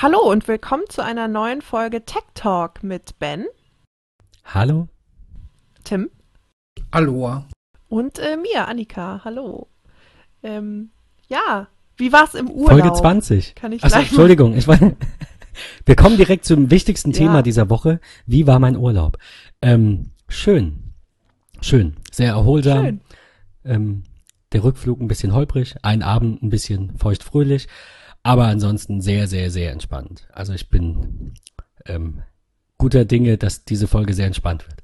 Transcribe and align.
Hallo 0.00 0.18
und 0.20 0.48
willkommen 0.48 0.84
zu 0.88 1.02
einer 1.04 1.28
neuen 1.28 1.62
Folge 1.62 2.04
Tech 2.04 2.22
Talk 2.34 2.82
mit 2.82 3.18
Ben, 3.18 3.46
Hallo? 4.44 4.88
Tim 5.84 6.10
Aloha. 6.90 7.46
und 7.88 8.18
äh, 8.18 8.36
mir, 8.36 8.66
Annika. 8.68 9.20
Hallo. 9.24 9.68
Ähm, 10.42 10.90
ja, 11.28 11.68
wie 11.96 12.12
war's 12.12 12.34
im 12.34 12.48
Urlaub? 12.50 12.80
Folge 12.80 12.92
20. 12.92 13.54
Kann 13.54 13.72
ich 13.72 13.84
Achso, 13.84 13.94
gleich 13.96 14.04
mal- 14.06 14.08
Entschuldigung. 14.08 14.56
Ich 14.56 14.66
wollte, 14.66 14.96
wir 15.84 15.96
kommen 15.96 16.16
direkt 16.16 16.44
zum 16.44 16.70
wichtigsten 16.70 17.10
Ja. 17.12 17.18
Thema 17.18 17.42
dieser 17.42 17.68
Woche. 17.70 18.00
Wie 18.26 18.46
war 18.46 18.58
mein 18.58 18.76
Urlaub? 18.76 19.18
Ähm, 19.62 20.12
schön. 20.28 20.94
Schön. 21.60 21.96
Sehr 22.10 22.30
erholsam. 22.30 22.84
Schön. 22.84 23.00
Ähm, 23.64 24.02
der 24.52 24.64
Rückflug 24.64 25.00
ein 25.00 25.08
bisschen 25.08 25.32
holprig, 25.34 25.76
ein 25.82 26.02
Abend 26.02 26.42
ein 26.42 26.50
bisschen 26.50 26.96
feuchtfröhlich, 26.98 27.68
aber 28.22 28.46
ansonsten 28.46 29.00
sehr, 29.00 29.26
sehr, 29.26 29.50
sehr 29.50 29.72
entspannt. 29.72 30.28
Also 30.32 30.52
ich 30.52 30.68
bin 30.68 31.34
ähm, 31.86 32.22
guter 32.78 33.04
Dinge, 33.04 33.38
dass 33.38 33.64
diese 33.64 33.86
Folge 33.86 34.14
sehr 34.14 34.26
entspannt 34.26 34.66
wird. 34.66 34.82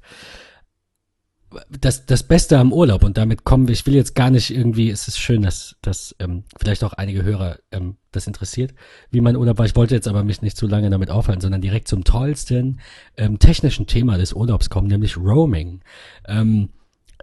Das, 1.71 2.05
das 2.05 2.23
Beste 2.23 2.59
am 2.59 2.73
Urlaub, 2.73 3.03
und 3.03 3.17
damit 3.17 3.45
kommen 3.45 3.69
wir, 3.69 3.73
ich 3.73 3.87
will 3.87 3.95
jetzt 3.95 4.15
gar 4.15 4.31
nicht 4.31 4.51
irgendwie, 4.51 4.91
es 4.91 5.09
ist 5.09 5.19
schön, 5.19 5.43
dass, 5.43 5.77
dass 5.81 6.15
ähm, 6.19 6.45
vielleicht 6.59 6.85
auch 6.85 6.93
einige 6.93 7.23
Hörer 7.23 7.59
ähm, 7.71 7.97
das 8.13 8.27
interessiert, 8.27 8.75
wie 9.11 9.21
mein 9.21 9.37
Urlaub 9.37 9.57
war. 9.57 9.65
Ich 9.65 9.77
wollte 9.77 9.95
jetzt 9.95 10.09
aber 10.09 10.23
mich 10.25 10.43
nicht 10.43 10.57
zu 10.57 10.67
lange 10.67 10.91
damit 10.91 11.11
aufhalten, 11.11 11.41
sondern 11.41 11.63
direkt 11.63 11.89
zum 11.89 12.05
tollsten 12.05 12.81
ähm, 13.17 13.39
technischen 13.39 13.87
Thema 13.87 14.19
des 14.19 14.35
Urlaubs 14.35 14.69
kommen, 14.69 14.89
nämlich 14.89 15.17
Roaming. 15.17 15.83
Ähm, 16.27 16.71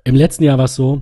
Im 0.04 0.16
letzten 0.16 0.45
Jahr 0.45 0.58
war 0.58 0.66
es 0.66 0.76
so, 0.76 1.02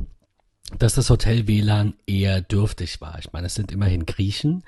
dass 0.78 0.96
das 0.96 1.10
Hotel 1.10 1.48
WLAN 1.48 1.94
eher 2.08 2.42
dürftig 2.42 3.02
war. 3.02 3.18
Ich 3.20 3.32
meine, 3.32 3.48
es 3.48 3.56
sind 3.56 3.72
immerhin 3.72 4.06
Griechen, 4.06 4.64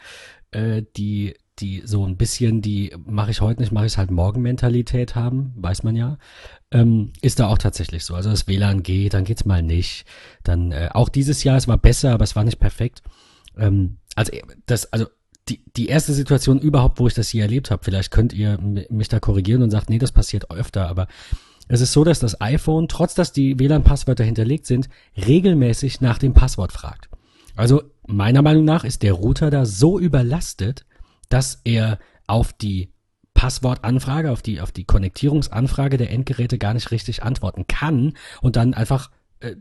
äh, 0.54 0.84
die 0.96 1.36
die 1.60 1.84
so 1.86 2.06
ein 2.06 2.18
bisschen 2.18 2.62
die 2.62 2.96
mache 3.06 3.32
ich 3.32 3.42
heute 3.42 3.62
nicht, 3.62 3.72
mache 3.72 3.86
ich 3.86 3.98
halt 3.98 4.10
morgen 4.10 4.42
Mentalität 4.42 5.16
haben, 5.16 5.54
weiß 5.56 5.84
man 5.84 5.96
ja. 5.96 6.18
Ähm, 6.72 7.14
ist 7.22 7.40
da 7.40 7.48
auch 7.48 7.60
tatsächlich 7.60 8.06
so. 8.06 8.16
Also 8.16 8.32
das 8.32 8.48
WLAN 8.48 8.82
geht, 8.82 9.14
dann 9.14 9.24
geht's 9.24 9.46
mal 9.46 9.62
nicht. 9.62 10.06
Dann 10.44 10.72
äh, 10.72 10.90
auch 10.92 11.10
dieses 11.10 11.44
Jahr, 11.44 11.58
es 11.58 11.68
war 11.68 11.78
besser, 11.78 12.12
aber 12.12 12.24
es 12.24 12.36
war 12.36 12.44
nicht 12.44 12.60
perfekt. 12.60 13.04
Ähm, 13.56 13.98
also 14.16 14.32
äh, 14.32 14.42
das, 14.66 14.92
also 14.92 15.06
die, 15.50 15.62
die 15.76 15.88
erste 15.88 16.14
Situation 16.14 16.60
überhaupt, 16.60 17.00
wo 17.00 17.08
ich 17.08 17.14
das 17.14 17.30
hier 17.30 17.44
erlebt 17.44 17.70
habe, 17.70 17.84
vielleicht 17.84 18.12
könnt 18.12 18.34
ihr 18.34 18.58
mich 18.58 19.10
da 19.10 19.20
korrigieren 19.20 19.62
und 19.62 19.72
sagt, 19.72 19.90
nee, 19.90 20.00
das 20.00 20.12
passiert 20.12 20.50
öfter, 20.50 20.88
aber 20.88 21.08
es 21.68 21.82
ist 21.82 21.94
so, 21.94 22.04
dass 22.04 22.20
das 22.20 22.42
iPhone, 22.42 22.88
trotz 22.88 23.14
dass 23.14 23.32
die 23.32 23.60
WLAN-Passwörter 23.60 24.24
hinterlegt 24.24 24.66
sind, 24.66 24.90
regelmäßig 25.16 26.02
nach 26.02 26.18
dem 26.18 26.34
Passwort 26.34 26.72
fragt. 26.72 27.10
Also 27.56 27.84
meiner 28.08 28.42
Meinung 28.42 28.66
nach 28.66 28.84
ist 28.84 29.04
der 29.04 29.14
Router 29.14 29.50
da 29.50 29.66
so 29.66 30.00
überlastet, 30.00 30.86
dass 31.30 31.62
er 31.64 32.00
auf 32.28 32.54
die 32.54 32.92
Passwortanfrage, 33.34 34.32
auf 34.32 34.42
die, 34.42 34.62
auf 34.62 34.72
die 34.72 34.86
Konnektierungsanfrage 34.86 35.98
der 35.98 36.12
Endgeräte 36.12 36.58
gar 36.58 36.74
nicht 36.74 36.92
richtig 36.92 37.24
antworten 37.24 37.66
kann 37.68 38.14
und 38.42 38.56
dann 38.56 38.74
einfach 38.74 39.12
äh, 39.40 39.56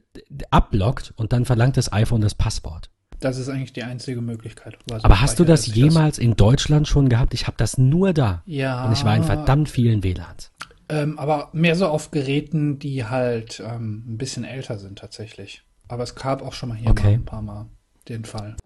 abblockt 0.51 1.13
und 1.17 1.33
dann 1.33 1.45
verlangt 1.45 1.77
das 1.77 1.93
iPhone 1.93 2.21
das 2.21 2.35
Passwort. 2.35 2.91
Das 3.21 3.39
ist 3.39 3.49
eigentlich 3.49 3.73
die 3.73 3.85
einzige 3.85 4.21
Möglichkeit. 4.21 4.77
Aber 5.03 5.21
hast 5.21 5.39
du 5.39 5.45
das 5.45 5.67
jemals 5.67 6.19
in 6.19 6.35
Deutschland 6.35 6.89
schon 6.89 7.09
gehabt? 7.09 7.35
Ich 7.35 7.47
habe 7.47 7.57
das 7.57 7.79
nur 7.79 8.13
da. 8.13 8.43
Ja. 8.47 8.85
Und 8.87 8.93
ich 8.93 9.05
war 9.05 9.17
in 9.17 9.23
verdammt 9.23 9.69
vielen 9.69 10.03
WLANs. 10.03 10.51
Ähm, 10.89 11.19
aber 11.19 11.49
mehr 11.53 11.77
so 11.77 11.87
auf 11.87 12.11
Geräten, 12.11 12.81
die 12.81 13.05
halt 13.05 13.63
ähm, 13.65 14.05
ein 14.07 14.19
bisschen 14.19 14.45
älter 14.45 14.79
sind 14.79 14.99
tatsächlich. 14.99 15.63
Aber 15.87 16.03
es 16.03 16.17
gab 16.17 16.43
auch 16.43 16.53
schon 16.53 16.71
mal 16.71 16.79
hier 16.79 16.91
Okay. 16.91 17.07
mal 17.07 17.13
ein 17.15 17.25
paar 17.25 17.43
Mal 17.43 17.67
den 18.09 18.25
Fall. 18.25 18.57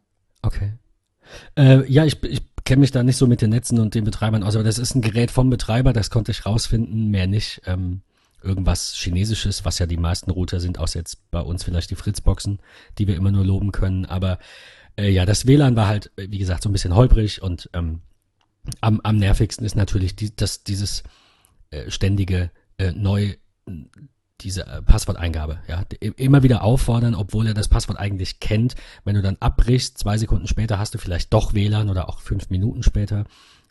Okay. 0.42 0.73
Äh, 1.56 1.91
ja, 1.91 2.05
ich, 2.05 2.23
ich 2.23 2.42
kenne 2.65 2.81
mich 2.81 2.91
da 2.91 3.03
nicht 3.03 3.17
so 3.17 3.27
mit 3.27 3.42
den 3.42 3.51
Netzen 3.51 3.79
und 3.79 3.95
den 3.95 4.05
Betreibern 4.05 4.42
aus, 4.42 4.55
aber 4.55 4.65
das 4.65 4.79
ist 4.79 4.95
ein 4.95 5.03
Gerät 5.03 5.31
vom 5.31 5.51
Betreiber, 5.51 5.92
das 5.92 6.11
konnte 6.11 6.33
ich 6.33 6.47
rausfinden, 6.47 7.11
mehr 7.11 7.27
nicht. 7.27 7.62
Ähm, 7.67 8.03
irgendwas 8.42 8.95
Chinesisches, 8.95 9.64
was 9.64 9.79
ja 9.79 9.87
die 9.87 9.97
meisten 9.97 10.31
Router 10.31 10.61
sind, 10.61 10.79
außer 10.79 10.98
jetzt 10.98 11.30
bei 11.30 11.41
uns 11.41 11.64
vielleicht 11.64 11.91
die 11.91 11.97
Fritzboxen, 11.97 12.61
die 12.98 13.08
wir 13.08 13.17
immer 13.17 13.33
nur 13.33 13.45
loben 13.45 13.73
können. 13.73 14.07
Aber 14.07 14.39
äh, 14.97 15.11
ja, 15.11 15.27
das 15.27 15.47
WLAN 15.47 15.77
war 15.77 15.89
halt, 15.89 16.13
wie 16.17 16.39
gesagt, 16.39 16.63
so 16.63 16.68
ein 16.68 16.73
bisschen 16.73 16.95
holprig 16.95 17.42
und 17.42 17.68
ähm, 17.73 18.03
am, 18.80 19.01
am 19.03 19.17
nervigsten 19.17 19.67
ist 19.67 19.77
natürlich 19.77 20.17
die, 20.17 20.35
das, 20.35 20.64
dieses 20.64 21.03
äh, 21.70 21.91
ständige 21.91 22.51
äh, 22.79 22.92
neu 22.92 23.35
diese 24.41 24.67
äh, 24.67 24.83
Passworteingabe, 24.83 25.58
ja, 25.69 25.85
immer 26.17 26.42
wieder 26.42 26.63
auffordern, 26.63 27.14
obwohl 27.14 27.47
er 27.47 27.55
das 27.55 27.69
Passwort 27.69 27.98
eigentlich 27.98 28.41
kennt. 28.41 28.74
Wenn 29.05 29.14
du 29.14 29.23
dann 29.23 29.36
abbrichst, 29.41 29.98
zwei 29.98 30.19
Sekunden 30.19 30.47
später 30.47 30.79
hast 30.79 30.95
du 30.95 30.98
vielleicht 30.98 31.33
doch 31.33 31.55
WLAN 31.55 31.89
oder 31.89 32.08
auch 32.08 32.20
fünf 32.20 32.51
Minuten 32.51 32.83
später, 32.83 33.24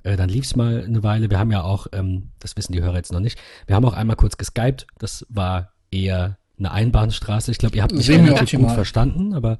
äh, 0.03 0.17
dann 0.17 0.29
lief's 0.29 0.55
mal 0.55 0.83
eine 0.83 1.03
Weile. 1.03 1.29
Wir 1.29 1.39
haben 1.39 1.51
ja 1.51 1.63
auch, 1.63 1.87
ähm, 1.91 2.29
das 2.39 2.57
wissen 2.57 2.73
die 2.73 2.81
Hörer 2.81 2.95
jetzt 2.95 3.11
noch 3.11 3.19
nicht, 3.19 3.39
wir 3.67 3.75
haben 3.75 3.85
auch 3.85 3.93
einmal 3.93 4.15
kurz 4.15 4.37
geskypt. 4.37 4.87
Das 4.97 5.25
war 5.29 5.71
eher 5.91 6.37
eine 6.57 6.71
Einbahnstraße. 6.71 7.51
Ich 7.51 7.57
glaube, 7.57 7.75
ihr 7.75 7.83
habt 7.83 7.93
mich 7.93 8.09
relativ 8.09 8.59
gut 8.59 8.71
verstanden, 8.71 9.33
aber 9.33 9.57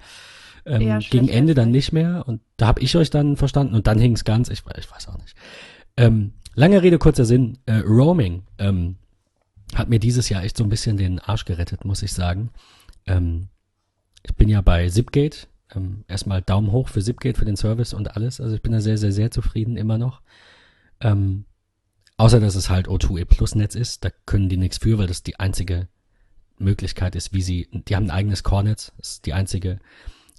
ähm, 0.65 0.81
schlecht 0.81 1.11
gegen 1.11 1.29
Ende 1.29 1.53
dann 1.53 1.71
nicht 1.71 1.91
mehr. 1.91 2.23
Und 2.27 2.41
da 2.57 2.67
habe 2.67 2.81
ich 2.81 2.95
euch 2.95 3.09
dann 3.09 3.37
verstanden 3.37 3.75
und 3.75 3.87
dann 3.87 3.99
hing's 3.99 4.23
ganz. 4.23 4.49
Ich, 4.49 4.63
ich 4.77 4.91
weiß 4.91 5.07
auch 5.09 5.17
nicht. 5.17 5.35
Ähm, 5.97 6.33
lange 6.55 6.81
Rede, 6.81 6.97
kurzer 6.97 7.25
Sinn. 7.25 7.59
Äh, 7.65 7.79
Roaming 7.79 8.43
ähm, 8.57 8.97
hat 9.73 9.89
mir 9.89 9.99
dieses 9.99 10.29
Jahr 10.29 10.43
echt 10.43 10.57
so 10.57 10.63
ein 10.63 10.69
bisschen 10.69 10.97
den 10.97 11.19
Arsch 11.19 11.45
gerettet, 11.45 11.85
muss 11.85 12.03
ich 12.03 12.13
sagen. 12.13 12.51
Ähm, 13.05 13.47
ich 14.23 14.35
bin 14.35 14.49
ja 14.49 14.61
bei 14.61 14.87
Zipgate. 14.89 15.47
Ähm, 15.73 16.03
erstmal 16.07 16.41
Daumen 16.41 16.71
hoch 16.71 16.89
für 16.89 17.01
Zipgate, 17.01 17.37
für 17.37 17.45
den 17.45 17.57
Service 17.57 17.93
und 17.93 18.15
alles. 18.15 18.39
Also 18.39 18.55
ich 18.55 18.61
bin 18.61 18.71
da 18.71 18.81
sehr, 18.81 18.97
sehr, 18.97 19.11
sehr 19.11 19.31
zufrieden 19.31 19.77
immer 19.77 19.97
noch. 19.97 20.21
Ähm, 21.01 21.45
außer 22.17 22.39
dass 22.39 22.55
es 22.55 22.69
halt 22.69 22.87
O2E 22.87 23.25
Plus 23.25 23.55
Netz 23.55 23.75
ist, 23.75 24.05
da 24.05 24.09
können 24.25 24.49
die 24.49 24.57
nichts 24.57 24.77
für, 24.77 24.97
weil 24.97 25.07
das 25.07 25.23
die 25.23 25.39
einzige 25.39 25.87
Möglichkeit 26.57 27.15
ist, 27.15 27.33
wie 27.33 27.41
sie, 27.41 27.67
die 27.71 27.95
haben 27.95 28.05
ein 28.05 28.11
eigenes 28.11 28.43
Core-Netz, 28.43 28.93
das 28.97 29.09
ist 29.09 29.25
die 29.25 29.33
einzige 29.33 29.79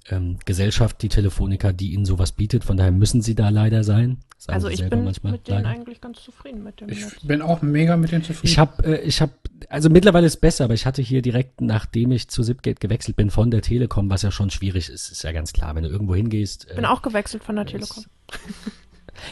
ähm, 0.09 0.37
Gesellschaft, 0.45 1.01
die 1.01 1.09
Telefonica, 1.09 1.71
die 1.71 1.93
ihnen 1.93 2.05
sowas 2.05 2.31
bietet, 2.31 2.63
von 2.63 2.77
daher 2.77 2.91
müssen 2.91 3.21
sie 3.21 3.35
da 3.35 3.49
leider 3.49 3.83
sein. 3.83 4.17
Sagen 4.37 4.53
Also 4.55 4.69
ich 4.69 4.87
bin 4.89 5.03
manchmal 5.03 5.33
mit 5.33 5.47
denen 5.47 5.63
leider. 5.63 5.69
eigentlich 5.69 5.99
ganz 5.99 6.21
zufrieden 6.23 6.63
mit 6.63 6.79
dem 6.79 6.89
Ich 6.89 7.01
Netz. 7.01 7.15
bin 7.25 7.41
auch 7.41 7.61
mega 7.61 7.97
mit 7.97 8.11
denen 8.11 8.23
zufrieden. 8.23 8.47
Ich 8.51 8.57
habe, 8.59 8.83
äh, 8.85 9.01
ich 9.01 9.19
habe, 9.21 9.31
also 9.69 9.89
mittlerweile 9.89 10.27
ist 10.27 10.37
besser, 10.37 10.65
aber 10.65 10.75
ich 10.75 10.85
hatte 10.85 11.01
hier 11.01 11.21
direkt, 11.21 11.59
nachdem 11.61 12.11
ich 12.11 12.27
zu 12.29 12.43
Zipgate 12.43 12.79
gewechselt 12.79 13.15
bin 13.17 13.31
von 13.31 13.49
der 13.51 13.61
Telekom, 13.61 14.09
was 14.09 14.21
ja 14.21 14.31
schon 14.31 14.49
schwierig 14.51 14.89
ist, 14.89 15.11
ist 15.11 15.23
ja 15.23 15.31
ganz 15.31 15.53
klar, 15.53 15.75
wenn 15.75 15.83
du 15.83 15.89
irgendwo 15.89 16.13
hingehst. 16.15 16.69
Äh, 16.69 16.75
Bin 16.75 16.85
auch 16.85 17.01
gewechselt 17.01 17.43
von 17.43 17.55
der 17.55 17.65
ist- 17.65 17.71
Telekom. 17.71 18.05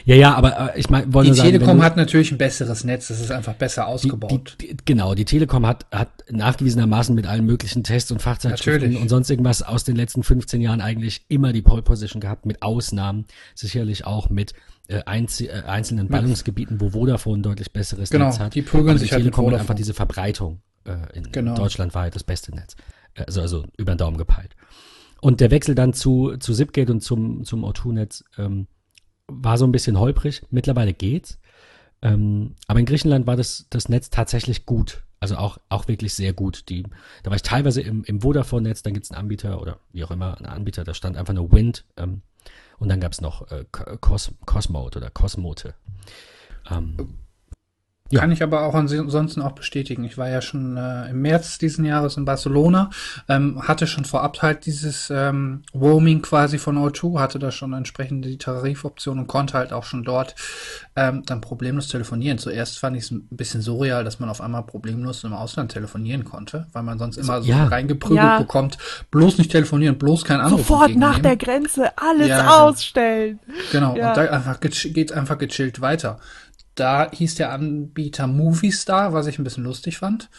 Ja, 0.06 0.16
ja, 0.16 0.34
aber 0.36 0.76
äh, 0.76 0.80
ich 0.80 0.90
meine, 0.90 1.14
wollte 1.14 1.26
die 1.26 1.30
nur 1.32 1.36
sagen, 1.38 1.50
Telekom 1.52 1.78
du, 1.78 1.84
hat 1.84 1.98
natürlich 1.98 2.32
ein 2.32 2.38
besseres 2.38 2.84
Netz. 2.84 3.08
Das 3.08 3.20
ist 3.20 3.32
einfach 3.32 3.54
besser 3.54 3.88
ausgebaut. 3.88 4.58
die, 4.62 4.68
die, 4.68 4.78
genau, 4.86 5.16
die 5.16 5.26
Telekom 5.26 5.66
hat, 5.66 5.86
hat 5.92 6.10
nachgewiesenermaßen 6.32 7.14
mit 7.16 7.28
allen 7.28 7.46
möglichen 7.46 7.84
Tests 7.84 8.12
und 8.12 8.22
Fachzeitschriften 8.22 8.82
Natürlich. 8.82 9.02
und 9.02 9.10
sonst 9.10 9.30
irgendwas 9.30 9.62
aus 9.62 9.84
den 9.84 9.96
letzten 9.96 10.24
15 10.24 10.62
Jahren 10.62 10.82
eigentlich 10.82 11.26
immer 11.30 11.54
die 11.54 11.62
Pole 11.62 11.82
Position 11.82 12.20
gehabt, 12.22 12.46
mit 12.46 12.62
Ausnahmen, 12.62 13.26
sicherlich 13.54 14.06
auch 14.06 14.30
mit 14.30 14.54
äh, 14.88 15.02
einzi 15.06 15.46
äh, 15.48 15.64
einzelnen 15.66 16.08
Ballungsgebieten, 16.10 16.80
wo 16.82 16.90
Vodafone 16.92 17.40
ein 17.40 17.44
deutlich 17.44 17.72
besseres 17.74 18.10
Genau, 18.10 18.26
Netz 18.26 18.40
hat. 18.40 18.56
die 18.56 18.62
prügeln 18.62 18.90
Aber 18.92 19.00
sich 19.00 19.10
die 19.10 19.14
halt 19.16 19.24
Telekom 19.24 19.46
hat 19.46 19.52
Vodafone. 19.52 19.62
einfach 19.62 19.76
diese 19.76 19.94
Verbreitung 19.94 20.62
äh, 20.86 21.18
in 21.18 21.32
Genau. 21.32 21.56
Deutschland 21.56 21.94
war 21.96 22.04
halt 22.04 22.16
das 22.16 22.24
beste 22.24 22.54
Netz. 22.54 22.76
Also, 23.16 23.42
also 23.42 23.64
über 23.78 23.94
den 23.94 23.98
Daumen 23.98 24.18
gepeilt. 24.18 24.56
Und 25.22 25.40
der 25.42 25.50
Wechsel 25.50 25.74
dann 25.74 25.94
zu, 25.94 26.36
zu 26.38 26.54
Zipgate 26.54 26.92
und 26.92 27.02
zum, 27.02 27.44
zum 27.46 27.64
O2-Netz 27.66 28.24
ähm, 28.38 28.68
war 29.28 29.58
so 29.58 29.66
ein 29.66 29.72
bisschen 29.72 30.00
holprig. 30.00 30.44
Mittlerweile 30.52 30.94
geht's. 30.94 31.40
Ähm, 32.02 32.56
aber 32.68 32.80
in 32.80 32.86
Griechenland 32.86 33.26
war 33.28 33.36
das, 33.36 33.68
das 33.70 33.90
Netz 33.90 34.10
tatsächlich 34.10 34.66
gut. 34.66 35.04
Also 35.20 35.38
auch, 35.38 35.58
auch 35.70 35.88
wirklich 35.88 36.14
sehr 36.14 36.34
gut. 36.34 36.70
Die, 36.70 36.84
da 37.24 37.32
war 37.32 37.36
ich 37.36 37.42
teilweise 37.42 37.82
im, 37.82 38.04
im 38.04 38.22
Vodafone-Netz, 38.22 38.84
dann 38.84 38.94
gibt's 38.94 39.12
einen 39.12 39.22
Anbieter 39.22 39.62
oder 39.62 39.80
wie 39.92 40.04
auch 40.04 40.12
immer, 40.12 40.38
einen 40.38 40.46
Anbieter, 40.46 40.84
da 40.84 40.94
stand 40.94 41.18
einfach 41.18 41.34
nur 41.34 41.52
Wind. 41.52 41.86
Ähm, 41.98 42.22
und 42.78 42.90
dann 42.90 43.00
gab's 43.00 43.22
noch 43.22 43.50
äh, 43.50 43.66
Cos 43.72 44.34
Cosmode 44.46 44.98
oder 44.98 45.10
Cosmote. 45.10 45.74
Ähm, 46.70 47.18
ja. 48.12 48.20
Kann 48.20 48.32
ich 48.32 48.44
aber 48.44 48.62
auch 48.64 48.76
ansonsten 48.76 49.42
auch 49.42 49.54
bestätigen. 49.54 50.04
Ich 50.04 50.16
war 50.18 50.30
ja 50.30 50.42
schon 50.42 50.78
äh, 50.78 51.10
im 51.10 51.22
März 51.22 51.58
diesen 51.58 51.86
Jahres 51.86 52.18
in 52.18 52.26
Barcelona, 52.26 52.92
ähm, 53.28 53.68
hatte 53.68 53.88
schon 53.88 54.06
vorab 54.06 54.42
halt 54.44 54.68
dieses 54.68 55.10
ähm, 55.10 55.64
Roaming 55.74 56.22
quasi 56.22 56.60
von 56.60 56.78
O2, 56.78 57.20
hatte 57.20 57.40
da 57.40 57.52
schon 57.52 57.74
entsprechend 57.74 58.24
die 58.26 58.38
Tarifoption 58.38 59.18
und 59.18 59.28
konnte 59.28 59.58
halt 59.58 59.74
auch 59.74 59.86
schon 59.86 60.04
dort 60.04 60.36
ähm, 60.96 61.24
dann 61.26 61.42
problemlos 61.42 61.88
telefonieren. 61.88 62.38
Zuerst 62.38 62.78
fand 62.78 62.96
ich 62.96 63.06
es 63.06 63.12
ein 63.12 63.28
bisschen 63.32 63.62
surreal, 63.62 64.04
dass 64.04 64.20
man 64.20 64.30
auf 64.30 64.40
einmal 64.40 64.64
problemlos 64.64 65.24
im 65.24 65.34
Ausland 65.34 65.72
telefonieren 65.72 66.26
konnte, 66.26 66.68
weil 66.74 66.84
man 66.84 67.00
sonst 67.00 67.18
immer 67.18 67.42
so 67.42 67.50
Ja. 67.50 67.66
reingeprügelt 67.66 68.22
Ja. 68.24 68.38
bekommt, 68.38 68.78
bloß 69.10 69.40
nicht 69.40 69.50
telefonieren, 69.52 69.98
bloß 69.98 70.24
kein 70.26 70.42
Anruf 70.42 70.60
Sofort 70.68 70.96
nach 70.96 71.20
der. 71.20 71.36
Grenze 71.38 71.92
alles 71.98 72.28
Ja. 72.28 72.64
ausstellen. 72.64 73.40
Genau, 73.72 73.96
Ja. 73.98 74.10
und 74.10 74.18
da 74.18 74.22
einfach 74.30 74.60
geht's 74.60 75.12
einfach 75.12 75.38
gechillt 75.40 75.82
weiter. 75.82 76.20
Da 76.76 77.10
hieß 77.12 77.36
der 77.36 77.52
Anbieter 77.52 78.28
Movistar, 78.28 79.14
was 79.14 79.28
ich 79.28 79.40
ein 79.40 79.44
bisschen 79.44 79.64
lustig 79.64 79.98
fand. 79.98 80.30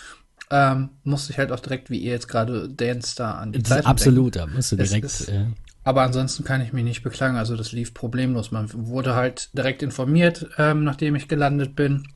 Ähm, 0.50 0.90
musste 1.02 1.32
ich 1.32 1.38
halt 1.38 1.50
auch 1.50 1.60
direkt, 1.60 1.90
wie 1.90 1.98
ihr 1.98 2.12
jetzt 2.12 2.28
gerade 2.28 2.68
Dance 2.68 3.14
da 3.16 3.32
an 3.32 3.52
die 3.52 3.62
Zeitung 3.64 3.86
absolut, 3.90 4.36
da 4.36 4.46
musst 4.46 4.70
du 4.72 4.76
direkt. 4.76 5.04
ist- 5.04 5.28
Äh, 5.28 5.46
Aber 5.82 6.02
ansonsten 6.02 6.44
kann 6.44 6.60
ich 6.60 6.72
mich 6.72 6.84
nicht 6.84 7.02
beklagen. 7.02 7.36
Also 7.36 7.56
das 7.56 7.72
lief 7.72 7.94
problemlos. 7.94 8.50
Man 8.52 8.68
wurde 8.72 9.14
halt 9.14 9.50
direkt 9.56 9.82
informiert, 9.82 10.46
ähm, 10.58 10.84
nachdem 10.84 11.14
ich 11.16 11.26
gelandet 11.28 11.74
bin, 11.74 12.06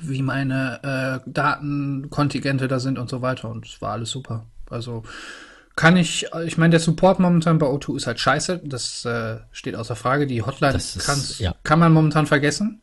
wie 0.00 0.22
meine 0.22 1.22
äh, 1.24 1.30
Datenkontingente 1.30 2.68
da 2.68 2.78
sind 2.80 2.98
und 2.98 3.08
so 3.08 3.22
weiter. 3.22 3.48
Und 3.50 3.66
es 3.66 3.80
war 3.82 3.92
alles 3.92 4.10
super. 4.10 4.46
Also 4.70 5.02
kann 5.76 5.96
ich, 5.96 6.26
ich 6.46 6.56
meine, 6.58 6.70
der 6.72 6.80
Support 6.80 7.18
momentan 7.18 7.58
bei 7.58 7.66
O2 7.66 7.96
ist 7.96 8.06
halt 8.06 8.20
scheiße. 8.20 8.60
Das 8.64 9.04
äh, 9.04 9.38
steht 9.52 9.74
außer 9.74 9.96
Frage. 9.96 10.26
Die 10.26 10.42
Hotline 10.42 10.74
ist, 10.76 11.38
ja. 11.40 11.54
kann 11.64 11.78
man 11.78 11.92
momentan 11.92 12.26
vergessen. 12.26 12.80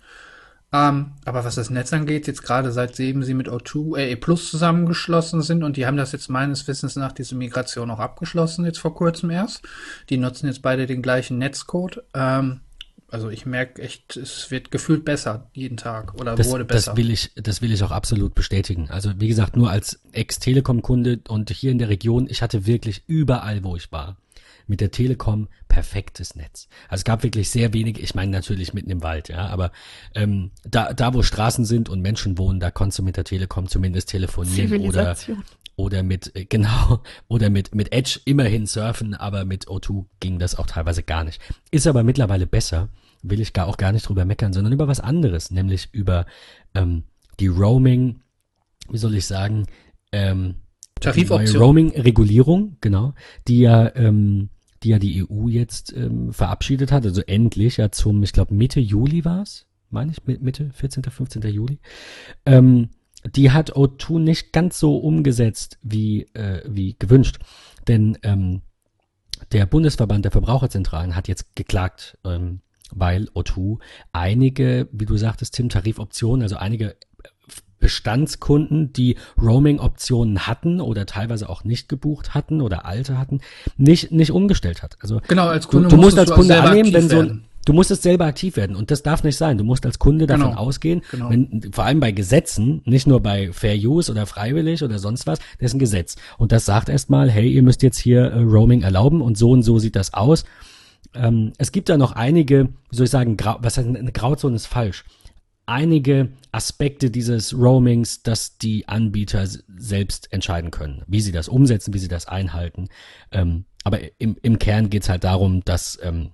Ähm, 0.74 1.12
aber 1.26 1.44
was 1.44 1.56
das 1.56 1.70
Netz 1.70 1.92
angeht, 1.92 2.28
jetzt 2.28 2.44
gerade 2.44 2.72
seitdem 2.72 3.24
sie 3.24 3.34
mit 3.34 3.50
O2, 3.50 3.98
äh, 3.98 4.12
E 4.12 4.16
Plus 4.16 4.50
zusammengeschlossen 4.50 5.42
sind 5.42 5.64
und 5.64 5.76
die 5.76 5.86
haben 5.86 5.98
das 5.98 6.14
jetzt 6.14 6.30
meines 6.30 6.66
Wissens 6.68 6.96
nach 6.96 7.12
diese 7.12 7.36
Migration 7.36 7.92
auch 7.92 8.00
abgeschlossen, 8.00 8.64
jetzt 8.64 8.80
vor 8.80 8.96
kurzem 8.96 9.32
erst. 9.32 9.64
Die 10.10 10.18
nutzen 10.18 10.48
jetzt 10.48 10.62
beide 10.62 10.86
den 10.86 11.02
gleichen 11.02 11.38
Netzcode. 11.38 12.04
Ähm, 12.14 12.62
also 13.10 13.30
ich 13.30 13.46
merke 13.46 13.82
echt, 13.82 14.16
es 14.16 14.50
wird 14.50 14.72
gefühlt 14.72 15.04
besser 15.04 15.50
jeden 15.52 15.76
Tag 15.76 16.14
oder 16.14 16.36
das, 16.36 16.50
wurde 16.50 16.64
besser. 16.64 16.92
Das 16.92 16.98
will 16.98 17.12
ich, 17.12 17.32
das 17.36 17.62
will 17.62 17.74
ich 17.74 17.84
auch 17.84 17.92
absolut 17.92 18.34
bestätigen. 18.34 18.90
Also 18.90 19.12
wie 19.18 19.28
gesagt, 19.28 19.58
nur 19.58 19.70
als 19.70 20.00
Ex-Telekom-Kunde 20.14 21.20
und 21.28 21.50
hier 21.50 21.72
in 21.72 21.80
der 21.80 21.90
Region, 21.90 22.28
ich 22.30 22.42
hatte 22.42 22.66
wirklich 22.66 23.04
überall, 23.08 23.66
wo 23.66 23.76
ich 23.76 23.92
war, 23.92 24.16
mit 24.68 24.82
der 24.82 24.92
Telekom 24.92 25.48
perfektes 25.68 26.36
Netz. 26.36 26.68
Also 26.90 27.02
es 27.02 27.04
gab 27.06 27.24
wirklich 27.24 27.50
sehr 27.50 27.74
wenig, 27.74 28.02
ich 28.02 28.16
meine 28.16 28.32
natürlich 28.32 28.74
mitten 28.74 28.90
im 28.90 29.04
Wald, 29.04 29.30
ja, 29.30 29.48
aber 29.48 29.72
ähm, 30.16 30.52
da, 30.64 30.94
da 30.94 31.14
wo 31.14 31.24
Straßen 31.24 31.66
sind 31.66 31.90
und 31.90 32.02
Menschen 32.02 32.38
wohnen, 32.38 32.60
da 32.60 32.72
konntest 32.72 33.00
du 33.00 33.04
mit 33.04 33.18
der 33.18 33.24
Telekom 33.24 33.68
zumindest 33.68 34.10
telefonieren 34.10 34.82
oder 34.82 35.16
oder 35.78 36.04
mit 36.04 36.36
äh, 36.36 36.46
genau 36.46 37.02
oder 37.28 37.50
mit 37.50 37.74
mit 37.74 37.94
Edge 37.94 38.20
immerhin 38.26 38.66
surfen, 38.66 39.14
aber 39.14 39.46
mit 39.46 39.68
O2 39.68 40.06
ging 40.20 40.40
das 40.40 40.56
auch 40.56 40.66
teilweise 40.66 41.04
gar 41.04 41.24
nicht. 41.24 41.42
Ist 41.72 41.88
aber 41.88 42.04
mittlerweile 42.04 42.48
besser, 42.48 42.90
will 43.24 43.40
ich 43.40 43.54
gar 43.54 43.68
auch 43.68 43.78
gar 43.78 43.92
nicht 43.92 44.08
drüber 44.08 44.26
meckern, 44.26 44.54
sondern 44.54 44.74
über 44.74 44.88
was 44.88 45.00
anderes, 45.00 45.52
nämlich 45.52 45.90
über 45.92 46.26
ähm, 46.76 47.04
die 47.40 47.48
Roaming, 47.48 48.22
wie 48.90 48.98
soll 48.98 49.16
ich 49.16 49.26
sagen, 49.26 49.68
ähm, 50.12 50.56
Tarifoption. 51.02 51.62
Roaming-Regulierung, 51.62 52.78
genau, 52.82 53.14
die 53.48 53.60
ja 53.60 53.94
ähm, 53.96 54.50
die 54.84 54.90
ja 54.90 55.00
die 55.00 55.24
EU 55.30 55.48
jetzt 55.48 55.96
ähm, 55.96 56.34
verabschiedet 56.34 56.92
hat, 56.92 57.06
also 57.06 57.22
endlich 57.22 57.78
ja 57.78 57.92
zum, 57.92 58.24
ich 58.24 58.34
glaube 58.34 58.54
Mitte 58.54 58.80
Juli 58.80 59.24
war 59.26 59.44
es, 59.44 59.68
meine 59.90 60.12
ich, 60.12 60.40
Mitte, 60.40 60.72
14., 60.74 61.04
15. 61.04 61.42
Juli. 61.44 61.80
Ähm, 62.46 62.90
die 63.36 63.52
hat 63.52 63.74
O2 63.74 64.20
nicht 64.20 64.54
ganz 64.54 64.80
so 64.80 64.98
umgesetzt 64.98 65.78
wie, 65.84 66.24
äh, 66.34 66.64
wie 66.68 66.96
gewünscht. 66.98 67.38
Denn 67.88 68.18
ähm, 68.24 68.62
der 69.52 69.66
Bundesverband 69.66 70.26
der 70.26 70.32
Verbraucherzentralen 70.32 71.16
hat 71.16 71.28
jetzt 71.28 71.56
geklagt, 71.56 72.18
ähm, 72.26 72.62
weil 72.94 73.26
O2 73.36 73.80
einige, 74.12 74.90
wie 74.92 75.06
du 75.06 75.18
sagtest, 75.18 75.54
Tim, 75.54 75.70
Tarifoptionen, 75.70 76.42
also 76.42 76.56
einige 76.56 76.96
Bestandskunden, 77.82 78.94
die 78.94 79.18
Roaming-Optionen 79.42 80.48
hatten 80.48 80.80
oder 80.80 81.06
teilweise 81.06 81.50
auch 81.50 81.66
nicht 81.66 81.90
gebucht 81.90 82.34
hatten 82.34 82.62
oder 82.62 82.86
alte 82.86 83.18
hatten, 83.18 83.42
nicht, 83.76 84.12
nicht 84.12 84.32
umgestellt 84.32 84.82
hat. 84.82 84.98
Also 85.02 85.20
genau, 85.28 85.48
als 85.48 85.68
Kunde 85.68 85.90
du, 85.90 85.98
du 85.98 86.02
musst 86.02 86.18
als 86.18 86.32
Kunde 86.32 86.62
annehmen, 86.62 86.94
wenn 86.94 87.10
so 87.10 87.20
ein, 87.20 87.44
Du 87.66 87.74
musst 87.74 87.92
es 87.92 88.02
selber 88.02 88.26
aktiv 88.26 88.56
werden 88.56 88.76
und 88.76 88.90
das 88.90 89.04
darf 89.04 89.24
nicht 89.24 89.38
sein. 89.38 89.58
Du 89.58 89.64
musst 89.64 89.86
als 89.86 90.00
Kunde 90.00 90.26
davon 90.26 90.50
genau. 90.50 90.60
ausgehen, 90.60 91.04
genau. 91.12 91.30
wenn, 91.30 91.70
vor 91.72 91.84
allem 91.84 92.00
bei 92.00 92.12
Gesetzen, 92.12 92.82
nicht 92.86 93.06
nur 93.06 93.20
bei 93.20 93.52
Fair 93.54 93.76
Use 93.76 94.12
oder 94.12 94.26
freiwillig 94.26 94.82
oder 94.82 94.98
sonst 94.98 95.28
was, 95.28 95.38
das 95.60 95.68
ist 95.68 95.74
ein 95.76 95.80
Gesetz. 95.80 96.16
Und 96.40 96.52
das 96.52 96.66
sagt 96.66 96.90
erstmal, 96.90 97.30
hey, 97.30 97.48
ihr 97.48 97.62
müsst 97.62 97.84
jetzt 97.84 98.00
hier 98.00 98.24
äh, 98.24 98.40
Roaming 98.40 98.82
erlauben 98.82 99.22
und 99.22 99.38
so 99.38 99.52
und 99.52 99.62
so 99.62 99.78
sieht 99.78 99.96
das 99.96 100.14
aus. 100.16 100.44
Ähm, 101.14 101.54
es 101.60 101.72
gibt 101.72 101.90
da 101.90 101.98
noch 101.98 102.14
einige, 102.14 102.70
wie 102.90 102.96
soll 102.96 103.06
ich 103.06 103.12
sagen, 103.12 103.38
Grau, 103.38 103.58
was 103.62 103.78
heißt, 103.78 103.88
eine 103.88 104.12
Grauzone 104.12 104.56
ist 104.56 104.66
falsch 104.66 105.04
einige 105.72 106.34
Aspekte 106.52 107.10
dieses 107.10 107.54
Roamings, 107.54 108.24
dass 108.24 108.58
die 108.58 108.88
Anbieter 108.90 109.48
selbst 109.48 110.32
entscheiden 110.34 110.70
können, 110.70 111.04
wie 111.08 111.22
sie 111.22 111.32
das 111.32 111.48
umsetzen, 111.48 111.94
wie 111.94 112.00
sie 112.00 112.10
das 112.10 112.28
einhalten. 112.28 112.90
Ähm, 113.32 113.66
aber 113.86 114.00
im, 114.20 114.38
im 114.42 114.60
Kern 114.60 114.90
geht's 114.90 115.08
halt 115.08 115.24
darum, 115.24 115.64
dass, 115.64 115.98
ähm, 116.04 116.32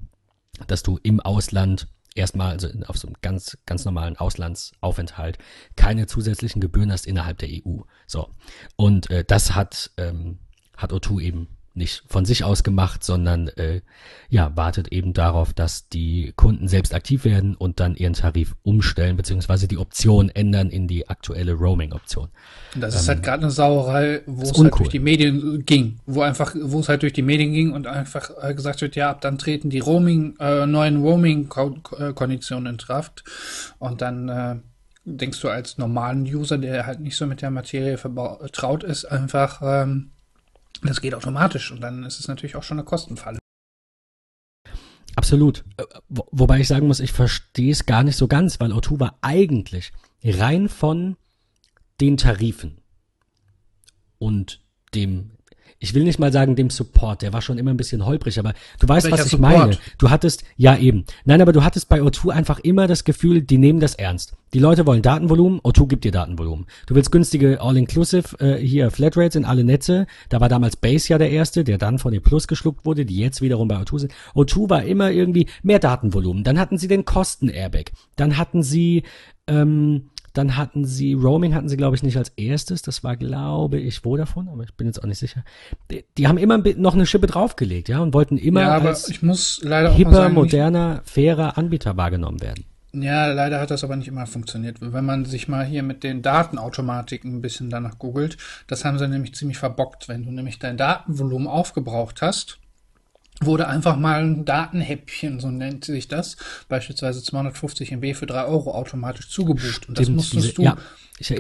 dass 0.66 0.82
du 0.82 1.00
im 1.04 1.20
Ausland 1.20 1.88
erstmal, 2.16 2.54
also 2.54 2.68
auf 2.88 2.98
so 2.98 3.08
einem 3.08 3.18
ganz, 3.22 3.60
ganz 3.68 3.86
normalen 3.86 4.18
Auslandsaufenthalt, 4.18 5.38
keine 5.76 6.08
zusätzlichen 6.08 6.60
Gebühren 6.60 6.92
hast 6.92 7.06
innerhalb 7.06 7.38
der 7.38 7.50
EU. 7.50 7.82
So. 8.08 8.32
Und 8.76 9.12
äh, 9.12 9.24
das 9.24 9.54
hat, 9.54 9.92
ähm, 9.98 10.40
hat 10.76 10.92
O2 10.92 11.22
eben 11.22 11.57
nicht 11.78 12.04
von 12.08 12.26
sich 12.26 12.44
aus 12.44 12.64
gemacht, 12.64 13.04
sondern 13.04 13.48
äh, 13.50 13.82
ja, 14.30 14.56
wartet 14.56 14.90
eben 14.90 15.14
darauf, 15.14 15.54
dass 15.54 15.88
die 15.88 16.34
Kunden 16.36 16.68
selbst 16.68 16.94
aktiv 16.94 17.24
werden 17.24 17.56
und 17.56 17.80
dann 17.80 17.96
ihren 17.96 18.14
Tarif 18.14 18.56
umstellen, 18.64 19.16
beziehungsweise 19.16 19.68
die 19.68 19.78
Option 19.78 20.30
ändern 20.30 20.70
in 20.70 20.88
die 20.88 21.08
aktuelle 21.08 21.54
Roaming-Option. 21.54 22.30
Das 22.76 22.96
ähm, 22.96 23.00
ist 23.00 23.08
halt 23.08 23.24
gerade 23.24 23.44
eine 23.44 23.52
Sauerei, 23.52 24.22
wo 24.26 24.44
es 24.44 24.58
halt 24.58 24.78
durch 24.78 24.90
die 24.90 25.00
Medien 25.00 25.64
ging, 25.66 26.00
wo 26.06 26.22
einfach, 26.22 26.56
wo 26.60 26.80
es 26.80 26.90
halt 26.90 27.04
durch 27.04 27.14
die 27.14 27.22
Medien 27.22 27.54
ging 27.54 27.72
und 27.72 27.88
einfach 27.88 28.32
äh, 28.42 28.54
gesagt 28.54 28.82
wird, 28.82 28.96
ja, 28.96 29.10
ab 29.10 29.22
dann 29.22 29.38
treten 29.38 29.70
die 29.70 29.80
Roaming, 29.80 30.36
äh, 30.40 30.66
neuen 30.66 31.02
Roaming-Konditionen 31.02 32.74
in 32.74 32.78
Kraft 32.78 33.24
und 33.80 34.02
dann 34.02 34.30
äh, 34.30 34.56
denkst 35.06 35.40
du 35.40 35.50
als 35.50 35.78
normalen 35.78 36.24
User, 36.24 36.58
der 36.58 36.86
halt 36.86 37.00
nicht 37.00 37.16
so 37.16 37.26
mit 37.26 37.42
der 37.42 37.50
Materie 37.50 37.98
vertraut 37.98 38.84
ist, 38.84 39.06
einfach 39.06 39.62
ähm, 39.64 40.12
das 40.82 41.02
geht 41.02 41.16
automatisch 41.16 41.72
und 41.72 41.82
dann 41.82 42.04
ist 42.04 42.20
es 42.20 42.28
natürlich 42.28 42.56
auch 42.56 42.64
schon 42.64 42.80
eine 42.80 42.86
Kostenfalle. 42.86 43.40
Absolut. 45.16 45.66
Äh, 45.78 45.84
wobei 46.10 46.60
ich 46.60 46.68
sagen 46.68 46.88
muss, 46.88 47.00
ich 47.00 47.12
verstehe 47.12 47.72
es 47.72 47.86
gar 47.86 48.04
nicht 48.04 48.18
so 48.18 48.28
ganz, 48.28 48.60
weil 48.60 48.72
O2 48.72 49.00
war 49.00 49.18
eigentlich 49.22 49.92
rein 50.24 50.70
von 50.70 51.18
den 52.00 52.18
Tarifen 52.18 52.78
und 54.20 54.62
dem 54.94 55.37
ich 55.80 55.94
will 55.94 56.04
nicht 56.04 56.18
mal 56.20 56.32
sagen 56.32 56.56
dem 56.56 56.70
Support, 56.70 57.22
der 57.22 57.34
war 57.34 57.42
schon 57.42 57.58
immer 57.58 57.72
ein 57.72 57.78
bisschen 57.78 58.06
holprig, 58.06 58.40
aber 58.40 58.54
du 58.80 58.88
weißt, 58.88 59.06
Welcher 59.06 59.18
was 59.20 59.26
ich 59.26 59.32
Support? 59.32 59.58
meine. 59.58 59.78
Du 60.00 60.10
hattest, 60.10 60.44
ja 60.56 60.76
eben. 60.76 61.06
Nein, 61.26 61.42
aber 61.42 61.54
du 61.54 61.64
hattest 61.64 61.88
bei 61.88 62.02
O2 62.02 62.30
einfach 62.30 62.60
immer 62.60 62.88
das 62.88 63.04
Gefühl, 63.04 63.42
die 63.42 63.58
nehmen 63.58 63.80
das 63.80 63.94
ernst. 63.94 64.36
Die 64.54 64.60
Leute 64.60 64.88
wollen 64.88 65.02
Datenvolumen, 65.02 65.60
O2 65.60 65.88
gibt 65.88 66.04
dir 66.06 66.12
Datenvolumen. 66.12 66.66
Du 66.88 66.96
willst 66.96 67.12
günstige 67.12 67.62
All-Inclusive, 67.62 68.40
äh, 68.40 68.58
hier 68.58 68.90
Flatrates 68.90 69.36
in 69.36 69.46
alle 69.46 69.64
Netze. 69.64 70.08
Da 70.30 70.40
war 70.40 70.50
damals 70.50 70.78
Base 70.78 71.10
ja 71.10 71.18
der 71.18 71.30
erste, 71.30 71.64
der 71.64 71.78
dann 71.78 72.00
von 72.00 72.12
den 72.12 72.24
Plus 72.24 72.48
geschluckt 72.48 72.86
wurde, 72.86 73.06
die 73.06 73.18
jetzt 73.18 73.42
wiederum 73.42 73.68
bei 73.68 73.76
O2 73.78 74.00
sind. 74.00 74.14
O2 74.34 74.70
war 74.70 74.84
immer 74.84 75.12
irgendwie 75.12 75.48
mehr 75.62 75.80
Datenvolumen. 75.80 76.44
Dann 76.44 76.60
hatten 76.60 76.78
sie 76.78 76.88
den 76.88 77.06
Kosten-Airbag. 77.06 77.92
Dann 78.16 78.38
hatten 78.38 78.64
sie, 78.64 79.04
ähm, 79.48 80.10
dann 80.38 80.56
hatten 80.56 80.86
sie, 80.86 81.14
Roaming 81.14 81.56
hatten 81.56 81.68
sie, 81.68 81.78
glaube 81.78 81.96
ich, 81.96 82.04
nicht 82.04 82.18
als 82.18 82.30
erstes. 82.38 82.82
Das 82.82 83.04
war, 83.04 83.18
glaube 83.18 83.80
ich, 83.80 84.00
Vodafone, 84.02 84.52
aber 84.52 84.64
ich 84.64 84.74
bin 84.74 84.88
jetzt 84.88 85.02
auch 85.02 85.08
nicht 85.08 85.20
sicher. 85.20 85.44
Die, 85.90 86.06
die 86.18 86.28
haben 86.28 86.38
immer 86.38 86.58
noch 86.58 86.94
eine 86.94 87.06
Schippe 87.06 87.28
draufgelegt, 87.28 87.90
ja, 87.90 88.00
und 88.00 88.14
wollten 88.14 88.38
immer 88.38 88.62
ja, 88.62 88.76
aber 88.76 88.90
als 88.90 89.10
ich 89.10 89.24
muss 89.24 89.60
leider 89.64 89.92
hipper, 89.94 90.14
sagen, 90.14 90.34
moderner, 90.34 91.02
fairer 91.06 91.58
Anbieter 91.58 91.98
wahrgenommen 91.98 92.42
werden. 92.42 92.66
Ja, 92.94 93.28
leider 93.28 93.60
hat 93.60 93.72
das 93.72 93.84
aber 93.84 93.96
nicht 93.96 94.08
immer 94.08 94.26
funktioniert. 94.26 94.78
Wenn 94.80 95.06
man 95.06 95.26
sich 95.26 95.48
mal 95.48 95.66
hier 95.66 95.84
mit 95.84 96.04
den 96.04 96.22
Datenautomatiken 96.22 97.36
ein 97.36 97.42
bisschen 97.42 97.70
danach 97.70 98.00
googelt, 98.00 98.38
das 98.68 98.86
haben 98.86 98.98
sie 98.98 99.08
nämlich 99.08 99.36
ziemlich 99.36 99.58
verbockt. 99.58 100.08
Wenn 100.08 100.24
du 100.24 100.32
nämlich 100.32 100.58
dein 100.60 100.78
Datenvolumen 100.78 101.48
aufgebraucht 101.48 102.22
hast, 102.22 102.60
wurde 103.42 103.68
einfach 103.68 103.98
mal 103.98 104.24
ein 104.24 104.46
Datenhäppchen, 104.46 105.40
so 105.40 105.50
nennt 105.50 105.86
sich 105.86 106.08
das, 106.08 106.38
beispielsweise 106.70 107.24
250 107.24 107.92
MB 107.92 108.16
für 108.16 108.26
3 108.26 108.46
Euro 108.46 108.74
automatisch 108.74 109.30
zugebucht. 109.30 109.88
Und 109.88 110.00
das 110.00 110.10
musstest 110.10 110.46
diese, 110.46 110.54
du, 110.54 110.64
ja, 110.64 110.78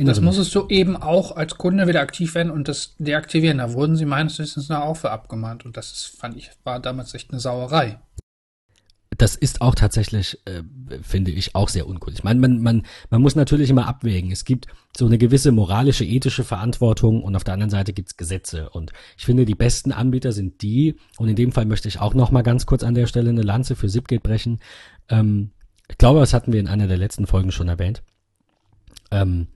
das 0.03 0.21
musstest 0.21 0.53
du 0.55 0.67
eben 0.69 0.95
auch 0.95 1.35
als 1.35 1.57
Kunde 1.57 1.87
wieder 1.87 2.01
aktiv 2.01 2.35
werden 2.35 2.51
und 2.51 2.67
das 2.67 2.95
deaktivieren. 2.99 3.59
Da 3.59 3.73
wurden 3.73 3.95
sie 3.95 4.05
meines 4.05 4.39
Wissens 4.39 4.69
nach 4.69 4.81
auch 4.81 4.97
für 4.97 5.11
abgemahnt. 5.11 5.65
Und 5.65 5.77
das 5.77 5.91
ist, 5.91 6.19
fand 6.19 6.37
ich, 6.37 6.51
war 6.63 6.79
damals 6.79 7.13
echt 7.13 7.31
eine 7.31 7.39
Sauerei 7.39 7.99
das 9.15 9.35
ist 9.35 9.61
auch 9.61 9.73
tatsächlich, 9.73 10.37
äh, 10.45 10.63
finde 11.01 11.31
ich, 11.31 11.55
auch 11.55 11.69
sehr 11.69 11.87
uncool. 11.87 12.13
Ich 12.13 12.23
meine, 12.23 12.39
man, 12.39 12.61
man, 12.61 12.85
man 13.09 13.21
muss 13.21 13.35
natürlich 13.35 13.69
immer 13.69 13.87
abwägen. 13.87 14.31
Es 14.31 14.43
gibt 14.43 14.67
so 14.95 15.05
eine 15.05 15.17
gewisse 15.17 15.51
moralische, 15.51 16.03
ethische 16.03 16.43
Verantwortung 16.43 17.23
und 17.23 17.35
auf 17.35 17.43
der 17.43 17.53
anderen 17.53 17.69
Seite 17.69 17.93
gibt's 17.93 18.17
Gesetze. 18.17 18.69
Und 18.69 18.91
ich 19.17 19.25
finde, 19.25 19.45
die 19.45 19.55
besten 19.55 19.91
Anbieter 19.91 20.33
sind 20.33 20.61
die, 20.61 20.95
und 21.17 21.29
in 21.29 21.35
dem 21.35 21.51
Fall 21.51 21.65
möchte 21.65 21.87
ich 21.87 21.99
auch 21.99 22.13
noch 22.13 22.31
mal 22.31 22.43
ganz 22.43 22.65
kurz 22.65 22.83
an 22.83 22.95
der 22.95 23.07
Stelle 23.07 23.29
eine 23.29 23.43
Lanze 23.43 23.75
für 23.75 23.87
Zipgate 23.87 24.21
brechen. 24.21 24.59
Ähm, 25.09 25.51
ich 25.89 25.97
glaube, 25.97 26.19
das 26.19 26.33
hatten 26.33 26.51
wir 26.51 26.59
in 26.59 26.67
einer 26.67 26.87
der 26.87 26.97
letzten 26.97 27.27
Folgen 27.27 27.51
schon 27.51 27.69
erwähnt. 27.69 28.03
Ähm, 29.09 29.47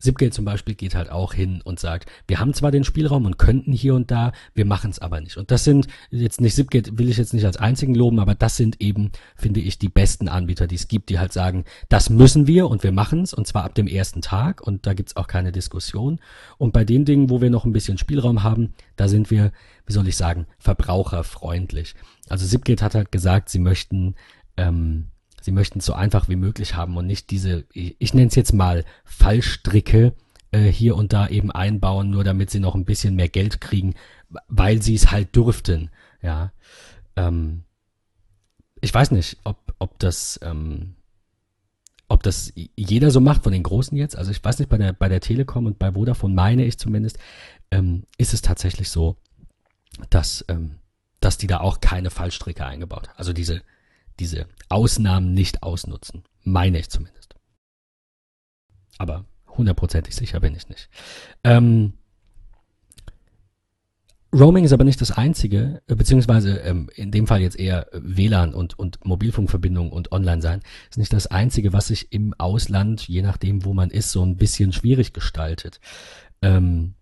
Zipgate 0.00 0.32
zum 0.32 0.44
Beispiel 0.44 0.74
geht 0.74 0.94
halt 0.94 1.10
auch 1.10 1.34
hin 1.34 1.60
und 1.62 1.78
sagt, 1.78 2.10
wir 2.26 2.40
haben 2.40 2.54
zwar 2.54 2.70
den 2.70 2.84
Spielraum 2.84 3.26
und 3.26 3.38
könnten 3.38 3.72
hier 3.72 3.94
und 3.94 4.10
da, 4.10 4.32
wir 4.54 4.64
machen 4.64 4.90
es 4.90 4.98
aber 4.98 5.20
nicht. 5.20 5.36
Und 5.36 5.50
das 5.50 5.64
sind 5.64 5.86
jetzt 6.10 6.40
nicht 6.40 6.56
Zipgate 6.56 6.98
will 6.98 7.08
ich 7.08 7.18
jetzt 7.18 7.34
nicht 7.34 7.44
als 7.44 7.58
einzigen 7.58 7.94
loben, 7.94 8.18
aber 8.18 8.34
das 8.34 8.56
sind 8.56 8.80
eben, 8.80 9.12
finde 9.36 9.60
ich, 9.60 9.78
die 9.78 9.88
besten 9.88 10.28
Anbieter, 10.28 10.66
die 10.66 10.76
es 10.76 10.88
gibt, 10.88 11.10
die 11.10 11.18
halt 11.18 11.32
sagen, 11.32 11.64
das 11.88 12.10
müssen 12.10 12.46
wir 12.46 12.68
und 12.68 12.82
wir 12.82 12.92
machen 12.92 13.22
es 13.22 13.34
und 13.34 13.46
zwar 13.46 13.64
ab 13.64 13.74
dem 13.74 13.86
ersten 13.86 14.22
Tag 14.22 14.60
und 14.60 14.86
da 14.86 14.94
gibt's 14.94 15.16
auch 15.16 15.26
keine 15.26 15.52
Diskussion. 15.52 16.18
Und 16.58 16.72
bei 16.72 16.84
den 16.84 17.04
Dingen, 17.04 17.30
wo 17.30 17.40
wir 17.40 17.50
noch 17.50 17.64
ein 17.64 17.72
bisschen 17.72 17.98
Spielraum 17.98 18.42
haben, 18.42 18.74
da 18.96 19.06
sind 19.06 19.30
wir, 19.30 19.52
wie 19.86 19.92
soll 19.92 20.08
ich 20.08 20.16
sagen, 20.16 20.46
verbraucherfreundlich. 20.58 21.94
Also 22.28 22.46
Zipgate 22.46 22.82
hat 22.82 22.94
halt 22.94 23.12
gesagt, 23.12 23.48
sie 23.50 23.58
möchten 23.58 24.14
ähm, 24.56 25.10
Sie 25.40 25.52
möchten 25.52 25.78
es 25.78 25.86
so 25.86 25.94
einfach 25.94 26.28
wie 26.28 26.36
möglich 26.36 26.74
haben 26.74 26.96
und 26.96 27.06
nicht 27.06 27.30
diese, 27.30 27.64
ich, 27.72 27.96
ich 27.98 28.14
nenne 28.14 28.28
es 28.28 28.34
jetzt 28.34 28.52
mal 28.52 28.84
Fallstricke 29.04 30.14
äh, 30.52 30.66
hier 30.66 30.96
und 30.96 31.12
da 31.12 31.28
eben 31.28 31.50
einbauen, 31.50 32.10
nur 32.10 32.24
damit 32.24 32.50
sie 32.50 32.60
noch 32.60 32.74
ein 32.74 32.84
bisschen 32.84 33.16
mehr 33.16 33.28
Geld 33.28 33.60
kriegen, 33.60 33.94
weil 34.48 34.82
sie 34.82 34.94
es 34.94 35.10
halt 35.10 35.34
dürften. 35.34 35.90
Ja. 36.22 36.52
Ähm, 37.16 37.64
ich 38.80 38.92
weiß 38.92 39.10
nicht, 39.10 39.38
ob, 39.44 39.74
ob 39.78 39.98
das, 39.98 40.40
ähm, 40.42 40.96
ob 42.08 42.22
das 42.22 42.52
jeder 42.54 43.10
so 43.10 43.20
macht 43.20 43.44
von 43.44 43.52
den 43.52 43.62
Großen 43.62 43.96
jetzt. 43.96 44.16
Also 44.16 44.30
ich 44.30 44.42
weiß 44.42 44.58
nicht, 44.58 44.68
bei 44.68 44.78
der, 44.78 44.92
bei 44.92 45.08
der 45.08 45.20
Telekom 45.20 45.66
und 45.66 45.78
bei 45.78 45.92
Vodafone 45.92 46.34
meine 46.34 46.64
ich 46.64 46.78
zumindest, 46.78 47.18
ähm, 47.70 48.04
ist 48.18 48.34
es 48.34 48.42
tatsächlich 48.42 48.90
so, 48.90 49.16
dass, 50.08 50.44
ähm, 50.48 50.76
dass 51.20 51.38
die 51.38 51.46
da 51.46 51.60
auch 51.60 51.80
keine 51.80 52.10
Fallstricke 52.10 52.64
eingebaut. 52.64 53.10
Also 53.16 53.32
diese, 53.32 53.62
diese 54.20 54.46
Ausnahmen 54.68 55.34
nicht 55.34 55.62
ausnutzen. 55.62 56.22
Meine 56.44 56.78
ich 56.78 56.88
zumindest. 56.90 57.34
Aber 58.98 59.24
hundertprozentig 59.48 60.14
sicher 60.14 60.40
bin 60.40 60.54
ich 60.54 60.68
nicht. 60.68 60.88
Ähm, 61.42 61.94
Roaming 64.32 64.64
ist 64.64 64.72
aber 64.72 64.84
nicht 64.84 65.00
das 65.00 65.10
einzige, 65.10 65.82
äh, 65.88 65.96
beziehungsweise 65.96 66.58
ähm, 66.58 66.88
in 66.94 67.10
dem 67.10 67.26
Fall 67.26 67.40
jetzt 67.40 67.58
eher 67.58 67.88
WLAN 67.92 68.54
und, 68.54 68.78
und 68.78 69.04
Mobilfunkverbindung 69.04 69.90
und 69.90 70.12
Online 70.12 70.40
sein, 70.40 70.60
ist 70.88 70.98
nicht 70.98 71.12
das 71.12 71.26
einzige, 71.26 71.72
was 71.72 71.88
sich 71.88 72.12
im 72.12 72.34
Ausland, 72.38 73.08
je 73.08 73.22
nachdem, 73.22 73.64
wo 73.64 73.74
man 73.74 73.90
ist, 73.90 74.12
so 74.12 74.24
ein 74.24 74.36
bisschen 74.36 74.72
schwierig 74.72 75.12
gestaltet. 75.12 75.80
Ähm, 76.42 76.94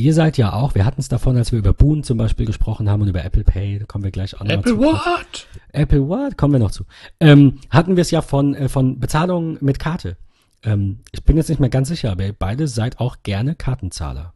Ihr 0.00 0.14
seid 0.14 0.38
ja 0.38 0.52
auch, 0.54 0.74
wir 0.74 0.84
hatten 0.86 1.00
es 1.00 1.08
davon, 1.08 1.36
als 1.36 1.52
wir 1.52 1.58
über 1.58 1.72
Boon 1.74 2.02
zum 2.02 2.16
Beispiel 2.16 2.46
gesprochen 2.46 2.88
haben 2.88 3.02
und 3.02 3.08
über 3.08 3.22
Apple 3.24 3.44
Pay, 3.44 3.80
da 3.80 3.84
kommen 3.84 4.02
wir 4.02 4.10
gleich 4.10 4.34
auch 4.34 4.40
noch 4.44 4.50
Apple 4.50 4.72
zu. 4.72 4.78
what? 4.78 5.46
Apple 5.72 6.08
what? 6.08 6.38
Kommen 6.38 6.54
wir 6.54 6.58
noch 6.58 6.70
zu. 6.70 6.84
Ähm, 7.20 7.58
hatten 7.68 7.96
wir 7.96 8.02
es 8.02 8.10
ja 8.10 8.22
von, 8.22 8.54
äh, 8.54 8.68
von 8.70 8.98
Bezahlung 8.98 9.58
mit 9.60 9.78
Karte. 9.78 10.16
Ähm, 10.62 11.00
ich 11.12 11.22
bin 11.24 11.36
jetzt 11.36 11.48
nicht 11.50 11.60
mehr 11.60 11.68
ganz 11.68 11.88
sicher, 11.88 12.10
aber 12.12 12.24
ihr 12.24 12.32
beide 12.32 12.66
seid 12.66 12.98
auch 12.98 13.18
gerne 13.22 13.54
Kartenzahler. 13.54 14.32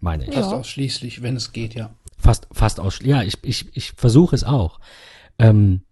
Meine 0.00 0.24
ich. 0.26 0.34
Fast 0.34 0.50
Ja. 0.50 0.56
ausschließlich, 0.58 1.22
wenn 1.22 1.36
es 1.36 1.52
geht, 1.52 1.74
ja. 1.74 1.90
Fast, 2.18 2.48
fast 2.52 2.80
ausschließlich. 2.80 3.10
Ja, 3.10 3.22
ich, 3.22 3.38
ich, 3.42 3.76
ich 3.76 3.92
versuche 3.92 4.34
es 4.34 4.42
auch. 4.44 4.80
Ähm, 5.38 5.82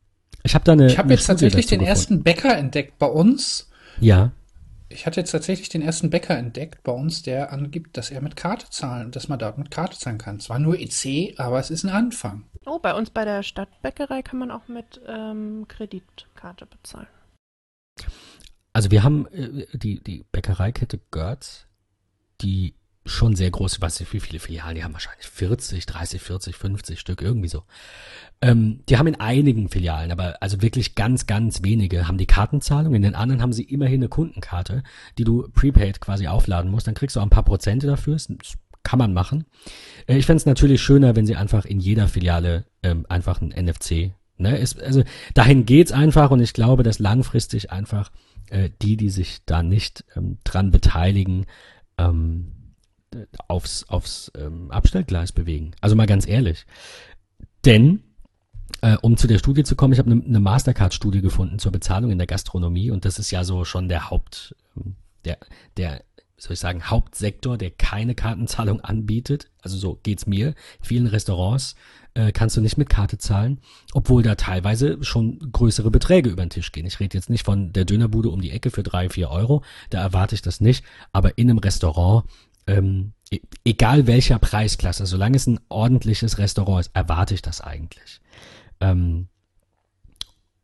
ich 0.43 0.55
habe 0.55 0.65
da 0.65 0.73
eine. 0.73 0.87
Ich 0.87 0.99
habe 0.99 1.11
jetzt 1.11 1.25
Studie 1.25 1.45
tatsächlich 1.45 1.67
den 1.67 1.81
ersten 1.81 2.23
Bäcker 2.23 2.57
entdeckt 2.57 2.99
bei 2.99 3.07
uns. 3.07 3.69
gefunden. 3.95 4.05
Ja. 4.05 4.33
Ich 4.93 5.07
hatte 5.07 5.21
jetzt 5.21 5.31
tatsächlich 5.31 5.69
den 5.69 5.83
ersten 5.83 6.11
Bäcker 6.11 6.37
entdeckt 6.37 6.83
bei 6.83 6.93
uns, 6.93 7.23
der 7.23 7.53
angibt, 7.53 7.97
dass 7.97 8.11
er 8.11 8.21
mit 8.21 8.37
Karte 8.37 8.69
zahlen, 8.71 9.11
dass 9.11 9.29
man 9.29 9.39
dort 9.39 9.59
mit 9.59 9.71
Karte 9.71 9.99
zahlen 9.99 10.19
kann. 10.19 10.41
Zwar 10.41 10.59
nur 10.59 10.79
EC, 10.79 11.39
aber 11.39 11.59
es 11.59 11.71
ist 11.71 11.85
ein 11.85 11.91
Anfang. 11.91 12.45
Oh, 12.67 12.79
bei 12.79 12.95
uns 12.95 13.11
bei 13.11 13.25
der 13.25 13.43
Stadtbäckerei 13.43 14.23
kann 14.23 14.39
man 14.39 14.51
auch 14.51 14.69
mit 14.69 15.01
ähm, 15.07 15.67
Kreditkarte 15.69 16.67
bezahlen. 16.67 17.09
Also 18.73 18.91
wir 18.91 19.03
haben 19.03 19.27
äh, 19.29 19.67
die, 19.77 20.03
die 20.03 20.25
Bäckereikette 20.31 20.99
Görz, 21.11 21.67
die 22.41 22.75
schon 23.05 23.35
sehr 23.35 23.51
groß, 23.51 23.75
ich 23.75 23.81
weiß 23.81 24.01
nicht, 24.01 24.13
wie 24.13 24.21
viele 24.21 24.39
Filialen, 24.39 24.77
die 24.77 24.85
haben 24.85 24.93
wahrscheinlich 24.93 25.27
40, 25.27 25.87
30, 25.87 26.23
40, 26.23 26.57
50 26.57 27.01
Stück, 27.01 27.21
irgendwie 27.21 27.49
so. 27.49 27.65
Ähm, 28.41 28.81
die 28.89 28.97
haben 28.97 29.09
in 29.09 29.21
einigen 29.21 29.69
Filialen, 29.69 30.13
aber 30.13 30.37
also 30.41 30.63
wirklich 30.63 30.95
ganz, 30.95 31.27
ganz 31.27 31.63
wenige, 31.63 32.07
haben 32.07 32.19
die 32.19 32.27
Kartenzahlung, 32.27 32.95
in 32.95 33.03
den 33.03 33.15
anderen 33.15 33.43
haben 33.43 33.53
sie 33.53 33.65
immerhin 33.65 34.01
eine 34.01 34.09
Kundenkarte, 34.09 34.83
die 35.19 35.25
du 35.25 35.49
prepaid 35.53 36.01
quasi 36.01 36.29
aufladen 36.29 36.71
musst, 36.71 36.87
dann 36.87 36.95
kriegst 36.95 37.17
du 37.17 37.21
auch 37.21 37.25
ein 37.25 37.31
paar 37.31 37.45
Prozente 37.45 37.87
dafür, 37.87 38.15
das 38.15 38.29
kann 38.85 38.99
man 38.99 39.13
machen. 39.13 39.47
Äh, 40.07 40.19
ich 40.19 40.27
fände 40.27 40.39
es 40.39 40.47
natürlich 40.47 40.81
schöner, 40.81 41.17
wenn 41.17 41.27
sie 41.27 41.37
einfach 41.37 41.65
in 41.65 41.81
jeder 41.81 42.09
Filiale 42.09 42.67
ähm, 42.83 43.07
einfach 43.09 43.41
ein 43.41 43.49
NFC, 43.49 44.13
ne, 44.39 44.57
ist, 44.59 44.81
also 44.81 45.03
dahin 45.35 45.67
geht's 45.67 45.93
einfach 45.93 46.31
und 46.31 46.41
ich 46.41 46.53
glaube, 46.53 46.83
dass 46.83 46.99
langfristig 46.99 47.73
einfach 47.73 48.11
äh, 48.51 48.71
die, 48.83 48.97
die 48.97 49.11
sich 49.11 49.45
da 49.45 49.63
nicht 49.63 50.05
ähm, 50.15 50.39
dran 50.45 50.71
beteiligen, 50.71 51.47
ähm, 51.99 52.53
aufs, 53.49 53.85
aufs 53.89 54.33
ähm, 54.37 54.71
Abstellgleis 54.71 55.33
bewegen. 55.33 55.73
Also 55.81 55.97
mal 55.97 56.07
ganz 56.07 56.27
ehrlich. 56.27 56.67
Denn, 57.65 58.03
äh, 58.81 58.97
um 59.03 59.17
zu 59.17 59.27
der 59.27 59.39
Studie 59.39 59.65
zu 59.65 59.77
kommen, 59.77 59.93
ich 59.93 59.99
habe 59.99 60.11
eine 60.11 60.21
ne, 60.21 60.41
Mastercard-Studie 60.41 61.21
gefunden 61.21 61.59
zur 61.59 61.73
Bezahlung 61.73 62.11
in 62.11 62.19
der 62.19 62.27
Gastronomie 62.27 62.91
und 62.91 63.05
das 63.05 63.19
ist 63.19 63.31
ja 63.31 63.45
so 63.45 63.65
schon 63.65 63.89
der 63.89 64.11
Haupt, 64.11 64.57
ähm, 64.77 64.97
der, 65.25 65.39
der, 65.77 66.03
soll 66.37 66.55
ich 66.55 66.61
sagen, 66.61 66.83
Hauptsektor, 66.91 67.57
der 67.57 67.71
keine 67.71 68.17
Kartenzahlung 68.17 68.81
anbietet. 68.81 69.49
Also 69.61 69.77
so 69.77 70.01
geht's 70.03 70.27
mir. 70.27 70.49
In 70.49 70.85
vielen 70.85 71.07
Restaurants 71.07 71.77
äh, 72.15 72.33
kannst 72.33 72.57
du 72.57 72.61
nicht 72.61 72.77
mit 72.77 72.89
Karte 72.89 73.17
zahlen, 73.19 73.61
obwohl 73.93 74.25
da 74.25 74.35
teilweise 74.35 74.99
schon 75.05 75.39
größere 75.53 75.93
Beträge 75.93 76.31
über 76.31 76.45
den 76.45 76.51
Tisch 76.51 76.73
gehen. 76.73 76.87
Ich 76.87 76.99
rede 76.99 77.17
jetzt 77.17 77.31
nicht 77.31 77.45
von 77.45 77.73
der 77.73 77.85
Dönerbude 77.85 78.29
um 78.29 78.41
die 78.41 78.51
Ecke 78.51 78.71
für 78.71 78.83
drei, 78.83 79.09
vier 79.09 79.31
Euro, 79.31 79.63
da 79.91 80.03
erwarte 80.03 80.35
ich 80.35 80.43
das 80.43 80.61
nicht, 80.61 80.85
aber 81.13 81.39
in 81.39 81.49
einem 81.49 81.59
Restaurant 81.59 82.25
ähm, 82.67 83.13
e- 83.31 83.41
egal 83.65 84.07
welcher 84.07 84.39
Preisklasse, 84.39 85.07
solange 85.07 85.37
es 85.37 85.47
ein 85.47 85.61
ordentliches 85.69 86.39
Restaurant 86.39 86.87
ist, 86.87 86.91
erwarte 86.95 87.35
ich 87.35 87.43
das 87.43 87.61
eigentlich. 87.61 88.21
Ähm, 88.81 89.29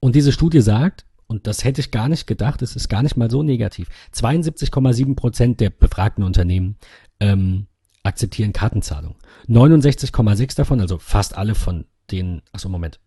und 0.01 0.15
diese 0.15 0.33
Studie 0.33 0.61
sagt, 0.61 1.05
und 1.27 1.47
das 1.47 1.63
hätte 1.63 1.81
ich 1.81 1.91
gar 1.91 2.09
nicht 2.09 2.27
gedacht, 2.27 2.63
es 2.63 2.75
ist 2.75 2.89
gar 2.89 3.03
nicht 3.03 3.17
mal 3.17 3.31
so 3.31 3.43
negativ, 3.43 3.89
72,7 4.15 5.15
Prozent 5.15 5.61
der 5.61 5.71
befragten 5.71 6.25
Unternehmen 6.25 6.77
ähm, 7.21 7.67
akzeptieren 8.03 8.53
Kartenzahlung. 8.53 9.17
69,6 9.49 10.57
davon, 10.57 10.81
also 10.81 10.99
fast 10.99 11.37
alle 11.37 11.55
von 11.55 11.85
den, 12.11 12.43
achso, 12.53 12.69
Moment, 12.69 13.01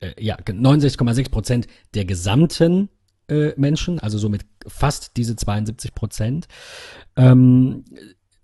äh, 0.00 0.12
ja, 0.22 0.36
69,6 0.36 1.30
Prozent 1.30 1.66
der 1.94 2.04
gesamten 2.04 2.88
äh, 3.28 3.52
Menschen, 3.56 4.00
also 4.00 4.18
somit 4.18 4.44
fast 4.66 5.16
diese 5.16 5.36
72 5.36 5.94
Prozent, 5.94 6.48
ähm, 7.16 7.84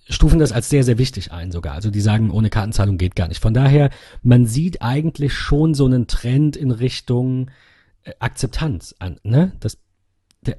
stufen 0.09 0.39
das 0.39 0.53
als 0.53 0.69
sehr, 0.69 0.85
sehr 0.85 0.99
wichtig 0.99 1.33
ein 1.33 1.51
sogar. 1.51 1.75
Also 1.75 1.91
die 1.91 2.01
sagen, 2.01 2.31
ohne 2.31 2.51
Kartenzahlung 2.51 2.99
geht 2.99 3.17
gar 3.17 3.29
nicht. 3.29 3.41
Von 3.41 3.55
daher, 3.55 3.91
man 4.23 4.47
sieht 4.47 4.83
eigentlich 4.83 5.33
schon 5.33 5.75
so 5.75 5.87
einen 5.87 6.07
Trend 6.07 6.57
in 6.57 6.71
Richtung 6.71 7.51
äh, 8.03 8.13
Akzeptanz 8.19 8.95
an, 8.99 9.19
ne? 9.23 9.53
Das, 9.61 9.79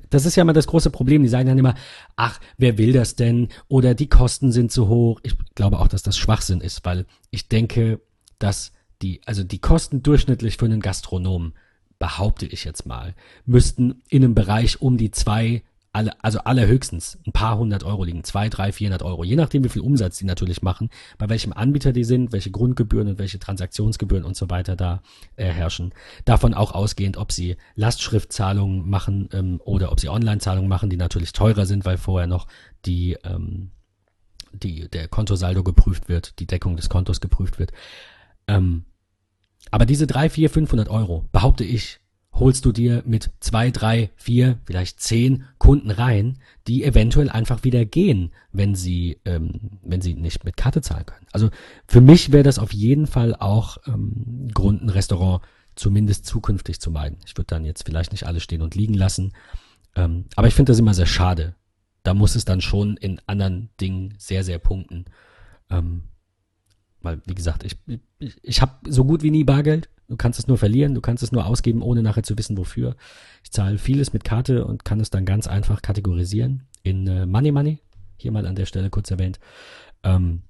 das 0.10 0.26
ist 0.26 0.36
ja 0.36 0.42
immer 0.42 0.54
das 0.54 0.68
große 0.68 0.90
Problem. 0.90 1.22
Die 1.22 1.30
sagen 1.30 1.48
dann 1.48 1.60
immer, 1.60 1.76
ach, 2.16 2.40
wer 2.58 2.80
will 2.80 2.92
das 2.92 3.16
denn? 3.16 3.50
Oder 3.68 3.94
die 3.94 4.10
Kosten 4.10 4.52
sind 4.52 4.72
zu 4.72 4.88
hoch. 4.88 5.20
Ich 5.22 5.36
glaube 5.54 5.80
auch, 5.80 5.88
dass 5.88 6.02
das 6.02 6.18
Schwachsinn 6.18 6.60
ist, 6.60 6.84
weil 6.86 7.06
ich 7.30 7.50
denke, 7.50 8.02
dass 8.40 8.72
die, 9.04 9.22
also 9.26 9.44
die 9.44 9.60
Kosten 9.60 10.02
durchschnittlich 10.02 10.58
für 10.58 10.66
einen 10.66 10.82
Gastronomen, 10.82 11.54
behaupte 12.00 12.46
ich 12.46 12.64
jetzt 12.64 12.86
mal, 12.86 13.16
müssten 13.46 14.02
in 14.10 14.24
einem 14.24 14.36
Bereich 14.36 14.82
um 14.82 14.98
die 14.98 15.12
zwei, 15.12 15.64
alle, 15.96 16.12
also 16.24 16.40
allerhöchstens 16.40 17.18
ein 17.26 17.32
paar 17.32 17.58
hundert 17.58 17.86
Euro 17.86 18.04
liegen, 18.04 18.24
zwei, 18.26 18.50
drei, 18.50 18.74
vierhundert 18.74 19.02
Euro, 19.02 19.24
je 19.24 19.38
nachdem, 19.38 19.64
wie 19.64 19.70
viel 19.70 19.82
Umsatz 19.82 20.18
die 20.18 20.26
natürlich 20.26 20.62
machen, 20.62 20.90
bei 21.18 21.30
welchem 21.30 21.54
Anbieter 21.54 21.94
die 21.94 22.04
sind, 22.04 22.34
welche 22.34 22.52
Grundgebühren 22.52 23.08
und 23.08 23.18
welche 23.18 23.40
Transaktionsgebühren 23.40 24.26
und 24.26 24.36
so 24.36 24.50
weiter 24.50 24.76
da 24.76 25.02
äh, 25.38 25.46
herrschen. 25.46 25.94
Davon 26.26 26.54
auch 26.54 26.74
ausgehend, 26.74 27.16
ob 27.16 27.32
sie 27.32 27.56
Lastschriftzahlungen 27.76 28.90
machen 28.90 29.30
ähm, 29.32 29.62
oder 29.64 29.92
ob 29.92 30.02
sie 30.02 30.10
Online-Zahlungen 30.10 30.68
machen, 30.68 30.90
die 30.90 30.98
natürlich 30.98 31.32
teurer 31.32 31.66
sind, 31.66 31.86
weil 31.86 31.98
vorher 31.98 32.28
noch 32.28 32.48
die, 32.86 33.18
ähm, 33.24 33.72
die, 34.52 34.90
der 34.90 35.08
Kontosaldo 35.08 35.64
geprüft 35.64 36.10
wird, 36.10 36.40
die 36.40 36.48
Deckung 36.48 36.76
des 36.76 36.90
Kontos 36.90 37.22
geprüft 37.22 37.58
wird. 37.58 37.72
Ähm, 38.48 38.84
aber 39.72 39.86
diese 39.86 40.08
drei, 40.08 40.30
vier, 40.30 40.50
500 40.50 40.90
Euro, 40.90 41.26
behaupte 41.32 41.64
ich, 41.64 42.00
holst 42.36 42.66
du 42.66 42.72
dir 42.72 43.02
mit 43.06 43.32
zwei, 43.40 43.72
drei, 43.72 44.12
vier, 44.16 44.60
vielleicht 44.66 45.00
zehn 45.00 45.46
Kunden 45.58 45.90
rein, 45.90 46.38
die 46.68 46.84
eventuell 46.84 47.30
einfach 47.30 47.64
wieder 47.64 47.86
gehen, 47.86 48.32
wenn 48.52 48.76
sie, 48.76 49.20
ähm, 49.26 49.80
wenn 49.82 50.02
sie 50.02 50.14
nicht 50.14 50.44
mit 50.44 50.58
Karte 50.58 50.82
zahlen 50.82 51.06
können. 51.06 51.28
Also 51.32 51.50
für 51.88 52.02
mich 52.02 52.32
wäre 52.32 52.44
das 52.44 52.60
auf 52.60 52.74
jeden 52.74 53.08
Fall 53.08 53.36
auch 53.36 53.78
ähm, 53.88 54.50
Grund, 54.54 54.84
ein 54.84 54.90
Restaurant 54.90 55.44
zumindest 55.76 56.26
zukünftig 56.26 56.80
zu 56.80 56.92
meiden. 56.92 57.18
Ich 57.26 57.38
würde 57.38 57.48
dann 57.48 57.66
jetzt 57.66 57.86
vielleicht 57.86 58.12
nicht 58.12 58.28
alles 58.28 58.44
stehen 58.44 58.62
und 58.62 58.76
liegen 58.76 58.94
lassen, 58.94 59.34
ähm, 59.96 60.26
aber 60.36 60.48
ich 60.48 60.56
finde 60.56 60.72
das 60.72 60.80
immer 60.80 60.94
sehr 60.94 61.06
schade. 61.06 61.56
Da 62.04 62.14
muss 62.14 62.36
es 62.36 62.46
dann 62.46 62.62
schon 62.62 62.98
in 62.98 63.20
anderen 63.26 63.70
Dingen 63.80 64.14
sehr, 64.18 64.44
sehr 64.44 64.60
punkten. 64.60 65.06
Ähm, 65.70 66.04
weil, 67.02 67.22
wie 67.26 67.36
gesagt, 67.36 67.64
ich, 67.64 67.78
ich, 68.20 68.36
ich 68.44 68.62
habe 68.62 68.74
so 68.90 69.06
gut 69.06 69.24
wie 69.24 69.32
nie 69.32 69.44
Bargeld. 69.44 69.90
Du 70.08 70.18
kannst 70.18 70.40
es 70.40 70.48
nur 70.48 70.58
verlieren, 70.58 70.94
du 70.94 71.02
kannst 71.02 71.24
es 71.24 71.32
nur 71.32 71.46
ausgeben, 71.46 71.82
ohne 71.82 72.04
nachher 72.04 72.24
zu 72.24 72.38
wissen, 72.38 72.58
wofür. 72.58 72.96
Ich 73.44 73.52
zahle 73.52 73.78
vieles 73.78 74.14
mit 74.14 74.24
Karte 74.24 74.66
und 74.66 74.86
kann 74.86 75.00
es 75.00 75.10
dann 75.10 75.26
ganz 75.26 75.48
einfach 75.48 75.82
kategorisieren 75.82 76.64
in 76.84 77.08
äh, 77.08 77.26
Money 77.26 77.52
Money. 77.52 77.80
hier 78.18 78.32
mal 78.32 78.46
an 78.46 78.56
der 78.56 78.66
Stelle 78.66 78.90
kurz 78.90 79.10
erwähnt. 79.10 79.40
Ähm, 80.04 80.44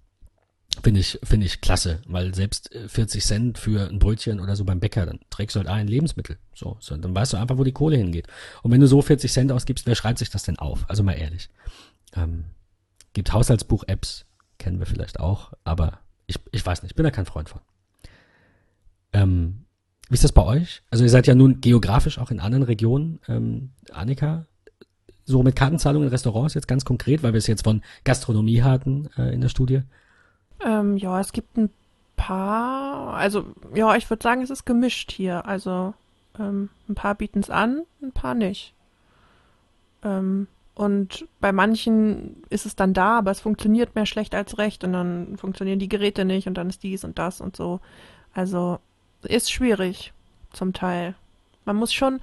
Finde 0.83 0.99
ich, 0.99 1.19
finde 1.23 1.45
ich 1.45 1.61
klasse, 1.61 2.01
weil 2.05 2.35
selbst 2.35 2.69
40 2.87 3.23
äh, 3.23 3.25
Cent 3.25 3.57
für 3.57 3.87
ein 3.87 3.99
Brötchen 3.99 4.41
oder 4.41 4.55
so 4.55 4.65
beim 4.65 4.81
Bäcker, 4.81 5.05
dann 5.05 5.19
trägst 5.29 5.55
du 5.55 5.59
halt 5.59 5.69
ein 5.69 5.87
Lebensmittel. 5.87 6.37
So, 6.53 6.77
so, 6.81 6.97
dann 6.97 7.15
weißt 7.15 7.33
du 7.33 7.37
einfach, 7.37 7.57
wo 7.57 7.63
die 7.63 7.71
Kohle 7.71 7.95
hingeht. 7.95 8.27
Und 8.61 8.71
wenn 8.71 8.81
du 8.81 8.87
so 8.87 9.01
40 9.01 9.31
Cent 9.31 9.51
ausgibst, 9.51 9.85
wer 9.85 9.95
schreibt 9.95 10.19
sich 10.19 10.29
das 10.29 10.43
denn 10.43 10.59
auf? 10.59 10.83
Also 10.89 11.01
mal 11.01 11.13
ehrlich. 11.13 11.49
Ähm, 12.13 12.45
gibt 13.13 13.31
Haushaltsbuch-Apps, 13.31 14.25
kennen 14.57 14.79
wir 14.79 14.85
vielleicht 14.85 15.19
auch, 15.19 15.53
aber 15.63 15.99
ich, 16.27 16.39
ich 16.51 16.65
weiß 16.65 16.83
nicht, 16.83 16.91
ich 16.91 16.95
bin 16.95 17.05
da 17.05 17.11
kein 17.11 17.25
Freund 17.25 17.47
von. 17.47 17.61
Ähm, 19.15 19.65
wie 20.09 20.15
ist 20.15 20.23
das 20.23 20.33
bei 20.33 20.43
euch? 20.43 20.83
Also 20.91 21.03
ihr 21.03 21.09
seid 21.09 21.25
ja 21.25 21.35
nun 21.35 21.61
geografisch 21.61 22.19
auch 22.19 22.31
in 22.31 22.39
anderen 22.39 22.63
Regionen. 22.63 23.19
Ähm, 23.27 23.71
Annika, 23.91 24.45
so 25.23 25.41
mit 25.41 25.55
Kartenzahlungen 25.55 26.07
in 26.07 26.11
Restaurants 26.11 26.53
jetzt 26.53 26.67
ganz 26.67 26.85
konkret, 26.85 27.23
weil 27.23 27.33
wir 27.33 27.37
es 27.39 27.47
jetzt 27.47 27.63
von 27.63 27.81
Gastronomie 28.03 28.61
hatten 28.61 29.09
äh, 29.17 29.33
in 29.33 29.41
der 29.41 29.49
Studie. 29.49 29.81
Ähm, 30.63 30.97
ja, 30.97 31.19
es 31.19 31.31
gibt 31.31 31.57
ein 31.57 31.69
paar, 32.17 33.13
also 33.13 33.45
ja, 33.73 33.95
ich 33.95 34.09
würde 34.09 34.21
sagen, 34.21 34.41
es 34.41 34.49
ist 34.49 34.65
gemischt 34.65 35.11
hier. 35.11 35.45
Also 35.45 35.93
ähm, 36.37 36.69
ein 36.89 36.95
paar 36.95 37.15
bieten 37.15 37.39
es 37.39 37.49
an, 37.49 37.83
ein 38.03 38.11
paar 38.11 38.35
nicht. 38.35 38.73
Ähm, 40.03 40.47
und 40.75 41.25
bei 41.39 41.53
manchen 41.53 42.43
ist 42.49 42.65
es 42.65 42.75
dann 42.75 42.93
da, 42.93 43.19
aber 43.19 43.31
es 43.31 43.39
funktioniert 43.39 43.95
mehr 43.95 44.05
schlecht 44.05 44.35
als 44.35 44.57
recht 44.57 44.83
und 44.83 44.91
dann 44.91 45.37
funktionieren 45.37 45.79
die 45.79 45.89
Geräte 45.89 46.25
nicht 46.25 46.47
und 46.47 46.55
dann 46.55 46.69
ist 46.69 46.83
dies 46.83 47.05
und 47.05 47.17
das 47.17 47.39
und 47.39 47.55
so. 47.55 47.79
Also 48.33 48.79
ist 49.25 49.51
schwierig 49.51 50.13
zum 50.51 50.73
Teil. 50.73 51.15
Man 51.65 51.75
muss 51.75 51.93
schon 51.93 52.19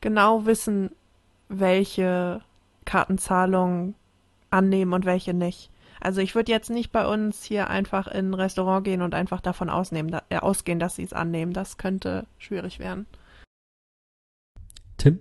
genau 0.00 0.46
wissen, 0.46 0.90
welche 1.48 2.40
Kartenzahlungen 2.84 3.94
annehmen 4.50 4.92
und 4.92 5.04
welche 5.04 5.34
nicht. 5.34 5.70
Also 6.00 6.22
ich 6.22 6.34
würde 6.34 6.50
jetzt 6.50 6.70
nicht 6.70 6.92
bei 6.92 7.06
uns 7.06 7.44
hier 7.44 7.68
einfach 7.68 8.06
in 8.08 8.30
ein 8.30 8.34
Restaurant 8.34 8.84
gehen 8.84 9.02
und 9.02 9.14
einfach 9.14 9.40
davon 9.40 9.68
ausnehmen, 9.68 10.10
da, 10.10 10.22
äh, 10.30 10.38
ausgehen, 10.38 10.78
dass 10.78 10.96
sie 10.96 11.02
es 11.02 11.12
annehmen. 11.12 11.52
Das 11.52 11.76
könnte 11.76 12.26
schwierig 12.38 12.78
werden. 12.78 13.06
Tim, 14.96 15.20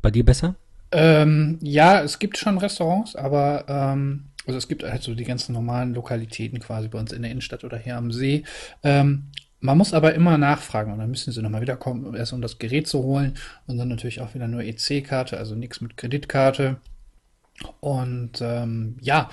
bei 0.00 0.10
dir 0.10 0.24
besser? 0.24 0.54
Ähm, 0.92 1.58
ja, 1.62 2.02
es 2.02 2.18
gibt 2.18 2.38
schon 2.38 2.58
Restaurants, 2.58 3.16
aber 3.16 3.64
ähm, 3.68 4.24
also 4.46 4.58
es 4.58 4.68
gibt 4.68 4.82
halt 4.82 5.02
so 5.02 5.14
die 5.14 5.24
ganzen 5.24 5.52
normalen 5.52 5.94
Lokalitäten 5.94 6.58
quasi 6.58 6.88
bei 6.88 6.98
uns 6.98 7.12
in 7.12 7.22
der 7.22 7.30
Innenstadt 7.30 7.64
oder 7.64 7.78
hier 7.78 7.96
am 7.96 8.12
See. 8.12 8.44
Ähm, 8.82 9.30
man 9.62 9.78
muss 9.78 9.94
aber 9.94 10.14
immer 10.14 10.38
nachfragen 10.38 10.92
und 10.92 10.98
dann 10.98 11.08
müssen 11.08 11.32
sie 11.32 11.40
nochmal 11.40 11.60
wiederkommen, 11.60 12.14
erst 12.14 12.32
um 12.32 12.42
das 12.42 12.58
Gerät 12.58 12.88
zu 12.88 13.02
holen 13.04 13.34
und 13.66 13.78
dann 13.78 13.88
natürlich 13.88 14.20
auch 14.20 14.34
wieder 14.34 14.48
nur 14.48 14.62
EC-Karte, 14.62 15.38
also 15.38 15.54
nichts 15.54 15.80
mit 15.80 15.96
Kreditkarte. 15.96 16.76
Und 17.78 18.40
ähm, 18.40 18.96
ja, 19.00 19.30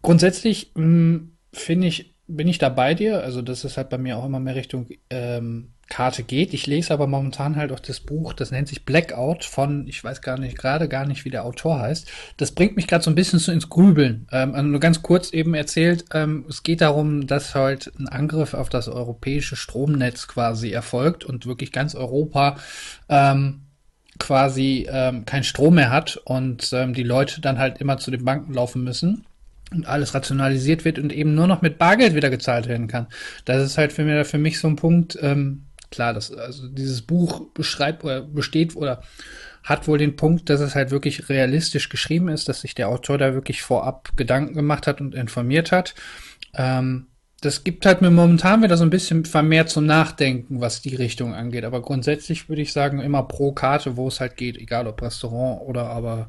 grundsätzlich 0.00 0.72
hm, 0.74 1.32
finde 1.52 1.86
ich, 1.86 2.14
bin 2.26 2.48
ich 2.48 2.58
da 2.58 2.70
bei 2.70 2.94
dir. 2.94 3.22
Also 3.22 3.42
das 3.42 3.64
ist 3.64 3.76
halt 3.76 3.90
bei 3.90 3.98
mir 3.98 4.16
auch 4.16 4.24
immer 4.24 4.40
mehr 4.40 4.54
Richtung 4.54 4.88
ähm, 5.10 5.72
Karte 5.88 6.22
geht. 6.22 6.52
Ich 6.54 6.66
lese 6.66 6.92
aber 6.92 7.06
momentan 7.06 7.56
halt 7.56 7.72
auch 7.72 7.80
das 7.80 8.00
Buch, 8.00 8.32
das 8.32 8.50
nennt 8.50 8.68
sich 8.68 8.84
Blackout 8.84 9.44
von, 9.44 9.86
ich 9.88 10.02
weiß 10.02 10.20
gar 10.22 10.38
nicht, 10.38 10.58
gerade 10.58 10.88
gar 10.88 11.06
nicht, 11.06 11.24
wie 11.24 11.30
der 11.30 11.44
Autor 11.44 11.80
heißt. 11.80 12.10
Das 12.36 12.52
bringt 12.52 12.76
mich 12.76 12.86
gerade 12.86 13.02
so 13.02 13.10
ein 13.10 13.14
bisschen 13.14 13.38
so 13.38 13.52
ins 13.52 13.68
Grübeln. 13.68 14.26
Ähm, 14.30 14.54
also 14.54 14.66
nur 14.66 14.80
ganz 14.80 15.02
kurz 15.02 15.32
eben 15.32 15.54
erzählt, 15.54 16.04
ähm, 16.12 16.44
es 16.48 16.62
geht 16.62 16.80
darum, 16.80 17.26
dass 17.26 17.54
halt 17.54 17.92
ein 17.98 18.08
Angriff 18.08 18.54
auf 18.54 18.68
das 18.68 18.88
europäische 18.88 19.56
Stromnetz 19.56 20.28
quasi 20.28 20.70
erfolgt 20.70 21.24
und 21.24 21.46
wirklich 21.46 21.72
ganz 21.72 21.94
Europa 21.94 22.56
ähm, 23.08 23.62
quasi 24.18 24.86
ähm, 24.90 25.24
kein 25.24 25.44
Strom 25.44 25.76
mehr 25.76 25.90
hat 25.90 26.20
und 26.24 26.70
ähm, 26.72 26.92
die 26.92 27.02
Leute 27.02 27.40
dann 27.40 27.58
halt 27.58 27.78
immer 27.78 27.98
zu 27.98 28.10
den 28.10 28.24
Banken 28.24 28.52
laufen 28.52 28.82
müssen 28.84 29.24
und 29.72 29.86
alles 29.86 30.14
rationalisiert 30.14 30.84
wird 30.84 30.98
und 30.98 31.12
eben 31.12 31.34
nur 31.34 31.46
noch 31.46 31.62
mit 31.62 31.78
Bargeld 31.78 32.14
wieder 32.14 32.30
gezahlt 32.30 32.68
werden 32.68 32.88
kann. 32.88 33.06
Das 33.44 33.62
ist 33.62 33.78
halt 33.78 33.92
für 33.92 34.04
mich, 34.04 34.26
für 34.26 34.38
mich 34.38 34.58
so 34.58 34.68
ein 34.68 34.76
Punkt, 34.76 35.18
ähm, 35.22 35.67
klar, 35.90 36.14
das, 36.14 36.32
also 36.32 36.68
dieses 36.68 37.02
Buch 37.02 37.50
beschreibt 37.52 38.04
oder 38.04 38.22
besteht 38.22 38.76
oder 38.76 39.02
hat 39.62 39.86
wohl 39.86 39.98
den 39.98 40.16
Punkt, 40.16 40.48
dass 40.48 40.60
es 40.60 40.74
halt 40.74 40.90
wirklich 40.90 41.28
realistisch 41.28 41.88
geschrieben 41.88 42.28
ist, 42.28 42.48
dass 42.48 42.62
sich 42.62 42.74
der 42.74 42.88
Autor 42.88 43.18
da 43.18 43.34
wirklich 43.34 43.62
vorab 43.62 44.16
Gedanken 44.16 44.54
gemacht 44.54 44.86
hat 44.86 45.00
und 45.00 45.14
informiert 45.14 45.72
hat. 45.72 45.94
Ähm, 46.54 47.08
das 47.40 47.62
gibt 47.62 47.86
halt 47.86 48.00
mir 48.00 48.10
momentan 48.10 48.62
wieder 48.62 48.76
so 48.76 48.84
ein 48.84 48.90
bisschen 48.90 49.24
vermehrt 49.24 49.68
zum 49.68 49.86
Nachdenken, 49.86 50.60
was 50.60 50.82
die 50.82 50.96
Richtung 50.96 51.34
angeht. 51.34 51.64
Aber 51.64 51.82
grundsätzlich 51.82 52.48
würde 52.48 52.62
ich 52.62 52.72
sagen, 52.72 53.00
immer 53.00 53.22
pro 53.22 53.52
Karte, 53.52 53.96
wo 53.96 54.08
es 54.08 54.20
halt 54.20 54.36
geht, 54.36 54.56
egal 54.56 54.88
ob 54.88 55.00
Restaurant 55.02 55.62
oder 55.62 55.86
aber 55.86 56.26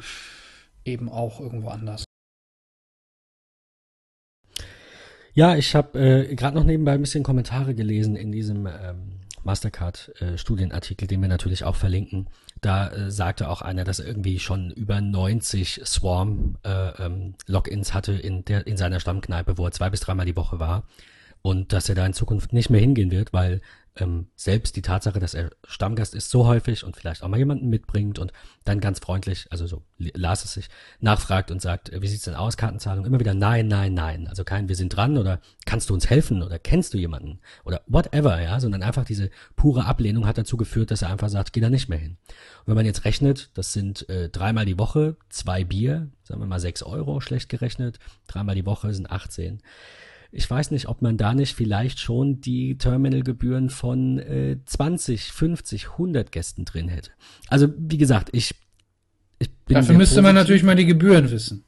eben 0.86 1.10
auch 1.10 1.39
irgendwo 1.39 1.70
anders. 1.70 2.04
Ja, 5.34 5.56
ich 5.56 5.74
habe 5.76 6.00
äh, 6.00 6.36
gerade 6.36 6.58
noch 6.58 6.63
nebenbei 6.63 6.93
ein 6.93 7.02
bisschen 7.02 7.24
Kommentare 7.24 7.74
gelesen 7.74 8.15
in 8.15 8.32
diesem 8.32 8.67
ähm, 8.67 9.18
Mastercard-Studienartikel, 9.43 11.08
den 11.08 11.21
wir 11.21 11.30
natürlich 11.30 11.63
auch 11.63 11.75
verlinken, 11.75 12.28
da 12.62 12.89
äh, 12.89 13.12
sagte 13.12 13.49
auch 13.49 13.62
einer, 13.62 13.84
dass 13.84 13.99
er 13.99 14.08
irgendwie 14.08 14.39
schon 14.39 14.71
über 14.71 15.02
90 15.02 15.82
Swarm-Logins 15.86 17.89
äh, 17.89 17.91
ähm, 17.91 17.93
hatte 17.93 18.13
in, 18.13 18.45
der, 18.45 18.67
in 18.67 18.78
seiner 18.78 18.99
Stammkneipe, 18.99 19.58
wo 19.58 19.65
er 19.65 19.71
zwei 19.71 19.89
bis 19.89 20.02
dreimal 20.02 20.25
die 20.25 20.36
Woche 20.36 20.60
war. 20.60 20.84
Und 21.41 21.71
dass 21.71 21.88
er 21.88 21.95
da 21.95 22.06
in 22.06 22.13
Zukunft 22.13 22.52
nicht 22.52 22.69
mehr 22.69 22.82
hingehen 22.82 23.12
wird, 23.12 23.32
weil 23.32 23.62
ähm, 23.99 24.27
selbst 24.35 24.75
die 24.75 24.81
Tatsache, 24.81 25.19
dass 25.19 25.33
er 25.33 25.51
Stammgast 25.67 26.15
ist, 26.15 26.29
so 26.29 26.47
häufig 26.47 26.83
und 26.83 26.95
vielleicht 26.95 27.23
auch 27.23 27.27
mal 27.27 27.38
jemanden 27.38 27.69
mitbringt 27.69 28.19
und 28.19 28.31
dann 28.65 28.79
ganz 28.79 28.99
freundlich, 28.99 29.47
also 29.51 29.67
so 29.67 29.83
las 29.97 30.45
es 30.45 30.53
sich, 30.53 30.69
nachfragt 30.99 31.51
und 31.51 31.62
sagt, 31.62 31.91
wie 31.99 32.07
sieht's 32.07 32.23
denn 32.23 32.35
aus, 32.35 32.57
Kartenzahlung? 32.57 33.05
Immer 33.05 33.19
wieder 33.19 33.33
nein, 33.33 33.67
nein, 33.67 33.93
nein. 33.93 34.27
Also 34.27 34.43
kein, 34.43 34.69
wir 34.69 34.75
sind 34.75 34.95
dran 34.95 35.17
oder 35.17 35.39
kannst 35.65 35.89
du 35.89 35.93
uns 35.93 36.09
helfen 36.09 36.43
oder 36.43 36.59
kennst 36.59 36.93
du 36.93 36.97
jemanden 36.97 37.39
oder 37.65 37.81
whatever, 37.88 38.41
ja, 38.41 38.59
sondern 38.59 38.83
einfach 38.83 39.05
diese 39.05 39.29
pure 39.55 39.85
Ablehnung 39.85 40.25
hat 40.25 40.38
dazu 40.38 40.57
geführt, 40.57 40.91
dass 40.91 41.01
er 41.01 41.09
einfach 41.09 41.29
sagt, 41.29 41.53
geh 41.53 41.62
da 41.62 41.69
nicht 41.69 41.89
mehr 41.89 41.99
hin. 41.99 42.17
Und 42.59 42.67
wenn 42.67 42.75
man 42.75 42.85
jetzt 42.85 43.05
rechnet, 43.05 43.51
das 43.55 43.73
sind 43.73 44.07
äh, 44.09 44.29
dreimal 44.29 44.65
die 44.65 44.79
Woche, 44.79 45.17
zwei 45.29 45.63
Bier, 45.63 46.09
sagen 46.23 46.41
wir 46.41 46.47
mal 46.47 46.59
sechs 46.59 46.83
Euro, 46.83 47.21
schlecht 47.21 47.49
gerechnet, 47.49 47.99
dreimal 48.27 48.55
die 48.55 48.65
Woche 48.65 48.93
sind 48.93 49.09
18 49.09 49.62
ich 50.32 50.50
weiß 50.50 50.72
nicht, 50.72 50.88
ob 50.88 51.02
man 51.02 51.18
da 51.18 51.34
nicht 51.34 51.56
vielleicht 51.56 52.00
schon 52.00 52.39
die 52.39 52.78
Terminalgebühren 52.78 53.70
von 53.70 54.20
äh, 54.20 54.58
20, 54.63 55.32
50, 55.32 55.92
100 55.92 56.32
Gästen 56.32 56.65
drin 56.65 56.88
hätte. 56.88 57.12
Also 57.48 57.68
wie 57.78 57.98
gesagt, 57.98 58.30
ich, 58.34 58.54
ich 59.39 59.52
bin 59.65 59.76
Dafür 59.76 59.96
müsste 59.96 60.15
positiv. 60.15 60.24
man 60.24 60.36
natürlich 60.36 60.63
mal 60.63 60.76
die 60.76 60.86
Gebühren 60.86 61.32
wissen. 61.32 61.65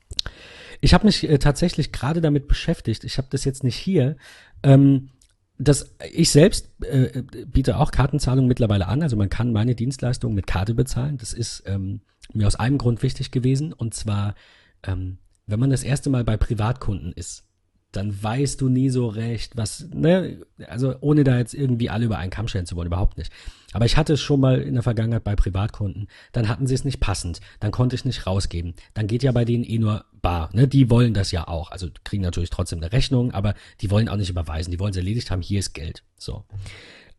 Ich 0.80 0.94
habe 0.94 1.06
mich 1.06 1.28
äh, 1.28 1.40
tatsächlich 1.40 1.92
gerade 1.92 2.22
damit 2.22 2.48
beschäftigt. 2.48 3.04
Ich 3.04 3.18
habe 3.18 3.28
das 3.32 3.46
jetzt 3.46 3.64
nicht 3.64 3.76
hier. 3.76 4.16
Ähm, 4.62 5.10
das, 5.58 5.96
ich 6.12 6.32
selbst 6.32 6.72
äh, 6.82 7.24
biete 7.48 7.78
auch 7.78 7.92
Kartenzahlung 7.92 8.48
mittlerweile 8.48 8.88
an. 8.88 9.02
Also 9.02 9.16
man 9.16 9.30
kann 9.30 9.54
meine 9.54 9.76
Dienstleistungen 9.76 10.36
mit 10.36 10.48
Karte 10.48 10.74
bezahlen. 10.74 11.18
Das 11.18 11.34
ist 11.34 11.64
ähm, 11.66 12.02
mir 12.34 12.48
aus 12.48 12.56
einem 12.56 12.78
Grund 12.78 13.04
wichtig 13.04 13.32
gewesen. 13.32 13.74
Und 13.74 13.94
zwar, 13.94 14.36
ähm, 14.84 15.18
wenn 15.46 15.60
man 15.60 15.70
das 15.70 15.84
erste 15.84 16.10
Mal 16.10 16.24
bei 16.24 16.38
Privatkunden 16.38 17.12
ist, 17.14 17.44
dann 17.92 18.22
weißt 18.22 18.62
du 18.62 18.70
nie 18.70 18.90
so 18.90 19.08
recht, 19.08 19.58
was, 19.58 19.88
ne, 19.94 20.38
also 20.68 20.96
ohne 21.02 21.24
da 21.24 21.38
jetzt 21.38 21.54
irgendwie 21.54 21.90
alle 21.90 22.06
über 22.06 22.18
einen 22.18 22.32
Kamm 22.32 22.48
stellen 22.48 22.66
zu 22.66 22.76
wollen, 22.76 22.88
überhaupt 22.88 23.18
nicht. 23.18 23.32
Aber 23.74 23.86
ich 23.86 23.98
hatte 23.98 24.14
es 24.14 24.22
schon 24.22 24.40
mal 24.40 24.62
in 24.62 24.76
der 24.76 24.84
Vergangenheit 24.84 25.24
bei 25.24 25.36
Privatkunden, 25.36 26.08
dann 26.32 26.48
hatten 26.48 26.68
sie 26.68 26.74
es 26.74 26.86
nicht 26.86 27.00
passend, 27.00 27.42
dann 27.60 27.72
konnte 27.72 27.96
ich 27.96 28.06
nicht 28.06 28.26
rausgeben. 28.26 28.76
Dann 28.94 29.08
geht 29.08 29.24
ja 29.24 29.32
bei 29.32 29.46
denen 29.46 29.64
eh 29.64 29.78
nur 29.78 30.06
bar, 30.22 30.50
ne, 30.54 30.68
die 30.68 30.90
wollen 30.90 31.14
das 31.14 31.32
ja 31.32 31.48
auch, 31.48 31.72
also 31.72 31.88
kriegen 32.04 32.24
natürlich 32.24 32.50
trotzdem 32.50 32.80
eine 32.80 32.92
Rechnung, 32.92 33.32
aber 33.32 33.56
die 33.82 33.92
wollen 33.92 34.08
auch 34.08 34.18
nicht 34.18 34.30
überweisen, 34.30 34.72
die 34.72 34.80
wollen 34.80 34.92
es 34.92 34.98
erledigt 34.98 35.32
haben, 35.32 35.42
hier 35.42 35.60
ist 35.60 35.74
Geld, 35.74 36.04
so. 36.18 36.46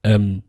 Ähm, 0.03 0.43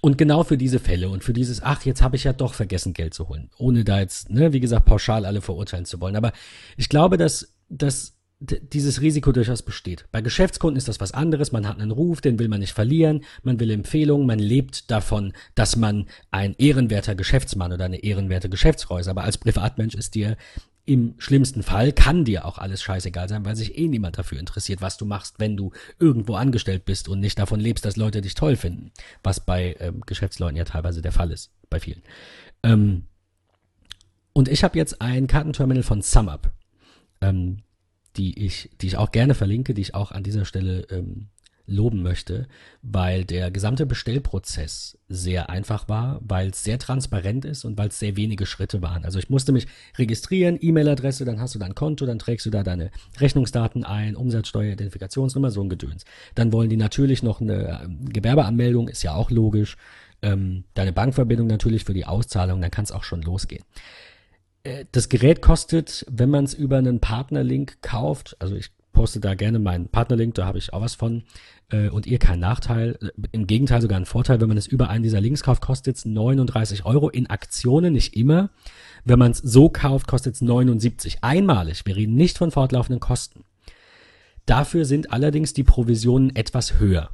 und 0.00 0.16
genau 0.16 0.44
für 0.44 0.56
diese 0.56 0.78
Fälle 0.78 1.10
und 1.10 1.24
für 1.24 1.32
dieses, 1.32 1.62
ach, 1.62 1.84
jetzt 1.84 2.00
habe 2.02 2.16
ich 2.16 2.24
ja 2.24 2.32
doch 2.32 2.54
vergessen, 2.54 2.94
Geld 2.94 3.12
zu 3.12 3.28
holen, 3.28 3.50
ohne 3.58 3.84
da 3.84 4.00
jetzt, 4.00 4.30
ne, 4.30 4.52
wie 4.52 4.60
gesagt, 4.60 4.86
pauschal 4.86 5.26
alle 5.26 5.42
verurteilen 5.42 5.84
zu 5.84 6.00
wollen. 6.00 6.16
Aber 6.16 6.32
ich 6.76 6.88
glaube, 6.88 7.18
dass, 7.18 7.54
dass 7.68 8.19
dieses 8.40 9.02
Risiko 9.02 9.32
durchaus 9.32 9.62
besteht. 9.62 10.06
Bei 10.12 10.22
Geschäftskunden 10.22 10.78
ist 10.78 10.88
das 10.88 10.98
was 10.98 11.12
anderes. 11.12 11.52
Man 11.52 11.68
hat 11.68 11.78
einen 11.78 11.90
Ruf, 11.90 12.22
den 12.22 12.38
will 12.38 12.48
man 12.48 12.60
nicht 12.60 12.72
verlieren. 12.72 13.22
Man 13.42 13.60
will 13.60 13.70
Empfehlungen. 13.70 14.26
Man 14.26 14.38
lebt 14.38 14.90
davon, 14.90 15.34
dass 15.54 15.76
man 15.76 16.06
ein 16.30 16.54
ehrenwerter 16.56 17.14
Geschäftsmann 17.14 17.72
oder 17.72 17.84
eine 17.84 18.02
ehrenwerte 18.02 18.48
Geschäftsfrau 18.48 18.96
ist. 18.96 19.08
Aber 19.08 19.24
als 19.24 19.36
Privatmensch 19.36 19.94
ist 19.94 20.14
dir 20.14 20.38
im 20.86 21.14
schlimmsten 21.18 21.62
Fall 21.62 21.92
kann 21.92 22.24
dir 22.24 22.46
auch 22.46 22.58
alles 22.58 22.82
scheißegal 22.82 23.28
sein, 23.28 23.44
weil 23.44 23.54
sich 23.54 23.78
eh 23.78 23.86
niemand 23.86 24.18
dafür 24.18 24.40
interessiert, 24.40 24.80
was 24.80 24.96
du 24.96 25.04
machst, 25.04 25.38
wenn 25.38 25.56
du 25.56 25.72
irgendwo 25.98 26.34
angestellt 26.34 26.86
bist 26.86 27.08
und 27.08 27.20
nicht 27.20 27.38
davon 27.38 27.60
lebst, 27.60 27.84
dass 27.84 27.96
Leute 27.96 28.22
dich 28.22 28.34
toll 28.34 28.56
finden. 28.56 28.90
Was 29.22 29.44
bei 29.44 29.76
ähm, 29.78 30.00
Geschäftsleuten 30.06 30.56
ja 30.56 30.64
teilweise 30.64 31.02
der 31.02 31.12
Fall 31.12 31.30
ist, 31.30 31.52
bei 31.68 31.78
vielen. 31.78 32.02
Ähm, 32.62 33.04
und 34.32 34.48
ich 34.48 34.64
habe 34.64 34.78
jetzt 34.78 35.02
ein 35.02 35.26
Kartenterminal 35.26 35.82
von 35.82 36.00
SumUp. 36.00 36.50
Ähm, 37.20 37.58
die 38.16 38.44
ich, 38.44 38.70
die 38.80 38.88
ich 38.88 38.96
auch 38.96 39.12
gerne 39.12 39.34
verlinke, 39.34 39.74
die 39.74 39.82
ich 39.82 39.94
auch 39.94 40.12
an 40.12 40.22
dieser 40.22 40.44
Stelle 40.44 40.86
ähm, 40.90 41.28
loben 41.70 42.02
möchte, 42.02 42.48
weil 42.82 43.24
der 43.24 43.50
gesamte 43.50 43.86
Bestellprozess 43.86 44.98
sehr 45.08 45.48
einfach 45.48 45.88
war, 45.88 46.20
weil 46.22 46.50
es 46.50 46.64
sehr 46.64 46.78
transparent 46.78 47.44
ist 47.44 47.64
und 47.64 47.78
weil 47.78 47.88
es 47.88 47.98
sehr 47.98 48.16
wenige 48.16 48.44
Schritte 48.44 48.82
waren. 48.82 49.04
Also 49.04 49.18
ich 49.18 49.30
musste 49.30 49.52
mich 49.52 49.66
registrieren, 49.96 50.58
E-Mail-Adresse, 50.60 51.24
dann 51.24 51.40
hast 51.40 51.54
du 51.54 51.58
dein 51.58 51.74
Konto, 51.74 52.06
dann 52.06 52.18
trägst 52.18 52.44
du 52.46 52.50
da 52.50 52.62
deine 52.62 52.90
Rechnungsdaten 53.18 53.84
ein, 53.84 54.16
Umsatzsteuer, 54.16 54.72
Identifikationsnummer, 54.72 55.50
so 55.50 55.62
ein 55.62 55.68
Gedöns. 55.68 56.04
Dann 56.34 56.52
wollen 56.52 56.70
die 56.70 56.76
natürlich 56.76 57.22
noch 57.22 57.40
eine 57.40 57.80
ähm, 57.84 58.04
Gewerbeanmeldung, 58.06 58.88
ist 58.88 59.02
ja 59.02 59.14
auch 59.14 59.30
logisch. 59.30 59.76
Ähm, 60.22 60.64
deine 60.74 60.92
Bankverbindung 60.92 61.46
natürlich 61.46 61.84
für 61.84 61.94
die 61.94 62.04
Auszahlung, 62.04 62.60
dann 62.60 62.70
kann 62.70 62.84
es 62.84 62.92
auch 62.92 63.04
schon 63.04 63.22
losgehen. 63.22 63.64
Äh, 64.62 64.84
das 64.92 65.08
Gerät 65.08 65.42
kostet, 65.42 66.04
wenn 66.10 66.30
man 66.30 66.44
es 66.44 66.54
über 66.54 66.78
einen 66.78 67.00
Partnerlink 67.00 67.82
kauft, 67.82 68.36
also 68.40 68.54
ich 68.54 68.70
poste 68.92 69.20
da 69.20 69.34
gerne 69.34 69.58
meinen 69.58 69.88
Partnerlink, 69.88 70.34
da 70.34 70.46
habe 70.46 70.58
ich 70.58 70.72
auch 70.72 70.80
was 70.80 70.94
von. 70.94 71.22
Äh, 71.70 71.88
und 71.88 72.06
ihr 72.06 72.18
keinen 72.18 72.40
Nachteil. 72.40 72.98
Im 73.32 73.46
Gegenteil 73.46 73.80
sogar 73.80 73.98
ein 73.98 74.06
Vorteil, 74.06 74.40
wenn 74.40 74.48
man 74.48 74.58
es 74.58 74.66
über 74.66 74.90
einen 74.90 75.02
dieser 75.02 75.20
Links 75.20 75.42
kauft, 75.42 75.62
kostet 75.62 75.96
es 75.96 76.04
39 76.04 76.84
Euro. 76.84 77.08
In 77.08 77.28
Aktionen 77.28 77.92
nicht 77.92 78.16
immer. 78.16 78.50
Wenn 79.04 79.18
man 79.18 79.30
es 79.32 79.38
so 79.38 79.70
kauft, 79.70 80.06
kostet 80.06 80.34
es 80.34 80.40
79. 80.40 81.18
Einmalig. 81.22 81.86
Wir 81.86 81.96
reden 81.96 82.14
nicht 82.14 82.38
von 82.38 82.50
fortlaufenden 82.50 83.00
Kosten. 83.00 83.44
Dafür 84.46 84.84
sind 84.84 85.12
allerdings 85.12 85.52
die 85.52 85.64
Provisionen 85.64 86.34
etwas 86.34 86.80
höher. 86.80 87.10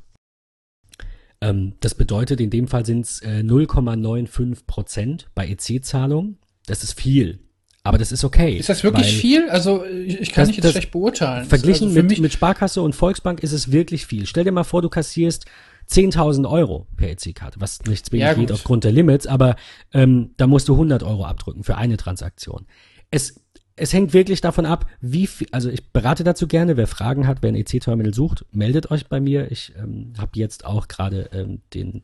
Ähm, 1.40 1.74
das 1.80 1.94
bedeutet, 1.94 2.40
in 2.40 2.50
dem 2.50 2.66
Fall 2.66 2.86
sind 2.86 3.04
es 3.04 3.20
äh, 3.20 3.42
0,95 3.44 4.66
Prozent 4.66 5.28
bei 5.34 5.46
EC-Zahlungen. 5.46 6.38
Das 6.66 6.82
ist 6.82 7.00
viel. 7.00 7.40
Aber 7.86 7.98
das 7.98 8.10
ist 8.10 8.24
okay. 8.24 8.56
Ist 8.56 8.68
das 8.68 8.82
wirklich 8.82 9.16
viel? 9.16 9.48
Also 9.48 9.84
ich, 9.84 10.32
kann 10.32 10.42
das, 10.42 10.48
nicht 10.48 10.62
jetzt 10.62 10.72
schlecht 10.72 10.90
beurteilen. 10.90 11.46
Verglichen 11.46 11.88
also 11.88 12.02
mit, 12.02 12.18
mit 12.18 12.32
Sparkasse 12.32 12.82
und 12.82 12.96
Volksbank 12.96 13.44
ist 13.44 13.52
es 13.52 13.70
wirklich 13.70 14.06
viel. 14.06 14.26
Stell 14.26 14.42
dir 14.42 14.50
mal 14.50 14.64
vor, 14.64 14.82
du 14.82 14.88
kassierst 14.88 15.46
10.000 15.88 16.50
Euro 16.50 16.88
per 16.96 17.08
EC-Karte, 17.10 17.60
was 17.60 17.82
nichts 17.84 18.10
wenig 18.10 18.26
ja, 18.26 18.34
geht 18.34 18.50
aufgrund 18.50 18.82
der 18.82 18.90
Limits, 18.90 19.28
aber 19.28 19.54
ähm, 19.92 20.32
da 20.36 20.48
musst 20.48 20.68
du 20.68 20.72
100 20.72 21.04
Euro 21.04 21.24
abdrücken 21.24 21.62
für 21.62 21.76
eine 21.76 21.96
Transaktion. 21.96 22.66
Es, 23.12 23.40
es 23.76 23.92
hängt 23.92 24.12
wirklich 24.12 24.40
davon 24.40 24.66
ab, 24.66 24.86
wie 25.00 25.28
viel, 25.28 25.46
also 25.52 25.70
ich 25.70 25.92
berate 25.92 26.24
dazu 26.24 26.48
gerne, 26.48 26.76
wer 26.76 26.88
Fragen 26.88 27.28
hat, 27.28 27.38
wer 27.42 27.52
ein 27.52 27.54
EC-Terminal 27.54 28.14
sucht, 28.14 28.44
meldet 28.50 28.90
euch 28.90 29.06
bei 29.06 29.20
mir. 29.20 29.52
Ich 29.52 29.74
ähm, 29.78 30.12
habe 30.18 30.32
jetzt 30.34 30.64
auch 30.66 30.88
gerade 30.88 31.30
ähm, 31.32 31.62
den 31.72 32.02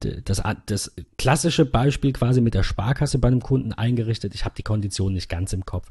das, 0.00 0.42
das 0.66 0.94
klassische 1.16 1.64
Beispiel 1.64 2.12
quasi 2.12 2.40
mit 2.40 2.54
der 2.54 2.62
Sparkasse 2.62 3.18
bei 3.18 3.28
einem 3.28 3.42
Kunden 3.42 3.72
eingerichtet. 3.72 4.34
Ich 4.34 4.44
habe 4.44 4.54
die 4.56 4.62
Konditionen 4.62 5.14
nicht 5.14 5.28
ganz 5.28 5.52
im 5.52 5.64
Kopf. 5.64 5.88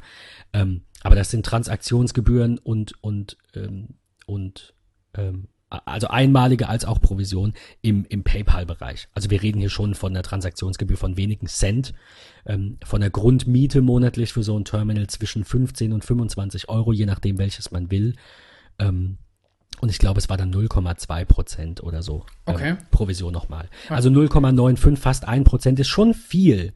Ähm, 0.53 0.83
aber 1.03 1.15
das 1.15 1.31
sind 1.31 1.45
Transaktionsgebühren 1.45 2.57
und, 2.57 2.93
und, 3.03 3.37
ähm, 3.53 3.95
und 4.25 4.73
ähm, 5.13 5.49
also 5.69 6.07
einmalige 6.07 6.69
als 6.69 6.85
auch 6.85 7.01
Provision 7.01 7.53
im, 7.81 8.05
im 8.05 8.23
PayPal-Bereich. 8.23 9.09
Also 9.13 9.29
wir 9.29 9.41
reden 9.41 9.59
hier 9.59 9.69
schon 9.69 9.95
von 9.95 10.13
einer 10.13 10.23
Transaktionsgebühr 10.23 10.95
von 10.95 11.17
wenigen 11.17 11.47
Cent, 11.47 11.93
ähm, 12.45 12.77
von 12.85 13.01
der 13.01 13.09
Grundmiete 13.09 13.81
monatlich 13.81 14.31
für 14.31 14.43
so 14.43 14.57
ein 14.57 14.63
Terminal 14.63 15.07
zwischen 15.07 15.43
15 15.43 15.91
und 15.91 16.05
25 16.05 16.69
Euro, 16.69 16.93
je 16.93 17.05
nachdem 17.05 17.37
welches 17.37 17.71
man 17.71 17.91
will. 17.91 18.15
Ähm, 18.79 19.17
und 19.81 19.89
ich 19.89 19.99
glaube, 19.99 20.19
es 20.19 20.29
war 20.29 20.37
dann 20.37 20.53
0,2 20.53 21.25
Prozent 21.25 21.83
oder 21.83 22.01
so. 22.01 22.25
Ähm, 22.45 22.55
okay. 22.55 22.69
Ähm, 22.69 22.77
Provision 22.91 23.33
nochmal. 23.33 23.69
Also 23.89 24.09
0,95, 24.09 24.97
fast 24.97 25.27
1 25.27 25.47
Prozent 25.47 25.79
ist 25.79 25.87
schon 25.87 26.13
viel. 26.13 26.73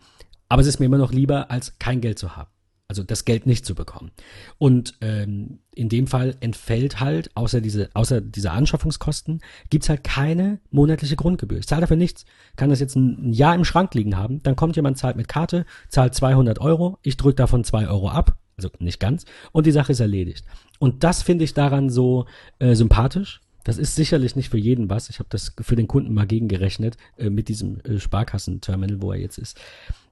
Aber 0.50 0.62
es 0.62 0.68
ist 0.68 0.80
mir 0.80 0.86
immer 0.86 0.98
noch 0.98 1.12
lieber, 1.12 1.50
als 1.50 1.80
kein 1.80 2.02
Geld 2.02 2.20
zu 2.20 2.36
haben. 2.36 2.50
Also 2.88 3.04
das 3.04 3.24
Geld 3.24 3.46
nicht 3.46 3.66
zu 3.66 3.74
bekommen. 3.74 4.12
Und 4.58 4.96
ähm, 5.00 5.60
in 5.74 5.88
dem 5.88 6.08
Fall 6.08 6.36
entfällt 6.42 7.00
halt, 7.00 7.32
außer 7.38 7.62
diese, 7.62 7.90
außer 7.94 8.20
diese 8.20 8.52
Anschaffungskosten, 8.52 9.40
gibt's 9.70 9.88
halt 9.88 10.04
keine 10.04 10.60
monatliche 10.72 11.16
Grundgebühr. 11.16 11.60
Ich 11.60 11.68
zahle 11.68 11.82
dafür 11.82 11.96
nichts. 11.96 12.26
Kann 12.58 12.70
das 12.70 12.82
jetzt 12.82 12.98
ein 12.98 13.32
Jahr 13.32 13.56
im 13.56 13.64
Schrank 13.64 13.94
liegen 13.94 14.18
haben, 14.18 14.44
dann 14.44 14.58
kommt 14.58 14.76
jemand, 14.76 14.98
zahlt 14.98 15.16
mit 15.16 15.30
Karte, 15.30 15.66
zahlt 15.88 16.14
200 16.16 16.60
Euro, 16.60 17.00
ich 17.02 17.16
drücke 17.16 17.36
davon 17.36 17.64
2 17.64 17.88
Euro 17.88 18.10
ab, 18.10 18.36
also 18.66 18.76
nicht 18.80 19.00
ganz, 19.00 19.26
und 19.52 19.66
die 19.66 19.72
Sache 19.72 19.92
ist 19.92 20.00
erledigt. 20.00 20.46
Und 20.80 21.04
das 21.04 21.22
finde 21.22 21.44
ich 21.44 21.54
daran 21.54 21.90
so 21.90 22.26
äh, 22.60 22.76
sympathisch. 22.76 23.42
Das 23.64 23.78
ist 23.78 23.96
sicherlich 23.96 24.36
nicht 24.36 24.50
für 24.50 24.58
jeden 24.58 24.90
was. 24.90 25.10
Ich 25.10 25.20
habe 25.20 25.30
das 25.30 25.54
für 25.62 25.76
den 25.76 25.88
Kunden 25.88 26.14
mal 26.14 26.26
gegengerechnet 26.26 26.98
äh, 27.18 27.30
mit 27.30 27.48
diesem 27.48 27.80
äh, 27.82 28.00
Sparkassenterminal, 28.00 29.02
wo 29.02 29.12
er 29.12 29.20
jetzt 29.20 29.38
ist. 29.38 29.60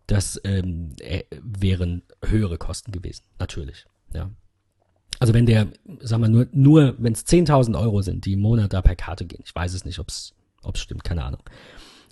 Das 0.06 0.40
ähm, 0.44 0.90
äh, 1.00 1.24
wären 1.42 2.04
höhere 2.24 2.58
Kosten 2.58 2.92
gewesen, 2.92 3.24
natürlich. 3.40 3.86
Ja. 4.14 4.30
Also 5.20 5.34
wenn 5.34 5.46
der, 5.46 5.68
sagen 6.02 6.24
wir 6.24 6.30
nur, 6.30 6.48
nur 6.52 6.96
wenn 6.98 7.14
es 7.14 7.26
10.000 7.26 7.80
Euro 7.80 8.02
sind, 8.02 8.26
die 8.26 8.34
im 8.34 8.42
Monat 8.42 8.74
da 8.74 8.82
per 8.82 8.96
Karte 8.96 9.26
gehen, 9.26 9.42
ich 9.44 9.54
weiß 9.54 9.74
es 9.74 9.86
nicht, 9.86 10.00
ob 10.00 10.10
es 10.10 10.34
stimmt, 10.76 11.04
keine 11.04 11.26
Ahnung, 11.26 11.42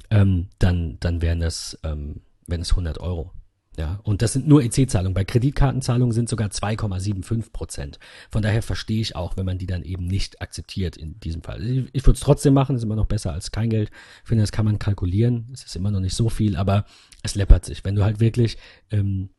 ähm, 0.10 0.48
dann, 0.60 0.98
dann 1.00 1.22
wären 1.22 1.40
das, 1.40 1.78
ähm, 1.84 2.22
wären 2.48 2.62
es 2.62 2.72
100 2.72 3.00
Euro. 3.00 3.32
Ja, 3.78 4.00
und 4.02 4.24
das 4.24 4.34
sind 4.34 4.48
nur 4.48 4.64
EC-Zahlungen. 4.64 5.14
Bei 5.14 5.24
Kreditkartenzahlungen 5.24 6.12
sind 6.12 6.30
sogar 6.30 6.50
2,75 6.50 7.52
Prozent. 7.52 8.00
Von 8.32 8.42
daher 8.42 8.64
verstehe 8.64 9.02
ich 9.02 9.16
auch, 9.16 9.38
wenn 9.38 9.46
man 9.46 9.60
die 9.60 9.68
dann 9.68 9.84
eben 9.84 10.08
nicht 10.08 10.42
akzeptiert 10.42 10.98
in 10.98 11.20
diesem 11.20 11.44
Fall. 11.44 11.64
Ich, 11.64 11.90
ich 11.94 12.04
würde 12.04 12.16
es 12.16 12.22
trotzdem 12.22 12.56
machen, 12.56 12.76
ist 12.76 12.82
immer 12.82 12.96
noch 12.96 13.06
besser 13.06 13.34
als 13.34 13.52
kein 13.52 13.70
Geld. 13.70 13.92
Ich 14.24 14.30
finde, 14.30 14.42
das 14.42 14.52
kann 14.52 14.66
man 14.66 14.80
kalkulieren. 14.80 15.48
Es 15.54 15.64
ist 15.64 15.76
immer 15.76 15.92
noch 15.92 16.00
nicht 16.00 16.16
so 16.16 16.30
viel, 16.30 16.56
aber 16.56 16.86
es 17.22 17.36
läppert 17.36 17.66
sich. 17.66 17.86
Wenn 17.86 17.94
du 17.94 18.04
halt 18.04 18.20
wirklich 18.20 18.58
ähm, 18.90 19.30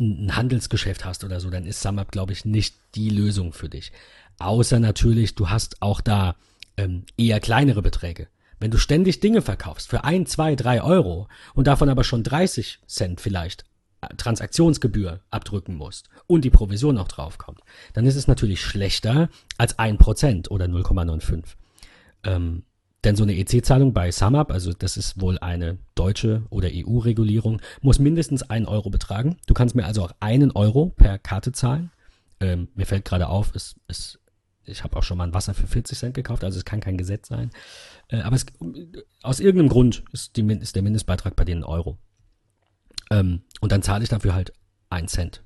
ein 0.00 0.34
Handelsgeschäft 0.34 1.04
hast 1.04 1.22
oder 1.22 1.38
so, 1.38 1.48
dann 1.48 1.64
ist 1.64 1.80
SumUp, 1.80 2.10
glaube 2.10 2.32
ich, 2.32 2.44
nicht 2.44 2.74
die 2.96 3.10
Lösung 3.10 3.52
für 3.52 3.68
dich. 3.68 3.92
Außer 4.40 4.80
natürlich, 4.80 5.36
du 5.36 5.48
hast 5.48 5.80
auch 5.80 6.00
da 6.00 6.34
ähm, 6.76 7.04
eher 7.16 7.38
kleinere 7.38 7.82
Beträge. 7.82 8.26
Wenn 8.60 8.70
du 8.70 8.78
ständig 8.78 9.20
Dinge 9.20 9.42
verkaufst 9.42 9.88
für 9.88 10.04
ein, 10.04 10.26
zwei, 10.26 10.54
drei 10.54 10.82
Euro 10.82 11.28
und 11.54 11.66
davon 11.66 11.88
aber 11.88 12.04
schon 12.04 12.22
30 12.22 12.80
Cent 12.86 13.20
vielleicht 13.20 13.64
äh, 14.02 14.14
Transaktionsgebühr 14.14 15.20
abdrücken 15.30 15.74
musst 15.74 16.10
und 16.26 16.44
die 16.44 16.50
Provision 16.50 16.94
noch 16.94 17.08
draufkommt, 17.08 17.60
dann 17.94 18.06
ist 18.06 18.16
es 18.16 18.28
natürlich 18.28 18.60
schlechter 18.60 19.30
als 19.56 19.78
ein 19.78 19.96
Prozent 19.96 20.50
oder 20.50 20.66
0,95. 20.66 21.44
Ähm, 22.24 22.62
denn 23.02 23.16
so 23.16 23.22
eine 23.22 23.34
EC-Zahlung 23.34 23.94
bei 23.94 24.12
SumUp, 24.12 24.50
also 24.50 24.74
das 24.74 24.98
ist 24.98 25.18
wohl 25.18 25.38
eine 25.38 25.78
deutsche 25.94 26.42
oder 26.50 26.68
EU-Regulierung, 26.70 27.62
muss 27.80 27.98
mindestens 27.98 28.42
einen 28.42 28.66
Euro 28.66 28.90
betragen. 28.90 29.38
Du 29.46 29.54
kannst 29.54 29.74
mir 29.74 29.86
also 29.86 30.04
auch 30.04 30.12
einen 30.20 30.50
Euro 30.50 30.92
per 30.96 31.18
Karte 31.18 31.52
zahlen. 31.52 31.90
Ähm, 32.40 32.68
mir 32.74 32.84
fällt 32.84 33.06
gerade 33.06 33.28
auf, 33.28 33.54
es, 33.54 33.76
es 33.88 34.18
ich 34.70 34.84
habe 34.84 34.96
auch 34.96 35.02
schon 35.02 35.18
mal 35.18 35.24
ein 35.24 35.34
Wasser 35.34 35.54
für 35.54 35.66
40 35.66 35.98
Cent 35.98 36.14
gekauft, 36.14 36.44
also 36.44 36.58
es 36.58 36.64
kann 36.64 36.80
kein 36.80 36.96
Gesetz 36.96 37.28
sein. 37.28 37.50
Äh, 38.08 38.20
aber 38.20 38.36
es, 38.36 38.46
aus 39.22 39.40
irgendeinem 39.40 39.68
Grund 39.68 40.04
ist, 40.12 40.36
die, 40.36 40.42
ist, 40.42 40.76
der 40.76 40.82
Mindestbeitrag 40.82 41.36
bei 41.36 41.44
denen 41.44 41.64
Euro. 41.64 41.98
Ähm, 43.10 43.42
und 43.60 43.72
dann 43.72 43.82
zahle 43.82 44.02
ich 44.02 44.08
dafür 44.08 44.34
halt 44.34 44.52
ein 44.88 45.08
Cent. 45.08 45.42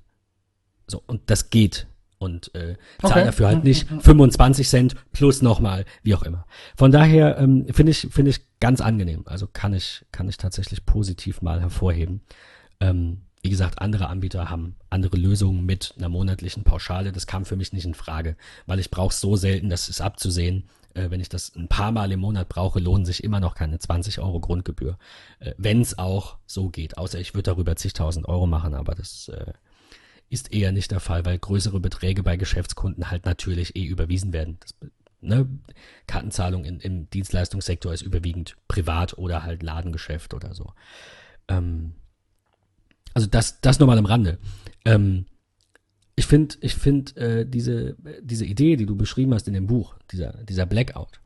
So, 0.87 1.03
und 1.07 1.31
das 1.31 1.51
geht. 1.51 1.87
Und 2.19 2.55
äh, 2.55 2.77
zahle 3.01 3.15
okay. 3.15 3.25
dafür 3.25 3.49
halt 3.49 3.65
nicht 3.65 3.89
25 3.89 4.69
Cent 4.69 4.95
plus 5.13 5.43
nochmal, 5.43 5.85
wie 6.03 6.15
auch 6.15 6.23
immer. 6.23 6.47
Von 6.77 6.91
daher 6.91 7.39
ähm, 7.39 7.67
finde 7.71 7.91
ich, 7.91 8.09
finde 8.11 8.31
ich 8.31 8.41
ganz 8.61 8.81
angenehm. 8.81 9.25
Also 9.27 9.47
kann 9.47 9.75
ich, 9.75 10.07
kann 10.11 10.29
ich 10.29 10.39
tatsächlich 10.39 10.87
positiv 10.87 11.43
mal 11.43 11.61
hervorheben. 11.61 12.23
Ähm, 12.81 13.23
wie 13.45 13.51
gesagt, 13.51 13.79
andere 13.83 14.09
Anbieter 14.09 14.49
haben 14.49 14.75
andere 14.89 15.19
Lösungen 15.19 15.67
mit 15.67 15.93
einer 15.99 16.09
monatlichen 16.09 16.65
Pauschale. 16.65 17.13
Das 17.13 17.27
kam 17.27 17.45
für 17.45 17.57
mich 17.57 17.75
nicht 17.75 17.85
in 17.85 17.93
Frage, 17.93 18.39
weil 18.65 18.79
ich 18.79 18.91
brauche 18.91 19.13
es 19.13 19.21
so 19.21 19.37
selten, 19.37 19.69
das 19.69 19.91
ist 19.91 20.01
abzusehen. 20.01 20.65
Äh, 20.95 21.11
wenn 21.11 21.21
ich 21.21 21.29
das 21.29 21.55
ein 21.55 21.69
paar 21.69 21.93
Mal 21.93 22.11
im 22.11 22.21
Monat 22.21 22.49
brauche, 22.49 22.81
lohnen 22.81 23.05
sich 23.05 23.23
immer 23.23 23.41
noch 23.41 23.55
keine 23.55 23.79
20 23.79 24.19
Euro 24.21 24.41
Grundgebühr. 24.41 24.97
Äh, 25.41 25.53
wenn 25.59 25.83
es 25.83 25.99
auch 25.99 26.39
so 26.47 26.71
geht. 26.71 26.97
Außer 26.97 27.21
ich 27.21 27.35
würde 27.35 27.51
darüber 27.51 27.77
zigtausend 27.77 28.27
Euro 28.27 28.47
machen, 28.47 28.73
aber 28.73 28.95
das 28.95 29.29
äh, 29.29 29.53
ist 30.31 30.51
eher 30.55 30.73
nicht 30.73 30.91
der 30.91 31.01
Fall, 31.01 31.27
weil 31.27 31.39
größere 31.39 31.81
Beträge 31.81 32.23
bei 32.23 32.39
Geschäftskunden 32.39 33.11
halt 33.11 33.27
natürlich 33.27 33.77
eh 33.77 33.85
überwiesen 33.85 34.33
werden. 34.33 34.57
Das, 34.61 34.75
ne, 35.21 35.47
Kartenzahlung 36.07 36.65
in, 36.65 36.81
im 36.81 37.11
Dienstleistungssektor 37.11 37.93
ist 37.93 38.01
überwiegend 38.01 38.57
privat 38.69 39.19
oder 39.19 39.43
halt 39.43 39.63
Ladengeschäft 39.63 40.33
oder 40.33 40.55
so. 40.55 40.73
Ähm, 41.49 41.93
also 43.14 43.27
das, 43.29 43.61
das 43.61 43.79
nochmal 43.79 43.98
am 43.98 44.07
Rande. 44.07 44.38
Ähm, 44.85 45.27
ich 46.16 46.27
finde, 46.27 46.57
ich 46.61 46.74
finde 46.74 47.16
äh, 47.16 47.46
diese, 47.46 47.96
diese 48.20 48.44
Idee, 48.44 48.77
die 48.77 48.87
du 48.87 48.96
beschrieben 48.96 49.35
hast 49.35 49.48
in 49.48 49.55
dem 49.55 49.66
Buch, 49.66 49.96
dieser, 50.12 50.33
dieser 50.44 50.66
Blackout, 50.66 51.20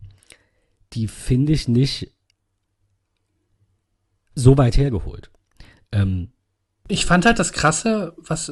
die 0.93 1.09
finde 1.09 1.53
ich 1.53 1.69
nicht 1.69 2.13
so 4.35 4.57
weit 4.57 4.77
hergeholt. 4.77 5.31
Ähm, 5.93 6.31
ich 6.87 7.05
fand 7.05 7.27
halt 7.27 7.39
das 7.39 7.53
Krasse, 7.53 8.15
was, 8.17 8.51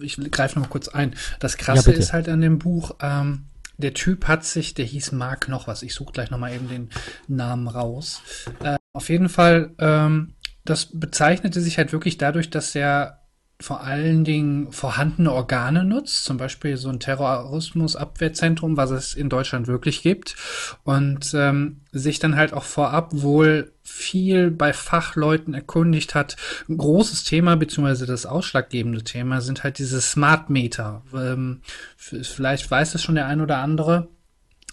ich 0.00 0.16
greife 0.30 0.58
noch 0.58 0.66
mal 0.66 0.70
kurz 0.70 0.88
ein, 0.88 1.14
das 1.38 1.56
Krasse 1.56 1.92
ja, 1.92 1.98
ist 1.98 2.12
halt 2.12 2.28
an 2.28 2.40
dem 2.40 2.58
Buch, 2.58 2.96
ähm, 3.00 3.44
der 3.78 3.94
Typ 3.94 4.26
hat 4.26 4.44
sich, 4.44 4.74
der 4.74 4.86
hieß 4.86 5.12
Mark 5.12 5.48
noch 5.48 5.68
was, 5.68 5.82
ich 5.82 5.94
suche 5.94 6.12
gleich 6.12 6.30
noch 6.30 6.38
mal 6.38 6.52
eben 6.52 6.68
den 6.68 6.90
Namen 7.28 7.68
raus. 7.68 8.22
Äh, 8.60 8.76
auf 8.92 9.08
jeden 9.08 9.28
Fall 9.28 9.74
ähm, 9.78 10.34
das 10.70 10.90
bezeichnete 10.92 11.60
sich 11.60 11.78
halt 11.78 11.92
wirklich 11.92 12.18
dadurch, 12.18 12.50
dass 12.50 12.74
er 12.74 13.20
vor 13.58 13.80
allen 13.80 14.22
Dingen 14.24 14.70
vorhandene 14.70 15.32
Organe 15.32 15.82
nutzt, 15.82 16.24
zum 16.24 16.36
Beispiel 16.36 16.76
so 16.76 16.90
ein 16.90 17.00
Terrorismusabwehrzentrum, 17.00 18.76
was 18.76 18.90
es 18.90 19.14
in 19.14 19.30
Deutschland 19.30 19.66
wirklich 19.66 20.02
gibt, 20.02 20.36
und 20.84 21.32
ähm, 21.32 21.80
sich 21.90 22.18
dann 22.18 22.36
halt 22.36 22.52
auch 22.52 22.64
vorab 22.64 23.10
wohl 23.12 23.72
viel 23.82 24.50
bei 24.50 24.74
Fachleuten 24.74 25.54
erkundigt 25.54 26.14
hat. 26.14 26.36
Ein 26.68 26.76
großes 26.76 27.24
Thema, 27.24 27.56
beziehungsweise 27.56 28.04
das 28.04 28.26
ausschlaggebende 28.26 29.02
Thema, 29.04 29.40
sind 29.40 29.64
halt 29.64 29.78
diese 29.78 30.02
Smart 30.02 30.50
Meter. 30.50 31.02
Ähm, 31.14 31.62
vielleicht 31.96 32.70
weiß 32.70 32.94
es 32.94 33.02
schon 33.02 33.14
der 33.14 33.26
ein 33.26 33.40
oder 33.40 33.58
andere. 33.58 34.08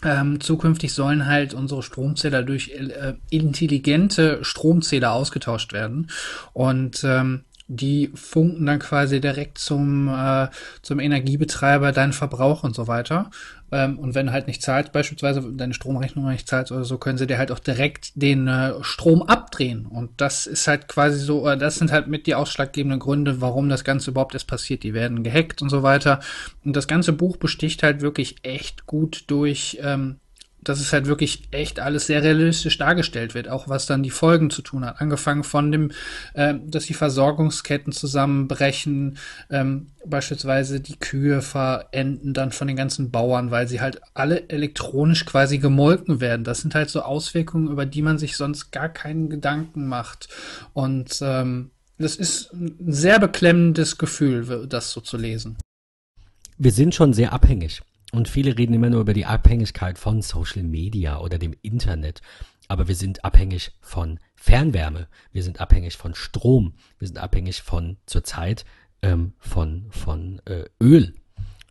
Ähm, 0.05 0.39
zukünftig 0.41 0.93
sollen 0.93 1.25
halt 1.25 1.53
unsere 1.53 1.83
Stromzähler 1.83 2.43
durch 2.43 2.69
äh, 2.69 3.13
intelligente 3.29 4.39
Stromzähler 4.43 5.13
ausgetauscht 5.13 5.73
werden. 5.73 6.09
Und 6.53 7.03
ähm, 7.03 7.45
die 7.75 8.11
funken 8.13 8.65
dann 8.65 8.79
quasi 8.79 9.19
direkt 9.19 9.57
zum, 9.57 10.07
äh, 10.07 10.47
zum 10.81 10.99
Energiebetreiber 10.99 11.91
deinen 11.91 12.13
Verbrauch 12.13 12.63
und 12.63 12.75
so 12.75 12.87
weiter. 12.87 13.29
Ähm, 13.71 13.97
und 13.97 14.13
wenn 14.13 14.27
du 14.27 14.31
halt 14.31 14.47
nicht 14.47 14.61
zahlst, 14.61 14.91
beispielsweise 14.91 15.41
deine 15.51 15.73
Stromrechnung 15.73 16.29
nicht 16.29 16.47
zahlst 16.47 16.71
oder 16.71 16.85
so, 16.85 16.99
können 16.99 17.17
sie 17.17 17.25
dir 17.25 17.39
halt 17.39 17.51
auch 17.51 17.59
direkt 17.59 18.11
den 18.13 18.47
äh, 18.47 18.73
Strom 18.81 19.23
abdrehen. 19.23 19.87
Und 19.87 20.11
das 20.17 20.45
ist 20.45 20.67
halt 20.67 20.87
quasi 20.87 21.19
so, 21.19 21.41
oder 21.41 21.57
das 21.57 21.75
sind 21.75 21.91
halt 21.91 22.07
mit 22.07 22.27
die 22.27 22.35
ausschlaggebenden 22.35 22.99
Gründe, 22.99 23.41
warum 23.41 23.69
das 23.69 23.83
Ganze 23.83 24.11
überhaupt 24.11 24.35
erst 24.35 24.47
passiert. 24.47 24.83
Die 24.83 24.93
werden 24.93 25.23
gehackt 25.23 25.63
und 25.63 25.69
so 25.69 25.81
weiter. 25.81 26.19
Und 26.63 26.75
das 26.75 26.87
ganze 26.87 27.13
Buch 27.13 27.37
besticht 27.37 27.81
halt 27.81 28.01
wirklich 28.01 28.35
echt 28.43 28.85
gut 28.85 29.23
durch 29.27 29.79
ähm, 29.81 30.17
dass 30.63 30.79
es 30.79 30.93
halt 30.93 31.07
wirklich 31.07 31.43
echt 31.51 31.79
alles 31.79 32.07
sehr 32.07 32.23
realistisch 32.23 32.77
dargestellt 32.77 33.33
wird, 33.33 33.47
auch 33.47 33.67
was 33.67 33.85
dann 33.85 34.03
die 34.03 34.09
Folgen 34.09 34.49
zu 34.49 34.61
tun 34.61 34.85
hat. 34.85 35.01
Angefangen 35.01 35.43
von 35.43 35.71
dem, 35.71 35.91
äh, 36.33 36.55
dass 36.65 36.85
die 36.85 36.93
Versorgungsketten 36.93 37.93
zusammenbrechen, 37.93 39.17
ähm, 39.49 39.87
beispielsweise 40.05 40.79
die 40.79 40.97
Kühe 40.97 41.41
verenden 41.41 42.33
dann 42.33 42.51
von 42.51 42.67
den 42.67 42.77
ganzen 42.77 43.11
Bauern, 43.11 43.51
weil 43.51 43.67
sie 43.67 43.81
halt 43.81 44.01
alle 44.13 44.49
elektronisch 44.49 45.25
quasi 45.25 45.57
gemolken 45.57 46.19
werden. 46.21 46.43
Das 46.43 46.61
sind 46.61 46.75
halt 46.75 46.89
so 46.89 47.01
Auswirkungen, 47.01 47.69
über 47.69 47.85
die 47.85 48.01
man 48.01 48.17
sich 48.17 48.35
sonst 48.37 48.71
gar 48.71 48.89
keinen 48.89 49.29
Gedanken 49.29 49.87
macht. 49.87 50.29
Und 50.73 51.19
ähm, 51.21 51.71
das 51.97 52.15
ist 52.15 52.51
ein 52.53 52.91
sehr 52.91 53.19
beklemmendes 53.19 53.97
Gefühl, 53.97 54.67
das 54.67 54.91
so 54.91 55.01
zu 55.01 55.17
lesen. 55.17 55.57
Wir 56.57 56.71
sind 56.71 56.93
schon 56.93 57.13
sehr 57.13 57.33
abhängig 57.33 57.81
und 58.13 58.27
viele 58.27 58.57
reden 58.57 58.73
immer 58.73 58.91
nur 58.91 59.01
über 59.01 59.13
die 59.13 59.25
Abhängigkeit 59.25 59.97
von 59.97 60.21
Social 60.21 60.61
Media 60.61 61.19
oder 61.19 61.39
dem 61.39 61.55
Internet. 61.63 62.21
Aber 62.67 62.87
wir 62.87 62.95
sind 62.95 63.25
abhängig 63.25 63.71
von 63.81 64.19
Fernwärme. 64.35 65.07
Wir 65.31 65.43
sind 65.43 65.59
abhängig 65.59 65.97
von 65.97 66.13
Strom. 66.13 66.73
Wir 66.99 67.07
sind 67.07 67.17
abhängig 67.17 67.63
von 67.63 67.97
zurzeit 68.05 68.65
ähm, 69.01 69.33
von, 69.39 69.87
von 69.89 70.41
äh, 70.45 70.65
Öl. 70.79 71.15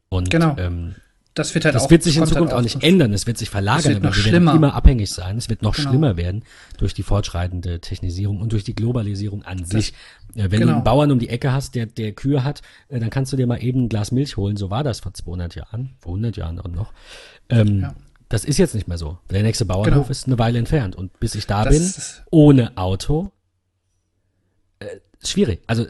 Und 0.09 0.31
genau. 0.31 0.57
ähm, 0.59 0.97
das 1.35 1.55
wird 1.55 1.65
halt 1.65 1.75
das 1.75 1.85
auch, 1.85 1.91
wird 1.91 2.03
sich 2.03 2.17
in 2.17 2.27
Zukunft 2.27 2.53
halt 2.53 2.59
auch 2.59 2.63
nicht 2.63 2.83
ändern. 2.83 3.13
Es 3.13 3.27
wird 3.27 3.39
sich 3.39 3.49
verlagern, 3.49 3.95
wird 3.95 3.97
aber 4.05 4.15
wir 4.15 4.23
schlimmer. 4.23 4.53
werden 4.53 4.57
immer 4.57 4.75
abhängig 4.75 5.11
sein. 5.11 5.39
Es 5.39 5.49
wird 5.49 5.63
noch 5.63 5.75
genau. 5.75 5.89
schlimmer 5.89 6.17
werden 6.17 6.45
durch 6.77 6.93
die 6.93 7.03
fortschreitende 7.03 7.81
Technisierung 7.81 8.41
und 8.41 8.53
durch 8.53 8.65
die 8.65 8.75
Globalisierung 8.75 9.43
an 9.43 9.59
das, 9.59 9.71
sich. 9.71 9.95
Wenn 10.35 10.51
genau. 10.51 10.67
du 10.67 10.73
einen 10.75 10.85
Bauern 10.85 11.11
um 11.11 11.19
die 11.19 11.31
Ecke 11.31 11.53
hast, 11.53 11.75
der, 11.75 11.87
der 11.87 12.13
Kühe 12.13 12.45
hat, 12.45 12.61
äh, 12.89 13.01
dann 13.01 13.09
kannst 13.09 13.33
du 13.33 13.37
dir 13.37 13.47
mal 13.47 13.63
eben 13.63 13.85
ein 13.85 13.89
Glas 13.89 14.13
Milch 14.13 14.37
holen. 14.37 14.57
So 14.57 14.71
war 14.71 14.85
das 14.85 15.01
vor 15.01 15.15
200 15.15 15.55
Jahren, 15.55 15.95
vor 16.01 16.13
100 16.13 16.37
Jahren 16.37 16.59
und 16.59 16.75
noch. 16.75 16.93
Ähm, 17.49 17.81
ja. 17.81 17.95
Das 18.29 18.45
ist 18.45 18.59
jetzt 18.59 18.75
nicht 18.75 18.89
mehr 18.89 18.99
so. 18.99 19.19
Der 19.31 19.43
nächste 19.43 19.65
Bauernhof 19.65 19.93
genau. 19.95 20.11
ist 20.11 20.27
eine 20.27 20.39
Weile 20.39 20.59
entfernt. 20.59 20.97
Und 20.97 21.19
bis 21.19 21.35
ich 21.35 21.47
da 21.47 21.65
das 21.65 21.75
bin, 21.75 22.25
ohne 22.31 22.77
Auto, 22.77 23.31
äh, 24.81 24.87
schwierig. 25.23 25.63
Also 25.67 25.87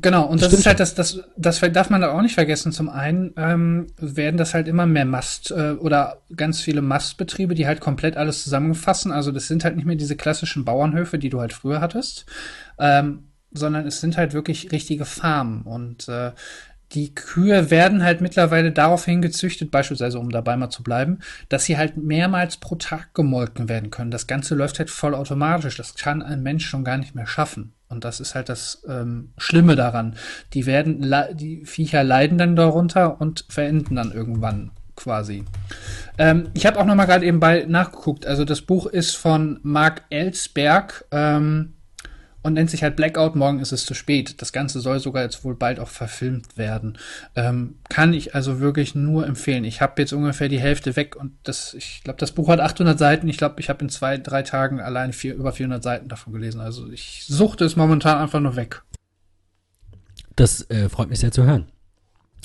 Genau, 0.00 0.26
und 0.26 0.42
das, 0.42 0.50
das 0.50 0.60
ist 0.60 0.66
halt 0.66 0.80
das, 0.80 0.94
das, 0.96 1.20
das 1.36 1.60
darf 1.60 1.88
man 1.88 2.00
da 2.00 2.10
auch 2.10 2.20
nicht 2.20 2.34
vergessen. 2.34 2.72
Zum 2.72 2.88
einen 2.88 3.32
ähm, 3.36 3.86
werden 3.96 4.36
das 4.36 4.52
halt 4.52 4.66
immer 4.66 4.86
mehr 4.86 5.04
Mast 5.04 5.52
äh, 5.52 5.72
oder 5.72 6.22
ganz 6.34 6.60
viele 6.60 6.82
Mastbetriebe, 6.82 7.54
die 7.54 7.68
halt 7.68 7.78
komplett 7.78 8.16
alles 8.16 8.42
zusammenfassen. 8.42 9.12
Also 9.12 9.30
das 9.30 9.46
sind 9.46 9.62
halt 9.62 9.76
nicht 9.76 9.84
mehr 9.84 9.94
diese 9.94 10.16
klassischen 10.16 10.64
Bauernhöfe, 10.64 11.18
die 11.18 11.30
du 11.30 11.40
halt 11.40 11.52
früher 11.52 11.80
hattest, 11.80 12.26
ähm, 12.76 13.28
sondern 13.52 13.86
es 13.86 14.00
sind 14.00 14.16
halt 14.16 14.32
wirklich 14.32 14.72
richtige 14.72 15.04
Farmen. 15.04 15.62
Und 15.62 16.08
äh, 16.08 16.32
die 16.90 17.14
Kühe 17.14 17.70
werden 17.70 18.02
halt 18.02 18.20
mittlerweile 18.20 18.72
daraufhin 18.72 19.22
gezüchtet, 19.22 19.70
beispielsweise 19.70 20.18
um 20.18 20.30
dabei 20.30 20.56
mal 20.56 20.70
zu 20.70 20.82
bleiben, 20.82 21.20
dass 21.48 21.66
sie 21.66 21.76
halt 21.76 21.96
mehrmals 21.96 22.56
pro 22.56 22.74
Tag 22.74 23.14
gemolken 23.14 23.68
werden 23.68 23.90
können. 23.90 24.10
Das 24.10 24.26
Ganze 24.26 24.56
läuft 24.56 24.80
halt 24.80 24.90
vollautomatisch. 24.90 25.76
Das 25.76 25.94
kann 25.94 26.20
ein 26.20 26.42
Mensch 26.42 26.66
schon 26.66 26.82
gar 26.82 26.98
nicht 26.98 27.14
mehr 27.14 27.26
schaffen. 27.26 27.74
Und 27.94 28.04
das 28.04 28.20
ist 28.20 28.34
halt 28.34 28.48
das 28.48 28.82
ähm, 28.88 29.30
Schlimme 29.38 29.76
daran. 29.76 30.16
Die 30.52 30.66
werden, 30.66 31.14
die 31.34 31.64
Viecher 31.64 32.04
leiden 32.04 32.38
dann 32.38 32.56
darunter 32.56 33.20
und 33.20 33.44
verenden 33.48 33.96
dann 33.96 34.12
irgendwann 34.12 34.72
quasi. 34.96 35.44
Ähm, 36.18 36.48
ich 36.54 36.66
habe 36.66 36.78
auch 36.78 36.84
noch 36.84 36.94
mal 36.94 37.06
gerade 37.06 37.26
eben 37.26 37.40
bei 37.40 37.64
nachgeguckt. 37.66 38.26
Also 38.26 38.44
das 38.44 38.62
Buch 38.62 38.86
ist 38.86 39.16
von 39.16 39.60
Mark 39.62 40.02
Ellsberg. 40.10 41.04
Ähm, 41.10 41.73
und 42.44 42.52
nennt 42.52 42.70
sich 42.70 42.82
halt 42.82 42.94
Blackout, 42.94 43.34
morgen 43.36 43.58
ist 43.58 43.72
es 43.72 43.86
zu 43.86 43.94
spät. 43.94 44.40
Das 44.42 44.52
Ganze 44.52 44.80
soll 44.80 45.00
sogar 45.00 45.22
jetzt 45.22 45.44
wohl 45.44 45.56
bald 45.56 45.80
auch 45.80 45.88
verfilmt 45.88 46.58
werden. 46.58 46.98
Ähm, 47.34 47.76
kann 47.88 48.12
ich 48.12 48.34
also 48.34 48.60
wirklich 48.60 48.94
nur 48.94 49.26
empfehlen. 49.26 49.64
Ich 49.64 49.80
habe 49.80 50.00
jetzt 50.02 50.12
ungefähr 50.12 50.50
die 50.50 50.60
Hälfte 50.60 50.94
weg 50.94 51.16
und 51.16 51.32
das, 51.42 51.72
ich 51.72 52.02
glaube, 52.04 52.18
das 52.18 52.32
Buch 52.32 52.48
hat 52.48 52.60
800 52.60 52.98
Seiten. 52.98 53.28
Ich 53.28 53.38
glaube, 53.38 53.60
ich 53.60 53.70
habe 53.70 53.82
in 53.82 53.88
zwei, 53.88 54.18
drei 54.18 54.42
Tagen 54.42 54.78
allein 54.78 55.14
vier, 55.14 55.34
über 55.34 55.52
400 55.52 55.82
Seiten 55.82 56.08
davon 56.08 56.34
gelesen. 56.34 56.60
Also 56.60 56.90
ich 56.90 57.24
suchte 57.26 57.64
es 57.64 57.76
momentan 57.76 58.18
einfach 58.18 58.40
nur 58.40 58.56
weg. 58.56 58.82
Das 60.36 60.68
äh, 60.68 60.90
freut 60.90 61.08
mich 61.08 61.20
sehr 61.20 61.32
zu 61.32 61.44
hören. 61.44 61.66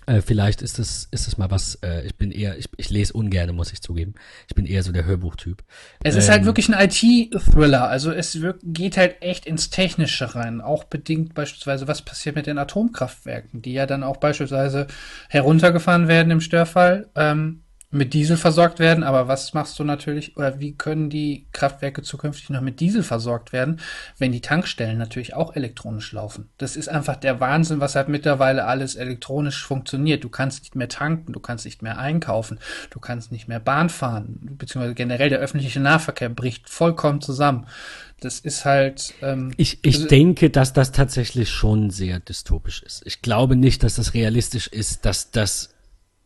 Äh, 0.10 0.22
vielleicht 0.22 0.64
ist 0.64 0.80
es 0.80 1.08
ist 1.12 1.28
es 1.28 1.38
mal 1.38 1.52
was, 1.52 1.76
äh, 1.84 2.02
ich 2.04 2.16
bin 2.16 2.32
eher, 2.32 2.58
ich, 2.58 2.68
ich 2.78 2.90
lese 2.90 3.14
ungern, 3.14 3.56
muss 3.56 3.72
ich 3.72 3.82
zugeben. 3.82 4.16
Ich 4.48 4.56
bin 4.56 4.66
eher 4.66 4.82
so 4.82 4.92
der 4.92 5.06
Hörbuchtyp. 5.06 5.64
Es 6.04 6.16
ähm, 6.16 6.20
ist 6.20 6.30
halt 6.30 6.40
ähm, 6.40 6.46
wirklich 6.48 6.68
ein 6.68 6.90
IT-Thriller, 6.90 7.88
also 7.88 8.12
es 8.12 8.42
wirkt, 8.42 8.62
geht 8.64 8.98
halt 8.98 9.22
echt 9.22 9.46
ins 9.46 9.70
Technische 9.70 10.34
rein. 10.34 10.62
Auch 10.62 10.86
bedingt 10.86 11.36
beispielsweise, 11.36 11.88
was 11.88 12.02
passiert 12.02 12.36
mit 12.36 12.48
den 12.48 12.58
Atomkraftwerken, 12.58 13.62
die 13.62 13.74
ja 13.74 13.86
dann 13.86 14.02
auch 14.02 14.18
beispielsweise 14.18 14.88
heruntergefahren 15.30 16.08
werden 16.08 16.32
im 16.32 16.42
Störfall. 16.42 17.10
Ähm, 17.16 17.62
mit 17.92 18.14
Diesel 18.14 18.38
versorgt 18.38 18.78
werden, 18.78 19.04
aber 19.04 19.28
was 19.28 19.56
machst 19.56 19.80
du 19.80 19.84
natürlich, 19.84 20.38
oder 20.38 20.60
wie 20.60 20.74
können 20.74 21.10
die 21.10 21.48
Kraftwerke 21.54 22.04
zukünftig 22.04 22.52
noch 22.52 22.62
mit 22.62 22.80
Diesel 22.80 23.02
versorgt 23.02 23.52
werden, 23.52 23.80
wenn 24.20 24.32
die 24.32 24.42
Tankstellen 24.42 25.00
natürlich 25.00 25.34
auch 25.34 25.56
elektronisch 25.56 26.12
laufen? 26.12 26.50
Das 26.60 26.76
ist 26.76 26.88
einfach 26.88 27.16
der 27.16 27.40
Wahnsinn, 27.40 27.80
was 27.80 27.96
halt 27.96 28.08
mittlerweile 28.08 28.66
alles 28.66 28.96
elektronisch 28.96 29.66
funktioniert. 29.66 30.24
Du 30.24 30.30
kannst 30.30 30.62
nicht 30.62 30.76
mehr 30.76 30.88
tanken, 30.88 31.34
du 31.34 31.40
kannst 31.40 31.66
nicht 31.66 31.82
mehr 31.82 31.98
einkaufen, 31.98 32.60
du 32.92 33.00
kannst 33.00 33.32
nicht 33.32 33.48
mehr 33.48 33.60
Bahn 33.60 33.90
fahren, 33.90 34.38
beziehungsweise 34.58 34.94
generell 34.94 35.30
der 35.30 35.40
öffentliche 35.40 35.80
Nahverkehr 35.80 36.30
bricht 36.30 36.70
vollkommen 36.70 37.22
zusammen. 37.22 37.66
Das 38.20 38.40
ist 38.40 38.66
halt. 38.66 39.14
Ähm, 39.22 39.54
ich 39.58 39.80
ich 39.82 39.96
also, 39.96 40.08
denke, 40.10 40.50
dass 40.50 40.74
das 40.74 40.92
tatsächlich 40.92 41.50
schon 41.50 41.90
sehr 41.90 42.20
dystopisch 42.20 42.84
ist. 42.84 43.02
Ich 43.06 43.22
glaube 43.22 43.56
nicht, 43.56 43.82
dass 43.82 43.96
das 43.96 44.14
realistisch 44.14 44.68
ist, 44.68 45.06
dass 45.06 45.32
das 45.32 45.74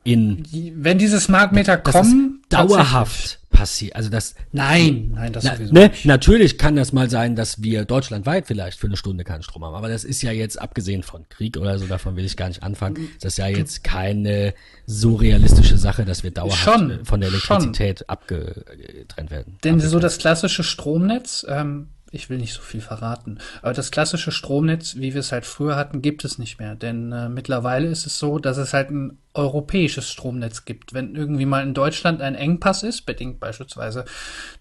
in 0.04 0.44
wenn 0.76 0.98
diese 0.98 1.20
Smart 1.20 1.54
Meter 1.54 1.78
kommen 1.78 2.42
dauerhaft 2.50 3.40
passiert 3.50 3.96
also 3.96 4.10
das 4.10 4.36
nein 4.52 5.12
nein 5.14 5.32
das 5.32 5.44
na, 5.44 5.56
sowieso 5.56 5.74
ne, 5.74 5.88
nicht. 5.90 6.06
natürlich 6.06 6.58
kann 6.58 6.76
das 6.76 6.92
mal 6.92 7.10
sein 7.10 7.36
dass 7.36 7.62
wir 7.62 7.86
deutschlandweit 7.86 8.48
vielleicht 8.48 8.80
für 8.80 8.88
eine 8.88 8.98
Stunde 8.98 9.24
keinen 9.24 9.44
Strom 9.44 9.64
haben 9.64 9.76
aber 9.76 9.88
das 9.88 10.04
ist 10.04 10.22
ja 10.24 10.32
jetzt 10.32 10.60
abgesehen 10.60 11.04
von 11.04 11.28
Krieg 11.30 11.58
oder 11.58 11.78
so 11.80 11.86
davon 11.86 12.16
will 12.16 12.26
ich 12.26 12.36
gar 12.36 12.48
nicht 12.48 12.64
anfangen 12.64 13.10
das 13.22 13.34
ist 13.34 13.38
ja 13.38 13.48
jetzt 13.48 13.84
keine 13.84 14.54
so 14.86 15.16
realistische 15.16 15.78
Sache 15.78 16.04
dass 16.04 16.24
wir 16.24 16.32
dauerhaft 16.32 16.64
schon, 16.64 17.06
von 17.06 17.22
der 17.22 17.30
Elektrizität 17.30 18.00
schon. 18.00 18.10
abgetrennt 18.10 19.32
werden 19.32 19.58
denn 19.64 19.80
so 19.80 20.00
das 20.00 20.18
klassische 20.18 20.64
Stromnetz 20.64 21.46
ähm, 21.48 21.90
ich 22.14 22.30
will 22.30 22.38
nicht 22.38 22.54
so 22.54 22.62
viel 22.62 22.82
verraten. 22.82 23.40
Aber 23.62 23.74
das 23.74 23.92
klassische 23.92 24.32
Stromnetz, 24.32 24.96
wie 24.96 25.14
wir 25.14 25.20
es 25.20 25.32
halt 25.32 25.46
früher 25.46 25.76
hatten, 25.76 26.02
gibt 26.02 26.24
es 26.24 26.38
nicht 26.38 26.60
mehr. 26.60 26.76
Denn 26.76 27.12
äh, 27.12 27.30
mittlerweile 27.30 27.88
ist 27.88 28.06
es 28.06 28.20
so, 28.20 28.40
dass 28.40 28.58
es 28.58 28.74
halt 28.74 28.92
ein 28.92 29.18
europäisches 29.34 30.10
Stromnetz 30.10 30.66
gibt. 30.66 30.94
Wenn 30.94 31.16
irgendwie 31.16 31.46
mal 31.46 31.64
in 31.64 31.74
Deutschland 31.74 32.22
ein 32.22 32.36
Engpass 32.36 32.84
ist, 32.84 33.06
bedingt 33.06 33.40
beispielsweise 33.40 34.06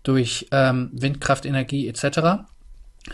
durch 0.02 0.48
ähm, 0.50 0.90
Windkraftenergie 0.92 1.88
etc., 1.88 2.44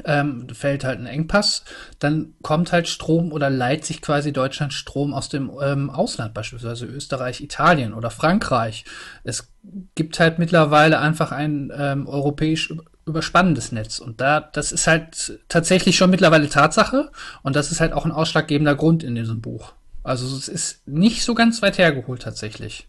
ähm, 0.05 0.47
fällt 0.53 0.85
halt 0.85 1.01
ein 1.01 1.07
Engpass, 1.07 1.65
dann 1.99 2.35
kommt 2.43 2.73
halt 2.73 2.89
Strom 2.89 3.33
oder 3.33 3.49
leiht 3.49 3.85
sich 3.85 4.03
quasi 4.03 4.33
Deutschland 4.33 4.75
Strom 4.75 5.15
aus 5.15 5.29
dem 5.29 5.51
ähm, 5.63 5.89
Ausland, 5.89 6.35
beispielsweise 6.35 6.87
Österreich, 6.87 7.41
Italien 7.41 7.95
oder 7.95 8.11
Frankreich. 8.11 8.85
Es 9.25 9.51
gibt 9.95 10.21
halt 10.21 10.39
mittlerweile 10.39 10.99
einfach 10.99 11.33
ein 11.33 11.73
ähm, 11.75 12.07
europäisch 12.07 12.75
überspannendes 13.09 13.73
Netz. 13.73 13.99
Und 13.99 14.21
da, 14.21 14.41
das 14.41 14.73
ist 14.73 14.87
halt 14.87 15.41
tatsächlich 15.49 15.97
schon 15.97 16.11
mittlerweile 16.11 16.49
Tatsache. 16.49 17.11
Und 17.43 17.57
das 17.57 17.73
ist 17.73 17.81
halt 17.81 17.93
auch 17.93 18.05
ein 18.05 18.13
ausschlaggebender 18.13 18.75
Grund 18.75 19.03
in 19.03 19.15
diesem 19.15 19.41
Buch. 19.41 19.73
Also 20.03 20.37
es 20.37 20.49
ist 20.49 20.87
nicht 20.87 21.25
so 21.25 21.35
ganz 21.35 21.61
weit 21.63 21.79
hergeholt 21.79 22.23
tatsächlich. 22.23 22.89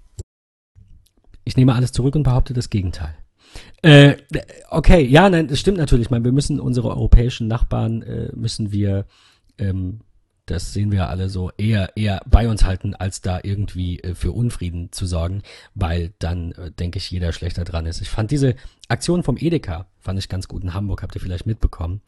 Ich 1.44 1.58
nehme 1.58 1.74
alles 1.74 1.92
zurück 1.92 2.16
und 2.16 2.24
behaupte 2.24 2.54
das 2.54 2.70
Gegenteil. 2.70 3.16
Äh, 3.82 4.18
okay, 4.70 5.06
ja, 5.06 5.30
nein, 5.30 5.48
das 5.48 5.60
stimmt 5.60 5.78
natürlich. 5.78 6.08
Ich 6.08 6.12
meine, 6.12 6.26
wir 6.26 6.32
müssen 6.32 6.60
unsere 6.60 6.90
europäischen 6.90 7.48
Nachbarn 7.48 8.02
äh, 8.04 8.30
müssen 8.36 8.72
wir 8.72 9.06
ähm, 9.58 10.02
das 10.50 10.74
sehen 10.74 10.92
wir 10.92 11.10
alle 11.10 11.30
so, 11.30 11.52
eher, 11.58 11.96
eher 11.96 12.22
bei 12.26 12.48
uns 12.48 12.64
halten, 12.64 12.96
als 12.96 13.22
da 13.22 13.40
irgendwie 13.44 14.00
äh, 14.00 14.16
für 14.16 14.32
Unfrieden 14.32 14.92
zu 14.92 15.06
sorgen, 15.06 15.44
weil 15.76 16.14
dann, 16.20 16.52
äh, 16.54 16.72
denke 16.72 16.98
ich, 16.98 17.12
jeder 17.12 17.32
schlechter 17.32 17.64
dran 17.64 17.86
ist. 17.86 18.02
Ich 18.02 18.10
fand 18.10 18.32
diese 18.32 18.56
Aktion 18.88 19.24
vom 19.24 19.38
Edeka, 19.38 19.88
fand 20.00 20.20
ich 20.20 20.30
ganz 20.30 20.48
gut 20.48 20.64
in 20.64 20.74
Hamburg, 20.74 21.04
habt 21.04 21.16
ihr 21.16 21.22
vielleicht 21.22 21.46
mitbekommen. 21.46 22.02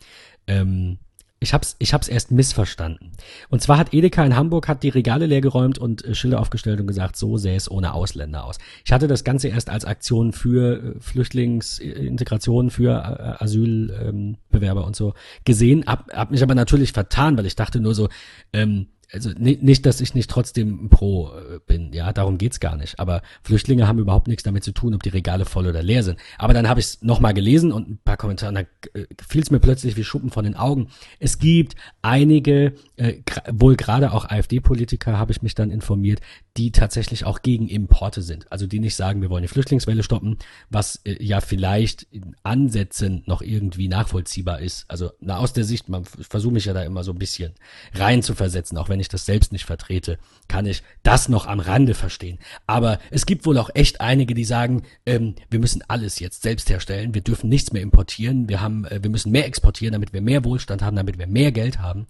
Ähm, 0.47 0.97
ich 1.43 1.55
hab's, 1.55 1.75
ich 1.79 1.93
hab's 1.93 2.07
erst 2.07 2.29
missverstanden. 2.29 3.11
Und 3.49 3.63
zwar 3.63 3.79
hat 3.79 3.95
Edeka 3.95 4.23
in 4.23 4.35
Hamburg 4.35 4.67
hat 4.67 4.83
die 4.83 4.89
Regale 4.89 5.25
leergeräumt 5.25 5.79
und 5.79 6.05
äh, 6.05 6.13
Schilder 6.13 6.39
aufgestellt 6.39 6.79
und 6.79 6.85
gesagt, 6.85 7.17
so 7.17 7.37
sähe 7.37 7.55
es 7.55 7.69
ohne 7.69 7.95
Ausländer 7.95 8.45
aus. 8.45 8.59
Ich 8.85 8.91
hatte 8.91 9.07
das 9.07 9.23
Ganze 9.23 9.47
erst 9.47 9.71
als 9.71 9.83
Aktion 9.83 10.33
für 10.33 10.77
äh, 10.77 10.99
Flüchtlingsintegration, 10.99 12.69
für 12.69 12.91
äh, 12.91 13.43
Asylbewerber 13.43 14.81
ähm, 14.81 14.87
und 14.87 14.95
so 14.95 15.15
gesehen, 15.43 15.83
hab, 15.87 16.13
hab 16.13 16.29
mich 16.29 16.43
aber 16.43 16.53
natürlich 16.53 16.91
vertan, 16.91 17.35
weil 17.37 17.47
ich 17.47 17.55
dachte 17.55 17.79
nur 17.79 17.95
so, 17.95 18.07
ähm, 18.53 18.89
also 19.13 19.29
nicht, 19.37 19.85
dass 19.85 19.99
ich 19.99 20.15
nicht 20.15 20.29
trotzdem 20.29 20.89
pro 20.89 21.31
äh, 21.31 21.59
bin, 21.65 21.91
ja, 21.91 22.13
darum 22.13 22.37
geht's 22.37 22.59
gar 22.59 22.77
nicht. 22.77 22.99
Aber 22.99 23.21
Flüchtlinge 23.43 23.87
haben 23.87 23.99
überhaupt 23.99 24.27
nichts 24.27 24.43
damit 24.43 24.63
zu 24.63 24.71
tun, 24.71 24.93
ob 24.93 25.03
die 25.03 25.09
Regale 25.09 25.45
voll 25.45 25.67
oder 25.67 25.83
leer 25.83 26.03
sind. 26.03 26.17
Aber 26.37 26.53
dann 26.53 26.69
habe 26.69 26.79
ich 26.79 26.85
es 26.85 27.01
nochmal 27.01 27.33
gelesen 27.33 27.71
und 27.71 27.89
ein 27.89 27.99
paar 28.03 28.17
Kommentare, 28.17 28.53
da 28.53 28.61
äh, 28.99 29.05
fiel 29.27 29.41
es 29.41 29.51
mir 29.51 29.59
plötzlich 29.59 29.97
wie 29.97 30.03
Schuppen 30.03 30.29
von 30.29 30.45
den 30.45 30.55
Augen. 30.55 30.87
Es 31.19 31.39
gibt 31.39 31.75
einige, 32.01 32.73
äh, 32.95 33.15
wohl 33.51 33.75
gerade 33.75 34.13
auch 34.13 34.25
AfD-Politiker, 34.25 35.17
habe 35.17 35.33
ich 35.33 35.41
mich 35.41 35.55
dann 35.55 35.71
informiert, 35.71 36.21
die 36.57 36.71
tatsächlich 36.71 37.25
auch 37.25 37.41
gegen 37.41 37.67
Importe 37.67 38.21
sind. 38.21 38.49
Also 38.51 38.67
die 38.67 38.79
nicht 38.79 38.95
sagen, 38.95 39.21
wir 39.21 39.29
wollen 39.29 39.43
die 39.43 39.47
Flüchtlingswelle 39.49 40.03
stoppen, 40.03 40.37
was 40.69 41.01
äh, 41.03 41.21
ja 41.21 41.41
vielleicht 41.41 42.03
in 42.11 42.35
Ansätzen 42.43 43.23
noch 43.25 43.41
irgendwie 43.41 43.89
nachvollziehbar 43.89 44.61
ist. 44.61 44.85
Also 44.87 45.11
na, 45.19 45.37
aus 45.37 45.51
der 45.51 45.65
Sicht, 45.65 45.89
man 45.89 46.05
versuche 46.05 46.53
mich 46.53 46.65
ja 46.65 46.73
da 46.73 46.83
immer 46.83 47.03
so 47.03 47.11
ein 47.11 47.19
bisschen 47.19 47.53
rein 47.93 48.23
zu 48.23 48.35
versetzen, 48.35 48.77
auch 48.77 48.87
wenn 48.87 49.00
ich 49.01 49.09
das 49.09 49.25
selbst 49.25 49.51
nicht 49.51 49.65
vertrete, 49.65 50.17
kann 50.47 50.65
ich 50.65 50.83
das 51.03 51.29
noch 51.29 51.47
am 51.47 51.59
Rande 51.59 51.93
verstehen. 51.93 52.39
Aber 52.67 52.99
es 53.09 53.25
gibt 53.25 53.45
wohl 53.45 53.57
auch 53.57 53.69
echt 53.73 54.01
einige, 54.01 54.33
die 54.33 54.45
sagen, 54.45 54.83
ähm, 55.05 55.35
wir 55.49 55.59
müssen 55.59 55.83
alles 55.87 56.19
jetzt 56.19 56.41
selbst 56.41 56.69
herstellen, 56.69 57.13
wir 57.13 57.21
dürfen 57.21 57.49
nichts 57.49 57.73
mehr 57.73 57.81
importieren, 57.81 58.47
wir 58.47 58.61
haben, 58.61 58.85
äh, 58.85 59.03
wir 59.03 59.09
müssen 59.09 59.31
mehr 59.31 59.45
exportieren, 59.45 59.93
damit 59.93 60.13
wir 60.13 60.21
mehr 60.21 60.45
Wohlstand 60.45 60.81
haben, 60.81 60.95
damit 60.95 61.17
wir 61.17 61.27
mehr 61.27 61.51
Geld 61.51 61.79
haben. 61.79 62.07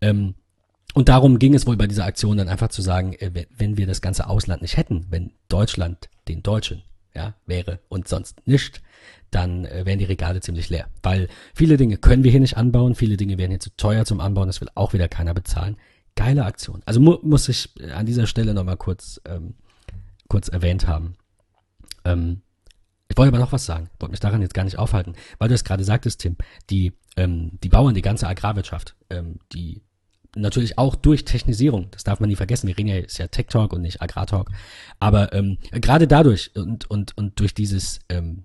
Ähm, 0.00 0.34
und 0.94 1.08
darum 1.08 1.38
ging 1.38 1.54
es 1.54 1.66
wohl 1.66 1.76
bei 1.76 1.86
dieser 1.86 2.04
Aktion 2.04 2.36
dann 2.36 2.48
einfach 2.48 2.68
zu 2.68 2.82
sagen, 2.82 3.14
äh, 3.14 3.46
wenn 3.56 3.76
wir 3.76 3.86
das 3.86 4.02
ganze 4.02 4.26
Ausland 4.26 4.62
nicht 4.62 4.76
hätten, 4.76 5.06
wenn 5.10 5.32
Deutschland 5.48 6.10
den 6.28 6.42
Deutschen 6.42 6.82
ja, 7.14 7.34
wäre 7.46 7.80
und 7.88 8.08
sonst 8.08 8.46
nicht, 8.46 8.82
dann 9.30 9.64
äh, 9.64 9.84
wären 9.86 9.98
die 9.98 10.04
Regale 10.04 10.40
ziemlich 10.40 10.70
leer. 10.70 10.88
Weil 11.02 11.28
viele 11.54 11.76
Dinge 11.76 11.96
können 11.96 12.24
wir 12.24 12.30
hier 12.30 12.40
nicht 12.40 12.56
anbauen, 12.56 12.94
viele 12.94 13.16
Dinge 13.16 13.38
wären 13.38 13.50
hier 13.50 13.60
zu 13.60 13.74
teuer 13.76 14.04
zum 14.04 14.20
Anbauen, 14.20 14.46
das 14.46 14.60
will 14.60 14.68
auch 14.74 14.92
wieder 14.92 15.08
keiner 15.08 15.34
bezahlen. 15.34 15.76
Geile 16.14 16.44
Aktion. 16.44 16.82
Also 16.84 17.00
mu 17.00 17.18
muss 17.22 17.48
ich 17.48 17.70
äh, 17.80 17.92
an 17.92 18.06
dieser 18.06 18.26
Stelle 18.26 18.54
nochmal 18.54 18.76
kurz, 18.76 19.20
ähm, 19.26 19.54
kurz 20.28 20.48
erwähnt 20.48 20.86
haben. 20.86 21.16
Ähm, 22.04 22.42
ich 23.08 23.16
wollte 23.16 23.28
aber 23.28 23.44
noch 23.44 23.52
was 23.52 23.66
sagen, 23.66 23.90
wollte 24.00 24.12
mich 24.12 24.20
daran 24.20 24.40
jetzt 24.40 24.54
gar 24.54 24.64
nicht 24.64 24.78
aufhalten, 24.78 25.14
weil 25.38 25.48
du 25.48 25.54
es 25.54 25.64
gerade 25.64 25.84
sagtest, 25.84 26.20
Tim, 26.20 26.36
die, 26.70 26.94
ähm, 27.16 27.58
die 27.62 27.68
Bauern, 27.68 27.94
die 27.94 28.02
ganze 28.02 28.26
Agrarwirtschaft, 28.26 28.96
ähm, 29.10 29.38
die 29.52 29.82
natürlich 30.34 30.78
auch 30.78 30.94
durch 30.94 31.24
Technisierung, 31.24 31.90
das 31.90 32.04
darf 32.04 32.20
man 32.20 32.30
nie 32.30 32.36
vergessen, 32.36 32.68
wir 32.68 32.78
reden 32.78 32.88
ja, 32.88 32.96
ist 32.96 33.18
ja 33.18 33.26
Tech 33.26 33.46
Talk 33.48 33.74
und 33.74 33.82
nicht 33.82 34.00
Agrar 34.00 34.26
Talk, 34.26 34.50
aber 34.98 35.32
ähm, 35.34 35.58
gerade 35.72 36.08
dadurch 36.08 36.52
und, 36.56 36.90
und, 36.90 37.16
und 37.18 37.38
durch 37.38 37.52
dieses, 37.52 38.00
ähm, 38.08 38.44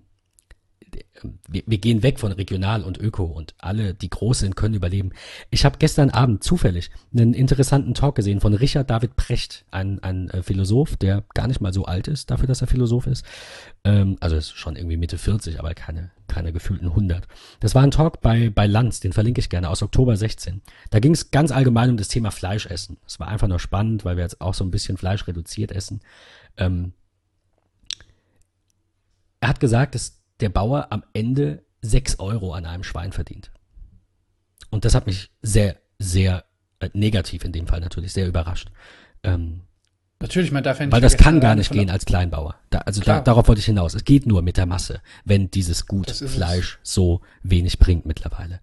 wir, 1.48 1.62
wir 1.66 1.78
gehen 1.78 2.02
weg 2.02 2.18
von 2.18 2.32
regional 2.32 2.82
und 2.82 2.98
öko 2.98 3.24
und 3.24 3.54
alle, 3.58 3.94
die 3.94 4.10
groß 4.10 4.40
sind, 4.40 4.56
können 4.56 4.74
überleben. 4.74 5.10
Ich 5.50 5.64
habe 5.64 5.78
gestern 5.78 6.10
Abend 6.10 6.44
zufällig 6.44 6.90
einen 7.12 7.34
interessanten 7.34 7.94
Talk 7.94 8.14
gesehen 8.14 8.40
von 8.40 8.54
Richard 8.54 8.90
David 8.90 9.16
Precht, 9.16 9.64
ein, 9.70 10.02
ein 10.02 10.30
äh, 10.30 10.42
Philosoph, 10.42 10.96
der 10.96 11.24
gar 11.34 11.48
nicht 11.48 11.60
mal 11.60 11.72
so 11.72 11.84
alt 11.84 12.08
ist, 12.08 12.30
dafür, 12.30 12.46
dass 12.46 12.60
er 12.60 12.66
Philosoph 12.66 13.06
ist. 13.06 13.24
Ähm, 13.84 14.16
also 14.20 14.36
ist 14.36 14.56
schon 14.56 14.76
irgendwie 14.76 14.96
Mitte 14.96 15.18
40, 15.18 15.58
aber 15.58 15.74
keine, 15.74 16.10
keine 16.26 16.52
gefühlten 16.52 16.88
100. 16.88 17.26
Das 17.60 17.74
war 17.74 17.82
ein 17.82 17.90
Talk 17.90 18.20
bei, 18.20 18.50
bei 18.50 18.66
Lanz, 18.66 19.00
den 19.00 19.12
verlinke 19.12 19.40
ich 19.40 19.50
gerne, 19.50 19.70
aus 19.70 19.82
Oktober 19.82 20.16
16. 20.16 20.62
Da 20.90 21.00
ging 21.00 21.12
es 21.12 21.30
ganz 21.30 21.50
allgemein 21.50 21.90
um 21.90 21.96
das 21.96 22.08
Thema 22.08 22.30
Fleischessen. 22.30 22.98
Es 23.06 23.18
war 23.20 23.28
einfach 23.28 23.48
nur 23.48 23.60
spannend, 23.60 24.04
weil 24.04 24.16
wir 24.16 24.24
jetzt 24.24 24.40
auch 24.40 24.54
so 24.54 24.64
ein 24.64 24.70
bisschen 24.70 24.96
Fleisch 24.96 25.26
reduziert 25.26 25.72
essen. 25.72 26.00
Ähm, 26.56 26.92
er 29.40 29.48
hat 29.48 29.60
gesagt, 29.60 29.94
dass 29.94 30.17
der 30.40 30.48
Bauer 30.48 30.88
am 30.90 31.04
Ende 31.12 31.64
sechs 31.80 32.18
Euro 32.18 32.52
an 32.52 32.66
einem 32.66 32.84
Schwein 32.84 33.12
verdient. 33.12 33.50
Und 34.70 34.84
das 34.84 34.94
hat 34.94 35.06
mich 35.06 35.30
sehr, 35.42 35.76
sehr 35.98 36.44
äh, 36.80 36.90
negativ 36.92 37.44
in 37.44 37.52
dem 37.52 37.66
Fall 37.66 37.80
natürlich 37.80 38.12
sehr 38.12 38.28
überrascht. 38.28 38.70
Ähm, 39.22 39.62
Natürlich, 40.20 40.50
man 40.50 40.64
darf 40.64 40.80
ja 40.80 40.86
nicht. 40.86 40.92
Weil 40.92 41.00
das 41.00 41.16
kann 41.16 41.40
gar 41.40 41.54
nicht 41.54 41.70
gehen 41.70 41.90
als 41.90 42.04
Kleinbauer. 42.04 42.56
Da, 42.70 42.78
also 42.78 43.00
da, 43.00 43.20
darauf 43.20 43.46
wollte 43.46 43.60
ich 43.60 43.66
hinaus. 43.66 43.94
Es 43.94 44.04
geht 44.04 44.26
nur 44.26 44.42
mit 44.42 44.56
der 44.56 44.66
Masse, 44.66 45.00
wenn 45.24 45.48
dieses 45.48 45.86
Gut 45.86 46.10
Fleisch 46.10 46.80
es. 46.82 46.92
so 46.92 47.20
wenig 47.44 47.78
bringt 47.78 48.04
mittlerweile. 48.04 48.60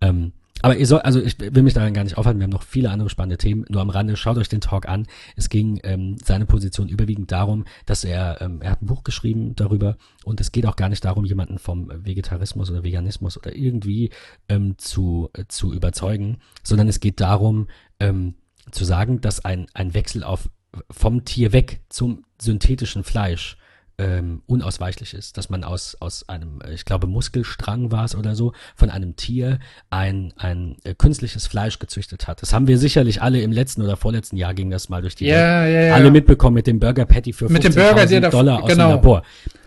Ähm, 0.00 0.32
aber 0.60 0.76
ihr 0.76 0.86
soll, 0.86 1.00
also 1.00 1.20
ich 1.20 1.40
will 1.40 1.62
mich 1.62 1.74
daran 1.74 1.94
gar 1.94 2.04
nicht 2.04 2.18
aufhalten, 2.18 2.38
wir 2.38 2.44
haben 2.44 2.50
noch 2.50 2.62
viele 2.62 2.90
andere 2.90 3.08
spannende 3.08 3.38
Themen. 3.38 3.64
Nur 3.68 3.80
am 3.80 3.90
Rande, 3.90 4.16
schaut 4.16 4.38
euch 4.38 4.48
den 4.48 4.60
Talk 4.60 4.88
an. 4.88 5.06
Es 5.34 5.48
ging 5.48 5.80
ähm, 5.82 6.16
seine 6.22 6.46
Position 6.46 6.88
überwiegend 6.88 7.32
darum, 7.32 7.64
dass 7.86 8.04
er, 8.04 8.40
ähm, 8.40 8.60
er 8.62 8.72
hat 8.72 8.82
ein 8.82 8.86
Buch 8.86 9.02
geschrieben 9.02 9.56
darüber 9.56 9.96
und 10.24 10.40
es 10.40 10.52
geht 10.52 10.66
auch 10.66 10.76
gar 10.76 10.88
nicht 10.88 11.04
darum, 11.04 11.24
jemanden 11.24 11.58
vom 11.58 11.90
Vegetarismus 11.92 12.70
oder 12.70 12.84
Veganismus 12.84 13.36
oder 13.36 13.56
irgendwie 13.56 14.10
ähm, 14.48 14.78
zu, 14.78 15.30
äh, 15.32 15.44
zu 15.48 15.72
überzeugen, 15.72 16.38
sondern 16.62 16.86
es 16.86 17.00
geht 17.00 17.20
darum, 17.20 17.66
ähm, 17.98 18.34
zu 18.70 18.84
sagen, 18.84 19.20
dass 19.20 19.44
ein, 19.44 19.66
ein 19.74 19.94
Wechsel 19.94 20.22
auf 20.22 20.48
vom 20.90 21.24
Tier 21.24 21.52
weg 21.52 21.80
zum 21.88 22.24
synthetischen 22.40 23.04
Fleisch 23.04 23.56
ähm, 24.02 24.42
unausweichlich 24.46 25.14
ist, 25.14 25.38
dass 25.38 25.48
man 25.48 25.62
aus, 25.62 25.96
aus 26.00 26.28
einem, 26.28 26.60
äh, 26.60 26.74
ich 26.74 26.84
glaube, 26.84 27.06
Muskelstrang 27.06 27.92
war 27.92 28.04
es 28.04 28.16
oder 28.16 28.34
so, 28.34 28.52
von 28.74 28.90
einem 28.90 29.14
Tier 29.16 29.60
ein, 29.90 30.32
ein 30.36 30.76
äh, 30.82 30.94
künstliches 30.94 31.46
Fleisch 31.46 31.78
gezüchtet 31.78 32.26
hat. 32.26 32.42
Das 32.42 32.52
haben 32.52 32.66
wir 32.66 32.78
sicherlich 32.78 33.22
alle 33.22 33.40
im 33.40 33.52
letzten 33.52 33.82
oder 33.82 33.96
vorletzten 33.96 34.36
Jahr 34.36 34.54
ging 34.54 34.70
das 34.70 34.88
mal 34.88 35.02
durch 35.02 35.14
die 35.14 35.26
ja, 35.26 35.66
ja, 35.66 35.80
ja. 35.82 35.94
alle 35.94 36.10
mitbekommen 36.10 36.54
mit 36.54 36.66
dem 36.66 36.80
Burger 36.80 37.06
Patty 37.06 37.32
für 37.32 37.46
50.000 37.46 38.30
Dollar 38.30 38.64
aus 38.64 38.70
genau. 38.70 38.88
dem 38.88 38.96
Labor. 38.96 39.22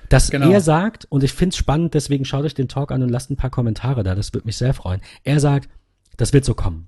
Dass 0.09 0.29
genau. 0.29 0.51
er 0.51 0.61
sagt, 0.61 1.05
und 1.09 1.23
ich 1.23 1.33
finde 1.33 1.53
es 1.53 1.57
spannend, 1.57 1.93
deswegen 1.93 2.25
schaut 2.25 2.43
euch 2.45 2.53
den 2.53 2.67
Talk 2.67 2.91
an 2.91 3.01
und 3.01 3.09
lasst 3.09 3.31
ein 3.31 3.37
paar 3.37 3.49
Kommentare 3.49 4.03
da, 4.03 4.15
das 4.15 4.33
würde 4.33 4.45
mich 4.45 4.57
sehr 4.57 4.73
freuen. 4.73 5.01
Er 5.23 5.39
sagt, 5.39 5.69
das 6.17 6.33
wird 6.33 6.45
so 6.45 6.53
kommen. 6.53 6.87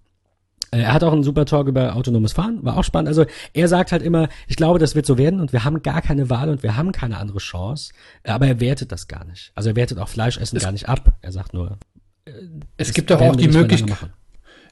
Äh, 0.72 0.80
er 0.82 0.94
hat 0.94 1.04
auch 1.04 1.14
einen 1.14 1.24
super 1.24 1.46
Talk 1.46 1.68
über 1.68 1.96
autonomes 1.96 2.34
Fahren, 2.34 2.64
war 2.64 2.78
auch 2.78 2.84
spannend. 2.84 3.08
Also 3.08 3.26
er 3.54 3.68
sagt 3.68 3.92
halt 3.92 4.02
immer, 4.02 4.30
ich 4.48 4.56
glaube, 4.56 4.80
das 4.80 4.96
wird 4.96 5.06
so 5.06 5.18
werden 5.18 5.40
und 5.40 5.54
wir 5.54 5.64
haben 5.64 5.82
gar 5.82 6.02
keine 6.02 6.30
Wahl 6.30 6.50
und 6.50 6.64
wir 6.64 6.76
haben 6.76 6.92
keine 6.92 7.18
andere 7.18 7.40
Chance. 7.40 7.94
Aber 8.24 8.48
er 8.48 8.60
wertet 8.60 8.92
das 8.92 9.08
gar 9.08 9.26
nicht. 9.26 9.52
Also 9.56 9.70
er 9.70 9.76
wertet 9.76 10.00
auch 10.00 10.10
Fleischessen 10.10 10.58
es 10.58 10.64
gar 10.64 10.72
nicht 10.72 10.90
ab. 10.90 11.18
Er 11.22 11.32
sagt 11.32 11.54
nur, 11.54 11.78
äh, 12.26 12.32
es 12.78 12.94
gibt 12.94 13.10
doch 13.10 13.22
auch 13.22 13.36
die 13.36 13.48
Möglichkeit. 13.48 14.10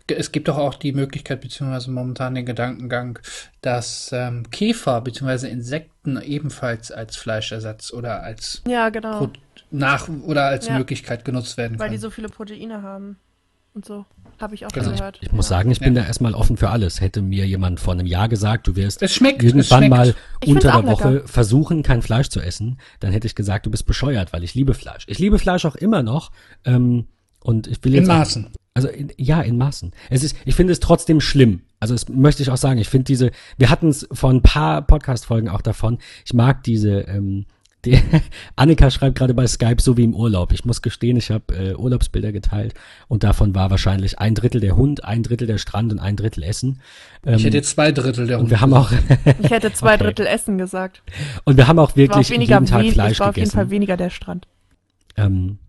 Es 0.08 0.32
gibt 0.32 0.48
doch 0.50 0.60
auch 0.60 0.76
die 0.76 0.94
Möglichkeit, 0.94 1.42
beziehungsweise 1.42 1.90
momentan 1.90 2.36
den 2.36 2.46
Gedankengang, 2.46 3.18
dass 3.62 4.12
ähm, 4.14 4.52
Käfer 4.52 5.02
beziehungsweise 5.02 5.48
Insekten 5.48 6.22
ebenfalls 6.22 6.92
als 6.92 7.16
Fleischersatz 7.16 7.92
oder 7.92 8.22
als 8.22 8.62
ja, 8.68 8.90
genau. 8.90 9.32
nach 9.72 10.08
oder 10.08 10.46
als 10.46 10.68
ja. 10.68 10.78
Möglichkeit 10.78 11.26
genutzt 11.26 11.58
werden 11.58 11.72
Weil 11.72 11.78
können. 11.78 11.90
Weil 11.90 11.98
die 11.98 12.02
so 12.02 12.12
viele 12.12 12.30
Proteine 12.30 12.84
haben 12.84 13.18
und 13.76 13.86
so. 13.86 14.06
Habe 14.40 14.56
ich 14.56 14.66
auch 14.66 14.72
genau. 14.72 14.92
gehört. 14.92 15.18
Ich, 15.22 15.28
ich 15.28 15.34
muss 15.34 15.48
sagen, 15.48 15.72
ich 15.72 15.80
bin 15.80 15.96
da 15.96 16.06
erstmal 16.06 16.34
offen 16.34 16.58
für 16.58 16.70
alles. 16.70 17.00
Hätte 17.00 17.22
mir 17.22 17.46
jemand 17.46 17.80
vor 17.80 17.94
einem 17.94 18.06
Jahr 18.06 18.28
gesagt, 18.28 18.68
du 18.68 18.76
wirst 18.76 19.08
schmeckt, 19.10 19.44
irgendwann 19.44 19.90
mal 19.90 20.16
unter 20.46 20.72
der 20.72 20.86
Woche 20.86 21.10
lecker. 21.10 21.28
versuchen, 21.28 21.84
kein 21.84 22.02
Fleisch 22.02 22.30
zu 22.30 22.42
essen, 22.42 22.80
dann 23.00 23.12
hätte 23.12 23.28
ich 23.28 23.36
gesagt, 23.36 23.66
du 23.66 23.72
bist 23.72 23.86
bescheuert, 23.86 24.34
weil 24.34 24.44
ich 24.44 24.54
liebe 24.54 24.74
Fleisch. 24.74 25.06
Ich 25.08 25.20
liebe 25.20 25.40
Fleisch 25.40 25.66
auch 25.66 25.76
immer 25.76 26.04
noch. 26.04 26.32
Ähm, 26.66 27.06
und 27.40 27.68
ich 27.68 27.84
will 27.84 27.94
jetzt. 27.94 28.04
In 28.04 28.08
Maßen. 28.08 28.46
Auch, 28.46 28.52
also 28.74 28.88
in, 28.90 29.12
ja, 29.18 29.42
in 29.42 29.58
Maßen. 29.58 29.92
Es 30.10 30.24
ist, 30.24 30.36
ich 30.46 30.56
finde 30.56 30.74
es 30.74 30.80
trotzdem 30.80 31.22
schlimm. 31.22 31.62
Also 31.80 31.94
das 31.94 32.10
möchte 32.10 32.44
ich 32.44 32.50
auch 32.50 32.58
sagen. 32.58 32.80
Ich 32.80 32.90
finde 32.90 33.06
diese, 33.06 33.32
wir 33.58 33.70
hatten 33.70 33.90
es 33.90 34.08
vor 34.12 34.32
ein 34.32 34.42
paar 34.42 34.82
Podcast-Folgen 34.82 35.48
auch 35.48 35.62
davon. 35.62 36.00
Ich 36.26 36.34
mag 36.34 36.64
diese, 36.64 37.02
ähm, 37.02 37.46
die, 37.86 38.00
Annika 38.56 38.90
schreibt 38.92 39.18
gerade 39.18 39.34
bei 39.34 39.48
Skype 39.48 39.82
so 39.82 39.98
wie 39.98 40.04
im 40.04 40.16
Urlaub. 40.16 40.52
Ich 40.52 40.66
muss 40.66 40.82
gestehen, 40.82 41.18
ich 41.18 41.32
habe 41.32 41.54
äh, 41.56 41.76
Urlaubsbilder 41.76 42.32
geteilt 42.32 42.74
und 43.08 43.24
davon 43.24 43.56
war 43.56 43.70
wahrscheinlich 43.72 44.20
ein 44.20 44.36
Drittel 44.36 44.62
der 44.62 44.76
Hund, 44.76 45.04
ein 45.04 45.24
Drittel 45.24 45.48
der 45.48 45.58
Strand 45.58 45.92
und 45.92 46.00
ein 46.00 46.16
Drittel 46.16 46.44
Essen. 46.44 46.82
Ähm, 47.26 47.36
ich 47.36 47.46
hätte 47.46 47.58
jetzt 47.58 47.72
zwei 47.72 47.92
Drittel 47.92 48.28
der 48.28 48.38
Hund. 48.38 48.46
Und 48.46 48.50
wir 48.50 48.62
haben 48.62 48.74
auch 48.74 48.92
ich 49.42 49.52
hätte 49.52 49.72
zwei 49.74 49.96
okay. 49.96 50.06
Drittel 50.06 50.28
Essen 50.28 50.58
gesagt. 50.58 51.04
Und 51.44 51.58
wir 51.58 51.68
haben 51.68 51.80
auch 51.80 51.96
wirklich 51.96 52.30
war 52.30 52.40
jeden 52.40 52.66
Tag 52.66 52.86
Fleisch 52.88 53.20
war 53.20 53.30
auf 53.30 53.36
jeden 53.38 53.46
gegessen. 53.46 53.56
Fall 53.56 53.70
weniger 53.70 53.98
der 53.98 54.10
Strand. 54.10 54.48
Ähm, 55.18 55.60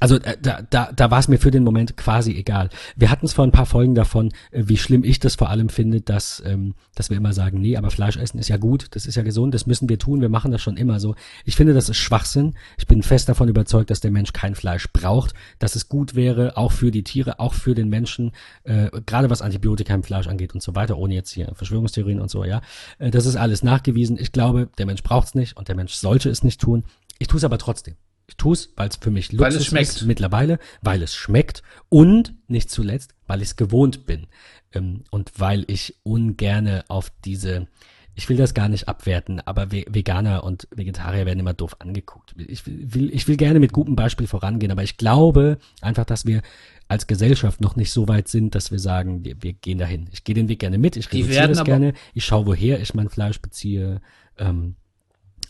also 0.00 0.16
äh, 0.16 0.36
da, 0.40 0.62
da, 0.62 0.92
da 0.92 1.10
war 1.10 1.18
es 1.18 1.28
mir 1.28 1.38
für 1.38 1.50
den 1.50 1.64
Moment 1.64 1.96
quasi 1.96 2.32
egal. 2.34 2.70
Wir 2.96 3.10
hatten 3.10 3.26
es 3.26 3.32
vor 3.32 3.44
ein 3.44 3.52
paar 3.52 3.66
Folgen 3.66 3.94
davon, 3.94 4.30
äh, 4.50 4.64
wie 4.66 4.76
schlimm 4.76 5.04
ich 5.04 5.20
das 5.20 5.36
vor 5.36 5.50
allem 5.50 5.68
finde, 5.68 6.00
dass, 6.00 6.42
ähm, 6.46 6.74
dass 6.94 7.10
wir 7.10 7.16
immer 7.16 7.32
sagen, 7.32 7.60
nee, 7.60 7.76
aber 7.76 7.90
Fleisch 7.90 8.16
essen 8.16 8.38
ist 8.38 8.48
ja 8.48 8.56
gut, 8.56 8.86
das 8.92 9.06
ist 9.06 9.16
ja 9.16 9.22
gesund, 9.22 9.54
das 9.54 9.66
müssen 9.66 9.88
wir 9.88 9.98
tun, 9.98 10.20
wir 10.20 10.28
machen 10.28 10.52
das 10.52 10.62
schon 10.62 10.76
immer 10.76 11.00
so. 11.00 11.14
Ich 11.44 11.56
finde, 11.56 11.74
das 11.74 11.88
ist 11.88 11.96
Schwachsinn. 11.96 12.54
Ich 12.76 12.86
bin 12.86 13.02
fest 13.02 13.28
davon 13.28 13.48
überzeugt, 13.48 13.90
dass 13.90 14.00
der 14.00 14.10
Mensch 14.10 14.32
kein 14.32 14.54
Fleisch 14.54 14.88
braucht, 14.92 15.34
dass 15.58 15.76
es 15.76 15.88
gut 15.88 16.14
wäre, 16.14 16.56
auch 16.56 16.72
für 16.72 16.90
die 16.90 17.04
Tiere, 17.04 17.40
auch 17.40 17.54
für 17.54 17.74
den 17.74 17.88
Menschen, 17.88 18.32
äh, 18.64 18.90
gerade 19.06 19.30
was 19.30 19.42
Antibiotika 19.42 19.94
im 19.94 20.02
Fleisch 20.02 20.28
angeht 20.28 20.54
und 20.54 20.62
so 20.62 20.74
weiter, 20.74 20.98
ohne 20.98 21.14
jetzt 21.14 21.30
hier 21.30 21.50
Verschwörungstheorien 21.54 22.20
und 22.20 22.30
so, 22.30 22.44
ja. 22.44 22.60
Äh, 22.98 23.10
das 23.10 23.26
ist 23.26 23.36
alles 23.36 23.62
nachgewiesen. 23.62 24.18
Ich 24.18 24.32
glaube, 24.32 24.68
der 24.78 24.86
Mensch 24.86 25.02
braucht 25.02 25.28
es 25.28 25.34
nicht 25.34 25.56
und 25.56 25.68
der 25.68 25.76
Mensch 25.76 25.94
sollte 25.94 26.30
es 26.30 26.42
nicht 26.42 26.60
tun. 26.60 26.84
Ich 27.18 27.28
tue 27.28 27.38
es 27.38 27.44
aber 27.44 27.58
trotzdem. 27.58 27.94
Ich 28.28 28.36
tue 28.36 28.52
es, 28.52 28.72
weil 28.76 28.88
es 28.90 28.96
für 28.96 29.10
mich 29.10 29.30
Weil 29.38 29.48
es 29.48 29.54
Luxus 29.54 29.66
schmeckt. 29.66 29.88
ist 29.88 30.02
mittlerweile, 30.02 30.58
weil 30.82 31.02
es 31.02 31.14
schmeckt 31.16 31.62
und 31.88 32.34
nicht 32.46 32.70
zuletzt, 32.70 33.14
weil 33.26 33.40
ich 33.42 33.48
es 33.48 33.56
gewohnt 33.56 34.06
bin 34.06 34.26
ähm, 34.72 35.02
und 35.10 35.32
weil 35.38 35.64
ich 35.66 35.96
ungerne 36.04 36.84
auf 36.88 37.10
diese 37.24 37.66
ich 38.14 38.28
will 38.28 38.36
das 38.36 38.52
gar 38.52 38.68
nicht 38.68 38.88
abwerten, 38.88 39.40
aber 39.46 39.70
Ve- 39.70 39.84
Veganer 39.88 40.42
und 40.42 40.66
Vegetarier 40.74 41.24
werden 41.24 41.38
immer 41.38 41.54
doof 41.54 41.76
angeguckt. 41.78 42.34
Ich 42.36 42.66
will, 42.66 43.14
ich 43.14 43.28
will 43.28 43.36
gerne 43.36 43.60
mit 43.60 43.72
gutem 43.72 43.94
Beispiel 43.94 44.26
vorangehen, 44.26 44.72
aber 44.72 44.82
ich 44.82 44.96
glaube 44.96 45.58
einfach, 45.82 46.04
dass 46.04 46.26
wir 46.26 46.42
als 46.88 47.06
Gesellschaft 47.06 47.60
noch 47.60 47.76
nicht 47.76 47.92
so 47.92 48.08
weit 48.08 48.26
sind, 48.26 48.56
dass 48.56 48.72
wir 48.72 48.80
sagen, 48.80 49.24
wir, 49.24 49.40
wir 49.40 49.52
gehen 49.52 49.78
dahin. 49.78 50.08
Ich 50.10 50.24
gehe 50.24 50.34
den 50.34 50.48
Weg 50.48 50.58
gerne 50.58 50.78
mit, 50.78 50.96
ich 50.96 51.12
reduziere 51.12 51.46
das 51.46 51.62
gerne, 51.62 51.92
ich 52.12 52.24
schaue, 52.24 52.46
woher 52.46 52.80
ich 52.80 52.92
mein 52.92 53.08
Fleisch 53.08 53.40
beziehe, 53.40 54.00
ähm, 54.36 54.74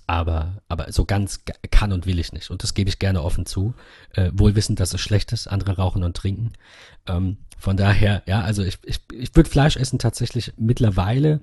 aber, 0.08 0.62
aber 0.68 0.90
so 0.90 1.04
ganz 1.04 1.44
ga- 1.44 1.54
kann 1.70 1.92
und 1.92 2.06
will 2.06 2.18
ich 2.18 2.32
nicht. 2.32 2.50
Und 2.50 2.62
das 2.62 2.72
gebe 2.72 2.88
ich 2.88 2.98
gerne 2.98 3.22
offen 3.22 3.44
zu. 3.44 3.74
Äh, 4.14 4.30
wohl 4.32 4.56
wissend, 4.56 4.80
dass 4.80 4.94
es 4.94 5.00
schlecht 5.00 5.32
ist, 5.32 5.46
andere 5.48 5.76
rauchen 5.76 6.02
und 6.02 6.16
trinken. 6.16 6.54
Ähm, 7.06 7.36
von 7.58 7.76
daher, 7.76 8.22
ja, 8.26 8.40
also 8.40 8.62
ich, 8.64 8.78
ich, 8.84 9.00
ich 9.12 9.36
würde 9.36 9.50
Fleisch 9.50 9.76
essen 9.76 9.98
tatsächlich 9.98 10.54
mittlerweile 10.56 11.42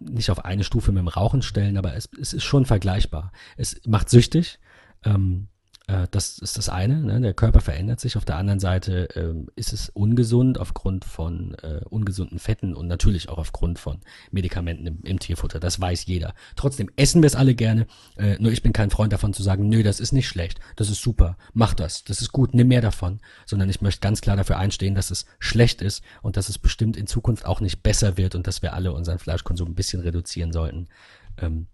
nicht 0.00 0.30
auf 0.30 0.44
eine 0.44 0.64
Stufe 0.64 0.90
mit 0.90 1.00
dem 1.02 1.08
Rauchen 1.08 1.42
stellen, 1.42 1.76
aber 1.76 1.94
es, 1.94 2.08
es 2.20 2.32
ist 2.32 2.44
schon 2.44 2.66
vergleichbar. 2.66 3.30
Es 3.56 3.80
macht 3.86 4.10
süchtig. 4.10 4.58
Ähm, 5.04 5.46
äh, 5.46 5.53
das 5.86 6.38
ist 6.38 6.56
das 6.56 6.70
eine. 6.70 7.02
Ne? 7.02 7.20
Der 7.20 7.34
Körper 7.34 7.60
verändert 7.60 8.00
sich. 8.00 8.16
Auf 8.16 8.24
der 8.24 8.36
anderen 8.36 8.58
Seite 8.58 9.08
ähm, 9.16 9.48
ist 9.54 9.74
es 9.74 9.90
ungesund 9.90 10.58
aufgrund 10.58 11.04
von 11.04 11.54
äh, 11.62 11.82
ungesunden 11.90 12.38
Fetten 12.38 12.74
und 12.74 12.86
natürlich 12.86 13.28
auch 13.28 13.36
aufgrund 13.36 13.78
von 13.78 14.00
Medikamenten 14.30 14.86
im, 14.86 15.00
im 15.02 15.18
Tierfutter. 15.18 15.60
Das 15.60 15.78
weiß 15.78 16.06
jeder. 16.06 16.34
Trotzdem 16.56 16.90
essen 16.96 17.22
wir 17.22 17.26
es 17.26 17.36
alle 17.36 17.54
gerne. 17.54 17.86
Äh, 18.16 18.38
nur 18.40 18.50
ich 18.50 18.62
bin 18.62 18.72
kein 18.72 18.90
Freund 18.90 19.12
davon 19.12 19.34
zu 19.34 19.42
sagen, 19.42 19.68
nö, 19.68 19.82
das 19.82 20.00
ist 20.00 20.12
nicht 20.12 20.26
schlecht. 20.26 20.58
Das 20.76 20.88
ist 20.88 21.02
super. 21.02 21.36
Mach 21.52 21.74
das. 21.74 22.02
Das 22.04 22.22
ist 22.22 22.32
gut. 22.32 22.54
Nimm 22.54 22.68
mehr 22.68 22.80
davon. 22.80 23.20
Sondern 23.44 23.68
ich 23.68 23.82
möchte 23.82 24.00
ganz 24.00 24.22
klar 24.22 24.36
dafür 24.36 24.56
einstehen, 24.56 24.94
dass 24.94 25.10
es 25.10 25.26
schlecht 25.38 25.82
ist 25.82 26.02
und 26.22 26.38
dass 26.38 26.48
es 26.48 26.58
bestimmt 26.58 26.96
in 26.96 27.06
Zukunft 27.06 27.44
auch 27.44 27.60
nicht 27.60 27.82
besser 27.82 28.16
wird 28.16 28.34
und 28.34 28.46
dass 28.46 28.62
wir 28.62 28.72
alle 28.72 28.94
unseren 28.94 29.18
Fleischkonsum 29.18 29.72
ein 29.72 29.74
bisschen 29.74 30.00
reduzieren 30.00 30.50
sollten. 30.50 30.88
Ähm, 31.36 31.66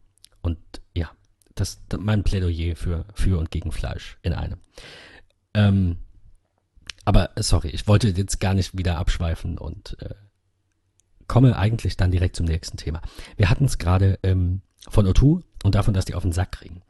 und 0.43 0.59
ja, 0.97 1.11
das, 1.61 1.81
mein 1.99 2.25
Plädoyer 2.25 2.77
für, 2.77 3.05
für 3.15 3.39
und 3.39 3.51
gegen 3.51 3.73
Fleisch 3.73 4.19
in 4.23 4.33
einem. 4.33 4.59
Ähm, 5.55 5.99
aber 7.05 7.37
äh, 7.37 7.43
sorry, 7.43 7.69
ich 7.69 7.87
wollte 7.87 8.09
jetzt 8.09 8.41
gar 8.41 8.55
nicht 8.55 8.77
wieder 8.77 8.99
abschweifen 8.99 9.59
und 9.59 9.97
äh, 10.01 10.15
komme 11.27 11.57
eigentlich 11.57 11.97
dann 11.97 12.11
direkt 12.11 12.37
zum 12.37 12.47
nächsten 12.47 12.77
Thema. 12.77 13.01
Wir 13.37 13.51
hatten 13.51 13.65
es 13.65 13.79
gerade 13.79 14.19
ähm, 14.23 14.63
von 14.89 15.07
O2 15.07 15.43
und 15.63 15.75
davon, 15.75 15.95
dass 15.95 16.05
die 16.05 16.15
auf 16.15 16.23
den 16.23 16.33
Sack 16.33 16.53
kriegen. 16.53 16.83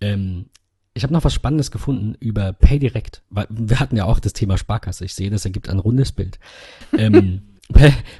Ähm, 0.00 0.46
ich 0.94 1.02
habe 1.02 1.12
noch 1.12 1.24
was 1.24 1.34
Spannendes 1.34 1.70
gefunden 1.70 2.14
über 2.20 2.52
PayDirect, 2.52 3.22
weil 3.28 3.46
wir 3.50 3.80
hatten 3.80 3.96
ja 3.96 4.04
auch 4.04 4.20
das 4.20 4.32
Thema 4.32 4.56
Sparkasse. 4.56 5.04
Ich 5.04 5.14
sehe, 5.14 5.30
das 5.30 5.44
ergibt 5.44 5.68
ein 5.68 5.80
rundes 5.80 6.12
Bild. 6.12 6.38
ähm, 6.96 7.42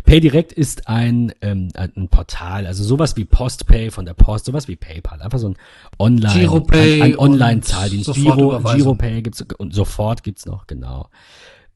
PayDirect 0.05 0.53
ist 0.53 0.89
ein, 0.89 1.33
ähm, 1.43 1.69
ein 1.75 2.09
Portal, 2.09 2.67
also 2.67 2.83
sowas 2.83 3.17
wie 3.17 3.25
Postpay 3.25 3.91
von 3.91 4.07
der 4.07 4.15
Post, 4.15 4.47
sowas 4.47 4.69
wie 4.69 4.77
PayPal, 4.77 5.21
einfach 5.21 5.39
so 5.39 5.51
ein 5.51 5.57
Online, 5.99 6.41
Giropay 6.41 6.95
ein, 6.95 7.03
ein 7.03 7.17
und 7.17 7.33
Online-Zahldienst. 7.33 8.15
Giro. 8.15 8.59
Giropay 8.61 9.23
gibt's 9.23 9.43
und 9.59 9.75
sofort 9.75 10.23
gibt's 10.23 10.47
noch, 10.47 10.67
genau. 10.67 11.11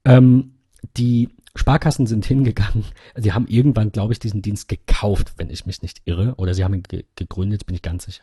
Ähm, 0.05 0.55
die 0.97 1.29
Sparkassen 1.55 2.07
sind 2.07 2.25
hingegangen, 2.25 2.85
sie 3.17 3.33
haben 3.33 3.47
irgendwann, 3.49 3.93
glaube 3.93 4.13
ich, 4.13 4.19
diesen 4.19 4.43
Dienst 4.43 4.69
gekauft, 4.69 5.35
wenn 5.37 5.51
ich 5.51 5.67
mich 5.67 5.83
nicht 5.83 6.03
irre, 6.05 6.35
oder 6.37 6.55
sie 6.55 6.65
haben 6.65 6.75
ihn 6.75 6.85
ge 6.85 7.05
gegründet, 7.17 7.67
bin 7.67 7.75
ich 7.75 7.83
ganz 7.83 8.05
sicher. 8.05 8.23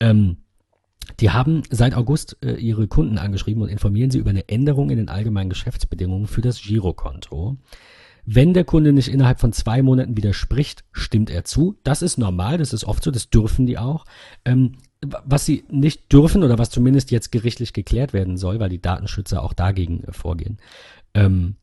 Ähm, 0.00 0.38
die 1.20 1.30
haben 1.30 1.62
seit 1.70 1.94
August 1.94 2.36
äh, 2.42 2.54
ihre 2.56 2.88
Kunden 2.88 3.18
angeschrieben 3.18 3.62
und 3.62 3.68
informieren 3.68 4.10
sie 4.10 4.18
über 4.18 4.30
eine 4.30 4.48
Änderung 4.48 4.90
in 4.90 4.96
den 4.96 5.08
allgemeinen 5.08 5.50
Geschäftsbedingungen 5.50 6.26
für 6.26 6.40
das 6.40 6.60
Girokonto. 6.60 7.56
Wenn 8.28 8.54
der 8.54 8.64
Kunde 8.64 8.92
nicht 8.92 9.06
innerhalb 9.08 9.38
von 9.38 9.52
zwei 9.52 9.82
Monaten 9.82 10.16
widerspricht, 10.16 10.84
stimmt 10.90 11.30
er 11.30 11.44
zu. 11.44 11.78
Das 11.84 12.02
ist 12.02 12.18
normal, 12.18 12.58
das 12.58 12.72
ist 12.72 12.84
oft 12.84 13.04
so, 13.04 13.12
das 13.12 13.30
dürfen 13.30 13.66
die 13.66 13.78
auch. 13.78 14.04
Ähm, 14.44 14.72
wa- 15.00 15.22
was 15.24 15.46
sie 15.46 15.64
nicht 15.70 16.12
dürfen 16.12 16.42
oder 16.42 16.58
was 16.58 16.70
zumindest 16.70 17.12
jetzt 17.12 17.30
gerichtlich 17.30 17.72
geklärt 17.72 18.12
werden 18.12 18.36
soll, 18.36 18.58
weil 18.58 18.68
die 18.68 18.82
Datenschützer 18.82 19.42
auch 19.42 19.52
dagegen 19.52 20.02
äh, 20.04 20.12
vorgehen. 20.12 20.58
Ähm, 21.14 21.54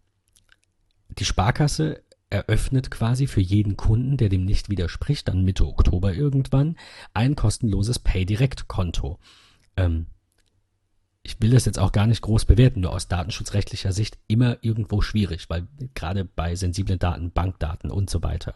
die 1.19 1.25
Sparkasse 1.25 2.01
eröffnet 2.29 2.89
quasi 2.89 3.27
für 3.27 3.41
jeden 3.41 3.75
Kunden, 3.77 4.15
der 4.17 4.29
dem 4.29 4.45
nicht 4.45 4.69
widerspricht, 4.69 5.27
dann 5.27 5.43
Mitte 5.43 5.67
Oktober 5.67 6.13
irgendwann, 6.13 6.77
ein 7.13 7.35
kostenloses 7.35 7.99
Pay-Direct-Konto. 7.99 9.19
Ähm, 9.75 10.07
ich 11.25 11.41
will 11.41 11.51
das 11.51 11.63
jetzt 11.63 11.79
auch 11.79 11.93
gar 11.93 12.05
nicht 12.05 12.21
groß 12.21 12.43
bewerten, 12.43 12.81
nur 12.81 12.91
aus 12.91 13.07
datenschutzrechtlicher 13.07 13.93
Sicht 13.93 14.17
immer 14.27 14.57
irgendwo 14.61 15.01
schwierig, 15.01 15.49
weil 15.49 15.67
gerade 15.95 16.25
bei 16.25 16.55
sensiblen 16.55 16.99
Daten, 16.99 17.31
Bankdaten 17.31 17.89
und 17.89 18.09
so 18.09 18.21
weiter, 18.21 18.55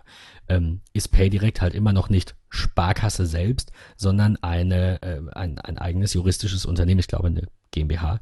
ähm, 0.49 0.82
ist 0.91 1.07
PayDirect 1.09 1.61
halt 1.61 1.74
immer 1.74 1.93
noch 1.93 2.09
nicht 2.09 2.36
Sparkasse 2.49 3.26
selbst, 3.26 3.72
sondern 3.95 4.36
eine, 4.43 5.01
äh, 5.01 5.22
ein, 5.32 5.59
ein 5.59 5.78
eigenes 5.78 6.13
juristisches 6.13 6.65
Unternehmen, 6.65 6.99
ich 6.99 7.07
glaube 7.07 7.28
eine 7.28 7.47
GmbH. 7.72 8.20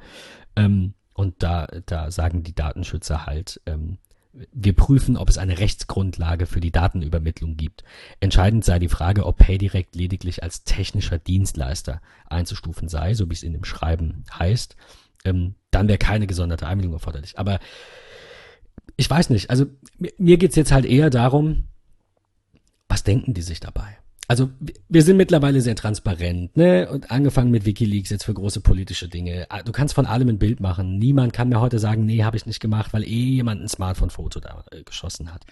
Ähm, 0.56 0.94
und 1.16 1.42
da, 1.42 1.68
da 1.88 2.12
sagen 2.12 2.44
die 2.44 2.54
Datenschützer 2.54 3.26
halt, 3.26 3.62
ähm, 3.66 3.98
wir 4.52 4.74
prüfen, 4.74 5.18
ob 5.18 5.30
es 5.30 5.38
eine 5.38 5.60
Rechtsgrundlage 5.60 6.46
für 6.46 6.60
die 6.60 6.72
Datenübermittlung 6.72 7.56
gibt. 7.56 7.84
Entscheidend 8.20 8.66
sei 8.66 8.80
die 8.80 8.90
Frage, 8.90 9.26
ob 9.26 9.38
PayDirect 9.38 9.96
lediglich 9.96 10.44
als 10.44 10.64
technischer 10.64 11.18
Dienstleister 11.18 12.02
einzustufen 12.26 12.90
sei, 12.90 13.14
so 13.14 13.30
wie 13.30 13.34
es 13.34 13.44
in 13.44 13.54
dem 13.54 13.64
Schreiben 13.64 14.26
heißt. 14.38 14.76
Ähm, 15.24 15.56
dann 15.72 15.88
wäre 15.88 15.98
keine 15.98 16.28
gesonderte 16.28 16.68
Einwilligung 16.68 16.96
erforderlich. 16.96 17.40
Aber 17.40 17.60
ich 18.98 19.10
weiß 19.10 19.30
nicht, 19.30 19.50
also 19.50 19.66
mir, 19.98 20.12
mir 20.18 20.38
geht's 20.38 20.56
jetzt 20.56 20.72
halt 20.72 20.86
eher 20.86 21.10
darum, 21.10 21.66
was 22.88 23.04
denken 23.04 23.34
die 23.34 23.42
sich 23.42 23.60
dabei? 23.60 23.98
Also 24.28 24.50
wir- 24.90 25.04
sind 25.04 25.18
mittlerweile 25.18 25.62
sehr 25.62 25.76
transparent, 25.76 26.58
ne? 26.58 26.90
Und 26.90 27.12
angefangen 27.12 27.52
mit 27.52 27.66
WikiLeaks 27.66 28.10
jetzt 28.10 28.24
für 28.26 28.34
große 28.34 28.62
politische 28.62 29.08
Dinge. 29.08 29.46
Ah, 29.50 29.62
Du 29.62 29.72
kannst 29.72 29.94
von 29.94 30.06
allem 30.08 30.30
ein 30.30 30.40
Bild 30.40 30.60
machen. 30.60 30.98
Niemand 30.98 31.32
kann 31.34 31.50
mir 31.50 31.62
heute 31.62 31.78
sagen, 31.80 32.06
nee, 32.06 32.24
habe 32.24 32.38
ich 32.38 32.46
nicht 32.46 32.60
gemacht, 32.60 32.94
weil 32.94 33.04
eh 33.04 33.08
jemand 33.36 33.62
ein 33.62 33.68
Smartphone-Foto 33.70 34.40
da 34.40 34.64
äh, 34.72 34.84
geschossen 34.84 35.32
hat. 35.34 35.44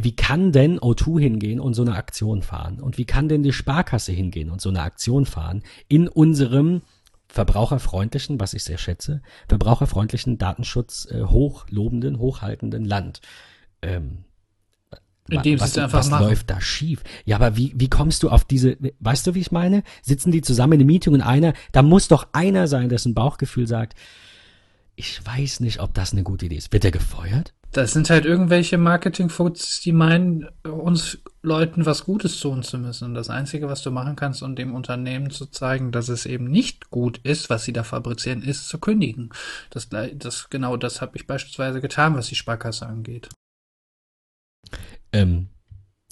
Wie 0.00 0.14
kann 0.14 0.52
denn 0.52 0.78
O2 0.78 1.18
hingehen 1.20 1.58
und 1.58 1.74
so 1.74 1.82
eine 1.82 1.96
Aktion 1.96 2.42
fahren? 2.42 2.80
Und 2.80 2.96
wie 2.96 3.04
kann 3.06 3.28
denn 3.28 3.42
die 3.42 3.52
Sparkasse 3.52 4.12
hingehen 4.12 4.48
und 4.50 4.60
so 4.60 4.68
eine 4.68 4.82
Aktion 4.82 5.26
fahren 5.26 5.64
in 5.88 6.06
unserem 6.06 6.82
verbraucherfreundlichen, 7.26 8.38
was 8.38 8.54
ich 8.54 8.62
sehr 8.62 8.78
schätze, 8.78 9.20
verbraucherfreundlichen, 9.48 10.38
Datenschutz 10.38 11.08
äh, 11.10 11.22
hochlobenden, 11.24 12.18
hochhaltenden 12.20 12.84
Land? 12.84 13.20
Ähm, 13.82 14.24
Indem 15.30 15.58
sie 15.58 15.62
was, 15.62 15.70
es 15.70 15.78
einfach 15.78 15.98
was 15.98 16.10
machen. 16.10 16.26
läuft 16.26 16.50
da 16.50 16.60
schief? 16.60 17.02
Ja, 17.24 17.36
aber 17.36 17.56
wie, 17.56 17.72
wie 17.76 17.88
kommst 17.88 18.22
du 18.22 18.30
auf 18.30 18.44
diese, 18.44 18.76
weißt 19.00 19.26
du, 19.26 19.34
wie 19.34 19.40
ich 19.40 19.52
meine? 19.52 19.82
Sitzen 20.02 20.32
die 20.32 20.42
zusammen 20.42 20.74
in 20.74 20.80
einem 20.80 20.86
Meeting 20.88 21.14
und 21.14 21.22
einer, 21.22 21.52
da 21.72 21.82
muss 21.82 22.08
doch 22.08 22.28
einer 22.32 22.66
sein, 22.66 22.88
dessen 22.88 23.14
Bauchgefühl 23.14 23.66
sagt, 23.66 23.94
ich 24.96 25.24
weiß 25.24 25.60
nicht, 25.60 25.80
ob 25.80 25.94
das 25.94 26.12
eine 26.12 26.22
gute 26.22 26.46
Idee 26.46 26.56
ist. 26.56 26.72
Wird 26.72 26.84
er 26.84 26.90
gefeuert? 26.90 27.54
Das 27.72 27.92
sind 27.92 28.10
halt 28.10 28.26
irgendwelche 28.26 28.78
Marketing-Foods, 28.78 29.80
die 29.80 29.92
meinen, 29.92 30.48
uns 30.64 31.18
Leuten 31.40 31.86
was 31.86 32.04
Gutes 32.04 32.38
tun 32.40 32.64
zu 32.64 32.78
müssen. 32.78 33.04
Und 33.04 33.14
das 33.14 33.30
Einzige, 33.30 33.68
was 33.68 33.82
du 33.82 33.92
machen 33.92 34.16
kannst, 34.16 34.42
um 34.42 34.56
dem 34.56 34.74
Unternehmen 34.74 35.30
zu 35.30 35.46
zeigen, 35.46 35.92
dass 35.92 36.08
es 36.08 36.26
eben 36.26 36.50
nicht 36.50 36.90
gut 36.90 37.18
ist, 37.18 37.48
was 37.48 37.64
sie 37.64 37.72
da 37.72 37.84
fabrizieren, 37.84 38.42
ist 38.42 38.68
zu 38.68 38.78
kündigen. 38.78 39.30
Das, 39.70 39.88
das 39.88 40.50
genau 40.50 40.76
das 40.76 41.00
habe 41.00 41.16
ich 41.16 41.28
beispielsweise 41.28 41.80
getan, 41.80 42.16
was 42.16 42.26
die 42.26 42.34
Sparkasse 42.34 42.86
angeht. 42.86 43.28
Ähm, 45.12 45.46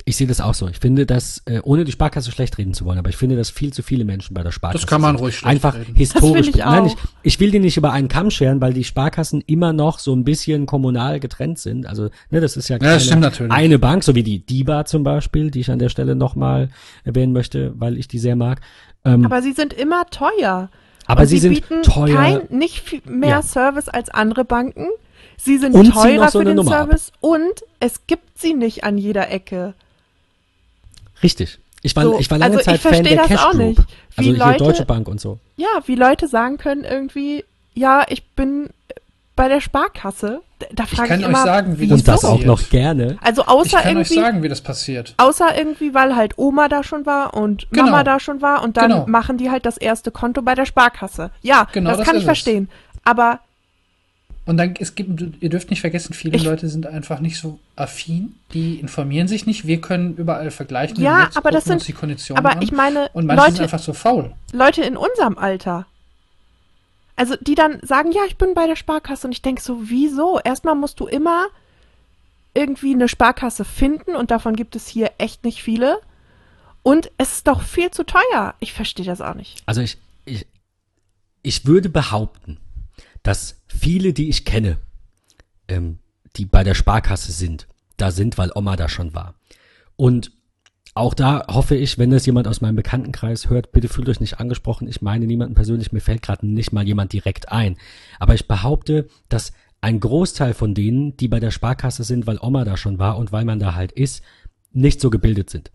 ich 0.04 0.16
sehe 0.16 0.26
das 0.26 0.40
auch 0.40 0.54
so. 0.54 0.68
Ich 0.68 0.78
finde, 0.78 1.04
dass, 1.04 1.42
äh, 1.44 1.60
ohne 1.64 1.84
die 1.84 1.92
Sparkasse 1.92 2.30
schlecht 2.30 2.56
reden 2.56 2.72
zu 2.72 2.86
wollen, 2.86 2.98
aber 2.98 3.10
ich 3.10 3.16
finde, 3.16 3.36
dass 3.36 3.50
viel 3.50 3.72
zu 3.74 3.82
viele 3.82 4.04
Menschen 4.06 4.32
bei 4.32 4.42
der 4.42 4.52
Sparkasse 4.52 4.80
Das 4.82 4.88
kann 4.88 5.02
man 5.02 5.16
sind. 5.16 5.24
ruhig 5.24 5.36
schlecht 5.36 5.50
Einfach 5.50 5.74
reden. 5.74 5.94
historisch. 5.96 6.46
Das 6.46 6.54
ich 6.56 6.64
Nein, 6.64 6.86
ich, 6.86 6.94
ich 7.22 7.40
will 7.40 7.50
die 7.50 7.58
nicht 7.58 7.76
über 7.76 7.92
einen 7.92 8.08
Kamm 8.08 8.30
scheren, 8.30 8.60
weil 8.62 8.72
die 8.72 8.84
Sparkassen 8.84 9.42
immer 9.46 9.74
noch 9.74 9.98
so 9.98 10.14
ein 10.14 10.24
bisschen 10.24 10.64
kommunal 10.64 11.20
getrennt 11.20 11.58
sind. 11.58 11.84
Also, 11.86 12.08
ne, 12.30 12.40
das 12.40 12.56
ist 12.56 12.68
ja, 12.68 12.78
das 12.78 13.04
stimmt 13.04 13.20
natürlich. 13.20 13.52
eine 13.52 13.78
Bank, 13.78 14.02
so 14.02 14.14
wie 14.14 14.22
die 14.22 14.38
DIBA 14.38 14.86
zum 14.86 15.02
Beispiel, 15.02 15.50
die 15.50 15.60
ich 15.60 15.70
an 15.70 15.78
der 15.78 15.90
Stelle 15.90 16.14
nochmal 16.14 16.70
erwähnen 17.04 17.32
möchte, 17.34 17.72
weil 17.76 17.98
ich 17.98 18.08
die 18.08 18.18
sehr 18.18 18.36
mag. 18.36 18.60
Ähm, 19.04 19.26
Aber 19.26 19.42
sie 19.42 19.52
sind 19.52 19.74
immer 19.74 20.06
teuer. 20.06 20.70
Aber 21.06 21.22
und 21.22 21.26
sie 21.26 21.38
sind 21.38 21.54
bieten 21.54 21.82
teuer. 21.82 22.14
Kein, 22.16 22.40
nicht 22.50 22.80
viel 22.80 23.02
mehr 23.06 23.28
Ja. 23.30 23.42
Service 23.42 23.88
als 23.88 24.08
andere 24.10 24.44
Banken. 24.46 24.86
Sie 25.40 25.56
sind 25.58 25.74
Und 25.74 25.92
teurer 25.92 26.28
so 26.30 26.40
für 26.40 26.44
den 26.44 26.56
Nummer 26.56 26.72
ab. 26.72 26.88
Service 26.88 27.12
und 27.20 27.64
es 27.80 28.06
gibt 28.06 28.38
sie 28.38 28.54
nicht 28.54 28.84
an 28.84 28.98
jeder 28.98 29.30
Ecke. 29.30 29.72
Richtig. 31.22 31.58
Ich 31.82 31.94
war, 31.94 32.04
So, 32.04 32.18
ich 32.18 32.30
war 32.30 32.38
lange 32.38 32.56
also 32.58 32.72
ich 32.72 32.80
Zeit 32.82 32.92
Fan 32.92 33.04
der 33.04 33.16
das 33.16 33.28
Cash 33.28 33.40
auch 33.44 33.50
Group. 33.52 33.60
nicht. 33.60 33.78
Wie 33.78 33.84
Also 34.18 34.30
hier 34.30 34.38
Leute- 34.38 34.64
Deutsche 34.64 34.84
Bank 34.84 35.08
und 35.08 35.20
so. 35.20 35.38
Ja, 35.56 35.68
wie 35.86 35.94
Leute 35.94 36.26
sagen 36.28 36.58
können 36.58 36.84
irgendwie, 36.84 37.44
ja, 37.74 38.04
ich 38.08 38.24
bin 38.30 38.70
bei 39.36 39.48
der 39.48 39.60
Sparkasse. 39.60 40.40
Da- 40.72 40.84
Ich 40.84 40.90
frage 40.90 41.08
kann 41.08 41.20
ich, 41.20 41.26
euch 41.26 41.30
immer, 41.30 41.44
sagen, 41.44 41.78
wie 41.78 41.86
das 41.86 42.00
Und 42.00 42.08
das 42.08 42.24
auch 42.24 42.30
passiert. 42.30 42.46
noch 42.48 42.68
gerne. 42.70 43.16
Also 43.22 43.42
Ich 43.42 43.48
außer 43.48 43.78
kann 43.78 43.96
euch 43.96 44.10
irgendwie, 44.10 44.14
sagen, 44.14 44.42
wie 44.42 44.48
das 44.48 44.60
passiert. 44.60 45.14
außer 45.18 45.56
irgendwie, 45.56 45.94
weil 45.94 46.16
halt 46.16 46.36
Oma 46.36 46.68
da 46.68 46.82
schon 46.82 47.06
war 47.06 47.34
und 47.34 47.68
Genau. 47.70 47.84
Mama 47.84 48.02
da 48.02 48.18
schon 48.18 48.42
war 48.42 48.64
und 48.64 48.76
dann 48.76 48.90
Genau. 48.90 49.06
machen 49.06 49.38
die 49.38 49.50
halt 49.52 49.64
das 49.64 49.76
erste 49.76 50.10
Konto 50.10 50.42
bei 50.42 50.56
der 50.56 50.66
Sparkasse. 50.66 51.30
Ja, 51.42 51.68
Genau, 51.72 51.90
das 51.90 51.98
das 51.98 52.06
kann 52.06 52.16
ich 52.16 52.22
es. 52.22 52.26
verstehen. 52.26 52.68
Aber 53.04 53.38
Und 54.48 54.56
dann, 54.56 54.74
es 54.78 54.94
gibt, 54.94 55.20
ihr 55.42 55.50
dürft 55.50 55.68
nicht 55.68 55.82
vergessen, 55.82 56.14
viele 56.14 56.34
Ich- 56.36 56.44
Leute 56.44 56.70
sind 56.70 56.86
einfach 56.86 57.20
nicht 57.20 57.38
so 57.38 57.58
affin, 57.76 58.34
die 58.54 58.80
informieren 58.80 59.28
sich 59.28 59.44
nicht. 59.44 59.66
Wir 59.66 59.78
können 59.78 60.16
überall 60.16 60.50
vergleichen. 60.50 60.98
Ja, 61.02 61.28
aber 61.34 61.50
das 61.50 61.64
sind- 61.64 61.86
die 61.86 61.92
Konditionen 61.92 62.42
aber 62.42 62.56
an. 62.56 62.62
ich 62.62 62.72
meine, 62.72 63.10
und 63.12 63.26
manche 63.26 63.42
sind 63.44 63.52
Leute, 63.52 63.62
einfach 63.64 63.78
so 63.78 63.92
faul. 63.92 64.32
Leute 64.54 64.80
in 64.82 64.96
unserem 64.96 65.36
Alter. 65.36 65.86
Also 67.14 67.36
die 67.38 67.54
dann 67.56 67.78
sagen, 67.82 68.10
ja, 68.10 68.22
ich 68.26 68.38
bin 68.38 68.54
bei 68.54 68.66
der 68.66 68.76
Sparkasse 68.76 69.26
und 69.26 69.32
ich 69.32 69.42
denke 69.42 69.60
so, 69.60 69.90
wieso? 69.90 70.40
Erstmal 70.42 70.76
musst 70.76 70.98
du 71.00 71.06
immer 71.06 71.48
irgendwie 72.54 72.94
eine 72.94 73.08
Sparkasse 73.08 73.66
finden 73.66 74.16
und 74.16 74.30
davon 74.30 74.56
gibt 74.56 74.76
es 74.76 74.88
hier 74.88 75.10
echt 75.18 75.44
nicht 75.44 75.62
viele. 75.62 75.98
Und 76.82 77.10
es 77.18 77.34
ist 77.34 77.48
doch 77.48 77.60
viel 77.60 77.90
zu 77.90 78.02
teuer. 78.04 78.54
Ich 78.60 78.72
verstehe 78.72 79.04
das 79.04 79.20
auch 79.20 79.34
nicht. 79.34 79.62
Also 79.66 79.82
ich, 79.82 79.98
ich, 80.24 80.46
ich 81.42 81.66
würde 81.66 81.90
behaupten, 81.90 82.56
dass 83.28 83.60
viele, 83.66 84.14
die 84.14 84.30
ich 84.30 84.46
kenne, 84.46 84.78
ähm, 85.68 85.98
die 86.36 86.46
bei 86.46 86.64
der 86.64 86.72
Sparkasse 86.72 87.30
sind, 87.30 87.68
da 87.98 88.10
sind, 88.10 88.38
weil 88.38 88.50
Oma 88.54 88.74
da 88.74 88.88
schon 88.88 89.12
war. 89.12 89.34
Und 89.96 90.32
auch 90.94 91.12
da 91.12 91.44
hoffe 91.46 91.76
ich, 91.76 91.98
wenn 91.98 92.08
das 92.08 92.24
jemand 92.24 92.48
aus 92.48 92.62
meinem 92.62 92.76
Bekanntenkreis 92.76 93.50
hört, 93.50 93.70
bitte 93.70 93.88
fühlt 93.88 94.08
euch 94.08 94.20
nicht 94.20 94.40
angesprochen. 94.40 94.88
Ich 94.88 95.02
meine 95.02 95.26
niemanden 95.26 95.54
persönlich, 95.54 95.92
mir 95.92 96.00
fällt 96.00 96.22
gerade 96.22 96.46
nicht 96.46 96.72
mal 96.72 96.86
jemand 96.86 97.12
direkt 97.12 97.52
ein. 97.52 97.76
Aber 98.18 98.32
ich 98.32 98.48
behaupte, 98.48 99.08
dass 99.28 99.52
ein 99.82 100.00
Großteil 100.00 100.54
von 100.54 100.72
denen, 100.72 101.14
die 101.18 101.28
bei 101.28 101.38
der 101.38 101.50
Sparkasse 101.50 102.04
sind, 102.04 102.26
weil 102.26 102.38
Oma 102.40 102.64
da 102.64 102.78
schon 102.78 102.98
war 102.98 103.18
und 103.18 103.30
weil 103.30 103.44
man 103.44 103.58
da 103.58 103.74
halt 103.74 103.92
ist, 103.92 104.22
nicht 104.72 105.02
so 105.02 105.10
gebildet 105.10 105.50
sind. 105.50 105.70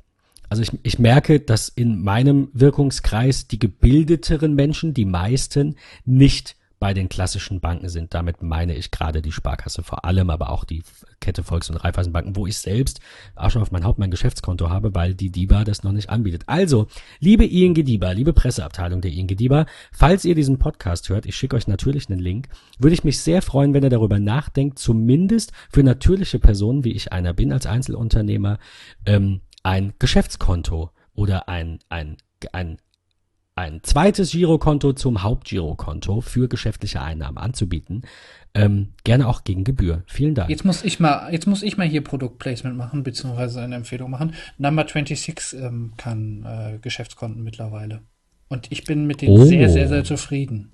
Also 0.49 0.63
ich, 0.63 0.71
ich 0.81 0.97
merke, 0.97 1.39
dass 1.39 1.69
in 1.69 2.03
meinem 2.03 2.49
Wirkungskreis 2.53 3.47
die 3.47 3.59
gebildeteren 3.59 4.55
Menschen, 4.55 4.95
die 4.95 5.05
meisten, 5.05 5.75
nicht 6.03 6.55
bei 6.83 6.93
den 6.93 7.07
klassischen 7.07 7.61
Banken 7.61 7.87
sind. 7.87 8.13
Damit 8.13 8.43
meine 8.43 8.75
ich 8.75 8.91
gerade 8.91 9.21
die 9.21 9.31
Sparkasse 9.31 9.83
vor 9.83 10.03
allem, 10.03 10.29
aber 10.29 10.49
auch 10.49 10.65
die 10.65 10.83
Kette 11.21 11.41
Volks- 11.41 11.69
und 11.69 11.77
Raiffeisenbanken, 11.77 12.35
wo 12.35 12.45
ich 12.45 12.57
selbst 12.57 12.99
auch 13.37 13.51
schon 13.51 13.61
auf 13.61 13.71
mein 13.71 13.85
Haupt 13.85 13.99
mein 13.99 14.11
Geschäftskonto 14.11 14.69
habe, 14.69 14.93
weil 14.93 15.15
die 15.15 15.29
DIBA 15.29 15.63
das 15.63 15.83
noch 15.83 15.93
nicht 15.93 16.09
anbietet. 16.09 16.43
Also, 16.47 16.87
liebe 17.21 17.45
ING 17.45 17.73
DIBA, 17.73 18.11
liebe 18.11 18.33
Presseabteilung 18.33 18.99
der 18.99 19.13
ING 19.13 19.27
DIBA, 19.27 19.65
falls 19.93 20.25
ihr 20.25 20.35
diesen 20.35 20.59
Podcast 20.59 21.07
hört, 21.07 21.25
ich 21.25 21.37
schicke 21.37 21.55
euch 21.55 21.69
natürlich 21.69 22.09
einen 22.09 22.19
Link, 22.19 22.49
würde 22.79 22.95
ich 22.95 23.05
mich 23.05 23.21
sehr 23.21 23.41
freuen, 23.41 23.73
wenn 23.73 23.83
ihr 23.83 23.89
darüber 23.89 24.19
nachdenkt, 24.19 24.77
zumindest 24.77 25.53
für 25.71 25.83
natürliche 25.83 26.39
Personen, 26.39 26.83
wie 26.83 26.91
ich 26.91 27.13
einer 27.13 27.31
bin 27.31 27.53
als 27.53 27.65
Einzelunternehmer, 27.65 28.59
ähm, 29.05 29.39
ein 29.63 29.93
Geschäftskonto 29.99 30.89
oder 31.15 31.47
ein, 31.47 31.79
ein, 31.87 32.17
ein 32.51 32.77
ein 33.55 33.81
zweites 33.83 34.31
Girokonto 34.31 34.93
zum 34.93 35.21
Hauptgirokonto 35.23 36.21
für 36.21 36.47
geschäftliche 36.47 37.01
Einnahmen 37.01 37.37
anzubieten. 37.37 38.01
Ähm, 38.55 38.89
gerne 39.03 39.27
auch 39.27 39.43
gegen 39.43 39.63
Gebühr. 39.63 40.03
Vielen 40.07 40.35
Dank. 40.35 40.49
Jetzt 40.49 40.63
muss 40.65 40.83
ich 40.83 40.99
mal, 40.99 41.31
jetzt 41.31 41.47
muss 41.47 41.63
ich 41.63 41.77
mal 41.77 41.87
hier 41.87 42.03
Produktplacement 42.03 42.77
machen, 42.77 43.03
beziehungsweise 43.03 43.61
eine 43.61 43.75
Empfehlung 43.75 44.11
machen. 44.11 44.33
Number 44.57 44.83
26 44.83 45.59
ähm, 45.59 45.93
kann 45.97 46.45
äh, 46.45 46.77
Geschäftskonten 46.79 47.43
mittlerweile. 47.43 48.01
Und 48.49 48.71
ich 48.71 48.83
bin 48.83 49.07
mit 49.07 49.21
denen 49.21 49.37
Oh. 49.37 49.45
sehr, 49.45 49.69
sehr, 49.69 49.87
sehr 49.87 50.03
zufrieden. 50.03 50.71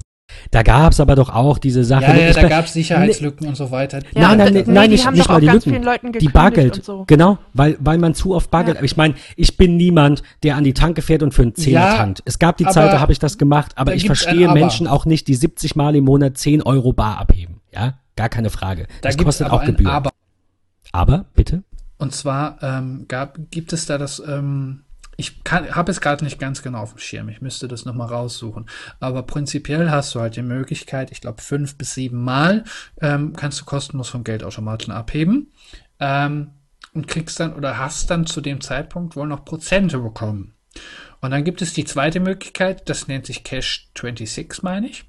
Da 0.51 0.63
gab's 0.63 0.99
aber 0.99 1.15
doch 1.15 1.29
auch 1.29 1.57
diese 1.57 1.83
Sache. 1.83 2.03
Ja, 2.03 2.15
ja, 2.15 2.33
da 2.33 2.47
gab 2.47 2.65
es 2.65 2.73
Sicherheitslücken 2.73 3.47
und 3.47 3.55
so 3.55 3.71
weiter. 3.71 3.99
Nein, 4.13 4.37
nein, 4.37 4.53
d- 4.53 4.63
nein, 4.63 4.73
nein, 4.73 4.83
die 4.89 4.95
nicht- 4.95 5.05
haben 5.05 5.13
nicht 5.13 5.25
doch 5.25 5.29
mal 5.29 5.35
auch 5.35 5.39
die 5.39 5.45
ganz 5.47 5.65
Lücken. 5.65 5.71
vielen 5.71 5.83
Leuten 5.83 6.11
die 6.13 6.69
und 6.69 6.83
so. 6.83 7.03
genau, 7.07 7.37
weil, 7.53 7.77
weil 7.79 7.97
man 7.97 8.13
zu 8.13 8.35
oft 8.35 8.51
Bargeld, 8.51 8.75
Ja. 8.75 8.79
aber 8.79 8.85
ich 8.85 8.97
meine, 8.97 9.15
ich 9.35 9.57
bin 9.57 9.77
niemand, 9.77 10.23
der 10.43 10.55
an 10.55 10.63
die 10.63 10.73
Tanke 10.73 11.01
fährt 11.01 11.23
und 11.23 11.33
für 11.33 11.41
einen 11.43 11.55
Zehner 11.55 11.79
Ja, 11.79 11.95
tankt. 11.97 12.21
Es 12.25 12.39
gab 12.39 12.57
die 12.57 12.65
aber 12.65 12.73
Zeit, 12.73 12.93
da 12.93 12.99
habe 12.99 13.11
ich 13.11 13.19
das 13.19 13.37
gemacht, 13.37 13.71
aber 13.75 13.91
da 13.91 13.97
ich 13.97 14.05
verstehe 14.05 14.45
Aber. 14.49 14.53
Menschen 14.59 14.87
auch 14.87 15.05
nicht, 15.05 15.27
die 15.27 15.35
70 15.35 15.75
Mal 15.75 15.95
im 15.95 16.05
Monat 16.05 16.37
10 16.37 16.61
Euro 16.63 16.93
bar 16.93 17.17
abheben. 17.17 17.61
Ja, 17.73 17.95
gar 18.15 18.29
keine 18.29 18.49
Frage. 18.49 18.87
Da 19.01 19.09
das 19.09 19.17
kostet 19.17 19.47
aber 19.47 19.55
auch 19.57 19.61
ein 19.61 19.67
Gebühr. 19.67 19.91
Aber. 19.91 20.11
aber, 20.91 21.25
bitte? 21.35 21.63
Und 21.97 22.13
zwar 22.13 22.57
ähm, 22.61 23.05
gab, 23.07 23.37
gibt 23.51 23.73
es 23.73 23.85
da 23.85 23.97
das, 23.97 24.21
ähm, 24.25 24.83
ich 25.19 25.41
habe 25.51 25.91
es 25.91 25.99
gerade 25.99 26.23
nicht 26.23 26.39
ganz 26.39 26.63
genau 26.63 26.79
auf 26.79 26.93
dem 26.93 26.99
Schirm, 26.99 27.27
ich 27.27 27.41
müsste 27.41 27.67
das 27.67 27.83
nochmal 27.83 28.07
raussuchen. 28.07 28.69
Aber 29.01 29.23
prinzipiell 29.23 29.91
hast 29.91 30.15
du 30.15 30.21
halt 30.21 30.37
die 30.37 30.41
Möglichkeit, 30.41 31.11
ich 31.11 31.19
glaube 31.19 31.41
fünf 31.41 31.77
bis 31.77 31.93
sieben 31.93 32.23
Mal 32.23 32.63
ähm, 33.01 33.33
kannst 33.35 33.59
du 33.59 33.65
kostenlos 33.65 34.07
vom 34.07 34.23
Geldautomaten 34.23 34.93
abheben 34.93 35.51
ähm, 35.99 36.51
und 36.93 37.09
kriegst 37.09 37.39
dann 37.39 37.53
oder 37.53 37.77
hast 37.77 38.09
dann 38.09 38.25
zu 38.25 38.39
dem 38.39 38.61
Zeitpunkt 38.61 39.17
wohl 39.17 39.27
noch 39.27 39.43
Prozente 39.43 39.99
bekommen. 39.99 40.53
Und 41.19 41.31
dann 41.31 41.43
gibt 41.43 41.61
es 41.61 41.73
die 41.73 41.83
zweite 41.83 42.21
Möglichkeit, 42.21 42.87
das 42.87 43.09
nennt 43.09 43.25
sich 43.25 43.43
Cash 43.43 43.89
26, 43.99 44.63
meine 44.63 44.87
ich. 44.87 45.08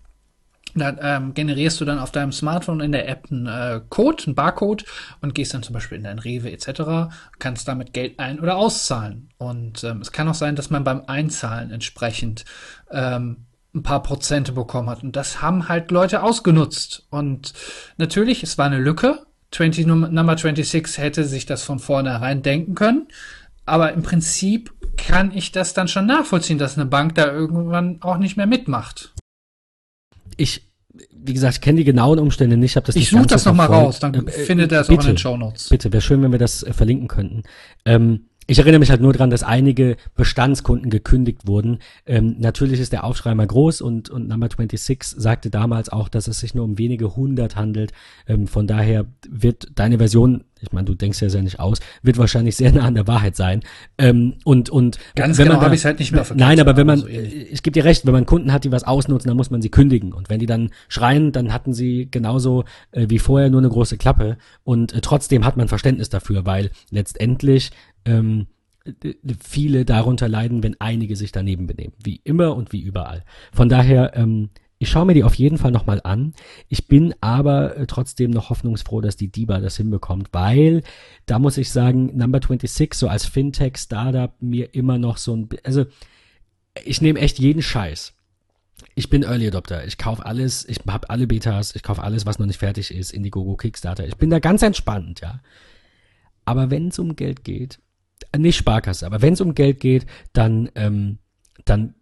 Da 0.75 0.97
ähm, 1.01 1.35
generierst 1.35 1.81
du 1.81 1.85
dann 1.85 1.99
auf 1.99 2.11
deinem 2.13 2.33
Smartphone 2.33 2.81
in 2.81 2.93
der 2.93 3.09
App 3.09 3.27
einen 3.31 3.47
äh, 3.47 3.81
Code, 3.89 4.25
einen 4.27 4.35
Barcode 4.35 4.85
und 5.21 5.35
gehst 5.35 5.53
dann 5.55 5.63
zum 5.63 5.75
Beispiel 5.75 5.99
in 5.99 6.05
dein 6.05 6.19
Rewe 6.19 6.51
etc., 6.53 7.13
kannst 7.39 7.67
damit 7.69 7.93
Geld 7.93 8.19
ein- 8.19 8.41
oder 8.41 8.57
auszahlen. 8.57 9.29
Und 9.39 9.85
ähm, 9.85 10.01
es 10.01 10.13
kann 10.13 10.29
auch 10.29 10.35
sein, 10.35 10.57
dass 10.57 10.71
man 10.71 10.85
beim 10.85 11.03
Einzahlen 11.07 11.71
entsprechend 11.71 12.45
ähm, 12.91 13.47
ein 13.75 13.83
paar 13.83 14.03
Prozente 14.03 14.53
bekommen 14.53 14.91
hat. 14.91 15.03
Und 15.03 15.17
das 15.17 15.43
haben 15.43 15.69
halt 15.69 15.91
Leute 15.91 16.23
ausgenutzt. 16.23 17.07
Und 17.11 17.53
natürlich, 17.97 18.43
es 18.43 18.59
war 18.59 18.67
eine 18.67 18.79
Lücke. 18.79 19.21
20, 19.53 19.87
Num- 19.87 20.13
Number 20.13 20.37
26 20.37 20.99
hätte 20.99 21.25
sich 21.25 21.47
das 21.47 21.63
von 21.63 21.79
vornherein 21.79 22.43
denken 22.43 22.75
können. 22.75 23.09
Aber 23.67 23.93
im 23.93 24.03
Prinzip 24.03 24.73
kann 24.97 25.33
ich 25.33 25.53
das 25.53 25.75
dann 25.75 25.87
schon 25.87 26.07
nachvollziehen, 26.07 26.59
dass 26.59 26.77
eine 26.77 26.87
Bank 26.87 27.15
da 27.15 27.27
irgendwann 27.31 27.99
auch 28.03 28.17
nicht 28.17 28.37
mehr 28.37 28.47
mitmacht. 28.47 29.13
Ich, 30.41 30.63
wie 31.13 31.35
gesagt, 31.35 31.55
ich 31.57 31.61
kenne 31.61 31.79
die 31.79 31.85
genauen 31.85 32.19
Umstände 32.19 32.57
nicht, 32.57 32.77
habe 32.77 32.87
das 32.87 32.97
Ich 32.97 33.03
nicht 33.03 33.11
suche 33.11 33.27
das 33.27 33.45
nochmal 33.45 33.67
raus, 33.67 34.01
dann 34.01 34.15
Ähm, 34.15 34.29
äh, 34.29 34.31
findet 34.31 34.73
ihr 34.73 34.81
es 34.81 34.89
auch 34.89 34.93
in 34.93 35.01
den 35.01 35.19
Shownotes. 35.19 35.69
Bitte, 35.69 35.93
wäre 35.93 36.01
schön, 36.01 36.23
wenn 36.23 36.33
wir 36.33 36.39
das 36.39 36.63
äh, 36.63 36.73
verlinken 36.73 37.09
könnten. 37.09 37.43
Ähm, 37.85 38.30
ich 38.51 38.59
erinnere 38.59 38.81
mich 38.81 38.91
halt 38.91 39.01
nur 39.01 39.13
dran, 39.13 39.31
dass 39.31 39.45
einige 39.45 39.97
Bestandskunden 40.17 40.91
gekündigt 40.91 41.47
wurden. 41.47 41.79
Ähm, 42.05 42.35
natürlich 42.41 42.81
ist 42.81 42.93
der 42.93 43.05
Aufschrei 43.05 43.33
mal 43.37 43.47
groß 43.47 43.81
und, 43.81 44.11
und 44.11 44.27
Number 44.27 44.47
26 44.47 45.05
sagte 45.05 45.51
damals 45.51 45.89
auch, 45.89 46.09
dass 46.09 46.27
es 46.27 46.41
sich 46.41 46.53
nur 46.53 46.65
um 46.65 46.77
wenige 46.77 47.15
hundert 47.15 47.55
handelt. 47.55 47.93
Ähm, 48.27 48.49
von 48.49 48.67
daher 48.67 49.07
wird 49.29 49.69
deine 49.77 49.99
Version, 49.99 50.43
ich 50.61 50.73
meine, 50.73 50.87
du 50.87 50.95
denkst 50.95 51.23
ja 51.23 51.29
sehr 51.29 51.43
nicht 51.43 51.61
aus, 51.61 51.79
wird 52.03 52.19
wahrscheinlich 52.19 52.57
sehr 52.57 52.73
nah 52.73 52.87
an 52.87 52.97
der 52.97 53.07
Wahrheit 53.07 53.37
sein. 53.37 53.63
Ähm, 53.99 54.35
und, 54.45 54.69
und 54.69 54.99
Ganz 55.15 55.39
wenn 55.39 55.47
genau 55.47 55.61
habe 55.61 55.77
ich 55.77 55.83
es 55.83 55.85
halt 55.85 56.01
nicht 56.01 56.11
mehr 56.11 56.25
vergessen, 56.25 56.45
Nein, 56.45 56.59
aber 56.59 56.77
wenn 56.77 56.89
man, 56.89 56.99
so 56.99 57.07
ähnlich. 57.07 57.53
ich 57.53 57.63
gebe 57.63 57.75
dir 57.75 57.85
recht, 57.85 58.05
wenn 58.05 58.13
man 58.13 58.27
Kunden 58.27 58.53
hat, 58.53 58.65
die 58.65 58.73
was 58.73 58.83
ausnutzen, 58.83 59.29
dann 59.29 59.37
muss 59.37 59.51
man 59.51 59.63
sie 59.63 59.71
kündigen. 59.71 60.13
Und 60.13 60.29
wenn 60.29 60.41
die 60.41 60.47
dann 60.47 60.71
schreien, 60.89 61.31
dann 61.31 61.53
hatten 61.53 61.73
sie 61.73 62.09
genauso 62.11 62.65
äh, 62.91 63.07
wie 63.09 63.21
vorher 63.21 63.49
nur 63.49 63.61
eine 63.61 63.69
große 63.69 63.97
Klappe. 63.97 64.39
Und 64.65 64.93
äh, 64.93 65.01
trotzdem 65.01 65.45
hat 65.47 65.57
man 65.57 65.69
Verständnis 65.69 66.09
dafür, 66.09 66.45
weil 66.47 66.71
letztendlich 66.91 67.71
ähm, 68.05 68.47
äh, 68.85 69.15
viele 69.43 69.85
darunter 69.85 70.29
leiden, 70.29 70.63
wenn 70.63 70.81
einige 70.81 71.17
sich 71.17 71.33
daneben 71.33 71.67
benehmen. 71.67 71.95
Wie 72.03 72.21
immer 72.25 72.57
und 72.57 72.73
wie 72.73 72.81
überall. 72.81 73.25
Von 73.53 73.69
daher, 73.69 74.17
ähm, 74.17 74.51
ich 74.79 74.89
schaue 74.89 75.05
mir 75.05 75.15
die 75.15 75.25
auf 75.25 75.35
jeden 75.35 75.59
Fall 75.59 75.73
nochmal 75.73 76.01
an. 76.05 76.33
Ich 76.69 76.89
bin 76.89 77.15
aber 77.21 77.77
äh, 77.77 77.87
trotzdem 77.87 78.31
noch 78.31 78.49
hoffnungsfroh, 78.49 79.03
dass 79.03 79.17
die 79.17 79.31
DIBA 79.31 79.61
das 79.61 79.77
hinbekommt, 79.77 80.29
weil 80.33 80.83
da 81.27 81.39
muss 81.39 81.59
ich 81.59 81.71
sagen, 81.71 82.17
Number 82.17 82.39
26 82.39 82.95
so 82.95 83.07
als 83.09 83.27
Fintech-Startup 83.27 84.33
mir 84.41 84.75
immer 84.75 84.97
noch 84.97 85.19
so 85.19 85.37
ein, 85.37 85.49
also 85.65 85.85
ich 86.83 87.03
nehme 87.03 87.21
echt 87.21 87.39
jeden 87.39 87.61
Scheiß. 87.61 88.15
Ich 88.95 89.11
bin 89.11 89.23
Early 89.23 89.49
Adopter. 89.49 89.87
Ich 89.87 89.99
kaufe 89.99 90.25
alles, 90.25 90.67
ich 90.67 90.81
habe 90.89 91.11
alle 91.11 91.27
Betas, 91.27 91.77
ich 91.77 91.83
kaufe 91.83 92.03
alles, 92.03 92.25
was 92.25 92.39
noch 92.39 92.47
nicht 92.47 92.59
fertig 92.59 92.91
ist, 92.95 93.13
Indiegogo, 93.13 93.57
Kickstarter. 93.57 94.07
Ich 94.07 94.17
bin 94.17 94.31
da 94.31 94.39
ganz 94.39 94.63
entspannt, 94.63 95.21
ja. 95.21 95.41
Aber 96.47 96.71
wenn 96.71 96.89
es 96.89 96.99
um 96.99 97.17
Geld 97.17 97.45
geht, 97.45 97.81
nicht 98.37 98.57
Sparkasse, 98.57 99.07
aber 99.07 99.23
wenn 99.23 99.35
es 99.35 99.41
um 99.41 99.55
Geld 99.55 99.81
geht, 99.81 100.07
dann, 100.33 100.71
ähm, 100.75 101.19
dann 101.65 101.95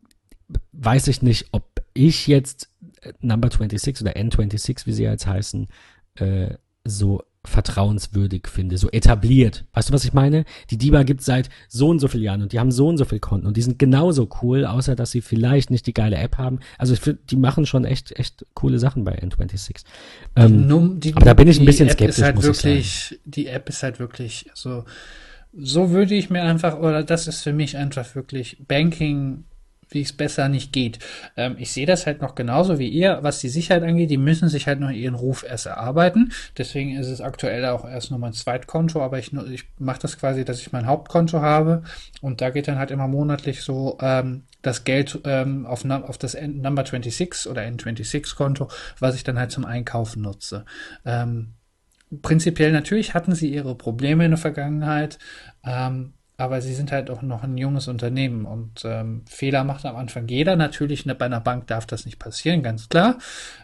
weiß 0.73 1.09
ich 1.09 1.23
nicht, 1.23 1.47
ob 1.53 1.83
ich 1.95 2.27
jetzt 2.27 2.71
äh, 3.03 3.13
Number 3.21 3.49
26 3.51 4.01
oder 4.03 4.13
N26, 4.17 4.87
wie 4.87 4.93
sie 4.93 5.03
jetzt 5.05 5.27
heißen, 5.27 5.69
äh, 6.17 6.55
so 6.85 7.23
vertrauenswürdig 7.45 8.47
finde, 8.49 8.77
so 8.79 8.91
etabliert. 8.91 9.65
Weißt 9.73 9.89
du, 9.89 9.93
was 9.93 10.05
ich 10.05 10.13
meine? 10.13 10.45
Die 10.71 10.77
DIBA 10.79 11.03
gibt 11.05 11.23
seit 11.23 11.49
so 11.69 11.89
und 11.89 11.99
so 11.99 12.09
vielen 12.09 12.25
Jahren 12.25 12.43
und 12.43 12.53
die 12.53 12.59
haben 12.61 12.73
so 12.73 12.89
und 12.89 12.99
so 12.99 13.05
viele 13.05 13.21
Konten 13.21 13.47
und 13.47 13.57
die 13.57 13.63
sind 13.63 13.79
genauso 13.79 14.29
cool, 14.43 14.65
außer 14.67 14.95
dass 14.97 15.11
sie 15.11 15.21
vielleicht 15.21 15.71
nicht 15.71 15.87
die 15.87 15.95
geile 15.95 16.17
App 16.17 16.37
haben. 16.39 16.61
Also 16.79 16.95
ich 16.95 17.01
finde, 17.01 17.21
die 17.31 17.37
machen 17.37 17.65
schon 17.67 17.85
echt, 17.85 18.19
echt 18.19 18.45
coole 18.55 18.79
Sachen 18.79 19.05
bei 19.05 19.19
N26. 19.23 19.83
Ähm, 20.37 20.67
Num- 20.67 21.01
die- 21.01 21.15
aber 21.15 21.25
da 21.25 21.35
bin 21.35 21.49
ich 21.49 21.57
ein 21.59 21.61
die 21.61 21.67
bisschen 21.67 21.89
skeptisch, 21.91 22.23
halt 22.25 22.37
muss 22.37 22.45
wirklich, 22.45 23.13
ich 23.13 23.21
Die 23.25 23.47
App 23.47 23.69
ist 23.69 23.83
halt 23.83 23.99
wirklich, 23.99 24.47
so, 24.55 24.85
so 25.61 25.91
würde 25.91 26.15
ich 26.15 26.31
mir 26.31 26.43
einfach, 26.43 26.79
oder 26.79 27.03
das 27.03 27.27
ist 27.27 27.43
für 27.43 27.53
mich 27.53 27.77
einfach 27.77 28.15
wirklich 28.15 28.59
Banking, 28.67 29.45
wie 29.91 30.03
es 30.03 30.13
besser 30.13 30.49
nicht 30.49 30.73
geht. 30.73 30.99
Ähm, 31.37 31.57
ich 31.59 31.73
sehe 31.73 31.87
das 31.87 32.07
halt 32.07 32.21
noch 32.21 32.35
genauso 32.35 32.79
wie 32.79 32.89
ihr, 32.89 33.19
was 33.23 33.41
die 33.41 33.49
Sicherheit 33.49 33.83
angeht. 33.83 34.11
Die 34.11 34.19
müssen 34.19 34.49
sich 34.49 34.67
halt 34.67 34.81
noch 34.81 34.91
ihren 34.91 35.15
Ruf 35.15 35.45
erst 35.49 35.67
erarbeiten. 35.67 36.33
Deswegen 36.57 36.97
ist 36.97 37.09
es 37.09 37.21
aktuell 37.21 37.65
auch 37.67 37.89
erst 37.89 38.11
nur 38.11 38.21
mein 38.21 38.33
Zweitkonto, 38.33 39.03
aber 39.03 39.19
ich, 39.19 39.33
ich 39.33 39.65
mache 39.79 40.01
das 40.01 40.19
quasi, 40.19 40.45
dass 40.45 40.61
ich 40.61 40.73
mein 40.73 40.87
Hauptkonto 40.87 41.41
habe 41.41 41.83
und 42.21 42.41
da 42.41 42.51
geht 42.51 42.69
dann 42.69 42.79
halt 42.79 42.91
immer 42.91 43.09
monatlich 43.09 43.63
so 43.63 43.99
ähm, 44.01 44.45
das 44.63 44.85
Geld 44.85 45.21
ähm, 45.25 45.67
auf, 45.67 45.85
auf 45.85 46.19
das 46.19 46.35
N 46.35 46.61
Number 46.61 46.85
26 46.85 47.51
oder 47.51 47.63
N26-Konto, 47.63 48.69
was 48.99 49.15
ich 49.15 49.25
dann 49.25 49.39
halt 49.39 49.53
zum 49.53 49.65
Einkaufen 49.65 50.23
nutze. 50.23 50.65
Ähm, 51.05 51.55
prinzipiell 52.23 52.73
natürlich 52.73 53.15
hatten 53.15 53.35
sie 53.35 53.53
ihre 53.53 53.75
Probleme 53.75 54.25
in 54.25 54.31
der 54.33 54.39
Vergangenheit, 54.39 55.19
ähm, 55.65 56.13
aber 56.37 56.61
sie 56.61 56.73
sind 56.75 56.93
halt 56.93 57.11
auch 57.11 57.23
noch 57.23 57.43
ein 57.43 57.59
junges 57.59 57.89
Unternehmen 57.89 58.45
und 58.45 58.83
ähm, 58.85 59.23
Fehler 59.29 59.65
macht 59.65 59.85
am 59.85 59.97
Anfang 59.97 60.29
jeder. 60.29 60.55
Natürlich 60.57 61.05
ne, 61.05 61.15
bei 61.15 61.27
einer 61.27 61.41
Bank 61.41 61.67
darf 61.67 61.85
das 61.87 62.07
nicht 62.07 62.19
passieren, 62.19 62.63
ganz 62.63 62.89
klar. 62.89 63.19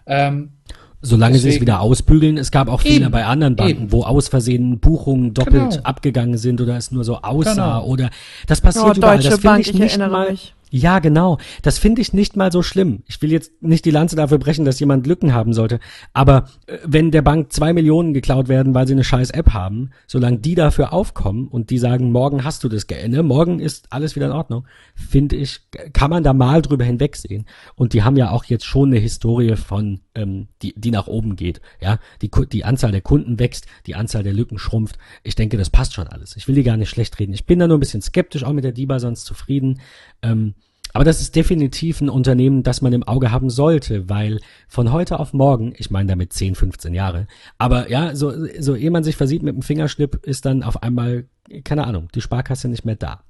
Ähm, 0.06 0.52
Solange 1.00 1.34
sie 1.34 1.40
es 1.40 1.44
Deswegen- 1.54 1.62
wieder 1.66 1.80
ausbügeln. 1.80 2.38
Es 2.38 2.50
gab 2.50 2.68
auch 2.68 2.80
Fehler 2.80 3.02
Eben, 3.06 3.10
bei 3.12 3.26
anderen 3.26 3.56
Banken, 3.56 3.82
eben. 3.82 3.92
wo 3.92 4.04
aus 4.04 4.28
Versehen 4.28 4.80
Buchungen 4.80 5.34
doppelt 5.34 5.70
Genau. 5.72 5.82
abgegangen 5.82 6.38
sind 6.38 6.60
oder 6.62 6.76
es 6.78 6.90
nur 6.92 7.04
so 7.04 7.18
aussah 7.20 7.52
Genau. 7.80 7.84
oder 7.86 8.10
das 8.46 8.60
passiert 8.62 8.86
Oh, 8.86 8.92
überall. 8.96 9.16
Deutsche 9.18 9.28
Das 9.28 9.38
finde 9.40 9.48
Bank, 9.48 9.60
ich 9.60 9.74
ich 9.74 9.78
nicht 9.80 9.90
erinnere 9.98 10.10
mal. 10.10 10.30
mich. 10.30 10.54
Ja, 10.76 10.98
genau. 10.98 11.38
Das 11.62 11.78
finde 11.78 12.02
ich 12.02 12.12
nicht 12.14 12.34
mal 12.34 12.50
so 12.50 12.60
schlimm. 12.60 13.04
Ich 13.06 13.22
will 13.22 13.30
jetzt 13.30 13.62
nicht 13.62 13.84
die 13.84 13.92
Lanze 13.92 14.16
dafür 14.16 14.38
brechen, 14.38 14.64
dass 14.64 14.80
jemand 14.80 15.06
Lücken 15.06 15.32
haben 15.32 15.52
sollte. 15.52 15.78
Aber 16.14 16.48
äh, 16.66 16.78
wenn 16.84 17.12
der 17.12 17.22
Bank 17.22 17.52
zwei 17.52 17.72
Millionen 17.72 18.12
geklaut 18.12 18.48
werden, 18.48 18.74
weil 18.74 18.84
sie 18.88 18.94
eine 18.94 19.04
scheiß 19.04 19.30
App 19.30 19.52
haben, 19.52 19.90
solange 20.08 20.38
die 20.38 20.56
dafür 20.56 20.92
aufkommen 20.92 21.46
und 21.46 21.70
die 21.70 21.78
sagen, 21.78 22.10
morgen 22.10 22.42
hast 22.42 22.64
du 22.64 22.68
das 22.68 22.88
Geld, 22.88 23.22
morgen 23.22 23.60
ist 23.60 23.86
alles 23.92 24.16
wieder 24.16 24.26
in 24.26 24.32
Ordnung, 24.32 24.66
finde 24.96 25.36
ich, 25.36 25.60
kann 25.92 26.10
man 26.10 26.24
da 26.24 26.32
mal 26.32 26.60
drüber 26.60 26.82
hinwegsehen. 26.82 27.46
Und 27.76 27.92
die 27.92 28.02
haben 28.02 28.16
ja 28.16 28.32
auch 28.32 28.44
jetzt 28.44 28.64
schon 28.64 28.88
eine 28.88 28.98
Historie 28.98 29.54
von, 29.54 30.00
ähm, 30.14 30.48
die, 30.62 30.74
die 30.76 30.90
nach 30.90 31.06
oben 31.06 31.36
geht. 31.36 31.60
Ja, 31.80 31.98
die, 32.22 32.30
die 32.52 32.64
Anzahl 32.64 32.92
der 32.92 33.00
Kunden 33.00 33.38
wächst, 33.38 33.66
die 33.86 33.94
Anzahl 33.94 34.22
der 34.22 34.32
Lücken 34.32 34.58
schrumpft. 34.58 34.98
Ich 35.22 35.34
denke, 35.34 35.56
das 35.56 35.70
passt 35.70 35.94
schon 35.94 36.08
alles. 36.08 36.36
Ich 36.36 36.48
will 36.48 36.54
die 36.54 36.62
gar 36.62 36.76
nicht 36.76 36.90
schlecht 36.90 37.18
reden. 37.18 37.32
Ich 37.32 37.46
bin 37.46 37.58
da 37.58 37.66
nur 37.66 37.76
ein 37.76 37.80
bisschen 37.80 38.02
skeptisch, 38.02 38.44
auch 38.44 38.52
mit 38.52 38.64
der 38.64 38.72
DIBA 38.72 39.00
sonst 39.00 39.24
zufrieden. 39.24 39.80
Ähm, 40.22 40.54
aber 40.94 41.02
das 41.04 41.20
ist 41.20 41.34
definitiv 41.34 42.00
ein 42.00 42.08
Unternehmen, 42.08 42.62
das 42.62 42.80
man 42.80 42.92
im 42.92 43.02
Auge 43.02 43.32
haben 43.32 43.50
sollte, 43.50 44.08
weil 44.08 44.38
von 44.68 44.92
heute 44.92 45.18
auf 45.18 45.32
morgen, 45.32 45.74
ich 45.76 45.90
meine 45.90 46.08
damit 46.08 46.32
10, 46.32 46.54
15 46.54 46.94
Jahre, 46.94 47.26
aber 47.58 47.90
ja, 47.90 48.14
so, 48.14 48.32
so 48.60 48.76
ehe 48.76 48.92
man 48.92 49.02
sich 49.02 49.16
versieht 49.16 49.42
mit 49.42 49.56
dem 49.56 49.62
Fingerschnipp, 49.62 50.24
ist 50.24 50.46
dann 50.46 50.62
auf 50.62 50.84
einmal, 50.84 51.26
keine 51.64 51.84
Ahnung, 51.84 52.08
die 52.14 52.20
Sparkasse 52.20 52.68
nicht 52.68 52.84
mehr 52.84 52.94
da. 52.94 53.23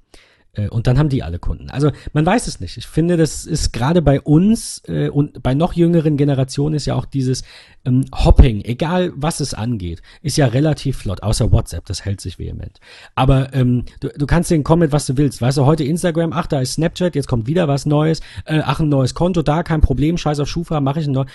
Äh, 0.55 0.69
Und 0.69 0.87
dann 0.87 0.97
haben 0.97 1.09
die 1.09 1.23
alle 1.23 1.39
Kunden. 1.39 1.69
Also 1.69 1.91
man 2.13 2.25
weiß 2.25 2.47
es 2.47 2.59
nicht. 2.59 2.77
Ich 2.77 2.87
finde, 2.87 3.17
das 3.17 3.45
ist 3.45 3.73
gerade 3.73 4.01
bei 4.01 4.19
uns 4.21 4.81
äh, 4.87 5.09
und 5.09 5.43
bei 5.43 5.53
noch 5.53 5.73
jüngeren 5.73 6.17
Generationen 6.17 6.75
ist 6.75 6.85
ja 6.85 6.95
auch 6.95 7.05
dieses 7.05 7.43
ähm, 7.85 8.05
Hopping, 8.13 8.61
egal 8.61 9.13
was 9.15 9.39
es 9.39 9.53
angeht, 9.53 10.01
ist 10.21 10.37
ja 10.37 10.47
relativ 10.47 10.97
flott, 10.97 11.23
außer 11.23 11.51
WhatsApp, 11.51 11.85
das 11.85 12.03
hält 12.03 12.21
sich 12.21 12.39
vehement. 12.39 12.79
Aber 13.13 13.53
ähm, 13.53 13.85
du, 13.99 14.09
du 14.09 14.25
kannst 14.25 14.49
den 14.51 14.63
kommen 14.63 14.81
mit, 14.81 14.91
was 14.91 15.05
du 15.05 15.17
willst. 15.17 15.41
Weißt 15.41 15.57
du, 15.57 15.65
heute 15.65 15.83
Instagram, 15.83 16.33
ach, 16.33 16.47
da 16.47 16.61
ist 16.61 16.73
Snapchat, 16.73 17.15
jetzt 17.15 17.27
kommt 17.27 17.47
wieder 17.47 17.67
was 17.67 17.85
Neues, 17.85 18.21
äh, 18.45 18.61
ach, 18.63 18.79
ein 18.79 18.89
neues 18.89 19.13
Konto, 19.13 19.41
da, 19.41 19.63
kein 19.63 19.81
Problem, 19.81 20.17
scheiß 20.17 20.39
auf 20.39 20.47
Schufa, 20.47 20.79
mache 20.81 20.99
ich 20.99 21.07
ein 21.07 21.11
neues. 21.11 21.29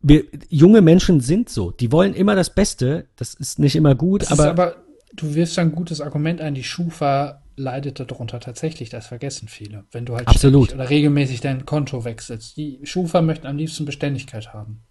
Wir, 0.00 0.24
junge 0.50 0.82
Menschen 0.82 1.20
sind 1.20 1.48
so, 1.48 1.70
die 1.70 1.90
wollen 1.90 2.14
immer 2.14 2.34
das 2.34 2.54
Beste, 2.54 3.06
das 3.16 3.34
ist 3.34 3.58
nicht 3.58 3.74
immer 3.74 3.94
gut, 3.94 4.22
das 4.22 4.32
aber, 4.32 4.44
ist 4.44 4.50
aber, 4.50 4.76
du 5.14 5.34
wirfst 5.34 5.58
ein 5.58 5.72
gutes 5.72 6.00
Argument 6.02 6.42
ein, 6.42 6.54
die 6.54 6.64
Schufa 6.64 7.42
leidet 7.56 8.00
darunter 8.00 8.40
tatsächlich, 8.40 8.88
das 8.88 9.06
vergessen 9.06 9.48
viele. 9.48 9.84
Wenn 9.92 10.06
du 10.06 10.16
halt 10.16 10.28
Absolut. 10.28 10.74
oder 10.74 10.90
regelmäßig 10.90 11.40
dein 11.40 11.66
Konto 11.66 12.04
wechselst. 12.04 12.56
Die 12.56 12.80
Schufa 12.84 13.22
möchten 13.22 13.46
am 13.46 13.56
liebsten 13.56 13.84
Beständigkeit 13.84 14.52
haben. 14.52 14.84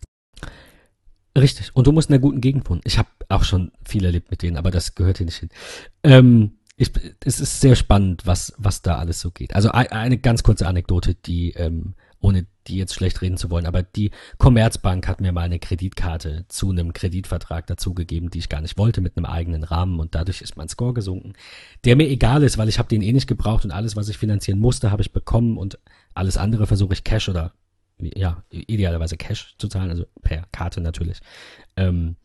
Richtig. 1.37 1.75
Und 1.75 1.87
du 1.87 1.91
musst 1.91 2.09
in 2.09 2.15
einer 2.15 2.21
guten 2.21 2.41
Gegend 2.41 2.69
wohnen. 2.69 2.81
Ich 2.83 2.97
habe 2.97 3.09
auch 3.29 3.43
schon 3.43 3.71
viel 3.83 4.05
erlebt 4.05 4.29
mit 4.29 4.41
denen, 4.43 4.57
aber 4.57 4.71
das 4.71 4.95
gehört 4.95 5.17
hier 5.17 5.25
nicht 5.25 5.37
hin. 5.37 5.49
Ähm, 6.03 6.57
ich, 6.75 6.91
es 7.23 7.39
ist 7.39 7.61
sehr 7.61 7.75
spannend, 7.75 8.25
was, 8.25 8.53
was 8.57 8.81
da 8.81 8.97
alles 8.97 9.19
so 9.19 9.31
geht. 9.31 9.55
Also 9.55 9.69
ein, 9.69 9.87
eine 9.87 10.17
ganz 10.17 10.43
kurze 10.43 10.67
Anekdote, 10.67 11.15
die, 11.15 11.51
ähm, 11.51 11.95
ohne 12.23 12.47
die 12.67 12.77
jetzt 12.77 12.93
schlecht 12.93 13.21
reden 13.21 13.35
zu 13.35 13.49
wollen, 13.49 13.65
aber 13.65 13.83
die 13.83 14.11
Commerzbank 14.37 15.09
hat 15.09 15.19
mir 15.19 15.33
mal 15.33 15.41
eine 15.41 15.59
Kreditkarte 15.59 16.45
zu 16.47 16.71
einem 16.71 16.93
Kreditvertrag 16.93 17.67
dazugegeben, 17.67 18.29
die 18.29 18.39
ich 18.39 18.47
gar 18.47 18.61
nicht 18.61 18.77
wollte, 18.77 19.01
mit 19.01 19.17
einem 19.17 19.25
eigenen 19.25 19.63
Rahmen 19.63 19.99
und 19.99 20.15
dadurch 20.15 20.41
ist 20.41 20.55
mein 20.55 20.69
Score 20.69 20.93
gesunken, 20.93 21.33
der 21.83 21.97
mir 21.97 22.07
egal 22.07 22.41
ist, 22.41 22.57
weil 22.57 22.69
ich 22.69 22.79
habe 22.79 22.87
den 22.87 23.01
eh 23.01 23.11
nicht 23.11 23.27
gebraucht 23.27 23.65
und 23.65 23.71
alles, 23.71 23.97
was 23.97 24.07
ich 24.07 24.17
finanzieren 24.17 24.59
musste, 24.59 24.89
habe 24.89 25.01
ich 25.01 25.11
bekommen 25.11 25.57
und 25.57 25.77
alles 26.13 26.37
andere 26.37 26.65
versuche 26.65 26.93
ich 26.93 27.03
Cash 27.03 27.27
oder 27.27 27.51
ja, 27.99 28.43
idealerweise 28.49 29.17
Cash 29.17 29.55
zu 29.57 29.67
zahlen, 29.67 29.89
also 29.89 30.05
per 30.21 30.43
Karte 30.51 30.79
natürlich. 30.79 31.19
Ähm, 31.75 32.15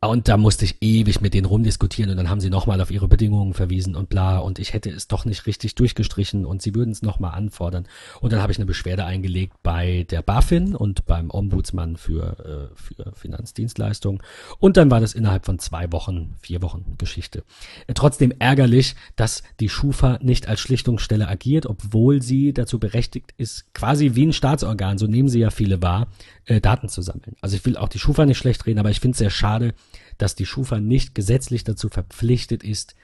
und 0.00 0.28
da 0.28 0.36
musste 0.36 0.64
ich 0.64 0.76
ewig 0.80 1.20
mit 1.20 1.34
denen 1.34 1.46
rumdiskutieren 1.46 2.12
und 2.12 2.16
dann 2.16 2.30
haben 2.30 2.40
sie 2.40 2.50
nochmal 2.50 2.80
auf 2.80 2.92
ihre 2.92 3.08
Bedingungen 3.08 3.52
verwiesen 3.52 3.96
und 3.96 4.08
bla 4.08 4.38
und 4.38 4.60
ich 4.60 4.72
hätte 4.72 4.90
es 4.90 5.08
doch 5.08 5.24
nicht 5.24 5.46
richtig 5.46 5.74
durchgestrichen 5.74 6.46
und 6.46 6.62
sie 6.62 6.76
würden 6.76 6.92
es 6.92 7.02
nochmal 7.02 7.34
anfordern. 7.34 7.88
Und 8.20 8.32
dann 8.32 8.40
habe 8.40 8.52
ich 8.52 8.58
eine 8.58 8.66
Beschwerde 8.66 9.04
eingelegt 9.04 9.54
bei 9.64 10.06
der 10.08 10.22
BaFin 10.22 10.76
und 10.76 11.04
beim 11.06 11.30
Ombudsmann 11.30 11.96
für, 11.96 12.70
äh, 12.72 12.76
für 12.76 13.12
Finanzdienstleistungen. 13.12 14.22
Und 14.60 14.76
dann 14.76 14.88
war 14.88 15.00
das 15.00 15.14
innerhalb 15.14 15.44
von 15.44 15.58
zwei 15.58 15.90
Wochen, 15.90 16.36
vier 16.40 16.62
Wochen 16.62 16.94
Geschichte. 16.96 17.42
Äh, 17.88 17.94
trotzdem 17.94 18.32
ärgerlich, 18.38 18.94
dass 19.16 19.42
die 19.58 19.68
Schufa 19.68 20.20
nicht 20.22 20.46
als 20.46 20.60
Schlichtungsstelle 20.60 21.26
agiert, 21.26 21.66
obwohl 21.66 22.22
sie 22.22 22.52
dazu 22.52 22.78
berechtigt 22.78 23.34
ist, 23.36 23.74
quasi 23.74 24.14
wie 24.14 24.26
ein 24.26 24.32
Staatsorgan, 24.32 24.96
so 24.96 25.08
nehmen 25.08 25.28
sie 25.28 25.40
ja 25.40 25.50
viele 25.50 25.82
wahr, 25.82 26.06
äh, 26.44 26.60
Daten 26.60 26.88
zu 26.88 27.02
sammeln. 27.02 27.34
Also 27.40 27.56
ich 27.56 27.66
will 27.66 27.76
auch 27.76 27.88
die 27.88 27.98
Schufa 27.98 28.26
nicht 28.26 28.38
schlecht 28.38 28.64
reden, 28.64 28.78
aber 28.78 28.90
ich 28.90 29.00
finde 29.00 29.14
es 29.14 29.18
sehr 29.18 29.30
schade, 29.30 29.74
dass 30.18 30.34
die 30.34 30.46
Schufa 30.46 30.80
nicht 30.80 31.14
gesetzlich 31.14 31.64
dazu 31.64 31.88
verpflichtet 31.88 32.62
ist, 32.62 32.94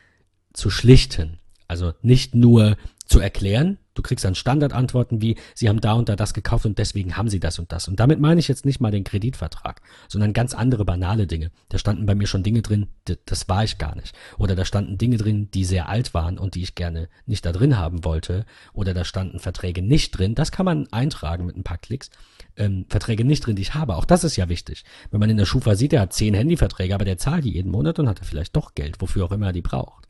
zu 0.53 0.71
schlichten. 0.71 1.39
Also 1.69 1.93
nicht 2.03 2.35
nur 2.35 2.77
zu 3.07 3.21
erklären, 3.21 3.79
du 3.95 4.03
kriegst 4.03 4.25
dann 4.25 4.35
Standardantworten 4.35 5.23
wie, 5.23 5.37
sie 5.55 5.69
haben 5.69 5.81
da 5.81 5.95
und 5.95 6.09
da 6.09 6.17
das 6.17 6.35
gekauft 6.35 6.67
und 6.67 6.79
deswegen 6.79 7.17
haben 7.17 7.29
sie 7.29 7.41
das 7.41 7.59
und 7.59 7.73
das. 7.73 7.89
Und 7.89 8.01
damit 8.01 8.21
meine 8.21 8.41
ich 8.41 8.49
jetzt 8.49 8.67
nicht 8.67 8.81
mal 8.81 8.91
den 8.91 9.05
Kreditvertrag, 9.05 9.81
sondern 10.09 10.33
ganz 10.33 10.55
andere 10.55 10.85
banale 10.85 11.27
Dinge. 11.27 11.51
Da 11.69 11.79
standen 11.79 12.07
bei 12.07 12.15
mir 12.15 12.27
schon 12.27 12.43
Dinge 12.43 12.63
drin, 12.63 12.89
das 13.27 13.49
war 13.49 13.65
ich 13.65 13.79
gar 13.79 13.95
nicht. 13.95 14.15
Oder 14.39 14.55
da 14.55 14.65
standen 14.65 14.99
Dinge 14.99 15.17
drin, 15.17 15.51
die 15.53 15.65
sehr 15.65 15.89
alt 15.89 16.13
waren 16.15 16.39
und 16.39 16.55
die 16.55 16.63
ich 16.63 16.75
gerne 16.75 17.09
nicht 17.27 17.47
da 17.47 17.53
drin 17.53 17.79
haben 17.79 18.05
wollte. 18.05 18.45
Oder 18.73 18.95
da 18.95 19.05
standen 19.05 19.39
Verträge 19.39 19.83
nicht 19.83 20.11
drin. 20.11 20.35
Das 20.35 20.53
kann 20.53 20.67
man 20.67 20.89
eintragen 20.93 21.47
mit 21.47 21.57
ein 21.57 21.65
paar 21.65 21.79
Klicks. 21.79 22.11
Ähm, 22.57 22.87
Verträge 22.89 23.25
nicht 23.25 23.47
drin, 23.47 23.57
die 23.57 23.63
ich 23.63 23.75
habe. 23.75 23.97
Auch 23.97 24.05
das 24.05 24.25
ist 24.25 24.37
ja 24.37 24.49
wichtig. 24.49 24.85
Wenn 25.11 25.21
man 25.21 25.31
in 25.31 25.37
der 25.37 25.47
Schufa 25.47 25.75
sieht, 25.75 25.93
er 25.93 26.03
hat 26.03 26.13
zehn 26.13 26.35
Handyverträge, 26.35 26.95
aber 26.95 27.05
der 27.05 27.19
zahlt 27.19 27.45
die 27.45 27.53
jeden 27.53 27.71
Monat 27.71 27.99
und 27.99 28.09
hat 28.09 28.21
er 28.21 28.25
vielleicht 28.25 28.55
doch 28.57 28.75
Geld, 28.75 29.01
wofür 29.01 29.25
auch 29.25 29.33
immer 29.33 29.47
er 29.47 29.53
die 29.53 29.63
braucht. 29.63 30.09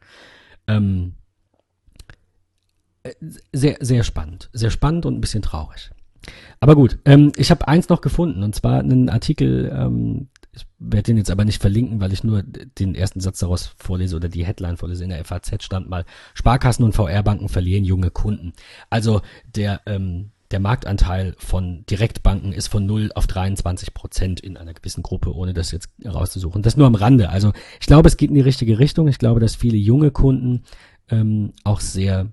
Ähm, 0.66 1.14
sehr, 3.52 3.76
sehr 3.80 4.02
spannend. 4.02 4.50
Sehr 4.52 4.70
spannend 4.70 5.06
und 5.06 5.14
ein 5.14 5.20
bisschen 5.20 5.42
traurig. 5.42 5.90
Aber 6.60 6.74
gut, 6.74 6.98
ähm, 7.04 7.32
ich 7.36 7.50
habe 7.50 7.68
eins 7.68 7.88
noch 7.88 8.00
gefunden 8.00 8.42
und 8.42 8.54
zwar 8.54 8.80
einen 8.80 9.10
Artikel, 9.10 9.70
ähm, 9.74 10.28
ich 10.52 10.66
werde 10.78 11.02
den 11.02 11.16
jetzt 11.16 11.30
aber 11.30 11.44
nicht 11.44 11.60
verlinken, 11.60 12.00
weil 12.00 12.12
ich 12.12 12.24
nur 12.24 12.42
den 12.42 12.94
ersten 12.94 13.20
Satz 13.20 13.40
daraus 13.40 13.74
vorlese 13.76 14.16
oder 14.16 14.28
die 14.28 14.46
Headline 14.46 14.76
vorlese. 14.76 15.04
In 15.04 15.10
der 15.10 15.24
FAZ 15.24 15.62
stand 15.62 15.88
mal, 15.88 16.04
Sparkassen 16.32 16.84
und 16.84 16.94
VR-Banken 16.94 17.48
verlieren 17.48 17.84
junge 17.84 18.10
Kunden. 18.10 18.52
Also 18.88 19.20
der, 19.54 19.80
ähm, 19.86 20.30
der 20.52 20.60
Marktanteil 20.60 21.34
von 21.38 21.84
Direktbanken 21.86 22.52
ist 22.52 22.68
von 22.68 22.86
0 22.86 23.10
auf 23.14 23.26
23 23.26 23.92
Prozent 23.92 24.40
in 24.40 24.56
einer 24.56 24.74
gewissen 24.74 25.02
Gruppe, 25.02 25.34
ohne 25.34 25.54
das 25.54 25.72
jetzt 25.72 25.88
rauszusuchen. 26.04 26.62
Das 26.62 26.76
nur 26.76 26.86
am 26.86 26.94
Rande. 26.94 27.30
Also 27.30 27.52
ich 27.80 27.86
glaube, 27.86 28.08
es 28.08 28.16
geht 28.16 28.28
in 28.28 28.36
die 28.36 28.40
richtige 28.40 28.78
Richtung. 28.78 29.08
Ich 29.08 29.18
glaube, 29.18 29.40
dass 29.40 29.56
viele 29.56 29.76
junge 29.76 30.12
Kunden 30.12 30.62
ähm, 31.10 31.52
auch 31.64 31.80
sehr 31.80 32.32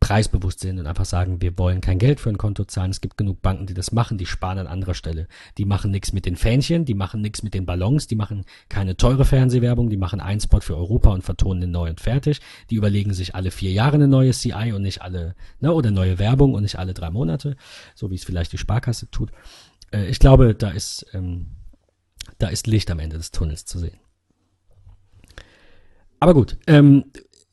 preisbewusst 0.00 0.60
sind 0.60 0.78
und 0.78 0.86
einfach 0.86 1.04
sagen, 1.04 1.40
wir 1.40 1.56
wollen 1.58 1.80
kein 1.80 1.98
Geld 1.98 2.20
für 2.20 2.28
ein 2.28 2.38
Konto 2.38 2.64
zahlen. 2.64 2.90
Es 2.90 3.00
gibt 3.00 3.16
genug 3.16 3.42
Banken, 3.42 3.66
die 3.66 3.74
das 3.74 3.92
machen, 3.92 4.18
die 4.18 4.26
sparen 4.26 4.58
an 4.58 4.66
anderer 4.66 4.94
Stelle. 4.94 5.26
Die 5.58 5.64
machen 5.64 5.90
nichts 5.90 6.12
mit 6.12 6.26
den 6.26 6.36
Fähnchen, 6.36 6.84
die 6.84 6.94
machen 6.94 7.20
nichts 7.20 7.42
mit 7.42 7.54
den 7.54 7.66
Ballons, 7.66 8.06
die 8.06 8.16
machen 8.16 8.44
keine 8.68 8.96
teure 8.96 9.24
Fernsehwerbung, 9.24 9.90
die 9.90 9.96
machen 9.96 10.20
einen 10.20 10.40
Spot 10.40 10.60
für 10.60 10.76
Europa 10.76 11.10
und 11.10 11.22
vertonen 11.22 11.60
den 11.60 11.70
neu 11.70 11.88
und 11.90 12.00
fertig. 12.00 12.40
Die 12.70 12.76
überlegen 12.76 13.14
sich 13.14 13.34
alle 13.34 13.50
vier 13.50 13.72
Jahre 13.72 13.94
eine 13.94 14.08
neue 14.08 14.32
CI 14.32 14.72
und 14.74 14.82
nicht 14.82 15.02
alle, 15.02 15.34
ne, 15.60 15.72
oder 15.72 15.90
neue 15.90 16.18
Werbung 16.18 16.54
und 16.54 16.62
nicht 16.62 16.78
alle 16.78 16.94
drei 16.94 17.10
Monate, 17.10 17.56
so 17.94 18.10
wie 18.10 18.16
es 18.16 18.24
vielleicht 18.24 18.52
die 18.52 18.58
Sparkasse 18.58 19.10
tut. 19.10 19.30
Äh, 19.92 20.06
ich 20.06 20.18
glaube, 20.18 20.54
da 20.54 20.70
ist, 20.70 21.06
ähm, 21.12 21.46
da 22.38 22.48
ist 22.48 22.66
Licht 22.66 22.90
am 22.90 22.98
Ende 22.98 23.16
des 23.16 23.30
Tunnels 23.30 23.64
zu 23.64 23.78
sehen. 23.78 23.98
Aber 26.20 26.34
gut, 26.34 26.56
ähm, 26.66 27.04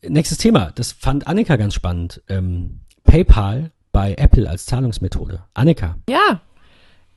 nächstes 0.08 0.38
Thema, 0.38 0.72
das 0.76 0.92
fand 0.92 1.28
Annika 1.28 1.56
ganz 1.56 1.74
spannend. 1.74 2.22
Ähm, 2.30 2.80
PayPal 3.04 3.72
bei 3.92 4.16
Apple 4.16 4.50
als 4.50 4.66
Zahlungsmethode. 4.66 5.44
Annika. 5.54 5.96
Ja, 6.10 6.42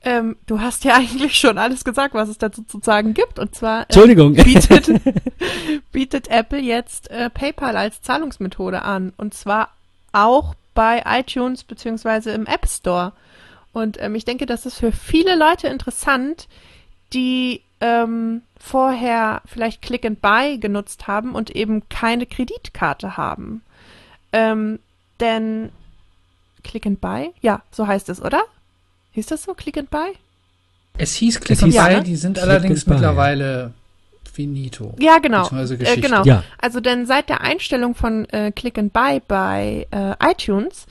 ähm, 0.01 0.37
du 0.45 0.61
hast 0.61 0.83
ja 0.83 0.95
eigentlich 0.97 1.35
schon 1.35 1.57
alles 1.57 1.83
gesagt, 1.83 2.13
was 2.13 2.29
es 2.29 2.37
dazu 2.37 2.63
zu 2.63 2.79
sagen 2.81 3.13
gibt. 3.13 3.39
Und 3.39 3.55
zwar 3.55 3.81
äh, 3.81 3.83
Entschuldigung. 3.83 4.33
bietet, 4.35 4.89
bietet 5.91 6.29
Apple 6.29 6.59
jetzt 6.59 7.09
äh, 7.11 7.29
PayPal 7.29 7.75
als 7.75 8.01
Zahlungsmethode 8.01 8.81
an. 8.81 9.13
Und 9.17 9.33
zwar 9.33 9.69
auch 10.11 10.55
bei 10.73 11.03
iTunes 11.05 11.63
beziehungsweise 11.63 12.31
im 12.31 12.45
App 12.45 12.67
Store. 12.67 13.13
Und 13.73 14.01
ähm, 14.01 14.15
ich 14.15 14.25
denke, 14.25 14.45
das 14.45 14.65
ist 14.65 14.77
für 14.77 14.91
viele 14.91 15.35
Leute 15.35 15.67
interessant, 15.67 16.47
die 17.13 17.61
ähm, 17.81 18.41
vorher 18.59 19.41
vielleicht 19.45 19.81
Click 19.81 20.05
and 20.05 20.21
Buy 20.21 20.57
genutzt 20.57 21.07
haben 21.07 21.35
und 21.35 21.49
eben 21.51 21.87
keine 21.89 22.25
Kreditkarte 22.25 23.17
haben. 23.17 23.61
Ähm, 24.33 24.79
denn 25.19 25.71
Click 26.63 26.85
and 26.85 26.99
Buy? 27.01 27.31
Ja, 27.41 27.61
so 27.71 27.87
heißt 27.87 28.09
es, 28.09 28.21
oder? 28.21 28.43
Hieß 29.13 29.27
das 29.27 29.43
so, 29.43 29.53
Click 29.53 29.77
and 29.77 29.89
Buy? 29.89 30.13
Es 30.97 31.13
hieß 31.15 31.39
Click 31.39 31.57
Es 31.57 31.63
and 31.63 31.73
hieß- 31.73 31.83
Buy, 31.83 31.91
Ja, 31.93 31.97
ne? 31.99 32.03
die 32.03 32.15
sind 32.15 32.33
Click 32.37 32.49
allerdings 32.49 32.85
and 32.85 32.95
mittlerweile 32.95 33.73
finito. 34.31 34.93
Ja, 34.99 35.17
genau. 35.19 35.47
Äh, 35.49 35.97
genau. 35.97 36.23
Ja. 36.23 36.43
Also 36.59 36.79
denn 36.79 37.05
seit 37.05 37.29
der 37.29 37.41
Einstellung 37.41 37.95
von 37.95 38.25
äh, 38.29 38.51
Click 38.51 38.77
and 38.77 38.93
Buy 38.93 39.21
bei 39.27 39.87
äh, 39.91 40.13
iTunes 40.31 40.85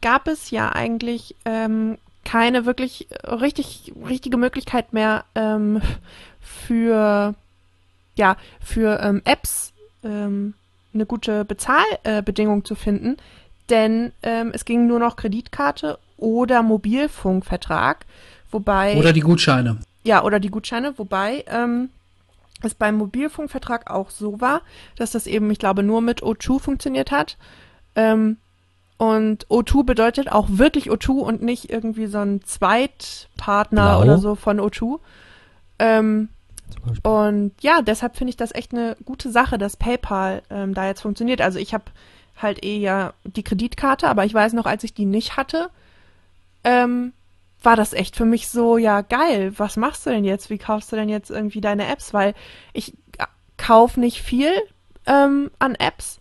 gab 0.00 0.28
es 0.28 0.50
ja 0.50 0.70
eigentlich 0.70 1.34
ähm, 1.44 1.98
keine 2.24 2.66
wirklich 2.66 3.08
richtig 3.24 3.92
richtige 4.08 4.36
Möglichkeit 4.36 4.92
mehr 4.92 5.24
ähm, 5.34 5.80
für 6.40 7.34
ja 8.16 8.36
für 8.60 9.00
ähm, 9.00 9.22
Apps 9.24 9.72
ähm, 10.02 10.54
eine 10.92 11.06
gute 11.06 11.44
Bezahlbedingung 11.44 12.60
äh, 12.60 12.64
zu 12.64 12.74
finden, 12.74 13.16
denn 13.70 14.12
ähm, 14.22 14.52
es 14.54 14.64
ging 14.64 14.86
nur 14.86 14.98
noch 14.98 15.16
Kreditkarte 15.16 15.98
oder 16.16 16.62
Mobilfunkvertrag, 16.62 18.06
wobei 18.50 18.96
Oder 18.96 19.12
die 19.12 19.20
Gutscheine. 19.20 19.78
ja, 20.04 20.22
oder 20.22 20.38
die 20.38 20.50
Gutscheine, 20.50 20.96
wobei 20.96 21.44
ähm, 21.48 21.90
es 22.62 22.74
beim 22.74 22.96
Mobilfunkvertrag 22.96 23.90
auch 23.90 24.10
so 24.10 24.40
war, 24.40 24.62
dass 24.96 25.10
das 25.10 25.26
eben, 25.26 25.50
ich 25.50 25.58
glaube, 25.58 25.82
nur 25.82 26.00
mit 26.00 26.22
O2 26.22 26.60
funktioniert 26.60 27.10
hat. 27.10 27.36
Ähm, 27.96 28.38
und 28.96 29.46
O2 29.48 29.84
bedeutet 29.84 30.30
auch 30.30 30.46
wirklich 30.50 30.90
O2 30.90 31.10
und 31.10 31.42
nicht 31.42 31.70
irgendwie 31.70 32.06
so 32.06 32.18
ein 32.18 32.42
Zweitpartner 32.42 33.96
Blau. 33.96 34.02
oder 34.02 34.18
so 34.18 34.34
von 34.34 34.60
O2. 34.60 35.00
Ähm, 35.78 36.28
und 37.02 37.52
ja, 37.60 37.82
deshalb 37.82 38.16
finde 38.16 38.30
ich 38.30 38.36
das 38.36 38.54
echt 38.54 38.72
eine 38.72 38.96
gute 39.04 39.30
Sache, 39.30 39.58
dass 39.58 39.76
PayPal 39.76 40.42
ähm, 40.50 40.74
da 40.74 40.86
jetzt 40.86 41.00
funktioniert. 41.00 41.40
Also 41.40 41.58
ich 41.58 41.74
habe 41.74 41.84
halt 42.40 42.64
eh 42.64 42.78
ja 42.78 43.14
die 43.24 43.42
Kreditkarte, 43.42 44.08
aber 44.08 44.24
ich 44.24 44.34
weiß 44.34 44.52
noch, 44.52 44.66
als 44.66 44.84
ich 44.84 44.94
die 44.94 45.06
nicht 45.06 45.36
hatte, 45.36 45.70
ähm, 46.62 47.12
war 47.62 47.76
das 47.76 47.92
echt 47.92 48.16
für 48.16 48.24
mich 48.24 48.48
so, 48.48 48.76
ja 48.76 49.00
geil, 49.00 49.52
was 49.56 49.76
machst 49.76 50.06
du 50.06 50.10
denn 50.10 50.24
jetzt? 50.24 50.50
Wie 50.50 50.58
kaufst 50.58 50.92
du 50.92 50.96
denn 50.96 51.08
jetzt 51.08 51.30
irgendwie 51.30 51.60
deine 51.60 51.88
Apps? 51.88 52.12
Weil 52.14 52.34
ich 52.72 52.92
äh, 53.18 53.26
kauf 53.56 53.96
nicht 53.96 54.22
viel 54.22 54.52
ähm, 55.06 55.50
an 55.58 55.74
Apps 55.74 56.20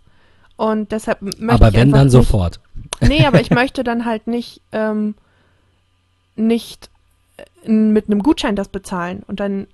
und 0.55 0.91
deshalb 0.91 1.21
möchte 1.21 1.49
Aber 1.49 1.69
ich 1.69 1.74
wenn 1.74 1.89
einfach 1.89 1.99
dann 1.99 2.09
sofort. 2.09 2.59
Nee, 3.01 3.25
aber 3.25 3.41
ich 3.41 3.49
möchte 3.49 3.83
dann 3.83 4.05
halt 4.05 4.27
nicht, 4.27 4.61
ähm, 4.71 5.15
nicht 6.35 6.89
äh, 7.37 7.69
mit 7.69 8.07
einem 8.07 8.23
Gutschein 8.23 8.55
das 8.55 8.67
bezahlen. 8.69 9.23
Und 9.27 9.39
dann 9.39 9.67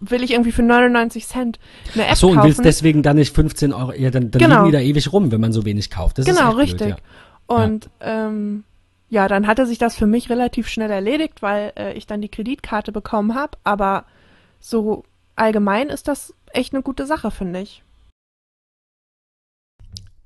will 0.00 0.22
ich 0.22 0.30
irgendwie 0.32 0.52
für 0.52 0.62
99 0.62 1.26
Cent 1.26 1.58
eine 1.94 2.04
App 2.04 2.10
Ach 2.12 2.16
so, 2.16 2.28
und 2.28 2.36
kaufen. 2.36 2.46
willst 2.48 2.64
deswegen 2.64 3.02
dann 3.02 3.16
nicht 3.16 3.34
15 3.34 3.72
Euro, 3.72 3.92
ja, 3.92 4.10
dann, 4.10 4.30
dann 4.30 4.40
Genau. 4.40 4.56
liegen 4.56 4.66
die 4.66 4.72
da 4.72 4.80
ewig 4.80 5.12
rum, 5.12 5.32
wenn 5.32 5.40
man 5.40 5.52
so 5.52 5.64
wenig 5.64 5.90
kauft. 5.90 6.18
Das 6.18 6.26
genau, 6.26 6.52
richtig. 6.52 6.78
Blöd, 6.78 6.90
ja. 6.90 7.56
Und 7.56 7.90
ähm, 8.00 8.64
ja, 9.10 9.26
dann 9.26 9.46
hatte 9.46 9.66
sich 9.66 9.78
das 9.78 9.96
für 9.96 10.06
mich 10.06 10.28
relativ 10.30 10.68
schnell 10.68 10.90
erledigt, 10.90 11.40
weil 11.42 11.72
äh, 11.76 11.94
ich 11.94 12.06
dann 12.06 12.20
die 12.20 12.28
Kreditkarte 12.28 12.92
bekommen 12.92 13.34
habe. 13.34 13.56
Aber 13.64 14.04
so 14.60 15.04
allgemein 15.34 15.88
ist 15.88 16.08
das 16.08 16.34
echt 16.52 16.74
eine 16.74 16.82
gute 16.82 17.06
Sache, 17.06 17.30
finde 17.30 17.60
ich. 17.60 17.82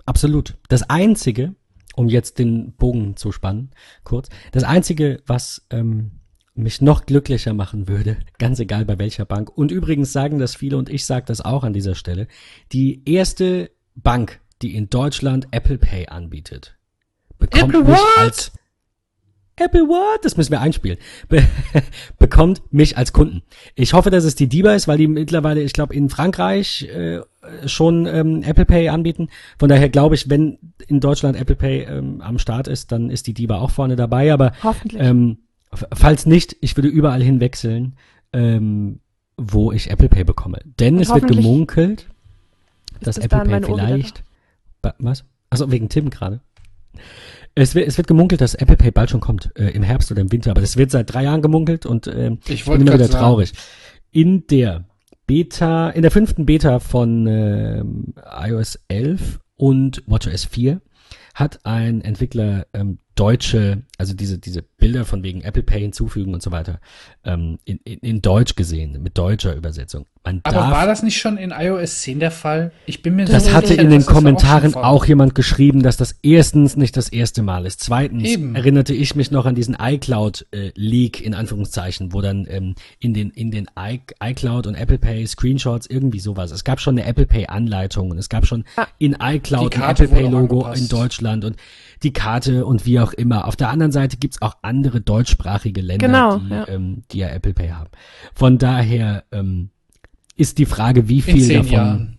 Absolut. 0.05 0.55
Das 0.69 0.89
Einzige, 0.91 1.55
um 1.95 2.09
jetzt 2.09 2.39
den 2.39 2.73
Bogen 2.73 3.17
zu 3.17 3.33
spannen, 3.33 3.71
kurz, 4.05 4.29
das 4.53 4.65
Einzige, 4.65 5.23
was 5.27 5.67
ähm, 5.71 6.13
mich 6.55 6.81
noch 6.81 7.07
glücklicher 7.07 7.55
machen 7.55 7.89
würde, 7.89 8.19
ganz 8.39 8.59
egal 8.59 8.85
bei 8.85 8.99
welcher 8.99 9.25
Bank, 9.25 9.57
und 9.57 9.71
übrigens 9.71 10.13
sagen 10.13 10.39
das 10.39 10.55
viele 10.55 10.77
und 10.77 10.89
ich 10.89 11.05
sage 11.07 11.27
das 11.27 11.41
auch 11.41 11.65
an 11.65 11.73
dieser 11.73 11.95
Stelle, 11.95 12.29
die 12.73 13.03
erste 13.05 13.71
Bank, 13.95 14.41
die 14.63 14.75
in 14.75 14.89
Deutschland 14.89 15.49
Apple 15.51 15.79
Pay 15.79 16.09
anbietet, 16.09 16.77
bekommt 17.39 17.75
Apple 17.75 17.85
mich 17.85 17.99
what? 17.99 18.19
als 18.19 18.53
Apple 19.57 19.83
what? 19.83 20.25
Das 20.25 20.37
müssen 20.37 20.51
wir 20.51 20.61
einspielen. 20.61 20.99
Be 21.29 21.43
bekommt 22.19 22.63
mich 22.73 22.97
als 22.97 23.13
Kunden. 23.13 23.43
Ich 23.75 23.93
hoffe, 23.93 24.11
dass 24.11 24.25
es 24.25 24.35
die 24.35 24.49
DIBA 24.49 24.75
ist, 24.75 24.89
weil 24.89 24.99
die 24.99 25.07
mittlerweile, 25.07 25.63
ich 25.63 25.73
glaube, 25.73 25.95
in 25.95 26.09
Frankreich 26.09 26.89
äh, 26.89 27.21
schon 27.67 28.07
ähm, 28.07 28.43
Apple 28.43 28.65
Pay 28.65 28.89
anbieten. 28.89 29.29
Von 29.59 29.69
daher 29.69 29.89
glaube 29.89 30.15
ich, 30.15 30.31
wenn 30.31 30.59
in 30.87 31.01
Deutschland 31.01 31.37
Apple 31.37 31.57
Pay 31.57 31.83
ähm, 31.83 32.21
am 32.23 32.39
Start 32.39 32.69
ist, 32.69 32.93
dann 32.93 33.11
ist 33.11 33.27
die 33.27 33.35
DIBA 33.35 33.59
auch 33.59 33.71
vorne 33.71 33.97
dabei. 33.97 34.33
Aber 34.33 34.53
ähm, 34.95 35.39
falls 35.93 36.27
nicht, 36.27 36.57
ich 36.61 36.77
würde 36.77 36.89
überall 36.89 37.23
hin 37.23 37.41
wechseln, 37.41 37.97
ähm, 38.33 39.01
wo 39.37 39.73
ich 39.73 39.91
Apple 39.91 40.09
Pay 40.09 40.25
bekomme. 40.25 40.61
Denn 40.65 40.97
Und 40.97 41.03
es 41.03 41.13
wird 41.13 41.29
gemunkelt, 41.29 42.09
dass 43.01 43.19
Apple 43.19 43.45
Pay 43.45 43.63
vielleicht. 43.65 44.25
Was? 44.99 45.25
Also 45.51 45.71
wegen 45.71 45.89
Tim 45.89 46.11
gerade. 46.11 46.41
Es 47.55 47.75
wird, 47.75 47.87
es 47.87 47.99
wird 47.99 48.07
gemunkelt, 48.07 48.41
dass 48.41 48.55
Apple 48.55 48.77
Pay 48.77 48.91
bald 48.91 49.11
schon 49.11 49.21
kommt, 49.21 49.51
äh, 49.57 49.71
im 49.71 49.83
Herbst 49.83 50.11
oder 50.11 50.21
im 50.21 50.33
Winter, 50.33 50.51
aber 50.51 50.61
das 50.61 50.77
wird 50.77 50.91
seit 50.91 51.13
drei 51.13 51.25
Jahren 51.25 51.43
gemunkelt 51.43 51.85
und 51.85 52.07
ähm, 52.07 52.39
Ich 52.47 52.55
ich 52.55 52.65
bin 52.65 52.81
immer 52.81 52.95
wieder 52.95 53.09
sagen, 53.09 53.23
traurig. 53.25 53.53
In 54.11 54.47
der 54.47 54.87
Beta, 55.27 55.91
in 55.91 56.03
der 56.03 56.11
fünften 56.11 56.47
Beta 56.47 56.79
von 56.79 57.27
ähm, 57.27 58.15
iOS 58.47 58.79
11 58.89 59.41
und 59.57 60.03
WatchOS 60.07 60.47
4 60.47 60.81
hat 61.35 61.61
ein 61.65 62.01
Entwickler 62.03 62.67
ähm, 62.73 62.99
deutsche, 63.15 63.83
also 63.99 64.15
diese, 64.15 64.39
diese 64.39 64.63
Bilder 64.63 65.05
von 65.05 65.23
wegen 65.23 65.43
Apple 65.43 65.63
Pay 65.63 65.81
hinzufügen 65.83 66.33
und 66.33 66.43
so 66.43 66.51
weiter, 66.51 66.81
ähm, 67.25 67.59
in, 67.67 67.79
in, 67.85 67.99
in 67.99 68.23
Deutsch 68.23 68.55
gesehen, 68.55 69.03
mit 69.03 69.19
deutscher 69.19 69.55
Übersetzung. 69.55 70.07
Man 70.25 70.41
Aber 70.45 70.57
darf 70.57 70.71
war 70.71 70.87
das 70.87 71.03
nicht 71.03 71.19
schon 71.19 71.37
in 71.37 71.51
iOS 71.51 72.01
10 72.03 72.21
der 72.21 72.31
Fall? 72.31 72.73
Ich 72.87 73.03
bin 73.03 73.17
mir 73.17 73.27
das 73.27 73.47
so 73.47 73.53
hatte 73.53 73.69
sicher, 73.69 73.83
in 73.83 73.91
den 73.91 74.07
Kommentaren 74.07 74.75
auch, 74.75 75.01
vor- 75.01 75.07
jemand 75.09 75.35
geschrieben, 75.35 75.83
dass 75.83 75.99
das 75.99 76.15
erstens 76.23 76.77
nicht 76.77 76.97
das 76.97 77.11
erste 77.11 77.43
Mal 77.43 77.67
ist. 77.67 77.81
Zweitens 77.81 78.25
Eben. 78.25 78.55
erinnerte 78.55 78.95
ich 78.95 79.15
mich 79.15 79.31
noch 79.31 79.45
an 79.45 79.55
diesen 79.57 79.77
iCloud-Leak 79.79 81.21
in 81.21 81.35
Anführungszeichen, 81.35 82.13
wo 82.13 82.21
dann 82.21 82.47
ähm, 82.49 82.75
in 82.99 83.15
den 83.15 83.31
in 83.31 83.51
den 83.51 83.67
I 83.79 84.01
iCloud 84.23 84.67
und 84.67 84.75
Apple 84.75 84.99
Pay 84.99 85.27
Screenshots 85.27 85.87
irgendwie 85.87 86.21
sowas. 86.21 86.51
Es 86.51 86.65
gab 86.65 86.81
schon 86.81 86.99
eine 86.99 87.07
Apple 87.07 87.27
Pay 87.27 87.47
Anleitung 87.49 88.11
und 88.11 88.19
es 88.19 88.29
gab 88.29 88.47
schon 88.47 88.65
Ah. 88.77 88.87
in 88.99 89.17
iCloud 89.21 89.77
ein 89.77 89.83
Apple 89.91 90.09
Pay 90.09 90.25
wurde 90.25 90.27
auch 90.37 90.41
Logo 90.41 90.61
angepasst. 90.63 90.83
in 90.83 90.89
Deutschland 90.89 91.22
und 91.45 91.57
die 92.03 92.13
Karte 92.13 92.67
und 92.67 92.85
wie 92.87 93.01
auch 93.01 93.13
immer. 93.13 93.47
Auf 93.47 93.57
der 93.57 93.71
anderen 93.71 93.93
Seite 93.93 94.17
gibt's 94.17 94.43
auch 94.43 94.57
andere 94.63 95.01
deutschsprachige 95.01 95.81
Länder, 95.81 96.07
Genau, 96.07 96.39
die, 96.39 96.51
ja. 96.51 96.69
ähm, 96.69 97.03
die 97.11 97.19
ja 97.19 97.29
Apple 97.29 97.55
Pay 97.55 97.69
haben. 97.71 97.91
Von 98.35 98.59
daher 98.59 99.25
ähm, 99.33 99.71
ist 100.37 100.59
die 100.59 100.67
Frage, 100.67 101.09
wie 101.09 101.23
viel 101.23 101.49
davon 101.49 101.73
Jahren. 101.73 102.19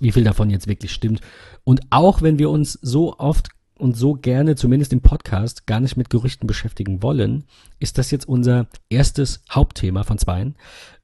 wie 0.00 0.12
viel 0.12 0.24
davon 0.24 0.50
jetzt 0.50 0.66
wirklich 0.68 0.92
stimmt. 0.92 1.20
Und 1.64 1.80
auch 1.90 2.20
wenn 2.22 2.38
wir 2.38 2.50
uns 2.50 2.78
so 2.82 3.18
oft 3.18 3.48
und 3.78 3.96
so 3.96 4.14
gerne, 4.14 4.54
zumindest 4.54 4.92
im 4.92 5.00
Podcast, 5.00 5.66
gar 5.66 5.80
nicht 5.80 5.96
mit 5.96 6.10
Gerüchten 6.10 6.46
beschäftigen 6.46 7.02
wollen, 7.02 7.44
ist 7.80 7.98
das 7.98 8.10
jetzt 8.10 8.28
unser 8.28 8.66
erstes 8.88 9.42
Hauptthema 9.50 10.04
von 10.04 10.18
zweien. 10.18 10.54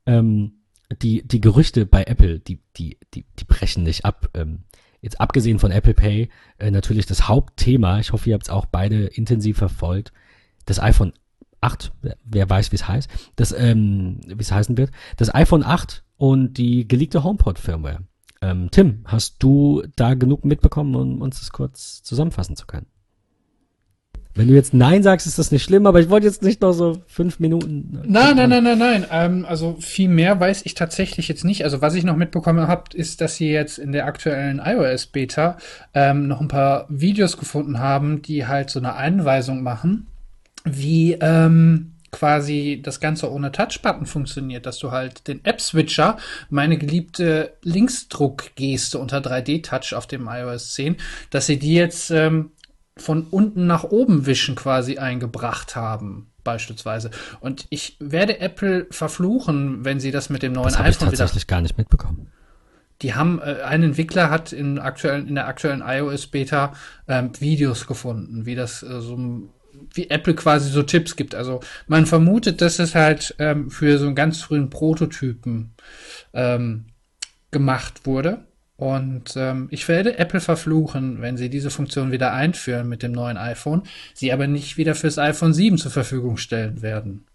Ähm, 0.07 0.53
die, 1.03 1.26
die 1.26 1.41
Gerüchte 1.41 1.86
bei 1.86 2.03
Apple, 2.05 2.41
die, 2.41 2.59
die, 2.76 2.99
die, 3.14 3.24
die 3.38 3.45
brechen 3.45 3.84
nicht 3.84 4.05
ab. 4.05 4.28
Ähm, 4.34 4.61
jetzt 5.01 5.20
abgesehen 5.20 5.59
von 5.59 5.70
Apple 5.70 5.94
Pay, 5.94 6.28
äh, 6.59 6.70
natürlich 6.70 7.07
das 7.07 7.28
Hauptthema, 7.28 7.98
ich 8.01 8.12
hoffe, 8.12 8.28
ihr 8.30 8.34
habt 8.34 8.44
es 8.44 8.51
auch 8.51 8.66
beide 8.66 9.07
intensiv 9.07 9.59
verfolgt, 9.59 10.12
das 10.66 10.80
iPhone 10.80 11.12
8, 11.61 11.92
wer- 12.24 12.48
weiß, 12.51 12.72
wie 12.72 12.76
es 12.76 12.88
heißt, 12.88 13.09
das, 13.36 13.53
ähm, 13.53 14.20
wie 14.26 14.40
es 14.40 14.53
heißen 14.53 14.76
wird, 14.78 14.90
das 15.16 15.34
iPhone 15.34 15.62
8 15.64 16.05
und 16.16 16.55
die 16.55 16.86
geleakte 16.88 17.22
HomePod-Firmware. 17.24 18.01
Ähm, 18.42 18.68
Tim, 18.70 19.01
hast 19.05 19.42
du 19.42 19.82
da 19.96 20.14
genug 20.14 20.44
mitbekommen, 20.44 20.94
um 20.94 21.20
uns 21.20 21.40
das 21.40 21.51
kurz 21.53 22.03
zusammenfassen 22.03 22.57
zu 22.57 22.66
können? 22.66 22.86
Wenn 24.35 24.47
du 24.47 24.55
jetzt 24.55 24.72
Nein 24.72 25.03
sagst, 25.03 25.26
ist 25.26 25.39
das 25.39 25.51
nicht 25.51 25.64
schlimm, 25.64 25.87
aber 25.87 26.01
ich 26.01 26.09
wollte 26.09 26.26
jetzt 26.26 26.43
nicht 26.43 26.61
noch 26.61 26.72
so 26.72 27.03
fünf 27.09 27.41
Minuten. 27.41 28.01
Nein, 28.07 28.37
nein, 28.37 28.49
nein, 28.49 28.62
nein, 28.62 28.78
nein. 28.78 29.07
Ähm, 29.11 29.45
also 29.45 29.76
viel 29.81 30.09
mehr 30.09 30.39
weiß 30.39 30.62
ich 30.66 30.74
tatsächlich 30.74 31.26
jetzt 31.26 31.45
nicht. 31.45 31.64
Also 31.64 31.83
was 31.83 31.97
ich 31.97 32.05
noch 32.05 32.16
mitbekommen 32.16 32.68
habe, 32.68 32.85
ist, 32.95 33.20
dass 33.20 33.37
sie 33.37 33.51
jetzt 33.51 33.78
in 33.78 33.91
der 33.91 34.07
aktuellen 34.07 34.61
iOS-Beta 34.64 35.59
ähm, 35.95 36.28
noch 36.28 36.41
ein 36.41 36.49
paar 36.49 36.87
Videos 36.89 37.39
gefunden 37.39 37.81
haben, 37.81 38.22
die 38.22 38.47
halt 38.47 38.70
so 38.70 38.78
eine 38.78 38.95
Einweisung 38.95 39.64
machen, 39.64 40.07
wie 40.64 41.14
ähm, 41.20 41.95
quasi 42.12 42.81
das 42.83 43.01
Ganze 43.01 43.33
ohne 43.33 43.51
Touchbutton 43.51 44.07
funktioniert, 44.07 44.66
dass 44.66 44.78
du 44.78 44.91
halt 44.91 45.26
den 45.28 45.45
App-Switcher, 45.45 46.18
meine 46.51 46.78
geliebte 46.78 47.55
Linksdruckgeste 47.62 48.99
unter 48.99 49.18
3D-Touch 49.18 49.95
auf 49.95 50.07
dem 50.07 50.28
iOS 50.28 50.74
10, 50.74 50.97
dass 51.31 51.47
sie 51.47 51.59
die 51.59 51.74
jetzt 51.74 52.11
ähm, 52.11 52.51
von 52.97 53.26
unten 53.30 53.66
nach 53.66 53.84
oben 53.84 54.26
wischen 54.26 54.55
quasi 54.55 54.99
eingebracht 54.99 55.76
haben 55.76 56.30
beispielsweise. 56.45 57.11
Und 57.41 57.66
ich 57.70 57.97
werde 58.01 58.41
Apple 58.41 58.86
verfluchen, 58.91 59.84
wenn 59.84 60.01
sie 60.01 60.11
das 60.11 60.30
mit 60.30 60.43
dem 60.43 60.53
neuen 60.53 60.66
das 60.66 60.76
iPhone 60.76 61.12
ich 61.12 61.18
tatsächlich 61.18 61.47
gar 61.47 61.61
nicht 61.61 61.78
mitbekommen. 61.78 62.30
Die 63.03 63.14
haben, 63.14 63.41
äh, 63.41 63.62
ein 63.62 63.82
Entwickler 63.82 64.30
hat 64.30 64.53
in, 64.53 64.78
aktuellen, 64.78 65.26
in 65.26 65.34
der 65.34 65.47
aktuellen 65.47 65.82
iOS-Beta 65.84 66.74
ähm, 67.09 67.30
Videos 67.38 67.86
gefunden, 67.86 68.45
wie 68.45 68.55
das 68.55 68.82
äh, 68.82 69.01
so 69.01 69.49
wie 69.95 70.11
Apple 70.11 70.34
quasi 70.34 70.68
so 70.70 70.82
Tipps 70.82 71.16
gibt. 71.16 71.34
Also 71.34 71.61
man 71.86 72.05
vermutet, 72.05 72.61
dass 72.61 72.78
es 72.78 72.95
halt 72.95 73.34
ähm, 73.38 73.70
für 73.70 73.99
so 73.99 74.07
einen 74.07 74.14
ganz 74.14 74.43
frühen 74.43 74.68
Prototypen 74.68 75.72
ähm, 76.34 76.86
gemacht 77.51 78.05
wurde. 78.05 78.45
Und 78.81 79.35
ähm, 79.37 79.68
ich 79.70 79.87
werde 79.89 80.18
Apple 80.18 80.41
verfluchen, 80.41 81.20
wenn 81.20 81.37
sie 81.37 81.51
diese 81.51 81.68
Funktion 81.68 82.12
wieder 82.12 82.33
einführen 82.33 82.89
mit 82.89 83.03
dem 83.03 83.12
neuen 83.12 83.37
iPhone, 83.37 83.83
sie 84.14 84.33
aber 84.33 84.47
nicht 84.47 84.78
wieder 84.78 84.95
fürs 84.95 85.18
iPhone 85.18 85.53
7 85.53 85.76
zur 85.76 85.91
Verfügung 85.91 86.39
stellen 86.39 86.81
werden. 86.81 87.26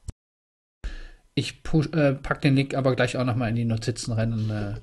Ich 1.35 1.61
äh, 1.93 2.13
pack 2.13 2.41
den 2.41 2.55
Link 2.55 2.73
aber 2.73 2.95
gleich 2.95 3.15
auch 3.15 3.25
nochmal 3.25 3.49
in 3.49 3.55
die 3.55 3.65
Notizen 3.65 4.13
rein 4.13 4.33
und 4.33 4.49
äh, 4.49 4.73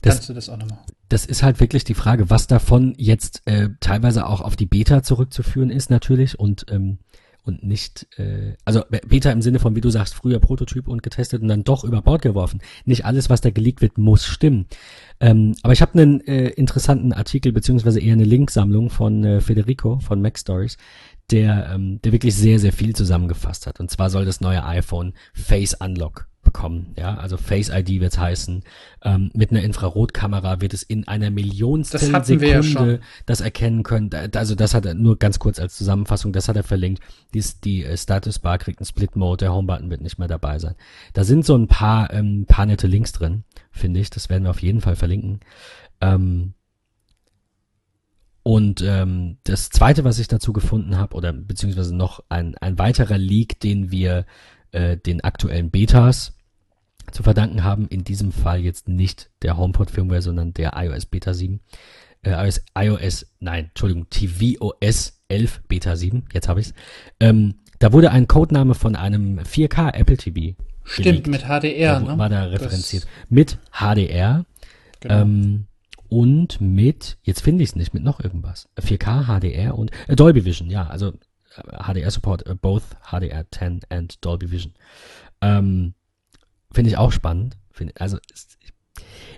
das, 0.00 0.14
kannst 0.14 0.28
du 0.28 0.34
das 0.34 0.48
auch 0.48 0.58
nochmal. 0.58 0.78
Das 1.08 1.26
ist 1.26 1.42
halt 1.42 1.58
wirklich 1.58 1.82
die 1.82 1.94
Frage, 1.94 2.30
was 2.30 2.46
davon 2.46 2.94
jetzt 2.96 3.42
äh, 3.46 3.70
teilweise 3.80 4.26
auch 4.26 4.42
auf 4.42 4.54
die 4.54 4.66
Beta 4.66 5.02
zurückzuführen 5.02 5.70
ist 5.70 5.90
natürlich 5.90 6.38
und 6.38 6.66
ähm, 6.70 6.98
und 7.46 7.62
nicht, 7.62 8.08
äh, 8.18 8.54
also 8.64 8.82
Beta 9.06 9.30
im 9.30 9.40
Sinne 9.40 9.60
von, 9.60 9.76
wie 9.76 9.80
du 9.80 9.88
sagst, 9.88 10.14
früher 10.14 10.40
Prototyp 10.40 10.88
und 10.88 11.02
getestet 11.02 11.42
und 11.42 11.48
dann 11.48 11.62
doch 11.62 11.84
über 11.84 12.02
Bord 12.02 12.22
geworfen. 12.22 12.60
Nicht 12.84 13.04
alles, 13.04 13.30
was 13.30 13.40
da 13.40 13.50
geleakt 13.50 13.82
wird, 13.82 13.98
muss 13.98 14.26
stimmen. 14.26 14.66
Ähm, 15.20 15.54
aber 15.62 15.72
ich 15.72 15.82
habe 15.82 15.98
einen 15.98 16.20
äh, 16.22 16.48
interessanten 16.50 17.12
Artikel, 17.12 17.52
beziehungsweise 17.52 18.00
eher 18.00 18.12
eine 18.12 18.24
Linksammlung 18.24 18.90
von 18.90 19.24
äh, 19.24 19.40
Federico 19.40 19.98
von 19.98 20.20
Mac 20.20 20.38
Stories, 20.38 20.76
der, 21.30 21.70
ähm, 21.74 22.00
der 22.02 22.12
wirklich 22.12 22.34
sehr, 22.34 22.58
sehr 22.58 22.72
viel 22.72 22.94
zusammengefasst 22.94 23.66
hat. 23.66 23.80
Und 23.80 23.90
zwar 23.90 24.10
soll 24.10 24.24
das 24.24 24.40
neue 24.40 24.64
iPhone 24.64 25.14
Face 25.32 25.74
Unlock 25.74 26.28
bekommen. 26.46 26.94
Ja, 26.96 27.16
also 27.16 27.36
Face 27.36 27.68
ID 27.68 28.00
wird 28.00 28.12
es 28.12 28.18
heißen. 28.18 28.62
Ähm, 29.04 29.30
mit 29.34 29.50
einer 29.50 29.62
Infrarotkamera 29.62 30.62
wird 30.62 30.72
es 30.72 30.82
in 30.82 31.06
einer 31.06 31.30
Millionstel 31.30 32.00
Sekunde 32.00 32.46
ja 32.46 32.98
das 33.26 33.42
erkennen 33.42 33.82
können. 33.82 34.08
Also 34.34 34.54
das 34.54 34.72
hat 34.72 34.86
er 34.86 34.94
nur 34.94 35.18
ganz 35.18 35.38
kurz 35.38 35.58
als 35.58 35.76
Zusammenfassung, 35.76 36.32
das 36.32 36.48
hat 36.48 36.56
er 36.56 36.62
verlinkt. 36.62 37.02
Dies, 37.34 37.60
die 37.60 37.84
äh, 37.84 37.96
Status 37.96 38.38
Bar 38.38 38.56
kriegt 38.56 38.80
einen 38.80 38.86
Split 38.86 39.16
Mode, 39.16 39.44
der 39.44 39.52
Homebutton 39.52 39.90
wird 39.90 40.00
nicht 40.00 40.18
mehr 40.18 40.28
dabei 40.28 40.58
sein. 40.58 40.76
Da 41.12 41.24
sind 41.24 41.44
so 41.44 41.54
ein 41.54 41.68
paar, 41.68 42.10
ähm, 42.14 42.46
paar 42.48 42.64
nette 42.64 42.86
Links 42.86 43.12
drin, 43.12 43.44
finde 43.70 44.00
ich. 44.00 44.08
Das 44.08 44.30
werden 44.30 44.44
wir 44.44 44.50
auf 44.50 44.62
jeden 44.62 44.80
Fall 44.80 44.96
verlinken. 44.96 45.40
Ähm, 46.00 46.54
und 48.42 48.80
ähm, 48.80 49.38
das 49.42 49.70
zweite, 49.70 50.04
was 50.04 50.20
ich 50.20 50.28
dazu 50.28 50.52
gefunden 50.52 50.96
habe, 50.96 51.16
oder 51.16 51.32
beziehungsweise 51.32 51.94
noch 51.94 52.22
ein, 52.28 52.54
ein 52.58 52.78
weiterer 52.78 53.18
Leak, 53.18 53.58
den 53.58 53.90
wir 53.90 54.24
äh, 54.70 54.96
den 54.96 55.24
aktuellen 55.24 55.70
Betas 55.70 56.35
zu 57.12 57.22
verdanken 57.22 57.64
haben. 57.64 57.88
In 57.88 58.04
diesem 58.04 58.32
Fall 58.32 58.60
jetzt 58.60 58.88
nicht 58.88 59.30
der 59.42 59.56
HomePod 59.56 59.90
Firmware, 59.90 60.22
sondern 60.22 60.54
der 60.54 60.72
iOS 60.76 61.06
Beta 61.06 61.34
7. 61.34 61.60
Äh, 62.22 62.30
iOS, 62.30 62.60
iOS, 62.76 63.26
nein, 63.40 63.66
Entschuldigung, 63.66 64.08
tvOS 64.10 65.22
11 65.28 65.62
Beta 65.68 65.96
7. 65.96 66.24
Jetzt 66.32 66.48
habe 66.48 66.60
ich's. 66.60 66.74
Ähm, 67.20 67.56
da 67.78 67.92
wurde 67.92 68.10
ein 68.10 68.26
Codename 68.26 68.74
von 68.74 68.96
einem 68.96 69.38
4K 69.38 69.94
Apple 69.94 70.16
TV. 70.16 70.56
Stimmt, 70.84 71.24
gelegt. 71.24 71.26
mit 71.26 71.42
HDR, 71.42 72.00
da, 72.00 72.00
ne? 72.00 72.18
War 72.18 72.28
da 72.28 72.44
referenziert. 72.44 73.04
Das 73.04 73.30
mit 73.30 73.58
HDR. 73.72 74.44
Genau. 75.00 75.22
Ähm, 75.22 75.66
und 76.08 76.60
mit, 76.60 77.18
jetzt 77.22 77.42
finde 77.42 77.64
ich 77.64 77.70
es 77.70 77.76
nicht, 77.76 77.92
mit 77.92 78.04
noch 78.04 78.20
irgendwas. 78.20 78.68
4K, 78.80 79.26
HDR 79.26 79.76
und 79.76 79.90
äh, 80.06 80.14
Dolby 80.14 80.44
Vision, 80.44 80.70
ja, 80.70 80.86
also 80.86 81.12
HDR 81.56 82.10
Support, 82.10 82.48
uh, 82.48 82.54
both 82.54 82.82
HDR 83.10 83.44
10 83.50 83.80
and 83.88 84.24
Dolby 84.24 84.50
Vision. 84.50 84.74
Ähm, 85.40 85.94
Finde 86.72 86.90
ich 86.90 86.96
auch 86.96 87.12
spannend. 87.12 87.56
Find, 87.70 88.00
also 88.00 88.18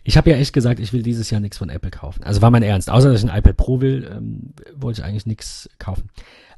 ich 0.05 0.17
habe 0.17 0.31
ja 0.31 0.37
echt 0.37 0.53
gesagt, 0.53 0.81
ich 0.81 0.93
will 0.93 1.03
dieses 1.03 1.31
Jahr 1.31 1.41
nichts 1.41 1.59
von 1.59 1.69
Apple 1.69 1.91
kaufen. 1.91 2.23
Also 2.23 2.41
war 2.41 2.51
mein 2.51 2.63
Ernst. 2.63 2.91
Außer 2.91 3.13
dass 3.13 3.23
ich 3.23 3.31
ein 3.31 3.37
iPad 3.37 3.57
Pro 3.57 3.81
will, 3.81 4.09
ähm, 4.11 4.55
wollte 4.75 5.01
ich 5.01 5.07
eigentlich 5.07 5.27
nichts 5.27 5.69
kaufen. 5.79 6.11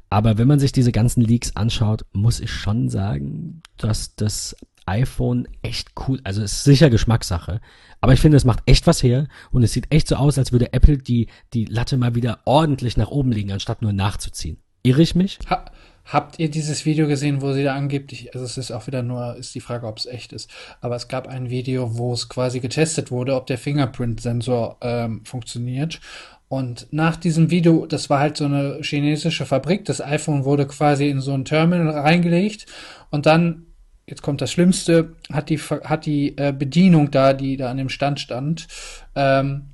Aber 0.09 0.37
wenn 0.37 0.47
man 0.47 0.59
sich 0.59 0.71
diese 0.71 0.91
ganzen 0.91 1.21
Leaks 1.21 1.55
anschaut, 1.55 2.05
muss 2.11 2.39
ich 2.39 2.51
schon 2.51 2.89
sagen, 2.89 3.61
dass 3.77 4.15
das 4.15 4.55
iPhone 4.85 5.47
echt 5.61 5.91
cool, 6.07 6.19
also 6.23 6.41
es 6.41 6.53
ist 6.53 6.63
sicher 6.63 6.89
Geschmackssache, 6.89 7.61
aber 8.01 8.13
ich 8.13 8.19
finde, 8.19 8.35
es 8.35 8.45
macht 8.45 8.63
echt 8.65 8.87
was 8.87 9.03
her 9.03 9.27
und 9.51 9.63
es 9.63 9.71
sieht 9.71 9.91
echt 9.93 10.07
so 10.07 10.15
aus, 10.15 10.37
als 10.37 10.51
würde 10.51 10.73
Apple 10.73 10.97
die, 10.97 11.27
die 11.53 11.65
Latte 11.65 11.97
mal 11.97 12.15
wieder 12.15 12.39
ordentlich 12.45 12.97
nach 12.97 13.09
oben 13.09 13.31
legen, 13.31 13.51
anstatt 13.51 13.81
nur 13.81 13.93
nachzuziehen. 13.93 14.57
Irre 14.83 15.01
ich 15.01 15.15
mich? 15.15 15.39
Ha 15.49 15.71
Habt 16.11 16.39
ihr 16.39 16.51
dieses 16.51 16.85
Video 16.85 17.07
gesehen, 17.07 17.41
wo 17.41 17.53
sie 17.53 17.63
da 17.63 17.73
angeblich, 17.73 18.33
also 18.33 18.45
es 18.45 18.57
ist 18.57 18.71
auch 18.71 18.85
wieder 18.85 19.01
nur, 19.01 19.37
ist 19.37 19.55
die 19.55 19.61
Frage, 19.61 19.87
ob 19.87 19.97
es 19.97 20.05
echt 20.05 20.33
ist, 20.33 20.49
aber 20.81 20.97
es 20.97 21.07
gab 21.07 21.25
ein 21.25 21.49
Video, 21.49 21.97
wo 21.97 22.11
es 22.11 22.27
quasi 22.27 22.59
getestet 22.59 23.11
wurde, 23.11 23.33
ob 23.33 23.47
der 23.47 23.57
Fingerprint-Sensor 23.57 24.77
ähm, 24.81 25.23
funktioniert. 25.23 26.01
Und 26.49 26.87
nach 26.91 27.15
diesem 27.15 27.49
Video, 27.49 27.85
das 27.85 28.09
war 28.09 28.19
halt 28.19 28.35
so 28.35 28.43
eine 28.43 28.79
chinesische 28.81 29.45
Fabrik, 29.45 29.85
das 29.85 30.01
iPhone 30.01 30.43
wurde 30.43 30.67
quasi 30.67 31.07
in 31.07 31.21
so 31.21 31.33
ein 31.33 31.45
Terminal 31.45 31.97
reingelegt 31.97 32.65
und 33.09 33.25
dann, 33.25 33.67
jetzt 34.05 34.21
kommt 34.21 34.41
das 34.41 34.51
Schlimmste, 34.51 35.15
hat 35.31 35.49
die, 35.49 35.59
hat 35.59 36.05
die 36.05 36.37
äh, 36.37 36.51
Bedienung 36.51 37.09
da, 37.11 37.31
die 37.31 37.55
da 37.55 37.71
an 37.71 37.77
dem 37.77 37.87
Stand 37.87 38.19
stand, 38.19 38.67
ähm, 39.15 39.67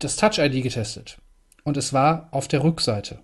das 0.00 0.16
Touch-ID 0.16 0.64
getestet. 0.64 1.18
Und 1.62 1.76
es 1.76 1.92
war 1.92 2.26
auf 2.32 2.48
der 2.48 2.64
Rückseite 2.64 3.20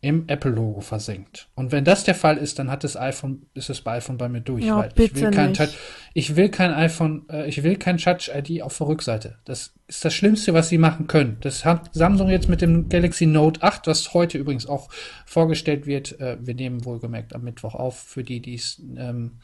im 0.00 0.28
Apple-Logo 0.28 0.80
versenkt. 0.80 1.48
Und 1.56 1.72
wenn 1.72 1.84
das 1.84 2.04
der 2.04 2.14
Fall 2.14 2.36
ist, 2.36 2.60
dann 2.60 2.70
hat 2.70 2.84
das 2.84 2.96
iPhone, 2.96 3.46
ist 3.54 3.68
es 3.68 3.80
bei 3.80 3.96
iPhone 3.96 4.16
bei 4.16 4.28
mir 4.28 4.40
durch. 4.40 4.64
Ja, 4.64 4.88
ich 4.94 5.14
will 5.14 5.30
kein. 5.32 5.54
Touch, 5.54 5.76
ich 6.14 6.36
will 6.36 6.50
kein 6.50 6.72
iPhone, 6.72 7.24
äh, 7.28 7.48
ich 7.48 7.64
will 7.64 7.76
kein 7.76 7.98
Touch-ID 7.98 8.62
auf 8.62 8.78
der 8.78 8.86
Rückseite. 8.86 9.38
Das 9.44 9.74
ist 9.88 10.04
das 10.04 10.14
Schlimmste, 10.14 10.54
was 10.54 10.68
sie 10.68 10.78
machen 10.78 11.08
können. 11.08 11.38
Das 11.40 11.64
hat 11.64 11.90
Samsung 11.94 12.28
jetzt 12.28 12.48
mit 12.48 12.62
dem 12.62 12.88
Galaxy 12.88 13.26
Note 13.26 13.60
8, 13.62 13.88
was 13.88 14.14
heute 14.14 14.38
übrigens 14.38 14.66
auch 14.66 14.88
vorgestellt 15.26 15.86
wird. 15.86 16.20
Äh, 16.20 16.38
wir 16.40 16.54
nehmen 16.54 16.84
wohlgemerkt 16.84 17.34
am 17.34 17.42
Mittwoch 17.42 17.74
auf, 17.74 17.98
für 17.98 18.22
die, 18.22 18.40
die 18.40 18.54
es 18.54 18.80
ähm, 18.96 19.38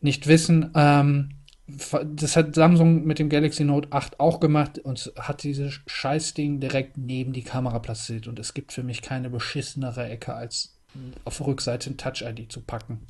nicht 0.00 0.26
wissen. 0.26 0.72
Ähm, 0.74 1.30
das 1.66 2.36
hat 2.36 2.54
Samsung 2.54 3.04
mit 3.04 3.18
dem 3.18 3.28
Galaxy 3.30 3.64
Note 3.64 3.88
8 3.90 4.20
auch 4.20 4.38
gemacht 4.38 4.78
und 4.78 5.12
hat 5.18 5.42
dieses 5.42 5.80
Scheißding 5.86 6.60
direkt 6.60 6.98
neben 6.98 7.32
die 7.32 7.42
Kamera 7.42 7.78
platziert. 7.78 8.26
Und 8.26 8.38
es 8.38 8.52
gibt 8.52 8.72
für 8.72 8.82
mich 8.82 9.00
keine 9.00 9.30
beschissenere 9.30 10.08
Ecke, 10.08 10.34
als 10.34 10.76
auf 11.24 11.38
der 11.38 11.46
Rückseite 11.46 11.90
ein 11.90 11.96
Touch-ID 11.96 12.52
zu 12.52 12.60
packen. 12.60 13.06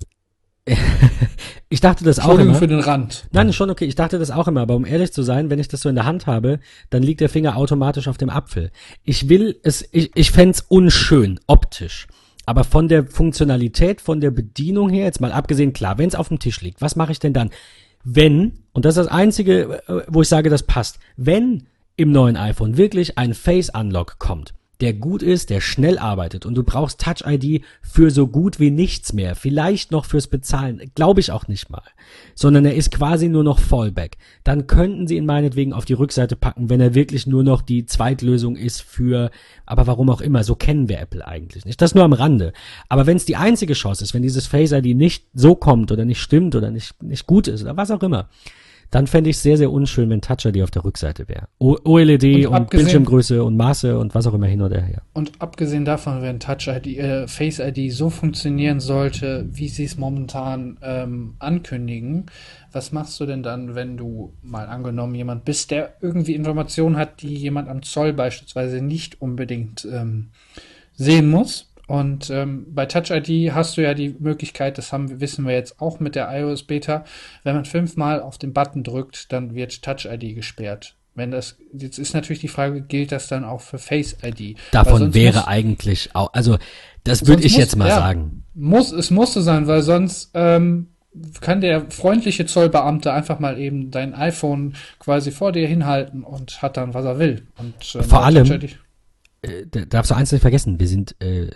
ich 1.68 1.80
dachte 1.80 2.04
das 2.04 2.18
auch 2.18 2.38
immer. 2.38 2.54
für 2.54 2.68
den 2.68 2.80
Rand. 2.80 3.26
Nein, 3.32 3.52
schon 3.52 3.70
okay. 3.70 3.84
Ich 3.84 3.96
dachte 3.96 4.18
das 4.18 4.30
auch 4.30 4.48
immer. 4.48 4.62
Aber 4.62 4.76
um 4.76 4.86
ehrlich 4.86 5.12
zu 5.12 5.22
sein, 5.22 5.50
wenn 5.50 5.58
ich 5.58 5.68
das 5.68 5.80
so 5.80 5.88
in 5.88 5.94
der 5.94 6.06
Hand 6.06 6.26
habe, 6.26 6.60
dann 6.90 7.02
liegt 7.02 7.20
der 7.20 7.28
Finger 7.28 7.56
automatisch 7.56 8.08
auf 8.08 8.16
dem 8.16 8.30
Apfel. 8.30 8.70
Ich 9.02 9.28
will 9.28 9.58
es, 9.62 9.86
ich, 9.92 10.10
ich 10.14 10.30
fände 10.30 10.58
unschön, 10.68 11.40
optisch. 11.46 12.06
Aber 12.46 12.64
von 12.64 12.88
der 12.88 13.06
Funktionalität, 13.06 14.00
von 14.00 14.20
der 14.20 14.30
Bedienung 14.30 14.90
her, 14.90 15.04
jetzt 15.04 15.20
mal 15.20 15.32
abgesehen, 15.32 15.72
klar, 15.72 15.98
wenn 15.98 16.08
es 16.08 16.14
auf 16.14 16.28
dem 16.28 16.38
Tisch 16.38 16.60
liegt, 16.60 16.80
was 16.80 16.94
mache 16.96 17.12
ich 17.12 17.18
denn 17.18 17.32
dann? 17.32 17.50
Wenn, 18.04 18.60
und 18.72 18.84
das 18.84 18.96
ist 18.96 19.06
das 19.06 19.12
Einzige, 19.12 19.82
äh, 19.86 20.02
wo 20.08 20.22
ich 20.22 20.28
sage, 20.28 20.50
das 20.50 20.62
passt, 20.62 20.98
wenn 21.16 21.66
im 21.96 22.12
neuen 22.12 22.36
iPhone 22.36 22.76
wirklich 22.76 23.18
ein 23.18 23.34
Face 23.34 23.70
Unlock 23.70 24.18
kommt, 24.18 24.54
der 24.80 24.92
gut 24.92 25.22
ist, 25.22 25.50
der 25.50 25.60
schnell 25.60 25.98
arbeitet 25.98 26.46
und 26.46 26.54
du 26.54 26.62
brauchst 26.62 27.00
Touch 27.00 27.24
ID 27.26 27.64
für 27.82 28.10
so 28.10 28.26
gut 28.26 28.58
wie 28.58 28.70
nichts 28.70 29.12
mehr, 29.12 29.34
vielleicht 29.34 29.92
noch 29.92 30.04
fürs 30.04 30.26
Bezahlen, 30.26 30.90
glaube 30.94 31.20
ich 31.20 31.30
auch 31.30 31.48
nicht 31.48 31.70
mal, 31.70 31.82
sondern 32.34 32.64
er 32.64 32.74
ist 32.74 32.90
quasi 32.90 33.28
nur 33.28 33.44
noch 33.44 33.58
Fallback. 33.58 34.16
Dann 34.42 34.66
könnten 34.66 35.06
sie 35.06 35.16
ihn 35.16 35.26
meinetwegen 35.26 35.72
auf 35.72 35.84
die 35.84 35.92
Rückseite 35.92 36.36
packen, 36.36 36.70
wenn 36.70 36.80
er 36.80 36.94
wirklich 36.94 37.26
nur 37.26 37.44
noch 37.44 37.62
die 37.62 37.86
Zweitlösung 37.86 38.56
ist 38.56 38.82
für, 38.82 39.30
aber 39.66 39.86
warum 39.86 40.10
auch 40.10 40.20
immer, 40.20 40.44
so 40.44 40.54
kennen 40.54 40.88
wir 40.88 41.00
Apple 41.00 41.26
eigentlich 41.26 41.64
nicht. 41.64 41.80
Das 41.80 41.94
nur 41.94 42.04
am 42.04 42.12
Rande. 42.12 42.52
Aber 42.88 43.06
wenn 43.06 43.16
es 43.16 43.24
die 43.24 43.36
einzige 43.36 43.74
Chance 43.74 44.02
ist, 44.04 44.14
wenn 44.14 44.22
dieses 44.22 44.46
Face 44.46 44.72
ID 44.72 44.96
nicht 44.96 45.26
so 45.34 45.54
kommt 45.54 45.92
oder 45.92 46.04
nicht 46.04 46.20
stimmt 46.20 46.54
oder 46.56 46.70
nicht, 46.70 47.02
nicht 47.02 47.26
gut 47.26 47.48
ist 47.48 47.62
oder 47.62 47.76
was 47.76 47.90
auch 47.90 48.02
immer, 48.02 48.28
dann 48.94 49.08
fände 49.08 49.28
ich 49.28 49.36
es 49.36 49.42
sehr, 49.42 49.56
sehr 49.56 49.72
unschön, 49.72 50.08
wenn 50.08 50.20
Touch 50.20 50.44
ID 50.44 50.62
auf 50.62 50.70
der 50.70 50.84
Rückseite 50.84 51.28
wäre. 51.28 51.48
OLED 51.58 52.46
und, 52.46 52.54
und 52.54 52.70
Bildschirmgröße 52.70 53.42
und 53.42 53.56
Maße 53.56 53.98
und 53.98 54.14
was 54.14 54.24
auch 54.28 54.34
immer 54.34 54.46
hin 54.46 54.62
oder 54.62 54.80
her. 54.80 55.02
Und 55.14 55.32
abgesehen 55.40 55.84
davon, 55.84 56.22
wenn 56.22 56.38
Touch 56.38 56.68
ID, 56.68 56.86
äh, 56.98 57.26
Face 57.26 57.58
ID 57.58 57.92
so 57.92 58.08
funktionieren 58.08 58.78
sollte, 58.78 59.46
wie 59.50 59.66
sie 59.66 59.82
es 59.82 59.98
momentan 59.98 60.78
ähm, 60.80 61.34
ankündigen, 61.40 62.26
was 62.70 62.92
machst 62.92 63.18
du 63.18 63.26
denn 63.26 63.42
dann, 63.42 63.74
wenn 63.74 63.96
du 63.96 64.32
mal 64.42 64.68
angenommen 64.68 65.16
jemand 65.16 65.44
bist, 65.44 65.72
der 65.72 65.94
irgendwie 66.00 66.36
Informationen 66.36 66.96
hat, 66.96 67.20
die 67.20 67.34
jemand 67.34 67.68
am 67.68 67.82
Zoll 67.82 68.12
beispielsweise 68.12 68.80
nicht 68.80 69.20
unbedingt 69.20 69.88
ähm, 69.90 70.28
sehen 70.94 71.28
muss? 71.28 71.73
Und 71.86 72.30
ähm, 72.30 72.66
bei 72.70 72.86
Touch 72.86 73.10
ID 73.10 73.52
hast 73.52 73.76
du 73.76 73.82
ja 73.82 73.94
die 73.94 74.16
Möglichkeit, 74.18 74.78
das 74.78 74.92
haben, 74.92 75.20
wissen 75.20 75.46
wir 75.46 75.54
jetzt 75.54 75.80
auch 75.80 76.00
mit 76.00 76.14
der 76.14 76.28
iOS 76.30 76.62
Beta, 76.62 77.04
wenn 77.42 77.54
man 77.54 77.64
fünfmal 77.64 78.20
auf 78.22 78.38
den 78.38 78.52
Button 78.52 78.82
drückt, 78.82 79.32
dann 79.32 79.54
wird 79.54 79.82
Touch 79.82 80.06
ID 80.06 80.34
gesperrt. 80.34 80.96
Wenn 81.14 81.30
das, 81.30 81.56
jetzt 81.72 81.98
ist 81.98 82.14
natürlich 82.14 82.40
die 82.40 82.48
Frage, 82.48 82.80
gilt 82.80 83.12
das 83.12 83.28
dann 83.28 83.44
auch 83.44 83.60
für 83.60 83.78
Face 83.78 84.16
ID? 84.22 84.56
Davon 84.72 85.14
wäre 85.14 85.38
muss, 85.38 85.46
eigentlich 85.46 86.10
auch, 86.14 86.32
also 86.32 86.58
das 87.04 87.26
würde 87.26 87.42
ich 87.44 87.52
muss, 87.52 87.60
jetzt 87.60 87.76
mal 87.76 87.88
ja, 87.88 87.96
sagen. 87.96 88.44
Muss, 88.54 88.90
es 88.90 89.10
musste 89.10 89.42
sein, 89.42 89.66
weil 89.68 89.82
sonst 89.82 90.30
ähm, 90.34 90.88
kann 91.40 91.60
der 91.60 91.88
freundliche 91.90 92.46
Zollbeamte 92.46 93.12
einfach 93.12 93.38
mal 93.38 93.58
eben 93.58 93.92
dein 93.92 94.14
iPhone 94.14 94.74
quasi 94.98 95.30
vor 95.30 95.52
dir 95.52 95.68
hinhalten 95.68 96.24
und 96.24 96.62
hat 96.62 96.76
dann, 96.76 96.94
was 96.94 97.04
er 97.04 97.18
will. 97.20 97.46
Und, 97.58 97.94
ähm, 97.94 98.02
Vor 98.02 98.24
allem, 98.24 98.60
äh, 99.44 99.86
darfst 99.86 100.10
du 100.10 100.14
eins 100.14 100.32
nicht 100.32 100.40
vergessen, 100.40 100.80
wir 100.80 100.88
sind, 100.88 101.20
äh, 101.20 101.48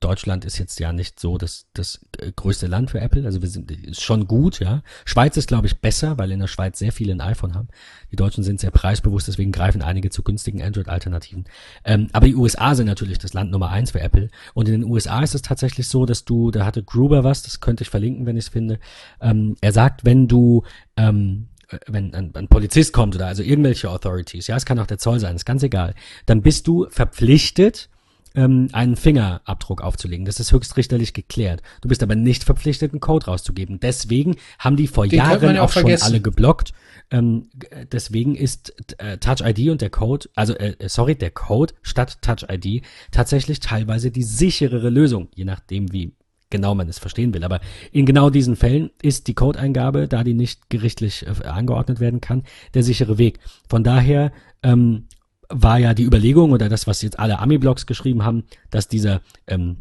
Deutschland 0.00 0.44
ist 0.44 0.58
jetzt 0.58 0.80
ja 0.80 0.92
nicht 0.92 1.20
so 1.20 1.38
das, 1.38 1.66
das 1.74 2.00
äh, 2.18 2.32
größte 2.32 2.66
Land 2.66 2.90
für 2.90 3.00
Apple, 3.00 3.24
also 3.24 3.42
wir 3.42 3.48
sind 3.48 3.70
ist 3.70 4.02
schon 4.02 4.26
gut, 4.26 4.60
ja. 4.60 4.82
Schweiz 5.04 5.36
ist, 5.36 5.48
glaube 5.48 5.66
ich, 5.66 5.80
besser, 5.80 6.18
weil 6.18 6.32
in 6.32 6.40
der 6.40 6.46
Schweiz 6.46 6.78
sehr 6.78 6.92
viele 6.92 7.12
ein 7.12 7.20
iPhone 7.20 7.54
haben. 7.54 7.68
Die 8.10 8.16
Deutschen 8.16 8.44
sind 8.44 8.60
sehr 8.60 8.70
preisbewusst, 8.70 9.28
deswegen 9.28 9.52
greifen 9.52 9.82
einige 9.82 10.10
zu 10.10 10.22
günstigen 10.22 10.62
Android-Alternativen. 10.62 11.44
Ähm, 11.84 12.08
aber 12.12 12.26
die 12.26 12.36
USA 12.36 12.74
sind 12.74 12.86
natürlich 12.86 13.18
das 13.18 13.34
Land 13.34 13.50
Nummer 13.50 13.70
eins 13.70 13.90
für 13.90 14.00
Apple. 14.00 14.30
Und 14.54 14.68
in 14.68 14.80
den 14.80 14.90
USA 14.90 15.22
ist 15.22 15.34
es 15.34 15.42
tatsächlich 15.42 15.88
so, 15.88 16.06
dass 16.06 16.24
du, 16.24 16.50
da 16.50 16.64
hatte 16.64 16.82
Gruber 16.82 17.24
was, 17.24 17.42
das 17.42 17.60
könnte 17.60 17.82
ich 17.82 17.90
verlinken, 17.90 18.26
wenn 18.26 18.36
ich 18.36 18.46
es 18.46 18.50
finde. 18.50 18.78
Ähm, 19.20 19.56
er 19.60 19.72
sagt, 19.72 20.04
wenn 20.04 20.28
du 20.28 20.62
ähm, 20.96 21.48
wenn 21.86 22.14
ein, 22.14 22.34
ein 22.34 22.48
Polizist 22.48 22.92
kommt 22.92 23.14
oder 23.14 23.26
also 23.26 23.42
irgendwelche 23.42 23.90
Authorities, 23.90 24.46
ja, 24.46 24.56
es 24.56 24.64
kann 24.64 24.78
auch 24.78 24.86
der 24.86 24.98
Zoll 24.98 25.20
sein, 25.20 25.36
ist 25.36 25.44
ganz 25.44 25.62
egal, 25.62 25.94
dann 26.26 26.42
bist 26.42 26.66
du 26.66 26.86
verpflichtet, 26.90 27.88
ähm, 28.34 28.68
einen 28.72 28.96
Fingerabdruck 28.96 29.82
aufzulegen. 29.82 30.24
Das 30.24 30.38
ist 30.38 30.52
höchstrichterlich 30.52 31.14
geklärt. 31.14 31.62
Du 31.80 31.88
bist 31.88 32.02
aber 32.02 32.14
nicht 32.14 32.44
verpflichtet, 32.44 32.92
einen 32.92 33.00
Code 33.00 33.26
rauszugeben. 33.26 33.80
Deswegen 33.80 34.36
haben 34.58 34.76
die 34.76 34.86
vor 34.86 35.06
Den 35.06 35.18
Jahren 35.18 35.56
ja 35.56 35.62
auch, 35.62 35.66
auch 35.66 35.72
schon 35.72 35.90
alle 36.00 36.20
geblockt. 36.20 36.72
Ähm, 37.10 37.48
deswegen 37.90 38.34
ist 38.34 38.74
äh, 38.98 39.18
Touch 39.18 39.40
ID 39.40 39.70
und 39.70 39.80
der 39.80 39.90
Code, 39.90 40.28
also 40.34 40.54
äh, 40.54 40.76
sorry, 40.88 41.14
der 41.14 41.30
Code 41.30 41.74
statt 41.82 42.18
Touch 42.20 42.46
ID 42.50 42.82
tatsächlich 43.10 43.60
teilweise 43.60 44.10
die 44.10 44.22
sicherere 44.22 44.90
Lösung, 44.90 45.28
je 45.34 45.44
nachdem 45.44 45.92
wie 45.92 46.12
genau 46.50 46.74
man 46.74 46.88
es 46.88 46.98
verstehen 46.98 47.34
will. 47.34 47.44
Aber 47.44 47.60
in 47.92 48.06
genau 48.06 48.30
diesen 48.30 48.56
Fällen 48.56 48.90
ist 49.02 49.26
die 49.26 49.34
Codeingabe, 49.34 50.08
da 50.08 50.24
die 50.24 50.34
nicht 50.34 50.70
gerichtlich 50.70 51.26
äh, 51.26 51.46
angeordnet 51.46 52.00
werden 52.00 52.20
kann, 52.20 52.44
der 52.74 52.82
sichere 52.82 53.18
Weg. 53.18 53.40
Von 53.68 53.84
daher 53.84 54.32
ähm, 54.62 55.06
war 55.48 55.78
ja 55.78 55.94
die 55.94 56.04
Überlegung 56.04 56.52
oder 56.52 56.68
das, 56.68 56.86
was 56.86 57.02
jetzt 57.02 57.18
alle 57.18 57.38
Ami-Blogs 57.38 57.86
geschrieben 57.86 58.24
haben, 58.24 58.44
dass 58.70 58.88
dieser 58.88 59.22
ähm, 59.46 59.78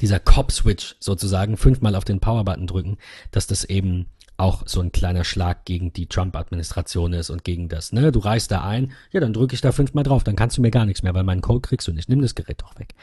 dieser 0.00 0.18
Cop-Switch 0.18 0.96
sozusagen 0.98 1.56
fünfmal 1.56 1.94
auf 1.94 2.04
den 2.04 2.20
Power-Button 2.20 2.66
drücken, 2.66 2.96
dass 3.30 3.46
das 3.46 3.64
eben 3.64 4.06
auch 4.36 4.64
so 4.66 4.80
ein 4.80 4.92
kleiner 4.92 5.24
Schlag 5.24 5.64
gegen 5.64 5.92
die 5.92 6.06
Trump-Administration 6.06 7.14
ist 7.14 7.30
und 7.30 7.44
gegen 7.44 7.68
das, 7.68 7.92
ne? 7.92 8.12
Du 8.12 8.18
reißt 8.18 8.50
da 8.50 8.62
ein, 8.64 8.92
ja, 9.10 9.20
dann 9.20 9.32
drücke 9.32 9.54
ich 9.54 9.62
da 9.62 9.72
fünfmal 9.72 10.04
drauf, 10.04 10.24
dann 10.24 10.36
kannst 10.36 10.58
du 10.58 10.62
mir 10.62 10.70
gar 10.70 10.84
nichts 10.84 11.02
mehr, 11.02 11.14
weil 11.14 11.24
meinen 11.24 11.40
Code 11.40 11.62
kriegst 11.62 11.88
du 11.88 11.92
nicht. 11.92 12.08
Nimm 12.08 12.20
das 12.20 12.34
Gerät 12.34 12.60
doch 12.60 12.78
weg. 12.78 12.94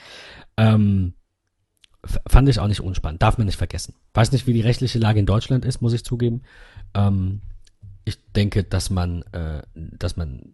Ähm, 0.57 1.13
fand 2.05 2.49
ich 2.49 2.59
auch 2.59 2.67
nicht 2.67 2.81
unspannend. 2.81 3.21
Darf 3.21 3.37
man 3.37 3.47
nicht 3.47 3.57
vergessen. 3.57 3.95
Weiß 4.13 4.31
nicht, 4.31 4.47
wie 4.47 4.53
die 4.53 4.61
rechtliche 4.61 4.99
Lage 4.99 5.19
in 5.19 5.25
Deutschland 5.25 5.65
ist, 5.65 5.81
muss 5.81 5.93
ich 5.93 6.03
zugeben. 6.03 6.41
Ähm, 6.93 7.41
ich 8.05 8.17
denke, 8.33 8.63
dass 8.63 8.89
man, 8.89 9.23
äh, 9.31 9.61
dass 9.73 10.17
man, 10.17 10.53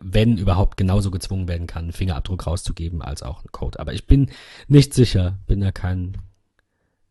wenn 0.00 0.36
überhaupt, 0.36 0.76
genauso 0.76 1.10
gezwungen 1.10 1.48
werden 1.48 1.66
kann, 1.66 1.84
einen 1.84 1.92
Fingerabdruck 1.92 2.46
rauszugeben 2.46 3.02
als 3.02 3.22
auch 3.22 3.40
einen 3.40 3.52
Code. 3.52 3.78
Aber 3.78 3.92
ich 3.92 4.06
bin 4.06 4.30
nicht 4.66 4.94
sicher, 4.94 5.38
bin 5.46 5.60
da 5.60 5.70
kein, 5.70 6.16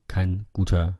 kein 0.07 0.45
guter 0.51 0.97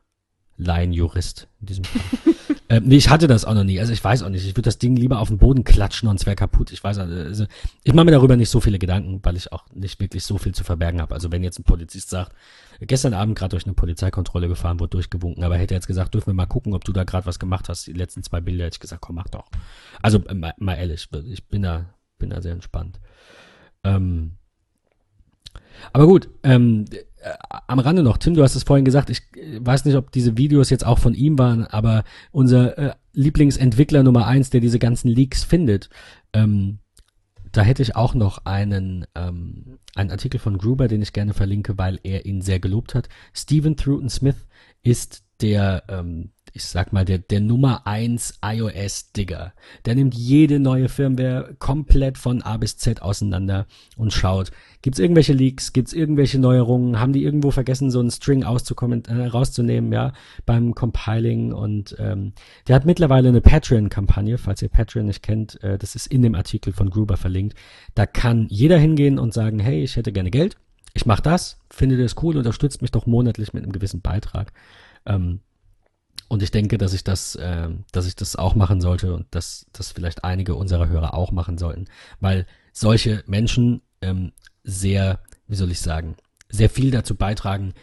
Laienjurist 0.56 1.48
in 1.60 1.66
diesem 1.66 1.84
Fall. 1.84 2.34
äh, 2.72 2.80
nee, 2.82 2.96
ich 2.96 3.10
hatte 3.10 3.26
das 3.26 3.44
auch 3.44 3.52
noch 3.52 3.64
nie. 3.64 3.78
Also 3.78 3.92
ich 3.92 4.02
weiß 4.02 4.22
auch 4.22 4.30
nicht. 4.30 4.46
Ich 4.46 4.52
würde 4.52 4.62
das 4.62 4.78
Ding 4.78 4.96
lieber 4.96 5.18
auf 5.18 5.28
den 5.28 5.36
Boden 5.36 5.62
klatschen 5.62 6.08
und 6.08 6.18
es 6.18 6.24
wäre 6.24 6.36
kaputt. 6.36 6.72
Ich 6.72 6.82
weiß 6.82 6.98
also, 7.00 7.44
ich 7.84 7.92
mache 7.92 8.06
mir 8.06 8.12
darüber 8.12 8.34
nicht 8.34 8.48
so 8.48 8.60
viele 8.60 8.78
Gedanken, 8.78 9.20
weil 9.22 9.36
ich 9.36 9.52
auch 9.52 9.66
nicht 9.74 10.00
wirklich 10.00 10.24
so 10.24 10.38
viel 10.38 10.54
zu 10.54 10.64
verbergen 10.64 11.02
habe. 11.02 11.12
Also 11.12 11.30
wenn 11.30 11.44
jetzt 11.44 11.58
ein 11.58 11.64
Polizist 11.64 12.08
sagt, 12.08 12.32
gestern 12.80 13.12
Abend 13.12 13.36
gerade 13.36 13.50
durch 13.50 13.66
eine 13.66 13.74
Polizeikontrolle 13.74 14.48
gefahren, 14.48 14.80
wurde 14.80 14.88
durchgewunken, 14.88 15.44
aber 15.44 15.58
hätte 15.58 15.74
jetzt 15.74 15.86
gesagt, 15.86 16.14
dürfen 16.14 16.28
wir 16.28 16.34
mal 16.34 16.46
gucken, 16.46 16.72
ob 16.72 16.82
du 16.82 16.92
da 16.92 17.04
gerade 17.04 17.26
was 17.26 17.38
gemacht 17.38 17.68
hast. 17.68 17.86
Die 17.86 17.92
letzten 17.92 18.22
zwei 18.22 18.40
Bilder 18.40 18.64
hätte 18.64 18.76
ich 18.76 18.80
gesagt, 18.80 19.02
komm, 19.02 19.16
mach 19.16 19.28
doch. 19.28 19.50
Also 20.00 20.24
äh, 20.26 20.34
mal, 20.34 20.54
mal 20.56 20.76
ehrlich, 20.76 21.10
ich 21.26 21.46
bin 21.48 21.60
da, 21.60 21.84
bin 22.18 22.30
da 22.30 22.40
sehr 22.40 22.52
entspannt. 22.52 23.00
Ähm, 23.84 24.38
aber 25.92 26.06
gut, 26.06 26.30
ähm, 26.42 26.86
äh, 26.90 27.04
am 27.66 27.78
Rande 27.78 28.02
noch, 28.02 28.18
Tim, 28.18 28.34
du 28.34 28.42
hast 28.42 28.54
es 28.54 28.64
vorhin 28.64 28.84
gesagt, 28.84 29.10
ich 29.10 29.22
äh, 29.36 29.58
weiß 29.60 29.84
nicht, 29.84 29.96
ob 29.96 30.10
diese 30.12 30.36
Videos 30.36 30.70
jetzt 30.70 30.86
auch 30.86 30.98
von 30.98 31.14
ihm 31.14 31.38
waren, 31.38 31.66
aber 31.66 32.04
unser 32.30 32.78
äh, 32.78 32.94
Lieblingsentwickler 33.12 34.02
Nummer 34.02 34.26
eins, 34.26 34.50
der 34.50 34.60
diese 34.60 34.78
ganzen 34.78 35.08
Leaks 35.08 35.44
findet, 35.44 35.90
ähm, 36.32 36.78
da 37.52 37.62
hätte 37.62 37.82
ich 37.82 37.96
auch 37.96 38.14
noch 38.14 38.46
einen, 38.46 39.06
ähm, 39.14 39.78
einen 39.94 40.10
Artikel 40.10 40.40
von 40.40 40.56
Gruber, 40.56 40.88
den 40.88 41.02
ich 41.02 41.12
gerne 41.12 41.34
verlinke, 41.34 41.76
weil 41.76 42.00
er 42.02 42.24
ihn 42.24 42.40
sehr 42.40 42.60
gelobt 42.60 42.94
hat. 42.94 43.08
Stephen 43.34 43.76
Thruton 43.76 44.08
Smith 44.08 44.46
ist 44.82 45.22
der 45.42 45.84
ähm, 45.88 46.30
ich 46.52 46.64
sag 46.64 46.92
mal, 46.92 47.04
der, 47.04 47.18
der 47.18 47.40
Nummer 47.40 47.86
eins 47.86 48.38
iOS-Digger. 48.44 49.54
Der 49.86 49.94
nimmt 49.94 50.14
jede 50.14 50.60
neue 50.60 50.88
Firmware 50.88 51.54
komplett 51.58 52.18
von 52.18 52.42
A 52.42 52.56
bis 52.58 52.76
Z 52.76 53.00
auseinander 53.00 53.66
und 53.96 54.12
schaut, 54.12 54.50
gibt's 54.82 54.98
irgendwelche 54.98 55.32
Leaks, 55.32 55.72
gibt's 55.72 55.92
irgendwelche 55.92 56.38
Neuerungen, 56.38 57.00
haben 57.00 57.12
die 57.12 57.24
irgendwo 57.24 57.50
vergessen, 57.50 57.90
so 57.90 58.00
einen 58.00 58.10
String 58.10 58.44
auszukommen, 58.44 59.04
äh, 59.06 59.26
rauszunehmen, 59.26 59.92
ja, 59.92 60.12
beim 60.44 60.74
Compiling 60.74 61.52
und 61.52 61.96
ähm, 61.98 62.32
der 62.68 62.76
hat 62.76 62.84
mittlerweile 62.84 63.28
eine 63.28 63.40
Patreon-Kampagne, 63.40 64.36
falls 64.36 64.60
ihr 64.62 64.68
Patreon 64.68 65.06
nicht 65.06 65.22
kennt, 65.22 65.62
äh, 65.62 65.78
das 65.78 65.94
ist 65.94 66.06
in 66.06 66.22
dem 66.22 66.34
Artikel 66.34 66.72
von 66.72 66.90
Gruber 66.90 67.16
verlinkt. 67.16 67.56
Da 67.94 68.06
kann 68.06 68.46
jeder 68.50 68.78
hingehen 68.78 69.18
und 69.18 69.32
sagen, 69.32 69.58
hey, 69.58 69.82
ich 69.82 69.96
hätte 69.96 70.12
gerne 70.12 70.30
Geld, 70.30 70.56
ich 70.94 71.06
mach 71.06 71.20
das, 71.20 71.58
finde 71.70 71.96
das 71.96 72.22
cool, 72.22 72.36
unterstützt 72.36 72.82
mich 72.82 72.90
doch 72.90 73.06
monatlich 73.06 73.54
mit 73.54 73.62
einem 73.62 73.72
gewissen 73.72 74.02
Beitrag. 74.02 74.52
Ähm, 75.06 75.40
und 76.32 76.42
ich 76.42 76.50
denke, 76.50 76.78
dass 76.78 76.94
ich 76.94 77.04
das, 77.04 77.34
äh, 77.34 77.68
dass 77.92 78.06
ich 78.06 78.16
das 78.16 78.36
auch 78.36 78.54
machen 78.54 78.80
sollte 78.80 79.12
und 79.12 79.26
dass 79.32 79.66
das 79.74 79.92
vielleicht 79.92 80.24
einige 80.24 80.54
unserer 80.54 80.88
Hörer 80.88 81.12
auch 81.12 81.30
machen 81.30 81.58
sollten, 81.58 81.84
weil 82.20 82.46
solche 82.72 83.22
Menschen 83.26 83.82
ähm, 84.00 84.32
sehr, 84.64 85.20
wie 85.46 85.56
soll 85.56 85.70
ich 85.70 85.82
sagen, 85.82 86.16
sehr 86.48 86.70
viel 86.70 86.90
dazu 86.90 87.16
beitragen, 87.16 87.74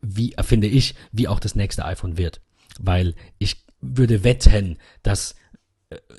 wie 0.00 0.36
finde 0.40 0.68
ich, 0.68 0.94
wie 1.10 1.26
auch 1.26 1.40
das 1.40 1.56
nächste 1.56 1.84
iPhone 1.84 2.16
wird, 2.16 2.40
weil 2.78 3.16
ich 3.38 3.66
würde 3.80 4.22
wetten, 4.22 4.78
dass 5.02 5.34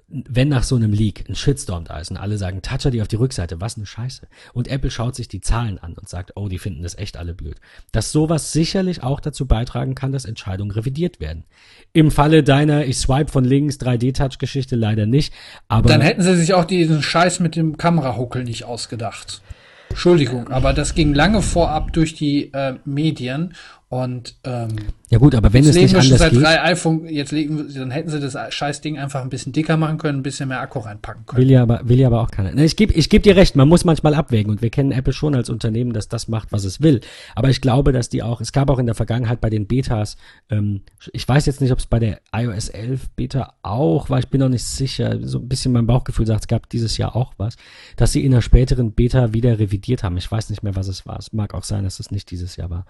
wenn 0.07 0.47
nach 0.47 0.63
so 0.63 0.77
einem 0.77 0.93
Leak 0.93 1.25
ein 1.27 1.35
Shitstorm 1.35 1.83
da 1.83 1.99
ist 1.99 2.09
und 2.09 2.17
alle 2.17 2.37
sagen, 2.37 2.61
Toucher 2.61 2.89
die 2.89 3.01
auf 3.01 3.09
die 3.09 3.17
Rückseite, 3.17 3.59
was 3.59 3.75
eine 3.75 3.85
Scheiße. 3.85 4.27
Und 4.53 4.69
Apple 4.69 4.89
schaut 4.89 5.15
sich 5.15 5.27
die 5.27 5.41
Zahlen 5.41 5.77
an 5.77 5.93
und 5.93 6.07
sagt, 6.07 6.31
oh, 6.35 6.47
die 6.47 6.57
finden 6.57 6.83
das 6.83 6.97
echt 6.97 7.17
alle 7.17 7.33
blöd. 7.33 7.57
Dass 7.91 8.13
sowas 8.13 8.53
sicherlich 8.53 9.03
auch 9.03 9.19
dazu 9.19 9.45
beitragen 9.45 9.93
kann, 9.93 10.13
dass 10.13 10.23
Entscheidungen 10.23 10.71
revidiert 10.71 11.19
werden. 11.19 11.43
Im 11.91 12.11
Falle 12.11 12.43
deiner 12.43 12.85
Ich 12.85 12.97
swipe 12.97 13.29
von 13.29 13.43
links 13.43 13.75
3D-Touch-Geschichte 13.77 14.77
leider 14.77 15.05
nicht, 15.05 15.33
aber. 15.67 15.89
Dann 15.89 16.01
hätten 16.01 16.21
sie 16.21 16.35
sich 16.35 16.53
auch 16.53 16.65
diesen 16.65 17.03
Scheiß 17.03 17.41
mit 17.41 17.57
dem 17.57 17.75
Kamerahuckel 17.75 18.45
nicht 18.45 18.63
ausgedacht. 18.63 19.41
Entschuldigung, 19.89 20.49
aber 20.49 20.73
das 20.73 20.95
ging 20.95 21.13
lange 21.13 21.41
vorab 21.41 21.93
durch 21.93 22.13
die 22.13 22.53
äh, 22.53 22.75
Medien 22.85 23.53
und 23.89 24.35
ähm, 24.43 24.75
ja 25.09 25.17
gut, 25.17 25.33
aber 25.33 25.53
wenn 25.53 25.63
es 25.63 25.73
nicht 25.73 25.95
anders 25.95 26.19
seit 26.19 26.33
geht, 26.33 26.43
drei 26.43 26.61
iPhone, 26.61 27.07
jetzt 27.07 27.31
legen, 27.31 27.73
dann 27.73 27.89
hätten 27.89 28.09
sie 28.09 28.19
das 28.19 28.35
scheiß 28.53 28.81
Ding 28.81 28.97
einfach 28.97 29.21
ein 29.21 29.29
bisschen 29.29 29.53
dicker 29.53 29.77
machen 29.77 29.97
können, 29.97 30.19
ein 30.19 30.23
bisschen 30.23 30.49
mehr 30.49 30.59
Akku 30.59 30.79
reinpacken 30.79 31.25
können. 31.25 31.41
Will 31.41 31.49
ja 31.49 31.61
aber, 31.61 31.87
will 31.87 31.97
ja 31.97 32.07
aber 32.07 32.19
auch 32.19 32.29
keiner. 32.29 32.53
Ich 32.61 32.75
gebe, 32.75 32.91
ich 32.91 33.09
geb 33.09 33.23
dir 33.23 33.37
recht, 33.37 33.55
man 33.55 33.69
muss 33.69 33.85
manchmal 33.85 34.13
abwägen 34.13 34.51
und 34.51 34.61
wir 34.61 34.69
kennen 34.71 34.91
Apple 34.91 35.13
schon 35.13 35.35
als 35.35 35.49
Unternehmen, 35.49 35.93
dass 35.93 36.09
das 36.09 36.27
macht, 36.27 36.51
was 36.51 36.65
es 36.65 36.81
will. 36.81 36.99
Aber 37.33 37.49
ich 37.49 37.61
glaube, 37.61 37.93
dass 37.93 38.09
die 38.09 38.23
auch, 38.23 38.41
es 38.41 38.51
gab 38.51 38.69
auch 38.69 38.77
in 38.77 38.87
der 38.87 38.95
Vergangenheit 38.95 39.39
bei 39.39 39.49
den 39.49 39.67
Betas, 39.67 40.17
ähm, 40.49 40.81
ich 41.13 41.25
weiß 41.25 41.45
jetzt 41.45 41.61
nicht, 41.61 41.71
ob 41.71 41.79
es 41.79 41.85
bei 41.85 41.99
der 41.99 42.19
iOS 42.33 42.67
11 42.67 43.07
Beta 43.11 43.53
auch 43.61 44.09
war, 44.09 44.19
ich 44.19 44.27
bin 44.27 44.41
noch 44.41 44.49
nicht 44.49 44.65
sicher, 44.65 45.19
so 45.21 45.39
ein 45.39 45.47
bisschen 45.47 45.71
mein 45.71 45.87
Bauchgefühl 45.87 46.25
sagt, 46.25 46.41
es 46.41 46.47
gab 46.49 46.69
dieses 46.69 46.97
Jahr 46.97 47.15
auch 47.15 47.31
was, 47.37 47.55
dass 47.95 48.11
sie 48.11 48.25
in 48.25 48.33
der 48.33 48.41
späteren 48.41 48.91
Beta 48.91 49.31
wieder 49.31 49.59
revidiert 49.59 50.03
haben. 50.03 50.17
Ich 50.17 50.29
weiß 50.29 50.49
nicht 50.49 50.61
mehr, 50.61 50.75
was 50.75 50.89
es 50.89 51.05
war. 51.05 51.17
Es 51.17 51.31
mag 51.31 51.53
auch 51.53 51.63
sein, 51.63 51.85
dass 51.85 52.01
es 52.01 52.11
nicht 52.11 52.29
dieses 52.31 52.57
Jahr 52.57 52.69
war. 52.69 52.85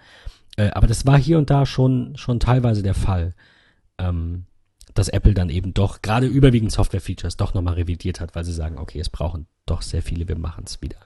Äh, 0.58 0.72
aber 0.72 0.88
das 0.88 1.06
war 1.06 1.18
hier 1.18 1.38
und 1.38 1.50
da 1.50 1.66
schon, 1.66 2.18
schon 2.18 2.40
teilweise 2.40 2.84
der 2.84 2.96
Fall, 2.96 3.34
ähm, 3.98 4.46
dass 4.94 5.08
Apple 5.08 5.34
dann 5.34 5.50
eben 5.50 5.74
doch 5.74 6.02
gerade 6.02 6.26
überwiegend 6.26 6.72
Software-Features 6.72 7.38
doch 7.38 7.54
nochmal 7.54 7.76
revidiert 7.76 8.20
hat, 8.20 8.36
weil 8.36 8.44
sie 8.44 8.54
sagen, 8.54 8.78
okay, 8.78 9.00
es 9.00 9.10
brauchen 9.10 9.48
doch 9.66 9.82
sehr 9.82 10.02
viele, 10.02 10.28
wir 10.28 10.38
machen 10.38 10.66
es 10.66 10.82
wieder. 10.82 10.98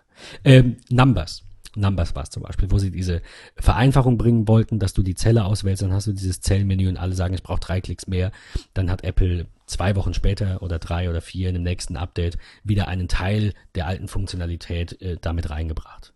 Ähm, 0.43 0.77
Numbers. 0.89 1.43
Numbers 1.75 2.15
war 2.15 2.23
es 2.23 2.29
zum 2.29 2.43
Beispiel, 2.43 2.69
wo 2.69 2.79
sie 2.79 2.91
diese 2.91 3.21
Vereinfachung 3.55 4.17
bringen 4.17 4.47
wollten, 4.47 4.79
dass 4.79 4.93
du 4.93 5.03
die 5.03 5.15
Zelle 5.15 5.45
auswählst, 5.45 5.81
dann 5.81 5.93
hast 5.93 6.07
du 6.07 6.13
dieses 6.13 6.41
Zellmenü 6.41 6.89
und 6.89 6.97
alle 6.97 7.13
sagen, 7.13 7.33
ich 7.33 7.43
brauche 7.43 7.61
drei 7.61 7.79
Klicks 7.79 8.07
mehr. 8.07 8.31
Dann 8.73 8.91
hat 8.91 9.05
Apple 9.05 9.47
zwei 9.67 9.95
Wochen 9.95 10.13
später 10.13 10.61
oder 10.61 10.79
drei 10.79 11.09
oder 11.09 11.21
vier 11.21 11.47
in 11.47 11.55
dem 11.55 11.63
nächsten 11.63 11.95
Update 11.95 12.37
wieder 12.63 12.89
einen 12.89 13.07
Teil 13.07 13.53
der 13.75 13.87
alten 13.87 14.09
Funktionalität 14.09 15.01
äh, 15.01 15.17
damit 15.21 15.49
reingebracht. 15.49 16.13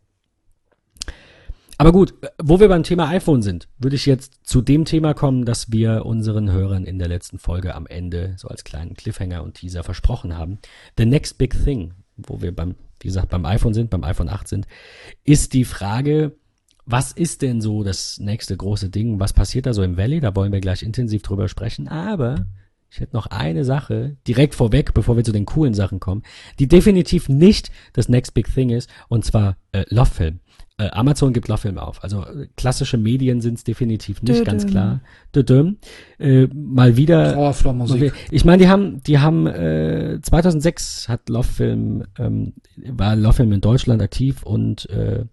Aber 1.78 1.92
gut, 1.92 2.14
wo 2.42 2.60
wir 2.60 2.70
beim 2.70 2.84
Thema 2.84 3.10
iPhone 3.10 3.42
sind, 3.42 3.68
würde 3.78 3.96
ich 3.96 4.06
jetzt 4.06 4.40
zu 4.44 4.62
dem 4.62 4.86
Thema 4.86 5.14
kommen, 5.14 5.46
das 5.46 5.72
wir 5.72 6.06
unseren 6.06 6.52
Hörern 6.52 6.86
in 6.86 7.00
der 7.00 7.08
letzten 7.08 7.38
Folge 7.38 7.76
am 7.76 7.86
Ende 7.86 8.36
so 8.38 8.48
als 8.48 8.64
kleinen 8.64 8.94
Cliffhanger 8.94 9.44
und 9.44 9.56
Teaser 9.56 9.84
versprochen 9.84 10.38
haben. 10.38 10.60
The 10.98 11.06
next 11.06 11.38
big 11.38 11.64
thing, 11.64 11.94
wo 12.16 12.42
wir 12.42 12.56
beim, 12.56 12.76
wie 13.02 13.08
gesagt, 13.08 13.30
beim 13.30 13.46
iPhone 13.46 13.74
sind, 13.74 13.90
beim 13.90 14.04
iPhone 14.04 14.30
8 14.30 14.48
sind, 14.48 14.68
ist 15.24 15.54
die 15.54 15.66
Frage, 15.66 16.38
was 16.86 17.12
ist 17.12 17.42
denn 17.42 17.62
so 17.62 17.84
das 17.84 18.20
nächste 18.20 18.56
große 18.56 18.90
Ding? 18.90 19.20
Was 19.20 19.34
passiert 19.34 19.66
da 19.66 19.74
so 19.74 19.84
im 19.84 19.98
Valley? 19.98 20.20
Da 20.20 20.36
wollen 20.36 20.54
wir 20.54 20.62
gleich 20.62 20.84
intensiv 20.84 21.24
drüber 21.24 21.50
sprechen. 21.50 21.88
Aber 21.88 22.46
ich 22.90 23.00
hätte 23.00 23.16
noch 23.16 23.28
eine 23.28 23.66
Sache 23.66 24.18
direkt 24.28 24.56
vorweg, 24.56 24.94
bevor 24.94 25.18
wir 25.18 25.24
zu 25.24 25.32
den 25.32 25.46
coolen 25.46 25.74
Sachen 25.74 26.00
kommen, 26.00 26.24
die 26.60 26.68
definitiv 26.68 27.28
nicht 27.28 27.72
das 27.94 28.08
Next 28.08 28.34
Big 28.34 28.54
Thing 28.54 28.70
ist, 28.70 28.90
und 29.10 29.26
zwar 29.26 29.58
äh, 29.72 29.84
Love 29.90 30.12
Film. 30.12 30.40
Äh, 30.78 30.90
Amazon 30.90 31.32
gibt 31.32 31.48
Love 31.48 31.62
Film 31.62 31.78
auf. 31.78 32.04
Also 32.04 32.24
äh, 32.24 32.48
klassische 32.58 32.98
Medien 32.98 33.40
sind 33.40 33.56
es 33.56 33.64
definitiv 33.64 34.22
nicht, 34.22 34.40
Dödüm. 34.40 34.44
ganz 34.44 34.68
klar. 34.68 35.00
Dödüm. 35.34 35.78
Äh, 36.20 36.48
mal 36.54 36.98
wieder 36.98 37.34
Trauerflormusik. 37.34 38.14
ich 38.30 38.44
meine, 38.44 38.64
die 38.64 38.68
haben, 38.68 39.02
die 39.04 39.20
haben, 39.20 39.48
äh, 39.48 40.20
2006 40.22 41.08
hat 41.08 41.30
Love 41.30 41.48
Film, 41.48 42.04
ähm, 42.20 42.54
war 42.76 43.16
Love 43.16 43.34
Film 43.36 43.54
in 43.54 43.62
Deutschland 43.62 44.02
aktiv 44.02 44.44
und 44.44 44.90
äh, 44.90 45.24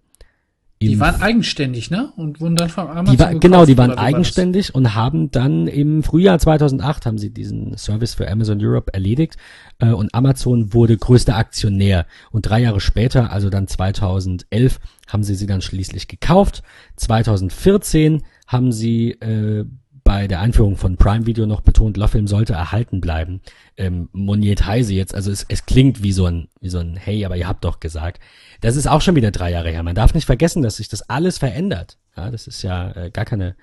Die 0.89 0.99
waren 0.99 1.21
eigenständig, 1.21 1.89
ne? 1.91 2.11
Und 2.15 2.41
wurden 2.41 2.55
dann 2.55 2.69
von 2.69 2.87
Amazon 2.87 3.13
die 3.13 3.19
war, 3.19 3.27
gekauft, 3.27 3.41
genau, 3.41 3.65
die 3.65 3.77
waren 3.77 3.91
wie 3.91 3.95
war 3.95 4.03
eigenständig 4.03 4.73
und 4.75 4.95
haben 4.95 5.31
dann 5.31 5.67
im 5.67 6.03
Frühjahr 6.03 6.39
2008 6.39 7.05
haben 7.05 7.17
sie 7.17 7.31
diesen 7.31 7.77
Service 7.77 8.13
für 8.13 8.29
Amazon 8.29 8.63
Europe 8.63 8.93
erledigt 8.93 9.37
äh, 9.79 9.89
und 9.89 10.13
Amazon 10.13 10.73
wurde 10.73 10.97
größter 10.97 11.35
Aktionär 11.35 12.05
und 12.31 12.43
drei 12.43 12.61
Jahre 12.61 12.79
später, 12.79 13.31
also 13.31 13.49
dann 13.49 13.67
2011, 13.67 14.79
haben 15.07 15.23
sie 15.23 15.35
sie 15.35 15.47
dann 15.47 15.61
schließlich 15.61 16.07
gekauft. 16.07 16.63
2014 16.95 18.23
haben 18.47 18.71
sie 18.71 19.11
äh, 19.11 19.65
bei 20.03 20.27
der 20.27 20.41
Einführung 20.41 20.75
von 20.75 20.97
Prime 20.97 21.25
Video 21.25 21.45
noch 21.45 21.61
betont, 21.61 21.97
Love 21.97 22.27
sollte 22.27 22.53
erhalten 22.53 22.99
bleiben. 22.99 23.41
Ähm, 23.77 24.09
moniert 24.11 24.65
Heise 24.65 24.93
jetzt, 24.93 25.15
also 25.15 25.31
es, 25.31 25.45
es 25.47 25.65
klingt 25.65 26.03
wie 26.03 26.11
so 26.11 26.25
ein, 26.25 26.49
wie 26.59 26.69
so 26.69 26.79
ein 26.79 26.95
Hey, 26.95 27.25
aber 27.25 27.37
ihr 27.37 27.47
habt 27.47 27.63
doch 27.63 27.79
gesagt. 27.79 28.19
Das 28.61 28.75
ist 28.75 28.87
auch 28.87 29.01
schon 29.01 29.15
wieder 29.15 29.31
drei 29.31 29.51
Jahre 29.51 29.69
her. 29.69 29.83
Man 29.83 29.95
darf 29.95 30.13
nicht 30.13 30.25
vergessen, 30.25 30.61
dass 30.61 30.77
sich 30.77 30.89
das 30.89 31.09
alles 31.09 31.37
verändert. 31.37 31.97
Ja, 32.17 32.31
das 32.31 32.47
ist 32.47 32.61
ja 32.61 32.91
äh, 32.91 33.11
gar 33.11 33.25
keine. 33.25 33.55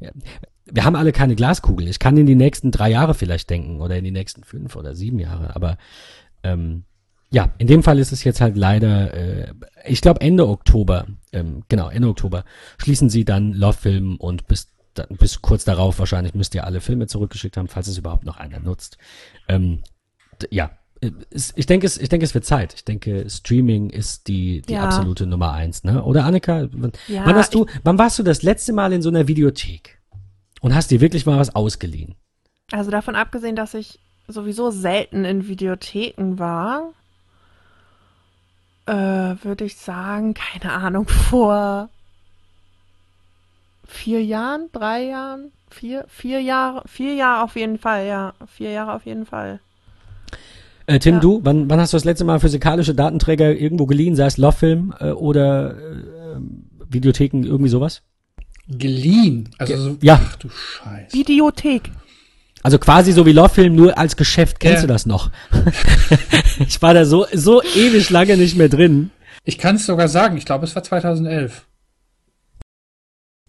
Ja, 0.00 0.10
wir 0.66 0.84
haben 0.84 0.96
alle 0.96 1.12
keine 1.12 1.36
Glaskugel. 1.36 1.88
Ich 1.88 1.98
kann 1.98 2.16
in 2.16 2.26
die 2.26 2.34
nächsten 2.34 2.70
drei 2.70 2.90
Jahre 2.90 3.14
vielleicht 3.14 3.50
denken 3.50 3.80
oder 3.80 3.96
in 3.96 4.04
die 4.04 4.10
nächsten 4.10 4.44
fünf 4.44 4.76
oder 4.76 4.94
sieben 4.94 5.18
Jahre. 5.18 5.54
Aber 5.54 5.76
ähm, 6.42 6.84
ja, 7.30 7.52
in 7.58 7.66
dem 7.66 7.82
Fall 7.82 7.98
ist 7.98 8.12
es 8.12 8.24
jetzt 8.24 8.40
halt 8.40 8.56
leider, 8.56 9.12
äh, 9.12 9.54
ich 9.86 10.00
glaube 10.00 10.20
Ende 10.20 10.48
Oktober, 10.48 11.06
ähm, 11.32 11.64
genau, 11.68 11.88
Ende 11.88 12.08
Oktober, 12.08 12.44
schließen 12.78 13.10
sie 13.10 13.24
dann 13.24 13.52
Love 13.52 13.76
Film 13.76 14.16
und 14.16 14.46
bis, 14.46 14.73
dann, 14.94 15.08
bis 15.18 15.42
kurz 15.42 15.64
darauf 15.64 15.98
wahrscheinlich 15.98 16.34
müsst 16.34 16.54
ihr 16.54 16.64
alle 16.64 16.80
Filme 16.80 17.06
zurückgeschickt 17.06 17.56
haben, 17.56 17.68
falls 17.68 17.88
es 17.88 17.98
überhaupt 17.98 18.24
noch 18.24 18.36
einer 18.36 18.60
nutzt. 18.60 18.98
Ähm, 19.48 19.82
ja, 20.50 20.70
äh, 21.00 21.10
ich 21.30 21.66
denke, 21.66 21.86
es, 21.86 21.98
ich 21.98 22.08
denke, 22.08 22.24
es 22.24 22.34
wird 22.34 22.44
Zeit. 22.44 22.74
Ich 22.74 22.84
denke, 22.84 23.28
Streaming 23.28 23.90
ist 23.90 24.28
die, 24.28 24.62
die 24.62 24.74
Ja. 24.74 24.84
absolute 24.84 25.26
Nummer 25.26 25.52
eins, 25.52 25.84
ne? 25.84 26.02
Oder 26.02 26.24
Annika, 26.24 26.68
wann, 26.72 26.92
Ja, 27.08 27.26
wann 27.26 27.36
hast 27.36 27.54
du, 27.54 27.66
wann 27.82 27.98
warst 27.98 28.18
du 28.18 28.22
das 28.22 28.42
letzte 28.42 28.72
Mal 28.72 28.92
in 28.92 29.02
so 29.02 29.08
einer 29.08 29.28
Videothek 29.28 30.00
und 30.60 30.74
hast 30.74 30.90
dir 30.90 31.00
wirklich 31.00 31.26
mal 31.26 31.38
was 31.38 31.54
ausgeliehen? 31.54 32.14
Also 32.72 32.90
davon 32.90 33.14
abgesehen, 33.16 33.56
dass 33.56 33.74
ich 33.74 33.98
sowieso 34.26 34.70
selten 34.70 35.24
in 35.24 35.46
Videotheken 35.48 36.38
war, 36.38 36.92
äh, 38.86 38.92
würde 39.44 39.64
ich 39.64 39.76
sagen, 39.76 40.34
keine 40.34 40.72
Ahnung, 40.72 41.06
vor 41.30 41.88
vier 43.86 44.24
Jahren, 44.24 44.68
drei 44.72 45.04
Jahren, 45.04 45.52
vier, 45.70 46.04
vier 46.08 46.40
Jahre, 46.40 46.82
vier 46.86 47.14
Jahre 47.14 47.44
auf 47.44 47.56
jeden 47.56 47.78
Fall, 47.78 48.06
ja, 48.06 48.34
vier 48.46 48.70
Jahre 48.72 48.94
auf 48.94 49.06
jeden 49.06 49.26
Fall. 49.26 49.60
Äh, 50.86 50.98
Tim, 50.98 51.14
Ja. 51.14 51.20
du, 51.20 51.40
wann, 51.44 51.68
wann 51.70 51.80
hast 51.80 51.92
du 51.92 51.96
das 51.96 52.04
letzte 52.04 52.24
Mal 52.24 52.40
physikalische 52.40 52.94
Datenträger 52.94 53.54
irgendwo 53.54 53.86
geliehen, 53.86 54.16
sei 54.16 54.26
es 54.26 54.36
Love-Film 54.36 54.94
äh, 55.00 55.10
oder 55.12 55.70
äh, 55.72 56.36
Videotheken, 56.90 57.42
irgendwie 57.44 57.70
sowas? 57.70 58.02
Geliehen. 58.68 59.50
Also 59.58 59.76
so, 59.76 59.96
Ja. 60.02 60.20
ach 60.22 60.36
du 60.36 60.48
Scheiße. 60.50 61.12
Videothek. 61.16 61.90
Also 62.62 62.78
quasi 62.78 63.12
so 63.12 63.26
wie 63.26 63.32
Love-Film, 63.32 63.74
nur 63.74 63.96
als 63.98 64.16
Geschäft. 64.16 64.58
Kennst 64.60 64.76
Ja. 64.76 64.80
du 64.82 64.86
das 64.88 65.04
noch? 65.06 65.30
ich 66.66 66.80
war 66.80 66.94
da 66.94 67.04
so, 67.04 67.26
so 67.32 67.62
ewig 67.62 68.08
lange 68.10 68.36
nicht 68.36 68.56
mehr 68.56 68.68
drin. 68.68 69.10
Ich 69.44 69.58
kann 69.58 69.76
es 69.76 69.84
sogar 69.86 70.08
sagen, 70.08 70.36
ich 70.38 70.46
glaube, 70.46 70.64
es 70.64 70.74
war 70.74 70.82
2011. 70.82 71.66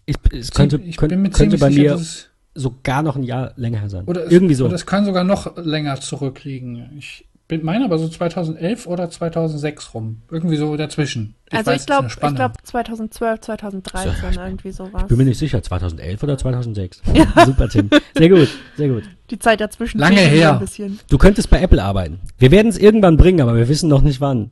Ich, 0.05 0.15
es 0.31 0.51
könnte, 0.51 0.77
ich 0.77 0.97
könnte, 0.97 1.15
könnte 1.15 1.31
ziemlich 1.31 1.59
bei 1.61 1.69
sicher, 1.71 1.97
mir 1.97 2.05
sogar 2.53 3.01
noch 3.03 3.15
ein 3.15 3.23
Jahr 3.23 3.53
länger 3.55 3.89
sein. 3.89 4.05
oder 4.05 4.25
es, 4.25 4.31
Irgendwie 4.31 4.53
so. 4.53 4.65
Oder 4.65 4.75
es 4.75 4.85
kann 4.85 5.03
sogar 5.05 5.23
noch 5.23 5.57
länger 5.57 5.99
zurückliegen. 5.99 6.91
Ich 6.97 7.25
bin 7.47 7.63
meine 7.63 7.85
aber 7.85 7.97
so 7.99 8.07
2011 8.07 8.87
oder 8.87 9.09
2006 9.09 9.93
rum. 9.93 10.21
Irgendwie 10.31 10.55
so 10.57 10.75
dazwischen. 10.77 11.35
also 11.51 11.69
weiß, 11.71 11.81
ich 11.81 11.85
glaube, 11.87 12.07
ich 12.07 12.15
glaube 12.35 12.53
2012, 12.63 13.39
2013, 13.41 14.11
So, 14.21 14.27
ich 14.27 14.35
bin- 14.35 14.45
irgendwie 14.45 14.71
sowas. 14.71 15.01
Ich 15.03 15.07
bin 15.09 15.17
mir 15.17 15.25
nicht 15.25 15.37
sicher, 15.37 15.61
2011 15.61 16.23
oder 16.23 16.37
2006. 16.37 17.01
Super, 17.45 17.69
Tim. 17.69 17.89
Sehr 18.17 18.29
gut, 18.29 18.47
sehr 18.77 18.87
gut. 18.89 19.03
Die 19.29 19.37
Zeit 19.39 19.59
dazwischen 19.61 19.99
Lange 19.99 20.17
her. 20.21 20.53
ein 20.53 20.59
bisschen. 20.59 20.99
Du 21.09 21.17
könntest 21.17 21.49
bei 21.49 21.61
Apple 21.61 21.83
arbeiten. 21.83 22.19
Wir 22.39 22.51
werden 22.51 22.67
es 22.69 22.77
irgendwann 22.77 23.17
bringen, 23.17 23.41
aber 23.41 23.55
wir 23.55 23.67
wissen 23.67 23.89
noch 23.89 24.01
nicht 24.01 24.21
wann. 24.21 24.51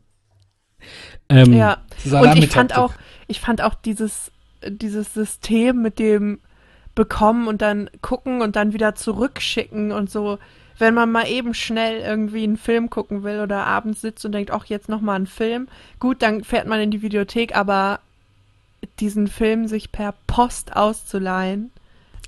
Ähm, 1.30 1.54
Ja, 1.54 1.78
und 2.12 2.38
ich 2.38 2.50
fand 2.50 2.78
auch, 2.78 2.94
ich 3.28 3.40
fand 3.40 3.62
auch 3.62 3.76
dieses, 3.76 4.32
dieses 4.70 5.14
System 5.14 5.82
mit 5.82 6.00
dem 6.00 6.40
bekommen 6.96 7.48
und 7.48 7.62
dann 7.62 7.90
gucken 8.02 8.42
und 8.42 8.56
dann 8.56 8.74
wieder 8.74 8.96
zurückschicken 8.96 9.92
und 9.92 10.10
so. 10.12 10.38
Wenn 10.78 10.94
man 10.94 11.12
mal 11.12 11.28
eben 11.28 11.54
schnell 11.54 12.02
irgendwie 12.02 12.44
einen 12.44 12.58
Film 12.58 12.90
gucken 12.90 13.24
will 13.24 13.40
oder 13.42 13.66
abends 13.66 14.02
sitzt 14.02 14.26
und 14.26 14.32
denkt, 14.32 14.52
ach, 14.52 14.66
jetzt 14.66 14.90
noch 14.90 15.02
mal 15.02 15.16
einen 15.16 15.28
Film. 15.28 15.68
Gut, 16.00 16.22
dann 16.22 16.44
fährt 16.44 16.68
man 16.68 16.80
in 16.80 16.92
die 16.92 17.02
Videothek, 17.02 17.56
aber 17.56 18.00
diesen 19.00 19.28
Film 19.28 19.68
sich 19.68 19.92
per 19.92 20.14
Post 20.28 20.76
auszuleihen. 20.76 21.72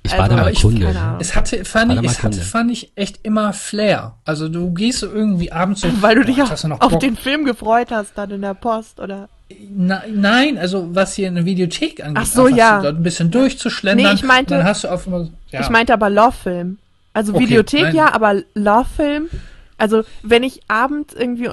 Ich 0.04 0.12
war 0.12 0.20
Also, 0.22 0.30
da 0.30 0.36
mal 0.36 0.42
aber 0.44 0.52
ich- 0.52 0.62
Kunde. 0.62 0.86
keine 0.86 1.00
Ahnung. 1.02 1.18
Es 1.20 1.36
hatte, 1.36 1.66
fand 1.66 1.92
ich, 1.94 2.04
es 2.04 2.24
hatte, 2.24 2.42
fand 2.42 2.72
ich 2.72 2.92
echt 2.96 3.20
immer 3.24 3.52
Flair. 3.54 4.14
Also 4.24 4.48
du 4.50 4.72
gehst 4.72 5.00
so 5.00 5.08
irgendwie 5.12 5.52
abends 5.52 5.82
so, 5.82 5.88
Weil 6.02 6.16
du 6.16 6.22
boah, 6.22 6.28
dich 6.28 6.40
hast 6.40 6.52
auf, 6.52 6.62
du 6.62 6.68
noch 6.70 6.82
auf 6.82 6.98
den 7.00 7.18
Film 7.18 7.46
gefreut 7.46 7.90
hast, 7.92 8.16
dann 8.18 8.30
in 8.32 8.42
der 8.42 8.54
Post, 8.54 9.00
oder? 9.00 9.30
Na, 9.70 10.04
nein, 10.12 10.58
also 10.58 10.96
was 10.96 11.16
hier 11.16 11.28
in 11.28 11.36
der 11.36 11.46
Videothek 11.46 12.04
angeht, 12.04 12.24
Ach 12.24 12.26
so, 12.26 12.48
ja. 12.48 12.82
dort 12.82 12.98
ein 12.98 13.04
bisschen 13.04 13.30
durchzuschlendern. 13.30 14.08
Nee, 14.08 14.14
ich 14.14 14.24
meinte- 14.24 14.56
dann 14.56 14.64
hast 14.66 14.84
du 14.84 14.88
auf 14.88 15.08
ja. 15.52 15.62
Ich 15.62 15.70
meinte 15.70 15.94
aber 15.94 16.10
Love-Film. 16.10 16.80
Also 17.14 17.34
Okay, 17.34 17.44
Videothek 17.44 17.82
nein. 17.84 17.96
ja, 17.96 18.14
aber 18.14 18.42
Love-Film. 18.56 19.30
Also 19.78 20.04
wenn 20.24 20.44
ich 20.44 20.62
abends 20.68 21.14
irgendwie 21.14 21.50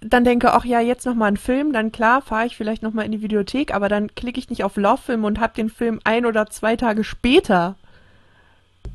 dann 0.00 0.24
denke, 0.24 0.52
ach 0.52 0.64
ja, 0.64 0.80
jetzt 0.80 1.06
noch 1.06 1.14
mal 1.14 1.26
ein 1.26 1.36
Film, 1.36 1.72
dann 1.72 1.90
klar, 1.92 2.22
fahre 2.22 2.46
ich 2.46 2.56
vielleicht 2.56 2.82
noch 2.82 2.92
mal 2.92 3.02
in 3.02 3.10
die 3.12 3.22
Videothek, 3.22 3.74
aber 3.74 3.88
dann 3.88 4.14
klicke 4.14 4.38
ich 4.38 4.48
nicht 4.48 4.62
auf 4.64 4.76
Love-Film 4.76 5.24
und 5.24 5.40
hab 5.40 5.54
den 5.54 5.70
Film 5.70 6.00
ein 6.04 6.24
oder 6.26 6.46
zwei 6.50 6.76
Tage 6.76 7.02
später. 7.04 7.74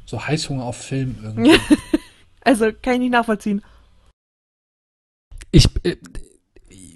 so 0.06 0.26
Heißhunger 0.26 0.64
auf 0.64 0.78
Film 0.78 1.18
irgendwie. 1.24 1.58
Also 2.46 2.72
kann 2.74 2.96
ich 2.96 3.00
nicht 3.00 3.12
nachvollziehen. 3.14 3.64
Ich, 5.52 5.70
äh, 5.86 5.96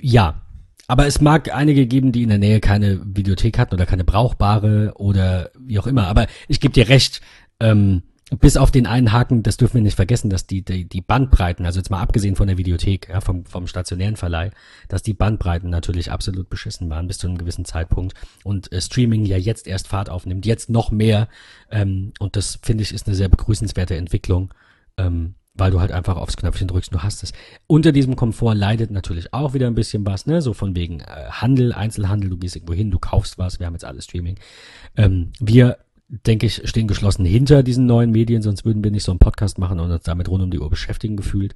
ja. 0.01 0.41
Aber 0.87 1.05
es 1.05 1.19
mag 1.19 1.53
einige 1.53 1.85
geben, 1.85 2.11
die 2.11 2.23
in 2.23 2.29
der 2.29 2.37
Nähe 2.37 2.61
keine 2.61 3.01
Videothek 3.03 3.59
hatten 3.59 3.75
oder 3.75 3.85
keine 3.85 4.05
brauchbare 4.05 4.93
oder 4.95 5.51
wie 5.59 5.79
auch 5.79 5.87
immer. 5.87 6.07
Aber 6.07 6.27
ich 6.47 6.61
gebe 6.61 6.73
dir 6.73 6.87
recht, 6.87 7.21
ähm, 7.59 8.03
bis 8.39 8.57
auf 8.57 8.71
den 8.71 8.87
einen 8.87 9.13
Haken, 9.13 9.41
das 9.41 9.55
dürfen 9.55 9.75
wir 9.75 9.81
nicht 9.81 9.95
vergessen, 9.95 10.29
dass 10.29 10.47
die, 10.47 10.61
die, 10.63 10.87
die 10.87 11.01
Bandbreiten, 11.01 11.65
also 11.65 11.79
jetzt 11.79 11.89
mal 11.89 12.01
abgesehen 12.01 12.35
von 12.35 12.47
der 12.47 12.57
Videothek, 12.57 13.07
ja, 13.09 13.21
vom, 13.21 13.45
vom 13.45 13.67
stationären 13.67 14.17
Verleih, 14.17 14.51
dass 14.89 15.01
die 15.01 15.13
Bandbreiten 15.13 15.69
natürlich 15.69 16.11
absolut 16.11 16.49
beschissen 16.49 16.89
waren 16.89 17.07
bis 17.07 17.19
zu 17.19 17.27
einem 17.27 17.37
gewissen 17.37 17.63
Zeitpunkt 17.63 18.15
und 18.43 18.71
äh, 18.73 18.81
Streaming 18.81 19.25
ja 19.25 19.37
jetzt 19.37 19.65
erst 19.65 19.87
Fahrt 19.87 20.09
aufnimmt, 20.09 20.45
jetzt 20.45 20.69
noch 20.69 20.91
mehr. 20.91 21.29
Ähm, 21.71 22.11
und 22.19 22.35
das 22.35 22.59
finde 22.61 22.83
ich 22.83 22.93
ist 22.93 23.07
eine 23.07 23.15
sehr 23.15 23.29
begrüßenswerte 23.29 23.95
Entwicklung. 23.95 24.53
Ähm, 24.97 25.35
weil 25.57 25.71
du 25.71 25.79
halt 25.79 25.91
einfach 25.91 26.15
aufs 26.17 26.37
Knöpfchen 26.37 26.67
drückst, 26.67 26.93
du 26.93 26.99
hast 27.03 27.23
es. 27.23 27.33
Unter 27.67 27.91
diesem 27.91 28.15
Komfort 28.15 28.53
leidet 28.55 28.91
natürlich 28.91 29.33
auch 29.33 29.53
wieder 29.53 29.67
ein 29.67 29.75
bisschen 29.75 30.05
was, 30.05 30.25
ne? 30.25 30.41
So 30.41 30.53
von 30.53 30.75
wegen 30.75 30.99
äh, 31.01 31.29
Handel, 31.29 31.73
Einzelhandel, 31.73 32.29
du 32.29 32.37
gehst 32.37 32.55
irgendwo 32.55 32.73
hin, 32.73 32.91
du 32.91 32.99
kaufst 32.99 33.37
was, 33.37 33.59
wir 33.59 33.65
haben 33.65 33.73
jetzt 33.73 33.85
alles 33.85 34.05
Streaming. 34.05 34.35
Ähm, 34.95 35.31
wir, 35.39 35.77
denke 36.09 36.45
ich, 36.45 36.61
stehen 36.69 36.87
geschlossen 36.87 37.25
hinter 37.25 37.63
diesen 37.63 37.85
neuen 37.85 38.11
Medien, 38.11 38.41
sonst 38.41 38.63
würden 38.65 38.83
wir 38.83 38.91
nicht 38.91 39.03
so 39.03 39.11
einen 39.11 39.19
Podcast 39.19 39.57
machen 39.57 39.79
und 39.79 39.91
uns 39.91 40.03
damit 40.03 40.29
rund 40.29 40.43
um 40.43 40.51
die 40.51 40.59
Uhr 40.59 40.69
beschäftigen 40.69 41.17
gefühlt. 41.17 41.53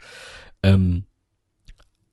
Ähm, 0.63 1.05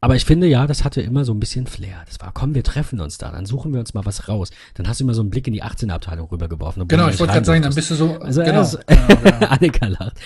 aber 0.01 0.15
ich 0.15 0.25
finde 0.25 0.47
ja, 0.47 0.69
das 0.69 0.85
hatte 0.85 1.01
immer 1.03 1.25
so 1.25 1.35
ein 1.35 1.41
bisschen 1.41 1.67
Flair. 1.67 2.05
Das 2.07 2.21
war, 2.21 2.31
komm, 2.33 2.55
wir 2.55 2.63
treffen 2.63 3.01
uns 3.01 3.19
da, 3.19 3.33
dann 3.33 3.47
suchen 3.47 3.73
wir 3.73 3.81
uns 3.81 3.95
mal 3.95 4.07
was 4.07 4.29
raus. 4.29 4.51
Dann 4.75 4.87
hast 4.87 5.01
du 5.01 5.05
immer 5.05 5.15
so 5.15 5.23
einen 5.23 5.31
Blick 5.31 5.49
in 5.49 5.53
die 5.53 5.65
18er-Abteilung 5.65 6.29
rübergeworfen. 6.29 6.83
obwohl 6.83 6.97
genau, 6.97 7.11
ich 7.11 7.19
wollte 7.19 7.33
gerade 7.33 7.45
sagen, 7.47 7.63
dann 7.63 7.75
bist 7.75 7.91
du 7.91 7.97
so, 7.97 8.17
Also, 8.21 8.43
genau, 8.45 8.59
also- 8.59 8.79
genau, 8.87 9.07
genau. 9.25 9.47
Annika 9.49 9.87
lacht. 9.89 10.17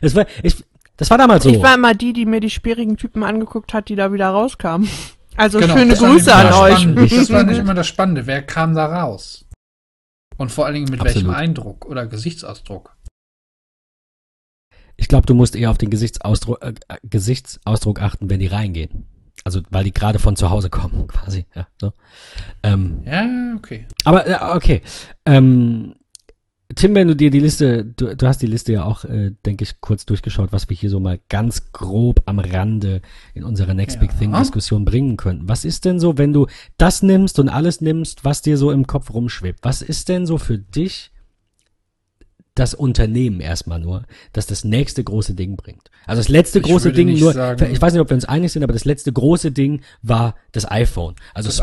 Das 0.00 0.14
war, 0.14 0.24
ich, 0.44 0.64
das 0.98 1.10
war 1.10 1.16
damals 1.16 1.44
so. 1.44 1.50
Ich 1.50 1.62
war 1.62 1.74
immer 1.74 1.94
die, 1.94 2.12
die 2.12 2.26
mir 2.26 2.40
die 2.40 2.50
sperrigen 2.50 2.96
Typen 2.96 3.22
angeguckt 3.22 3.72
hat, 3.72 3.88
die 3.88 3.96
da 3.96 4.12
wieder 4.12 4.28
rauskamen. 4.28 4.88
Also 5.36 5.60
Genau, 5.60 5.76
schöne 5.76 5.94
Grüße 5.94 6.34
an 6.34 6.52
euch. 6.52 7.10
Das 7.10 7.30
war 7.30 7.44
nicht 7.44 7.58
immer 7.60 7.74
das 7.74 7.86
Spannende. 7.86 8.26
Wer 8.26 8.42
kam 8.42 8.74
da 8.74 8.86
raus? 8.86 9.46
Und 10.36 10.50
vor 10.50 10.66
allen 10.66 10.74
Dingen 10.74 10.90
mit 10.90 11.00
Absolut. 11.00 11.28
welchem 11.28 11.30
Eindruck 11.30 11.86
oder 11.86 12.06
Gesichtsausdruck. 12.06 12.96
Ich 14.96 15.06
glaube, 15.06 15.26
du 15.26 15.34
musst 15.34 15.54
eher 15.54 15.70
auf 15.70 15.78
den 15.78 15.90
Gesichtsausdruck, 15.90 16.60
äh, 16.62 16.74
äh, 16.88 16.96
Gesichtsausdruck 17.04 18.02
achten, 18.02 18.28
wenn 18.28 18.40
die 18.40 18.48
reingehen. 18.48 19.06
Also, 19.44 19.60
weil 19.70 19.84
die 19.84 19.92
gerade 19.92 20.18
von 20.18 20.34
zu 20.34 20.50
Hause 20.50 20.70
kommen, 20.70 21.06
quasi. 21.08 21.46
Ja, 21.54 21.68
so. 21.80 21.92
ähm, 22.64 23.02
Ja, 23.04 23.26
okay. 23.56 23.86
aber, 24.04 24.26
äh, 24.26 24.56
okay. 24.56 24.82
Ähm, 25.24 25.94
Tim, 26.74 26.94
wenn 26.94 27.08
du 27.08 27.16
dir 27.16 27.30
die 27.30 27.40
Liste, 27.40 27.82
du, 27.82 28.14
du 28.14 28.26
hast 28.26 28.42
die 28.42 28.46
Liste 28.46 28.74
ja 28.74 28.84
auch, 28.84 29.04
äh, 29.04 29.32
denke 29.46 29.64
ich, 29.64 29.80
kurz 29.80 30.04
durchgeschaut, 30.04 30.52
was 30.52 30.68
wir 30.68 30.76
hier 30.76 30.90
so 30.90 31.00
mal 31.00 31.18
ganz 31.30 31.72
grob 31.72 32.22
am 32.26 32.38
Rande 32.38 33.00
in 33.34 33.42
unserer 33.42 33.72
Next 33.72 33.94
Ja. 33.96 34.00
Big 34.02 34.18
Thing 34.18 34.32
Diskussion 34.32 34.84
bringen 34.84 35.16
könnten. 35.16 35.48
Was 35.48 35.64
ist 35.64 35.86
denn 35.86 35.98
so, 35.98 36.18
wenn 36.18 36.34
du 36.34 36.46
das 36.76 37.02
nimmst 37.02 37.38
und 37.38 37.48
alles 37.48 37.80
nimmst, 37.80 38.26
was 38.26 38.42
dir 38.42 38.58
so 38.58 38.70
im 38.70 38.86
Kopf 38.86 39.14
rumschwebt? 39.14 39.60
Was 39.62 39.80
ist 39.80 40.10
denn 40.10 40.26
so 40.26 40.36
für 40.36 40.58
dich 40.58 41.10
das 42.58 42.74
Unternehmen 42.74 43.40
erstmal 43.40 43.78
nur, 43.80 44.04
das 44.32 44.46
das 44.46 44.64
nächste 44.64 45.04
große 45.04 45.34
Ding 45.34 45.56
bringt? 45.56 45.90
Also 46.06 46.20
das 46.20 46.28
letzte 46.28 46.58
Ich 46.58 46.64
große 46.64 46.92
Ding 46.92 47.18
nur, 47.18 47.32
sagen- 47.32 47.70
ich 47.70 47.80
weiß 47.80 47.92
nicht, 47.92 48.00
ob 48.00 48.10
wir 48.10 48.14
uns 48.14 48.24
einig 48.24 48.52
sind, 48.52 48.62
aber 48.62 48.72
das 48.72 48.84
letzte 48.84 49.12
große 49.12 49.52
Ding 49.52 49.82
war 50.02 50.34
das 50.52 50.70
iPhone. 50.70 51.14
Also 51.34 51.48
Das 51.48 51.60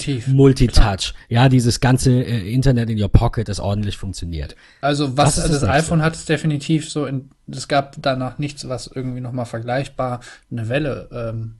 definitiv. 0.00 0.26
Multitouch. 0.28 1.14
Ja, 1.28 1.48
dieses 1.48 1.80
ganze 1.80 2.10
äh, 2.22 2.52
Internet 2.52 2.90
in 2.90 3.00
your 3.00 3.08
pocket, 3.08 3.48
das 3.48 3.60
ordentlich 3.60 3.96
funktioniert. 3.96 4.56
Also 4.80 5.16
was, 5.16 5.36
Was 5.36 5.38
also 5.40 5.52
das 5.52 5.60
das 5.62 5.70
iPhone 5.70 6.02
hat 6.02 6.14
es 6.14 6.24
definitiv 6.24 6.90
so 6.90 7.06
in, 7.06 7.30
es 7.50 7.68
gab 7.68 7.96
danach 8.00 8.38
nichts, 8.38 8.68
was 8.68 8.86
irgendwie 8.86 9.20
nochmal 9.20 9.46
vergleichbar 9.46 10.20
eine 10.50 10.68
Welle 10.68 11.08
ähm, 11.12 11.56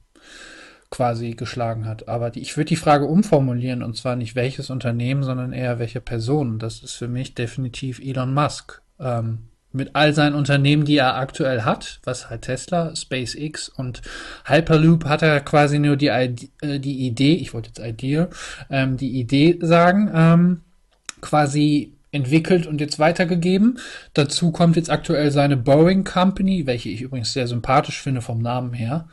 quasi 0.92 1.30
geschlagen 1.32 1.86
hat. 1.86 2.06
Aber 2.06 2.30
die, 2.30 2.40
ich 2.40 2.56
würde 2.56 2.68
die 2.68 2.76
Frage 2.76 3.06
umformulieren 3.06 3.82
und 3.82 3.96
zwar 3.96 4.14
nicht 4.14 4.36
welches 4.36 4.70
Unternehmen, 4.70 5.24
sondern 5.24 5.52
eher 5.52 5.80
welche 5.80 6.00
Person. 6.00 6.60
Das 6.60 6.82
ist 6.84 6.92
für 6.92 7.08
mich 7.08 7.34
definitiv 7.34 7.98
Elon 7.98 8.32
Musk. 8.32 8.82
Ähm, 9.00 9.38
mit 9.72 9.96
all 9.96 10.12
seinen 10.12 10.34
Unternehmen, 10.34 10.84
die 10.84 10.98
er 10.98 11.16
aktuell 11.16 11.62
hat, 11.62 12.00
was 12.04 12.28
halt 12.28 12.42
Tesla, 12.42 12.94
SpaceX 12.94 13.70
und 13.70 14.02
Hyperloop 14.44 15.06
hat 15.06 15.22
er 15.22 15.40
quasi 15.40 15.78
nur 15.78 15.96
die, 15.96 16.10
Ide- 16.10 16.48
äh, 16.60 16.78
die 16.78 17.06
Idee, 17.06 17.36
ich 17.36 17.54
wollte 17.54 17.70
jetzt 17.70 17.78
Idea, 17.80 18.28
ähm, 18.68 18.98
die 18.98 19.18
Idee 19.18 19.58
sagen, 19.62 20.10
ähm, 20.14 20.60
quasi 21.22 21.94
entwickelt 22.10 22.66
und 22.66 22.82
jetzt 22.82 22.98
weitergegeben. 22.98 23.78
Dazu 24.12 24.52
kommt 24.52 24.76
jetzt 24.76 24.90
aktuell 24.90 25.30
seine 25.30 25.56
Boeing 25.56 26.04
Company, 26.04 26.66
welche 26.66 26.90
ich 26.90 27.00
übrigens 27.00 27.32
sehr 27.32 27.46
sympathisch 27.46 28.02
finde 28.02 28.20
vom 28.20 28.42
Namen 28.42 28.74
her. 28.74 29.08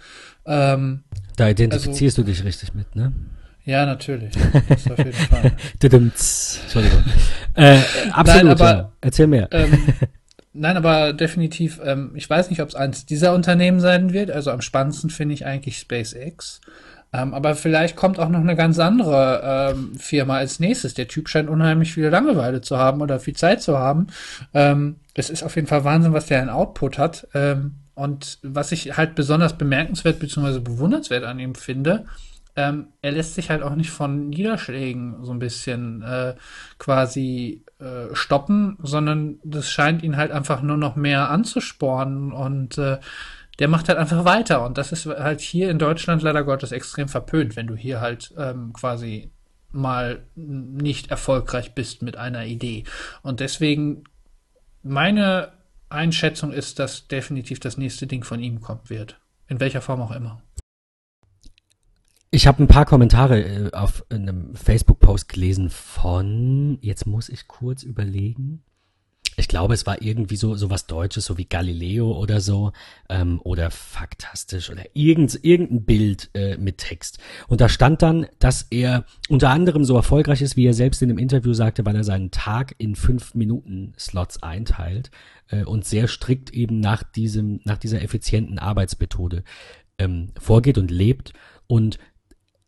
Ähm, 0.50 1.04
Da 1.38 1.48
identifizierst 1.48 2.18
du 2.18 2.24
dich 2.24 2.44
richtig 2.44 2.74
mit, 2.74 2.96
ne? 2.96 3.14
ja, 3.66 3.86
natürlich. 3.86 4.34
Das 4.68 4.90
auf 4.92 4.98
jeden 4.98 5.14
Fall. 5.14 5.52
Entschuldigung. 5.82 7.04
Äh, 7.54 7.80
absolut, 8.12 8.52
aber- 8.52 8.72
ja. 8.72 8.92
Erzähl 9.02 9.28
mehr. 9.28 9.48
ähm, 9.52 9.78
nein, 10.54 10.76
aber 10.78 11.14
definitiv, 11.14 11.80
ähm, 11.84 12.12
ich 12.16 12.28
weiß 12.30 12.50
nicht, 12.50 12.62
ob 12.62 12.70
es 12.70 12.76
eins 12.76 13.06
dieser 13.06 13.34
Unternehmen 13.34 13.80
sein 13.80 14.12
wird. 14.12 14.32
Also 14.32 14.52
am 14.52 14.62
spannendsten 14.62 15.10
finde 15.10 15.34
ich 15.36 15.46
eigentlich 15.46 15.78
SpaceX. 15.78 16.62
Ähm, 17.12 17.34
aber 17.34 17.56
vielleicht 17.56 17.96
kommt 17.96 18.20
auch 18.20 18.30
noch 18.30 18.40
eine 18.40 18.56
ganz 18.56 18.78
andere 18.80 19.74
ähm, 19.76 19.96
Firma 19.98 20.38
als 20.38 20.60
nächstes. 20.60 20.94
Der 20.94 21.08
Typ 21.08 21.28
scheint 21.28 21.50
unheimlich 21.50 21.94
viel 21.94 22.08
Langeweile 22.08 22.62
zu 22.62 22.78
haben 22.78 23.02
oder 23.02 23.20
viel 23.20 23.36
Zeit 23.36 23.62
zu 23.64 23.78
haben. 23.80 24.08
Ähm, 24.54 24.98
es 25.16 25.30
ist 25.32 25.44
auf 25.44 25.56
jeden 25.56 25.68
Fall 25.68 25.84
Wahnsinn, 25.84 26.14
was 26.14 26.28
der 26.28 26.42
an 26.42 26.50
Output 26.50 26.98
hat. 27.00 27.28
Ähm, 27.34 27.76
und 28.00 28.40
was 28.44 28.72
ich 28.72 28.96
halt 28.96 29.14
besonders 29.16 29.58
bemerkenswert 29.58 30.20
bzw. 30.20 30.60
bewundernswert 30.60 31.26
an 31.26 31.38
ihm 31.40 31.54
finde, 31.54 32.06
ähm, 32.56 32.88
er 33.02 33.12
lässt 33.12 33.36
sich 33.36 33.50
halt 33.50 33.62
auch 33.62 33.76
nicht 33.76 33.92
von 33.92 34.30
Niederschlägen 34.30 35.24
so 35.24 35.34
ein 35.34 35.40
bisschen 35.40 36.02
äh, 36.02 36.36
quasi 36.78 37.64
äh, 37.80 38.14
stoppen, 38.14 38.78
sondern 38.82 39.40
das 39.44 39.70
scheint 39.70 40.02
ihn 40.02 40.16
halt 40.16 40.32
einfach 40.32 40.62
nur 40.62 40.78
noch 40.78 40.96
mehr 40.96 41.30
anzuspornen 41.30 42.32
und 42.32 42.78
äh, 42.78 43.00
der 43.60 43.68
macht 43.68 43.90
halt 43.90 43.98
einfach 43.98 44.24
weiter. 44.24 44.66
Und 44.66 44.78
das 44.78 44.94
ist 44.94 45.06
halt 45.06 45.42
hier 45.42 45.70
in 45.70 45.78
Deutschland 45.78 46.22
leider 46.22 46.46
Gottes 46.46 46.72
extrem 46.72 47.10
verpönt, 47.10 47.58
wenn 47.58 47.68
du 47.68 47.76
hier 47.76 48.00
halt 48.00 48.34
ähm, 48.38 48.72
quasi 48.72 49.30
mal 49.72 50.24
nicht 50.36 51.12
erfolgreich 51.12 51.76
bist 51.76 52.02
mit 52.02 52.16
einer 52.16 52.46
Idee. 52.46 52.86
Und 53.24 53.42
deswegen 53.42 54.06
meine 54.84 55.59
Einschätzung 55.90 56.52
ist, 56.52 56.80
dass 56.80 57.08
definitiv 57.08 57.60
das 57.60 57.78
nächste 57.78 58.08
Ding 58.08 58.24
von 58.24 58.40
ihm 58.40 58.62
kommen 58.62 58.82
wird. 58.88 59.20
In 59.48 59.60
welcher 59.60 59.82
Form 59.82 60.02
auch 60.02 60.12
immer. 60.12 60.42
Ich 62.32 62.46
habe 62.46 62.62
ein 62.62 62.68
paar 62.68 62.86
Kommentare 62.86 63.42
äh, 63.42 63.72
auf 63.74 64.06
einem 64.10 64.56
Facebook-Post 64.56 65.30
gelesen 65.30 65.72
von, 65.72 66.78
jetzt 66.82 67.08
muss 67.08 67.28
ich 67.28 67.48
kurz 67.48 67.82
überlegen. 67.82 68.64
Ich 69.40 69.48
glaube, 69.48 69.74
es 69.74 69.86
war 69.86 70.02
irgendwie 70.02 70.36
so, 70.36 70.56
so 70.56 70.70
was 70.70 70.86
Deutsches, 70.86 71.26
so 71.26 71.38
wie 71.38 71.46
Galileo 71.46 72.12
oder 72.12 72.42
so, 72.42 72.74
ähm, 73.08 73.40
oder 73.44 73.72
Faktastisch 73.72 74.70
oder 74.70 74.84
irgend, 74.94 75.40
irgendein 75.44 75.86
Bild 75.86 76.30
äh, 76.34 76.58
mit 76.58 76.78
Text. 76.78 77.20
Und 77.48 77.62
da 77.62 77.70
stand 77.70 78.02
dann, 78.02 78.28
dass 78.40 78.68
er 78.70 79.06
unter 79.30 79.50
anderem 79.50 79.86
so 79.86 79.96
erfolgreich 79.96 80.42
ist, 80.42 80.58
wie 80.58 80.66
er 80.66 80.74
selbst 80.74 81.02
in 81.02 81.10
einem 81.10 81.20
Interview 81.20 81.54
sagte, 81.54 81.86
weil 81.86 81.96
er 81.96 82.04
seinen 82.04 82.32
Tag 82.32 82.76
in 82.78 82.96
fünf 82.96 83.34
Minuten 83.34 83.94
Slots 83.98 84.44
einteilt 84.44 85.10
äh, 85.48 85.64
und 85.64 85.86
sehr 85.86 86.08
strikt 86.08 86.52
eben 86.52 86.82
nach 86.82 87.04
diesem, 87.04 87.62
nach 87.64 87.78
dieser 87.78 88.02
effizienten 88.02 88.60
Arbeitsmethode 88.60 89.44
ähm, 89.98 90.30
vorgeht 90.38 90.78
und 90.78 90.92
lebt. 90.92 91.34
Und 91.68 92.00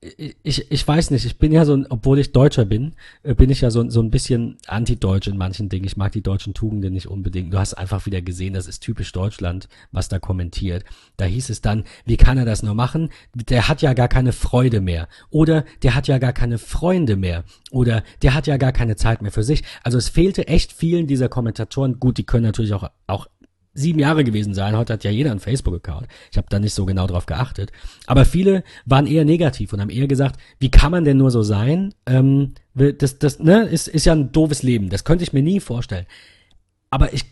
ich, 0.01 0.71
ich 0.71 0.87
weiß 0.87 1.11
nicht, 1.11 1.25
ich 1.25 1.37
bin 1.37 1.51
ja 1.51 1.63
so 1.63 1.75
ein, 1.75 1.85
obwohl 1.87 2.17
ich 2.17 2.31
Deutscher 2.31 2.65
bin, 2.65 2.93
äh, 3.21 3.35
bin 3.35 3.51
ich 3.51 3.61
ja 3.61 3.69
so, 3.69 3.87
so 3.87 4.01
ein 4.01 4.09
bisschen 4.09 4.57
anti-deutsch 4.65 5.27
in 5.27 5.37
manchen 5.37 5.69
Dingen. 5.69 5.85
Ich 5.85 5.95
mag 5.95 6.11
die 6.11 6.23
deutschen 6.23 6.55
Tugenden 6.55 6.93
nicht 6.93 7.07
unbedingt. 7.07 7.53
Du 7.53 7.59
hast 7.59 7.75
einfach 7.75 8.07
wieder 8.07 8.21
gesehen, 8.21 8.53
das 8.55 8.67
ist 8.67 8.79
typisch 8.79 9.11
Deutschland, 9.11 9.69
was 9.91 10.09
da 10.09 10.17
kommentiert. 10.17 10.85
Da 11.17 11.25
hieß 11.25 11.51
es 11.51 11.61
dann, 11.61 11.83
wie 12.05 12.17
kann 12.17 12.39
er 12.39 12.45
das 12.45 12.63
nur 12.63 12.73
machen? 12.73 13.09
Der 13.35 13.67
hat 13.67 13.83
ja 13.83 13.93
gar 13.93 14.07
keine 14.07 14.33
Freude 14.33 14.81
mehr. 14.81 15.07
Oder 15.29 15.65
der 15.83 15.93
hat 15.93 16.07
ja 16.07 16.17
gar 16.17 16.33
keine 16.33 16.57
Freunde 16.57 17.15
mehr. 17.15 17.43
Oder 17.69 18.03
der 18.23 18.33
hat 18.33 18.47
ja 18.47 18.57
gar 18.57 18.71
keine 18.71 18.95
Zeit 18.95 19.21
mehr 19.21 19.31
für 19.31 19.43
sich. 19.43 19.63
Also 19.83 19.99
es 19.99 20.09
fehlte 20.09 20.47
echt 20.47 20.73
vielen 20.73 21.05
dieser 21.05 21.29
Kommentatoren. 21.29 21.99
Gut, 21.99 22.17
die 22.17 22.25
können 22.25 22.45
natürlich 22.45 22.73
auch, 22.73 22.89
auch 23.05 23.27
sieben 23.73 23.99
Jahre 23.99 24.23
gewesen 24.23 24.53
sein. 24.53 24.75
Heute 24.75 24.93
hat 24.93 25.03
ja 25.03 25.11
jeder 25.11 25.31
einen 25.31 25.39
Facebook-Account. 25.39 26.07
Ich 26.31 26.37
habe 26.37 26.47
da 26.49 26.59
nicht 26.59 26.73
so 26.73 26.85
genau 26.85 27.07
drauf 27.07 27.25
geachtet. 27.25 27.71
Aber 28.05 28.25
viele 28.25 28.63
waren 28.85 29.07
eher 29.07 29.25
negativ 29.25 29.71
und 29.73 29.81
haben 29.81 29.89
eher 29.89 30.07
gesagt, 30.07 30.39
wie 30.59 30.71
kann 30.71 30.91
man 30.91 31.05
denn 31.05 31.17
nur 31.17 31.31
so 31.31 31.41
sein? 31.41 31.93
Ähm, 32.05 32.53
das 32.73 33.19
das 33.19 33.39
ne, 33.39 33.63
ist, 33.63 33.87
ist 33.87 34.05
ja 34.05 34.13
ein 34.13 34.31
doofes 34.31 34.63
Leben. 34.63 34.89
Das 34.89 35.03
könnte 35.03 35.23
ich 35.23 35.33
mir 35.33 35.43
nie 35.43 35.59
vorstellen. 35.59 36.05
Aber 36.89 37.13
ich 37.13 37.25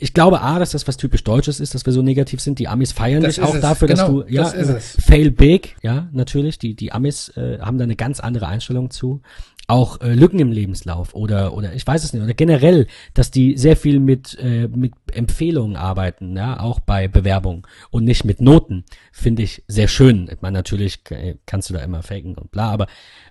ich 0.00 0.14
glaube 0.14 0.40
A, 0.40 0.58
dass 0.58 0.70
das 0.70 0.88
was 0.88 0.96
typisch 0.96 1.22
Deutsches 1.24 1.60
ist, 1.60 1.74
dass 1.74 1.84
wir 1.84 1.92
so 1.92 2.02
negativ 2.02 2.40
sind. 2.40 2.58
Die 2.58 2.68
Amis 2.68 2.92
feiern 2.92 3.22
Das 3.22 3.34
dich 3.34 3.44
auch 3.44 3.54
es, 3.54 3.60
dafür, 3.60 3.88
genau, 3.88 4.20
dass 4.20 4.26
du 4.26 4.32
ja 4.34 4.42
das 4.42 4.54
es. 4.54 5.04
fail 5.04 5.30
big, 5.30 5.76
ja 5.82 6.08
natürlich. 6.12 6.58
Die 6.58 6.74
die 6.74 6.92
Amis 6.92 7.28
äh, 7.36 7.58
haben 7.60 7.78
da 7.78 7.84
eine 7.84 7.96
ganz 7.96 8.20
andere 8.20 8.48
Einstellung 8.48 8.90
zu. 8.90 9.20
Auch 9.68 10.00
äh, 10.00 10.14
Lücken 10.14 10.40
im 10.40 10.50
Lebenslauf 10.50 11.14
oder 11.14 11.54
oder 11.54 11.74
ich 11.74 11.86
weiß 11.86 12.02
es 12.02 12.12
nicht 12.12 12.22
oder 12.22 12.34
generell, 12.34 12.86
dass 13.14 13.30
die 13.30 13.56
sehr 13.56 13.76
viel 13.76 14.00
mit 14.00 14.36
äh, 14.40 14.68
mit 14.68 14.94
Empfehlungen 15.12 15.76
arbeiten, 15.76 16.36
ja 16.36 16.58
auch 16.58 16.80
bei 16.80 17.06
Bewerbungen 17.06 17.62
und 17.90 18.04
nicht 18.04 18.24
mit 18.24 18.40
Noten, 18.40 18.84
finde 19.12 19.42
ich 19.42 19.62
sehr 19.68 19.86
schön. 19.86 20.28
Ich 20.32 20.40
meine 20.40 20.58
natürlich 20.58 21.00
äh, 21.10 21.36
kannst 21.46 21.70
du 21.70 21.74
da 21.74 21.80
immer 21.80 22.02
faken 22.02 22.34
und 22.36 22.50
bla, 22.50 22.70
aber 22.70 22.86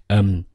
ähm, 0.08 0.46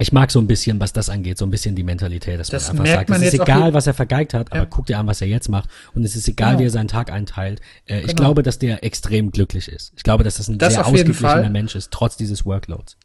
ich 0.00 0.12
mag 0.12 0.30
so 0.30 0.40
ein 0.40 0.46
bisschen, 0.46 0.80
was 0.80 0.92
das 0.92 1.08
angeht, 1.10 1.38
so 1.38 1.44
ein 1.46 1.50
bisschen 1.50 1.74
die 1.76 1.82
Mentalität, 1.84 2.40
dass 2.40 2.48
Das 2.48 2.68
man 2.72 2.80
einfach 2.82 2.94
sagt, 2.94 3.10
man 3.10 3.22
es 3.22 3.34
ist 3.34 3.40
egal, 3.40 3.72
was 3.74 3.86
er 3.86 3.94
vergeigt 3.94 4.34
hat, 4.34 4.48
Ja. 4.52 4.60
aber 4.62 4.66
guck 4.70 4.86
dir 4.86 4.98
an, 4.98 5.06
was 5.06 5.20
er 5.20 5.28
jetzt 5.28 5.48
macht 5.48 5.68
und 5.94 6.04
es 6.04 6.16
ist 6.16 6.26
egal, 6.26 6.50
Genau. 6.50 6.60
wie 6.60 6.64
er 6.64 6.70
seinen 6.70 6.88
Tag 6.88 7.12
einteilt. 7.12 7.60
Äh, 7.86 8.00
Ich 8.00 8.08
Genau. 8.08 8.22
glaube, 8.22 8.42
dass 8.42 8.58
der 8.58 8.82
extrem 8.82 9.30
glücklich 9.30 9.68
ist. 9.68 9.92
Ich 9.96 10.02
glaube, 10.02 10.24
dass 10.24 10.36
das 10.38 10.48
ein 10.48 10.58
Das 10.58 10.74
sehr 10.74 10.86
ausgeglichener. 10.86 11.50
Mensch 11.50 11.74
ist, 11.76 11.90
trotz 11.90 12.16
dieses 12.16 12.44
Workloads. 12.46 12.96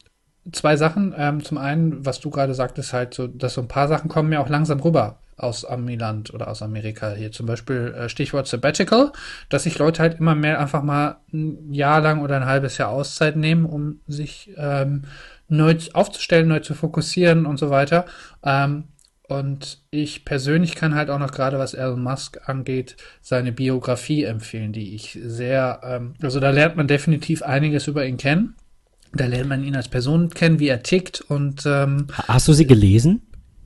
Zwei 0.51 0.77
Sachen. 0.77 1.13
Ähm, 1.17 1.43
zum 1.43 1.57
einen, 1.57 2.05
was 2.05 2.19
du 2.19 2.29
gerade 2.29 2.53
sagtest, 2.53 2.93
halt 2.93 3.13
so, 3.13 3.27
dass 3.27 3.55
so 3.55 3.61
ein 3.61 3.67
paar 3.67 3.87
Sachen 3.87 4.09
kommen 4.09 4.29
mir 4.29 4.39
auch 4.41 4.49
langsam 4.49 4.79
rüber 4.79 5.17
aus 5.37 5.65
Amiland 5.65 6.33
oder 6.33 6.47
aus 6.47 6.61
Amerika 6.61 7.11
hier. 7.13 7.31
Zum 7.31 7.45
Beispiel 7.45 7.93
äh, 7.97 8.07
Stichwort 8.09 8.47
Sabbatical, 8.47 9.11
dass 9.49 9.63
sich 9.63 9.77
Leute 9.79 10.01
halt 10.01 10.19
immer 10.19 10.33
mehr 10.35 10.59
einfach 10.59 10.81
mal 10.83 11.17
ein 11.33 11.73
Jahr 11.73 11.99
lang 11.99 12.21
oder 12.21 12.37
ein 12.37 12.45
halbes 12.45 12.77
Jahr 12.77 12.89
Auszeit 12.89 13.35
nehmen, 13.35 13.65
um 13.65 13.99
sich 14.07 14.51
ähm, 14.55 15.03
neu 15.47 15.75
aufzustellen, 15.93 16.47
neu 16.47 16.59
zu 16.59 16.73
fokussieren 16.73 17.45
und 17.45 17.57
so 17.57 17.69
weiter. 17.69 18.05
Ähm, 18.43 18.85
und 19.27 19.79
ich 19.89 20.23
persönlich 20.23 20.75
kann 20.75 20.93
halt 20.93 21.09
auch 21.09 21.17
noch 21.17 21.31
gerade, 21.31 21.57
was 21.57 21.73
Elon 21.73 22.03
Musk 22.03 22.39
angeht, 22.47 22.95
seine 23.21 23.51
Biografie 23.51 24.23
empfehlen, 24.23 24.71
die 24.71 24.93
ich 24.93 25.17
sehr, 25.23 25.79
ähm, 25.83 26.13
also 26.21 26.39
da 26.39 26.51
lernt 26.51 26.75
man 26.75 26.87
definitiv 26.87 27.41
einiges 27.41 27.87
über 27.87 28.05
ihn 28.05 28.17
kennen. 28.17 28.55
Da 29.13 29.25
lernt 29.25 29.49
man 29.49 29.63
ihn 29.63 29.75
als 29.75 29.87
Person 29.87 30.29
kennen, 30.29 30.59
wie 30.59 30.67
er 30.67 30.83
tickt 30.83 31.21
und 31.21 31.65
ähm, 31.65 32.07
Ha- 32.17 32.25
Hast 32.27 32.47
du 32.49 32.53
sie 32.53 32.67
gelesen? 32.67 33.21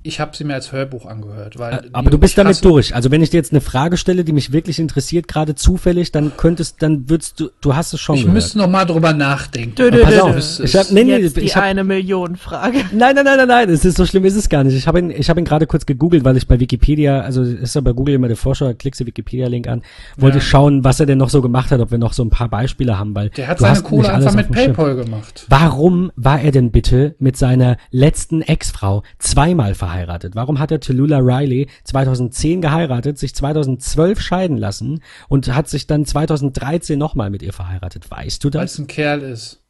Ich 0.09 0.19
habe 0.19 0.35
sie 0.35 0.43
mir 0.43 0.55
als 0.55 0.71
Hörbuch 0.73 1.05
angehört, 1.05 1.57
weil 1.57 1.89
Aber 1.93 2.09
du 2.09 2.17
bist 2.17 2.37
damit 2.37 2.63
durch. 2.65 2.93
Also 2.93 3.11
wenn 3.11 3.21
ich 3.21 3.29
dir 3.29 3.37
jetzt 3.37 3.51
eine 3.53 3.61
Frage 3.61 3.95
stelle, 3.95 4.23
die 4.25 4.33
mich 4.33 4.51
wirklich 4.51 4.79
interessiert, 4.79 5.27
gerade 5.29 5.55
zufällig, 5.55 6.11
dann 6.11 6.33
könntest, 6.35 6.81
dann 6.81 7.09
würdest 7.09 7.39
du, 7.39 7.49
du 7.61 7.75
hast 7.75 7.93
es 7.93 8.01
schon 8.01 8.15
Ich 8.15 8.21
gehört. 8.23 8.33
müsste 8.33 8.57
noch 8.57 8.67
mal 8.69 8.83
drüber 8.85 9.13
nachdenken. 9.13 9.75
Dö, 9.75 9.89
dö, 9.91 10.03
Pass 10.03 10.13
dö, 10.13 10.21
auf, 10.21 10.59
ich 10.65 10.75
hab, 10.75 10.91
nee, 10.91 11.03
nee, 11.05 11.17
Jetzt 11.17 11.37
die 11.37 11.41
ich 11.41 11.55
hab, 11.55 11.63
eine 11.63 11.83
Million 11.83 12.35
Frage. 12.35 12.79
nein, 12.91 13.15
nein, 13.15 13.23
nein, 13.25 13.37
nein, 13.37 13.47
nein, 13.47 13.69
es 13.69 13.85
ist 13.85 13.97
so 13.97 14.05
schlimm 14.05 14.25
ist 14.25 14.35
es 14.35 14.49
gar 14.49 14.63
nicht. 14.63 14.75
Ich 14.75 14.87
habe 14.87 14.99
ihn, 14.99 15.11
ich 15.11 15.29
habe 15.29 15.39
ihn 15.39 15.45
gerade 15.45 15.67
kurz 15.67 15.85
gegoogelt, 15.85 16.25
weil 16.25 16.35
ich 16.35 16.47
bei 16.47 16.59
Wikipedia, 16.59 17.21
also 17.21 17.43
ist 17.43 17.75
ja 17.75 17.81
bei 17.81 17.93
Google 17.93 18.15
immer 18.15 18.27
der 18.27 18.37
Vorschau, 18.37 18.73
klickst 18.73 18.99
du 19.01 19.05
Wikipedia-Link 19.05 19.67
an, 19.67 19.83
wollte 20.17 20.37
Ja. 20.37 20.43
ich 20.43 20.47
schauen, 20.49 20.83
was 20.83 20.99
er 20.99 21.05
denn 21.05 21.17
noch 21.19 21.29
so 21.29 21.41
gemacht 21.41 21.71
hat, 21.71 21.79
ob 21.79 21.91
wir 21.91 21.97
noch 21.99 22.13
so 22.13 22.23
ein 22.23 22.29
paar 22.29 22.49
Beispiele 22.49 22.97
haben, 22.97 23.13
weil 23.15 23.29
Der 23.29 23.47
hat 23.47 23.59
du 23.59 23.63
seine 23.63 23.75
hast 23.75 23.83
Kohle 23.83 24.11
einfach 24.13 24.33
mit 24.33 24.47
dem 24.49 24.55
Schirm. 24.55 24.73
PayPal 24.73 24.95
gemacht. 24.95 25.45
Warum 25.49 26.11
war 26.15 26.41
er 26.41 26.51
denn 26.51 26.71
bitte 26.71 27.15
mit 27.19 27.37
seiner 27.37 27.77
letzten 27.91 28.41
Ex-Frau 28.41 29.03
zweimal 29.19 29.75
verheiratet? 29.75 29.98
Warum 30.07 30.59
hat 30.59 30.71
er 30.71 30.79
Tallulah 30.79 31.19
Riley 31.19 31.67
2010 31.83 32.61
geheiratet, 32.61 33.17
sich 33.17 33.33
2012 33.35 34.19
scheiden 34.21 34.57
lassen 34.57 35.01
und 35.27 35.53
hat 35.53 35.67
sich 35.69 35.87
dann 35.87 36.05
2013 36.05 36.97
nochmal 36.97 37.29
mit 37.29 37.41
ihr 37.41 37.53
verheiratet? 37.53 38.09
Weißt 38.09 38.43
du 38.43 38.47
Weil 38.53 38.61
das? 38.61 38.73
es 38.73 38.79
ein 38.79 38.87
Kerl 38.87 39.21
ist. 39.21 39.61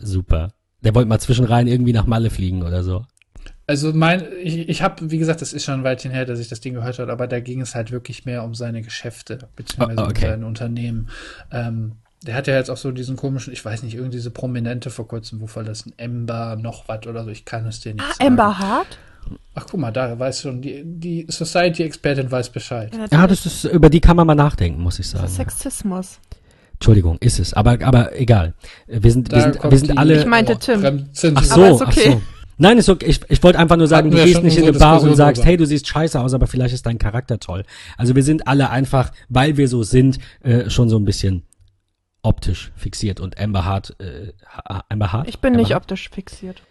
Super. 0.00 0.52
Der 0.82 0.94
wollte 0.94 1.08
mal 1.08 1.18
zwischenrein 1.20 1.66
irgendwie 1.66 1.92
nach 1.92 2.06
Malle 2.06 2.30
fliegen 2.30 2.62
oder 2.62 2.82
so. 2.82 3.04
Also 3.66 3.92
mein, 3.94 4.22
ich, 4.42 4.68
ich 4.68 4.82
habe, 4.82 5.10
wie 5.10 5.18
gesagt, 5.18 5.40
das 5.40 5.52
ist 5.54 5.64
schon 5.64 5.74
ein 5.80 5.84
Weilchen 5.84 6.10
her, 6.10 6.26
dass 6.26 6.38
ich 6.38 6.48
das 6.48 6.60
Ding 6.60 6.74
gehört 6.74 6.98
habe, 6.98 7.10
aber 7.10 7.26
da 7.26 7.40
ging 7.40 7.60
es 7.62 7.74
halt 7.74 7.90
wirklich 7.92 8.26
mehr 8.26 8.44
um 8.44 8.54
seine 8.54 8.82
Geschäfte, 8.82 9.38
beziehungsweise 9.56 10.02
Oh, 10.02 10.04
okay. 10.04 10.24
um 10.26 10.30
sein 10.30 10.44
Unternehmen. 10.44 11.08
Ähm, 11.50 11.92
der 12.22 12.34
hat 12.34 12.46
ja 12.46 12.56
jetzt 12.56 12.70
auch 12.70 12.76
so 12.76 12.90
diesen 12.90 13.16
komischen, 13.16 13.52
ich 13.52 13.64
weiß 13.64 13.82
nicht, 13.82 13.94
irgendwie 13.94 14.16
diese 14.16 14.30
Prominente 14.30 14.90
vor 14.90 15.08
kurzem, 15.08 15.40
wo 15.40 15.46
verlassen, 15.46 15.92
Ember, 15.96 16.56
noch 16.56 16.88
was 16.88 17.06
oder 17.06 17.24
so, 17.24 17.30
ich 17.30 17.44
kann 17.46 17.66
es 17.66 17.80
dir 17.80 17.94
nicht 17.94 18.04
Ah, 18.04 18.12
sagen. 18.14 18.28
Amber 18.28 18.58
Hart? 18.58 18.98
Ach 19.54 19.66
guck 19.70 19.80
mal, 19.80 19.90
da 19.92 20.18
weiß 20.18 20.42
schon, 20.42 20.60
die, 20.62 20.82
die 20.84 21.26
Society-Expertin 21.28 22.30
weiß 22.30 22.50
Bescheid. 22.50 22.92
Ja, 23.12 23.26
das 23.26 23.46
ist, 23.46 23.64
über 23.64 23.88
die 23.90 24.00
kann 24.00 24.16
man 24.16 24.26
mal 24.26 24.34
nachdenken, 24.34 24.82
muss 24.82 24.98
ich 24.98 25.08
sagen. 25.08 25.28
Sexismus. 25.28 26.18
Entschuldigung, 26.74 27.18
ist 27.20 27.38
es. 27.38 27.54
Aber, 27.54 27.78
aber 27.82 28.18
egal. 28.18 28.54
Wir 28.86 29.12
sind, 29.12 29.30
wir 29.30 29.40
sind, 29.40 29.62
wir 29.62 29.78
sind 29.78 29.90
die- 29.92 29.96
alle. 29.96 30.18
Ich 30.20 30.26
meinte 30.26 30.58
Tim. 30.58 30.80
Fremdzinsen- 30.80 31.32
Ach 31.36 31.44
so, 31.44 31.54
Aber 31.64 31.70
ist 31.74 31.82
okay. 31.82 32.04
ach 32.08 32.12
so. 32.14 32.22
Nein, 32.58 32.78
ist 32.78 32.88
okay. 32.88 33.06
Ich, 33.06 33.20
ich 33.28 33.42
wollte 33.42 33.58
einfach 33.58 33.76
nur 33.76 33.86
sagen, 33.88 34.08
Hatten 34.08 34.16
du 34.18 34.24
gehst 34.24 34.42
nicht 34.42 34.56
in 34.58 34.64
eine 34.64 34.72
Bar 34.78 35.02
und 35.02 35.14
sagst, 35.16 35.38
drüber. 35.40 35.48
hey, 35.48 35.56
du 35.56 35.66
siehst 35.66 35.88
scheiße 35.88 36.20
aus, 36.20 36.34
aber 36.34 36.46
vielleicht 36.46 36.74
ist 36.74 36.86
dein 36.86 36.98
Charakter 36.98 37.38
toll. 37.40 37.64
Also 37.96 38.14
wir 38.14 38.22
sind 38.22 38.46
alle 38.46 38.70
einfach, 38.70 39.12
weil 39.28 39.56
wir 39.56 39.66
so 39.68 39.82
sind, 39.82 40.18
äh, 40.42 40.68
schon 40.70 40.88
so 40.88 40.96
ein 40.98 41.04
bisschen 41.04 41.42
optisch 42.22 42.72
fixiert 42.76 43.20
und 43.20 43.38
Amber 43.38 43.64
Hart, 43.64 43.96
äh, 44.00 44.32
Amber 44.88 45.12
Hart? 45.12 45.28
Ich 45.28 45.38
bin 45.40 45.48
Amber 45.54 45.62
nicht 45.62 45.72
Hart? 45.72 45.82
optisch 45.82 46.08
fixiert. 46.10 46.62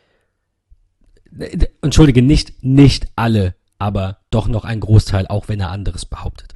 Entschuldige, 1.81 2.21
nicht, 2.21 2.63
nicht 2.63 3.07
alle, 3.15 3.55
aber 3.79 4.19
doch 4.29 4.47
noch 4.47 4.65
ein 4.65 4.79
Großteil, 4.79 5.27
auch 5.27 5.47
wenn 5.47 5.59
er 5.59 5.71
anderes 5.71 6.05
behauptet. 6.05 6.53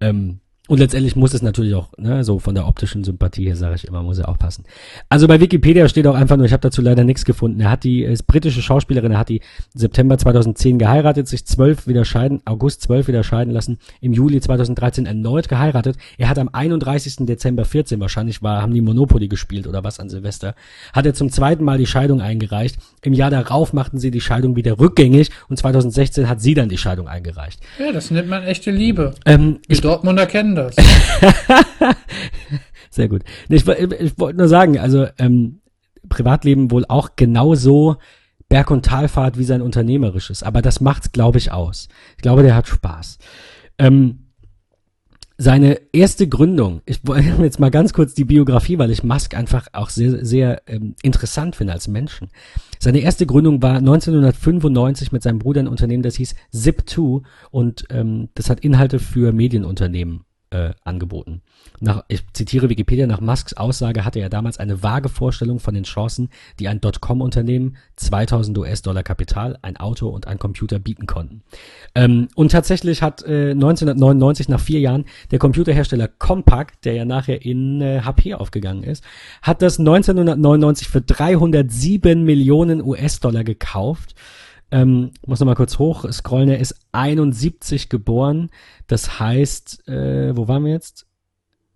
Ähm, 0.00 0.40
und 0.70 0.78
letztendlich 0.78 1.16
muss 1.16 1.34
es 1.34 1.42
natürlich 1.42 1.74
auch, 1.74 1.88
ne, 1.98 2.22
so 2.22 2.38
von 2.38 2.54
der 2.54 2.68
optischen 2.68 3.02
Sympathie 3.02 3.46
her, 3.46 3.56
sage 3.56 3.74
ich 3.74 3.88
immer, 3.88 4.04
muss 4.04 4.18
er 4.18 4.28
auch 4.28 4.38
passen. 4.38 4.62
Also 5.08 5.26
bei 5.26 5.40
Wikipedia 5.40 5.88
steht 5.88 6.06
auch 6.06 6.14
einfach 6.14 6.36
nur, 6.36 6.46
ich 6.46 6.52
habe 6.52 6.60
dazu 6.60 6.80
leider 6.80 7.02
nichts 7.02 7.24
gefunden. 7.24 7.58
Er 7.58 7.72
hat 7.72 7.82
die, 7.82 8.04
ist 8.04 8.28
britische 8.28 8.62
Schauspielerin, 8.62 9.10
er 9.10 9.18
hat 9.18 9.30
die 9.30 9.40
September 9.74 10.16
2010 10.16 10.78
geheiratet, 10.78 11.26
sich 11.26 11.44
zwölf 11.44 11.88
wieder 11.88 12.04
scheiden, 12.04 12.40
August 12.44 12.82
12 12.82 13.08
wieder 13.08 13.24
scheiden 13.24 13.52
lassen, 13.52 13.78
im 14.00 14.12
Juli 14.12 14.40
2013 14.40 15.06
erneut 15.06 15.48
geheiratet. 15.48 15.96
Er 16.18 16.28
hat 16.28 16.38
am 16.38 16.48
31. 16.52 17.26
Dezember 17.26 17.64
14, 17.64 17.98
wahrscheinlich 17.98 18.40
war, 18.40 18.62
haben 18.62 18.72
die 18.72 18.80
Monopoly 18.80 19.26
gespielt 19.26 19.66
oder 19.66 19.82
was 19.82 19.98
an 19.98 20.08
Silvester, 20.08 20.54
hat 20.92 21.04
er 21.04 21.14
zum 21.14 21.32
zweiten 21.32 21.64
Mal 21.64 21.78
die 21.78 21.86
Scheidung 21.86 22.20
eingereicht. 22.20 22.76
Im 23.02 23.12
Jahr 23.12 23.30
darauf 23.30 23.72
machten 23.72 23.98
sie 23.98 24.12
die 24.12 24.20
Scheidung 24.20 24.54
wieder 24.54 24.78
rückgängig 24.78 25.30
und 25.48 25.56
2016 25.56 26.28
hat 26.28 26.40
sie 26.40 26.54
dann 26.54 26.68
die 26.68 26.78
Scheidung 26.78 27.08
eingereicht. 27.08 27.58
Ja, 27.80 27.90
das 27.90 28.12
nennt 28.12 28.28
man 28.28 28.44
echte 28.44 28.70
Liebe. 28.70 29.16
Ähm, 29.26 29.58
Die 29.68 29.80
Dortmunder 29.80 30.26
kennen 30.26 30.54
das. 30.54 30.59
sehr 32.90 33.08
gut. 33.08 33.22
Ich, 33.48 33.66
ich 33.66 34.18
wollte 34.18 34.38
nur 34.38 34.48
sagen, 34.48 34.78
also 34.78 35.06
ähm, 35.18 35.60
Privatleben 36.08 36.70
wohl 36.70 36.84
auch 36.88 37.10
genauso 37.16 37.96
Berg- 38.48 38.70
und 38.70 38.84
Talfahrt 38.84 39.38
wie 39.38 39.44
sein 39.44 39.62
unternehmerisches. 39.62 40.42
Aber 40.42 40.60
das 40.60 40.80
macht's, 40.80 41.12
glaube 41.12 41.38
ich, 41.38 41.52
aus. 41.52 41.88
Ich 42.16 42.22
glaube, 42.22 42.42
der 42.42 42.56
hat 42.56 42.68
Spaß. 42.68 43.18
Ähm, 43.78 44.26
seine 45.38 45.80
erste 45.92 46.28
Gründung, 46.28 46.82
ich 46.84 47.06
wollte 47.06 47.28
jetzt 47.42 47.60
mal 47.60 47.70
ganz 47.70 47.94
kurz 47.94 48.12
die 48.12 48.26
Biografie, 48.26 48.78
weil 48.78 48.90
ich 48.90 49.04
Musk 49.04 49.34
einfach 49.34 49.68
auch 49.72 49.88
sehr, 49.88 50.24
sehr 50.24 50.62
ähm, 50.66 50.96
interessant 51.02 51.56
finde 51.56 51.72
als 51.72 51.88
Menschen. 51.88 52.28
Seine 52.78 52.98
erste 52.98 53.24
Gründung 53.24 53.62
war 53.62 53.76
1995 53.76 55.12
mit 55.12 55.22
seinem 55.22 55.38
Bruder 55.38 55.60
ein 55.60 55.68
Unternehmen, 55.68 56.02
das 56.02 56.16
hieß 56.16 56.34
Zip2 56.52 57.22
und 57.50 57.84
ähm, 57.90 58.28
das 58.34 58.50
hat 58.50 58.60
Inhalte 58.60 58.98
für 58.98 59.32
Medienunternehmen 59.32 60.24
äh, 60.50 60.70
angeboten. 60.84 61.42
Nach, 61.80 62.04
ich 62.08 62.22
zitiere 62.32 62.68
Wikipedia, 62.68 63.06
nach 63.06 63.20
Musks 63.20 63.54
Aussage 63.54 64.04
hatte 64.04 64.18
er 64.18 64.28
damals 64.28 64.58
eine 64.58 64.82
vage 64.82 65.08
Vorstellung 65.08 65.60
von 65.60 65.74
den 65.74 65.84
Chancen, 65.84 66.28
die 66.58 66.68
ein 66.68 66.80
Dotcom-Unternehmen, 66.80 67.76
2000 67.96 68.58
US-Dollar 68.58 69.02
Kapital, 69.02 69.58
ein 69.62 69.76
Auto 69.76 70.08
und 70.08 70.26
ein 70.26 70.38
Computer 70.38 70.78
bieten 70.78 71.06
konnten. 71.06 71.42
Ähm, 71.94 72.28
und 72.34 72.52
tatsächlich 72.52 73.02
hat 73.02 73.22
äh, 73.22 73.50
1999, 73.50 74.48
nach 74.48 74.60
vier 74.60 74.80
Jahren, 74.80 75.04
der 75.30 75.38
Computerhersteller 75.38 76.08
Compaq, 76.08 76.80
der 76.82 76.94
ja 76.94 77.04
nachher 77.04 77.42
in 77.44 77.80
äh, 77.80 78.02
HP 78.02 78.34
aufgegangen 78.34 78.82
ist, 78.82 79.04
hat 79.42 79.62
das 79.62 79.78
1999 79.78 80.88
für 80.88 81.00
307 81.00 82.24
Millionen 82.24 82.82
US-Dollar 82.82 83.44
gekauft. 83.44 84.14
Ähm, 84.70 85.10
muss 85.26 85.40
noch 85.40 85.46
mal 85.46 85.54
kurz 85.54 85.78
hoch 85.78 86.10
scrollen. 86.12 86.48
Er 86.48 86.58
ist 86.58 86.76
71 86.92 87.88
geboren. 87.88 88.50
Das 88.86 89.18
heißt, 89.18 89.88
äh, 89.88 90.36
wo 90.36 90.48
waren 90.48 90.64
wir 90.64 90.72
jetzt? 90.72 91.06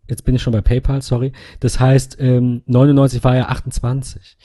Jetzt 0.07 0.25
bin 0.25 0.35
ich 0.35 0.43
schon 0.43 0.53
bei 0.53 0.61
PayPal, 0.61 1.01
sorry. 1.01 1.33
Das 1.61 1.81
heißt, 1.81 2.19
ähm, 2.21 2.63
99 2.67 3.25
war 3.25 3.37
er 3.37 3.51
28. 3.51 4.37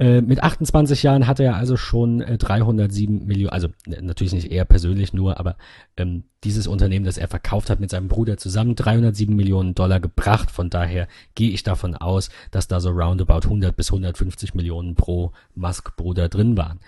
Äh, 0.00 0.20
mit 0.20 0.42
28 0.42 1.04
Jahren 1.04 1.28
hatte 1.28 1.44
er 1.44 1.54
also 1.54 1.76
schon 1.76 2.20
äh, 2.22 2.36
307 2.36 3.24
Millionen, 3.24 3.52
also 3.52 3.68
natürlich 3.86 4.32
nicht 4.32 4.50
er 4.50 4.64
persönlich 4.64 5.12
nur, 5.12 5.38
aber 5.38 5.56
ähm, 5.96 6.24
dieses 6.42 6.66
Unternehmen, 6.66 7.04
das 7.04 7.18
er 7.18 7.28
verkauft 7.28 7.70
hat 7.70 7.78
mit 7.78 7.90
seinem 7.90 8.08
Bruder 8.08 8.36
zusammen, 8.36 8.74
307 8.74 9.34
Millionen 9.34 9.76
Dollar 9.76 10.00
gebracht. 10.00 10.50
Von 10.50 10.70
daher 10.70 11.06
gehe 11.36 11.52
ich 11.52 11.62
davon 11.62 11.94
aus, 11.94 12.28
dass 12.50 12.66
da 12.66 12.80
so 12.80 12.90
roundabout 12.90 13.44
100 13.44 13.76
bis 13.76 13.90
150 13.90 14.54
Millionen 14.54 14.96
pro 14.96 15.30
Musk-Bruder 15.54 16.28
drin 16.28 16.56
waren. 16.56 16.80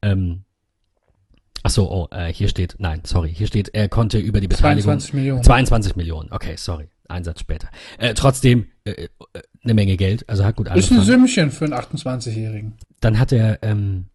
Ähm, 0.00 0.45
Ach 1.62 1.70
so, 1.70 1.90
oh, 1.90 2.08
äh, 2.14 2.32
hier 2.32 2.48
steht, 2.48 2.76
nein, 2.78 3.00
sorry, 3.04 3.32
hier 3.34 3.46
steht, 3.46 3.70
er 3.74 3.88
konnte 3.88 4.18
über 4.18 4.40
die 4.40 4.48
Beteiligung 4.48 4.84
22 5.00 5.14
Millionen. 5.14 5.42
22 5.42 5.96
Millionen, 5.96 6.30
okay, 6.32 6.54
sorry, 6.56 6.88
ein 7.08 7.24
Satz 7.24 7.40
später. 7.40 7.68
Äh, 7.98 8.14
trotzdem 8.14 8.66
äh, 8.84 8.90
äh, 8.92 9.08
eine 9.64 9.74
Menge 9.74 9.96
Geld, 9.96 10.28
also 10.28 10.44
hat 10.44 10.56
gut 10.56 10.66
Ist 10.68 10.72
ein 10.92 10.98
angefangen. 10.98 11.04
Sümmchen 11.04 11.50
für 11.50 11.64
einen 11.64 11.74
28-Jährigen. 11.74 12.74
Dann 13.00 13.18
hat 13.18 13.32
er, 13.32 13.58
ähm, 13.62 14.06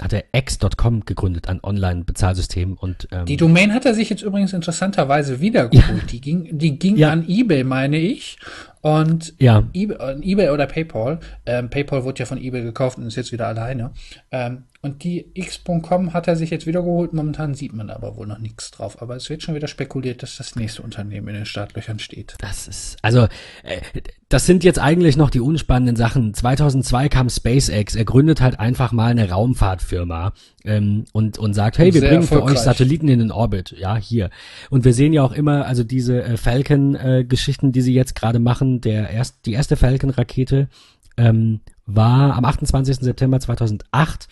hat 0.00 0.12
er 0.14 0.24
X.com 0.32 1.04
gegründet, 1.04 1.48
ein 1.48 1.60
Online-Bezahlsystem 1.62 2.74
und 2.74 3.08
ähm, 3.10 3.26
Die 3.26 3.36
Domain 3.36 3.74
hat 3.74 3.84
er 3.84 3.94
sich 3.94 4.08
jetzt 4.08 4.22
übrigens 4.22 4.52
interessanterweise 4.52 5.40
wiedergeholt. 5.40 6.10
Die 6.12 6.20
ging, 6.20 6.56
die 6.56 6.78
ging 6.78 6.96
Ja. 6.96 7.10
an 7.10 7.28
eBay, 7.28 7.64
meine 7.64 7.98
ich. 7.98 8.38
Und 8.80 9.34
ja, 9.40 9.64
eBay, 9.74 9.96
an 9.98 10.22
eBay 10.22 10.50
oder 10.50 10.66
PayPal. 10.66 11.18
Ähm, 11.44 11.68
PayPal 11.68 12.04
wurde 12.04 12.20
ja 12.20 12.26
von 12.26 12.38
eBay 12.40 12.62
gekauft 12.62 12.96
und 12.96 13.06
ist 13.06 13.16
jetzt 13.16 13.32
wieder 13.32 13.48
alleine. 13.48 13.90
Ähm, 14.30 14.64
und 14.80 15.02
die 15.02 15.26
X.com 15.34 16.12
hat 16.12 16.28
er 16.28 16.36
sich 16.36 16.50
jetzt 16.50 16.64
wiedergeholt. 16.66 17.12
Momentan 17.12 17.54
sieht 17.54 17.72
man 17.72 17.90
aber 17.90 18.16
wohl 18.16 18.28
noch 18.28 18.38
nichts 18.38 18.70
drauf. 18.70 19.02
Aber 19.02 19.16
es 19.16 19.28
wird 19.28 19.42
schon 19.42 19.56
wieder 19.56 19.66
spekuliert, 19.66 20.22
dass 20.22 20.36
das 20.36 20.54
nächste 20.54 20.82
Unternehmen 20.82 21.26
in 21.28 21.34
den 21.34 21.46
Startlöchern 21.46 21.98
steht. 21.98 22.36
Das 22.38 22.68
ist, 22.68 22.96
also, 23.02 23.24
äh, 23.64 23.80
das 24.28 24.46
sind 24.46 24.62
jetzt 24.62 24.78
eigentlich 24.78 25.16
noch 25.16 25.30
die 25.30 25.40
unspannenden 25.40 25.96
Sachen. 25.96 26.32
2002 26.32 27.08
kam 27.08 27.28
SpaceX. 27.28 27.96
Er 27.96 28.04
gründet 28.04 28.40
halt 28.40 28.60
einfach 28.60 28.92
mal 28.92 29.10
eine 29.10 29.28
Raumfahrtfirma 29.28 30.32
ähm, 30.64 31.06
und, 31.12 31.38
und 31.38 31.54
sagt, 31.54 31.78
hey, 31.78 31.92
wir 31.92 32.00
Sehr 32.00 32.10
bringen 32.10 32.22
für 32.22 32.44
euch. 32.44 32.58
Satelliten 32.58 33.08
in 33.08 33.18
den 33.18 33.32
Orbit. 33.32 33.74
Ja, 33.76 33.96
hier. 33.96 34.30
Und 34.70 34.84
wir 34.84 34.94
sehen 34.94 35.12
ja 35.12 35.24
auch 35.24 35.32
immer, 35.32 35.66
also 35.66 35.82
diese 35.82 36.22
äh, 36.22 36.36
Falcon-Geschichten, 36.36 37.72
die 37.72 37.80
sie 37.80 37.94
jetzt 37.94 38.14
gerade 38.14 38.38
machen, 38.38 38.80
der 38.80 39.10
erst, 39.10 39.44
die 39.44 39.54
erste 39.54 39.76
Falcon-Rakete 39.76 40.68
ähm, 41.16 41.62
war 41.84 42.36
am 42.36 42.44
28. 42.44 42.96
September 42.96 43.40
2008 43.40 44.28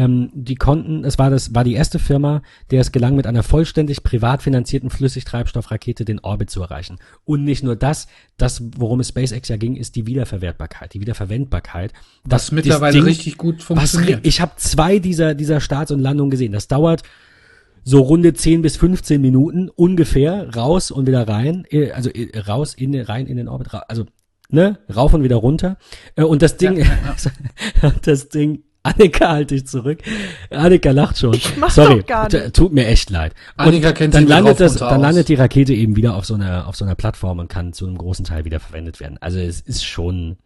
ähm, 0.00 0.30
die 0.32 0.54
konnten, 0.54 1.04
es 1.04 1.18
war 1.18 1.28
das, 1.28 1.54
war 1.54 1.62
die 1.62 1.74
erste 1.74 1.98
Firma, 1.98 2.40
der 2.70 2.80
es 2.80 2.90
gelang, 2.90 3.16
mit 3.16 3.26
einer 3.26 3.42
vollständig 3.42 4.02
privat 4.02 4.42
finanzierten 4.42 4.88
Flüssigtreibstoffrakete 4.88 6.04
den 6.04 6.20
Orbit 6.20 6.48
zu 6.50 6.62
erreichen. 6.62 6.98
Und 7.24 7.44
nicht 7.44 7.62
nur 7.62 7.76
das, 7.76 8.06
das, 8.38 8.62
worum 8.76 9.00
es 9.00 9.08
SpaceX 9.08 9.48
ja 9.48 9.56
ging, 9.58 9.76
ist 9.76 9.96
die 9.96 10.06
Wiederverwertbarkeit, 10.06 10.94
die 10.94 11.00
Wiederverwendbarkeit. 11.00 11.92
Was 12.24 12.44
Das- 12.46 12.52
mittlerweile 12.52 12.94
Ding- 12.94 13.04
richtig 13.04 13.36
gut 13.36 13.56
was, 13.58 13.64
funktioniert. 13.90 14.26
ich 14.26 14.40
habe 14.40 14.52
zwei 14.56 14.98
dieser, 14.98 15.34
dieser 15.34 15.60
Starts 15.60 15.90
und 15.90 16.00
Landungen 16.00 16.30
gesehen. 16.30 16.52
Das 16.52 16.66
dauert 16.68 17.02
so 17.84 18.00
runde 18.00 18.32
10 18.34 18.62
bis 18.62 18.76
15 18.76 19.20
Minuten 19.20 19.68
ungefähr 19.70 20.54
raus 20.54 20.90
und 20.90 21.06
wieder 21.06 21.26
rein, 21.28 21.64
äh, 21.70 21.90
also 21.92 22.10
äh, 22.10 22.38
raus, 22.38 22.74
in, 22.74 22.94
rein 23.00 23.26
in 23.26 23.36
den 23.36 23.48
Orbit, 23.48 23.68
also 23.88 24.04
ne, 24.50 24.78
rauf 24.94 25.14
und 25.14 25.22
wieder 25.22 25.36
runter. 25.36 25.76
Äh, 26.16 26.24
Und 26.24 26.42
das 26.42 26.56
Ding, 26.56 26.76
Ja, 26.78 26.84
ja, 27.82 27.92
das 28.02 28.28
Ding 28.28 28.64
Annika, 28.82 29.28
halt 29.28 29.50
dich 29.50 29.66
zurück. 29.66 30.00
Annika 30.50 30.90
lacht 30.90 31.18
schon. 31.18 31.34
Ich 31.34 31.56
mach 31.56 31.70
Sorry, 31.70 31.98
doch 32.00 32.06
gar 32.06 32.32
nicht. 32.32 32.54
tut 32.54 32.72
mir 32.72 32.86
echt 32.86 33.10
leid. 33.10 33.34
Und 33.58 33.66
Annika 33.66 33.92
kennt 33.92 34.14
dann 34.14 34.26
landet 34.26 34.60
das, 34.60 34.76
dann 34.76 34.96
aus. 34.96 35.02
landet 35.02 35.28
die 35.28 35.34
Rakete 35.34 35.74
eben 35.74 35.96
wieder 35.96 36.14
auf 36.14 36.24
so 36.24 36.34
einer, 36.34 36.66
auf 36.66 36.76
so 36.76 36.84
einer 36.84 36.94
Plattform 36.94 37.38
und 37.38 37.48
kann 37.48 37.72
zu 37.72 37.86
einem 37.86 37.98
großen 37.98 38.24
Teil 38.24 38.44
wieder 38.44 38.60
verwendet 38.60 39.00
werden. 39.00 39.18
Also 39.20 39.38
es 39.38 39.60
ist 39.60 39.84
schon 39.84 40.38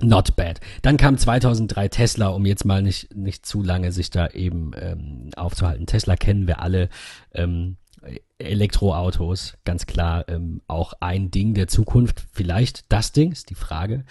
not 0.00 0.36
bad. 0.36 0.60
Dann 0.82 0.96
kam 0.96 1.18
2003 1.18 1.88
Tesla, 1.88 2.28
um 2.28 2.46
jetzt 2.46 2.64
mal 2.64 2.82
nicht, 2.82 3.14
nicht 3.14 3.44
zu 3.44 3.62
lange 3.62 3.92
sich 3.92 4.10
da 4.10 4.28
eben 4.28 4.70
ähm, 4.80 5.30
aufzuhalten. 5.36 5.86
Tesla 5.86 6.16
kennen 6.16 6.46
wir 6.46 6.60
alle. 6.62 6.88
Ähm, 7.34 7.76
Elektroautos, 8.40 9.54
ganz 9.64 9.86
klar, 9.86 10.24
ähm, 10.28 10.60
auch 10.66 10.94
ein 11.00 11.30
Ding 11.30 11.54
der 11.54 11.68
Zukunft. 11.68 12.24
Vielleicht 12.32 12.90
das 12.92 13.12
Ding, 13.12 13.32
ist 13.32 13.50
die 13.50 13.54
Frage. 13.54 14.04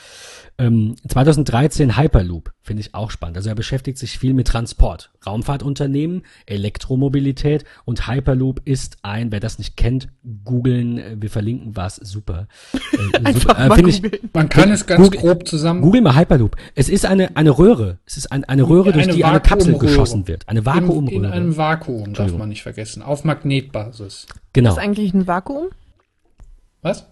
Ähm, 0.57 0.95
2013 1.07 1.97
Hyperloop, 1.97 2.51
finde 2.61 2.81
ich 2.81 2.93
auch 2.93 3.11
spannend. 3.11 3.37
Also 3.37 3.49
er 3.49 3.55
beschäftigt 3.55 3.97
sich 3.97 4.17
viel 4.19 4.33
mit 4.33 4.47
Transport, 4.47 5.11
Raumfahrtunternehmen, 5.25 6.23
Elektromobilität 6.45 7.65
und 7.85 8.07
Hyperloop 8.07 8.61
ist 8.65 8.97
ein, 9.03 9.31
wer 9.31 9.39
das 9.39 9.57
nicht 9.57 9.75
kennt, 9.77 10.09
googeln, 10.43 10.97
äh, 10.97 11.15
wir 11.19 11.29
verlinken 11.29 11.75
was, 11.75 11.95
super. 11.97 12.47
Äh, 12.73 13.17
Einfach 13.23 13.41
super. 13.41 13.77
Äh, 13.85 13.89
ich. 13.89 14.01
Man 14.33 14.49
kann 14.49 14.71
es 14.71 14.85
ganz 14.85 15.03
Google- 15.03 15.19
grob 15.19 15.47
zusammen. 15.47 15.81
Google 15.81 16.01
mal 16.01 16.15
Hyperloop. 16.15 16.55
Es 16.75 16.89
ist 16.89 17.05
eine, 17.05 17.35
eine 17.35 17.51
Röhre. 17.51 17.99
Es 18.05 18.17
ist 18.17 18.31
ein, 18.31 18.43
eine 18.45 18.63
Röhre, 18.63 18.91
durch 18.93 19.05
Eine 19.05 19.13
die 19.15 19.25
eine 19.25 19.39
Kapsel 19.39 19.73
Vakuumröhre. 19.73 19.87
geschossen 19.87 20.27
wird. 20.27 20.47
Eine 20.47 20.59
In, 20.59 20.65
in 20.65 20.65
Vakuumröhre. 20.65 21.31
einem 21.31 21.57
Vakuum, 21.57 22.13
darf 22.13 22.33
man 22.37 22.49
nicht 22.49 22.63
vergessen. 22.63 23.01
Auf 23.01 23.23
Magnetbasis. 23.23 24.18
Genau. 24.53 24.71
Ist 24.71 24.77
eigentlich 24.79 25.13
ein 25.13 25.27
Vakuum? 25.27 25.67
Was? 26.81 27.05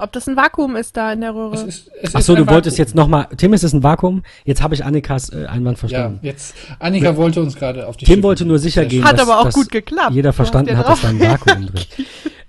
Ob 0.00 0.12
das 0.12 0.28
ein 0.28 0.36
Vakuum 0.36 0.76
ist 0.76 0.96
da 0.96 1.12
in 1.12 1.20
der 1.22 1.30
Es 1.30 1.36
Röhre? 1.36 1.66
ist, 1.66 1.90
es 2.02 2.14
Ach 2.14 2.20
ist 2.20 2.26
so, 2.26 2.36
du 2.36 2.46
wolltest 2.46 2.76
Vakuum. 2.78 2.86
jetzt 2.86 2.94
nochmal, 2.94 3.26
Tim, 3.36 3.52
ist 3.52 3.64
es 3.64 3.72
ein 3.72 3.82
Vakuum? 3.82 4.22
Jetzt 4.44 4.62
habe 4.62 4.74
ich 4.74 4.84
Annikas 4.84 5.30
äh, 5.30 5.46
Einwand 5.46 5.76
Ja, 5.76 5.80
verstanden. 5.80 6.18
jetzt. 6.22 6.54
Annika 6.78 7.16
wollte 7.16 7.42
uns 7.42 7.56
gerade 7.56 7.86
auf 7.88 7.96
die 7.96 8.04
Tim 8.04 8.14
Schippe 8.16 8.22
wollte 8.28 8.44
nur 8.44 8.58
sicher 8.60 8.84
gehen. 8.86 9.04
Hat 9.04 9.14
dass, 9.18 9.22
aber 9.28 9.40
auch 9.40 9.44
dass 9.46 9.54
gut 9.54 9.70
geklappt. 9.72 10.12
jeder 10.14 10.32
verstanden 10.32 10.70
ja 10.72 10.76
hat, 10.78 10.88
dass 10.88 11.00
da 11.02 11.08
ein 11.08 11.18
Vakuum 11.20 11.66
drin 11.66 11.74
ist. 11.74 11.88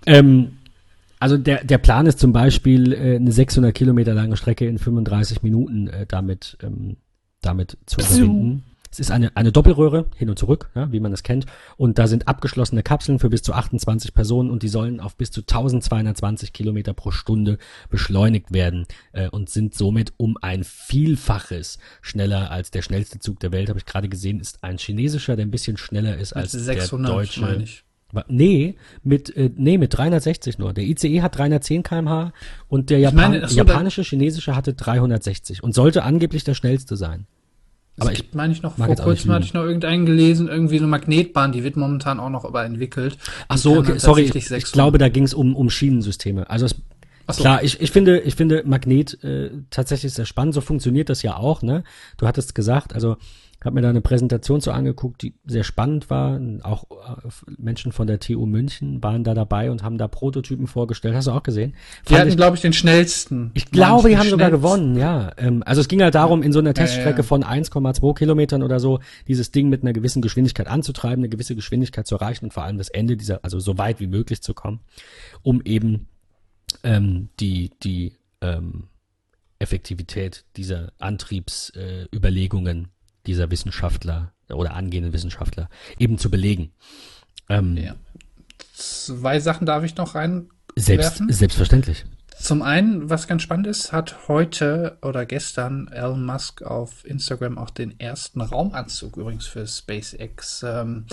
Ähm, 0.06 0.58
also 1.20 1.38
der, 1.38 1.64
der 1.64 1.80
Plan 1.80 2.06
ist 2.06 2.20
zum 2.20 2.32
Beispiel, 2.34 2.94
äh, 2.94 3.16
eine 3.16 3.32
600 3.32 3.74
Kilometer 3.74 4.14
lange 4.14 4.38
Strecke 4.38 4.68
in 4.68 4.78
35 4.78 5.42
Minuten 5.44 5.88
äh, 5.88 6.06
damit, 6.08 6.58
ähm, 6.62 6.98
damit 7.42 7.78
zu 7.88 7.98
Psu. 7.98 8.18
überwinden. 8.22 8.64
Es 8.92 9.00
ist 9.00 9.12
eine, 9.12 9.36
eine 9.36 9.52
Doppelröhre, 9.52 10.06
hin 10.16 10.30
und 10.30 10.40
zurück, 10.40 10.70
ja, 10.74 10.92
wie 10.92 11.00
man 11.00 11.14
es 11.14 11.24
kennt. 11.24 11.46
Und 11.78 12.00
da 12.00 12.08
sind 12.08 12.28
abgeschlossene 12.28 12.82
Kapseln 12.82 13.20
für 13.20 13.30
bis 13.30 13.44
zu 13.44 13.54
28 13.54 14.14
Personen 14.14 14.50
und 14.50 14.64
die 14.64 14.68
sollen 14.68 15.00
auf 15.00 15.16
bis 15.16 15.30
zu 15.32 15.42
1220 15.42 16.54
Kilometer 16.54 16.94
pro 16.94 17.12
Stunde 17.12 17.60
beschleunigt 17.90 18.52
werden 18.52 18.86
äh, 19.12 19.30
und 19.30 19.50
sind 19.50 19.76
somit 19.76 20.14
um 20.18 20.38
ein 20.42 20.64
Vielfaches 20.64 21.78
schneller 22.02 22.50
als 22.50 22.72
der 22.72 22.82
schnellste 22.82 23.20
Zug 23.20 23.40
der 23.40 23.52
Welt. 23.52 23.70
Habe 23.70 23.80
ich 23.80 23.86
gerade 23.86 24.10
gesehen, 24.10 24.40
ist 24.40 24.64
ein 24.64 24.78
chinesischer, 24.78 25.36
der 25.36 25.46
ein 25.46 25.52
bisschen 25.52 25.78
schneller 25.78 26.18
ist 26.18 26.34
als 26.34 26.52
der 26.54 26.62
600, 26.62 27.12
deutsche. 27.12 27.42
meine 27.42 27.64
ich. 27.64 27.84
Nee, 28.28 28.76
mit, 29.04 29.36
äh, 29.36 29.52
nee, 29.56 29.78
mit 29.78 29.96
360 29.96 30.58
nur. 30.58 30.74
Der 30.74 30.84
ICE 30.84 31.22
hat 31.22 31.38
310 31.38 31.84
kmh 31.84 32.34
und 32.68 32.90
der 32.90 32.98
Japan 32.98 33.32
meine, 33.32 33.48
so, 33.48 33.56
japanische, 33.56 34.02
chinesische 34.02 34.56
hatte 34.56 34.74
360 34.74 35.62
und 35.62 35.74
sollte 35.74 36.04
angeblich 36.04 36.44
der 36.44 36.56
schnellste 36.56 36.98
sein. 36.98 37.28
Aber 38.00 38.12
es 38.12 38.18
ich 38.18 38.24
gibt, 38.24 38.36
meine 38.36 38.54
ich 38.54 38.62
noch, 38.62 38.76
vor 38.76 38.96
kurzem 38.96 39.32
hatte 39.32 39.46
ich 39.46 39.54
noch 39.54 39.64
irgendeinen 39.64 40.06
gelesen, 40.06 40.48
irgendwie 40.48 40.78
so 40.78 40.84
eine 40.84 40.92
Magnetbahn, 40.92 41.52
die 41.52 41.64
wird 41.64 41.76
momentan 41.76 42.20
auch 42.20 42.30
noch 42.30 42.46
aber 42.46 42.66
entwickelt. 42.66 43.18
Ach 43.48 43.58
so, 43.58 43.78
okay, 43.78 43.90
dann 43.90 44.00
sorry, 44.00 44.24
ich 44.24 44.48
600. 44.48 44.72
glaube, 44.72 44.98
da 44.98 45.10
ging 45.10 45.24
es 45.24 45.34
um, 45.34 45.56
um 45.56 45.70
Schienensysteme. 45.70 46.50
Also 46.50 46.66
es, 46.66 46.76
so. 47.32 47.42
klar, 47.42 47.64
ich, 47.64 47.80
ich 47.80 47.92
finde, 47.92 48.20
ich 48.22 48.36
finde 48.36 48.64
Magnet 48.66 49.24
äh, 49.24 49.52
tatsächlich 49.70 50.14
sehr 50.14 50.26
spannend. 50.26 50.54
So 50.54 50.62
funktioniert 50.62 51.10
das 51.10 51.22
ja 51.22 51.36
auch. 51.36 51.62
Ne, 51.62 51.84
du 52.18 52.28
hattest 52.28 52.56
gesagt, 52.56 52.94
also 52.94 53.18
habe 53.66 53.76
mir 53.76 53.82
da 53.82 53.90
eine 53.90 54.02
Präsentation 54.02 54.62
so 54.62 54.72
angeguckt, 54.72 55.22
die 55.22 55.34
sehr 55.46 55.64
spannend 55.64 56.10
war. 56.10 56.40
Auch 56.64 56.86
äh, 56.92 57.28
Menschen 57.58 57.92
von 57.92 58.08
der 58.08 58.20
TU 58.20 58.46
München 58.46 59.04
waren 59.04 59.24
da 59.24 59.34
dabei 59.34 59.70
und 59.70 59.84
haben 59.84 59.98
da 59.98 60.08
Prototypen 60.08 60.68
vorgestellt. 60.68 61.16
Hast 61.16 61.28
du 61.28 61.32
auch 61.32 61.44
gesehen? 61.44 61.74
Die 62.08 62.14
Fand 62.14 62.26
hatten, 62.26 62.38
glaube 62.38 62.56
ich, 62.56 62.62
den 62.62 62.72
schnellsten. 62.72 63.52
Ich 63.56 63.70
glaube, 63.70 64.10
die 64.10 64.18
haben 64.18 64.30
sogar 64.30 64.50
gewonnen, 64.50 64.96
ja. 64.96 65.32
Ähm, 65.38 65.62
also 65.66 65.82
es 65.82 65.90
ging 65.90 66.02
halt 66.02 66.16
darum, 66.16 66.42
in 66.42 66.54
so 66.54 66.60
einer 66.60 66.70
Ja, 66.70 66.82
ja, 66.82 66.86
Teststrecke 66.86 67.18
ja. 67.18 67.24
von 67.24 67.44
1,2 67.44 68.16
Kilometern 68.16 68.64
oder 68.64 68.80
so, 68.80 69.00
dieses 69.28 69.52
Ding 69.52 69.68
mit 69.70 69.82
einer 69.82 69.94
gewissen 69.94 70.22
Geschwindigkeit 70.22 70.68
anzutreiben, 70.68 71.20
eine 71.20 71.30
gewisse 71.30 71.56
Geschwindigkeit 71.56 72.08
zu 72.08 72.16
erreichen 72.16 72.46
und 72.46 72.54
vor 72.54 72.64
allem 72.64 72.78
das 72.78 72.90
Ende 72.90 73.18
dieser, 73.18 73.44
also 73.44 73.60
so 73.60 73.78
weit 73.78 74.00
wie 74.00 74.08
möglich 74.08 74.42
zu 74.42 74.54
kommen, 74.54 74.80
um 75.42 75.62
eben 75.66 76.08
ähm, 76.84 77.30
die, 77.40 77.72
die 77.84 78.14
ähm, 78.42 78.86
Effektivität 79.60 80.46
dieser 80.56 80.94
Antriebsüberlegungen 81.00 82.86
äh, 82.86 82.88
dieser 83.30 83.52
Wissenschaftler 83.52 84.34
oder 84.50 84.74
angehenden 84.74 85.14
Wissenschaftler 85.14 85.70
eben 86.00 86.18
zu 86.18 86.30
belegen. 86.30 86.72
Ähm, 87.48 87.78
Ja. 87.78 87.96
Zwei 88.74 89.40
Sachen 89.40 89.66
darf 89.66 89.84
ich 89.84 89.96
noch 89.98 90.16
rein. 90.16 90.50
selbst, 90.76 91.22
selbstverständlich. 91.28 92.06
Zum 92.40 92.62
einen, 92.62 93.10
was 93.10 93.28
ganz 93.28 93.42
spannend 93.42 93.68
ist, 93.68 93.92
hat 93.92 94.30
heute 94.30 94.98
oder 95.02 95.26
gestern 95.26 95.90
Elon 95.90 96.24
Musk 96.26 96.62
auf 96.62 97.06
Instagram 97.06 97.58
auch 97.58 97.70
den 97.70 98.00
ersten 98.00 98.40
Raumanzug 98.40 99.18
übrigens 99.18 99.46
für 99.46 99.68
SpaceX 99.68 100.64
ähm, 100.64 101.06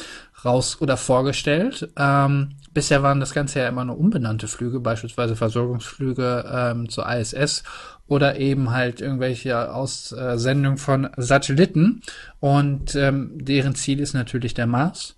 raus 0.45 0.81
oder 0.81 0.97
vorgestellt. 0.97 1.89
Ähm, 1.97 2.51
bisher 2.73 3.03
waren 3.03 3.19
das 3.19 3.35
Ganze 3.35 3.59
ja 3.59 3.69
immer 3.69 3.85
nur 3.85 3.99
unbenannte 3.99 4.47
Flüge, 4.47 4.79
beispielsweise 4.79 5.35
Versorgungsflüge 5.35 6.45
ähm, 6.49 6.89
zur 6.89 7.11
ISS 7.11 7.65
oder 8.09 8.39
eben 8.39 8.71
halt 8.71 9.01
irgendwelche 9.01 9.73
Aussendungen 9.73 10.79
von 10.79 11.09
Satelliten. 11.17 12.03
Und 12.41 12.95
ähm, 12.95 13.33
deren 13.35 13.75
Ziel 13.75 14.01
ist 14.01 14.15
natürlich 14.15 14.55
der 14.55 14.67
Mars 14.67 15.17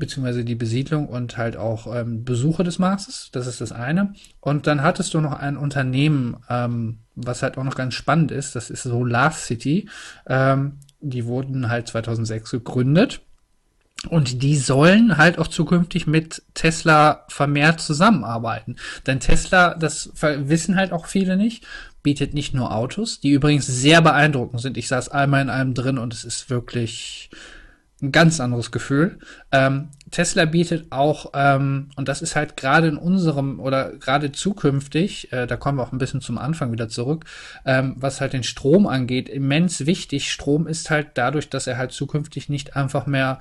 beziehungsweise 0.00 0.44
die 0.44 0.56
Besiedlung 0.56 1.06
und 1.06 1.36
halt 1.36 1.56
auch 1.56 1.86
ähm, 1.94 2.24
Besuche 2.24 2.64
des 2.64 2.80
Marses. 2.80 3.28
Das 3.30 3.46
ist 3.46 3.60
das 3.60 3.70
eine. 3.70 4.14
Und 4.40 4.66
dann 4.66 4.82
hattest 4.82 5.14
du 5.14 5.20
noch 5.20 5.34
ein 5.34 5.56
Unternehmen, 5.56 6.38
ähm, 6.48 6.98
was 7.14 7.44
halt 7.44 7.56
auch 7.56 7.64
noch 7.64 7.76
ganz 7.76 7.94
spannend 7.94 8.32
ist. 8.32 8.56
Das 8.56 8.70
ist 8.70 8.82
Solar 8.82 9.30
City. 9.30 9.88
Ähm, 10.26 10.78
die 11.00 11.26
wurden 11.26 11.68
halt 11.68 11.86
2006 11.86 12.50
gegründet. 12.50 13.20
Und 14.08 14.42
die 14.42 14.56
sollen 14.56 15.18
halt 15.18 15.38
auch 15.38 15.48
zukünftig 15.48 16.06
mit 16.06 16.42
Tesla 16.54 17.26
vermehrt 17.28 17.80
zusammenarbeiten. 17.80 18.76
Denn 19.06 19.20
Tesla, 19.20 19.74
das 19.74 20.10
wissen 20.22 20.76
halt 20.76 20.92
auch 20.92 21.04
viele 21.04 21.36
nicht, 21.36 21.66
bietet 22.02 22.34
nicht 22.34 22.54
nur 22.54 22.74
Autos, 22.74 23.20
die 23.20 23.30
übrigens 23.30 23.66
sehr 23.66 24.00
beeindruckend 24.02 24.60
sind. 24.60 24.76
Ich 24.76 24.88
saß 24.88 25.08
einmal 25.10 25.42
in 25.42 25.50
einem 25.50 25.74
drin 25.74 25.98
und 25.98 26.14
es 26.14 26.24
ist 26.24 26.50
wirklich 26.50 27.30
ein 28.02 28.12
ganz 28.12 28.40
anderes 28.40 28.70
Gefühl. 28.70 29.18
Ähm, 29.52 29.88
Tesla 30.10 30.46
bietet 30.46 30.90
auch, 30.90 31.32
ähm, 31.34 31.90
und 31.96 32.08
das 32.08 32.22
ist 32.22 32.34
halt 32.34 32.56
gerade 32.56 32.88
in 32.88 32.96
unserem 32.96 33.60
oder 33.60 33.92
gerade 33.92 34.32
zukünftig, 34.32 35.32
äh, 35.32 35.46
da 35.46 35.56
kommen 35.56 35.78
wir 35.78 35.82
auch 35.82 35.92
ein 35.92 35.98
bisschen 35.98 36.20
zum 36.20 36.38
Anfang 36.38 36.72
wieder 36.72 36.88
zurück, 36.88 37.26
ähm, 37.64 37.94
was 37.98 38.20
halt 38.20 38.32
den 38.32 38.42
Strom 38.42 38.86
angeht, 38.86 39.28
immens 39.28 39.86
wichtig. 39.86 40.32
Strom 40.32 40.66
ist 40.66 40.90
halt 40.90 41.08
dadurch, 41.14 41.50
dass 41.50 41.66
er 41.66 41.76
halt 41.76 41.92
zukünftig 41.92 42.48
nicht 42.48 42.76
einfach 42.76 43.06
mehr 43.06 43.38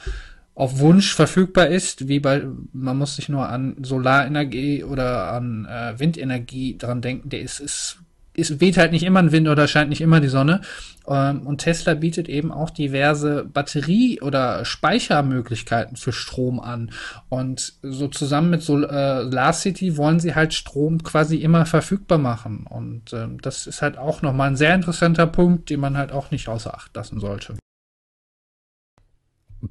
auf 0.55 0.79
Wunsch 0.79 1.15
verfügbar 1.15 1.67
ist, 1.67 2.09
wie 2.09 2.19
bei, 2.19 2.43
man 2.73 2.97
muss 2.97 3.15
sich 3.15 3.29
nur 3.29 3.47
an 3.47 3.77
Solarenergie 3.81 4.83
oder 4.83 5.31
an 5.31 5.65
äh, 5.65 5.97
Windenergie 5.97 6.77
dran 6.77 7.01
denken, 7.01 7.29
der 7.29 7.39
ist, 7.39 7.61
ist 7.61 7.99
es 8.39 8.59
weht 8.59 8.77
halt 8.77 8.91
nicht 8.91 9.03
immer 9.03 9.19
ein 9.19 9.31
Wind 9.31 9.47
oder 9.47 9.67
scheint 9.67 9.89
nicht 9.89 10.01
immer 10.01 10.19
die 10.19 10.27
Sonne. 10.27 10.61
Ähm, 11.07 11.45
und 11.47 11.59
Tesla 11.59 11.93
bietet 11.95 12.29
eben 12.29 12.51
auch 12.51 12.69
diverse 12.69 13.45
Batterie- 13.45 14.21
oder 14.21 14.63
Speichermöglichkeiten 14.65 15.97
für 15.97 16.11
Strom 16.11 16.59
an. 16.59 16.91
Und 17.29 17.73
so 17.81 18.07
zusammen 18.07 18.49
mit 18.49 18.61
Sol 18.61 18.83
äh, 18.85 19.23
Solar 19.23 19.53
City 19.53 19.97
wollen 19.97 20.19
sie 20.19 20.35
halt 20.35 20.53
Strom 20.53 21.03
quasi 21.03 21.37
immer 21.37 21.65
verfügbar 21.65 22.17
machen. 22.17 22.65
Und 22.69 23.13
ähm, 23.13 23.41
das 23.41 23.67
ist 23.67 23.81
halt 23.81 23.97
auch 23.97 24.21
nochmal 24.21 24.49
ein 24.49 24.55
sehr 24.55 24.75
interessanter 24.75 25.27
Punkt, 25.27 25.69
den 25.69 25.79
man 25.79 25.97
halt 25.97 26.11
auch 26.11 26.31
nicht 26.31 26.47
außer 26.47 26.73
Acht 26.73 26.95
lassen 26.95 27.19
sollte. 27.19 27.55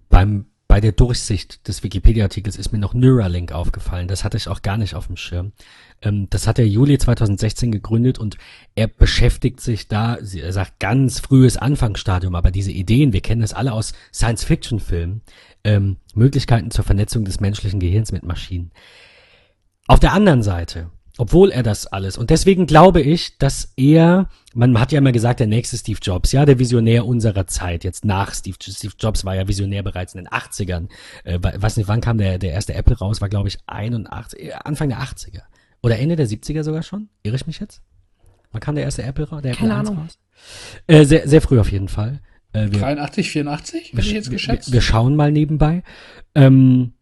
beim, 0.09 0.47
bei 0.69 0.83
der 0.83 0.93
Durchsicht 0.93 1.67
des 1.67 1.83
Wikipedia-Artikels 1.83 2.57
ist 2.57 2.73
mir 2.73 2.79
noch 2.79 2.93
Neuralink 2.93 3.53
aufgefallen. 3.53 4.07
Das 4.07 4.23
hatte 4.23 4.37
ich 4.37 4.49
auch 4.49 4.61
gar 4.61 4.77
nicht 4.77 4.95
auf 4.95 5.07
dem 5.07 5.17
Schirm. 5.17 5.53
Ähm, 6.03 6.29
das 6.29 6.47
hat 6.47 6.59
er 6.59 6.69
Juli 6.69 6.99
2016 6.99 7.73
gegründet 7.73 8.19
und 8.19 8.37
er 8.75 8.87
beschäftigt 8.87 9.61
sich 9.61 9.89
da, 9.89 10.17
er 10.17 10.53
sagt 10.53 10.79
ganz 10.79 11.21
frühes 11.21 11.57
Anfangsstadium, 11.57 12.35
aber 12.35 12.51
diese 12.51 12.71
Ideen, 12.71 13.15
wir 13.15 13.23
kennen 13.23 13.41
das 13.41 13.55
alle 13.55 13.73
aus 13.73 13.95
Science-Fiction-Filmen, 14.13 15.23
ähm, 15.65 15.97
Möglichkeiten 16.15 16.71
zur 16.71 16.85
Vernetzung 16.85 17.25
des 17.25 17.41
menschlichen 17.41 17.81
Gehirns 17.81 18.13
mit 18.13 18.25
Maschinen. 18.25 18.71
Auf 19.87 20.01
der 20.01 20.13
anderen 20.13 20.43
Seite, 20.43 20.91
obwohl 21.17 21.51
er 21.51 21.63
das 21.63 21.87
alles, 21.87 22.19
und 22.19 22.29
deswegen 22.29 22.67
glaube 22.67 23.01
ich, 23.01 23.39
dass 23.39 23.73
er, 23.77 24.29
man 24.59 24.79
hat 24.81 24.93
ja 24.93 24.99
immer 24.99 25.13
gesagt, 25.13 25.41
der 25.41 25.47
nächste 25.47 25.77
Steve 25.79 25.99
Jobs, 26.03 26.33
ja, 26.33 26.45
der 26.45 26.59
Visionär 26.59 27.07
unserer 27.07 27.47
Zeit, 27.47 27.85
jetzt 27.85 28.05
nach 28.05 28.35
Steve, 28.35 28.57
Steve 28.61 28.93
Jobs 28.99 29.25
war 29.25 29.35
ja 29.37 29.47
Visionär 29.49 29.83
bereits 29.83 30.15
in 30.15 30.25
den 30.25 30.29
80ern. 30.29 30.89
Äh, 31.25 31.39
we- 31.41 31.55
weiß 31.63 31.77
nicht, 31.77 31.89
wann 31.89 32.01
kam 32.01 32.19
der, 32.19 32.39
der 32.39 32.53
erste 32.53 32.75
Apple 32.75 32.97
raus, 32.99 33.21
war 33.21 33.29
glaube 33.29 33.49
ich 33.49 33.59
81, 33.67 34.41
äh, 34.43 34.53
Anfang 34.53 34.89
der 34.89 34.99
80er. 35.01 35.43
Oder 35.83 35.99
Ende 35.99 36.17
der 36.17 36.27
70er 36.27 36.65
sogar 36.65 36.83
schon? 36.83 37.09
Irre 37.23 37.37
ich 37.37 37.47
mich 37.47 37.61
jetzt? 37.61 37.81
Wann 38.51 38.61
kam 38.61 38.75
der 38.75 38.85
erste 38.85 39.03
Apple 39.05 39.29
raus? 39.29 39.43
Der 39.43 39.55
Keine 39.55 39.75
Apple 39.75 39.91
Ahnung. 39.91 40.03
raus? 40.03 40.19
Äh, 40.87 41.05
sehr, 41.05 41.29
sehr 41.29 41.41
früh 41.41 41.61
auf 41.61 41.71
jeden 41.71 41.89
Fall. 41.89 42.21
Äh, 42.53 42.69
wir, 42.71 42.81
83, 42.81 43.31
84, 43.31 43.93
hätte 43.93 44.01
ich 44.01 44.13
jetzt 44.13 44.31
geschätzt. 44.31 44.69
Wir, 44.69 44.75
wir, 44.75 44.81
schauen 44.81 45.15
mal 45.17 45.31
nebenbei. 45.31 45.83
Ähm, 46.35 46.95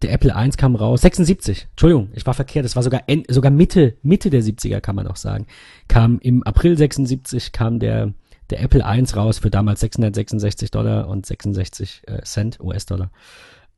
der 0.00 0.12
Apple 0.12 0.32
I 0.34 0.50
kam 0.50 0.74
raus, 0.74 1.02
76, 1.02 1.68
Entschuldigung, 1.70 2.10
ich 2.14 2.26
war 2.26 2.34
verkehrt, 2.34 2.64
das 2.64 2.76
war 2.76 2.82
sogar, 2.82 3.02
sogar 3.28 3.50
Mitte, 3.50 3.96
Mitte 4.02 4.30
der 4.30 4.42
70er 4.42 4.80
kann 4.80 4.96
man 4.96 5.06
auch 5.06 5.16
sagen. 5.16 5.46
Kam 5.88 6.18
im 6.20 6.42
April 6.42 6.76
76 6.76 7.52
kam 7.52 7.78
der, 7.78 8.12
der 8.50 8.60
Apple 8.62 8.80
I 8.80 9.04
raus 9.14 9.38
für 9.38 9.50
damals 9.50 9.80
666 9.80 10.70
Dollar 10.70 11.08
und 11.08 11.26
66 11.26 12.02
äh, 12.06 12.22
Cent 12.22 12.60
US-Dollar. 12.60 13.10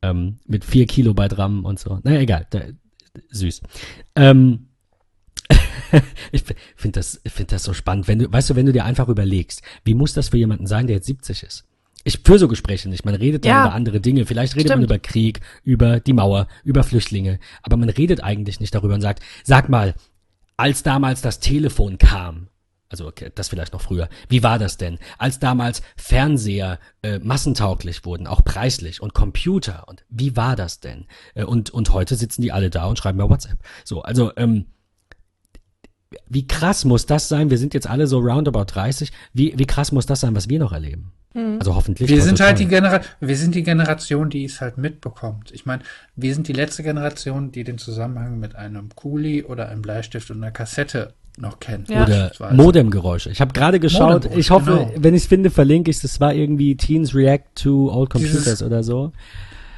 Ähm, 0.02 0.38
mit 0.46 0.64
4 0.64 0.86
Kilobyte 0.86 1.38
RAM 1.38 1.64
und 1.64 1.78
so. 1.78 1.98
Naja, 2.02 2.20
egal, 2.20 2.46
da, 2.50 2.60
süß. 3.30 3.62
Ähm, 4.16 4.68
ich 6.32 6.44
finde 6.76 7.00
das, 7.00 7.20
find 7.26 7.52
das 7.52 7.64
so 7.64 7.72
spannend. 7.72 8.08
Wenn 8.08 8.18
du, 8.18 8.32
weißt 8.32 8.50
du, 8.50 8.56
wenn 8.56 8.66
du 8.66 8.72
dir 8.72 8.84
einfach 8.84 9.08
überlegst, 9.08 9.62
wie 9.84 9.94
muss 9.94 10.12
das 10.12 10.28
für 10.28 10.38
jemanden 10.38 10.66
sein, 10.66 10.86
der 10.86 10.96
jetzt 10.96 11.06
70 11.06 11.42
ist? 11.42 11.64
Ich 12.04 12.20
führe 12.24 12.38
so 12.38 12.48
Gespräche 12.48 12.88
nicht. 12.88 13.04
Man 13.04 13.14
redet 13.14 13.44
dann 13.44 13.50
ja. 13.50 13.64
über 13.66 13.74
andere 13.74 14.00
Dinge. 14.00 14.26
Vielleicht 14.26 14.54
redet 14.54 14.68
Stimmt. 14.68 14.82
man 14.82 14.84
über 14.84 14.98
Krieg, 14.98 15.40
über 15.62 16.00
die 16.00 16.12
Mauer, 16.12 16.46
über 16.62 16.84
Flüchtlinge. 16.84 17.38
Aber 17.62 17.76
man 17.78 17.88
redet 17.88 18.22
eigentlich 18.22 18.60
nicht 18.60 18.74
darüber 18.74 18.94
und 18.94 19.00
sagt, 19.00 19.22
sag 19.42 19.70
mal, 19.70 19.94
als 20.56 20.82
damals 20.82 21.22
das 21.22 21.40
Telefon 21.40 21.98
kam, 21.98 22.48
also 22.90 23.06
okay, 23.08 23.32
das 23.34 23.48
vielleicht 23.48 23.72
noch 23.72 23.80
früher. 23.80 24.08
Wie 24.28 24.42
war 24.42 24.58
das 24.58 24.76
denn, 24.76 24.98
als 25.18 25.40
damals 25.40 25.82
Fernseher 25.96 26.78
äh, 27.02 27.18
massentauglich 27.18 28.04
wurden, 28.04 28.26
auch 28.26 28.44
preislich 28.44 29.02
und 29.02 29.14
Computer 29.14 29.88
und 29.88 30.04
wie 30.10 30.36
war 30.36 30.54
das 30.54 30.80
denn? 30.80 31.06
Äh, 31.34 31.44
und 31.44 31.70
und 31.70 31.92
heute 31.92 32.14
sitzen 32.14 32.42
die 32.42 32.52
alle 32.52 32.70
da 32.70 32.84
und 32.86 32.98
schreiben 32.98 33.18
bei 33.18 33.28
WhatsApp. 33.28 33.58
So, 33.84 34.02
also 34.02 34.30
ähm, 34.36 34.66
wie 36.28 36.46
krass 36.46 36.84
muss 36.84 37.06
das 37.06 37.28
sein? 37.28 37.50
Wir 37.50 37.58
sind 37.58 37.74
jetzt 37.74 37.88
alle 37.88 38.06
so 38.06 38.20
roundabout 38.20 38.66
30. 38.66 39.10
Wie 39.32 39.58
wie 39.58 39.66
krass 39.66 39.90
muss 39.90 40.06
das 40.06 40.20
sein, 40.20 40.36
was 40.36 40.48
wir 40.48 40.60
noch 40.60 40.72
erleben? 40.72 41.12
Mhm. 41.34 41.56
Also 41.58 41.74
hoffentlich. 41.74 42.08
Wir 42.08 42.22
sind 42.22 42.40
halt 42.40 42.58
die 42.58 42.66
Genera 42.66 43.00
wir 43.20 43.36
sind 43.36 43.54
die 43.54 43.62
Generation, 43.62 44.30
die 44.30 44.44
es 44.44 44.60
halt 44.60 44.78
mitbekommt. 44.78 45.50
Ich 45.52 45.66
meine, 45.66 45.82
wir 46.16 46.32
sind 46.34 46.48
die 46.48 46.52
letzte 46.52 46.82
Generation, 46.82 47.52
die 47.52 47.64
den 47.64 47.78
Zusammenhang 47.78 48.38
mit 48.38 48.54
einem 48.54 48.88
Kuli 48.94 49.42
oder 49.42 49.68
einem 49.68 49.82
Bleistift 49.82 50.30
und 50.30 50.38
einer 50.38 50.52
Kassette 50.52 51.12
noch 51.36 51.58
kennt. 51.58 51.90
Ja. 51.90 52.04
Oder 52.04 52.52
Modemgeräusche. 52.52 53.30
Ich 53.30 53.40
habe 53.40 53.52
gerade 53.52 53.80
geschaut, 53.80 54.30
ich 54.36 54.50
hoffe, 54.50 54.86
genau. 54.88 54.92
wenn 54.96 55.14
ich 55.14 55.22
es 55.22 55.28
finde, 55.28 55.50
verlinke 55.50 55.90
ich 55.90 55.96
es. 55.96 56.02
Das 56.02 56.20
war 56.20 56.32
irgendwie 56.32 56.76
Teens 56.76 57.14
React 57.14 57.44
to 57.56 57.92
Old 57.92 58.10
Computers 58.10 58.44
Dieses, 58.44 58.62
oder 58.62 58.84
so. 58.84 59.12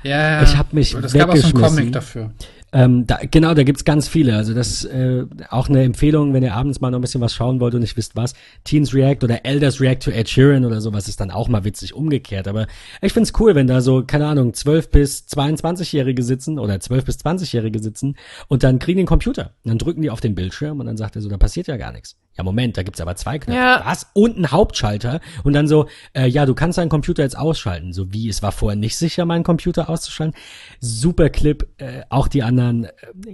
Ja, 0.02 0.42
ich 0.42 0.56
habe 0.56 0.68
mich 0.72 0.92
das 0.92 1.14
gab 1.14 1.30
auch 1.30 1.36
so 1.36 1.46
einen 1.46 1.54
Comic 1.54 1.92
dafür. 1.92 2.30
Ähm, 2.76 3.06
da, 3.06 3.20
genau, 3.30 3.54
da 3.54 3.62
gibt's 3.62 3.86
ganz 3.86 4.06
viele. 4.06 4.36
Also 4.36 4.52
das 4.52 4.84
äh, 4.84 5.24
auch 5.48 5.70
eine 5.70 5.82
Empfehlung, 5.82 6.34
wenn 6.34 6.42
ihr 6.42 6.52
abends 6.52 6.78
mal 6.78 6.90
noch 6.90 6.98
ein 6.98 7.00
bisschen 7.00 7.22
was 7.22 7.32
schauen 7.32 7.58
wollt 7.58 7.74
und 7.74 7.80
nicht 7.80 7.96
wisst 7.96 8.16
was. 8.16 8.34
Teens 8.64 8.92
React 8.92 9.24
oder 9.24 9.46
Elders 9.46 9.80
React 9.80 10.00
to 10.00 10.10
Ed 10.10 10.28
Sheeran 10.28 10.62
oder 10.66 10.82
sowas 10.82 11.08
ist 11.08 11.18
dann 11.18 11.30
auch 11.30 11.48
mal 11.48 11.64
witzig 11.64 11.94
umgekehrt. 11.94 12.46
Aber 12.46 12.66
ich 13.00 13.14
find's 13.14 13.32
cool, 13.40 13.54
wenn 13.54 13.66
da 13.66 13.80
so, 13.80 14.04
keine 14.04 14.26
Ahnung, 14.26 14.52
12 14.52 14.90
bis 14.90 15.26
22-Jährige 15.26 16.22
sitzen 16.22 16.58
oder 16.58 16.78
12 16.78 17.06
bis 17.06 17.16
20-Jährige 17.16 17.78
sitzen 17.78 18.14
und 18.48 18.62
dann 18.62 18.78
kriegen 18.78 18.98
den 18.98 19.06
Computer. 19.06 19.54
Und 19.64 19.70
dann 19.70 19.78
drücken 19.78 20.02
die 20.02 20.10
auf 20.10 20.20
den 20.20 20.34
Bildschirm 20.34 20.78
und 20.78 20.84
dann 20.84 20.98
sagt 20.98 21.16
er 21.16 21.22
so, 21.22 21.30
da 21.30 21.38
passiert 21.38 21.68
ja 21.68 21.78
gar 21.78 21.92
nichts. 21.92 22.18
Ja, 22.36 22.44
Moment, 22.44 22.76
da 22.76 22.82
gibt's 22.82 23.00
aber 23.00 23.16
zwei 23.16 23.38
Knöpfe. 23.38 23.58
Ja. 23.58 23.82
Was? 23.84 24.08
Und 24.12 24.36
einen 24.36 24.50
Hauptschalter. 24.50 25.20
Und 25.42 25.52
dann 25.54 25.68
so, 25.68 25.88
äh, 26.12 26.26
ja, 26.26 26.46
du 26.46 26.54
kannst 26.54 26.78
deinen 26.78 26.90
Computer 26.90 27.22
jetzt 27.22 27.38
ausschalten. 27.38 27.92
So 27.92 28.12
wie, 28.12 28.28
es 28.28 28.42
war 28.42 28.52
vorher 28.52 28.76
nicht 28.76 28.96
sicher, 28.96 29.24
meinen 29.24 29.44
Computer 29.44 29.88
auszuschalten. 29.88 30.36
Super 30.80 31.30
Clip. 31.30 31.66
Äh, 31.78 32.02
auch 32.10 32.28
die 32.28 32.42
anderen, 32.42 32.84
äh, 32.84 32.90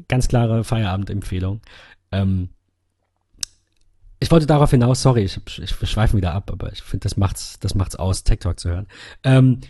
ganz 0.09 0.29
klare 0.29 0.63
Feierabendempfehlung. 0.65 1.61
Ähm, 2.13 2.51
ich 4.21 4.31
wollte 4.31 4.47
darauf 4.47 4.71
hinaus, 4.71 5.03
sorry, 5.03 5.25
ich, 5.25 5.41
ich 5.59 5.71
schweife 5.91 6.17
wieder 6.17 6.33
ab, 6.33 6.51
aber 6.53 6.73
ich 6.73 6.81
finde, 6.81 7.03
das 7.03 7.17
macht's, 7.17 7.59
das 7.59 7.75
macht's 7.75 7.97
aus, 7.97 8.23
Tech 8.23 8.39
Talk 8.39 8.61
zu 8.61 8.71
hören. 8.71 8.87
Ähm, 9.25 9.61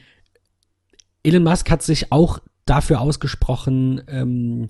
Elon 1.23 1.43
Musk 1.43 1.71
hat 1.71 1.83
sich 1.83 2.13
auch 2.13 2.39
dafür 2.67 3.01
ausgesprochen, 3.01 4.03
ähm, 4.09 4.69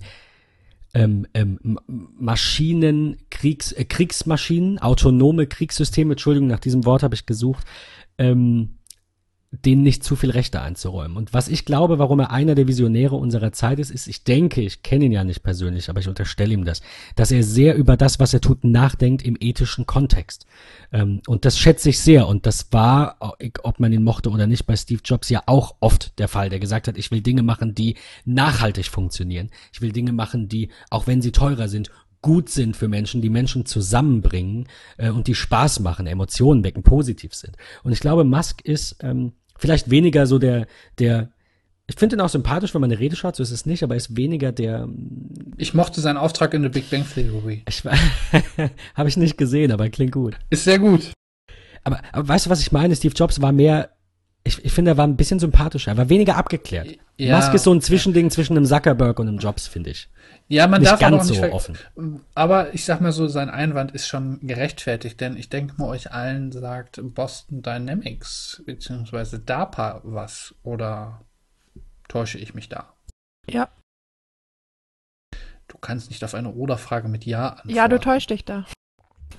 ähm, 0.95 1.27
ähm, 1.35 1.79
Maschinen, 1.87 3.17
Kriegs, 3.31 3.73
äh, 3.73 3.85
Kriegsmaschinen, 3.85 4.79
autonome 4.79 5.47
Kriegssysteme, 5.47 6.13
Entschuldigung, 6.13 6.49
nach 6.49 6.61
diesem 6.61 6.85
Wort 6.85 7.03
habe 7.03 7.15
ich 7.15 7.27
gesucht, 7.27 7.65
ähm, 8.19 8.77
denen 9.53 9.83
nicht 9.83 10.03
zu 10.03 10.17
viel 10.17 10.31
Rechte 10.31 10.63
einzuräumen. 10.63 11.19
Und 11.19 11.35
was 11.35 11.49
ich 11.49 11.67
glaube, 11.67 11.99
warum 11.99 12.21
er 12.21 12.31
einer 12.31 12.55
der 12.55 12.67
Visionäre 12.67 13.17
unserer 13.17 13.53
Zeit 13.53 13.79
ist, 13.79 13.91
ist, 13.91 14.07
ich 14.07 14.25
denke, 14.25 14.63
ich 14.63 14.83
kenne 14.83 15.05
ihn 15.05 15.13
ja 15.13 15.25
nicht 15.25 15.43
persönlich, 15.43 15.91
aber 15.91 16.01
ich 16.01 16.09
unterstelle 16.09 16.55
ihm 16.55 16.65
das, 16.65 16.81
dass 17.17 17.31
er 17.31 17.43
sehr 17.43 17.77
über 17.77 17.99
das, 17.99 18.19
was 18.19 18.33
er 18.33 18.41
tut, 18.41 18.65
nachdenkt 18.65 19.23
im 19.23 19.37
ethischen 19.39 19.85
Kontext. 19.85 20.47
Ähm, 20.91 21.21
und 21.27 21.45
das 21.45 21.59
schätze 21.59 21.91
ich 21.91 22.01
sehr. 22.01 22.29
Und 22.29 22.47
das 22.47 22.73
war, 22.73 23.37
ob 23.63 23.79
man 23.79 23.93
ihn 23.93 24.03
mochte 24.03 24.31
oder 24.31 24.47
nicht, 24.47 24.65
bei 24.65 24.75
Steve 24.75 25.03
Jobs 25.05 25.29
ja 25.29 25.43
auch 25.45 25.77
oft 25.81 26.19
der 26.19 26.29
Fall, 26.29 26.49
der 26.49 26.59
gesagt 26.59 26.89
hat, 26.89 26.97
ich 26.97 27.11
will 27.11 27.21
Dinge 27.21 27.43
machen, 27.43 27.75
die 27.75 27.97
nachhaltig 28.25 28.87
funktionieren. 28.87 29.51
Ich 29.71 29.83
will 29.83 29.93
Dinge 29.93 30.15
machen, 30.15 30.49
die, 30.49 30.71
auch 30.89 31.07
wenn 31.07 31.21
sie 31.21 31.33
teurer 31.33 31.69
sind, 31.69 31.91
gut 32.23 32.49
sind 32.49 32.77
für 32.77 32.89
Menschen, 32.89 33.21
die 33.21 33.29
Menschen 33.29 33.67
zusammenbringen 33.67 34.69
äh, 34.97 35.11
und 35.11 35.27
die 35.27 35.35
Spaß 35.35 35.81
machen, 35.81 36.07
Emotionen 36.07 36.65
wecken, 36.65 36.85
positiv 36.85 37.35
sind. 37.35 37.57
Und 37.83 37.93
ich 37.93 38.01
glaube, 38.01 38.25
Musk 38.25 38.63
ist 38.63 38.97
ähm, 39.01 39.33
Vielleicht 39.63 39.91
weniger 39.91 40.27
so 40.27 40.41
der, 40.41 40.67
der, 40.99 41.31
ich 41.87 41.95
finde 41.95 42.17
ihn 42.17 42.21
auch 42.21 42.29
sympathisch, 42.29 42.75
wenn 42.75 42.81
man 42.81 42.91
eine 42.91 42.99
Rede 42.99 43.15
schaut, 43.15 43.37
so 43.37 43.45
ist 43.45 43.53
es 43.53 43.65
nicht, 43.65 43.85
aber 43.85 43.95
er 43.95 43.99
ist 43.99 44.17
weniger 44.17 44.51
der. 44.51 44.89
Ich 45.57 45.73
mochte 45.73 46.01
seinen 46.01 46.17
Auftrag 46.17 46.53
in 46.53 46.65
The 46.65 46.69
Big 46.69 46.91
Bang 46.91 47.07
Theory. 47.09 47.63
Ich 47.69 47.85
habe 48.97 49.09
ich 49.09 49.17
nicht 49.17 49.39
gesehen, 49.39 49.71
aber 49.71 49.89
klingt 49.89 50.11
gut. 50.11 50.37
Ist 50.51 50.65
sehr 50.65 50.81
gut. 50.81 51.13
Aber, 51.85 52.01
aber 52.11 52.27
weißt 52.27 52.47
du, 52.47 52.51
was 52.51 52.61
ich 52.61 52.73
meine? 52.73 52.97
Steve 52.97 53.15
Jobs 53.15 53.41
war 53.41 53.53
mehr 53.53 53.91
ich, 54.45 54.65
ich 54.65 54.73
finde, 54.73 54.93
er 54.93 54.97
war 54.97 55.07
ein 55.07 55.17
bisschen 55.17 55.39
sympathischer, 55.39 55.93
er 55.93 55.97
war 55.97 56.09
weniger 56.09 56.37
abgeklärt. 56.37 56.99
Ja, 57.17 57.37
Musk 57.37 57.55
ist 57.55 57.63
so 57.63 57.73
ein 57.73 57.81
Zwischending 57.81 58.31
zwischen 58.31 58.57
einem 58.57 58.67
Zuckerberg 58.67 59.19
und 59.21 59.29
einem 59.29 59.39
Jobs, 59.39 59.69
finde 59.69 59.91
ich. 59.91 60.09
Ja, 60.53 60.67
man 60.67 60.83
Nicht 60.83 60.93
darf 60.93 61.01
ganz 61.01 61.23
auch 61.23 61.31
nicht 61.31 61.41
so 61.41 61.51
offen. 61.51 62.21
Aber 62.35 62.75
ich 62.75 62.85
sag 62.85 63.01
mal 63.01 63.11
so, 63.11 63.27
sein 63.27 63.49
Einwand 63.49 63.93
ist 63.93 64.07
schon 64.07 64.39
gerechtfertigt, 64.47 65.19
denn 65.19 65.35
ich 65.39 65.49
denke 65.49 65.77
mal, 65.79 65.89
euch 65.89 66.13
allen 66.13 66.53
sagt 66.53 67.01
Boston 67.03 67.63
Dynamics 67.63 68.63
beziehungsweise 68.67 69.39
DARPA 69.39 70.03
was 70.05 70.55
oder 70.63 71.25
täusche 72.07 72.37
ich 72.37 72.53
mich 72.53 72.69
da? 72.69 72.93
Ja. 73.49 73.71
Du 75.69 75.79
kannst 75.79 76.11
nicht 76.11 76.23
auf 76.23 76.35
eine 76.35 76.53
Oder-Frage 76.53 77.09
mit 77.09 77.25
Ja 77.25 77.49
antworten. 77.49 77.71
Ja, 77.71 77.89
du 77.89 77.99
täuschst 77.99 78.29
dich 78.29 78.45
da. 78.45 78.67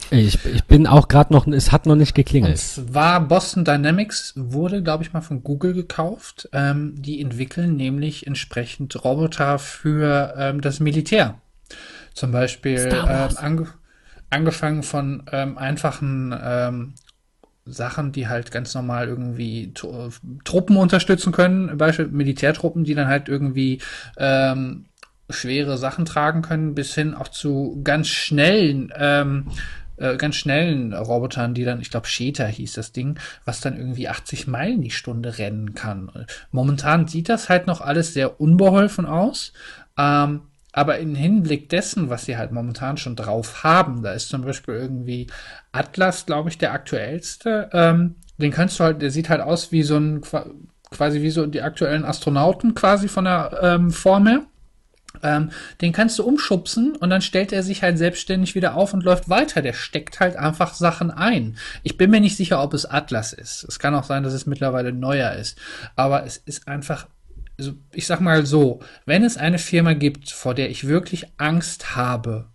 Ich, 0.09 0.45
ich 0.45 0.63
bin 0.65 0.85
auch 0.85 1.07
gerade 1.07 1.33
noch, 1.33 1.47
es 1.47 1.71
hat 1.71 1.85
noch 1.85 1.95
nicht 1.95 2.13
geklingelt. 2.13 2.53
Und 2.53 2.59
zwar 2.59 3.19
Boston 3.21 3.65
Dynamics 3.65 4.33
wurde, 4.35 4.83
glaube 4.83 5.03
ich, 5.03 5.13
mal 5.13 5.21
von 5.21 5.43
Google 5.43 5.73
gekauft. 5.73 6.49
Ähm, 6.53 6.93
die 6.97 7.19
entwickeln 7.21 7.75
nämlich 7.75 8.27
entsprechend 8.27 9.03
Roboter 9.03 9.57
für 9.57 10.35
ähm, 10.37 10.61
das 10.61 10.79
Militär. 10.79 11.35
Zum 12.13 12.31
Beispiel 12.31 12.89
ähm, 12.91 13.29
ange 13.37 13.67
angefangen 14.29 14.81
von 14.81 15.23
ähm, 15.31 15.57
einfachen 15.57 16.35
ähm, 16.43 16.93
Sachen, 17.65 18.11
die 18.11 18.27
halt 18.27 18.51
ganz 18.51 18.73
normal 18.73 19.07
irgendwie 19.07 19.73
Truppen 20.43 20.77
unterstützen 20.77 21.31
können, 21.31 21.77
Beispiel 21.77 22.07
Militärtruppen, 22.07 22.83
die 22.83 22.95
dann 22.95 23.07
halt 23.07 23.29
irgendwie 23.29 23.79
ähm, 24.17 24.85
schwere 25.29 25.77
Sachen 25.77 26.05
tragen 26.05 26.41
können, 26.41 26.75
bis 26.75 26.93
hin 26.93 27.13
auch 27.13 27.29
zu 27.29 27.79
ganz 27.83 28.07
schnellen 28.07 28.91
ähm, 28.95 29.47
äh, 30.03 30.17
ganz 30.17 30.35
schnellen 30.35 30.93
Robotern, 30.93 31.53
die 31.53 31.63
dann, 31.63 31.81
ich 31.81 31.89
glaube, 31.89 32.07
Cheetah 32.07 32.45
hieß 32.45 32.73
das 32.73 32.91
Ding, 32.91 33.17
was 33.45 33.61
dann 33.61 33.77
irgendwie 33.77 34.09
80 34.09 34.47
Meilen 34.47 34.81
die 34.81 34.91
Stunde 34.91 35.37
rennen 35.37 35.73
kann. 35.73 36.11
Momentan 36.51 37.07
sieht 37.07 37.29
das 37.29 37.49
halt 37.49 37.67
noch 37.67 37.81
alles 37.81 38.13
sehr 38.13 38.41
unbeholfen 38.41 39.05
aus. 39.05 39.53
Ähm, 39.97 40.41
aber 40.73 40.97
im 40.97 41.13
Hinblick 41.13 41.69
dessen, 41.69 42.09
was 42.09 42.25
sie 42.25 42.35
halt 42.35 42.51
momentan 42.51 42.97
schon 42.97 43.15
drauf 43.15 43.63
haben, 43.63 44.01
da 44.01 44.11
ist 44.11 44.29
zum 44.29 44.41
Beispiel 44.41 44.73
irgendwie 44.73 45.27
Atlas, 45.71 46.25
glaube 46.25 46.49
ich, 46.49 46.57
der 46.57 46.73
aktuellste. 46.73 47.69
Ähm, 47.71 48.15
den 48.39 48.51
kannst 48.51 48.79
du 48.79 48.83
halt, 48.83 49.01
der 49.01 49.11
sieht 49.11 49.29
halt 49.29 49.41
aus 49.41 49.71
wie 49.71 49.83
so 49.83 49.97
ein, 49.97 50.21
quasi 50.89 51.21
wie 51.21 51.29
so 51.29 51.45
die 51.45 51.61
aktuellen 51.61 52.03
Astronauten 52.03 52.73
quasi 52.73 53.07
von 53.07 53.25
der 53.25 53.59
ähm, 53.61 53.91
Form 53.91 54.27
her. 54.27 54.41
Ähm, 55.23 55.51
den 55.81 55.93
kannst 55.93 56.19
du 56.19 56.23
umschubsen 56.23 56.95
und 56.95 57.09
dann 57.09 57.21
stellt 57.21 57.51
er 57.51 57.63
sich 57.63 57.81
halt 57.81 57.97
selbstständig 57.97 58.55
wieder 58.55 58.75
auf 58.75 58.93
und 58.93 59.03
läuft 59.03 59.29
weiter. 59.29 59.61
Der 59.61 59.73
steckt 59.73 60.19
halt 60.19 60.35
einfach 60.35 60.73
Sachen 60.73 61.09
ein. 61.09 61.57
Ich 61.81 61.97
bin 61.97 62.11
mir 62.11 62.21
nicht 62.21 62.37
sicher, 62.37 62.61
ob 62.61 62.73
es 62.73 62.85
Atlas 62.85 63.33
ist. 63.33 63.63
Es 63.63 63.79
kann 63.79 63.95
auch 63.95 64.03
sein, 64.03 64.23
dass 64.23 64.33
es 64.33 64.45
mittlerweile 64.45 64.93
neuer 64.93 65.31
ist. 65.33 65.57
Aber 65.95 66.25
es 66.25 66.37
ist 66.37 66.67
einfach, 66.67 67.07
also 67.57 67.73
ich 67.91 68.05
sag 68.05 68.19
mal 68.19 68.45
so, 68.45 68.81
wenn 69.05 69.23
es 69.23 69.37
eine 69.37 69.59
Firma 69.59 69.93
gibt, 69.93 70.29
vor 70.29 70.53
der 70.53 70.69
ich 70.69 70.87
wirklich 70.87 71.27
Angst 71.37 71.95
habe, 71.95 72.49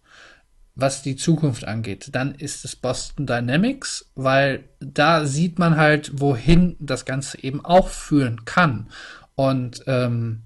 was 0.79 1.03
die 1.03 1.17
Zukunft 1.17 1.65
angeht, 1.65 2.11
dann 2.13 2.37
ist 2.37 2.65
es 2.65 2.77
Boston 2.77 3.27
Dynamics, 3.27 4.13
weil 4.15 4.69
da 4.79 5.27
sieht 5.27 5.59
man 5.59 5.77
halt, 5.77 6.21
wohin 6.21 6.77
das 6.79 7.05
Ganze 7.05 7.43
eben 7.43 7.65
auch 7.65 7.89
führen 7.89 8.45
kann. 8.45 8.89
Und 9.35 9.83
ähm, 9.89 10.45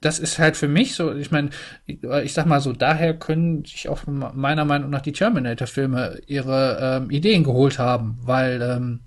das 0.00 0.18
ist 0.18 0.38
halt 0.38 0.56
für 0.56 0.68
mich 0.68 0.94
so, 0.94 1.12
ich 1.14 1.30
meine, 1.30 1.50
ich 1.86 2.32
sag 2.32 2.46
mal 2.46 2.60
so, 2.60 2.72
daher 2.72 3.14
können 3.14 3.64
sich 3.64 3.88
auch 3.88 4.06
meiner 4.06 4.64
Meinung 4.64 4.90
nach 4.90 5.00
die 5.00 5.12
Terminator-Filme 5.12 6.20
ihre 6.26 7.00
ähm, 7.02 7.10
Ideen 7.10 7.42
geholt 7.42 7.78
haben, 7.78 8.18
weil 8.22 8.62
ähm, 8.62 9.00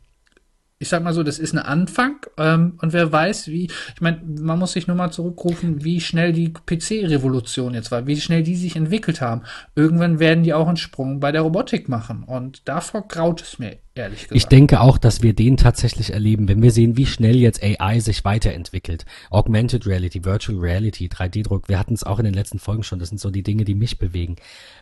ich 0.82 0.90
sag 0.90 1.04
mal 1.04 1.14
so, 1.14 1.22
das 1.22 1.38
ist 1.38 1.54
ein 1.54 1.60
Anfang 1.60 2.26
ähm, 2.38 2.74
und 2.82 2.92
wer 2.92 3.12
weiß, 3.12 3.48
wie, 3.50 3.66
ich 3.66 4.02
meine, 4.02 4.20
man 4.40 4.58
muss 4.58 4.72
sich 4.72 4.88
nur 4.88 4.98
mal 4.98 5.12
zurückrufen, 5.12 5.84
wie 5.84 6.02
schnell 6.02 6.34
die 6.34 6.52
PC-Revolution 6.52 7.76
jetzt 7.76 7.92
war, 7.92 8.08
wie 8.08 8.20
schnell 8.20 8.42
die 8.42 8.56
sich 8.56 8.76
entwickelt 8.76 9.22
haben. 9.22 9.44
Irgendwann 9.76 10.18
werden 10.18 10.44
die 10.44 10.56
auch 10.56 10.68
einen 10.68 10.78
Sprung 10.78 11.20
bei 11.20 11.32
der 11.32 11.42
Robotik 11.42 11.88
machen 11.88 12.24
und 12.24 12.68
davor 12.68 13.08
graut 13.08 13.44
es 13.44 13.60
mir, 13.60 13.78
ehrlich 13.94 14.22
gesagt. 14.22 14.36
Ich 14.36 14.48
denke 14.48 14.82
auch, 14.82 14.98
dass 14.98 15.22
wir 15.22 15.36
den 15.36 15.56
tatsächlich 15.56 16.14
erleben, 16.14 16.48
wenn 16.48 16.64
wir 16.64 16.72
sehen, 16.72 16.98
wie 16.98 17.06
schnell 17.06 17.36
jetzt 17.36 17.62
AI 17.62 18.00
sich 18.00 18.26
weiterentwickelt. 18.26 19.06
Augmented 19.30 19.86
Reality, 19.86 20.26
Virtual 20.26 20.58
Reality, 20.58 21.10
3D-Druck, 21.10 21.70
wir 21.70 21.78
hatten 21.78 21.94
es 21.94 22.04
auch 22.04 22.18
in 22.18 22.26
den 22.26 22.34
letzten 22.34 22.58
Folgen 22.58 22.82
schon, 22.82 22.98
das 22.98 23.10
sind 23.10 23.20
so 23.20 23.30
die 23.30 23.44
Dinge, 23.44 23.66
die 23.66 23.76
mich 23.76 24.00
bewegen. 24.00 24.38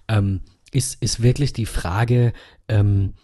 Ähm, 0.07 0.41
ist, 0.71 1.01
ist 1.01 1.21
wirklich 1.21 1.51
die 1.51 1.65
Frage, 1.65 2.31
ähm, 2.69 3.15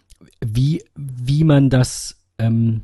wie, 0.44 0.84
wie 0.94 1.44
man 1.44 1.70
das 1.70 2.15
ähm, 2.38 2.82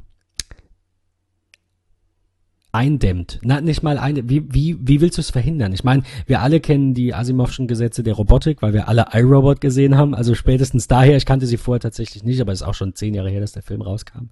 eindämmt. 2.72 3.38
Na, 3.42 3.60
nicht 3.60 3.82
mal 3.82 3.98
ein, 3.98 4.28
wie, 4.28 4.52
wie, 4.52 4.76
wie 4.80 5.00
willst 5.00 5.18
du 5.18 5.20
es 5.20 5.30
verhindern? 5.30 5.72
Ich 5.72 5.84
meine, 5.84 6.02
wir 6.26 6.40
alle 6.40 6.58
kennen 6.60 6.94
die 6.94 7.14
Asimovschen 7.14 7.68
Gesetze 7.68 8.02
der 8.02 8.14
Robotik, 8.14 8.62
weil 8.62 8.72
wir 8.72 8.88
alle 8.88 9.06
iRobot 9.12 9.60
gesehen 9.60 9.96
haben. 9.96 10.14
Also 10.14 10.34
spätestens 10.34 10.88
daher, 10.88 11.16
ich 11.16 11.26
kannte 11.26 11.46
sie 11.46 11.58
vorher 11.58 11.80
tatsächlich 11.80 12.24
nicht, 12.24 12.40
aber 12.40 12.52
es 12.52 12.62
ist 12.62 12.66
auch 12.66 12.74
schon 12.74 12.94
zehn 12.94 13.14
Jahre 13.14 13.30
her, 13.30 13.40
dass 13.40 13.52
der 13.52 13.62
Film 13.62 13.82
rauskam. 13.82 14.30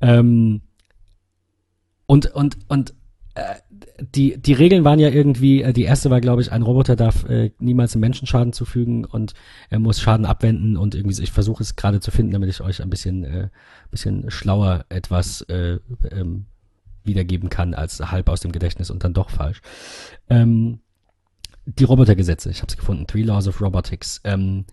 Ähm, 0.00 0.62
und, 2.06 2.34
und, 2.34 2.58
und 2.66 2.94
die, 4.00 4.38
die 4.38 4.52
Regeln 4.52 4.84
waren 4.84 4.98
ja 4.98 5.08
irgendwie, 5.08 5.62
äh, 5.62 5.72
die 5.72 5.82
erste 5.82 6.10
war, 6.10 6.20
glaube 6.20 6.42
ich, 6.42 6.52
ein 6.52 6.62
Roboter 6.62 6.96
darf 6.96 7.24
äh, 7.24 7.50
niemals 7.58 7.94
einem 7.94 8.00
Menschen 8.00 8.26
Schaden 8.26 8.52
zufügen 8.52 9.04
und 9.04 9.34
er 9.68 9.78
muss 9.78 10.00
Schaden 10.00 10.26
abwenden 10.26 10.76
und 10.76 10.94
irgendwie, 10.94 11.22
ich 11.22 11.32
versuche 11.32 11.62
es 11.62 11.76
gerade 11.76 12.00
zu 12.00 12.10
finden, 12.10 12.32
damit 12.32 12.48
ich 12.48 12.60
euch 12.60 12.82
ein 12.82 12.90
bisschen, 12.90 13.24
äh, 13.24 13.48
bisschen 13.90 14.30
schlauer 14.30 14.84
etwas 14.88 15.42
äh, 15.42 15.78
ähm, 16.10 16.46
wiedergeben 17.04 17.48
kann 17.48 17.74
als 17.74 18.00
halb 18.00 18.28
aus 18.28 18.40
dem 18.40 18.52
Gedächtnis 18.52 18.90
und 18.90 19.04
dann 19.04 19.14
doch 19.14 19.30
falsch. 19.30 19.60
Ähm, 20.28 20.80
die 21.66 21.84
Robotergesetze, 21.84 22.50
ich 22.50 22.62
habe 22.62 22.70
es 22.70 22.76
gefunden, 22.76 23.06
Three 23.06 23.22
Laws 23.22 23.48
of 23.48 23.60
Robotics. 23.60 24.20
Ähm, 24.24 24.64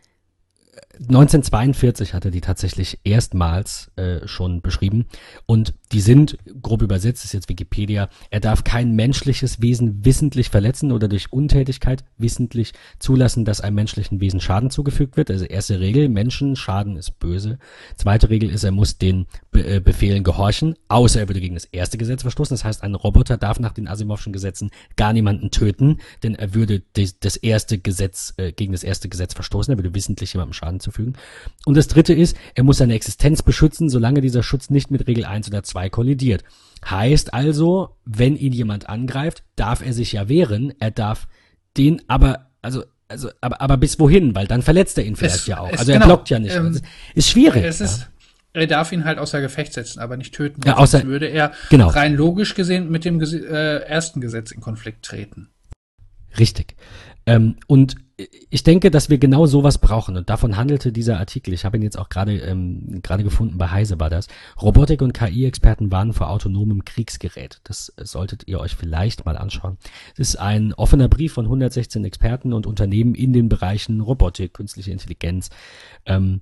1942 0.99 2.13
hat 2.13 2.25
er 2.25 2.31
die 2.31 2.41
tatsächlich 2.41 2.99
erstmals 3.03 3.91
äh, 3.95 4.27
schon 4.27 4.61
beschrieben 4.61 5.05
und 5.45 5.73
die 5.91 6.01
sind, 6.01 6.37
grob 6.61 6.81
übersetzt 6.81 7.23
ist 7.23 7.33
jetzt 7.33 7.49
Wikipedia, 7.49 8.09
er 8.29 8.39
darf 8.39 8.63
kein 8.63 8.95
menschliches 8.95 9.61
Wesen 9.61 10.03
wissentlich 10.03 10.49
verletzen 10.49 10.91
oder 10.91 11.07
durch 11.07 11.31
Untätigkeit 11.31 12.03
wissentlich 12.17 12.73
zulassen, 12.99 13.45
dass 13.45 13.61
einem 13.61 13.75
menschlichen 13.75 14.19
Wesen 14.19 14.41
Schaden 14.41 14.69
zugefügt 14.69 15.15
wird. 15.15 15.31
Also 15.31 15.45
erste 15.45 15.79
Regel, 15.79 16.09
Menschen, 16.09 16.55
Schaden 16.55 16.97
ist 16.97 17.19
böse. 17.19 17.57
Zweite 17.95 18.29
Regel 18.29 18.49
ist, 18.49 18.63
er 18.63 18.71
muss 18.71 18.97
den 18.97 19.27
Be 19.51 19.65
äh, 19.65 19.79
Befehlen 19.79 20.23
gehorchen, 20.23 20.75
außer 20.89 21.21
er 21.21 21.29
würde 21.29 21.39
gegen 21.39 21.55
das 21.55 21.65
erste 21.65 21.97
Gesetz 21.97 22.23
verstoßen. 22.23 22.55
Das 22.55 22.65
heißt, 22.65 22.83
ein 22.83 22.95
Roboter 22.95 23.37
darf 23.37 23.59
nach 23.59 23.73
den 23.73 23.87
Asimovschen 23.87 24.33
Gesetzen 24.33 24.71
gar 24.97 25.13
niemanden 25.13 25.51
töten, 25.51 25.99
denn 26.23 26.35
er 26.35 26.53
würde 26.53 26.81
das 26.93 27.35
erste 27.37 27.77
Gesetz, 27.77 28.33
äh, 28.37 28.51
gegen 28.51 28.73
das 28.73 28.83
erste 28.83 29.07
Gesetz 29.07 29.33
verstoßen, 29.33 29.73
er 29.73 29.77
würde 29.77 29.93
wissentlich 29.93 30.33
jemandem 30.33 30.53
Schaden 30.53 30.79
zufügen. 30.79 30.86
Und 31.65 31.77
das 31.77 31.87
dritte 31.87 32.13
ist, 32.13 32.35
er 32.55 32.63
muss 32.63 32.77
seine 32.77 32.93
Existenz 32.95 33.41
beschützen, 33.43 33.89
solange 33.89 34.21
dieser 34.21 34.43
Schutz 34.43 34.69
nicht 34.69 34.91
mit 34.91 35.07
Regel 35.07 35.25
1 35.25 35.47
oder 35.49 35.63
2 35.63 35.89
kollidiert. 35.89 36.43
Heißt 36.87 37.33
also, 37.33 37.95
wenn 38.05 38.35
ihn 38.37 38.53
jemand 38.53 38.87
angreift, 38.89 39.43
darf 39.55 39.85
er 39.85 39.93
sich 39.93 40.11
ja 40.13 40.29
wehren, 40.29 40.73
er 40.79 40.91
darf 40.91 41.27
den 41.77 42.01
aber, 42.07 42.49
also 42.61 42.83
also, 43.09 43.29
aber, 43.39 43.61
aber 43.61 43.77
bis 43.77 43.99
wohin? 44.01 44.35
Weil 44.35 44.47
dann 44.47 44.61
verletzt 44.61 44.97
er 44.97 45.05
ihn 45.05 45.15
vielleicht 45.15 45.35
Es- 45.35 45.47
ja 45.47 45.59
auch. 45.59 45.71
es- 45.71 45.79
Also 45.79 45.91
er 45.93 45.99
genau, 45.99 46.07
blockt 46.07 46.29
ja 46.29 46.39
nicht. 46.39 46.53
ähm, 46.55 46.65
Also, 46.65 46.81
ist 47.15 47.29
schwierig. 47.29 47.63
Es 47.63 47.79
ist, 47.79 48.09
er 48.51 48.67
darf 48.67 48.91
ihn 48.91 49.05
halt 49.05 49.17
außer 49.17 49.39
Gefecht 49.39 49.71
setzen, 49.71 49.99
aber 50.01 50.17
nicht 50.17 50.33
töten. 50.35 50.59
Ja, 50.65 50.77
weil 50.77 50.85
sonst 50.87 51.03
außer- 51.05 51.07
würde 51.07 51.27
er 51.27 51.53
genau. 51.69 51.87
rein 51.87 52.15
logisch 52.15 52.53
gesehen 52.53 52.89
mit 52.89 53.05
dem 53.05 53.21
äh, 53.21 53.77
ersten 53.77 54.19
Gesetz 54.19 54.51
in 54.51 54.59
Konflikt 54.59 55.05
treten. 55.05 55.47
Richtig. 56.37 56.75
Ähm, 57.25 57.55
und 57.67 57.95
ich 58.49 58.63
denke, 58.63 58.89
dass 58.89 59.09
wir 59.09 59.19
genau 59.19 59.45
sowas 59.45 59.77
brauchen. 59.77 60.17
Und 60.17 60.29
davon 60.29 60.57
handelte 60.57 60.91
dieser 60.91 61.19
Artikel. 61.19 61.53
Ich 61.53 61.65
habe 61.65 61.77
ihn 61.77 61.83
jetzt 61.83 61.99
auch 61.99 62.09
gerade 62.09 62.37
ähm, 62.39 62.99
gerade 63.03 63.23
gefunden, 63.23 63.57
bei 63.57 63.69
Heise 63.69 63.99
war 63.99 64.09
das. 64.09 64.27
Robotik- 64.59 65.03
und 65.03 65.13
KI-Experten 65.13 65.91
warnen 65.91 66.13
vor 66.13 66.29
autonomem 66.29 66.83
Kriegsgerät. 66.83 67.61
Das 67.63 67.93
äh, 67.97 68.05
solltet 68.05 68.47
ihr 68.47 68.59
euch 68.59 68.75
vielleicht 68.75 69.25
mal 69.25 69.37
anschauen. 69.37 69.77
Es 70.13 70.29
ist 70.29 70.35
ein 70.37 70.73
offener 70.73 71.09
Brief 71.09 71.33
von 71.33 71.45
116 71.45 72.03
Experten 72.05 72.53
und 72.53 72.65
Unternehmen 72.65 73.13
in 73.13 73.33
den 73.33 73.49
Bereichen 73.49 74.01
Robotik, 74.01 74.53
künstliche 74.55 74.91
Intelligenz. 74.91 75.49
Ähm, 76.05 76.41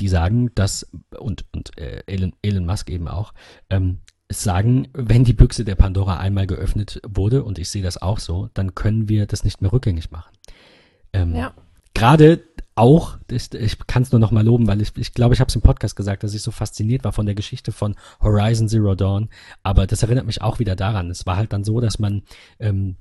die 0.00 0.08
sagen, 0.08 0.50
dass, 0.54 0.88
und, 1.18 1.44
und 1.52 1.76
äh, 1.78 2.02
Elon, 2.06 2.32
Elon 2.42 2.64
Musk 2.64 2.88
eben 2.88 3.06
auch, 3.06 3.34
ähm, 3.70 3.98
sagen, 4.30 4.88
wenn 4.94 5.24
die 5.24 5.34
Büchse 5.34 5.64
der 5.64 5.74
Pandora 5.74 6.18
einmal 6.18 6.46
geöffnet 6.46 7.00
wurde, 7.06 7.44
und 7.44 7.58
ich 7.58 7.68
sehe 7.68 7.82
das 7.82 8.00
auch 8.00 8.18
so, 8.18 8.48
dann 8.54 8.74
können 8.74 9.08
wir 9.08 9.26
das 9.26 9.44
nicht 9.44 9.60
mehr 9.60 9.72
rückgängig 9.72 10.10
machen. 10.10 10.32
Ähm, 11.12 11.34
Ja. 11.34 11.54
Gerade 11.94 12.42
auch, 12.74 13.18
ich, 13.30 13.52
ich 13.52 13.86
kann 13.86 14.02
es 14.02 14.12
nur 14.12 14.18
noch 14.18 14.30
mal 14.30 14.44
loben, 14.44 14.66
weil 14.66 14.80
ich, 14.80 14.96
ich 14.96 15.12
glaube, 15.12 15.34
ich 15.34 15.40
habe 15.40 15.48
es 15.48 15.54
im 15.54 15.60
Podcast 15.60 15.94
gesagt, 15.94 16.24
dass 16.24 16.34
ich 16.34 16.40
so 16.42 16.50
fasziniert 16.50 17.04
war 17.04 17.12
von 17.12 17.26
der 17.26 17.34
Geschichte 17.34 17.70
von 17.70 17.96
Horizon 18.20 18.68
Zero 18.68 18.94
Dawn. 18.94 19.28
Aber 19.62 19.86
das 19.86 20.02
erinnert 20.02 20.26
mich 20.26 20.40
auch 20.40 20.58
wieder 20.58 20.74
daran. 20.74 21.10
Es 21.10 21.26
war 21.26 21.36
halt 21.36 21.52
dann 21.52 21.64
so, 21.64 21.80
dass 21.80 21.98
man 21.98 22.22
ähm, 22.58 22.96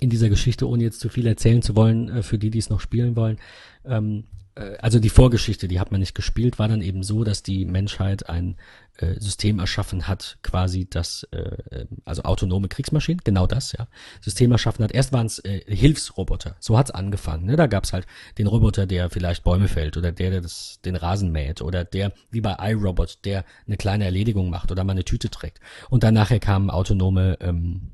in 0.00 0.08
dieser 0.08 0.30
Geschichte, 0.30 0.66
ohne 0.66 0.82
jetzt 0.82 1.00
zu 1.00 1.10
viel 1.10 1.26
erzählen 1.26 1.60
zu 1.60 1.76
wollen, 1.76 2.08
äh, 2.08 2.22
für 2.22 2.38
die, 2.38 2.50
die 2.50 2.58
es 2.58 2.70
noch 2.70 2.80
spielen 2.80 3.14
wollen, 3.16 3.38
ähm, 3.84 4.24
äh, 4.24 4.41
also 4.54 4.98
die 4.98 5.08
Vorgeschichte, 5.08 5.68
die 5.68 5.80
hat 5.80 5.92
man 5.92 6.00
nicht 6.00 6.14
gespielt, 6.14 6.58
war 6.58 6.68
dann 6.68 6.82
eben 6.82 7.02
so, 7.02 7.24
dass 7.24 7.42
die 7.42 7.64
Menschheit 7.64 8.28
ein 8.28 8.56
äh, 8.98 9.18
System 9.18 9.58
erschaffen 9.58 10.06
hat, 10.06 10.38
quasi 10.42 10.86
das, 10.88 11.26
äh, 11.32 11.38
äh, 11.38 11.86
also 12.04 12.22
autonome 12.24 12.68
Kriegsmaschinen, 12.68 13.22
genau 13.24 13.46
das, 13.46 13.72
ja, 13.72 13.88
System 14.20 14.52
erschaffen 14.52 14.84
hat. 14.84 14.92
Erst 14.92 15.12
waren 15.12 15.26
es 15.26 15.38
äh, 15.38 15.62
Hilfsroboter, 15.66 16.56
so 16.60 16.76
hat's 16.76 16.90
angefangen. 16.90 17.46
Ne? 17.46 17.56
Da 17.56 17.66
gab's 17.66 17.94
halt 17.94 18.06
den 18.36 18.46
Roboter, 18.46 18.86
der 18.86 19.08
vielleicht 19.08 19.44
Bäume 19.44 19.68
fällt 19.68 19.96
oder 19.96 20.12
der, 20.12 20.30
der 20.30 20.40
das, 20.42 20.78
den 20.84 20.96
Rasen 20.96 21.32
mäht 21.32 21.62
oder 21.62 21.84
der, 21.84 22.12
wie 22.30 22.42
bei 22.42 22.56
iRobot, 22.60 23.24
der 23.24 23.44
eine 23.66 23.78
kleine 23.78 24.04
Erledigung 24.04 24.50
macht 24.50 24.70
oder 24.70 24.84
mal 24.84 24.92
eine 24.92 25.04
Tüte 25.04 25.30
trägt. 25.30 25.60
Und 25.88 26.02
dann 26.02 26.14
nachher 26.14 26.40
kamen 26.40 26.68
autonome, 26.68 27.38
ähm, 27.40 27.92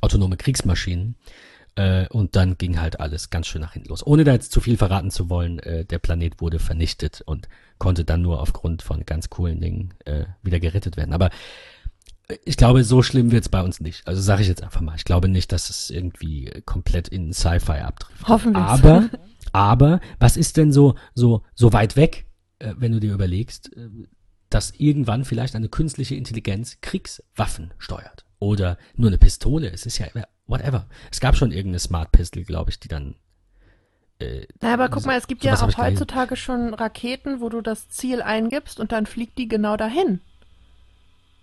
autonome 0.00 0.36
Kriegsmaschinen. 0.36 1.14
Äh, 1.74 2.06
und 2.08 2.36
dann 2.36 2.58
ging 2.58 2.80
halt 2.80 3.00
alles 3.00 3.30
ganz 3.30 3.46
schön 3.46 3.62
nach 3.62 3.72
hinten 3.72 3.88
los. 3.88 4.06
Ohne 4.06 4.24
da 4.24 4.32
jetzt 4.32 4.52
zu 4.52 4.60
viel 4.60 4.76
verraten 4.76 5.10
zu 5.10 5.30
wollen, 5.30 5.58
äh, 5.60 5.84
der 5.84 5.98
Planet 5.98 6.40
wurde 6.40 6.58
vernichtet 6.58 7.22
und 7.24 7.48
konnte 7.78 8.04
dann 8.04 8.20
nur 8.20 8.40
aufgrund 8.40 8.82
von 8.82 9.06
ganz 9.06 9.30
coolen 9.30 9.60
Dingen 9.60 9.94
äh, 10.04 10.24
wieder 10.42 10.60
gerettet 10.60 10.96
werden. 10.96 11.14
Aber 11.14 11.30
äh, 12.28 12.36
ich 12.44 12.58
glaube, 12.58 12.84
so 12.84 13.02
schlimm 13.02 13.32
wird's 13.32 13.48
bei 13.48 13.62
uns 13.62 13.80
nicht. 13.80 14.06
Also 14.06 14.20
sage 14.20 14.42
ich 14.42 14.48
jetzt 14.48 14.62
einfach 14.62 14.82
mal. 14.82 14.96
Ich 14.96 15.04
glaube 15.04 15.28
nicht, 15.28 15.50
dass 15.50 15.70
es 15.70 15.88
irgendwie 15.88 16.50
komplett 16.66 17.08
in 17.08 17.32
Sci-Fi 17.32 17.80
abtrifft. 17.80 18.28
Hoffen 18.28 18.54
wir's. 18.54 18.70
Aber, 18.70 19.08
aber, 19.52 20.00
was 20.18 20.36
ist 20.36 20.58
denn 20.58 20.72
so, 20.72 20.94
so, 21.14 21.42
so 21.54 21.72
weit 21.72 21.96
weg, 21.96 22.26
äh, 22.58 22.74
wenn 22.76 22.92
du 22.92 23.00
dir 23.00 23.14
überlegst, 23.14 23.74
äh, 23.74 23.88
dass 24.50 24.72
irgendwann 24.72 25.24
vielleicht 25.24 25.56
eine 25.56 25.70
künstliche 25.70 26.16
Intelligenz 26.16 26.78
Kriegswaffen 26.82 27.72
steuert? 27.78 28.26
Oder 28.42 28.76
nur 28.96 29.08
eine 29.08 29.18
Pistole? 29.18 29.70
Es 29.70 29.86
ist 29.86 29.98
ja, 29.98 30.08
whatever. 30.48 30.88
Es 31.12 31.20
gab 31.20 31.36
schon 31.36 31.52
irgendeine 31.52 31.78
Smart 31.78 32.10
Pistol, 32.10 32.42
glaube 32.42 32.70
ich, 32.70 32.80
die 32.80 32.88
dann 32.88 33.14
äh, 34.18 34.48
Na, 34.60 34.74
aber 34.74 34.88
guck 34.88 35.06
mal, 35.06 35.16
es 35.16 35.28
gibt 35.28 35.44
ja 35.44 35.54
auch 35.54 35.78
heutzutage 35.78 36.34
schon 36.34 36.74
Raketen, 36.74 37.40
wo 37.40 37.48
du 37.48 37.60
das 37.60 37.88
Ziel 37.88 38.20
eingibst 38.20 38.80
und 38.80 38.90
dann 38.90 39.06
fliegt 39.06 39.38
die 39.38 39.46
genau 39.46 39.76
dahin. 39.76 40.20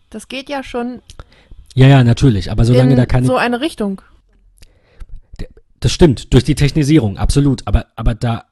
Das 0.10 0.28
geht 0.28 0.50
ja 0.50 0.62
schon 0.62 1.02
Ja, 1.74 1.88
ja, 1.88 2.04
natürlich. 2.04 2.52
Aber 2.52 2.66
solange 2.66 2.98
da 2.98 3.06
keine 3.06 3.26
so 3.26 3.38
eine 3.38 3.62
Richtung. 3.62 4.02
Das 5.80 5.94
stimmt, 5.94 6.34
durch 6.34 6.44
die 6.44 6.56
Technisierung, 6.56 7.18
absolut. 7.18 7.66
Aber, 7.66 7.86
aber 7.96 8.14
da, 8.14 8.44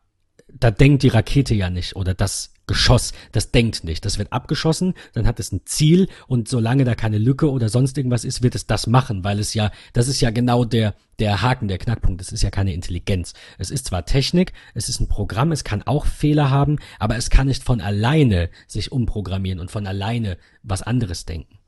da 0.47 0.71
denkt 0.71 1.03
die 1.03 1.09
Rakete 1.09 1.53
ja 1.53 1.69
nicht 1.69 1.97
oder 1.97 2.13
das 2.13 2.53
Geschoss, 2.67 3.13
das 3.31 3.51
denkt 3.51 3.85
nicht. 3.85 4.05
Das 4.05 4.17
wird 4.19 4.33
abgeschossen, 4.33 4.93
dann 5.13 5.25
hat 5.25 5.39
es 5.39 5.51
ein 5.53 5.61
Ziel 5.65 6.09
und 6.27 6.49
solange 6.49 6.83
da 6.83 6.95
keine 6.95 7.17
Lücke 7.17 7.49
oder 7.49 7.69
sonst 7.69 7.97
irgendwas 7.97 8.25
ist, 8.25 8.43
wird 8.43 8.55
es 8.55 8.67
das 8.67 8.87
machen, 8.87 9.23
weil 9.23 9.39
es 9.39 9.53
ja, 9.53 9.71
das 9.93 10.09
ist 10.09 10.19
ja 10.19 10.31
genau 10.31 10.65
der, 10.65 10.93
der 11.19 11.41
Haken, 11.41 11.69
der 11.69 11.77
Knackpunkt. 11.77 12.21
Es 12.21 12.33
ist 12.33 12.43
ja 12.43 12.49
keine 12.49 12.73
Intelligenz. 12.73 13.33
Es 13.57 13.71
ist 13.71 13.85
zwar 13.85 14.05
Technik, 14.05 14.51
es 14.73 14.89
ist 14.89 14.99
ein 14.99 15.07
Programm, 15.07 15.53
es 15.53 15.63
kann 15.63 15.83
auch 15.83 16.05
Fehler 16.05 16.49
haben, 16.49 16.77
aber 16.99 17.15
es 17.15 17.29
kann 17.29 17.47
nicht 17.47 17.63
von 17.63 17.79
alleine 17.79 18.49
sich 18.67 18.91
umprogrammieren 18.91 19.59
und 19.59 19.71
von 19.71 19.87
alleine 19.87 20.37
was 20.61 20.81
anderes 20.81 21.25
denken. 21.25 21.59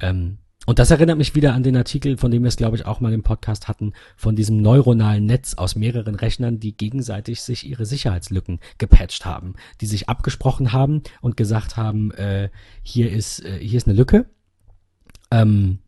Ähm, 0.00 0.38
und 0.66 0.78
das 0.78 0.90
erinnert 0.90 1.18
mich 1.18 1.34
wieder 1.34 1.54
an 1.54 1.64
den 1.64 1.76
Artikel, 1.76 2.16
von 2.16 2.30
dem 2.30 2.42
wir 2.42 2.48
es, 2.48 2.56
glaube 2.56 2.76
ich, 2.76 2.86
auch 2.86 3.00
mal 3.00 3.12
im 3.12 3.24
Podcast 3.24 3.66
hatten, 3.66 3.92
von 4.16 4.36
diesem 4.36 4.58
neuronalen 4.58 5.26
Netz 5.26 5.54
aus 5.54 5.74
mehreren 5.74 6.14
Rechnern, 6.14 6.60
die 6.60 6.76
gegenseitig 6.76 7.42
sich 7.42 7.66
ihre 7.66 7.84
Sicherheitslücken 7.84 8.60
gepatcht 8.78 9.24
haben, 9.24 9.54
die 9.80 9.86
sich 9.86 10.08
abgesprochen 10.08 10.72
haben 10.72 11.02
und 11.20 11.36
gesagt 11.36 11.76
haben, 11.76 12.12
äh, 12.12 12.48
hier 12.82 13.10
ist, 13.10 13.44
äh, 13.44 13.58
hier 13.58 13.78
ist 13.78 13.88
eine 13.88 13.96
Lücke. 13.96 14.26
Ähm, 15.32 15.78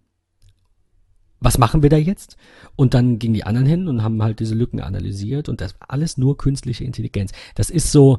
was 1.38 1.58
machen 1.58 1.82
wir 1.82 1.90
da 1.90 1.96
jetzt? 1.96 2.36
Und 2.74 2.94
dann 2.94 3.18
gingen 3.18 3.34
die 3.34 3.44
anderen 3.44 3.66
hin 3.66 3.86
und 3.86 4.02
haben 4.02 4.22
halt 4.22 4.40
diese 4.40 4.54
Lücken 4.54 4.80
analysiert 4.80 5.48
und 5.48 5.60
das 5.60 5.74
alles 5.78 6.16
nur 6.16 6.36
künstliche 6.36 6.84
Intelligenz. 6.84 7.32
Das 7.54 7.70
ist 7.70 7.92
so, 7.92 8.18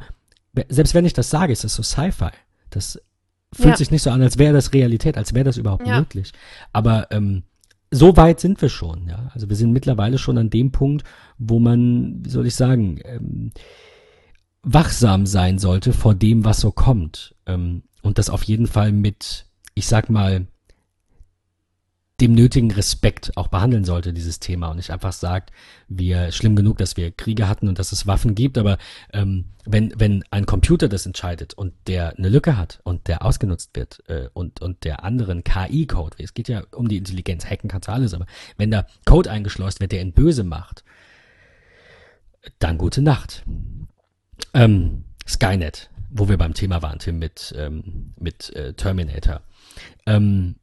selbst 0.70 0.94
wenn 0.94 1.06
ich 1.06 1.14
das 1.14 1.30
sage, 1.30 1.52
ist 1.52 1.64
das 1.64 1.76
so 1.76 1.84
Sci-Fi. 1.84 2.30
Das 2.70 3.02
fühlt 3.54 3.70
Ja. 3.70 3.78
sich 3.78 3.92
nicht 3.92 4.02
so 4.04 4.10
an, 4.12 4.22
als 4.22 4.38
wäre 4.38 4.54
das 4.54 4.74
Realität, 4.74 5.18
als 5.18 5.34
wäre 5.34 5.46
das 5.46 5.58
überhaupt 5.58 5.88
Ja. 5.88 6.00
möglich. 6.00 6.32
Aber 6.74 7.08
ähm, 7.12 7.44
so 7.92 8.18
weit 8.18 8.40
sind 8.40 8.62
wir 8.62 8.70
schon, 8.70 9.08
ja. 9.08 9.30
Also 9.34 9.48
wir 9.50 9.56
sind 9.56 9.72
mittlerweile 9.72 10.18
schon 10.18 10.38
an 10.38 10.50
dem 10.50 10.72
Punkt, 10.72 11.04
wo 11.38 11.60
man, 11.60 12.26
wie 12.26 12.30
soll 12.30 12.48
ich 12.48 12.56
sagen, 12.56 13.00
ähm, 13.06 13.52
wachsam 14.64 15.26
sein 15.26 15.60
sollte 15.60 15.94
vor 15.94 16.16
dem, 16.16 16.44
was 16.44 16.60
so 16.60 16.72
kommt. 16.72 17.36
Ähm, 17.46 17.84
und 18.02 18.18
das 18.18 18.30
auf 18.30 18.44
jeden 18.44 18.68
Fall 18.68 18.92
mit, 18.92 19.46
ich 19.76 19.88
sag 19.88 20.10
mal, 20.10 20.48
dem 22.22 22.34
nötigen 22.34 22.72
Respekt 22.72 23.36
auch 23.36 23.50
behandeln 23.50 23.84
sollte, 23.84 24.14
dieses 24.14 24.40
Thema. 24.40 24.70
Und 24.70 24.78
nicht 24.78 24.92
einfach 24.92 25.12
sagt, 25.12 25.52
wir, 25.90 26.32
schlimm 26.32 26.56
genug, 26.56 26.78
dass 26.78 26.96
wir 26.96 27.12
Kriege 27.12 27.50
hatten 27.50 27.68
und 27.68 27.78
dass 27.78 27.92
es 27.92 28.08
Waffen 28.08 28.36
gibt, 28.36 28.58
aber 28.58 28.78
ähm, 29.12 29.46
wenn, 29.66 29.94
wenn 29.98 30.24
ein 30.32 30.46
Computer 30.46 30.88
das 30.88 31.06
entscheidet 31.06 31.54
und 31.56 31.74
der 31.88 32.18
eine 32.18 32.30
Lücke 32.30 32.58
hat 32.58 32.80
und 32.84 33.08
der 33.08 33.26
ausgenutzt 33.26 33.72
wird 33.74 34.02
äh, 34.08 34.30
und, 34.34 34.62
und 34.62 34.84
der 34.86 35.04
anderen 35.04 35.44
KI-Code, 35.44 36.16
es 36.20 36.34
geht 36.34 36.48
ja 36.48 36.64
um 36.72 36.88
die 36.88 36.98
Intelligenz, 36.98 37.46
hacken 37.46 37.70
kannst 37.70 37.90
du 37.90 37.92
alles, 37.92 38.14
aber 38.14 38.28
wenn 38.58 38.72
da 38.72 38.88
Code 39.06 39.30
eingeschleust 39.30 39.82
wird, 39.82 39.92
der 39.92 40.02
ihn 40.02 40.14
böse 40.14 40.44
macht, 40.44 40.84
dann 42.60 42.78
gute 42.78 43.02
Nacht. 43.02 43.44
Ähm, 44.54 45.04
Skynet, 45.28 45.90
wo 46.12 46.30
wir 46.30 46.38
beim 46.38 46.54
Thema 46.54 46.82
waren, 46.82 47.00
Tim, 47.00 47.20
mit, 47.20 47.54
ähm, 47.58 48.14
mit 48.18 48.56
äh, 48.56 48.74
Terminator. 48.74 49.42
Ähm, 50.06 50.56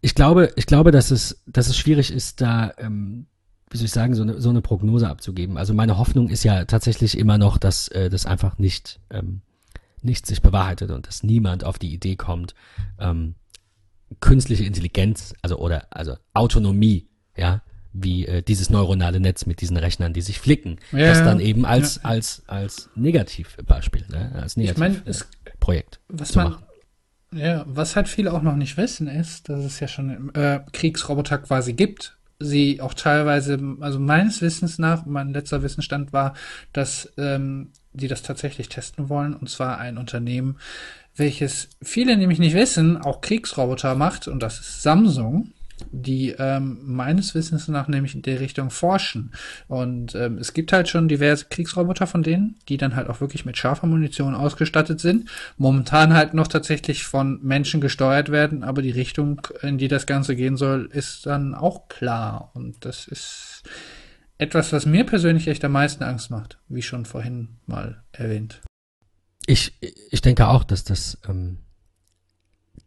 ich 0.00 0.14
glaube, 0.14 0.52
ich 0.56 0.66
glaube, 0.66 0.90
dass 0.90 1.10
es, 1.10 1.42
dass 1.46 1.68
es 1.68 1.76
schwierig 1.76 2.10
ist, 2.10 2.40
da, 2.40 2.72
ähm, 2.78 3.26
wie 3.70 3.76
soll 3.76 3.86
ich 3.86 3.92
sagen, 3.92 4.14
so 4.14 4.22
eine, 4.22 4.40
so 4.40 4.50
eine 4.50 4.62
Prognose 4.62 5.08
abzugeben. 5.08 5.56
Also 5.56 5.74
meine 5.74 5.98
Hoffnung 5.98 6.28
ist 6.28 6.42
ja 6.44 6.64
tatsächlich 6.64 7.16
immer 7.18 7.38
noch, 7.38 7.58
dass 7.58 7.88
äh, 7.88 8.08
das 8.10 8.26
einfach 8.26 8.58
nicht, 8.58 9.00
ähm, 9.10 9.42
nicht 10.02 10.26
sich 10.26 10.42
bewahrheitet 10.42 10.90
und 10.90 11.06
dass 11.06 11.22
niemand 11.22 11.64
auf 11.64 11.78
die 11.78 11.92
Idee 11.92 12.16
kommt, 12.16 12.54
ähm, 12.98 13.34
künstliche 14.20 14.64
Intelligenz, 14.64 15.34
also 15.42 15.58
oder 15.58 15.86
also 15.90 16.16
Autonomie, 16.34 17.08
ja, 17.36 17.62
wie 17.92 18.26
äh, 18.26 18.42
dieses 18.42 18.70
neuronale 18.70 19.20
Netz 19.20 19.46
mit 19.46 19.60
diesen 19.60 19.76
Rechnern, 19.76 20.12
die 20.12 20.22
sich 20.22 20.40
flicken, 20.40 20.78
Ja, 20.92 21.08
das 21.08 21.22
dann 21.22 21.40
eben 21.40 21.64
als 21.64 21.96
Ja. 21.96 22.02
als 22.04 22.42
als 22.46 22.88
Negativbeispiel, 22.94 24.06
ne, 24.10 24.32
als 24.34 24.56
Ich 24.56 24.76
meine, 24.78 24.94
Negativprojekt 24.94 26.00
was 26.08 26.32
zu 26.32 26.38
man, 26.38 26.50
machen. 26.52 26.64
Ja, 27.32 27.64
was 27.66 27.96
halt 27.96 28.08
viele 28.08 28.32
auch 28.32 28.42
noch 28.42 28.56
nicht 28.56 28.76
wissen, 28.76 29.06
ist, 29.06 29.48
dass 29.48 29.64
es 29.64 29.80
ja 29.80 29.88
schon 29.88 30.34
äh, 30.34 30.60
Kriegsroboter 30.72 31.38
quasi 31.38 31.72
gibt. 31.72 32.16
Sie 32.38 32.80
auch 32.80 32.94
teilweise, 32.94 33.58
also 33.80 34.00
meines 34.00 34.40
Wissens 34.40 34.78
nach, 34.78 35.04
mein 35.04 35.32
letzter 35.32 35.62
Wissensstand 35.62 36.12
war, 36.12 36.34
dass 36.72 37.12
ähm, 37.18 37.70
die 37.92 38.08
das 38.08 38.22
tatsächlich 38.22 38.68
testen 38.68 39.08
wollen, 39.08 39.34
und 39.34 39.50
zwar 39.50 39.78
ein 39.78 39.98
Unternehmen, 39.98 40.56
welches 41.16 41.68
viele 41.82 42.16
nämlich 42.16 42.38
nicht 42.38 42.54
wissen, 42.54 42.96
auch 42.96 43.20
Kriegsroboter 43.20 43.94
macht, 43.94 44.26
und 44.26 44.42
das 44.42 44.58
ist 44.58 44.82
Samsung, 44.82 45.52
die 45.90 46.30
ähm, 46.38 46.78
meines 46.82 47.34
Wissens 47.34 47.68
nach 47.68 47.88
nämlich 47.88 48.14
in 48.14 48.22
der 48.22 48.40
Richtung 48.40 48.70
forschen. 48.70 49.32
Und 49.68 50.14
ähm, 50.14 50.38
es 50.38 50.54
gibt 50.54 50.72
halt 50.72 50.88
schon 50.88 51.08
diverse 51.08 51.46
Kriegsroboter 51.50 52.06
von 52.06 52.22
denen, 52.22 52.56
die 52.68 52.76
dann 52.76 52.96
halt 52.96 53.08
auch 53.08 53.20
wirklich 53.20 53.44
mit 53.44 53.56
scharfer 53.56 53.86
Munition 53.86 54.34
ausgestattet 54.34 55.00
sind. 55.00 55.28
Momentan 55.56 56.14
halt 56.14 56.34
noch 56.34 56.48
tatsächlich 56.48 57.04
von 57.04 57.40
Menschen 57.42 57.80
gesteuert 57.80 58.30
werden, 58.30 58.64
aber 58.64 58.82
die 58.82 58.90
Richtung, 58.90 59.42
in 59.62 59.78
die 59.78 59.88
das 59.88 60.06
Ganze 60.06 60.36
gehen 60.36 60.56
soll, 60.56 60.88
ist 60.92 61.26
dann 61.26 61.54
auch 61.54 61.88
klar. 61.88 62.50
Und 62.54 62.84
das 62.84 63.06
ist 63.08 63.62
etwas, 64.38 64.72
was 64.72 64.86
mir 64.86 65.04
persönlich 65.04 65.48
echt 65.48 65.64
am 65.64 65.72
meisten 65.72 66.02
Angst 66.02 66.30
macht, 66.30 66.58
wie 66.68 66.82
schon 66.82 67.04
vorhin 67.04 67.58
mal 67.66 68.02
erwähnt. 68.12 68.62
Ich, 69.46 69.74
ich 70.10 70.20
denke 70.22 70.48
auch, 70.48 70.64
dass 70.64 70.84
das, 70.84 71.18
ähm, 71.28 71.58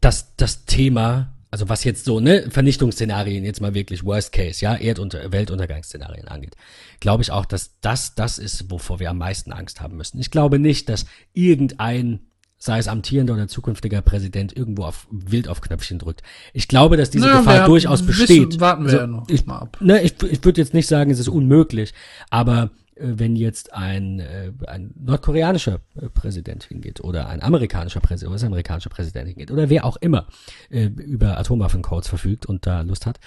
dass 0.00 0.34
das 0.36 0.64
Thema, 0.64 1.33
also 1.54 1.68
was 1.68 1.84
jetzt 1.84 2.04
so, 2.04 2.18
ne, 2.18 2.50
Vernichtungsszenarien, 2.50 3.44
jetzt 3.44 3.60
mal 3.60 3.74
wirklich 3.74 4.02
Worst 4.04 4.32
Case, 4.32 4.60
ja, 4.60 4.74
Erdunter 4.74 5.30
Weltuntergangsszenarien 5.30 6.26
angeht, 6.26 6.56
glaube 6.98 7.22
ich 7.22 7.30
auch, 7.30 7.44
dass 7.44 7.78
das 7.80 8.16
das 8.16 8.38
ist, 8.38 8.72
wovor 8.72 8.98
wir 8.98 9.08
am 9.08 9.18
meisten 9.18 9.52
Angst 9.52 9.80
haben 9.80 9.96
müssen. 9.96 10.18
Ich 10.18 10.32
glaube 10.32 10.58
nicht, 10.58 10.88
dass 10.88 11.06
irgendein, 11.32 12.26
sei 12.58 12.78
es 12.80 12.88
amtierender 12.88 13.34
oder 13.34 13.46
zukünftiger 13.46 14.02
Präsident, 14.02 14.56
irgendwo 14.56 14.82
auf, 14.82 15.06
wild 15.12 15.46
auf 15.46 15.60
Knöpfchen 15.60 16.00
drückt. 16.00 16.24
Ich 16.54 16.66
glaube, 16.66 16.96
dass 16.96 17.10
diese 17.10 17.26
Naja, 17.26 17.38
Gefahr 17.38 17.60
wir 17.60 17.66
durchaus 17.66 18.04
wissen- 18.04 18.18
besteht. 18.26 18.58
warten 18.60 18.82
wir 18.86 18.90
Also, 18.90 19.00
ja 19.02 19.06
noch 19.06 19.28
ich, 19.28 19.46
mal 19.46 19.58
ab. 19.60 19.76
Ne, 19.80 20.02
ich, 20.02 20.20
ich 20.24 20.44
würde 20.44 20.60
jetzt 20.60 20.74
nicht 20.74 20.88
sagen, 20.88 21.12
es 21.12 21.20
ist 21.20 21.28
unmöglich, 21.28 21.94
aber 22.30 22.64
äh, 22.64 22.68
wenn 22.96 23.36
jetzt 23.36 23.72
ein, 23.72 24.20
äh, 24.20 24.52
ein 24.66 24.92
nordkoreanischer 24.96 25.80
äh, 26.00 26.08
Präsident 26.08 26.64
hingeht 26.64 27.00
oder 27.00 27.28
ein 27.28 27.42
amerikanischer 27.42 28.00
Präsident, 28.00 28.28
oder 28.28 28.36
was 28.36 28.44
amerikanischer 28.44 28.90
Präsident 28.90 29.28
hingeht 29.28 29.50
oder 29.50 29.68
wer 29.68 29.84
auch 29.84 29.96
immer 29.96 30.26
äh, 30.70 30.84
über 30.84 31.38
Atomwaffencodes 31.38 32.08
verfügt 32.08 32.46
und 32.46 32.66
da 32.66 32.82
Lust 32.82 33.06
hat, 33.06 33.18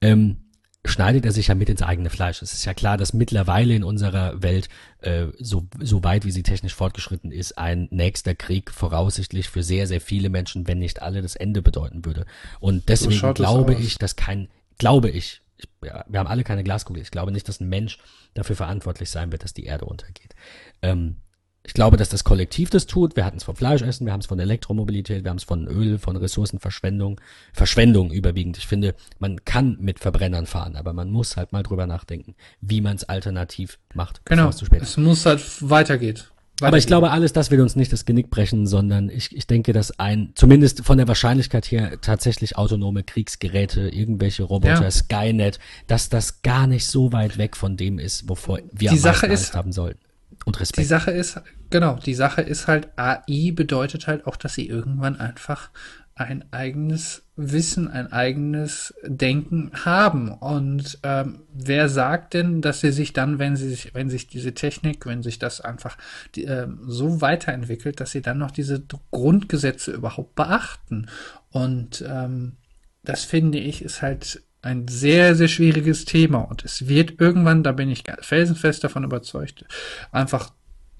ähm, 0.00 0.38
schneidet 0.84 1.24
er 1.24 1.32
sich 1.32 1.48
ja 1.48 1.54
mit 1.54 1.68
ins 1.68 1.82
eigene 1.82 2.10
Fleisch. 2.10 2.42
Es 2.42 2.52
ist 2.52 2.64
ja 2.64 2.74
klar, 2.74 2.96
dass 2.96 3.12
mittlerweile 3.12 3.74
in 3.74 3.84
unserer 3.84 4.42
Welt, 4.42 4.68
äh, 5.00 5.26
so, 5.38 5.68
so 5.80 6.02
weit 6.02 6.24
wie 6.24 6.32
sie 6.32 6.42
technisch 6.42 6.74
fortgeschritten 6.74 7.30
ist, 7.30 7.56
ein 7.56 7.88
nächster 7.90 8.34
Krieg 8.34 8.70
voraussichtlich 8.70 9.48
für 9.48 9.62
sehr, 9.62 9.86
sehr 9.86 10.00
viele 10.00 10.28
Menschen, 10.28 10.66
wenn 10.66 10.80
nicht 10.80 11.00
alle, 11.00 11.22
das 11.22 11.36
Ende 11.36 11.62
bedeuten 11.62 12.04
würde. 12.04 12.26
Und 12.58 12.88
deswegen 12.88 13.24
es 13.24 13.34
glaube 13.34 13.74
ich, 13.74 13.98
dass 13.98 14.16
kein, 14.16 14.48
glaube 14.78 15.10
ich, 15.10 15.41
ich, 15.62 15.88
ja, 15.88 16.04
wir 16.08 16.20
haben 16.20 16.26
alle 16.26 16.44
keine 16.44 16.64
Glaskugel. 16.64 17.02
Ich 17.02 17.10
glaube 17.10 17.32
nicht, 17.32 17.48
dass 17.48 17.60
ein 17.60 17.68
Mensch 17.68 17.98
dafür 18.34 18.56
verantwortlich 18.56 19.10
sein 19.10 19.32
wird, 19.32 19.44
dass 19.44 19.54
die 19.54 19.64
Erde 19.64 19.84
untergeht. 19.84 20.34
Ähm, 20.82 21.16
ich 21.64 21.74
glaube, 21.74 21.96
dass 21.96 22.08
das 22.08 22.24
Kollektiv 22.24 22.70
das 22.70 22.86
tut. 22.86 23.14
Wir 23.14 23.24
hatten 23.24 23.36
es 23.36 23.44
vom 23.44 23.54
Fleischessen, 23.54 24.04
wir 24.04 24.12
haben 24.12 24.20
es 24.20 24.26
von 24.26 24.40
Elektromobilität, 24.40 25.22
wir 25.22 25.30
haben 25.30 25.36
es 25.36 25.44
von 25.44 25.68
Öl, 25.68 25.98
von 25.98 26.16
Ressourcenverschwendung, 26.16 27.20
Verschwendung 27.52 28.10
überwiegend. 28.10 28.58
Ich 28.58 28.66
finde, 28.66 28.96
man 29.20 29.44
kann 29.44 29.76
mit 29.80 30.00
Verbrennern 30.00 30.46
fahren, 30.46 30.74
aber 30.74 30.92
man 30.92 31.10
muss 31.10 31.36
halt 31.36 31.52
mal 31.52 31.62
drüber 31.62 31.86
nachdenken, 31.86 32.34
wie 32.60 32.80
man 32.80 32.96
es 32.96 33.04
alternativ 33.04 33.78
macht, 33.94 34.22
Genau. 34.24 34.48
es. 34.48 34.60
Es 34.62 34.96
muss 34.96 35.24
halt 35.24 35.40
weitergeht. 35.60 36.31
Aber 36.68 36.78
ich 36.78 36.86
glaube, 36.86 37.10
alles 37.10 37.32
das 37.32 37.50
wird 37.50 37.60
uns 37.60 37.76
nicht 37.76 37.92
das 37.92 38.04
Genick 38.04 38.30
brechen, 38.30 38.66
sondern 38.66 39.08
ich, 39.08 39.34
ich 39.36 39.46
denke, 39.46 39.72
dass 39.72 39.98
ein, 39.98 40.30
zumindest 40.34 40.84
von 40.84 40.98
der 40.98 41.08
Wahrscheinlichkeit 41.08 41.70
her, 41.70 42.00
tatsächlich 42.00 42.56
autonome 42.56 43.02
Kriegsgeräte, 43.02 43.88
irgendwelche 43.88 44.42
Roboter, 44.44 44.82
Ja. 44.82 44.90
Skynet, 44.90 45.58
dass 45.86 46.08
das 46.08 46.42
gar 46.42 46.66
nicht 46.66 46.86
so 46.86 47.12
weit 47.12 47.38
weg 47.38 47.56
von 47.56 47.76
dem 47.76 47.98
ist, 47.98 48.28
wovor 48.28 48.58
wir 48.72 48.90
Die 48.90 48.98
Sache 48.98 49.26
ist- 49.26 49.40
Angst 49.40 49.54
haben 49.54 49.72
sollten. 49.72 50.00
Und 50.44 50.56
Die 50.56 50.60
Respekt. 50.60 50.88
Sache 50.88 51.10
ist, 51.12 51.40
genau, 51.70 51.94
die 52.04 52.14
Sache 52.14 52.40
ist 52.40 52.66
halt, 52.66 52.88
AI 52.96 53.52
bedeutet 53.54 54.08
halt 54.08 54.26
auch, 54.26 54.34
dass 54.36 54.54
sie 54.54 54.66
irgendwann 54.66 55.20
einfach 55.20 55.70
ein 56.14 56.44
eigenes 56.52 57.22
Wissen, 57.36 57.88
ein 57.88 58.12
eigenes 58.12 58.94
Denken 59.04 59.70
haben. 59.84 60.30
Und 60.30 60.98
ähm, 61.02 61.40
wer 61.52 61.88
sagt 61.88 62.34
denn, 62.34 62.60
dass 62.60 62.80
sie 62.80 62.92
sich 62.92 63.12
dann, 63.12 63.38
wenn 63.38 63.56
sie 63.56 63.70
sich, 63.70 63.94
wenn 63.94 64.10
sich 64.10 64.26
diese 64.26 64.52
Technik, 64.52 65.06
wenn 65.06 65.22
sich 65.22 65.38
das 65.38 65.60
einfach 65.60 65.96
die, 66.34 66.44
ähm, 66.44 66.80
so 66.86 67.20
weiterentwickelt, 67.20 68.00
dass 68.00 68.10
sie 68.10 68.22
dann 68.22 68.38
noch 68.38 68.50
diese 68.50 68.82
Grundgesetze 69.10 69.92
überhaupt 69.92 70.34
beachten? 70.34 71.08
Und 71.50 72.04
ähm, 72.06 72.56
das 73.02 73.24
finde 73.24 73.58
ich 73.58 73.82
ist 73.82 74.02
halt 74.02 74.42
ein 74.60 74.86
sehr, 74.88 75.34
sehr 75.34 75.48
schwieriges 75.48 76.04
Thema. 76.04 76.38
Und 76.38 76.64
es 76.64 76.88
wird 76.88 77.20
irgendwann, 77.20 77.62
da 77.62 77.72
bin 77.72 77.90
ich 77.90 78.04
felsenfest 78.20 78.84
davon 78.84 79.04
überzeugt, 79.04 79.64
einfach 80.12 80.52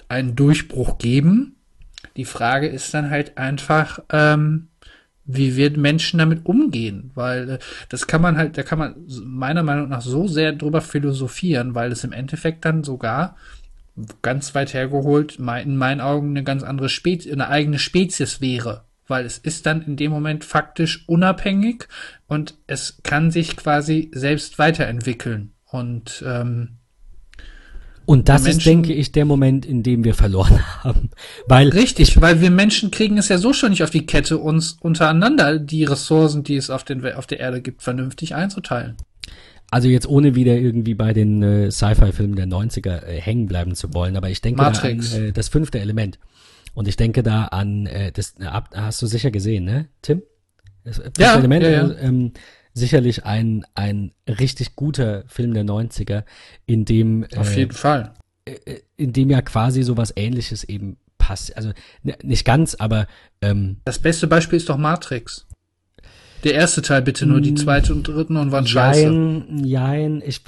einen 0.09 0.35
Durchbruch 0.35 0.99
geben. 0.99 1.57
Die 2.17 2.25
Frage 2.25 2.67
ist 2.67 2.93
dann 2.93 3.11
halt 3.11 3.39
einfach, 3.39 4.01
ähm, 4.11 4.69
wie 5.35 5.57
wird 5.57 5.77
Menschen 5.77 6.19
damit 6.19 6.47
umgehen? 6.47 7.11
Weil 7.15 7.51
äh, 7.51 7.59
das 7.89 8.07
kann 8.07 8.23
man 8.23 8.37
halt, 8.37 8.57
da 8.59 8.63
kann 8.63 8.79
man 8.79 8.95
meiner 9.25 9.63
Meinung 9.63 9.89
nach 9.89 10.03
so 10.03 10.29
sehr 10.29 10.53
drüber 10.53 10.81
philosophieren, 10.81 11.75
weil 11.75 11.93
es 11.93 12.05
im 12.05 12.13
Endeffekt 12.13 12.65
dann 12.65 12.85
sogar 12.85 13.37
ganz 14.23 14.55
weit 14.55 14.73
hergeholt 14.75 15.37
in 15.39 15.77
meinen 15.77 16.01
Augen 16.01 16.31
eine 16.31 16.45
ganz 16.45 16.63
andere 16.63 16.89
Spezies, 16.89 17.33
eine 17.33 17.49
eigene 17.49 17.79
Spezies 17.79 18.41
wäre. 18.41 18.85
Weil 19.09 19.27
es 19.27 19.37
ist 19.37 19.67
dann 19.67 19.83
in 19.83 19.97
dem 19.97 20.11
Moment 20.11 20.45
faktisch 20.45 21.05
unabhängig 21.09 21.89
und 22.29 22.55
es 22.67 23.01
kann 23.03 23.31
sich 23.31 23.57
quasi 23.57 24.11
selbst 24.15 24.59
weiterentwickeln. 24.59 25.53
Und 25.67 26.23
ähm, 26.27 26.79
Und 28.05 28.29
das 28.29 28.43
ist, 28.43 28.47
Menschen- 28.47 28.69
denke 28.69 28.93
ich, 28.93 29.13
der 29.13 29.25
Moment, 29.25 29.65
in 29.65 29.83
dem 29.83 30.05
wir 30.05 30.15
verloren 30.15 30.59
haben. 30.85 31.11
Weil 31.47 31.69
Richtig, 31.69 32.21
weil 32.21 32.41
wir 32.41 32.51
Menschen 32.51 32.91
kriegen 32.91 33.19
es 33.19 33.29
ja 33.29 33.39
so 33.39 33.53
schon 33.53 33.71
nicht 33.71 33.83
auf 33.83 33.91
die 33.91 34.07
Kette, 34.07 34.39
uns 34.39 34.77
untereinander 34.81 35.59
die 35.59 35.85
Ressourcen, 35.85 36.43
die 36.43 36.57
es 36.57 36.71
auf, 36.71 36.85
den, 36.85 37.05
auf 37.15 37.27
der 37.27 37.41
Erde 37.41 37.61
gibt, 37.63 37.83
vernünftig 37.83 38.35
einzuteilen. 38.35 38.97
Also 39.71 39.89
jetzt 39.89 40.07
ohne 40.07 40.35
wieder 40.35 40.55
irgendwie 40.57 40.95
bei 40.95 41.13
den 41.15 41.43
äh, 41.43 41.71
Sci-Fi-Filmen 41.71 42.37
der 42.37 42.47
90er 42.47 43.05
äh, 43.07 43.21
hängen 43.21 43.47
bleiben 43.47 43.75
zu 43.75 43.95
wollen, 43.95 44.17
aber 44.17 44.29
ich 44.29 44.43
denke 44.43 44.61
Matrix. 44.61 45.13
da 45.13 45.17
an 45.17 45.25
äh, 45.29 45.33
das 45.33 45.49
fünfte 45.49 45.81
Element. 45.81 46.19
Und 46.75 46.89
ich 46.89 46.97
denke 46.97 47.23
da 47.23 47.45
an, 47.47 47.87
äh, 47.87 48.13
das 48.13 48.35
äh, 48.39 48.45
hast 48.75 49.01
du 49.01 49.07
sicher 49.07 49.31
gesehen, 49.31 49.65
ne, 49.65 49.89
Tim? 50.03 50.23
Das 50.85 50.97
fünfte 50.99 51.23
Ja, 51.23 51.37
Element, 51.37 51.63
ja, 51.65 51.71
ja. 51.71 51.89
äh, 51.89 52.07
ähm, 52.07 52.33
sicherlich 52.75 53.25
ein, 53.25 53.65
ein 53.75 54.13
richtig 54.27 54.77
guter 54.77 55.25
Film 55.27 55.55
der 55.55 55.65
90er, 55.65 56.25
in 56.67 56.85
dem, 56.85 57.27
Auf 57.37 57.55
äh, 57.55 57.61
jeden 57.61 57.73
Fall. 57.73 58.15
äh, 58.45 58.81
in 58.97 59.13
dem 59.13 59.31
ja 59.31 59.43
quasi 59.43 59.83
sowas 59.83 60.13
ähnliches 60.17 60.65
eben 60.65 60.97
pass, 61.19 61.51
also 61.53 61.73
nicht 62.03 62.45
ganz, 62.45 62.75
aber 62.75 63.07
ähm, 63.41 63.77
Das 63.85 63.99
beste 63.99 64.27
Beispiel 64.27 64.57
ist 64.57 64.69
doch 64.69 64.79
Matrix. 64.79 65.47
Der 66.45 66.55
erste 66.55 66.83
Teil 66.83 67.03
bitte 67.03 67.25
nur, 67.27 67.41
die 67.41 67.55
zweite 67.55 67.95
und 67.95 68.09
dritten 68.09 68.37
und 68.37 68.51
waren 68.51 68.67
scheiße. 68.67 69.03
Jein, 69.03 69.65
jein. 69.65 70.23
Ich, 70.27 70.43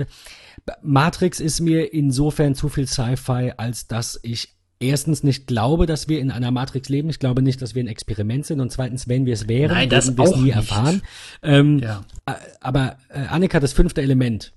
Matrix 0.82 1.38
ist 1.38 1.60
mir 1.60 1.92
insofern 1.92 2.56
zu 2.56 2.68
viel 2.68 2.88
Sci-Fi, 2.88 3.52
als 3.56 3.86
dass 3.86 4.18
ich 4.22 4.53
erstens 4.80 5.22
nicht 5.22 5.46
glaube, 5.46 5.86
dass 5.86 6.09
wir 6.09 6.20
in 6.20 6.30
einer 6.30 6.51
Matrix 6.51 6.88
leben. 6.88 7.09
Ich 7.10 7.18
glaube 7.18 7.42
nicht, 7.42 7.62
dass 7.62 7.74
wir 7.74 7.82
ein 7.82 7.86
Experiment 7.88 8.46
sind. 8.46 8.60
Und 8.60 8.70
zweitens, 8.70 9.09
wenn 9.09 9.26
wir 9.26 9.34
es 9.34 9.48
wären, 9.48 9.72
Nein, 9.72 9.88
das 9.88 10.06
würden 10.09 10.18
wir 10.18 10.24
es 10.24 10.36
nie 10.36 10.42
nicht. 10.44 10.55
erfahren. 10.56 11.02
Ähm, 11.42 11.78
Ja. 11.78 12.05
äh, 12.26 12.32
Aber 12.60 12.96
äh, 13.09 13.20
Annika, 13.28 13.60
das 13.60 13.72
fünfte 13.72 14.02
Element. 14.02 14.52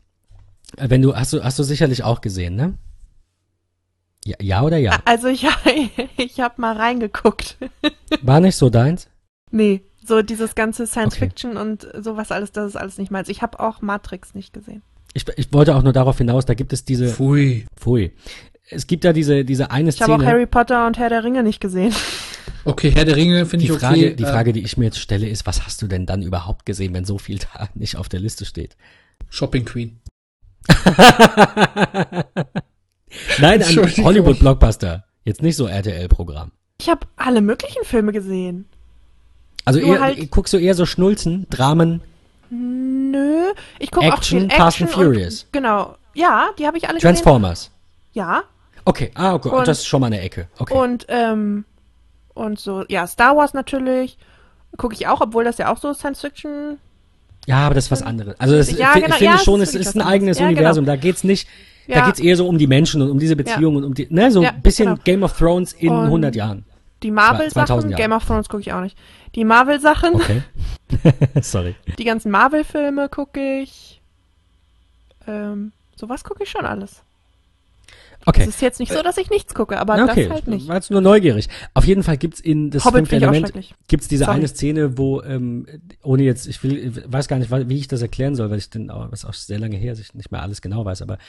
Äh, 0.77 0.89
Wenn 0.89 1.01
du 1.01 1.15
hast 1.15 1.33
du 1.33 1.43
hast 1.43 1.57
du 1.59 1.63
sicherlich 1.63 2.03
auch 2.03 2.21
gesehen, 2.21 2.55
ne? 2.55 2.73
Ja, 4.25 4.35
ja 4.41 4.61
oder 4.63 4.77
ja? 4.77 4.97
Also 5.05 5.27
ich, 5.27 5.45
ich 6.17 6.39
habe 6.39 6.59
mal 6.61 6.75
reingeguckt. 6.75 7.57
War 8.21 8.39
nicht 8.41 8.55
so 8.55 8.69
deins? 8.69 9.07
Nee, 9.51 9.81
so 10.05 10.21
dieses 10.21 10.55
ganze 10.55 10.87
Science 10.87 11.15
Okay. 11.15 11.25
Fiction 11.25 11.55
und 11.57 11.87
sowas 11.97 12.31
alles, 12.31 12.51
das 12.51 12.67
ist 12.67 12.75
alles 12.75 12.97
nicht 12.97 13.11
meins. 13.11 13.29
Ich 13.29 13.41
habe 13.41 13.59
auch 13.59 13.81
Matrix 13.81 14.35
nicht 14.35 14.51
gesehen. 14.53 14.81
Ich, 15.13 15.25
ich 15.37 15.53
wollte 15.53 15.73
auch 15.75 15.83
nur 15.83 15.93
darauf 15.93 16.17
hinaus, 16.17 16.45
da 16.45 16.53
gibt 16.53 16.73
es 16.73 16.83
diese, 16.83 17.07
Pfui. 17.09 17.65
pfui. 17.77 18.11
Es 18.69 18.87
gibt 18.87 19.03
da 19.05 19.13
diese, 19.13 19.45
diese 19.45 19.71
eine 19.71 19.89
Ich 19.89 20.01
habe 20.01 20.13
auch 20.13 20.17
Szene. 20.17 20.29
Harry 20.31 20.45
Potter 20.45 20.85
und 20.87 20.97
Herr 20.97 21.09
der 21.09 21.23
Ringe 21.23 21.43
nicht 21.43 21.59
gesehen. 21.59 21.93
Okay, 22.63 22.91
Herr 22.91 23.05
der 23.05 23.15
Ringe 23.15 23.45
finde 23.45 23.65
Die 23.65 23.71
ich 23.71 23.79
Frage, 23.79 23.95
okay. 23.95 24.15
die 24.15 24.23
äh, 24.23 24.27
Frage, 24.27 24.51
die 24.51 24.61
ich 24.61 24.75
mir 24.75 24.85
jetzt 24.85 24.99
stelle, 24.99 25.25
ist, 25.29 25.45
was 25.45 25.65
hast 25.65 25.81
du 25.81 25.87
denn 25.87 26.05
dann 26.05 26.21
überhaupt 26.21 26.65
gesehen, 26.65 26.93
wenn 26.93 27.05
so 27.05 27.17
viel 27.17 27.39
da 27.39 27.69
nicht 27.75 27.95
auf 27.95 28.09
der 28.09 28.19
Liste 28.19 28.43
steht? 28.43 28.75
Shopping 29.29 29.63
Queen. 29.63 30.01
Nein, 33.39 33.63
ein. 33.63 34.03
Hollywood-Blockbuster. 34.03 35.05
Jetzt 35.23 35.41
nicht 35.41 35.55
so 35.55 35.67
RTL-Programm. 35.67 36.51
Ich 36.81 36.89
habe 36.89 37.07
alle 37.15 37.39
möglichen 37.39 37.85
Filme 37.85 38.11
gesehen. 38.11 38.67
Also 39.63 39.79
Nur 39.79 39.95
eher, 39.95 40.01
halt- 40.01 40.31
guckst 40.31 40.53
du 40.53 40.57
eher 40.57 40.73
so 40.75 40.85
Schnulzen, 40.85 41.47
Dramen, 41.49 42.01
Nö, 42.49 43.51
ich 43.79 43.91
gucke 43.91 44.07
auch 44.07 44.17
Action, 44.17 44.39
viel 44.39 44.45
Action. 44.47 44.61
Fast 44.61 44.81
and 44.81 44.91
Furious. 44.91 45.43
Und, 45.43 45.53
genau. 45.53 45.95
Ja, 46.13 46.49
die 46.57 46.65
habe 46.67 46.77
ich 46.77 46.85
alle 46.87 46.95
gesehen. 46.95 47.13
Transformers. 47.13 47.71
Ja. 48.13 48.43
Okay, 48.87 49.11
ah, 49.15 49.33
okay, 49.35 49.49
Und- 49.49 49.67
das 49.67 49.79
ist 49.79 49.85
schon 49.87 50.01
mal 50.01 50.07
eine 50.07 50.21
Ecke. 50.21 50.47
Okay. 50.59 50.73
Und, 50.73 51.05
ähm, 51.09 51.65
und 52.33 52.59
so, 52.59 52.83
ja, 52.87 53.05
Star 53.07 53.35
Wars 53.35 53.53
natürlich. 53.53 54.17
Gucke 54.77 54.93
ich 54.95 55.07
auch, 55.07 55.21
obwohl 55.21 55.43
das 55.43 55.57
ja 55.57 55.71
auch 55.71 55.77
so 55.77 55.93
Science 55.93 56.21
Fiction. 56.21 56.77
ja, 57.47 57.65
aber 57.65 57.75
das 57.75 57.85
ist 57.85 57.91
was 57.91 58.01
anderes. 58.03 58.39
Also 58.39 58.55
das, 58.57 58.69
Ja, 58.71 58.93
genau, 58.93 59.07
ich 59.07 59.13
finde 59.15 59.25
ja, 59.25 59.35
es 59.35 59.43
schon, 59.43 59.61
ist 59.61 59.69
es 59.69 59.75
ist 59.75 59.87
was 59.87 59.95
ein 59.95 60.01
eigenes. 60.01 60.39
Ja, 60.39 60.45
Universum. 60.47 60.85
genau. 60.85 60.95
Da 60.95 61.01
geht's 61.01 61.23
nicht, 61.23 61.47
da 61.87 61.95
Ja. 61.95 62.05
geht's 62.05 62.19
eher 62.19 62.35
so 62.35 62.47
um 62.47 62.57
die 62.57 62.67
Menschen 62.67 63.01
und 63.01 63.09
um 63.09 63.17
diese 63.19 63.35
Beziehung 63.35 63.75
und 63.77 63.83
um 63.85 63.93
die, 63.93 64.07
ne, 64.09 64.29
so 64.31 64.41
ein 64.41 64.61
bisschen 64.61 64.87
genau. 64.89 65.01
Game 65.03 65.23
of 65.23 65.37
Thrones 65.37 65.73
in 65.73 65.89
Und- 65.89 66.05
100 66.07 66.35
Jahren. 66.35 66.65
Die 67.03 67.09
2000 67.11 67.15
Marvel-Sachen. 67.15 67.95
Game 67.95 68.11
of 68.11 68.25
Thrones 68.25 68.49
gucke 68.49 68.61
ich 68.61 68.73
auch 68.73 68.81
nicht. 68.81 68.97
Die 69.35 69.45
Marvel-Sachen, 69.45 70.15
Okay. 70.15 70.41
Sorry. 71.41 71.75
die 71.97 72.03
ganzen 72.05 72.31
Marvel-Filme 72.31 73.07
gucke 73.09 73.59
ich. 73.61 74.01
Ähm, 75.27 75.71
sowas 75.95 76.23
gucke 76.23 76.43
ich 76.43 76.49
schon 76.49 76.65
alles. 76.65 77.03
Okay. 78.29 78.41
Es 78.41 78.47
ist 78.49 78.61
jetzt 78.61 78.81
nicht 78.81 78.91
so, 78.91 79.01
dass 79.01 79.17
ich 79.17 79.29
nichts 79.29 79.55
gucke, 79.55 79.79
aber 79.79 80.03
okay, 80.03 80.25
das 80.25 80.33
halt 80.33 80.47
nicht. 80.47 80.67
war 80.67 80.75
jetzt 80.75 80.91
nur 80.91 80.99
neugierig. 80.99 81.47
Auf 81.73 81.85
jeden 81.85 82.03
Fall 82.03 82.17
gibt's 82.17 82.41
in 82.41 82.71
das 82.71 82.83
Hobbit 82.83 83.11
Element 83.13 83.53
gibt's 83.87 84.09
diese 84.09 84.25
Sorry. 84.25 84.35
eine 84.37 84.47
Szene, 84.49 84.97
wo 84.97 85.21
ähm, 85.21 85.65
ohne 86.03 86.23
jetzt, 86.23 86.45
ich 86.45 86.61
will, 86.61 86.91
weiß 87.07 87.29
gar 87.29 87.39
nicht, 87.39 87.49
wie 87.49 87.77
ich 87.77 87.87
das 87.87 88.01
erklären 88.01 88.35
soll, 88.35 88.49
weil 88.49 88.57
ich 88.57 88.69
den, 88.69 88.91
oh, 88.91 89.07
was 89.09 89.23
auch 89.23 89.33
sehr 89.33 89.59
lange 89.59 89.77
her, 89.77 89.93
ich 89.93 90.13
nicht 90.13 90.29
mehr 90.29 90.41
alles 90.41 90.61
genau 90.61 90.83
weiß, 90.83 91.03
aber 91.03 91.19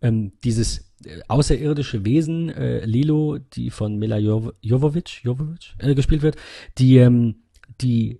ähm, 0.00 0.32
dieses 0.44 0.88
äh, 1.04 1.20
außerirdische 1.28 2.06
Wesen 2.06 2.48
äh, 2.48 2.86
Lilo, 2.86 3.36
die 3.38 3.68
von 3.70 3.98
Mila 3.98 4.16
Jovo- 4.16 4.54
Jovovich, 4.62 5.20
Jovovich 5.24 5.74
äh, 5.78 5.94
gespielt 5.94 6.22
wird, 6.22 6.36
die 6.78 6.96
ähm, 6.96 7.36
die 7.82 8.18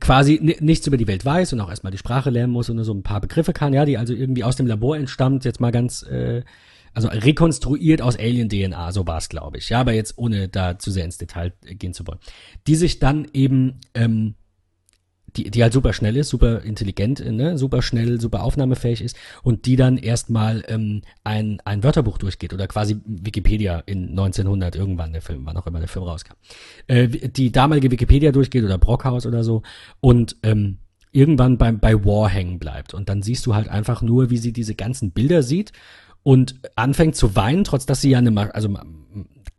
quasi 0.00 0.38
ni- 0.40 0.56
nichts 0.60 0.86
über 0.86 0.96
die 0.96 1.08
Welt 1.08 1.24
weiß 1.24 1.52
und 1.52 1.60
auch 1.60 1.70
erstmal 1.70 1.90
die 1.90 1.98
Sprache 1.98 2.30
lernen 2.30 2.52
muss 2.52 2.68
und 2.70 2.76
nur 2.76 2.84
so 2.84 2.92
ein 2.94 3.02
paar 3.02 3.20
Begriffe 3.20 3.52
kann, 3.52 3.72
ja, 3.72 3.84
die 3.84 3.98
also 3.98 4.12
irgendwie 4.14 4.44
aus 4.44 4.56
dem 4.56 4.66
Labor 4.66 4.96
entstammt, 4.96 5.44
jetzt 5.44 5.60
mal 5.60 5.72
ganz, 5.72 6.02
äh, 6.02 6.42
also 6.94 7.08
rekonstruiert 7.08 8.02
aus 8.02 8.16
Alien-DNA, 8.18 8.92
so 8.92 9.06
war 9.06 9.18
es, 9.18 9.28
glaube 9.28 9.58
ich, 9.58 9.68
ja, 9.68 9.80
aber 9.80 9.92
jetzt 9.92 10.18
ohne 10.18 10.48
da 10.48 10.78
zu 10.78 10.90
sehr 10.90 11.04
ins 11.04 11.18
Detail 11.18 11.52
gehen 11.62 11.94
zu 11.94 12.06
wollen. 12.06 12.18
Die 12.66 12.74
sich 12.74 12.98
dann 12.98 13.28
eben, 13.32 13.80
ähm, 13.94 14.34
die, 15.36 15.50
die 15.50 15.62
halt 15.62 15.72
super 15.72 15.92
schnell 15.92 16.16
ist, 16.16 16.28
super 16.28 16.62
intelligent, 16.62 17.24
ne, 17.24 17.56
super 17.56 17.82
schnell, 17.82 18.20
super 18.20 18.42
aufnahmefähig 18.42 19.02
ist 19.02 19.16
und 19.44 19.66
die 19.66 19.76
dann 19.76 19.96
erstmal 19.96 20.64
ähm, 20.66 21.02
ein, 21.22 21.60
ein 21.64 21.84
Wörterbuch 21.84 22.18
durchgeht 22.18 22.52
oder 22.52 22.66
quasi 22.66 23.00
Wikipedia 23.04 23.78
in 23.86 24.10
1900 24.10 24.74
irgendwann 24.74 25.12
der 25.12 25.22
Film, 25.22 25.42
wann 25.46 25.56
auch 25.56 25.68
immer 25.68 25.78
der 25.78 25.88
Film 25.88 26.04
rauskam, 26.04 26.34
äh, 26.88 27.06
die 27.06 27.52
damalige 27.52 27.92
Wikipedia 27.92 28.32
durchgeht 28.32 28.64
oder 28.64 28.78
Brockhaus 28.78 29.24
oder 29.24 29.44
so 29.44 29.62
und 30.00 30.36
ähm, 30.42 30.78
irgendwann 31.12 31.58
beim, 31.58 31.78
bei 31.78 32.04
War 32.04 32.28
hängen 32.28 32.58
bleibt. 32.58 32.94
Und 32.94 33.08
dann 33.08 33.22
siehst 33.22 33.46
du 33.46 33.54
halt 33.54 33.68
einfach 33.68 34.02
nur, 34.02 34.30
wie 34.30 34.36
sie 34.36 34.52
diese 34.52 34.74
ganzen 34.74 35.10
Bilder 35.12 35.42
sieht 35.42 35.72
und 36.22 36.56
anfängt 36.76 37.16
zu 37.16 37.34
weinen, 37.36 37.64
trotz 37.64 37.86
dass 37.86 38.00
sie 38.00 38.10
ja 38.10 38.18
eine, 38.18 38.30
Ma- 38.30 38.48
also 38.50 38.68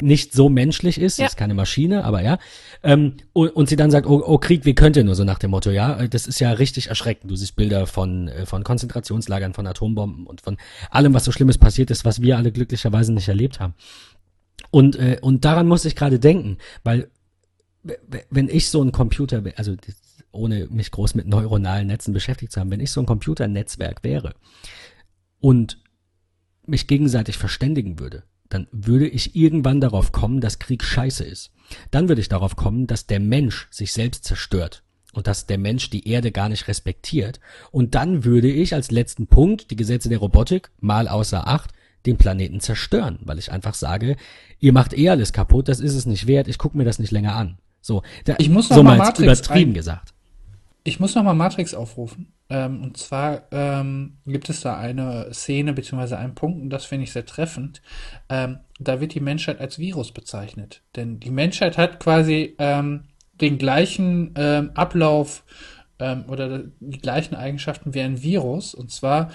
nicht 0.02 0.34
so 0.34 0.50
menschlich 0.50 1.00
ist, 1.00 1.18
sie 1.18 1.22
Ja. 1.22 1.28
ist 1.28 1.38
keine 1.38 1.54
Maschine, 1.54 2.04
aber 2.06 2.24
ja. 2.24 2.40
Ähm, 2.82 3.18
und, 3.34 3.50
und 3.50 3.70
sie 3.70 3.76
dann 3.76 3.92
sagt, 3.92 4.08
oh, 4.08 4.24
oh 4.26 4.40
Krieg, 4.40 4.66
wie 4.66 4.74
könnt 4.74 4.96
ihr 4.98 5.04
nur 5.04 5.14
so 5.14 5.24
nach 5.24 5.38
dem 5.38 5.52
Motto, 5.52 5.70
ja, 5.70 6.00
äh, 6.00 6.10
das 6.10 6.26
ist 6.26 6.40
ja 6.40 6.52
richtig 6.54 6.88
erschreckend. 6.88 7.30
Du 7.30 7.36
siehst 7.36 7.56
Bilder 7.56 7.86
von, 7.86 8.28
äh, 8.28 8.46
von 8.48 8.64
Konzentrationslagern, 8.64 9.54
von 9.54 9.68
Atombomben 9.68 10.26
und 10.26 10.42
von 10.42 10.58
allem, 10.90 11.14
was 11.14 11.26
so 11.26 11.32
Schlimmes 11.32 11.60
passiert 11.60 11.92
ist, 11.92 12.04
was 12.04 12.20
wir 12.22 12.38
alle 12.38 12.52
glücklicherweise 12.52 13.14
nicht 13.14 13.28
erlebt 13.28 13.60
haben. 13.60 13.76
Und, 14.72 14.96
äh, 14.96 15.20
und 15.22 15.46
daran 15.46 15.68
muss 15.68 15.86
ich 15.86 15.96
gerade 15.96 16.20
denken, 16.20 16.58
weil 16.84 17.10
wenn 18.30 18.48
ich 18.48 18.70
so 18.70 18.84
ein 18.84 18.92
Computer, 18.92 19.44
also 19.56 19.76
ohne 20.32 20.68
mich 20.68 20.92
groß 20.92 21.16
mit 21.16 21.28
neuronalen 21.28 21.88
Netzen 21.88 22.14
beschäftigt 22.14 22.52
zu 22.52 22.60
haben, 22.60 22.72
wenn 22.72 22.80
ich 22.80 22.92
so 22.92 23.02
ein 23.02 23.06
Computernetzwerk 23.08 24.04
wäre 24.04 24.34
und 25.40 25.78
mich 26.72 26.88
gegenseitig 26.88 27.38
verständigen 27.38 28.00
würde, 28.00 28.24
dann 28.50 28.68
würde 28.72 29.08
ich 29.08 29.36
irgendwann 29.36 29.80
darauf 29.80 30.12
kommen, 30.12 30.42
dass 30.42 30.60
Krieg 30.60 30.84
scheiße 30.84 31.24
ist. 31.24 31.52
Dann 31.92 32.10
würde 32.10 32.22
ich 32.22 32.28
darauf 32.30 32.56
kommen, 32.56 32.88
dass 32.88 33.06
der 33.08 33.20
Mensch 33.20 33.68
sich 33.72 33.94
selbst 33.94 34.26
zerstört 34.26 34.84
und 35.14 35.28
dass 35.28 35.46
der 35.46 35.58
Mensch 35.58 35.90
die 35.90 36.08
Erde 36.08 36.32
gar 36.32 36.50
nicht 36.50 36.68
respektiert. 36.68 37.40
Und 37.72 37.96
dann 37.96 38.26
würde 38.26 38.50
ich 38.50 38.74
als 38.74 38.92
letzten 38.92 39.28
Punkt 39.28 39.72
die 39.72 39.76
Gesetze 39.76 40.10
der 40.10 40.18
Robotik 40.18 40.70
mal 40.80 41.08
außer 41.08 41.48
Acht 41.48 41.72
den 42.06 42.18
Planeten 42.18 42.60
zerstören, 42.60 43.20
weil 43.24 43.38
ich 43.38 43.52
einfach 43.52 43.76
sage, 43.76 44.16
ihr 44.60 44.74
macht 44.74 44.98
eh 44.98 45.10
alles 45.10 45.34
kaputt, 45.34 45.68
das 45.70 45.80
ist 45.80 45.94
es 45.94 46.06
nicht 46.08 46.26
wert, 46.28 46.48
ich 46.48 46.58
gucke 46.58 46.76
mir 46.78 46.84
das 46.84 46.98
nicht 47.00 47.12
länger 47.12 47.36
an. 47.36 47.58
So, 47.80 48.02
da, 48.26 48.36
Ich 48.40 48.50
muss 48.50 48.70
noch 48.70 48.78
so 48.78 48.84
mal 48.84 48.98
mal 48.98 49.06
Matrix 49.06 49.40
übertrieben 49.42 49.72
ein- 49.72 49.76
gesagt. 49.76 50.14
Ich 50.84 51.00
muss 51.00 51.14
nochmal 51.14 51.36
Matrix 51.36 51.74
aufrufen. 51.76 52.34
Ähm, 52.52 52.84
und 52.84 52.98
zwar 52.98 53.44
ähm, 53.52 54.18
gibt 54.26 54.50
es 54.50 54.60
da 54.60 54.78
eine 54.78 55.34
Szene 55.34 55.72
beziehungsweise 55.72 56.18
einen 56.18 56.36
Punkt, 56.36 56.62
und 56.62 56.70
das 56.70 56.84
finde 56.84 57.06
ich 57.06 57.14
sehr 57.14 57.26
treffend. 57.26 57.82
Ähm, 58.28 58.60
da 58.78 59.00
wird 59.00 59.14
die 59.14 59.22
Menschheit 59.22 59.62
als 59.62 59.80
Virus 59.80 60.12
bezeichnet. 60.12 60.82
Denn 60.98 61.22
die 61.22 61.32
Menschheit 61.32 61.78
hat 61.78 62.02
quasi 62.02 62.56
ähm, 62.60 63.06
den 63.40 63.58
gleichen 63.58 64.34
ähm, 64.36 64.72
Ablauf 64.74 65.46
ähm, 66.00 66.26
oder 66.28 66.64
die 66.82 67.00
gleichen 67.00 67.36
Eigenschaften 67.36 67.94
wie 67.94 68.02
ein 68.02 68.22
Virus. 68.22 68.76
Und 68.76 68.92
zwar 68.92 69.32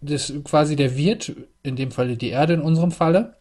das 0.00 0.32
quasi 0.44 0.76
der 0.76 0.96
Wirt, 0.96 1.34
in 1.64 1.74
dem 1.74 1.90
Falle 1.90 2.16
die 2.16 2.30
Erde 2.30 2.54
in 2.54 2.60
unserem 2.60 2.92
Falle, 2.92 3.34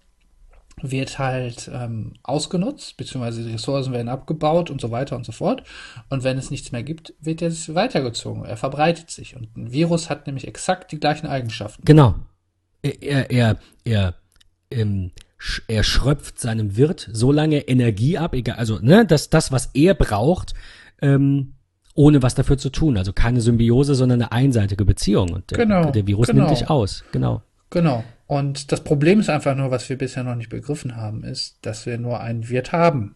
wird 0.82 1.20
halt 1.20 1.70
ähm, 1.74 2.14
ausgenutzt, 2.24 2.98
beziehungsweise 2.98 3.44
die 3.44 3.54
Ressourcen 3.54 3.94
werden 3.94 4.10
abgebaut 4.10 4.70
und 4.70 4.82
so 4.82 4.92
weiter 4.92 5.16
und 5.16 5.26
so 5.26 5.32
fort. 5.32 5.64
Und 6.10 6.24
wenn 6.24 6.38
es 6.38 6.52
nichts 6.52 6.72
mehr 6.72 6.84
gibt, 6.84 7.14
wird 7.20 7.42
er 7.42 7.52
weitergezogen. 7.52 8.46
Er 8.46 8.58
verbreitet 8.58 9.10
sich. 9.12 9.36
Und 9.36 9.56
ein 9.56 9.72
Virus 9.72 10.10
hat 10.10 10.28
nämlich 10.28 10.48
exakt 10.48 10.92
die 10.92 11.00
gleichen 11.00 11.28
Eigenschaften. 11.28 11.84
Genau. 11.86 12.16
Er, 12.82 13.02
er, 13.02 13.32
er, 13.32 13.58
er, 13.84 14.14
ähm, 14.72 15.12
er 15.68 15.84
schröpft 15.84 16.40
seinem 16.40 16.78
Wirt 16.78 17.10
so 17.12 17.32
lange 17.32 17.60
Energie 17.68 18.18
ab, 18.18 18.34
egal, 18.34 18.58
also, 18.58 18.80
ne, 18.80 19.06
dass 19.06 19.30
das, 19.30 19.52
was 19.52 19.70
er 19.74 19.94
braucht, 19.94 20.54
ähm, 21.02 21.54
ohne 21.96 22.24
was 22.24 22.36
dafür 22.36 22.58
zu 22.58 22.70
tun. 22.70 22.98
Also 22.98 23.12
keine 23.12 23.42
Symbiose, 23.42 23.96
sondern 23.96 24.22
eine 24.22 24.32
einseitige 24.32 24.86
Beziehung. 24.86 25.34
Und 25.34 25.52
der, 25.52 25.58
Genau, 25.58 25.92
der 25.92 26.08
Virus 26.08 26.28
genau. 26.28 26.46
nimmt 26.46 26.58
dich 26.58 26.70
aus. 26.70 27.04
Genau. 27.12 27.42
Genau. 27.70 28.04
Und 28.30 28.72
das 28.72 28.82
Problem 28.84 29.20
ist 29.20 29.30
einfach 29.32 29.56
nur, 29.56 29.72
was 29.72 29.90
wir 29.90 29.98
bisher 29.98 30.24
noch 30.24 30.36
nicht 30.36 30.52
begriffen 30.52 30.96
haben, 30.96 31.24
ist, 31.24 31.58
dass 31.64 31.88
wir 31.88 31.98
nur 31.98 32.20
einen 32.20 32.48
Wirt 32.48 32.72
haben. 32.72 33.16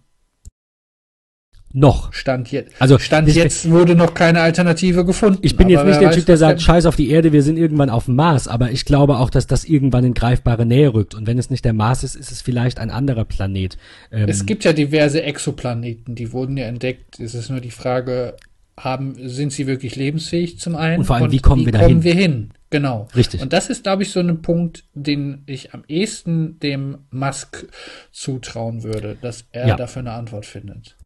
Noch. 1.72 2.12
Stand, 2.14 2.48
je 2.50 2.66
Also, 2.80 2.98
Stand 2.98 3.30
jetzt 3.30 3.70
wurde 3.70 3.96
noch 3.96 4.16
keine 4.16 4.42
Alternative 4.42 5.06
gefunden. 5.06 5.38
Ich 5.44 5.56
bin 5.56 5.70
jetzt 5.70 5.86
nicht 5.86 6.02
der 6.02 6.10
weiß, 6.10 6.16
Typ, 6.16 6.26
der 6.26 6.38
sagt, 6.38 6.64
scheiß 6.64 6.88
auf 6.88 6.96
die 6.96 7.12
Erde, 7.12 7.32
wir 7.32 7.44
sind 7.44 7.58
irgendwann 7.58 7.92
auf 7.92 8.06
dem 8.06 8.16
Mars, 8.16 8.48
aber 8.48 8.72
ich 8.72 8.86
glaube 8.86 9.20
auch, 9.20 9.30
dass 9.30 9.46
das 9.46 9.66
irgendwann 9.66 10.04
in 10.04 10.16
greifbare 10.16 10.66
Nähe 10.66 10.92
rückt. 10.96 11.14
Und 11.14 11.28
wenn 11.28 11.38
es 11.38 11.52
nicht 11.52 11.64
der 11.64 11.74
Mars 11.74 12.04
ist, 12.04 12.16
ist 12.16 12.32
es 12.32 12.42
vielleicht 12.42 12.80
ein 12.80 12.90
anderer 12.90 13.26
Planet. 13.26 13.78
Ähm, 14.12 14.28
Es 14.28 14.48
gibt 14.48 14.64
ja 14.64 14.74
diverse 14.74 15.22
Exoplaneten, 15.22 16.16
die 16.16 16.32
wurden 16.32 16.58
ja 16.58 16.66
entdeckt. 16.66 17.20
Es 17.20 17.36
ist 17.36 17.52
nur 17.52 17.60
die 17.60 17.72
Frage, 17.72 18.36
haben, 18.80 19.16
sind 19.28 19.54
sie 19.54 19.68
wirklich 19.68 19.96
lebensfähig 19.96 20.60
zum 20.60 20.76
einen? 20.76 21.00
Und 21.00 21.06
vor 21.06 21.18
allem, 21.18 21.32
wie 21.32 21.40
kommen 21.40 21.66
wir 21.66 21.72
dahin? 21.72 21.88
kommen 21.88 22.04
wir 22.04 22.14
hin? 22.16 22.54
Genau. 22.70 23.08
Richtig. 23.16 23.42
Und 23.42 23.54
das 23.54 23.70
ist, 23.70 23.84
glaube 23.84 24.02
ich, 24.04 24.10
so 24.12 24.20
ein 24.20 24.42
Punkt, 24.42 24.86
den 24.96 25.44
ich 25.46 25.74
am 25.76 25.84
ehesten 25.88 26.58
dem 26.60 27.00
Musk 27.12 27.68
zutrauen 28.12 28.84
würde, 28.84 29.16
dass 29.22 29.46
er 29.52 29.68
Ja. 29.68 29.76
dafür 29.76 30.00
eine 30.00 30.14
Antwort 30.14 30.46
findet. 30.48 30.98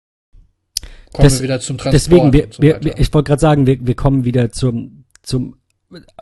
Kommen 1.12 1.24
Das- 1.26 1.40
wir 1.40 1.44
wieder 1.44 1.60
zum 1.60 1.78
Transport. 1.78 1.94
Deswegen, 1.94 2.34
wir, 2.34 2.46
und 2.46 2.54
so 2.54 2.62
wir, 2.62 2.84
wir, 2.84 2.98
ich 2.98 3.14
wollte 3.14 3.28
gerade 3.28 3.42
sagen, 3.42 3.68
wir, 3.68 3.86
wir 3.86 3.96
kommen 3.96 4.24
wieder 4.24 4.52
zum, 4.52 5.04
zum, 5.22 5.57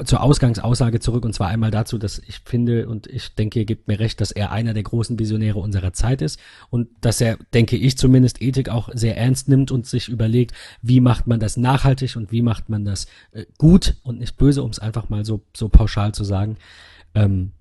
zur 0.05 0.21
Ausgangsaussage 0.21 0.99
zurück 0.99 1.25
und 1.25 1.33
zwar 1.33 1.47
einmal 1.47 1.71
dazu, 1.71 1.97
dass 1.97 2.19
ich 2.19 2.39
finde 2.45 2.87
und 2.87 3.07
ich 3.07 3.33
denke, 3.33 3.59
ihr 3.59 3.65
gebt 3.65 3.87
mir 3.87 3.99
recht, 3.99 4.21
dass 4.21 4.31
er 4.31 4.51
einer 4.51 4.75
der 4.75 4.83
großen 4.83 5.17
Visionäre 5.17 5.57
unserer 5.57 5.91
Zeit 5.91 6.21
ist 6.21 6.39
und 6.69 6.87
dass 7.01 7.19
er, 7.19 7.37
denke 7.53 7.75
ich 7.75 7.97
zumindest, 7.97 8.41
Ethik 8.41 8.69
auch 8.69 8.89
sehr 8.93 9.17
ernst 9.17 9.49
nimmt 9.49 9.71
und 9.71 9.87
sich 9.87 10.07
überlegt, 10.07 10.53
wie 10.83 10.99
macht 10.99 11.25
man 11.25 11.39
das 11.39 11.57
nachhaltig 11.57 12.15
und 12.15 12.31
wie 12.31 12.43
macht 12.43 12.69
man 12.69 12.85
das 12.85 13.07
äh, 13.31 13.45
gut 13.57 13.95
und 14.03 14.19
nicht 14.19 14.37
böse, 14.37 14.61
um 14.61 14.69
es 14.69 14.77
einfach 14.77 15.09
mal 15.09 15.25
so, 15.25 15.41
so 15.55 15.67
pauschal 15.67 16.13
zu 16.13 16.23
sagen. 16.23 16.57
Ähm, 17.15 17.51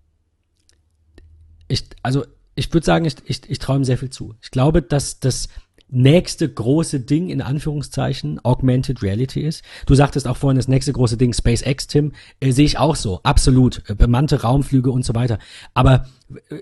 ich, 1.69 1.85
also 2.03 2.27
ich 2.55 2.73
würde 2.73 2.85
sagen, 2.85 3.07
ich, 3.07 3.17
ich, 3.25 3.49
ich 3.49 3.59
traue 3.59 3.79
ihm 3.79 3.85
sehr 3.85 3.99
viel 3.99 4.11
zu. 4.11 4.35
Ich 4.43 4.51
glaube, 4.51 4.83
dass 4.83 5.21
das 5.21 5.49
nächste 5.89 6.49
große 6.53 7.01
Ding 7.01 7.29
in 7.29 7.41
Anführungszeichen 7.41 8.41
Augmented 8.45 9.03
Reality 9.03 9.41
ist. 9.43 9.63
Du 9.87 9.95
sagtest 9.95 10.27
auch 10.27 10.37
vorhin, 10.37 10.57
das 10.57 10.69
nächste 10.69 10.93
große 10.93 11.17
Ding 11.17 11.33
SpaceX, 11.33 11.87
Tim, 11.87 12.13
äh, 12.41 12.51
sehe 12.53 12.65
ich 12.65 12.79
auch 12.79 12.97
so, 12.97 13.21
absolut. 13.23 13.83
Äh, 13.89 13.95
bemannte 13.95 14.43
Raumflüge 14.43 14.91
und 14.91 15.05
so 15.05 15.15
weiter. 15.15 15.39
Aber 15.75 16.07
äh, 16.51 16.57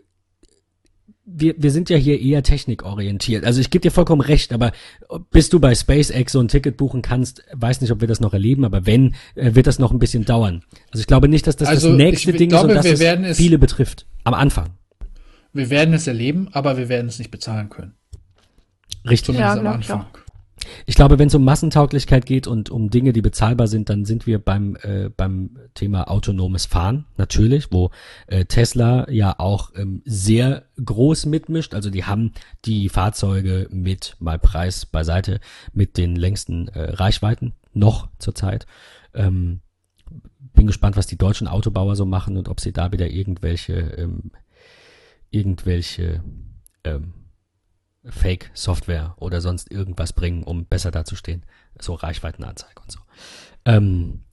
wir, 1.25 1.55
wir 1.57 1.71
sind 1.71 1.89
ja 1.89 1.97
hier 1.97 2.21
eher 2.21 2.43
technikorientiert. 2.43 3.45
Also 3.45 3.61
ich 3.61 3.71
gebe 3.71 3.81
dir 3.83 3.93
vollkommen 3.93 4.21
recht, 4.21 4.53
aber 4.53 4.73
bis 5.31 5.49
du 5.49 5.61
bei 5.61 5.75
SpaceX 5.75 6.33
so 6.33 6.41
ein 6.41 6.49
Ticket 6.49 6.77
buchen 6.77 7.01
kannst, 7.01 7.45
weiß 7.53 7.81
nicht, 7.81 7.93
ob 7.93 8.01
wir 8.01 8.09
das 8.09 8.21
noch 8.21 8.33
erleben, 8.35 8.65
aber 8.65 8.87
wenn, 8.87 9.15
äh, 9.37 9.55
wird 9.55 9.69
das 9.69 9.79
noch 9.79 9.93
ein 9.93 9.99
bisschen 10.01 10.25
dauern. 10.25 10.65
Also 10.91 11.01
ich 11.01 11.07
glaube 11.07 11.29
nicht, 11.29 11.47
dass 11.47 11.57
das 11.57 11.69
Also 11.69 11.89
das 11.91 11.97
nächste 11.97 12.33
Ding 12.33 12.49
glaube, 12.51 12.73
ist 12.73 12.85
und 12.85 13.01
dass 13.01 13.01
es- 13.31 13.37
viele 13.37 13.59
betrifft. 13.59 14.07
Am 14.25 14.35
Anfang. 14.35 14.71
wir 15.53 15.71
werden 15.71 15.95
es 15.95 16.07
erleben, 16.07 16.49
aber 16.53 16.77
wir 16.77 16.89
werden 16.89 17.09
es 17.09 17.19
nicht 17.19 17.31
bezahlen 17.31 17.69
können. 17.69 17.95
Richtig. 19.09 19.37
Zumindest 19.37 19.57
Ja, 19.57 19.61
am 19.61 19.61
glaub 19.61 19.81
ich 19.81 19.91
Anfang. 19.91 20.23
Ich 20.87 20.95
glaube, 20.95 21.19
wenn 21.19 21.29
es 21.29 21.35
um 21.35 21.45
Massentauglichkeit 21.45 22.27
geht 22.27 22.47
und 22.47 22.71
um 22.71 22.91
Dinge, 22.91 23.13
die 23.13 23.23
bezahlbar 23.23 23.67
sind, 23.67 23.89
dann 23.89 24.05
sind 24.05 24.27
wir 24.27 24.39
beim, 24.39 24.77
äh, 24.83 25.09
beim 25.09 25.59
Thema 25.75 26.09
autonomes 26.11 26.67
Fahren, 26.67 27.07
natürlich, 27.17 27.73
wo 27.73 27.91
äh, 28.27 28.45
Tesla 28.45 29.11
ja 29.11 29.39
auch 29.39 29.71
ähm, 29.75 30.03
sehr 30.05 30.65
groß 30.85 31.27
mitmischt. 31.27 31.75
Also 31.75 31.91
die 31.91 32.05
haben 32.05 32.33
die 32.65 32.89
Fahrzeuge 32.89 33.69
mit, 33.71 34.17
mal 34.19 34.39
Preis 34.39 34.87
beiseite, 34.87 35.41
mit 35.73 35.97
den 35.97 36.17
längsten 36.17 36.69
äh, 36.69 36.91
Reichweiten, 36.93 37.55
noch 37.73 38.09
zurzeit. 38.19 38.67
Ähm, 39.15 39.61
bin 40.55 40.67
gespannt, 40.67 40.97
was 40.97 41.07
die 41.07 41.19
deutschen 41.19 41.49
Autobauer 41.49 41.97
so 41.97 42.05
machen 42.05 42.37
und 42.37 42.49
ob 42.49 42.61
sie 42.61 42.73
da 42.73 42.93
wieder 42.93 43.11
irgendwelche, 43.11 43.73
ähm, 43.73 44.31
irgendwelche 45.31 46.23
ähm, 46.85 47.15
Fake-Software 48.05 49.15
oder 49.19 49.41
sonst 49.41 49.71
irgendwas 49.71 50.13
bringen, 50.13 50.43
um 50.43 50.67
besser 50.67 50.91
dazustehen. 50.91 51.45
So 51.81 51.95
Reichweitenanzeige 51.95 52.81
und 52.81 52.91
so. 52.91 53.01
Ähm, 53.65 54.25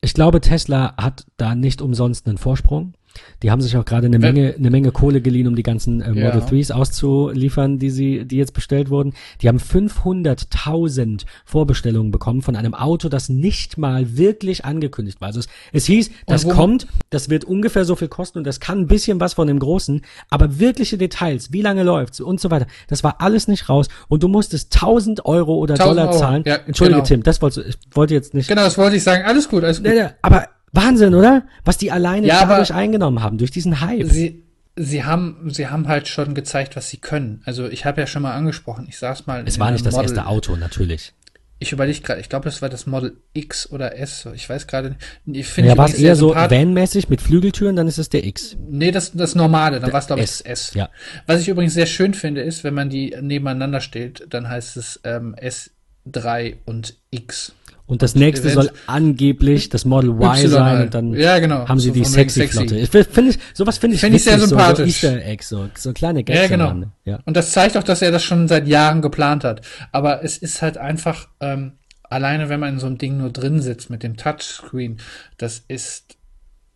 ich 0.00 0.12
glaube, 0.12 0.40
Tesla 0.40 0.94
hat 0.96 1.26
da 1.38 1.54
nicht 1.54 1.80
umsonst 1.80 2.26
einen 2.26 2.38
Vorsprung. 2.38 2.94
Die 3.42 3.50
haben 3.50 3.60
sich 3.60 3.76
auch 3.76 3.84
gerade 3.84 4.06
eine 4.06 4.18
Menge, 4.18 4.54
eine 4.58 4.70
Menge 4.70 4.90
Kohle 4.92 5.20
geliehen, 5.20 5.46
um 5.46 5.56
die 5.56 5.62
ganzen 5.62 6.00
äh, 6.00 6.08
Model 6.08 6.40
Ja. 6.40 6.46
3s 6.46 6.72
auszuliefern, 6.72 7.78
die 7.78 7.90
sie, 7.90 8.24
die 8.24 8.36
jetzt 8.36 8.52
bestellt 8.54 8.90
wurden. 8.90 9.12
Die 9.42 9.48
haben 9.48 9.58
500.000 9.58 11.24
Vorbestellungen 11.44 12.10
bekommen 12.10 12.42
von 12.42 12.56
einem 12.56 12.74
Auto, 12.74 13.08
das 13.08 13.28
nicht 13.28 13.78
mal 13.78 14.16
wirklich 14.16 14.64
angekündigt 14.64 15.20
war. 15.20 15.28
Also 15.28 15.40
es, 15.40 15.48
es 15.72 15.86
hieß, 15.86 16.10
das 16.26 16.48
kommt, 16.48 16.86
das 17.10 17.28
wird 17.28 17.44
ungefähr 17.44 17.84
so 17.84 17.96
viel 17.96 18.08
kosten 18.08 18.38
und 18.38 18.46
das 18.46 18.60
kann 18.60 18.80
ein 18.80 18.86
bisschen 18.86 19.20
was 19.20 19.34
von 19.34 19.46
dem 19.46 19.58
Großen, 19.58 20.02
aber 20.30 20.58
wirkliche 20.58 20.98
Details, 20.98 21.52
wie 21.52 21.62
lange 21.62 21.82
läuft's 21.82 22.20
und 22.20 22.40
so 22.40 22.50
weiter, 22.50 22.66
das 22.88 23.04
war 23.04 23.20
alles 23.20 23.48
nicht 23.48 23.68
raus 23.68 23.88
und 24.08 24.22
du 24.22 24.28
musstest 24.28 24.74
1000 24.74 25.24
Euro 25.26 25.54
oder 25.56 25.74
1000 25.74 25.90
Dollar 25.98 26.08
Euro, 26.10 26.18
zahlen. 26.18 26.42
ja, 26.46 26.56
Entschuldige, 26.66 26.96
genau. 26.96 27.06
Tim, 27.06 27.22
das 27.22 27.42
wollte 27.42 27.62
ich 27.62 27.76
wollte 27.92 28.14
jetzt 28.14 28.34
nicht. 28.34 28.48
Genau, 28.48 28.62
das 28.62 28.78
wollte 28.78 28.96
ich 28.96 29.02
sagen. 29.02 29.24
Alles 29.24 29.48
gut, 29.48 29.64
alles 29.64 29.82
gut. 29.82 29.92
Aber 30.22 30.48
Wahnsinn, 30.74 31.14
oder? 31.14 31.44
Was 31.64 31.78
die 31.78 31.90
alleine 31.90 32.26
Ja, 32.26 32.44
dadurch 32.44 32.74
eingenommen 32.74 33.22
haben, 33.22 33.38
durch 33.38 33.50
diesen 33.50 33.80
Hype. 33.80 34.06
Sie, 34.06 34.42
sie 34.76 35.04
haben, 35.04 35.48
sie 35.50 35.68
haben 35.68 35.88
halt 35.88 36.08
schon 36.08 36.34
gezeigt, 36.34 36.76
was 36.76 36.90
sie 36.90 36.98
können. 36.98 37.42
Also 37.44 37.68
ich 37.68 37.84
habe 37.84 38.00
ja 38.00 38.06
schon 38.06 38.22
mal 38.22 38.34
angesprochen, 38.34 38.86
ich 38.88 38.98
saß 38.98 39.26
mal. 39.26 39.44
Es 39.46 39.58
war 39.58 39.70
nicht 39.70 39.86
das 39.86 39.94
Model, 39.94 40.10
erste 40.10 40.26
Auto, 40.26 40.56
natürlich. 40.56 41.12
Ich 41.60 41.72
überlege 41.72 42.00
gerade, 42.00 42.20
ich 42.20 42.28
glaube, 42.28 42.44
das 42.44 42.60
war 42.60 42.68
das 42.68 42.86
Model 42.86 43.16
X 43.32 43.70
oder 43.70 43.96
S. 43.96 44.28
Ich 44.34 44.48
weiß 44.50 44.66
gerade. 44.66 44.96
nicht. 45.24 45.40
Ich 45.40 45.46
finde 45.46 45.70
Ja, 45.70 45.78
war 45.78 45.88
es 45.88 45.94
eher 45.94 46.16
so 46.16 46.34
Van-mäßig 46.34 47.08
mit 47.08 47.22
Flügeltüren, 47.22 47.76
dann 47.76 47.86
ist 47.86 47.98
es 47.98 48.08
der 48.08 48.24
X. 48.24 48.56
Nee, 48.68 48.90
das, 48.90 49.12
das 49.12 49.34
normale, 49.34 49.80
dann 49.80 49.92
war 49.92 50.00
es, 50.00 50.08
glaube 50.08 50.22
ich, 50.22 50.28
das 50.28 50.40
S. 50.40 50.74
ja. 50.74 50.90
Was 51.26 51.40
ich 51.40 51.48
übrigens 51.48 51.74
sehr 51.74 51.86
schön 51.86 52.12
finde, 52.12 52.42
ist, 52.42 52.64
wenn 52.64 52.74
man 52.74 52.90
die 52.90 53.16
nebeneinander 53.20 53.80
stellt, 53.80 54.26
dann 54.28 54.48
heißt 54.48 54.76
es 54.76 55.00
ähm, 55.04 55.36
S3 55.36 56.56
und 56.66 56.96
X. 57.10 57.54
Und 57.86 58.00
das 58.00 58.14
nächste 58.14 58.48
soll 58.50 58.70
angeblich 58.86 59.68
das 59.68 59.84
Model 59.84 60.10
Y 60.10 60.48
sein 60.48 60.82
und 60.84 60.94
dann 60.94 61.12
Ja, 61.12 61.38
genau. 61.38 61.68
haben 61.68 61.78
sie 61.78 61.88
So 61.88 61.94
die 61.94 62.04
sexy 62.04 62.40
sexy. 62.40 62.56
Flotte. 62.58 62.76
Ich 62.78 62.88
find- 62.88 63.06
finde 63.08 63.30
ich, 63.32 63.38
sowas 63.52 63.76
finde 63.76 63.96
ich 63.96 64.00
Find 64.00 64.16
ich 64.16 64.24
sehr 64.24 64.36
witzig, 64.36 64.48
sympathisch. 64.48 65.00
So, 65.00 65.06
so 65.08 65.14
Easter 65.16 65.26
Eggs, 65.26 65.48
so, 65.50 65.68
so 65.74 65.92
kleine 65.92 66.24
Gags 66.24 66.40
Ja, 66.40 66.46
genau. 66.48 66.86
Ja. 67.04 67.18
Und 67.26 67.36
das 67.36 67.52
zeigt 67.52 67.76
auch, 67.76 67.82
dass 67.82 68.00
er 68.00 68.10
das 68.10 68.24
schon 68.24 68.48
seit 68.48 68.66
Jahren 68.66 69.02
geplant 69.02 69.44
hat. 69.44 69.60
Aber 69.92 70.24
es 70.24 70.38
ist 70.38 70.62
halt 70.62 70.78
einfach, 70.78 71.28
ähm, 71.40 71.72
alleine 72.04 72.48
wenn 72.48 72.58
man 72.60 72.74
in 72.74 72.78
so 72.80 72.86
einem 72.86 72.96
Ding 72.96 73.18
nur 73.18 73.30
drin 73.30 73.60
sitzt 73.60 73.90
mit 73.90 74.02
dem 74.02 74.16
Touchscreen, 74.16 74.96
das 75.36 75.62
ist 75.68 76.16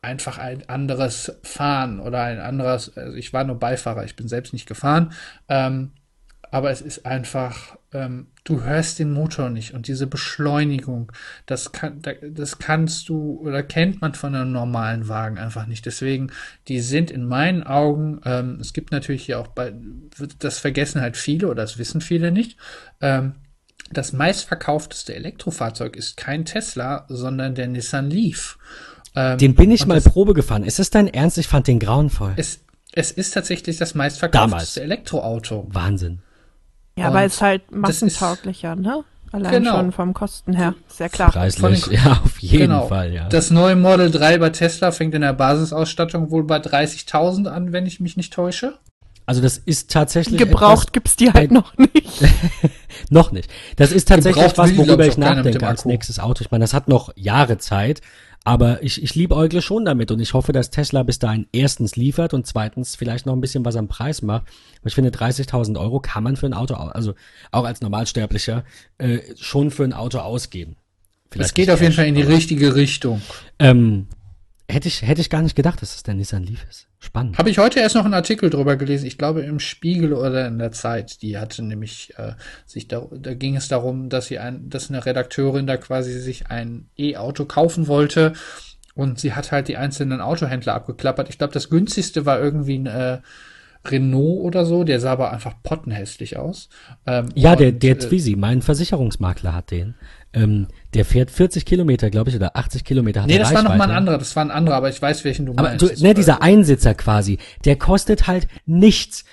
einfach 0.02 0.36
ein 0.36 0.68
anderes 0.68 1.32
Fahren 1.42 2.00
oder 2.00 2.22
ein 2.22 2.38
anderes, 2.38 2.94
also 2.98 3.16
ich 3.16 3.32
war 3.32 3.44
nur 3.44 3.58
Beifahrer, 3.58 4.04
ich 4.04 4.14
bin 4.14 4.28
selbst 4.28 4.52
nicht 4.52 4.66
gefahren, 4.66 5.12
ähm, 5.48 5.92
aber 6.50 6.70
es 6.70 6.82
ist 6.82 7.06
einfach, 7.06 7.77
ähm, 7.92 8.28
du 8.44 8.62
hörst 8.62 8.98
den 8.98 9.12
Motor 9.12 9.48
nicht 9.50 9.72
und 9.74 9.88
diese 9.88 10.06
Beschleunigung, 10.06 11.10
das 11.46 11.72
kann, 11.72 12.02
da- 12.02 12.12
das 12.30 12.58
kannst 12.58 13.08
du 13.08 13.40
oder 13.42 13.62
kennt 13.62 14.00
man 14.00 14.14
von 14.14 14.34
einem 14.34 14.52
normalen 14.52 15.08
Wagen 15.08 15.38
einfach 15.38 15.66
nicht. 15.66 15.86
Deswegen, 15.86 16.30
die 16.68 16.80
sind 16.80 17.10
in 17.10 17.24
meinen 17.26 17.62
Augen, 17.62 18.20
ähm, 18.24 18.58
es 18.60 18.72
gibt 18.72 18.92
natürlich 18.92 19.24
hier 19.24 19.38
auch 19.40 19.48
bei, 19.48 19.72
das 20.38 20.58
vergessen 20.58 21.00
halt 21.00 21.16
viele 21.16 21.46
oder 21.48 21.62
das 21.62 21.78
wissen 21.78 22.00
viele 22.00 22.30
nicht. 22.30 22.58
Ähm, 23.00 23.34
das 23.90 24.12
meistverkaufteste 24.12 25.14
Elektrofahrzeug 25.14 25.96
ist 25.96 26.16
kein 26.18 26.44
Tesla, 26.44 27.06
sondern 27.08 27.54
der 27.54 27.68
Nissan 27.68 28.10
Leaf. 28.10 28.58
Ähm, 29.16 29.38
Den 29.38 29.54
bin 29.54 29.70
ich 29.70 29.86
mal 29.86 29.94
das, 29.94 30.04
Probe 30.04 30.34
gefahren. 30.34 30.62
Ist 30.62 30.78
das 30.78 30.90
dein 30.90 31.08
Ernst? 31.08 31.38
Ich 31.38 31.48
fand 31.48 31.66
den 31.66 31.78
grauenvoll. 31.78 32.34
es, 32.36 32.60
es 32.92 33.10
ist 33.12 33.32
tatsächlich 33.32 33.78
das 33.78 33.94
meistverkaufteste 33.94 34.48
Damals. 34.48 34.76
Elektroauto. 34.76 35.68
Wahnsinn. 35.70 36.20
Ja, 36.98 37.06
Und 37.06 37.16
aber 37.16 37.24
ist 37.24 37.40
halt 37.40 37.62
das 37.70 37.72
ist- 37.72 38.02
massentauglicher, 38.02 38.76
ne? 38.76 39.04
Allein 39.30 39.52
Genau. 39.62 39.76
schon 39.76 39.92
vom 39.92 40.14
Kosten 40.14 40.54
her. 40.54 40.74
Sehr 40.88 41.10
klar. 41.10 41.30
Preislich. 41.30 41.84
Den- 41.84 41.92
ja, 41.94 42.20
auf 42.24 42.38
jeden 42.38 42.68
Genau. 42.68 42.86
Fall, 42.86 43.12
ja. 43.12 43.28
Das 43.28 43.50
neue 43.50 43.76
Model 43.76 44.10
3 44.10 44.38
bei 44.38 44.48
Tesla 44.50 44.90
fängt 44.90 45.14
in 45.14 45.20
der 45.20 45.34
Basisausstattung 45.34 46.30
wohl 46.30 46.44
bei 46.44 46.58
30.000 46.60 47.46
an, 47.46 47.72
wenn 47.72 47.84
ich 47.84 48.00
mich 48.00 48.16
nicht 48.16 48.32
täusche. 48.32 48.78
also 49.26 49.42
das 49.42 49.58
ist 49.58 49.90
tatsächlich 49.90 50.38
Gebraucht 50.38 50.94
gibt's 50.94 51.14
die 51.16 51.30
halt 51.30 51.50
noch 51.50 51.76
nicht. 51.76 52.22
etwas, 52.22 52.30
noch 53.10 53.30
nicht. 53.30 53.50
Das 53.76 53.92
ist 53.92 54.08
tatsächlich 54.08 54.42
Gebraucht 54.42 54.56
was, 54.56 54.74
worüber 54.78 55.04
ich, 55.06 55.18
nachdenke 55.18 55.58
dem 55.58 55.68
als 55.68 55.84
nächstes 55.84 56.18
Auto. 56.18 56.42
Ich 56.42 56.50
meine, 56.50 56.64
das 56.64 56.72
hat 56.72 56.88
noch 56.88 57.10
Jahre 57.14 57.58
Zeit, 57.58 58.00
aber 58.48 58.82
ich, 58.82 59.02
ich 59.02 59.14
liebäugle 59.14 59.60
schon 59.60 59.84
damit 59.84 60.10
und 60.10 60.20
ich 60.20 60.32
hoffe, 60.32 60.52
dass 60.52 60.70
Tesla 60.70 61.02
bis 61.02 61.18
dahin 61.18 61.46
erstens 61.52 61.96
liefert 61.96 62.32
und 62.32 62.46
zweitens 62.46 62.96
vielleicht 62.96 63.26
noch 63.26 63.34
ein 63.34 63.42
bisschen 63.42 63.62
was 63.66 63.76
am 63.76 63.88
Preis 63.88 64.22
macht. 64.22 64.44
Aber 64.80 64.86
ich 64.86 64.94
finde, 64.94 65.10
30.000 65.10 65.78
Euro 65.78 66.00
kann 66.00 66.22
man 66.24 66.36
für 66.36 66.46
ein 66.46 66.54
Auto, 66.54 66.72
au- 66.74 66.88
also 66.88 67.12
auch 67.50 67.64
als 67.64 67.82
Normalsterblicher, 67.82 68.64
äh, 68.96 69.18
schon 69.36 69.70
für 69.70 69.84
ein 69.84 69.92
Auto 69.92 70.20
ausgeben. 70.20 70.76
Es 70.76 71.32
Vielleicht 71.34 71.54
geht 71.56 71.66
nicht 71.66 71.74
auf 71.74 71.82
jeden 71.82 71.92
Fall 71.92 72.06
in 72.06 72.14
die 72.14 72.22
richtige 72.22 72.74
Richtung. 72.74 73.20
Ähm, 73.58 74.06
hätte 74.68 74.88
ich, 74.88 75.02
hätte 75.02 75.20
ich 75.20 75.30
gar 75.30 75.42
nicht 75.42 75.56
gedacht, 75.56 75.80
dass 75.82 75.94
es 75.94 76.02
der 76.02 76.14
Nissan 76.14 76.42
Leaf 76.42 76.64
ist. 76.68 76.86
Spannend. 77.00 77.38
Habe 77.38 77.50
ich 77.50 77.58
heute 77.58 77.80
erst 77.80 77.94
noch 77.94 78.04
einen 78.04 78.14
Artikel 78.14 78.50
drüber 78.50 78.76
gelesen, 78.76 79.06
ich 79.06 79.18
glaube 79.18 79.42
im 79.42 79.60
Spiegel 79.60 80.12
oder 80.12 80.46
in 80.46 80.58
der 80.58 80.72
Zeit. 80.72 81.22
Die 81.22 81.38
hatte 81.38 81.62
nämlich 81.62 82.12
äh, 82.16 82.32
sich 82.66 82.88
da, 82.88 83.06
da 83.12 83.34
ging 83.34 83.56
es 83.56 83.68
darum, 83.68 84.08
dass 84.08 84.26
sie 84.26 84.38
ein, 84.38 84.68
dass 84.68 84.90
eine 84.90 85.06
Redakteurin 85.06 85.66
da 85.66 85.76
quasi 85.76 86.18
sich 86.18 86.50
ein 86.50 86.88
E-Auto 86.98 87.44
kaufen 87.44 87.86
wollte 87.86 88.32
und 88.94 89.20
sie 89.20 89.32
hat 89.32 89.52
halt 89.52 89.68
die 89.68 89.76
einzelnen 89.76 90.20
Autohändler 90.20 90.74
abgeklappert. 90.74 91.28
Ich 91.30 91.38
glaube, 91.38 91.52
das 91.52 91.70
günstigste 91.70 92.26
war 92.26 92.40
irgendwie 92.40 92.78
ein 92.78 92.86
äh, 92.86 93.18
Renault 93.86 94.40
oder 94.44 94.64
so, 94.64 94.84
der 94.84 95.00
sah 95.00 95.12
aber 95.12 95.32
einfach 95.32 95.54
pottenhässlich 95.62 96.36
aus. 96.36 96.68
Ähm, 97.06 97.28
Ja, 97.34 97.56
der, 97.56 97.68
und, 97.68 97.82
der 97.82 97.92
äh, 97.92 97.98
Twizy, 97.98 98.36
mein 98.36 98.62
Versicherungsmakler 98.62 99.54
hat 99.54 99.70
den. 99.70 99.94
Ähm, 100.38 100.68
der 100.94 101.04
fährt 101.04 101.30
40 101.30 101.64
Kilometer, 101.64 102.10
glaube 102.10 102.30
ich, 102.30 102.36
oder 102.36 102.56
80 102.56 102.84
Kilometer 102.84 103.22
hat 103.22 103.28
Nee, 103.28 103.38
das 103.38 103.52
war 103.52 103.62
noch 103.62 103.74
mal 103.76 103.90
ein 103.90 103.96
anderer, 103.96 104.18
das 104.18 104.36
war 104.36 104.44
ein 104.44 104.52
anderer, 104.52 104.76
aber 104.76 104.88
ich 104.88 105.00
weiß, 105.02 105.24
welchen 105.24 105.46
du 105.46 105.52
Aber 105.52 105.62
meinst. 105.62 105.82
Das 105.82 106.00
ne, 106.00 106.14
dieser 106.14 106.42
Einsitzer 106.42 106.94
quasi, 106.94 107.38
der 107.64 107.76
kostet 107.76 108.26
halt 108.28 108.46
nichts. 108.64 109.24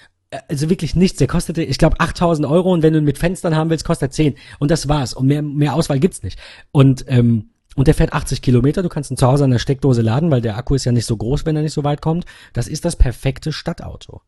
also 0.47 0.69
wirklich 0.69 0.95
nichts. 0.95 1.19
Der 1.19 1.27
kostete, 1.27 1.61
ich 1.63 1.77
glaube, 1.77 1.99
8000 1.99 2.47
Euro 2.47 2.73
und 2.73 2.81
wenn 2.81 2.93
du 2.93 2.99
ihn 2.99 3.05
mit 3.05 3.19
Fenstern 3.19 3.55
haben 3.55 3.69
willst, 3.69 3.85
kostet 3.85 4.09
er 4.09 4.11
10. 4.11 4.35
Und 4.57 4.71
das 4.71 4.89
war's. 4.89 5.13
Und 5.13 5.27
mehr, 5.27 5.43
mehr 5.43 5.75
Auswahl 5.75 5.99
gibt's 5.99 6.23
nicht. 6.23 6.39
Und, 6.71 7.05
ähm, 7.07 7.51
und 7.75 7.87
der 7.87 7.93
fährt 7.93 8.13
80 8.13 8.41
Kilometer. 8.41 8.81
Du 8.81 8.89
kannst 8.89 9.11
ihn 9.11 9.17
zu 9.17 9.27
Hause 9.27 9.43
an 9.43 9.51
der 9.51 9.59
Steckdose 9.59 10.01
laden, 10.01 10.31
weil 10.31 10.41
der 10.41 10.57
Akku 10.57 10.73
ist 10.75 10.85
ja 10.85 10.91
nicht 10.91 11.05
so 11.05 11.15
groß, 11.15 11.45
wenn 11.45 11.55
er 11.55 11.61
nicht 11.61 11.73
so 11.73 11.83
weit 11.83 12.01
kommt. 12.01 12.25
Das 12.53 12.67
ist 12.67 12.83
das 12.83 12.95
perfekte 12.95 13.51
Stadtauto. 13.51 14.21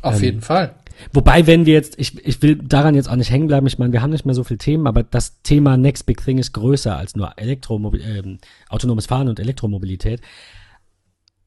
Auf 0.00 0.16
ähm, 0.16 0.22
jeden 0.22 0.40
Fall. 0.40 0.74
Wobei, 1.12 1.46
wenn 1.46 1.66
wir 1.66 1.74
jetzt, 1.74 1.98
ich, 1.98 2.24
ich 2.26 2.42
will 2.42 2.56
daran 2.56 2.94
jetzt 2.94 3.08
auch 3.08 3.16
nicht 3.16 3.30
hängen 3.30 3.46
bleiben, 3.46 3.66
ich 3.66 3.78
meine, 3.78 3.92
wir 3.92 4.02
haben 4.02 4.10
nicht 4.10 4.26
mehr 4.26 4.34
so 4.34 4.44
viele 4.44 4.58
Themen, 4.58 4.86
aber 4.86 5.02
das 5.02 5.42
Thema 5.42 5.76
Next 5.76 6.06
Big 6.06 6.24
Thing 6.24 6.38
ist 6.38 6.52
größer 6.52 6.96
als 6.96 7.16
nur 7.16 7.32
Elektromobil 7.36 8.00
ähm, 8.00 8.38
autonomes 8.68 9.06
Fahren 9.06 9.28
und 9.28 9.40
Elektromobilität. 9.40 10.20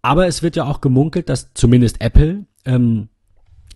Aber 0.02 0.28
es 0.28 0.44
wird 0.44 0.56
ja 0.56 0.66
auch 0.66 0.82
gemunkelt, 0.82 1.30
dass 1.30 1.54
zumindest 1.54 2.02
Apple 2.02 2.46
ähm, 2.66 3.10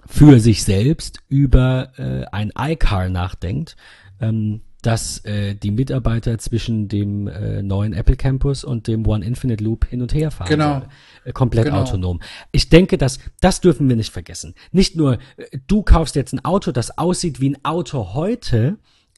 für 0.06 0.40
sich 0.40 0.64
selbst 0.64 1.20
über 1.28 1.92
äh, 1.98 2.26
ein 2.32 2.52
iCar 2.58 3.10
nachdenkt, 3.10 3.76
ähm, 4.22 4.62
dass 4.82 5.24
äh, 5.26 5.56
die 5.56 5.72
Mitarbeiter 5.72 6.38
zwischen 6.38 6.88
dem 6.88 7.28
äh, 7.28 7.62
neuen 7.62 7.94
Apple 7.94 8.16
Campus 8.16 8.64
und 8.64 8.88
dem 8.88 9.06
One 9.06 9.26
Infinite 9.26 9.64
Loop 9.64 9.86
hin 9.86 10.02
und 10.02 10.14
her 10.14 10.32
fahren. 10.32 10.48
Genau. 10.48 10.82
Äh, 11.26 11.34
komplett 11.34 11.66
genau. 11.66 11.82
autonom. 11.82 12.22
Ich 12.52 12.70
denke, 12.70 12.98
dass 12.98 13.20
das 13.42 13.60
dürfen 13.60 13.90
wir 13.90 13.96
nicht 13.96 14.14
vergessen. 14.14 14.56
Nicht 14.72 14.96
nur, 14.96 15.20
äh, 15.38 15.58
du 15.68 15.84
kaufst 15.84 16.16
jetzt 16.16 16.34
ein 16.34 16.46
Auto, 16.46 16.72
das 16.72 16.98
aussieht 16.98 17.42
wie 17.42 17.50
ein 17.50 17.66
Auto 17.66 18.14
heute, 18.14 18.78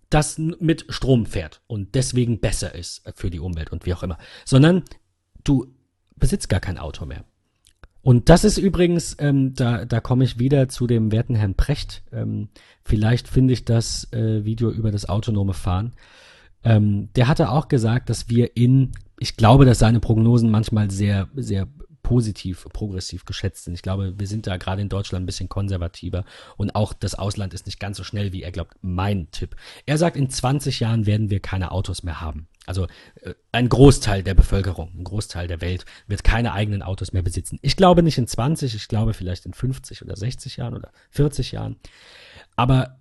das 0.10 0.38
mit 0.38 0.86
Strom 0.90 1.26
fährt 1.26 1.62
und 1.68 1.96
deswegen 1.96 2.40
besser 2.40 2.76
ist 2.76 3.04
für 3.16 3.30
die 3.30 3.40
Umwelt 3.40 3.72
und 3.72 3.86
wie 3.86 3.94
auch 3.94 4.04
immer, 4.04 4.18
sondern 4.46 4.84
du 5.44 5.74
besitzt 6.18 6.50
gar 6.50 6.60
kein 6.60 6.78
Auto 6.78 7.06
mehr. 7.06 7.24
Und 8.04 8.30
das 8.30 8.44
ist 8.44 8.58
übrigens, 8.58 9.16
ähm, 9.20 9.54
da, 9.54 9.86
da 9.86 10.00
komme 10.00 10.24
ich 10.24 10.40
wieder 10.40 10.68
zu 10.70 10.88
dem 10.88 11.12
werten 11.12 11.36
Herrn 11.36 11.56
Precht. 11.56 12.04
Ähm, 12.12 12.50
vielleicht 12.84 13.28
finde 13.28 13.54
ich 13.54 13.64
das 13.66 14.12
äh, 14.12 14.44
Video 14.44 14.72
über 14.72 14.92
das 14.92 15.08
autonome 15.08 15.54
Fahren. 15.54 15.94
Ähm, 16.64 17.10
der 17.16 17.28
hatte 17.28 17.50
auch 17.50 17.68
gesagt, 17.68 18.10
dass 18.10 18.30
wir 18.30 18.56
in, 18.58 18.92
ich 19.20 19.38
glaube, 19.38 19.66
dass 19.66 19.80
seine 19.80 20.00
Prognosen 20.00 20.50
manchmal 20.50 20.90
sehr, 20.90 21.30
sehr 21.36 21.68
positiv, 22.02 22.66
progressiv 22.74 23.26
geschätzt 23.26 23.64
sind. 23.64 23.74
Ich 23.76 23.84
glaube, 23.84 24.16
wir 24.18 24.28
sind 24.28 24.48
da 24.48 24.58
gerade 24.58 24.82
in 24.82 24.90
Deutschland 24.90 25.24
ein 25.24 25.26
bisschen 25.28 25.50
konservativer 25.50 26.26
und 26.58 26.76
auch 26.76 26.94
das 26.94 27.16
Ausland 27.16 27.54
ist 27.54 27.68
nicht 27.68 27.80
ganz 27.80 27.98
so 27.98 28.04
schnell, 28.04 28.34
wie 28.34 28.44
er 28.44 28.52
glaubt. 28.52 28.76
Mein 28.82 29.30
Tipp. 29.32 29.56
Er 29.86 29.98
sagt, 29.98 30.18
in 30.18 30.30
20 30.30 30.80
Jahren 30.80 31.06
werden 31.06 31.30
wir 31.30 31.40
keine 31.40 31.72
Autos 31.72 32.04
mehr 32.04 32.20
haben. 32.20 32.48
Also 32.66 32.88
äh, 33.22 33.34
ein 33.52 33.70
Großteil 33.70 34.24
der 34.24 34.34
Bevölkerung, 34.34 34.92
ein 34.96 35.04
Großteil 35.04 35.48
der 35.48 35.62
Welt 35.62 35.86
wird 36.08 36.24
keine 36.24 36.54
eigenen 36.54 36.84
Autos 36.84 37.12
mehr 37.12 37.24
besitzen. 37.24 37.60
Ich 37.62 37.76
glaube 37.76 38.04
nicht 38.04 38.18
in 38.18 38.28
20, 38.28 38.76
ich 38.76 38.88
glaube 38.88 39.14
vielleicht 39.14 39.46
in 39.46 39.54
50 39.54 40.02
oder 40.04 40.16
60 40.16 40.58
Jahren 40.58 40.76
oder 40.76 40.92
40 41.10 41.52
Jahren. 41.52 41.78
Aber 42.56 42.98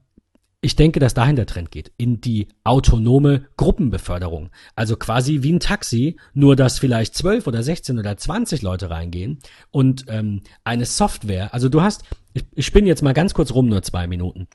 ich 0.63 0.77
denke, 0.77 1.01
dass 1.01 1.15
dahin 1.15 1.37
der 1.37 1.47
Trend 1.47 1.71
geht, 1.71 1.91
in 1.97 2.21
die 2.21 2.49
autonome 2.65 3.47
Gruppenbeförderung. 3.57 4.51
Also 4.75 4.97
quasi 4.97 5.43
wie 5.43 5.53
ein 5.53 5.61
Taxi, 5.61 6.17
nur 6.35 6.55
dass 6.55 6.79
vielleicht 6.79 7.15
12 7.15 7.47
oder 7.47 7.63
16 7.63 7.99
oder 7.99 8.17
20 8.17 8.61
Leute 8.61 8.91
reingehen 8.91 9.39
und 9.71 10.05
ähm, 10.09 10.43
eine 10.65 10.85
Software, 10.85 11.55
also 11.55 11.69
du 11.69 11.81
hast, 11.81 12.05
ich, 12.35 12.45
ich 12.55 12.67
spinne 12.67 12.89
jetzt 12.89 13.03
mal 13.03 13.15
ganz 13.15 13.33
kurz 13.33 13.53
rum, 13.53 13.69
nur 13.69 13.83
zwei 13.83 14.07
Minuten. 14.07 14.49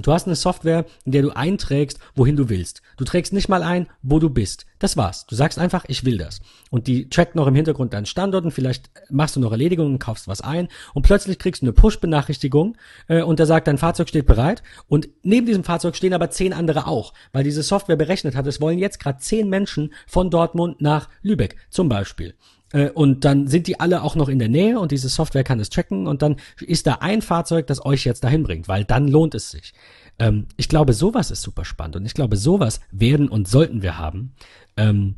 Du 0.00 0.12
hast 0.12 0.26
eine 0.26 0.36
Software, 0.36 0.86
in 1.04 1.12
der 1.12 1.22
du 1.22 1.30
einträgst, 1.30 1.98
wohin 2.14 2.36
du 2.36 2.48
willst. 2.48 2.80
Du 2.96 3.04
trägst 3.04 3.32
nicht 3.32 3.48
mal 3.48 3.62
ein, 3.62 3.88
wo 4.02 4.18
du 4.18 4.30
bist. 4.30 4.64
Das 4.78 4.96
war's. 4.96 5.26
Du 5.26 5.34
sagst 5.34 5.58
einfach, 5.58 5.84
ich 5.86 6.04
will 6.04 6.16
das. 6.16 6.40
Und 6.70 6.86
die 6.86 7.10
trackt 7.10 7.34
noch 7.34 7.46
im 7.46 7.54
Hintergrund 7.54 7.92
deinen 7.92 8.06
Standort 8.06 8.44
und 8.44 8.52
vielleicht 8.52 8.90
machst 9.10 9.36
du 9.36 9.40
noch 9.40 9.52
Erledigungen, 9.52 9.98
kaufst 9.98 10.28
was 10.28 10.40
ein 10.40 10.68
und 10.94 11.02
plötzlich 11.02 11.38
kriegst 11.38 11.62
du 11.62 11.66
eine 11.66 11.72
Push-Benachrichtigung 11.72 12.76
äh, 13.08 13.22
und 13.22 13.38
da 13.38 13.46
sagt, 13.46 13.66
dein 13.66 13.78
Fahrzeug 13.78 14.08
steht 14.08 14.26
bereit. 14.26 14.62
Und 14.88 15.08
neben 15.22 15.46
diesem 15.46 15.64
Fahrzeug 15.64 15.94
stehen 15.94 16.14
aber 16.14 16.30
zehn 16.30 16.52
andere 16.54 16.86
auch, 16.86 17.12
weil 17.32 17.44
diese 17.44 17.62
Software 17.62 17.96
berechnet 17.96 18.34
hat, 18.34 18.46
es 18.46 18.60
wollen 18.60 18.78
jetzt 18.78 18.98
gerade 18.98 19.18
zehn 19.18 19.48
Menschen 19.48 19.92
von 20.06 20.30
Dortmund 20.30 20.80
nach 20.80 21.08
Lübeck 21.22 21.56
zum 21.70 21.88
Beispiel. 21.88 22.34
Äh, 22.72 22.90
und 22.90 23.24
dann 23.24 23.46
sind 23.46 23.66
die 23.66 23.80
alle 23.80 24.02
auch 24.02 24.16
noch 24.16 24.28
in 24.28 24.38
der 24.38 24.48
Nähe 24.48 24.78
und 24.78 24.92
diese 24.92 25.08
Software 25.08 25.44
kann 25.44 25.60
es 25.60 25.70
tracken 25.70 26.06
und 26.06 26.22
dann 26.22 26.36
ist 26.60 26.86
da 26.86 26.94
ein 27.00 27.22
Fahrzeug, 27.22 27.66
das 27.66 27.84
euch 27.84 28.04
jetzt 28.04 28.24
dahin 28.24 28.42
bringt, 28.42 28.68
weil 28.68 28.84
dann 28.84 29.08
lohnt 29.08 29.34
es 29.34 29.50
sich. 29.50 29.72
Ähm, 30.18 30.46
ich 30.56 30.68
glaube, 30.68 30.92
sowas 30.92 31.30
ist 31.30 31.42
super 31.42 31.64
spannend 31.64 31.96
und 31.96 32.06
ich 32.06 32.14
glaube, 32.14 32.36
sowas 32.36 32.80
werden 32.90 33.28
und 33.28 33.48
sollten 33.48 33.82
wir 33.82 33.98
haben, 33.98 34.34
ähm, 34.76 35.16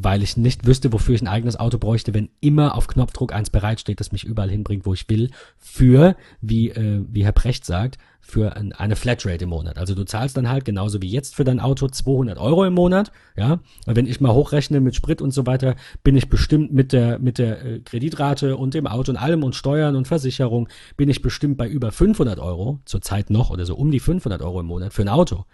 weil 0.00 0.22
ich 0.22 0.36
nicht 0.36 0.64
wüsste, 0.66 0.92
wofür 0.92 1.16
ich 1.16 1.22
ein 1.22 1.28
eigenes 1.28 1.58
Auto 1.58 1.78
bräuchte, 1.78 2.14
wenn 2.14 2.30
immer 2.40 2.76
auf 2.76 2.86
Knopfdruck 2.86 3.32
eins 3.32 3.50
bereitsteht, 3.50 3.98
das 3.98 4.12
mich 4.12 4.24
überall 4.24 4.50
hinbringt, 4.50 4.86
wo 4.86 4.94
ich 4.94 5.08
will, 5.08 5.30
für, 5.56 6.16
wie, 6.40 6.70
äh, 6.70 7.04
wie 7.10 7.24
Herr 7.24 7.32
Precht 7.32 7.64
sagt, 7.64 7.98
für 8.20 8.54
ein, 8.56 8.72
eine 8.72 8.94
Flatrate 8.94 9.44
im 9.44 9.50
Monat. 9.50 9.78
Also 9.78 9.94
du 9.94 10.04
zahlst 10.04 10.36
dann 10.36 10.48
halt 10.48 10.64
genauso 10.64 11.02
wie 11.02 11.08
jetzt 11.08 11.34
für 11.34 11.44
dein 11.44 11.58
Auto 11.58 11.88
200 11.88 12.38
Euro 12.38 12.64
im 12.64 12.74
Monat, 12.74 13.10
ja. 13.36 13.60
Weil 13.86 13.96
wenn 13.96 14.06
ich 14.06 14.20
mal 14.20 14.34
hochrechne 14.34 14.80
mit 14.80 14.94
Sprit 14.94 15.20
und 15.20 15.32
so 15.32 15.46
weiter, 15.46 15.74
bin 16.04 16.16
ich 16.16 16.28
bestimmt 16.28 16.72
mit 16.72 16.92
der 16.92 17.18
mit 17.18 17.38
der 17.38 17.64
äh, 17.64 17.80
Kreditrate 17.80 18.56
und 18.56 18.74
dem 18.74 18.86
Auto 18.86 19.10
und 19.10 19.16
allem 19.16 19.42
und 19.42 19.56
Steuern 19.56 19.96
und 19.96 20.06
Versicherung 20.06 20.68
bin 20.96 21.08
ich 21.08 21.22
bestimmt 21.22 21.56
bei 21.56 21.66
über 21.68 21.90
500 21.90 22.38
Euro 22.38 22.80
zurzeit 22.84 23.30
noch 23.30 23.50
oder 23.50 23.64
so 23.64 23.74
um 23.74 23.90
die 23.90 24.00
500 24.00 24.42
Euro 24.42 24.60
im 24.60 24.66
Monat 24.66 24.92
für 24.92 25.02
ein 25.02 25.08
Auto. 25.08 25.44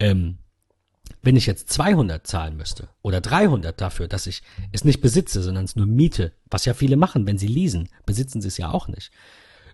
Ähm, 0.00 0.38
wenn 1.22 1.36
ich 1.36 1.46
jetzt 1.46 1.70
200 1.72 2.26
zahlen 2.26 2.56
müsste 2.56 2.88
oder 3.02 3.20
300 3.20 3.80
dafür, 3.80 4.08
dass 4.08 4.26
ich 4.26 4.42
es 4.72 4.84
nicht 4.84 5.00
besitze, 5.00 5.42
sondern 5.42 5.64
es 5.64 5.76
nur 5.76 5.86
miete, 5.86 6.32
was 6.50 6.64
ja 6.64 6.74
viele 6.74 6.96
machen, 6.96 7.26
wenn 7.26 7.38
sie 7.38 7.48
leasen, 7.48 7.88
besitzen 8.06 8.40
sie 8.40 8.48
es 8.48 8.58
ja 8.58 8.70
auch 8.70 8.88
nicht 8.88 9.10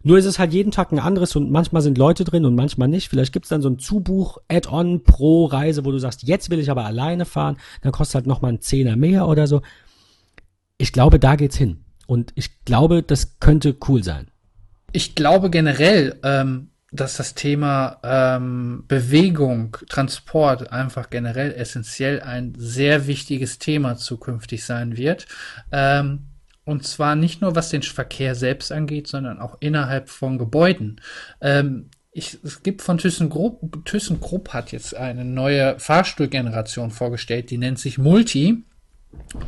nur 0.05 0.19
ist 0.19 0.27
es 0.27 0.39
halt 0.39 0.53
jeden 0.53 0.71
Tag 0.71 0.93
ein 0.93 0.99
anderes 0.99 1.35
und 1.35 1.51
manchmal 1.51 1.81
sind 1.81 1.97
Leute 1.97 2.25
drin 2.25 2.45
und 2.45 2.55
manchmal 2.55 2.89
nicht. 2.89 3.09
Vielleicht 3.09 3.33
gibt's 3.33 3.49
dann 3.49 3.63
so 3.63 3.71
ein 3.71 3.79
Zubuch-Add-on 3.79 5.03
pro 5.03 5.47
Reise, 5.47 5.87
wo 5.87 5.91
du 5.91 5.99
sagst, 5.99 6.25
jetzt 6.25 6.51
will 6.51 6.59
ich 6.59 6.71
aber 6.71 6.85
alleine 6.85 7.25
fahren, 7.25 7.57
dann 7.81 7.91
kostet 7.91 8.17
halt 8.17 8.27
nochmal 8.27 8.53
ein 8.53 8.61
Zehner 8.61 8.97
mehr 8.97 9.27
oder 9.27 9.47
so. 9.47 9.63
Ich 10.77 10.93
glaube, 10.93 11.19
da 11.19 11.37
geht's 11.37 11.57
hin. 11.57 11.85
Und 12.07 12.33
ich 12.35 12.65
glaube, 12.67 13.03
das 13.03 13.41
könnte 13.41 13.75
cool 13.89 14.05
sein. 14.05 14.29
Ich 14.93 15.15
glaube 15.15 15.49
generell, 15.49 16.21
ähm, 16.23 16.69
dass 16.95 17.17
das 17.17 17.35
Thema 17.35 17.99
ähm, 18.05 18.85
Bewegung, 18.87 19.77
Transport 19.89 20.71
einfach 20.71 21.11
generell 21.11 21.53
essentiell 21.53 22.21
ein 22.21 22.55
sehr 22.57 23.09
wichtiges 23.09 23.59
Thema 23.59 23.97
zukünftig 23.97 24.65
sein 24.65 24.97
wird. 24.97 25.27
Ähm, 25.73 26.27
und 26.65 26.87
zwar 26.87 27.17
nicht 27.17 27.43
nur 27.43 27.57
was 27.57 27.71
den 27.71 27.83
Verkehr 27.83 28.37
selbst 28.37 28.71
angeht, 28.71 29.09
sondern 29.09 29.41
auch 29.41 29.57
innerhalb 29.59 30.09
von 30.09 30.39
Gebäuden. 30.39 31.01
Ähm, 31.41 31.91
ich, 32.13 32.39
es 32.45 32.63
gibt 32.63 32.81
von 32.81 32.99
ThyssenKrupp, 32.99 33.85
ThyssenKrupp 33.85 34.51
hat 34.51 34.71
jetzt 34.71 34.95
eine 34.95 35.25
neue 35.25 35.79
Fahrstuhlgeneration 35.81 36.93
vorgestellt, 36.93 37.51
die 37.51 37.59
nennt 37.59 37.81
sich 37.81 37.99
Multi 37.99 38.63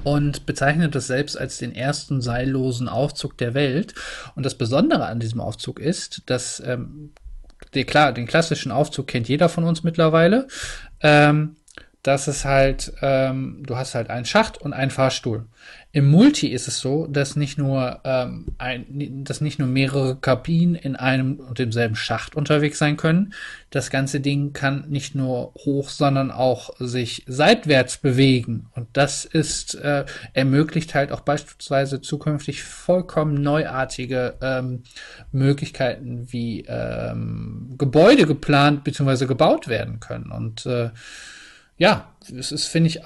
und 0.02 0.46
bezeichnet 0.46 0.96
das 0.96 1.06
selbst 1.06 1.38
als 1.38 1.58
den 1.58 1.76
ersten 1.76 2.20
seillosen 2.20 2.88
Aufzug 2.88 3.38
der 3.38 3.54
Welt. 3.54 3.94
Und 4.34 4.44
das 4.44 4.56
Besondere 4.56 5.06
an 5.06 5.20
diesem 5.20 5.40
Aufzug 5.40 5.78
ist, 5.78 6.22
dass 6.26 6.60
ähm, 6.66 7.12
klar, 7.84 8.12
den 8.12 8.26
klassischen 8.26 8.72
Aufzug 8.72 9.06
kennt 9.06 9.28
jeder 9.28 9.48
von 9.48 9.64
uns 9.64 9.82
mittlerweile. 9.82 10.48
Ähm, 11.00 11.56
dass 12.06 12.28
es 12.28 12.44
halt, 12.44 12.92
ähm, 13.02 13.64
du 13.66 13.76
hast 13.76 13.96
halt 13.96 14.10
einen 14.10 14.26
Schacht 14.26 14.60
und 14.60 14.72
einen 14.72 14.92
Fahrstuhl. 14.92 15.46
Im 15.90 16.08
Multi 16.08 16.48
ist 16.48 16.68
es 16.68 16.78
so, 16.78 17.08
dass 17.08 17.34
nicht 17.34 17.58
nur, 17.58 18.00
ähm, 18.04 18.46
ein, 18.58 19.24
dass 19.24 19.40
nicht 19.40 19.58
nur 19.58 19.66
mehrere 19.66 20.14
Kabinen 20.14 20.76
in 20.76 20.94
einem 20.94 21.40
und 21.40 21.58
demselben 21.58 21.96
Schacht 21.96 22.36
unterwegs 22.36 22.78
sein 22.78 22.96
können. 22.96 23.32
Das 23.70 23.90
ganze 23.90 24.20
Ding 24.20 24.52
kann 24.52 24.84
nicht 24.88 25.16
nur 25.16 25.52
hoch, 25.54 25.88
sondern 25.88 26.30
auch 26.30 26.70
sich 26.78 27.24
seitwärts 27.26 27.96
bewegen. 27.96 28.68
Und 28.76 28.88
das 28.92 29.24
ist, 29.24 29.74
äh, 29.74 30.04
ermöglicht 30.32 30.94
halt 30.94 31.10
auch 31.10 31.20
beispielsweise 31.20 32.00
zukünftig 32.00 32.62
vollkommen 32.62 33.42
neuartige 33.42 34.34
ähm, 34.42 34.84
Möglichkeiten, 35.32 36.28
wie 36.30 36.66
ähm, 36.68 37.74
Gebäude 37.78 38.26
geplant 38.26 38.84
bzw. 38.84 39.26
gebaut 39.26 39.66
werden 39.66 39.98
können. 39.98 40.30
Und 40.30 40.66
äh, 40.66 40.90
ja, 41.76 42.12
es 42.38 42.52
ist, 42.52 42.66
finde 42.66 42.88
ich, 42.88 43.00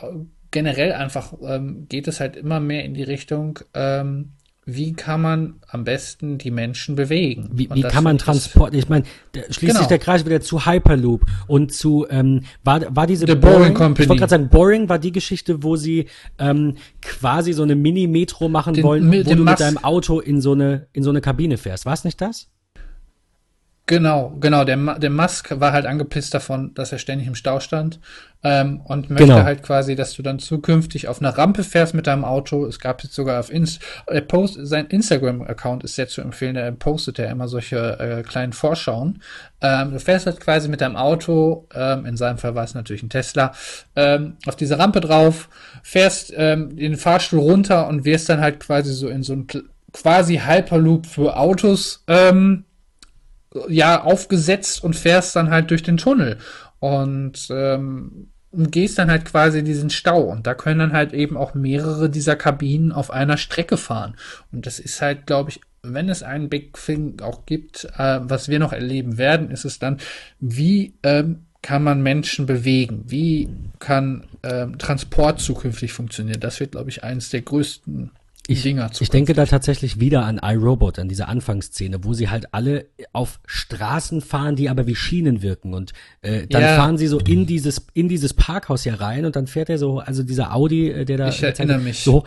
generell 0.50 0.92
einfach, 0.92 1.34
ähm, 1.42 1.86
geht 1.88 2.08
es 2.08 2.20
halt 2.20 2.36
immer 2.36 2.60
mehr 2.60 2.84
in 2.84 2.94
die 2.94 3.02
Richtung, 3.02 3.60
ähm, 3.74 4.32
wie 4.66 4.92
kann 4.92 5.22
man 5.22 5.54
am 5.68 5.84
besten 5.84 6.38
die 6.38 6.50
Menschen 6.50 6.94
bewegen? 6.94 7.48
Wie, 7.52 7.68
wie 7.72 7.82
kann 7.82 8.04
man 8.04 8.18
Transport? 8.18 8.74
Ich 8.74 8.88
meine, 8.88 9.04
schließt 9.34 9.60
genau. 9.60 9.78
sich 9.78 9.88
der 9.88 9.98
Kreis 9.98 10.24
wieder 10.24 10.40
zu 10.40 10.66
Hyperloop 10.66 11.24
und 11.46 11.72
zu 11.72 12.06
ähm, 12.10 12.42
war 12.62 12.82
war 12.94 13.06
diese 13.06 13.26
The 13.26 13.34
Boring, 13.34 13.74
Company. 13.74 14.04
Ich 14.04 14.08
wollte 14.08 14.20
gerade 14.20 14.30
sagen, 14.30 14.48
Boring 14.48 14.88
war 14.88 14.98
die 14.98 15.12
Geschichte, 15.12 15.62
wo 15.62 15.76
sie 15.76 16.06
ähm, 16.38 16.76
quasi 17.00 17.52
so 17.52 17.62
eine 17.62 17.74
Mini-Metro 17.74 18.48
machen 18.48 18.74
den, 18.74 18.84
wollen, 18.84 19.10
wo 19.10 19.34
du 19.34 19.44
mit 19.44 19.60
deinem 19.60 19.78
Auto 19.78 20.20
in 20.20 20.40
so 20.40 20.52
eine 20.52 20.86
in 20.92 21.02
so 21.02 21.10
eine 21.10 21.20
Kabine 21.20 21.56
fährst. 21.56 21.86
War 21.86 21.94
es 21.94 22.04
nicht 22.04 22.20
das? 22.20 22.48
Genau, 23.90 24.36
genau. 24.38 24.62
Der, 24.62 24.76
der 24.76 25.10
Musk 25.10 25.58
war 25.58 25.72
halt 25.72 25.84
angepisst 25.84 26.32
davon, 26.32 26.72
dass 26.74 26.92
er 26.92 26.98
ständig 26.98 27.26
im 27.26 27.34
Stau 27.34 27.58
stand 27.58 27.98
ähm, 28.44 28.82
und 28.84 29.10
möchte 29.10 29.26
Genau. 29.26 29.42
halt 29.42 29.64
quasi, 29.64 29.96
dass 29.96 30.14
du 30.14 30.22
dann 30.22 30.38
zukünftig 30.38 31.08
auf 31.08 31.20
einer 31.20 31.36
Rampe 31.36 31.64
fährst 31.64 31.92
mit 31.92 32.06
deinem 32.06 32.24
Auto. 32.24 32.64
Es 32.66 32.78
gab 32.78 33.02
jetzt 33.02 33.16
sogar 33.16 33.40
auf 33.40 33.50
Inst 33.50 33.82
er 34.06 34.20
post 34.20 34.56
sein 34.62 34.86
Instagram-Account 34.86 35.82
ist 35.82 35.96
sehr 35.96 36.06
zu 36.06 36.20
empfehlen. 36.20 36.54
Er 36.54 36.70
postet 36.70 37.18
ja 37.18 37.24
immer 37.32 37.48
solche 37.48 37.98
äh, 37.98 38.22
kleinen 38.22 38.52
Vorschauen. 38.52 39.22
Ähm, 39.60 39.90
du 39.90 39.98
fährst 39.98 40.26
halt 40.26 40.38
quasi 40.38 40.68
mit 40.68 40.82
deinem 40.82 40.94
Auto, 40.94 41.66
ähm, 41.74 42.06
in 42.06 42.16
seinem 42.16 42.38
Fall 42.38 42.54
war 42.54 42.62
es 42.62 42.76
natürlich 42.76 43.02
ein 43.02 43.10
Tesla, 43.10 43.50
ähm, 43.96 44.36
auf 44.46 44.54
diese 44.54 44.78
Rampe 44.78 45.00
drauf, 45.00 45.48
fährst 45.82 46.32
ähm, 46.36 46.76
den 46.76 46.94
Fahrstuhl 46.96 47.40
runter 47.40 47.88
und 47.88 48.04
wirst 48.04 48.28
dann 48.28 48.40
halt 48.40 48.60
quasi 48.60 48.92
so 48.92 49.08
in 49.08 49.24
so 49.24 49.32
ein 49.32 49.48
quasi 49.92 50.36
Hyperloop 50.46 51.06
für 51.06 51.36
Autos 51.36 52.04
ähm, 52.06 52.66
ja 53.68 54.02
aufgesetzt 54.02 54.82
und 54.82 54.94
fährst 54.94 55.34
dann 55.36 55.50
halt 55.50 55.70
durch 55.70 55.82
den 55.82 55.96
Tunnel 55.96 56.38
und 56.78 57.48
ähm, 57.50 58.28
und 58.52 58.72
gehst 58.72 58.98
dann 58.98 59.10
halt 59.10 59.26
quasi 59.26 59.62
diesen 59.62 59.90
Stau 59.90 60.22
und 60.22 60.46
da 60.46 60.54
können 60.54 60.80
dann 60.80 60.92
halt 60.92 61.12
eben 61.12 61.36
auch 61.36 61.54
mehrere 61.54 62.10
dieser 62.10 62.34
Kabinen 62.34 62.90
auf 62.90 63.12
einer 63.12 63.36
Strecke 63.36 63.76
fahren. 63.76 64.16
Und 64.50 64.66
das 64.66 64.80
ist 64.80 65.00
halt 65.00 65.26
glaube 65.26 65.50
ich 65.50 65.60
wenn 65.82 66.10
es 66.10 66.22
einen 66.22 66.50
Big 66.50 66.74
Thing 66.74 67.20
auch 67.22 67.46
gibt 67.46 67.84
äh, 67.96 68.20
was 68.22 68.48
wir 68.48 68.58
noch 68.58 68.72
erleben 68.72 69.18
werden 69.18 69.50
ist 69.50 69.64
es 69.64 69.78
dann 69.78 69.98
wie 70.40 70.94
ähm, 71.02 71.46
kann 71.62 71.82
man 71.82 72.02
Menschen 72.02 72.46
bewegen? 72.46 73.04
Wie 73.06 73.48
kann 73.78 74.24
ähm, 74.42 74.78
Transport 74.78 75.40
zukünftig 75.40 75.92
funktionieren? 75.92 76.40
Das 76.40 76.60
wird 76.60 76.72
glaube 76.72 76.90
ich 76.90 77.04
eines 77.04 77.30
der 77.30 77.42
größten 77.42 78.10
Ich, 78.48 78.66
ich 78.66 79.10
denke 79.10 79.32
da 79.34 79.46
tatsächlich 79.46 80.00
wieder 80.00 80.24
an 80.24 80.40
iRobot, 80.42 80.98
an 80.98 81.08
diese 81.08 81.28
Anfangsszene, 81.28 82.02
wo 82.02 82.14
sie 82.14 82.30
halt 82.30 82.52
alle 82.52 82.86
auf 83.12 83.38
Straßen 83.46 84.20
fahren, 84.22 84.56
die 84.56 84.68
aber 84.68 84.86
wie 84.88 84.96
Schienen 84.96 85.42
wirken 85.42 85.72
und 85.72 85.92
äh, 86.22 86.46
dann 86.48 86.62
Ja. 86.62 86.74
fahren 86.74 86.98
sie 86.98 87.06
so 87.06 87.20
in 87.20 87.46
dieses 87.46 87.86
in 87.94 88.08
dieses 88.08 88.34
Parkhaus 88.34 88.82
hier 88.82 89.00
rein 89.00 89.24
und 89.24 89.36
dann 89.36 89.46
fährt 89.46 89.68
er 89.70 89.78
so, 89.78 89.98
also 90.00 90.22
dieser 90.24 90.52
Audi, 90.54 90.88
äh, 90.90 91.04
der 91.04 91.18
da 91.18 91.28
Ich 91.28 91.42
erinnere 91.42 91.78
mich. 91.78 92.00
so. 92.00 92.24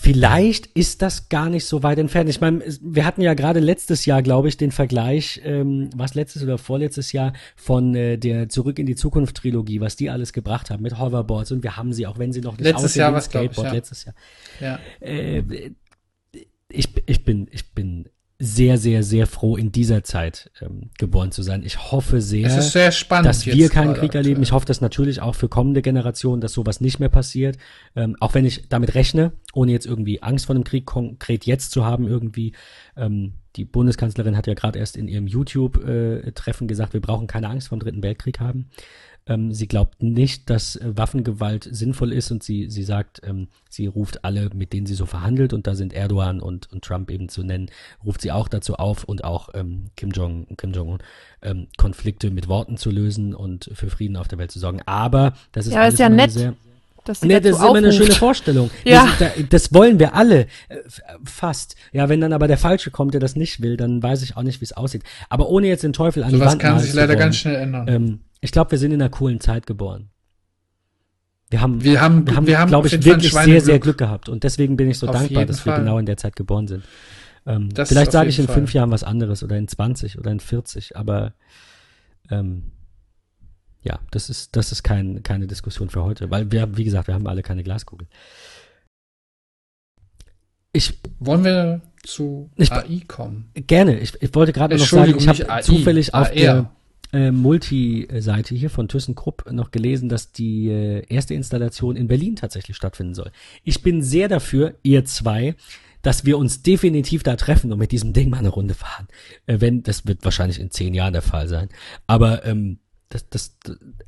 Vielleicht 0.00 0.66
ist 0.68 1.02
das 1.02 1.28
gar 1.28 1.50
nicht 1.50 1.64
so 1.64 1.82
weit 1.82 1.98
entfernt. 1.98 2.30
Ich 2.30 2.40
meine, 2.40 2.62
wir 2.80 3.04
hatten 3.04 3.20
ja 3.20 3.34
gerade 3.34 3.60
letztes 3.60 4.06
Jahr, 4.06 4.22
glaube 4.22 4.48
ich, 4.48 4.56
den 4.56 4.70
Vergleich, 4.70 5.40
ähm, 5.44 5.90
was 5.94 6.14
letztes 6.14 6.42
oder 6.42 6.58
vorletztes 6.58 7.12
Jahr 7.12 7.32
von 7.56 7.94
äh, 7.94 8.16
der 8.16 8.48
Zurück 8.48 8.78
in 8.78 8.86
die 8.86 8.94
Zukunft 8.94 9.36
Trilogie, 9.36 9.80
was 9.80 9.96
die 9.96 10.10
alles 10.10 10.32
gebracht 10.32 10.70
haben 10.70 10.82
mit 10.82 10.98
Hoverboards 10.98 11.52
und 11.52 11.62
wir 11.62 11.76
haben 11.76 11.92
sie, 11.92 12.06
auch 12.06 12.18
wenn 12.18 12.32
sie 12.32 12.40
noch 12.40 12.58
nicht 12.58 12.64
Letztes 12.64 12.94
Jahr 12.94 13.12
war's, 13.12 13.28
glaub 13.28 13.44
ich, 13.44 13.50
Skateboard, 13.50 13.68
ja. 13.68 13.74
letztes 13.74 14.04
Jahr 14.04 14.14
ja 14.60 14.78
äh, 15.00 15.42
ich, 16.70 16.88
ich 17.06 17.24
bin, 17.24 17.48
ich 17.50 17.72
bin 17.72 18.08
sehr, 18.40 18.78
sehr, 18.78 19.02
sehr 19.02 19.26
froh, 19.26 19.56
in 19.56 19.72
dieser 19.72 20.04
Zeit 20.04 20.52
ähm, 20.60 20.90
geboren 20.96 21.32
zu 21.32 21.42
sein. 21.42 21.64
Ich 21.64 21.90
hoffe 21.90 22.20
sehr, 22.20 22.48
sehr 22.48 22.92
dass 23.24 23.44
wir 23.46 23.68
keinen 23.68 23.94
Krieg 23.94 24.14
erleben. 24.14 24.42
Ich 24.44 24.52
hoffe 24.52 24.66
das 24.66 24.80
natürlich 24.80 25.20
auch 25.20 25.34
für 25.34 25.48
kommende 25.48 25.82
Generationen, 25.82 26.40
dass 26.40 26.52
sowas 26.52 26.80
nicht 26.80 27.00
mehr 27.00 27.08
passiert. 27.08 27.58
Ähm, 27.96 28.16
auch 28.20 28.34
wenn 28.34 28.44
ich 28.44 28.68
damit 28.68 28.94
rechne, 28.94 29.32
ohne 29.54 29.72
jetzt 29.72 29.86
irgendwie 29.86 30.22
Angst 30.22 30.46
vor 30.46 30.54
einem 30.54 30.62
Krieg 30.62 30.86
konkret 30.86 31.46
jetzt 31.46 31.72
zu 31.72 31.84
haben, 31.84 32.06
irgendwie. 32.06 32.52
Ähm, 32.96 33.32
die 33.56 33.64
Bundeskanzlerin 33.64 34.36
hat 34.36 34.46
ja 34.46 34.54
gerade 34.54 34.78
erst 34.78 34.96
in 34.96 35.08
ihrem 35.08 35.26
YouTube-Treffen 35.26 36.68
gesagt, 36.68 36.92
wir 36.92 37.00
brauchen 37.00 37.26
keine 37.26 37.48
Angst 37.48 37.68
vor 37.68 37.76
dem 37.76 37.80
Dritten 37.80 38.02
Weltkrieg 38.04 38.38
haben. 38.38 38.70
Ähm, 39.28 39.52
sie 39.52 39.68
glaubt 39.68 40.02
nicht, 40.02 40.48
dass 40.50 40.76
äh, 40.76 40.96
Waffengewalt 40.96 41.68
sinnvoll 41.70 42.12
ist 42.12 42.30
und 42.30 42.42
sie, 42.42 42.70
sie 42.70 42.82
sagt, 42.82 43.20
ähm, 43.24 43.48
sie 43.68 43.86
ruft 43.86 44.24
alle, 44.24 44.50
mit 44.54 44.72
denen 44.72 44.86
sie 44.86 44.94
so 44.94 45.04
verhandelt, 45.06 45.52
und 45.52 45.66
da 45.66 45.74
sind 45.74 45.92
Erdogan 45.92 46.40
und, 46.40 46.72
und 46.72 46.82
Trump 46.82 47.10
eben 47.10 47.28
zu 47.28 47.42
nennen, 47.42 47.70
ruft 48.04 48.22
sie 48.22 48.32
auch 48.32 48.48
dazu 48.48 48.74
auf 48.76 49.04
und 49.04 49.24
auch 49.24 49.50
ähm, 49.54 49.86
Kim 49.96 50.10
Jong, 50.10 50.46
Kim 50.56 50.72
Jong-un, 50.72 50.98
ähm, 51.42 51.66
Konflikte 51.76 52.30
mit 52.30 52.48
Worten 52.48 52.76
zu 52.78 52.90
lösen 52.90 53.34
und 53.34 53.70
für 53.74 53.90
Frieden 53.90 54.16
auf 54.16 54.28
der 54.28 54.38
Welt 54.38 54.50
zu 54.50 54.58
sorgen. 54.58 54.80
Aber 54.86 55.34
das 55.52 55.66
ist 55.66 55.74
Ja, 55.74 55.82
alles 55.82 55.94
ist 55.94 56.00
ja 56.00 56.06
immer 56.06 56.14
eine 56.14 56.22
nett, 56.22 56.32
Sehr, 56.32 56.54
dass 57.04 57.22
Nee, 57.22 57.40
das 57.40 57.56
ist 57.56 57.62
immer 57.62 57.74
eine 57.76 57.92
schöne 57.92 58.12
Vorstellung. 58.12 58.70
Ja. 58.84 59.06
Das, 59.18 59.34
da- 59.34 59.42
das 59.48 59.72
wollen 59.74 59.98
wir 59.98 60.14
alle. 60.14 60.40
äh, 60.68 60.76
Fast. 61.24 61.74
Ja, 61.92 62.08
wenn 62.08 62.20
dann 62.20 62.32
aber 62.32 62.48
der 62.48 62.58
Falsche 62.58 62.90
kommt, 62.90 63.14
der 63.14 63.20
das 63.20 63.36
nicht 63.36 63.60
will, 63.62 63.76
dann 63.76 64.02
weiß 64.02 64.22
ich 64.22 64.36
auch 64.36 64.42
nicht, 64.42 64.60
wie 64.60 64.64
es 64.64 64.72
aussieht. 64.72 65.02
Aber 65.28 65.48
ohne 65.48 65.68
jetzt 65.68 65.84
den 65.84 65.92
Teufel 65.92 66.22
an 66.22 66.30
die 66.30 66.36
Sowas 66.36 66.52
Wand 66.52 66.62
kann 66.62 66.78
sich 66.80 66.90
zu 66.90 66.96
leider 66.96 67.10
wollen, 67.10 67.18
ganz 67.18 67.36
schnell 67.36 67.56
ändern. 67.56 67.88
Ähm, 67.88 68.20
ich 68.40 68.52
glaube, 68.52 68.70
wir 68.72 68.78
sind 68.78 68.92
in 68.92 69.00
einer 69.00 69.10
coolen 69.10 69.40
Zeit 69.40 69.66
geboren. 69.66 70.10
Wir 71.50 71.60
haben, 71.62 71.82
wir 71.82 72.00
haben, 72.00 72.26
wir 72.26 72.36
haben, 72.36 72.46
wir 72.46 72.58
haben 72.58 72.68
glaube 72.68 72.88
ich, 72.88 73.04
wirklich 73.04 73.32
sehr, 73.32 73.60
sehr. 73.62 73.78
Glück 73.78 73.96
gehabt. 73.98 74.28
Und 74.28 74.44
deswegen 74.44 74.76
bin 74.76 74.90
ich 74.90 74.98
so 74.98 75.06
Auf 75.08 75.14
dankbar, 75.14 75.46
dass 75.46 75.64
wir 75.64 75.72
Fall. 75.72 75.80
genau 75.82 75.98
in 75.98 76.04
der 76.06 76.18
Zeit 76.18 76.36
geboren 76.36 76.68
sind. 76.68 76.84
Ähm, 77.46 77.70
vielleicht 77.74 78.12
sage 78.12 78.28
ich 78.28 78.38
in 78.38 78.44
Fall. 78.46 78.54
fünf 78.56 78.74
Jahren 78.74 78.90
was 78.90 79.02
anderes 79.02 79.42
oder 79.42 79.56
in 79.56 79.66
20 79.66 80.18
oder 80.18 80.30
in 80.30 80.40
40, 80.40 80.96
aber 80.96 81.32
ähm, 82.30 82.72
ja, 83.82 83.98
das 84.10 84.28
ist, 84.28 84.56
das 84.56 84.72
ist 84.72 84.82
kein, 84.82 85.22
keine 85.22 85.46
Diskussion 85.46 85.88
für 85.88 86.04
heute, 86.04 86.30
weil 86.30 86.52
wir, 86.52 86.76
wie 86.76 86.84
gesagt, 86.84 87.06
wir 87.06 87.14
haben 87.14 87.26
alle 87.26 87.42
keine 87.42 87.62
Glaskugel. 87.62 88.06
Ich 90.72 90.98
Wollen 91.18 91.44
wir 91.44 91.80
zu 92.04 92.50
Ich- 92.56 92.70
AI 92.70 93.00
kommen? 93.08 93.50
gerne, 93.54 93.98
ich, 93.98 94.20
ich 94.22 94.34
wollte 94.34 94.52
gerade 94.52 94.76
noch 94.76 94.84
sagen, 94.86 95.14
ich 95.16 95.26
habe 95.28 95.48
AI, 95.50 95.62
zufällig 95.62 96.12
auf 96.14 96.28
AR. 96.28 96.34
der 96.34 96.70
äh, 97.12 97.30
Multi-Seite 97.30 98.54
hier 98.54 98.70
von 98.70 98.88
ThyssenKrupp 98.88 99.50
noch 99.50 99.70
gelesen, 99.70 100.08
dass 100.08 100.32
die 100.32 100.68
äh, 100.68 101.04
erste 101.08 101.34
Installation 101.34 101.96
in 101.96 102.08
Berlin 102.08 102.36
tatsächlich 102.36 102.76
stattfinden 102.76 103.14
soll. 103.14 103.30
Ich 103.64 103.82
bin 103.82 104.02
sehr 104.02 104.28
dafür, 104.28 104.74
ihr 104.82 105.04
zwei, 105.04 105.54
dass 106.02 106.24
wir 106.24 106.38
uns 106.38 106.62
definitiv 106.62 107.22
da 107.22 107.36
treffen 107.36 107.72
und 107.72 107.78
mit 107.78 107.92
diesem 107.92 108.12
Ding 108.12 108.30
mal 108.30 108.38
eine 108.38 108.50
Runde 108.50 108.74
fahren. 108.74 109.08
Äh, 109.46 109.60
wenn, 109.60 109.82
das 109.82 110.06
wird 110.06 110.24
wahrscheinlich 110.24 110.60
in 110.60 110.70
zehn 110.70 110.94
Jahren 110.94 111.12
der 111.12 111.22
Fall 111.22 111.48
sein. 111.48 111.68
Aber 112.06 112.44
ähm, 112.44 112.78
das, 113.08 113.28
das, 113.30 113.56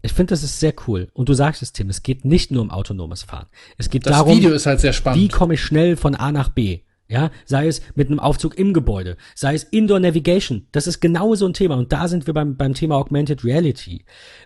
ich 0.03 0.13
finde, 0.13 0.31
das 0.31 0.43
ist 0.43 0.61
sehr 0.61 0.75
cool. 0.87 1.09
Und 1.15 1.29
du 1.29 1.35
sagst 1.35 1.63
es, 1.63 1.73
Tim, 1.73 1.89
es 1.89 2.03
geht 2.03 2.25
nicht 2.25 2.51
nur 2.51 2.63
um 2.63 2.71
autonomes 2.71 3.23
Fahren. 3.23 3.47
Es 3.79 3.89
geht 3.89 4.07
Das 4.07 4.13
darum, 4.13 4.37
Video 4.37 4.53
ist 4.53 4.67
halt 4.67 4.81
sehr 4.81 4.93
spannend. 4.93 5.23
wie 5.23 5.29
komme 5.29 5.55
ich 5.55 5.63
schnell 5.63 5.97
von 5.97 6.15
A 6.15 6.33
nach 6.33 6.51
B? 6.51 6.81
Ja, 7.11 7.33
sei 7.45 7.67
es 7.67 7.83
mit 7.97 8.07
einem 8.07 8.21
Aufzug 8.21 8.57
im 8.57 8.73
Gebäude, 8.73 9.17
sei 9.35 9.55
es 9.55 9.65
Indoor 9.65 9.99
Navigation. 9.99 10.69
Das 10.71 10.87
ist 10.87 11.01
genau 11.01 11.35
so 11.35 11.45
ein 11.45 11.55
Thema. 11.55 11.75
Und 11.75 11.93
da 11.93 12.07
sind 12.07 12.29
wir 12.29 12.35
beim, 12.35 12.57
beim 12.57 12.73
Thema 12.73 12.95
Augmented 12.95 13.45
Reality. 13.45 14.05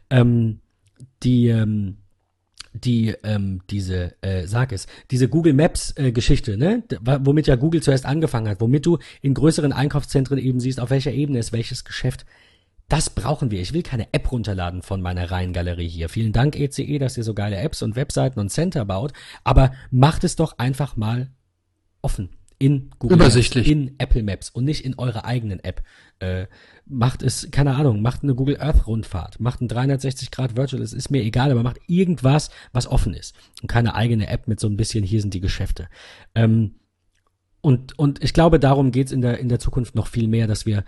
Ähm, 0.09 0.61
die, 1.23 1.49
ähm, 1.49 1.99
die, 2.73 3.15
ähm, 3.23 3.61
diese, 3.69 4.15
äh, 4.23 4.47
sag 4.47 4.73
es, 4.73 4.87
diese 5.11 5.29
Google 5.29 5.53
Maps 5.53 5.93
äh, 5.99 6.11
Geschichte, 6.11 6.57
ne, 6.57 6.83
womit 7.03 7.49
ja 7.49 7.57
Google 7.57 7.83
zuerst 7.83 8.07
angefangen 8.07 8.49
hat, 8.49 8.63
womit 8.63 8.87
du 8.87 8.99
in 9.21 9.35
größeren 9.35 9.75
Einkaufszentren 9.75 10.39
eben 10.39 10.59
siehst, 10.59 10.81
auf 10.81 10.89
welcher 10.89 11.13
Ebene 11.13 11.41
ist 11.41 11.53
welches 11.53 11.85
Geschäft. 11.85 12.25
Das 12.89 13.11
brauchen 13.11 13.51
wir. 13.51 13.61
Ich 13.61 13.75
will 13.75 13.83
keine 13.83 14.09
App 14.15 14.33
runterladen 14.33 14.81
von 14.81 15.03
meiner 15.03 15.31
Reihengalerie 15.31 15.89
hier. 15.89 16.09
Vielen 16.09 16.33
Dank, 16.33 16.59
ECE, 16.59 16.99
dass 16.99 17.19
ihr 17.19 17.25
so 17.25 17.35
geile 17.35 17.57
Apps 17.57 17.83
und 17.83 17.95
Webseiten 17.95 18.41
und 18.41 18.49
Center 18.49 18.87
baut. 18.87 19.13
Aber 19.43 19.73
macht 19.91 20.25
es 20.25 20.37
doch 20.37 20.59
einfach 20.59 20.97
mal 20.97 21.29
offen. 22.01 22.31
In 22.65 22.91
Google 22.99 23.19
Übersichtlich. 23.19 23.67
Maps, 23.67 23.73
in 23.73 23.95
Apple 23.99 24.23
Maps 24.23 24.49
und 24.49 24.65
nicht 24.65 24.85
in 24.85 24.95
eurer 24.99 25.25
eigenen 25.25 25.61
App. 25.61 25.83
Äh, 26.19 26.47
macht 26.87 27.23
es, 27.23 27.51
keine 27.51 27.75
Ahnung, 27.75 28.01
macht 28.01 28.23
eine 28.23 28.35
Google 28.35 28.59
Earth 28.59 28.87
Rundfahrt, 28.87 29.39
macht 29.39 29.61
ein 29.61 29.69
360 29.69 30.31
Grad 30.31 30.57
Virtual, 30.57 30.81
es 30.81 30.93
ist 30.93 31.11
mir 31.11 31.23
egal, 31.23 31.51
aber 31.51 31.63
macht 31.63 31.81
irgendwas, 31.89 32.51
was 32.73 32.87
offen 32.87 33.13
ist. 33.13 33.35
Und 33.61 33.69
keine 33.69 33.95
eigene 33.95 34.29
App 34.29 34.49
mit 34.49 34.61
so 34.61 34.67
ein 34.67 34.79
bisschen, 34.79 35.05
hier 35.05 35.21
sind 35.21 35.35
die 35.35 35.41
Geschäfte. 35.41 35.89
Ähm, 36.35 36.77
und, 37.61 37.99
und 37.99 38.25
ich 38.25 38.33
glaube, 38.33 38.59
darum 38.59 38.93
geht's 38.93 39.13
in 39.13 39.21
der, 39.21 39.39
in 39.39 39.49
der 39.49 39.59
Zukunft 39.59 39.95
noch 39.95 40.07
viel 40.07 40.29
mehr, 40.29 40.47
dass 40.47 40.65
wir 40.65 40.85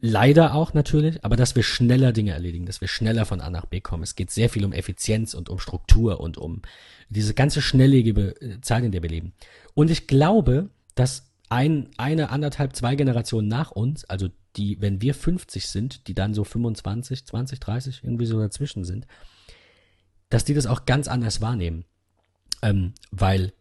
leider 0.00 0.54
auch 0.54 0.74
natürlich, 0.74 1.24
aber 1.24 1.36
dass 1.36 1.56
wir 1.56 1.62
schneller 1.62 2.12
Dinge 2.12 2.32
erledigen, 2.32 2.66
dass 2.66 2.80
wir 2.80 2.88
schneller 2.88 3.24
von 3.24 3.40
A 3.40 3.50
nach 3.50 3.66
B 3.66 3.80
kommen. 3.80 4.02
Es 4.02 4.14
geht 4.14 4.30
sehr 4.30 4.50
viel 4.50 4.64
um 4.64 4.72
Effizienz 4.72 5.34
und 5.34 5.48
um 5.48 5.58
Struktur 5.58 6.20
und 6.20 6.36
um 6.36 6.62
diese 7.08 7.34
ganze 7.34 7.62
schnelllebige 7.62 8.40
äh, 8.40 8.60
Zeit, 8.60 8.84
in 8.84 8.92
der 8.92 9.02
wir 9.02 9.10
leben. 9.10 9.32
Und 9.74 9.90
ich 9.90 10.06
glaube, 10.06 10.70
dass 10.94 11.30
ein, 11.48 11.90
eine, 11.96 12.30
anderthalb, 12.30 12.76
zwei 12.76 12.94
Generationen 12.94 13.48
nach 13.48 13.70
uns, 13.70 14.04
also 14.04 14.28
die, 14.56 14.80
wenn 14.80 15.00
wir 15.02 15.14
50 15.14 15.68
sind, 15.68 16.06
die 16.06 16.14
dann 16.14 16.34
so 16.34 16.44
25, 16.44 17.26
20, 17.26 17.60
30 17.60 18.04
irgendwie 18.04 18.26
so 18.26 18.38
dazwischen 18.38 18.84
sind, 18.84 19.06
dass 20.28 20.44
die 20.44 20.54
das 20.54 20.66
auch 20.66 20.86
ganz 20.86 21.08
anders 21.08 21.40
wahrnehmen. 21.40 21.84
Ähm, 22.62 22.94
weil 23.10 23.52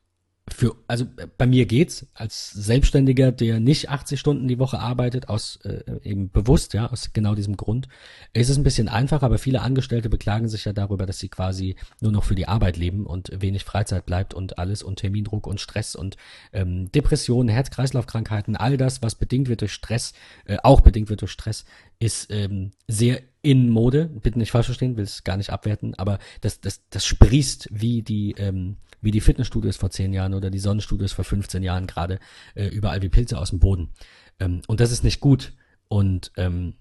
für, 0.54 0.76
also 0.88 1.06
bei 1.38 1.46
mir 1.46 1.66
geht's. 1.66 2.06
Als 2.14 2.52
Selbstständiger, 2.52 3.32
der 3.32 3.60
nicht 3.60 3.90
80 3.90 4.20
Stunden 4.20 4.48
die 4.48 4.60
Woche 4.60 4.80
arbeitet, 4.80 5.30
aus 5.30 5.58
äh, 5.64 5.82
eben 6.04 6.30
bewusst, 6.32 6.74
ja, 6.74 6.90
aus 6.92 7.14
genau 7.14 7.36
diesem 7.36 7.58
Grund, 7.58 7.88
ist 8.34 8.50
es 8.50 8.58
ein 8.58 8.64
bisschen 8.64 8.88
einfacher, 8.88 9.26
aber 9.26 9.38
viele 9.38 9.62
Angestellte 9.62 10.10
beklagen 10.10 10.48
sich 10.48 10.66
ja 10.66 10.74
darüber, 10.74 11.06
dass 11.06 11.20
sie 11.20 11.30
quasi 11.30 11.76
nur 12.02 12.12
noch 12.12 12.24
für 12.24 12.36
die 12.36 12.48
Arbeit 12.48 12.78
leben 12.78 13.06
und 13.06 13.32
wenig 13.34 13.64
Freizeit 13.64 14.06
bleibt 14.06 14.34
und 14.34 14.58
alles 14.60 14.84
und 14.84 14.98
Termindruck 14.98 15.48
und 15.48 15.60
Stress 15.60 15.96
und 15.96 16.18
ähm, 16.54 16.92
Depressionen, 16.92 17.50
Herz-Kreislauf-Krankheiten, 17.50 18.56
all 18.56 18.78
das, 18.78 19.02
was 19.02 19.16
bedingt 19.16 19.50
wird 19.50 19.62
durch 19.62 19.74
Stress, 19.74 20.14
äh, 20.46 20.58
auch 20.64 20.82
bedingt 20.82 21.10
wird 21.10 21.22
durch 21.22 21.32
Stress, 21.32 21.66
ist 22.00 22.32
ähm, 22.32 22.72
sehr 22.88 23.22
in 23.42 23.70
Mode. 23.70 24.06
Bitte 24.06 24.40
nicht 24.40 24.52
falsch 24.52 24.68
verstehen, 24.68 24.98
will 24.98 25.04
es 25.04 25.24
gar 25.24 25.38
nicht 25.38 25.52
abwerten, 25.52 25.96
aber 25.96 26.20
das, 26.42 26.62
das, 26.62 26.82
das 26.90 27.06
sprießt 27.06 27.70
wie 27.72 28.02
die, 28.02 28.36
ähm, 28.38 28.78
wie 29.02 29.12
die 29.12 29.22
Fitnessstudios 29.22 29.78
vor 29.78 29.92
zehn 29.92 30.14
Jahren 30.14 30.34
oder 30.34 30.50
die 30.50 30.60
Sonnenstudios 30.60 31.14
vor 31.14 31.26
15 31.26 31.64
Jahren 31.64 31.88
gerade 31.88 32.20
äh, 32.56 32.68
überall 32.68 33.02
wie 33.02 33.10
Pilze 33.10 33.38
aus 33.38 33.52
dem 33.52 33.60
Boden. 33.60 33.90
Ähm, 34.40 34.62
und 34.68 34.80
das 34.80 34.92
ist 34.92 35.04
nicht 35.04 35.20
gut. 35.20 35.54
Und 35.88 36.32
ähm, 36.38 36.76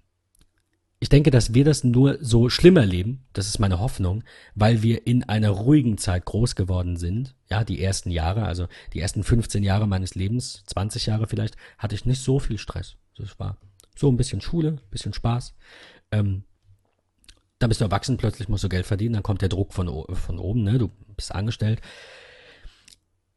ich 1.00 1.08
denke, 1.08 1.30
dass 1.30 1.54
wir 1.54 1.64
das 1.64 1.84
nur 1.84 2.18
so 2.20 2.48
schlimmer 2.48 2.84
leben, 2.84 3.24
das 3.32 3.46
ist 3.46 3.60
meine 3.60 3.78
Hoffnung, 3.78 4.24
weil 4.56 4.82
wir 4.82 5.06
in 5.06 5.22
einer 5.22 5.50
ruhigen 5.50 5.96
Zeit 5.96 6.24
groß 6.24 6.56
geworden 6.56 6.96
sind. 6.96 7.36
Ja, 7.48 7.62
die 7.62 7.80
ersten 7.80 8.10
Jahre, 8.10 8.44
also 8.44 8.66
die 8.92 9.00
ersten 9.00 9.22
15 9.22 9.62
Jahre 9.62 9.86
meines 9.86 10.16
Lebens, 10.16 10.64
20 10.66 11.06
Jahre 11.06 11.28
vielleicht, 11.28 11.56
hatte 11.78 11.94
ich 11.94 12.04
nicht 12.04 12.20
so 12.20 12.40
viel 12.40 12.58
Stress. 12.58 12.96
Das 13.16 13.38
war 13.38 13.58
so 13.98 14.10
ein 14.10 14.16
bisschen 14.16 14.40
Schule, 14.40 14.68
ein 14.68 14.90
bisschen 14.90 15.12
Spaß. 15.12 15.54
Ähm, 16.12 16.44
dann 17.58 17.68
bist 17.68 17.80
du 17.80 17.84
erwachsen, 17.84 18.16
plötzlich 18.16 18.48
musst 18.48 18.64
du 18.64 18.68
Geld 18.68 18.86
verdienen, 18.86 19.14
dann 19.14 19.22
kommt 19.22 19.42
der 19.42 19.48
Druck 19.48 19.72
von, 19.72 19.88
von 20.14 20.38
oben, 20.38 20.62
ne? 20.62 20.78
du 20.78 20.90
bist 21.16 21.34
angestellt. 21.34 21.80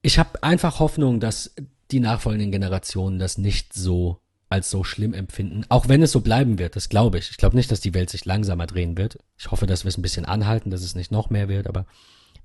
Ich 0.03 0.19
habe 0.19 0.43
einfach 0.43 0.79
Hoffnung, 0.79 1.19
dass 1.19 1.55
die 1.91 1.99
nachfolgenden 1.99 2.51
Generationen 2.51 3.19
das 3.19 3.37
nicht 3.37 3.73
so 3.73 4.19
als 4.49 4.69
so 4.69 4.83
schlimm 4.83 5.13
empfinden. 5.13 5.65
Auch 5.69 5.87
wenn 5.87 6.03
es 6.03 6.11
so 6.11 6.19
bleiben 6.19 6.59
wird, 6.59 6.75
das 6.75 6.89
glaube 6.89 7.17
ich. 7.17 7.31
Ich 7.31 7.37
glaube 7.37 7.55
nicht, 7.55 7.71
dass 7.71 7.79
die 7.79 7.93
Welt 7.93 8.09
sich 8.09 8.25
langsamer 8.25 8.67
drehen 8.67 8.97
wird. 8.97 9.17
Ich 9.37 9.49
hoffe, 9.49 9.65
dass 9.65 9.85
wir 9.85 9.89
es 9.89 9.97
ein 9.97 10.01
bisschen 10.01 10.25
anhalten, 10.25 10.71
dass 10.71 10.81
es 10.81 10.93
nicht 10.93 11.11
noch 11.11 11.29
mehr 11.29 11.47
wird, 11.47 11.67
aber 11.67 11.85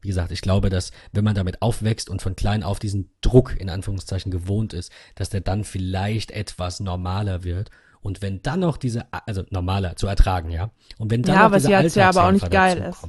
wie 0.03 0.09
gesagt, 0.09 0.31
ich 0.31 0.41
glaube, 0.41 0.71
dass 0.71 0.93
wenn 1.13 1.25
man 1.25 1.35
damit 1.35 1.63
aufwächst 1.63 2.09
und 2.09 2.23
von 2.23 2.37
klein 2.37 2.63
auf 2.63 2.79
diesen 2.79 3.11
Druck 3.23 3.59
in 3.59 3.69
Anführungszeichen 3.69 4.31
gewohnt 4.31 4.73
ist, 4.73 4.93
dass 5.17 5.31
der 5.31 5.41
dann 5.41 5.65
vielleicht 5.65 6.31
etwas 6.31 6.81
normaler 6.81 7.43
wird 7.43 7.71
und 8.07 8.23
wenn 8.23 8.41
dann 8.41 8.61
noch 8.61 8.77
diese, 8.77 9.05
also 9.11 9.43
normaler 9.51 9.97
zu 9.97 10.07
ertragen, 10.07 10.51
ja. 10.51 10.71
Und 10.97 11.11
wenn 11.11 11.23
dann 11.23 11.35
ja, 11.35 11.43
noch 11.43 11.51
was 11.51 11.65
diese 11.65 11.73
jetzt 11.73 11.97
ja 11.97 12.09
aber 12.09 12.29
auch 12.29 12.31
nicht 12.31 12.49
geil 12.53 12.79
ist. 12.89 13.09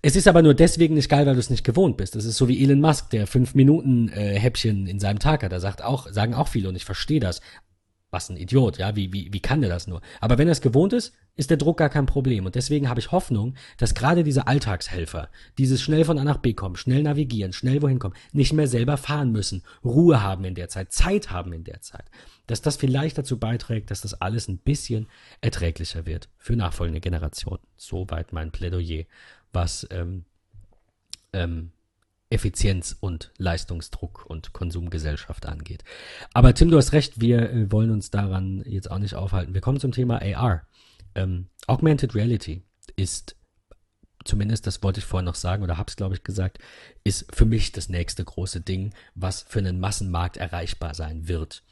Es 0.00 0.16
ist 0.16 0.26
aber 0.26 0.40
nur 0.40 0.54
deswegen 0.54 0.94
nicht 0.94 1.10
geil, 1.10 1.26
weil 1.26 1.34
du 1.34 1.40
es 1.40 1.50
nicht 1.50 1.62
gewohnt 1.62 1.98
bist. 1.98 2.14
Das 2.14 2.24
ist 2.24 2.38
so 2.38 2.48
wie 2.48 2.62
Elon 2.62 2.80
Musk, 2.80 3.10
der 3.10 3.26
fünf 3.26 3.54
Minuten 3.54 4.08
äh, 4.08 4.38
Häppchen 4.38 4.86
in 4.86 4.98
seinem 4.98 5.18
Tag 5.18 5.42
hat. 5.42 5.52
Da 5.52 5.60
sagt 5.60 5.82
auch, 5.82 6.08
sagen 6.08 6.32
auch 6.32 6.48
viele 6.48 6.70
und 6.70 6.76
ich 6.76 6.86
verstehe 6.86 7.20
das. 7.20 7.42
Was 8.10 8.30
ein 8.30 8.36
Idiot, 8.36 8.78
ja, 8.78 8.96
wie, 8.96 9.12
wie, 9.12 9.32
wie 9.32 9.40
kann 9.40 9.60
der 9.60 9.68
das 9.68 9.86
nur? 9.86 10.00
Aber 10.20 10.38
wenn 10.38 10.48
er 10.48 10.52
es 10.52 10.62
gewohnt 10.62 10.94
ist, 10.94 11.14
ist 11.36 11.50
der 11.50 11.58
Druck 11.58 11.76
gar 11.76 11.90
kein 11.90 12.06
Problem. 12.06 12.46
Und 12.46 12.54
deswegen 12.54 12.88
habe 12.88 13.00
ich 13.00 13.12
Hoffnung, 13.12 13.54
dass 13.76 13.94
gerade 13.94 14.24
diese 14.24 14.46
Alltagshelfer, 14.46 15.28
dieses 15.58 15.82
schnell 15.82 16.04
von 16.04 16.18
A 16.18 16.24
nach 16.24 16.38
B 16.38 16.54
kommen, 16.54 16.76
schnell 16.76 17.02
navigieren, 17.02 17.52
schnell 17.52 17.82
wohin 17.82 17.98
kommen, 17.98 18.14
nicht 18.32 18.54
mehr 18.54 18.66
selber 18.66 18.96
fahren 18.96 19.30
müssen, 19.30 19.62
Ruhe 19.84 20.22
haben 20.22 20.44
in 20.44 20.54
der 20.54 20.68
Zeit, 20.68 20.92
Zeit 20.92 21.30
haben 21.30 21.52
in 21.52 21.64
der 21.64 21.80
Zeit, 21.80 22.06
dass 22.46 22.62
das 22.62 22.76
vielleicht 22.76 23.18
dazu 23.18 23.38
beiträgt, 23.38 23.90
dass 23.90 24.00
das 24.00 24.20
alles 24.20 24.48
ein 24.48 24.58
bisschen 24.58 25.06
erträglicher 25.42 26.06
wird 26.06 26.28
für 26.38 26.56
nachfolgende 26.56 27.00
Generationen. 27.00 27.62
Soweit 27.76 28.32
mein 28.32 28.50
Plädoyer 28.50 29.04
was 29.52 29.86
ähm, 29.90 30.24
ähm, 31.32 31.72
Effizienz 32.30 32.96
und 33.00 33.32
Leistungsdruck 33.38 34.26
und 34.26 34.52
Konsumgesellschaft 34.52 35.46
angeht. 35.46 35.82
Aber 36.34 36.54
Tim, 36.54 36.70
du 36.70 36.76
hast 36.76 36.92
recht, 36.92 37.20
wir 37.20 37.50
äh, 37.50 37.72
wollen 37.72 37.90
uns 37.90 38.10
daran 38.10 38.62
jetzt 38.66 38.90
auch 38.90 38.98
nicht 38.98 39.14
aufhalten. 39.14 39.54
Wir 39.54 39.60
kommen 39.60 39.80
zum 39.80 39.92
Thema 39.92 40.20
AR. 40.20 40.66
Ähm, 41.14 41.48
Augmented 41.66 42.14
Reality 42.14 42.62
ist 42.96 43.36
zumindest, 44.24 44.66
das 44.66 44.82
wollte 44.82 45.00
ich 45.00 45.06
vorhin 45.06 45.24
noch 45.24 45.34
sagen 45.34 45.62
oder 45.62 45.78
hab's 45.78 45.96
glaube 45.96 46.14
ich 46.14 46.22
gesagt, 46.22 46.58
ist 47.02 47.34
für 47.34 47.46
mich 47.46 47.72
das 47.72 47.88
nächste 47.88 48.24
große 48.24 48.60
Ding, 48.60 48.92
was 49.14 49.42
für 49.42 49.60
einen 49.60 49.80
Massenmarkt 49.80 50.36
erreichbar 50.36 50.94
sein 50.94 51.28
wird. 51.28 51.62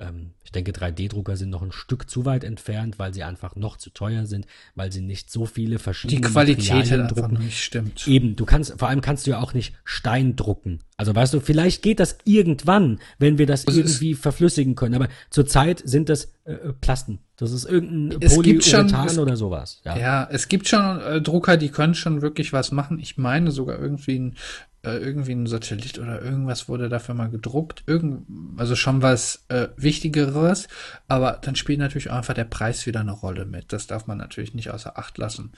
Ähm, 0.00 0.32
ich 0.44 0.50
denke, 0.52 0.72
3D-Drucker 0.72 1.36
sind 1.36 1.50
noch 1.50 1.62
ein 1.62 1.70
Stück 1.72 2.10
zu 2.10 2.24
weit 2.24 2.42
entfernt, 2.42 2.98
weil 2.98 3.14
sie 3.14 3.22
einfach 3.22 3.54
noch 3.54 3.76
zu 3.76 3.90
teuer 3.90 4.26
sind, 4.26 4.46
weil 4.74 4.90
sie 4.90 5.00
nicht 5.02 5.30
so 5.30 5.46
viele 5.46 5.78
verschiedene 5.78 6.20
Die 6.22 6.26
Qualität 6.32 6.90
halt 6.90 7.10
drucken. 7.10 7.24
einfach 7.36 7.44
nicht 7.44 7.62
stimmt. 7.62 8.08
Eben, 8.08 8.34
du 8.34 8.44
kannst, 8.46 8.78
vor 8.78 8.88
allem 8.88 9.00
kannst 9.02 9.26
du 9.26 9.30
ja 9.32 9.40
auch 9.40 9.54
nicht 9.54 9.74
Stein 9.84 10.34
drucken. 10.36 10.80
Also 10.96 11.14
weißt 11.14 11.34
du, 11.34 11.40
vielleicht 11.40 11.82
geht 11.82 12.00
das 12.00 12.18
irgendwann, 12.24 12.98
wenn 13.18 13.38
wir 13.38 13.46
das 13.46 13.66
Also 13.66 13.80
es- 13.80 13.86
irgendwie 13.96 14.14
verflüssigen 14.14 14.74
können. 14.74 14.94
Aber 14.94 15.08
zurzeit 15.30 15.82
sind 15.84 16.08
das 16.08 16.32
äh, 16.44 16.52
äh, 16.54 16.72
Plasten. 16.80 17.20
Das 17.36 17.52
ist 17.52 17.64
irgendein 17.64 18.20
Polyurethan 18.20 19.18
oder 19.18 19.36
sowas. 19.36 19.80
Ja. 19.84 19.96
Ja, 19.98 20.28
es 20.30 20.48
gibt 20.48 20.68
schon 20.68 21.00
äh, 21.00 21.20
Drucker, 21.22 21.56
die 21.56 21.68
können 21.70 21.94
schon 21.94 22.20
wirklich 22.22 22.52
was 22.52 22.70
machen. 22.72 22.98
Ich 22.98 23.16
meine 23.16 23.50
sogar 23.50 23.78
irgendwie 23.78 24.18
ein, 24.18 24.36
äh, 24.82 24.96
irgendwie 24.96 25.32
ein 25.32 25.46
Satellit 25.46 25.98
oder 25.98 26.22
irgendwas 26.22 26.68
wurde 26.68 26.88
dafür 26.88 27.14
mal 27.14 27.28
gedruckt. 27.28 27.82
Irgend, 27.86 28.26
also 28.58 28.76
schon 28.76 29.02
was 29.02 29.44
äh, 29.48 29.68
Wichtigeres. 29.76 30.68
Aber 31.08 31.38
dann 31.42 31.56
spielt 31.56 31.78
natürlich 31.78 32.10
auch 32.10 32.16
einfach 32.16 32.34
der 32.34 32.44
Preis 32.44 32.86
wieder 32.86 33.00
eine 33.00 33.12
Rolle 33.12 33.44
mit. 33.44 33.72
Das 33.72 33.86
darf 33.86 34.06
man 34.06 34.18
natürlich 34.18 34.54
nicht 34.54 34.70
außer 34.70 34.98
Acht 34.98 35.18
lassen. 35.18 35.52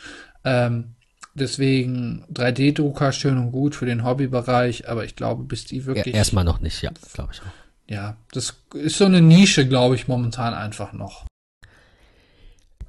Ähm, 0.45 0.95
deswegen 1.35 2.25
3D-Drucker 2.33 3.13
schön 3.13 3.39
und 3.39 3.53
gut 3.53 3.75
für 3.75 3.87
den 3.87 4.05
Hobbybereich, 4.05 4.89
aber 4.89 5.05
ich 5.05 5.17
glaube, 5.17 5.45
bis 5.45 5.65
die 5.65 5.79
Ja, 5.79 5.87
wirklich. 5.87 6.15
Erstmal 6.15 6.45
noch 6.45 6.61
nicht, 6.61 6.83
ja, 6.83 6.91
glaube 7.13 7.31
ich 7.33 7.41
auch. 7.41 7.53
Ja, 7.89 8.17
das 8.33 8.55
ist 8.75 8.97
so 8.97 9.05
eine 9.05 9.21
Nische, 9.21 9.67
glaube 9.69 9.95
ich, 9.95 10.09
momentan 10.09 10.55
einfach 10.55 10.93
noch. 10.93 11.27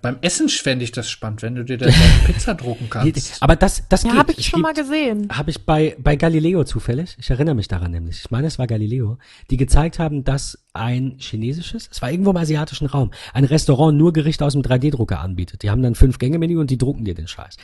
Beim 0.03 0.17
Essen 0.21 0.49
fände 0.49 0.83
ich 0.83 0.91
das 0.91 1.09
spannend, 1.09 1.41
wenn 1.41 1.55
du 1.55 1.63
dir 1.65 1.77
da 1.77 1.87
Pizza 2.25 2.53
drucken 2.53 2.89
kannst. 2.89 3.41
Aber 3.41 3.55
das, 3.55 3.87
das 3.89 4.03
Ja, 4.03 4.13
habe 4.13 4.33
ich 4.33 4.39
Es 4.39 4.45
schon 4.45 4.61
mal 4.61 4.73
gibt- 4.73 4.87
gesehen. 4.89 5.29
Habe 5.31 5.49
ich 5.49 5.65
bei, 5.65 5.95
bei 5.97 6.15
Galileo 6.17 6.63
zufällig, 6.65 7.15
ich 7.17 7.29
erinnere 7.29 7.55
mich 7.55 7.67
daran 7.69 7.89
nämlich, 7.91 8.19
ich 8.19 8.29
meine, 8.29 8.45
es 8.47 8.59
war 8.59 8.67
Galileo, 8.67 9.17
die 9.49 9.57
gezeigt 9.57 9.97
haben, 9.99 10.23
dass 10.23 10.63
ein 10.73 11.15
chinesisches, 11.17 11.89
es 11.91 12.01
war 12.01 12.11
irgendwo 12.11 12.31
im 12.31 12.37
asiatischen 12.37 12.85
Raum, 12.87 13.11
ein 13.33 13.45
Restaurant 13.45 13.97
nur 13.97 14.13
Gerichte 14.13 14.45
aus 14.45 14.53
dem 14.53 14.61
3D-Drucker 14.61 15.19
anbietet. 15.21 15.63
Die 15.63 15.69
haben 15.69 15.81
dann 15.81 15.95
fünf 15.95 16.19
Gänge-Menü 16.19 16.59
und 16.59 16.69
die 16.69 16.77
drucken 16.77 17.05
dir 17.05 17.15
den 17.15 17.27
Scheiß. 17.27 17.55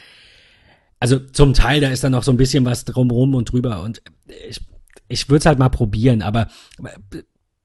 Also 0.99 1.19
zum 1.19 1.53
Teil, 1.53 1.81
da 1.81 1.89
ist 1.89 2.03
dann 2.03 2.13
noch 2.13 2.23
so 2.23 2.31
ein 2.31 2.37
bisschen 2.37 2.65
was 2.65 2.85
drumrum 2.85 3.35
und 3.35 3.51
drüber 3.51 3.83
und 3.83 4.01
ich, 4.49 4.61
ich 5.07 5.27
würde 5.29 5.39
es 5.39 5.45
halt 5.45 5.59
mal 5.59 5.69
probieren, 5.69 6.21
aber 6.21 6.47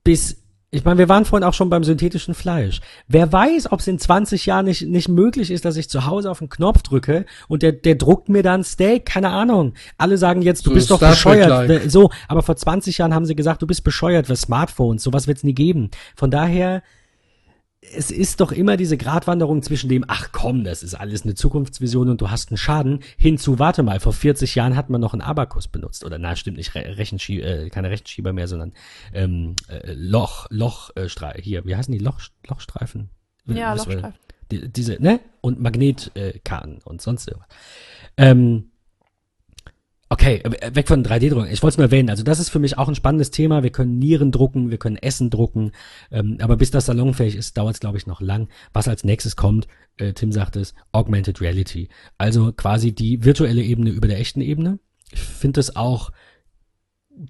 bis, 0.03 0.43
ich 0.75 0.85
meine, 0.85 0.99
wir 0.99 1.09
waren 1.09 1.25
vorhin 1.25 1.47
auch 1.47 1.55
schon 1.55 1.71
beim 1.71 1.85
synthetischen 1.85 2.35
Fleisch. 2.35 2.81
Wer 3.09 3.33
weiß, 3.33 3.73
ob 3.73 3.81
es 3.81 3.87
in 3.87 3.99
20 3.99 4.47
Jahren 4.47 4.65
nicht, 4.67 4.87
nicht 4.89 5.09
möglich 5.09 5.51
ist, 5.51 5.65
dass 5.65 5.77
ich 5.77 5.89
zu 5.89 6.07
Hause 6.07 6.31
auf 6.31 6.41
den 6.41 6.49
Knopf 6.49 6.83
drücke 6.83 7.27
und 7.49 7.63
der, 7.63 7.73
der 7.73 7.95
druckt 7.95 8.29
mir 8.29 8.43
dann 8.43 8.65
Steak, 8.65 9.07
keine 9.07 9.31
Ahnung. 9.31 9.75
Alle 9.99 10.19
sagen 10.19 10.43
jetzt, 10.43 10.67
du 10.67 10.71
So 10.71 10.75
bist 10.75 10.91
doch 10.91 10.99
Star 10.99 11.15
Trek-like. 11.15 11.69
bescheuert. 11.69 11.91
So, 11.91 12.11
aber 12.29 12.43
vor 12.43 12.57
20 12.57 12.99
Jahren 12.99 13.15
haben 13.15 13.27
sie 13.27 13.37
gesagt, 13.37 13.63
du 13.63 13.67
bist 13.67 13.85
bescheuert 13.85 14.27
für 14.27 14.37
Smartphones, 14.37 15.03
sowas 15.03 15.27
wird's 15.27 15.45
nie 15.45 15.55
geben. 15.55 15.91
Von 16.17 16.31
daher, 16.31 16.83
es 17.93 18.11
ist 18.11 18.41
doch 18.41 18.53
immer 18.53 18.77
diese 18.77 18.97
Gratwanderung 18.97 19.63
zwischen 19.63 19.89
dem, 19.89 20.05
ach 20.09 20.31
komm, 20.33 20.65
das 20.65 20.83
ist 20.83 20.95
alles 20.95 21.25
eine 21.25 21.35
Zukunftsvision 21.35 22.09
und 22.09 22.21
du 22.21 22.31
hast 22.31 22.51
einen 22.51 22.57
Schaden, 22.57 23.01
hinzu, 23.17 23.59
warte 23.59 23.83
mal, 23.83 24.01
vor 24.01 24.13
40 24.13 24.55
Jahren 24.55 24.77
hat 24.77 24.91
man 24.91 25.01
noch 25.01 25.13
einen 25.13 25.23
Abakus 25.23 25.69
benutzt. 25.69 26.05
Oder 26.05 26.19
na, 26.19 26.37
stimmt 26.37 26.57
nicht, 26.57 26.75
Re 26.75 26.97
Rechenschie 26.97 27.41
äh, 27.41 27.69
keine 27.71 27.91
Rechenschieber 27.91 28.33
mehr, 28.33 28.49
sondern 28.49 28.73
ähm, 29.13 29.55
äh, 29.69 29.93
Loch, 29.93 30.47
Loch, 30.51 30.91
äh, 30.97 31.03
Stre- 31.05 31.41
hier, 31.41 31.65
wie 31.67 31.77
heißen 31.77 31.93
die? 31.93 31.99
Loch, 31.99 32.21
Lochstreifen? 32.49 33.11
Ja, 33.47 33.73
Was 33.75 33.87
Lochstreifen. 33.87 34.19
Die, 34.51 34.69
diese, 34.71 35.03
ne? 35.03 35.21
Und 35.41 35.61
Magnetkarten 35.61 36.77
äh, 36.79 36.81
und 36.85 37.01
sonst 37.01 37.29
irgendwas. 37.29 37.49
Ähm, 38.17 38.71
Okay, 40.15 40.43
äh, 40.45 40.77
weg 40.77 40.87
von 40.87 41.05
3D-Drucken. 41.05 41.51
Ich 41.51 41.61
wollte 41.65 41.75
es 41.75 41.79
nur 41.79 41.87
erwähnen. 41.87 42.09
Also 42.09 42.23
das 42.23 42.39
ist 42.39 42.49
für 42.49 42.61
mich 42.61 42.79
auch 42.79 42.87
ein 42.87 42.95
spannendes 42.95 43.33
Thema. 43.33 43.65
Wir 43.65 43.71
können 43.71 43.99
Nieren 43.99 44.31
drucken, 44.31 44.71
wir 44.71 44.79
können 44.79 44.95
Essen 44.95 45.29
drucken. 45.29 45.73
Ähm, 46.13 46.39
aber 46.41 46.57
bis 46.57 46.71
das 46.71 46.87
salonfähig 46.87 47.35
ist, 47.35 47.59
dauert 47.59 47.75
es, 47.75 47.81
glaube 47.81 47.99
ich, 47.99 48.07
noch 48.07 48.21
lang. 48.21 48.47
Was 48.73 48.87
als 48.87 49.03
nächstes 49.03 49.35
kommt, 49.35 49.67
äh, 49.97 50.13
Tim 50.13 50.31
sagt 50.31 50.55
es, 50.55 50.73
Augmented 50.93 51.41
Reality. 51.41 51.89
Also 52.17 52.53
quasi 52.53 52.93
die 52.93 53.25
virtuelle 53.25 53.63
Ebene 53.63 53.91
über 53.91 54.07
der 54.07 54.21
echten 54.21 54.41
Ebene. 54.41 54.79
Ich 55.11 55.19
finde 55.19 55.59
das 55.59 55.75
auch 55.75 56.13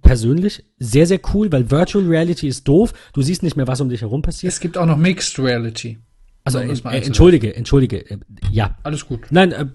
persönlich 0.02 0.64
sehr, 0.76 1.06
sehr 1.06 1.20
cool, 1.32 1.50
weil 1.52 1.70
Virtual 1.70 2.04
Reality 2.04 2.48
ist 2.48 2.68
doof. 2.68 2.92
Du 3.14 3.22
siehst 3.22 3.42
nicht 3.42 3.56
mehr, 3.56 3.66
was 3.66 3.80
um 3.80 3.88
dich 3.88 4.02
herum 4.02 4.20
passiert. 4.20 4.52
Es 4.52 4.60
gibt 4.60 4.76
auch 4.76 4.84
noch 4.84 4.98
Mixed 4.98 5.38
Reality. 5.38 6.00
Also, 6.44 6.58
äh, 6.58 6.98
entschuldige, 6.98 7.56
entschuldige. 7.56 8.10
Äh, 8.10 8.18
ja, 8.50 8.76
Alles 8.82 9.06
gut. 9.06 9.20
Nein, 9.30 9.52
äh, 9.52 9.66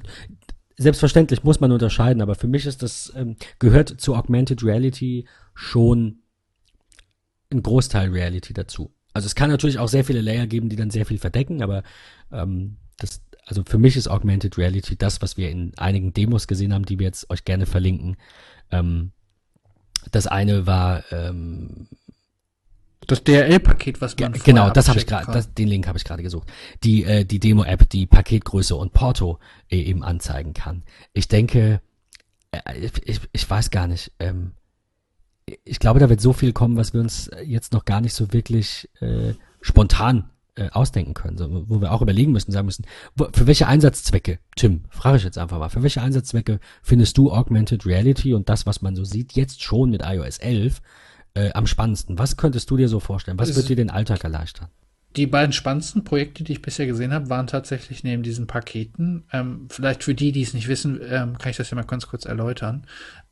selbstverständlich 0.80 1.44
muss 1.44 1.60
man 1.60 1.72
unterscheiden, 1.72 2.22
aber 2.22 2.36
für 2.36 2.48
mich 2.48 2.66
ist 2.66 2.82
das, 2.82 3.12
ähm, 3.16 3.36
gehört 3.60 4.02
zu 4.02 4.16
Augmented 4.16 4.64
Reality 4.64 5.26
schon 5.54 6.20
ein 7.52 7.62
Großteil 7.62 8.10
Reality 8.10 8.54
dazu. 8.54 8.94
Also 9.14 9.26
es 9.26 9.36
kann 9.36 9.50
natürlich 9.50 9.78
auch 9.78 9.90
sehr 9.90 10.06
viele 10.06 10.22
Layer 10.22 10.48
geben, 10.48 10.70
die 10.70 10.78
dann 10.78 10.90
sehr 10.90 11.06
viel 11.06 11.18
verdecken, 11.18 11.62
aber 11.62 11.84
ähm, 12.32 12.78
das, 12.98 13.22
also 13.46 13.64
für 13.66 13.78
mich 13.78 13.98
ist 13.98 14.08
Augmented 14.08 14.58
Reality 14.58 14.96
das, 14.96 15.22
was 15.22 15.36
wir 15.36 15.50
in 15.50 15.78
einigen 15.78 16.14
Demos 16.14 16.48
gesehen 16.48 16.74
haben, 16.74 16.86
die 16.86 16.98
wir 16.98 17.08
jetzt 17.08 17.30
euch 17.30 17.44
gerne 17.44 17.66
verlinken. 17.66 18.16
Ähm, 18.72 19.12
das 20.12 20.28
eine 20.28 20.66
war 20.66 21.04
ähm, 21.12 21.90
Das 23.08 23.24
DRL-Paket, 23.24 24.02
was 24.02 24.16
man 24.20 24.34
vorher 24.36 24.44
genau, 24.44 24.70
das 24.70 24.88
habe 24.88 25.00
ich 25.00 25.08
gerade, 25.08 25.44
den 25.58 25.68
Link 25.68 25.88
habe 25.88 25.98
ich 25.98 26.04
gerade 26.04 26.22
gesucht. 26.22 26.48
Die 26.84 27.04
äh, 27.04 27.26
die 27.26 27.40
Demo-App, 27.40 27.90
die 27.90 28.06
Paketgröße 28.06 28.76
und 28.76 28.94
Porto 28.94 29.40
äh, 29.70 29.78
eben 29.78 30.04
anzeigen 30.04 30.54
kann. 30.54 30.84
Ich 31.14 31.28
denke, 31.28 31.82
äh, 32.52 32.78
ich, 32.78 32.92
ich, 33.06 33.22
ich 33.32 33.50
weiß 33.50 33.72
gar 33.72 33.88
nicht. 33.88 34.12
Ähm, 34.20 34.52
ich 35.64 35.80
glaube, 35.80 36.00
da 36.00 36.10
wird 36.10 36.22
so 36.22 36.34
viel 36.34 36.54
kommen, 36.54 36.78
was 36.78 36.94
wir 36.94 37.02
uns 37.02 37.32
jetzt 37.44 37.74
noch 37.74 37.86
gar 37.86 38.02
nicht 38.02 38.14
so 38.14 38.32
wirklich 38.32 38.88
äh, 39.00 39.34
spontan 39.62 40.30
äh, 40.56 40.70
ausdenken 40.72 41.14
können, 41.14 41.38
so, 41.38 41.66
wo 41.68 41.82
wir 41.82 41.92
auch 41.92 42.02
überlegen 42.02 42.32
müssen, 42.32 42.52
sagen 42.52 42.66
müssen, 42.66 42.86
wo, 43.16 43.28
für 43.34 43.48
welche 43.48 43.68
Einsatzzwecke, 43.68 44.40
Tim, 44.56 44.84
frage 44.90 45.18
ich 45.18 45.24
jetzt 45.24 45.38
einfach 45.38 45.58
mal, 45.58 45.70
für 45.70 45.82
welche 45.82 46.02
Einsatzzwecke 46.02 46.60
findest 46.84 47.18
du 47.18 47.32
Augmented 47.32 47.86
Reality 47.86 48.34
und 48.34 48.50
das, 48.50 48.66
was 48.66 48.82
man 48.82 48.96
so 48.96 49.04
sieht, 49.04 49.34
jetzt 49.34 49.64
schon 49.64 49.90
mit 49.90 50.04
iOS 50.04 50.38
11 50.38 50.82
äh, 51.34 51.52
am 51.54 51.68
spannendsten? 51.68 52.18
Was 52.18 52.38
könntest 52.38 52.70
du 52.72 52.78
dir 52.78 52.90
so 52.90 53.00
vorstellen? 53.00 53.40
Was 53.40 53.56
wird 53.56 53.70
dir 53.70 53.76
den 53.76 53.90
Alltag 53.90 54.24
erleichtern? 54.24 54.70
die 55.16 55.28
beiden 55.28 55.54
spannendsten 55.54 56.04
Projekte, 56.04 56.44
die 56.44 56.54
ich 56.54 56.62
bisher 56.62 56.86
gesehen 56.86 57.14
habe, 57.14 57.30
waren 57.30 57.48
tatsächlich 57.48 58.04
neben 58.04 58.24
diesen 58.24 58.48
Paketen. 58.48 59.24
Ähm, 59.32 59.68
vielleicht 59.70 60.04
für 60.04 60.14
die, 60.14 60.32
die 60.32 60.44
es 60.44 60.54
nicht 60.54 60.68
wissen, 60.68 61.00
ähm, 61.04 61.38
kann 61.38 61.50
ich 61.50 61.58
das 61.58 61.70
ja 61.70 61.76
mal 61.76 61.84
ganz 61.84 62.08
kurz 62.08 62.26
erläutern. 62.26 62.86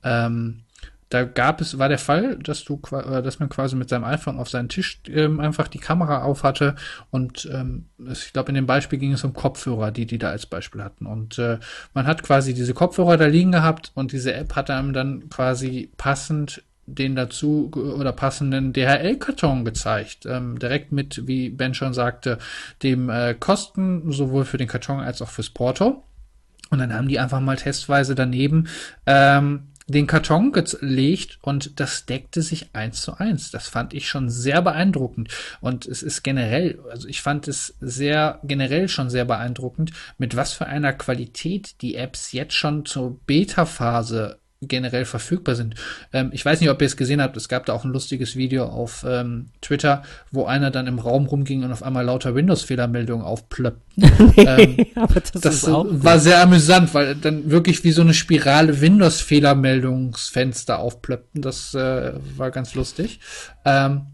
Ähm, 0.03 0.63
da 1.09 1.23
gab 1.23 1.61
es, 1.61 1.79
war 1.79 1.87
der 1.87 1.99
Fall, 1.99 2.37
dass 2.37 2.65
du, 2.65 2.81
äh, 2.91 3.21
dass 3.21 3.39
man 3.39 3.47
quasi 3.47 3.75
mit 3.75 3.89
seinem 3.89 4.03
iPhone 4.03 4.39
auf 4.39 4.49
seinen 4.49 4.69
Tisch 4.69 5.01
ähm, 5.07 5.39
einfach 5.39 5.67
die 5.67 5.77
Kamera 5.77 6.23
auf 6.23 6.43
hatte 6.43 6.75
und 7.11 7.47
ähm, 7.53 7.85
ich 8.11 8.33
glaube, 8.33 8.49
in 8.49 8.55
dem 8.55 8.65
Beispiel 8.65 8.99
ging 8.99 9.13
es 9.13 9.23
um 9.23 9.33
Kopfhörer, 9.33 9.91
die 9.91 10.05
die 10.05 10.17
da 10.17 10.31
als 10.31 10.47
Beispiel 10.47 10.83
hatten. 10.83 11.05
Und 11.05 11.37
äh, 11.37 11.59
man 11.93 12.07
hat 12.07 12.23
quasi 12.23 12.53
diese 12.53 12.73
Kopfhörer 12.73 13.17
da 13.17 13.27
liegen 13.27 13.51
gehabt 13.51 13.91
und 13.93 14.11
diese 14.11 14.33
App 14.33 14.55
hat 14.55 14.69
einem 14.69 14.93
dann 14.93 15.29
quasi 15.29 15.91
passend 15.95 16.63
den 16.87 17.15
dazu 17.15 17.69
oder 17.73 18.13
passenden 18.13 18.73
DHL-Karton 18.73 19.65
gezeigt. 19.65 20.25
Ähm, 20.25 20.57
direkt 20.57 20.91
mit, 20.91 21.27
wie 21.27 21.49
Ben 21.49 21.73
schon 21.73 21.93
sagte, 21.93 22.39
dem 22.81 23.09
äh, 23.09 23.35
Kosten 23.35 24.11
sowohl 24.11 24.45
für 24.45 24.57
den 24.57 24.67
Karton 24.67 25.01
als 25.01 25.21
auch 25.21 25.29
fürs 25.29 25.49
Porto. 25.49 26.03
Und 26.69 26.79
dann 26.79 26.93
haben 26.93 27.07
die 27.07 27.19
einfach 27.19 27.39
mal 27.39 27.57
testweise 27.57 28.15
daneben 28.15 28.67
ähm, 29.05 29.67
den 29.87 30.05
Karton 30.05 30.51
gelegt 30.51 31.39
und 31.41 31.79
das 31.79 32.05
deckte 32.05 32.41
sich 32.41 32.75
eins 32.75 33.01
zu 33.01 33.17
eins. 33.17 33.51
Das 33.51 33.67
fand 33.67 33.93
ich 33.93 34.09
schon 34.09 34.29
sehr 34.29 34.61
beeindruckend. 34.61 35.29
Und 35.61 35.85
es 35.85 36.03
ist 36.03 36.23
generell, 36.23 36.79
also 36.91 37.07
ich 37.07 37.21
fand 37.21 37.47
es 37.47 37.75
sehr 37.79 38.39
generell 38.43 38.89
schon 38.89 39.09
sehr 39.09 39.23
beeindruckend, 39.23 39.91
mit 40.17 40.35
was 40.35 40.53
für 40.53 40.65
einer 40.65 40.91
Qualität 40.91 41.81
die 41.81 41.95
Apps 41.95 42.33
jetzt 42.33 42.53
schon 42.53 42.85
zur 42.85 43.17
Beta-Phase 43.25 44.39
generell 44.61 45.05
verfügbar 45.05 45.55
sind. 45.55 45.75
Ähm, 46.13 46.31
ich 46.33 46.43
weiß 46.43 46.59
nicht, 46.59 46.69
ob 46.69 46.81
ihr 46.81 46.87
es 46.87 46.97
gesehen 46.97 47.21
habt, 47.21 47.37
es 47.37 47.47
gab 47.47 47.67
da 47.67 47.73
auch 47.73 47.85
ein 47.85 47.91
lustiges 47.91 48.35
Video 48.35 48.65
auf 48.65 49.05
ähm, 49.07 49.49
Twitter, 49.61 50.01
wo 50.31 50.45
einer 50.45 50.71
dann 50.71 50.87
im 50.87 50.97
Raum 50.99 51.27
rumging 51.27 51.63
und 51.63 51.71
auf 51.71 51.83
einmal 51.83 52.05
lauter 52.05 52.33
Windows-Fehlermeldungen 52.33 53.25
aufplöppt. 53.25 53.81
ähm, 54.37 54.85
aber 54.95 55.19
das, 55.19 55.31
das 55.31 55.67
war 55.67 56.19
sehr 56.19 56.41
amüsant, 56.41 56.93
weil 56.93 57.15
dann 57.15 57.51
wirklich 57.51 57.83
wie 57.83 57.91
so 57.91 58.01
eine 58.01 58.15
Spirale 58.15 58.81
Windows-Fehlermeldungsfenster 58.81 60.79
aufplöppten. 60.79 61.41
Das 61.41 61.73
äh, 61.75 62.13
war 62.35 62.49
ganz 62.51 62.73
lustig. 62.73 63.19
Ähm, 63.63 64.07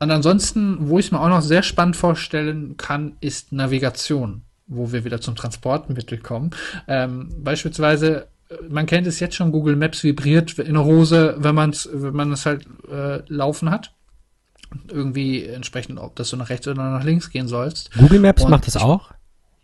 und 0.00 0.10
ansonsten, 0.12 0.88
wo 0.88 0.98
ich 0.98 1.06
es 1.06 1.12
mir 1.12 1.20
auch 1.20 1.28
noch 1.28 1.42
sehr 1.42 1.62
spannend 1.64 1.96
vorstellen 1.96 2.76
kann, 2.76 3.16
ist 3.20 3.50
Navigation, 3.52 4.42
wo 4.68 4.92
wir 4.92 5.04
wieder 5.04 5.20
zum 5.20 5.34
Transportmittel 5.34 6.18
kommen. 6.18 6.50
Ähm, 6.86 7.34
beispielsweise 7.38 8.28
man 8.68 8.86
kennt 8.86 9.06
es 9.06 9.20
jetzt 9.20 9.34
schon, 9.34 9.52
Google 9.52 9.76
Maps 9.76 10.02
vibriert 10.02 10.58
in 10.58 10.74
der 10.74 10.84
Hose, 10.84 11.36
wenn 11.38 11.54
man 11.54 11.70
es 11.70 11.88
wenn 11.92 12.14
man 12.14 12.32
es 12.32 12.46
halt 12.46 12.66
äh, 12.90 13.22
laufen 13.26 13.70
hat. 13.70 13.92
Irgendwie 14.90 15.44
entsprechend, 15.44 15.98
ob 15.98 16.16
das 16.16 16.28
so 16.28 16.36
nach 16.36 16.50
rechts 16.50 16.68
oder 16.68 16.90
nach 16.90 17.04
links 17.04 17.30
gehen 17.30 17.48
sollst. 17.48 17.90
Google 17.96 18.20
Maps 18.20 18.42
Und 18.42 18.50
macht 18.50 18.66
das 18.66 18.76
auch? 18.76 19.12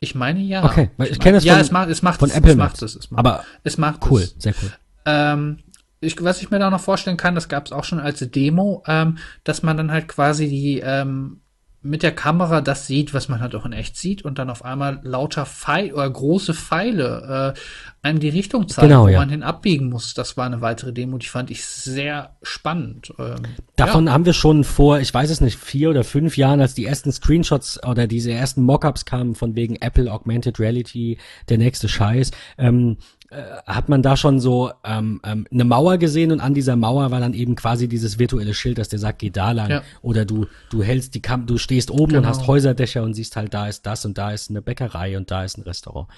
Ich 0.01 0.15
meine 0.15 0.40
ja. 0.40 0.65
Okay, 0.65 0.90
ich, 0.98 1.12
ich 1.12 1.20
kenne 1.20 1.36
das 1.36 1.44
ja, 1.44 1.55
von, 1.55 1.62
es 1.62 1.70
macht, 1.70 1.90
es 1.90 2.02
macht 2.02 2.20
von 2.20 2.31
es, 2.31 2.36
Apple 2.36 2.52
es 2.52 2.56
macht 2.56 2.82
es, 2.82 2.97
es 2.97 3.11
macht, 3.11 3.19
aber 3.19 3.44
es 3.65 3.78
macht 3.78 4.11
cool, 4.11 4.23
es. 4.23 4.35
sehr 4.39 4.55
cool. 4.62 4.73
Ähm, 5.06 5.59
ich, 6.01 6.23
was 6.23 6.43
ich 6.43 6.51
mir 6.51 6.59
da 6.59 6.70
noch 6.70 6.81
vorstellen 6.81 7.16
kann, 7.16 7.35
das 7.35 7.48
gab 7.48 7.66
es 7.66 7.73
auch 7.73 7.85
schon 7.85 8.01
als 8.01 8.19
Demo, 8.31 8.82
ähm, 8.86 9.19
dass 9.44 9.62
man 9.62 9.77
dann 9.77 9.90
halt 9.90 10.09
quasi 10.09 10.48
die 10.48 10.81
ähm, 10.85 11.40
mit 11.85 12.02
der 12.02 12.12
Kamera 12.12 12.62
das 12.62 12.86
sieht, 12.86 13.12
was 13.12 13.28
man 13.28 13.40
halt 13.40 13.55
auch 13.55 13.66
in 13.66 13.73
echt 13.73 13.97
sieht 13.97 14.24
und 14.24 14.39
dann 14.39 14.48
auf 14.48 14.65
einmal 14.65 15.01
lauter 15.02 15.44
Pfeile 15.44 15.94
oder 15.94 16.09
große 16.09 16.55
Pfeile 16.55 17.55
äh, 17.55 17.61
einem 18.02 18.20
die 18.20 18.31
Richtung 18.31 18.69
zeigen, 18.69 18.89
genau, 18.89 19.05
wo 19.05 19.09
ja. 19.09 19.19
man 19.19 19.28
hin 19.28 19.43
abbiegen 19.43 19.90
muss. 19.90 20.15
Das 20.15 20.36
war 20.36 20.47
eine 20.47 20.62
weitere 20.62 20.93
Demo, 20.93 21.19
die 21.19 21.27
fand 21.27 21.51
ich 21.51 21.65
sehr 21.65 22.36
spannend. 22.43 23.12
Ähm, 23.19 23.36
Davon 23.77 24.06
ja. 24.06 24.12
haben 24.12 24.24
wir 24.24 24.32
schon 24.32 24.65
vor, 24.65 25.01
ich 25.01 25.12
weiß 25.12 25.31
es 25.31 25.40
nicht, 25.40 25.59
vier 25.59 25.90
oder 25.90 26.05
fünf 26.05 26.36
Jahren, 26.36 26.61
als 26.61 26.74
die 26.74 26.86
ersten 26.86 27.12
Screenshots 27.12 27.82
oder 27.85 28.06
diese 28.06 28.32
ersten 28.32 28.62
Mockups 28.62 29.05
kamen 29.05 29.35
von 29.35 29.55
wegen 29.55 29.77
Apple 29.77 30.11
Augmented 30.11 30.59
Reality, 30.59 31.19
der 31.48 31.59
nächste 31.59 31.89
Scheiß, 31.89 32.31
ähm, 32.56 32.97
äh, 32.97 33.23
hat 33.66 33.89
man 33.89 34.02
da 34.02 34.16
schon 34.16 34.40
so 34.40 34.70
ähm, 34.85 35.20
ähm, 35.24 35.47
eine 35.52 35.65
Mauer 35.65 35.98
gesehen 35.98 36.32
und 36.32 36.40
an 36.40 36.55
dieser 36.55 36.77
Mauer 36.77 37.11
war 37.11 37.20
dann 37.20 37.35
eben 37.35 37.55
quasi 37.56 37.89
dieses 37.89 38.19
virtuelle 38.19 38.55
Schild, 38.55 38.78
das 38.78 38.89
dir 38.89 38.98
sagt, 38.98 39.19
geh 39.19 39.31
da 39.31 39.52
lang. 39.52 39.70
Ja. 39.70 39.82
Oder 40.02 40.24
du, 40.24 40.47
du 40.70 40.82
hältst 40.82 41.15
die 41.15 41.23
Kam 41.23 41.47
du 41.47 41.59
stehst 41.59 41.90
oben 41.90 42.02
und 42.02 42.11
Genau. 42.23 42.28
hast 42.28 42.47
Häuserdächer 42.47 43.02
und 43.02 43.15
siehst 43.15 43.36
halt, 43.36 43.52
da 43.55 43.69
ist 43.69 43.86
das 43.86 44.05
und 44.05 44.16
da 44.19 44.31
ist 44.31 44.51
eine 44.51 44.62
Bäckerei 44.62 45.16
und 45.16 45.31
da 45.31 45.44
ist 45.44 45.59
ein 45.59 45.62
Restaurant. 45.62 46.09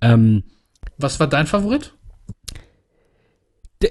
Ähm, 0.00 0.44
Was 0.98 1.20
war 1.20 1.26
dein 1.26 1.46
Favorit? 1.46 1.92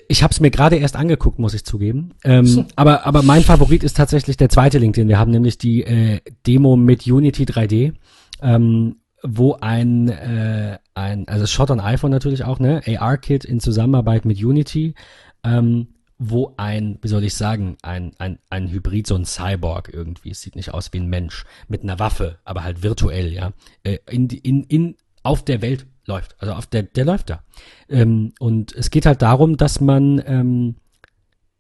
Ich 0.08 0.24
habe 0.24 0.32
es 0.32 0.40
mir 0.40 0.50
gerade 0.50 0.78
erst 0.78 0.96
angeguckt, 0.96 1.38
muss 1.38 1.54
ich 1.54 1.66
zugeben. 1.66 2.14
Ähm, 2.24 2.46
So. 2.48 2.66
aber, 2.76 3.06
aber 3.06 3.22
mein 3.22 3.44
Favorit 3.44 3.84
ist 3.84 3.96
tatsächlich 3.98 4.38
der 4.38 4.50
zweite 4.50 4.80
Link, 4.80 4.96
den 4.96 5.08
wir 5.08 5.20
haben, 5.20 5.30
nämlich 5.32 5.58
die 5.60 5.84
äh, 5.84 6.20
Demo 6.48 6.76
mit 6.76 7.06
Unity 7.06 7.44
3D, 7.44 7.94
ähm, 8.42 8.96
wo 9.24 9.54
ein, 9.56 10.10
äh, 10.10 10.78
ein, 10.94 11.28
also 11.28 11.46
Shot 11.46 11.72
on 11.72 11.80
iPhone 11.80 12.12
natürlich 12.12 12.44
auch, 12.44 12.60
ne, 12.60 12.82
AR-Kit 12.86 13.46
in 13.46 13.60
Zusammenarbeit 13.60 14.26
mit 14.26 14.44
Unity, 14.44 14.96
ähm, 15.44 15.88
wo 16.18 16.54
ein, 16.58 17.00
wie 17.02 17.08
soll 17.08 17.24
ich 17.24 17.34
sagen, 17.34 17.78
ein, 17.82 18.12
ein, 18.20 18.40
ein 18.50 18.70
Hybrid, 18.70 19.08
so 19.08 19.16
ein 19.16 19.26
Cyborg 19.26 19.90
irgendwie, 19.94 20.32
es 20.32 20.42
sieht 20.42 20.56
nicht 20.56 20.74
aus 20.74 20.92
wie 20.94 21.00
ein 21.00 21.08
Mensch, 21.08 21.46
mit 21.68 21.84
einer 21.84 22.00
Waffe, 22.00 22.38
aber 22.44 22.64
halt 22.64 22.84
virtuell, 22.84 23.32
ja, 23.34 23.54
äh, 23.84 23.98
in, 24.10 24.30
in, 24.30 24.64
in, 24.64 24.96
auf 25.24 25.44
der 25.44 25.62
Welt 25.62 25.88
läuft. 26.06 26.36
Also 26.40 26.54
auf 26.54 26.68
der, 26.68 26.84
der 26.84 27.06
läuft 27.06 27.30
da. 27.30 27.44
Ähm, 27.90 28.34
und 28.40 28.74
es 28.74 28.90
geht 28.90 29.06
halt 29.06 29.22
darum, 29.22 29.58
dass 29.58 29.80
man 29.80 30.22
ähm, 30.26 30.76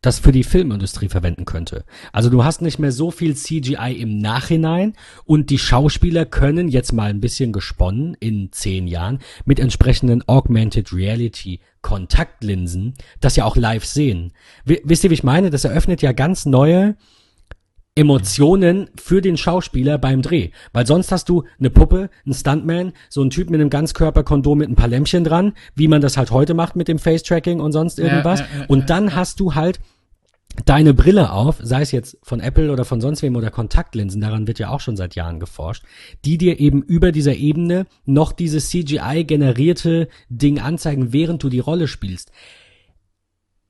das 0.03 0.19
für 0.19 0.31
die 0.31 0.43
Filmindustrie 0.43 1.09
verwenden 1.09 1.45
könnte. 1.45 1.85
Also 2.11 2.29
du 2.29 2.43
hast 2.43 2.61
nicht 2.61 2.77
mehr 2.77 2.91
so 2.91 3.09
viel 3.09 3.35
CGI 3.35 3.93
im 3.99 4.19
Nachhinein 4.19 4.93
und 5.25 5.49
die 5.49 5.57
Schauspieler 5.57 6.25
können 6.25 6.67
jetzt 6.67 6.91
mal 6.91 7.09
ein 7.09 7.21
bisschen 7.21 7.51
gesponnen 7.51 8.15
in 8.19 8.51
zehn 8.51 8.85
Jahren 8.85 9.19
mit 9.45 9.59
entsprechenden 9.59 10.21
Augmented 10.27 10.93
Reality 10.93 11.59
Kontaktlinsen 11.81 12.93
das 13.19 13.35
ja 13.35 13.45
auch 13.45 13.55
live 13.55 13.85
sehen. 13.85 14.33
Wisst 14.65 15.03
ihr, 15.03 15.09
wie 15.09 15.15
ich 15.15 15.23
meine? 15.23 15.49
Das 15.49 15.63
eröffnet 15.63 16.01
ja 16.01 16.11
ganz 16.11 16.45
neue 16.45 16.95
Emotionen 17.95 18.89
für 18.95 19.21
den 19.21 19.37
Schauspieler 19.37 19.97
beim 19.99 20.21
Dreh. 20.21 20.49
Weil 20.71 20.87
sonst 20.87 21.11
hast 21.11 21.29
du 21.29 21.43
eine 21.59 21.69
Puppe, 21.69 22.09
einen 22.25 22.33
Stuntman, 22.33 22.93
so 23.09 23.21
einen 23.21 23.29
Typ 23.29 23.49
mit 23.49 23.61
einem 23.61 23.69
Ganzkörperkondom 23.69 24.57
mit 24.57 24.69
ein 24.69 24.75
paar 24.75 24.87
Lämpchen 24.87 25.23
dran, 25.23 25.53
wie 25.75 25.87
man 25.87 26.01
das 26.01 26.17
halt 26.17 26.31
heute 26.31 26.55
macht 26.55 26.75
mit 26.75 26.87
dem 26.87 26.97
Face-Tracking 26.97 27.59
und 27.59 27.71
sonst 27.71 27.99
irgendwas. 27.99 28.39
ja, 28.39 28.47
ja, 28.59 28.65
und 28.67 28.89
dann 28.89 29.15
hast 29.15 29.39
du 29.39 29.53
halt 29.53 29.79
deine 30.65 30.93
Brille 30.93 31.31
auf, 31.31 31.57
sei 31.61 31.81
es 31.81 31.91
jetzt 31.91 32.17
von 32.21 32.39
Apple 32.39 32.71
oder 32.71 32.85
von 32.85 33.01
sonst 33.01 33.21
wem 33.21 33.35
oder 33.35 33.49
Kontaktlinsen, 33.49 34.21
daran 34.21 34.47
wird 34.47 34.59
ja 34.59 34.69
auch 34.69 34.79
schon 34.79 34.95
seit 34.95 35.15
Jahren 35.15 35.39
geforscht, 35.39 35.83
die 36.25 36.37
dir 36.37 36.59
eben 36.59 36.81
über 36.81 37.11
dieser 37.11 37.35
Ebene 37.35 37.85
noch 38.05 38.31
dieses 38.31 38.69
CGI-generierte 38.69 40.07
Ding 40.29 40.59
anzeigen, 40.59 41.13
während 41.13 41.43
du 41.43 41.49
die 41.49 41.59
Rolle 41.59 41.87
spielst. 41.87 42.31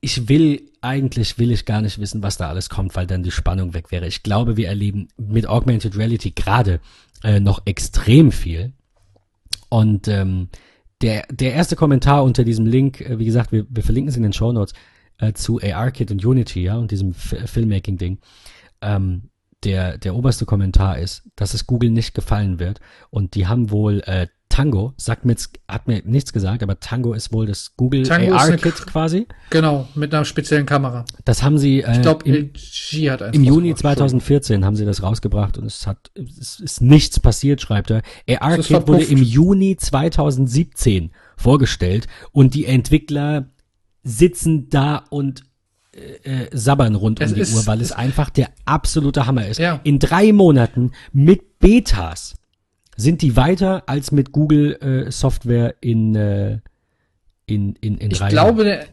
Ich 0.02 0.28
will, 0.28 0.70
eigentlich 0.82 1.40
will 1.40 1.52
ich 1.52 1.66
gar 1.66 1.82
nicht 1.82 2.00
wissen, 2.00 2.22
was 2.22 2.38
da 2.38 2.50
alles 2.50 2.70
kommt, 2.70 2.96
weil 2.96 3.08
dann 3.08 3.24
die 3.24 3.32
Spannung 3.32 3.74
weg 3.74 3.92
wäre. 3.92 4.06
Ich 4.06 4.22
glaube, 4.22 4.58
wir 4.58 4.68
erleben 4.68 5.08
mit 5.18 5.48
Augmented 5.48 5.98
Reality 5.98 6.32
gerade 6.32 6.82
äh, 7.24 7.40
noch 7.40 7.62
extrem 7.66 8.34
viel. 8.34 8.74
Und 9.70 10.10
ähm, 10.10 10.50
der, 11.02 11.26
der 11.32 11.54
erste 11.54 11.78
Kommentar 11.78 12.24
unter 12.24 12.44
diesem 12.44 12.66
Link, 12.66 13.00
äh, 13.02 13.18
wie 13.18 13.26
gesagt, 13.26 13.54
wir, 13.54 13.66
wir 13.70 13.84
verlinken 13.84 14.10
es 14.10 14.18
in 14.18 14.24
den 14.24 14.34
Show 14.34 14.52
Notes, 14.52 14.74
äh, 15.20 15.34
zu 15.34 15.60
AR-Kit 15.62 16.12
und 16.12 16.24
Unity, 16.26 16.64
ja, 16.64 16.78
und 16.78 16.92
diesem 16.92 17.14
Filmmaking-Ding. 17.14 18.20
Ähm, 18.82 19.30
der, 19.64 19.98
der 19.98 20.16
oberste 20.16 20.46
Kommentar 20.46 20.98
ist, 21.00 21.24
dass 21.36 21.54
es 21.54 21.66
Google 21.68 21.90
nicht 21.90 22.14
gefallen 22.14 22.60
wird. 22.60 22.82
Und 23.10 23.36
die 23.36 23.48
haben 23.48 23.72
wohl 23.72 24.02
äh, 24.06 24.28
Tango, 24.50 24.94
sagt 24.98 25.26
mir 25.26 25.32
jetzt, 25.32 25.58
hat 25.68 25.88
mir 25.88 26.04
nichts 26.06 26.32
gesagt, 26.32 26.62
aber 26.62 26.80
Tango 26.80 27.14
ist 27.14 27.34
wohl 27.34 27.48
das 27.48 27.76
Google 27.76 28.04
Tango 28.04 28.36
ist 28.36 28.42
eine 28.42 28.52
AR-Kit 28.52 28.76
K- 28.76 28.86
quasi. 28.86 29.28
Genau, 29.50 29.88
mit 29.96 30.14
einer 30.14 30.26
speziellen 30.26 30.66
Kamera. 30.68 31.06
Das 31.26 31.42
haben 31.42 31.58
sie 31.58 31.82
äh, 31.82 31.94
Ich 31.96 32.02
glaube, 32.02 32.26
im, 32.28 32.36
LG 32.54 33.10
hat 33.10 33.34
im 33.34 33.44
Juni 33.44 33.72
rausgebracht. 33.72 33.98
2014 33.98 34.64
haben 34.66 34.76
sie 34.76 34.86
das 34.86 35.02
rausgebracht 35.02 35.58
und 35.58 35.66
es 35.66 35.88
hat, 35.88 36.12
es 36.16 36.60
ist 36.60 36.82
nichts 36.82 37.20
passiert, 37.20 37.62
schreibt 37.62 37.90
er. 37.90 38.02
Es 38.28 38.36
ist 38.36 38.42
AR-Kit 38.42 38.88
wurde 38.88 39.04
im 39.06 39.24
Juni 39.24 39.76
2017 39.78 41.12
vorgestellt 41.38 42.08
und 42.32 42.54
die 42.54 42.66
Entwickler 42.66 43.46
sitzen 44.04 44.70
da 44.70 45.04
und 45.10 45.44
äh, 45.96 46.46
äh, 46.46 46.50
sabbern 46.52 46.96
rund 46.96 47.22
Es 47.22 47.32
um 47.32 47.36
die 47.36 47.42
ist- 47.42 47.56
Uhr, 47.56 47.66
weil 47.68 47.82
es 47.82 47.92
einfach 47.92 48.30
der 48.30 48.50
absolute 48.66 49.26
Hammer 49.26 49.48
ist. 49.48 49.60
Ja. 49.60 49.80
In 49.84 50.00
drei 50.00 50.32
Monaten 50.34 50.92
mit 51.12 51.60
Betas 51.60 52.36
sind 52.96 53.22
die 53.22 53.36
weiter 53.36 53.84
als 53.88 54.12
mit 54.12 54.32
Google 54.32 54.74
äh, 55.08 55.12
Software 55.12 55.76
in, 55.82 56.16
äh, 56.16 56.60
in, 57.46 57.76
in, 57.78 57.98
in 57.98 58.12
Ich 58.12 58.20
drei 58.20 58.30
glaube, 58.30 58.64
der, 58.66 58.86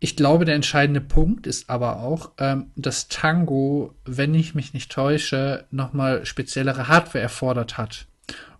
ich 0.00 0.16
glaube, 0.16 0.44
der 0.44 0.54
entscheidende 0.54 1.00
Punkt 1.00 1.46
ist 1.46 1.70
aber 1.70 2.00
auch, 2.02 2.32
ähm, 2.38 2.66
dass 2.76 3.08
Tango, 3.08 3.94
wenn 4.04 4.34
ich 4.34 4.54
mich 4.54 4.74
nicht 4.74 4.90
täusche, 4.90 5.66
nochmal 5.70 6.24
speziellere 6.26 6.88
Hardware 6.88 7.22
erfordert 7.22 7.78
hat. 7.78 8.06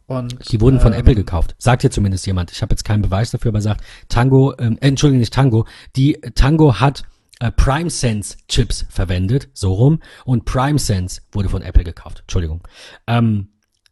Und, 0.06 0.52
Die 0.52 0.60
wurden 0.60 0.80
von 0.80 0.92
ähm, 0.92 1.00
Apple 1.00 1.14
gekauft. 1.14 1.54
Sagt 1.58 1.82
hier 1.82 1.90
zumindest 1.90 2.26
jemand. 2.26 2.52
Ich 2.52 2.60
habe 2.62 2.72
jetzt 2.72 2.84
keinen 2.84 3.02
Beweis 3.02 3.30
dafür, 3.30 3.50
aber 3.50 3.60
sagt 3.60 3.82
Tango, 4.08 4.54
ähm, 4.58 4.76
äh, 4.80 4.88
Entschuldigung, 4.88 5.20
nicht 5.20 5.32
Tango. 5.32 5.66
Die 5.96 6.20
Tango 6.34 6.78
hat 6.78 7.04
äh, 7.40 7.50
Prime 7.50 7.90
Sense 7.90 8.36
Chips 8.48 8.86
verwendet, 8.90 9.48
so 9.54 9.72
rum. 9.72 10.00
Und 10.24 10.44
Prime 10.44 10.78
Sense 10.78 11.22
wurde 11.32 11.48
von 11.48 11.62
Apple 11.62 11.84
gekauft. 11.84 12.20
Entschuldigung. 12.20 12.62
Ähm, 13.06 13.48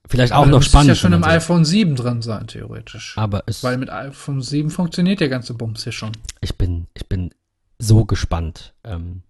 vielleicht 0.06 0.32
auch 0.32 0.46
noch 0.46 0.62
spannend. 0.62 0.88
ja 0.88 0.94
schon 0.94 1.12
im 1.12 1.24
iPhone 1.24 1.64
7 1.64 1.96
drin 1.96 2.22
sein, 2.22 2.46
theoretisch. 2.46 3.16
aber 3.16 3.44
es, 3.46 3.62
Weil 3.62 3.78
mit 3.78 3.90
iPhone 3.90 4.42
7 4.42 4.70
funktioniert 4.70 5.20
der 5.20 5.28
ganze 5.28 5.54
Bums 5.54 5.84
hier 5.84 5.92
schon. 5.92 6.12
ich 6.40 6.56
bin, 6.58 6.88
ich 6.94 7.08
bin 7.08 7.34
so 7.78 8.04
gespannt, 8.04 8.74
ähm, 8.84 9.22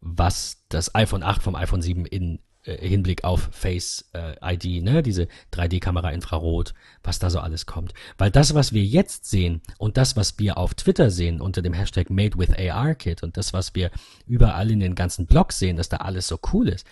was 0.00 0.64
das 0.68 0.94
iPhone 0.94 1.22
8 1.22 1.42
vom 1.42 1.54
iPhone 1.54 1.82
7 1.82 2.06
in 2.06 2.40
äh, 2.64 2.76
Hinblick 2.86 3.24
auf 3.24 3.48
Face 3.52 4.08
äh, 4.12 4.54
ID, 4.54 4.82
ne, 4.82 5.02
diese 5.02 5.28
3D-Kamera 5.52 6.10
Infrarot, 6.10 6.74
was 7.02 7.18
da 7.18 7.30
so 7.30 7.40
alles 7.40 7.66
kommt. 7.66 7.94
Weil 8.18 8.30
das, 8.30 8.54
was 8.54 8.72
wir 8.72 8.84
jetzt 8.84 9.28
sehen 9.28 9.62
und 9.78 9.96
das, 9.96 10.16
was 10.16 10.38
wir 10.38 10.58
auf 10.58 10.74
Twitter 10.74 11.10
sehen 11.10 11.40
unter 11.40 11.62
dem 11.62 11.72
Hashtag 11.72 12.10
Made 12.10 12.38
with 12.38 12.50
AR 12.56 12.94
Kit 12.94 13.22
und 13.22 13.36
das, 13.36 13.52
was 13.52 13.74
wir 13.74 13.90
überall 14.26 14.70
in 14.70 14.80
den 14.80 14.94
ganzen 14.94 15.26
Blogs 15.26 15.58
sehen, 15.58 15.76
dass 15.76 15.88
da 15.88 15.98
alles 15.98 16.26
so 16.26 16.38
cool 16.52 16.68
ist, 16.68 16.86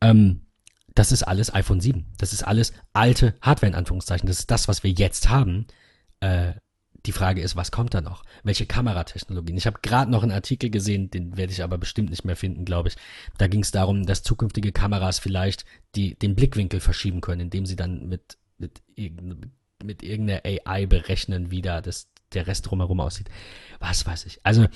ähm, 0.00 0.42
das 0.94 1.12
ist 1.12 1.22
alles 1.22 1.54
iPhone 1.54 1.80
7. 1.80 2.06
Das 2.16 2.32
ist 2.32 2.42
alles 2.42 2.72
alte 2.94 3.34
Hardware 3.42 3.70
in 3.70 3.76
Anführungszeichen. 3.76 4.26
Das 4.26 4.38
ist 4.38 4.50
das, 4.50 4.66
was 4.66 4.82
wir 4.82 4.90
jetzt 4.90 5.28
haben. 5.28 5.66
Äh, 6.20 6.54
die 7.06 7.12
Frage 7.12 7.40
ist, 7.40 7.56
was 7.56 7.70
kommt 7.70 7.94
da 7.94 8.00
noch? 8.00 8.24
Welche 8.42 8.66
Kameratechnologien? 8.66 9.56
Ich 9.56 9.66
habe 9.66 9.78
gerade 9.82 10.10
noch 10.10 10.22
einen 10.22 10.32
Artikel 10.32 10.70
gesehen, 10.70 11.10
den 11.10 11.36
werde 11.36 11.52
ich 11.52 11.62
aber 11.62 11.78
bestimmt 11.78 12.10
nicht 12.10 12.24
mehr 12.24 12.36
finden, 12.36 12.64
glaube 12.64 12.88
ich. 12.88 12.96
Da 13.38 13.46
ging 13.46 13.60
es 13.60 13.70
darum, 13.70 14.06
dass 14.06 14.22
zukünftige 14.22 14.72
Kameras 14.72 15.18
vielleicht 15.18 15.64
die, 15.94 16.16
den 16.16 16.34
Blickwinkel 16.34 16.80
verschieben 16.80 17.20
können, 17.20 17.42
indem 17.42 17.66
sie 17.66 17.76
dann 17.76 18.08
mit, 18.08 18.38
mit, 18.58 18.82
mit 19.82 20.02
irgendeiner 20.02 20.42
AI 20.44 20.86
berechnen, 20.86 21.50
wie 21.50 21.62
da 21.62 21.80
das, 21.80 22.08
der 22.32 22.46
Rest 22.46 22.68
drumherum 22.68 23.00
aussieht. 23.00 23.28
Was 23.78 24.04
weiß 24.04 24.26
ich. 24.26 24.40
Also, 24.42 24.66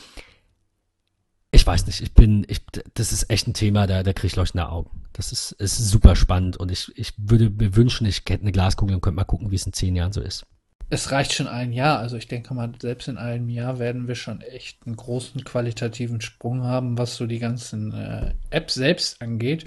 ich 1.53 1.67
weiß 1.67 1.87
nicht, 1.87 2.01
ich 2.01 2.15
bin, 2.15 2.47
ich, 2.49 2.61
das 2.95 3.13
ist 3.13 3.29
echt 3.29 3.49
ein 3.49 3.55
Thema, 3.55 3.87
da, 3.87 4.05
da 4.05 4.13
kriege 4.13 4.29
ich 4.29 4.37
leuchtende 4.37 4.69
Augen. 4.69 5.03
Das 5.13 5.33
ist, 5.33 5.53
ist 5.53 5.77
super 5.77 6.15
spannend 6.15 6.57
und 6.57 6.71
ich, 6.71 6.93
ich 6.97 7.13
würde 7.17 7.51
mir 7.51 7.75
wünschen, 7.75 8.07
ich 8.07 8.19
hätte 8.29 8.43
eine 8.43 8.53
Glaskugel 8.53 8.95
und 8.95 9.01
könnte 9.01 9.17
mal 9.17 9.25
gucken, 9.25 9.51
wie 9.51 9.57
es 9.57 9.67
in 9.67 9.73
zehn 9.73 9.97
Jahren 9.97 10.13
so 10.13 10.21
ist. 10.21 10.47
Es 10.91 11.13
reicht 11.13 11.33
schon 11.33 11.47
ein 11.47 11.73
Jahr. 11.73 12.01
Also 12.01 12.17
ich 12.17 12.27
denke 12.27 12.53
mal, 12.53 12.73
selbst 12.81 13.07
in 13.07 13.17
einem 13.17 13.49
Jahr 13.49 13.79
werden 13.79 14.09
wir 14.09 14.17
schon 14.17 14.41
echt 14.41 14.87
einen 14.87 14.97
großen 14.97 15.45
qualitativen 15.45 16.21
Sprung 16.21 16.65
haben, 16.65 16.99
was 16.99 17.17
so 17.17 17.27
die 17.27 17.39
ganzen 17.39 17.93
äh, 17.93 18.35
Apps 18.51 18.75
selbst 18.75 19.23
angeht. 19.23 19.65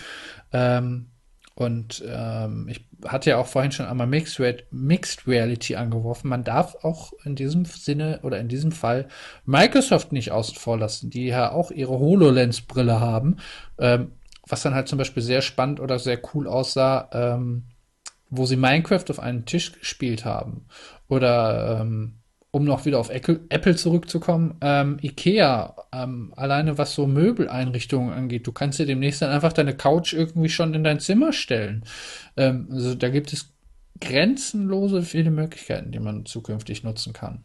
Ähm, 0.52 1.08
und 1.56 2.04
ähm, 2.08 2.68
ich 2.68 2.84
hatte 3.06 3.30
ja 3.30 3.38
auch 3.38 3.46
vorhin 3.46 3.72
schon 3.72 3.86
einmal 3.86 4.08
Mixed, 4.08 4.40
Re 4.40 4.58
Mixed 4.72 5.28
Reality 5.28 5.76
angeworfen. 5.76 6.30
Man 6.30 6.44
darf 6.44 6.76
auch 6.84 7.14
in 7.24 7.36
diesem 7.36 7.66
Sinne 7.66 8.20
oder 8.24 8.40
in 8.40 8.48
diesem 8.48 8.72
Fall 8.72 9.08
Microsoft 9.46 10.12
nicht 10.12 10.32
außen 10.32 10.56
vor 10.56 10.80
lassen, 10.80 11.10
die 11.10 11.28
ja 11.28 11.52
auch 11.52 11.70
ihre 11.70 12.00
HoloLens-Brille 12.00 13.00
haben, 13.00 13.38
ähm, 13.78 14.14
was 14.48 14.64
dann 14.64 14.74
halt 14.74 14.88
zum 14.88 14.98
Beispiel 14.98 15.24
sehr 15.24 15.42
spannend 15.42 15.80
oder 15.80 16.00
sehr 16.00 16.20
cool 16.34 16.48
aussah, 16.48 17.10
ähm, 17.14 17.64
wo 18.30 18.48
sie 18.48 18.56
Minecraft 18.58 19.06
auf 19.10 19.20
einen 19.20 19.46
Tisch 19.46 19.74
gespielt 19.74 20.26
haben. 20.26 20.66
Oder 21.14 21.80
ähm, 21.82 22.14
um 22.52 22.66
noch 22.66 22.86
wieder 22.86 23.00
auf 23.00 23.10
Apple, 23.10 23.76
zurückzukommen, 23.76 24.58
ähm, 24.62 24.98
IKEA, 25.02 25.76
ähm, 25.92 26.34
alleine 26.36 26.78
was 26.78 26.94
so 26.94 27.08
Möbeleinrichtungen 27.08 28.14
angeht, 28.14 28.46
du 28.46 28.52
kannst 28.52 28.78
dir 28.78 28.86
demnächst 28.86 29.22
dann 29.22 29.32
einfach 29.32 29.54
deine 29.54 29.76
Couch 29.76 30.14
irgendwie 30.14 30.50
schon 30.50 30.74
in 30.74 30.84
dein 30.84 31.00
Zimmer 31.00 31.34
stellen. 31.34 31.84
Ähm, 32.38 32.68
also 32.72 32.94
da 32.94 33.10
gibt 33.10 33.34
es 33.34 33.52
grenzenlose 34.02 35.02
viele 35.02 35.32
Möglichkeiten, 35.32 35.92
die 35.92 36.00
man 36.00 36.26
zukünftig 36.26 36.84
nutzen 36.84 37.14
kann. 37.14 37.44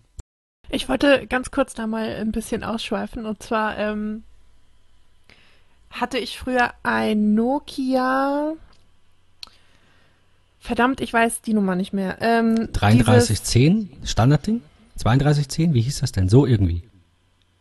Ich 0.71 0.89
wollte 0.89 1.27
ganz 1.27 1.51
kurz 1.51 1.73
da 1.73 1.87
mal 1.87 2.17
ein 2.17 2.33
bisschen 2.33 2.63
ausschweifen. 2.63 3.25
Und 3.25 3.43
zwar 3.43 3.79
ähm, 3.79 4.25
hatte 5.91 6.19
ich 6.19 6.39
früher 6.39 6.73
ein 6.83 7.35
Nokia. 7.35 8.55
Verdammt, 10.61 11.01
ich 11.01 11.13
weiß 11.13 11.41
die 11.43 11.55
Nummer 11.55 11.77
nicht 11.77 11.93
mehr. 11.93 12.19
Ähm, 12.21 12.55
dieses, 12.57 12.73
3310, 12.73 13.91
Standardding? 14.05 14.63
3210, 14.99 15.75
wie 15.75 15.81
hieß 15.81 16.01
das 16.01 16.13
denn? 16.13 16.29
So 16.29 16.47
irgendwie. 16.47 16.83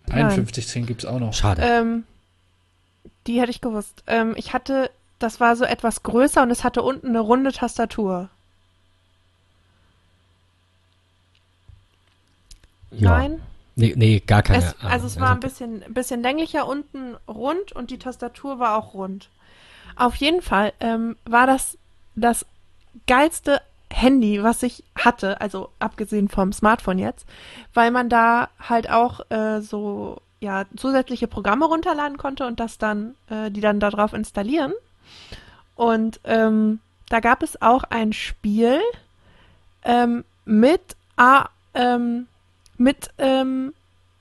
Nein. 0.08 0.32
5110 0.32 0.86
gibt 0.86 1.04
es 1.04 1.10
auch 1.10 1.20
noch. 1.20 1.34
Schade. 1.34 1.62
ähm, 1.62 2.04
die 3.28 3.40
hätte 3.40 3.52
ich 3.52 3.62
gewusst. 3.62 4.04
Ähm, 4.08 4.34
ich 4.38 4.54
hatte, 4.54 4.90
das 5.20 5.40
war 5.40 5.56
so 5.56 5.66
etwas 5.66 6.04
größer 6.04 6.42
und 6.44 6.52
es 6.52 6.64
hatte 6.64 6.82
unten 6.82 7.08
eine 7.10 7.20
runde 7.20 7.52
Tastatur. 7.52 8.30
ja. 12.92 13.12
Nein? 13.12 13.42
Nee, 13.76 13.94
nee, 13.96 14.24
gar 14.26 14.42
keine 14.42 14.64
Es, 14.64 14.80
Ahnung. 14.80 14.92
also 14.92 15.06
es 15.08 15.20
war 15.20 15.32
ein 15.32 15.40
bisschen, 15.40 15.84
ein 15.84 15.94
bisschen 15.94 16.24
länglicher, 16.24 16.68
unten 16.68 17.16
rund 17.28 17.74
und 17.74 17.92
die 17.92 18.00
Tastatur 18.00 18.58
war 18.58 18.76
auch 18.76 18.96
rund. 18.96 19.30
Auf 19.96 20.16
jeden 20.16 20.42
Fall 20.42 20.74
ähm, 20.80 21.16
war 21.26 21.46
das 21.46 21.78
das 22.16 22.46
geilste 23.06 23.62
Handy, 23.92 24.44
was 24.44 24.64
ich 24.64 24.84
hatte, 24.96 25.40
also 25.42 25.70
abgesehen 25.80 26.28
vom 26.28 26.52
Smartphone 26.52 27.00
jetzt, 27.00 27.26
weil 27.74 27.92
man 27.92 28.10
da 28.10 28.50
halt 28.60 28.90
auch 28.90 29.22
äh, 29.30 29.62
so 29.62 30.22
ja 30.40 30.66
zusätzliche 30.76 31.28
Programme 31.28 31.66
runterladen 31.66 32.18
konnte 32.18 32.46
und 32.46 32.60
das 32.60 32.78
dann 32.78 33.16
äh, 33.30 33.50
die 33.50 33.62
dann 33.62 33.80
darauf 33.80 34.14
installieren. 34.14 34.74
Und 35.76 36.20
ähm, 36.26 36.80
da 37.10 37.20
gab 37.20 37.44
es 37.44 37.62
auch 37.62 37.84
ein 37.84 38.14
Spiel 38.14 38.82
ähm, 39.84 40.26
mit 40.46 40.82
A, 41.16 41.50
ähm, 41.74 42.28
mit 42.78 43.10
ähm, 43.18 43.74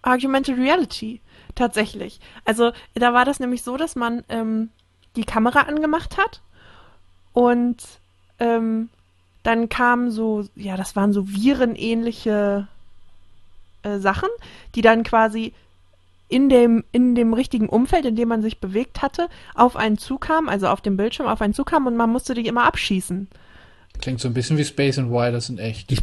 Augmented 0.03 0.57
Reality 0.57 1.21
tatsächlich. 1.55 2.21
Also 2.45 2.73
da 2.95 3.13
war 3.13 3.25
das 3.25 3.41
nämlich 3.41 3.63
so, 3.63 3.77
dass 3.77 3.97
man 3.97 4.23
ähm, 4.29 4.71
die 5.17 5.25
Kamera 5.25 5.61
angemacht 5.63 6.17
hat 6.19 6.41
und 7.33 7.83
ähm, 8.39 8.89
dann 9.43 9.69
kamen 9.69 10.11
so, 10.11 10.45
ja, 10.57 10.77
das 10.77 10.97
waren 10.97 11.13
so 11.13 11.29
virenähnliche 11.29 12.67
äh, 13.83 13.99
Sachen, 13.99 14.29
die 14.75 14.83
dann 14.83 15.05
quasi 15.05 15.53
in 16.29 16.49
dem, 16.49 16.85
in 16.91 17.15
dem 17.15 17.33
richtigen 17.33 17.69
Umfeld, 17.69 18.05
in 18.05 18.17
dem 18.17 18.29
man 18.29 18.43
sich 18.43 18.59
bewegt 18.59 19.03
hatte, 19.03 19.29
auf 19.55 19.77
einen 19.77 19.99
zukamen, 19.99 20.51
also 20.51 20.67
auf 20.67 20.81
dem 20.81 20.97
Bildschirm 20.97 21.29
auf 21.29 21.41
einen 21.41 21.55
zukamen 21.55 21.87
und 21.87 21.97
man 21.97 22.11
musste 22.11 22.35
die 22.35 22.47
immer 22.47 22.65
abschießen. 22.65 23.29
Klingt 24.01 24.21
so 24.21 24.29
ein 24.29 24.35
bisschen 24.35 24.59
wie 24.59 24.65
Space 24.65 24.99
and 24.99 25.11
Wilders 25.11 25.49
in 25.49 25.59
echt. 25.59 25.91
Ich, 25.93 26.03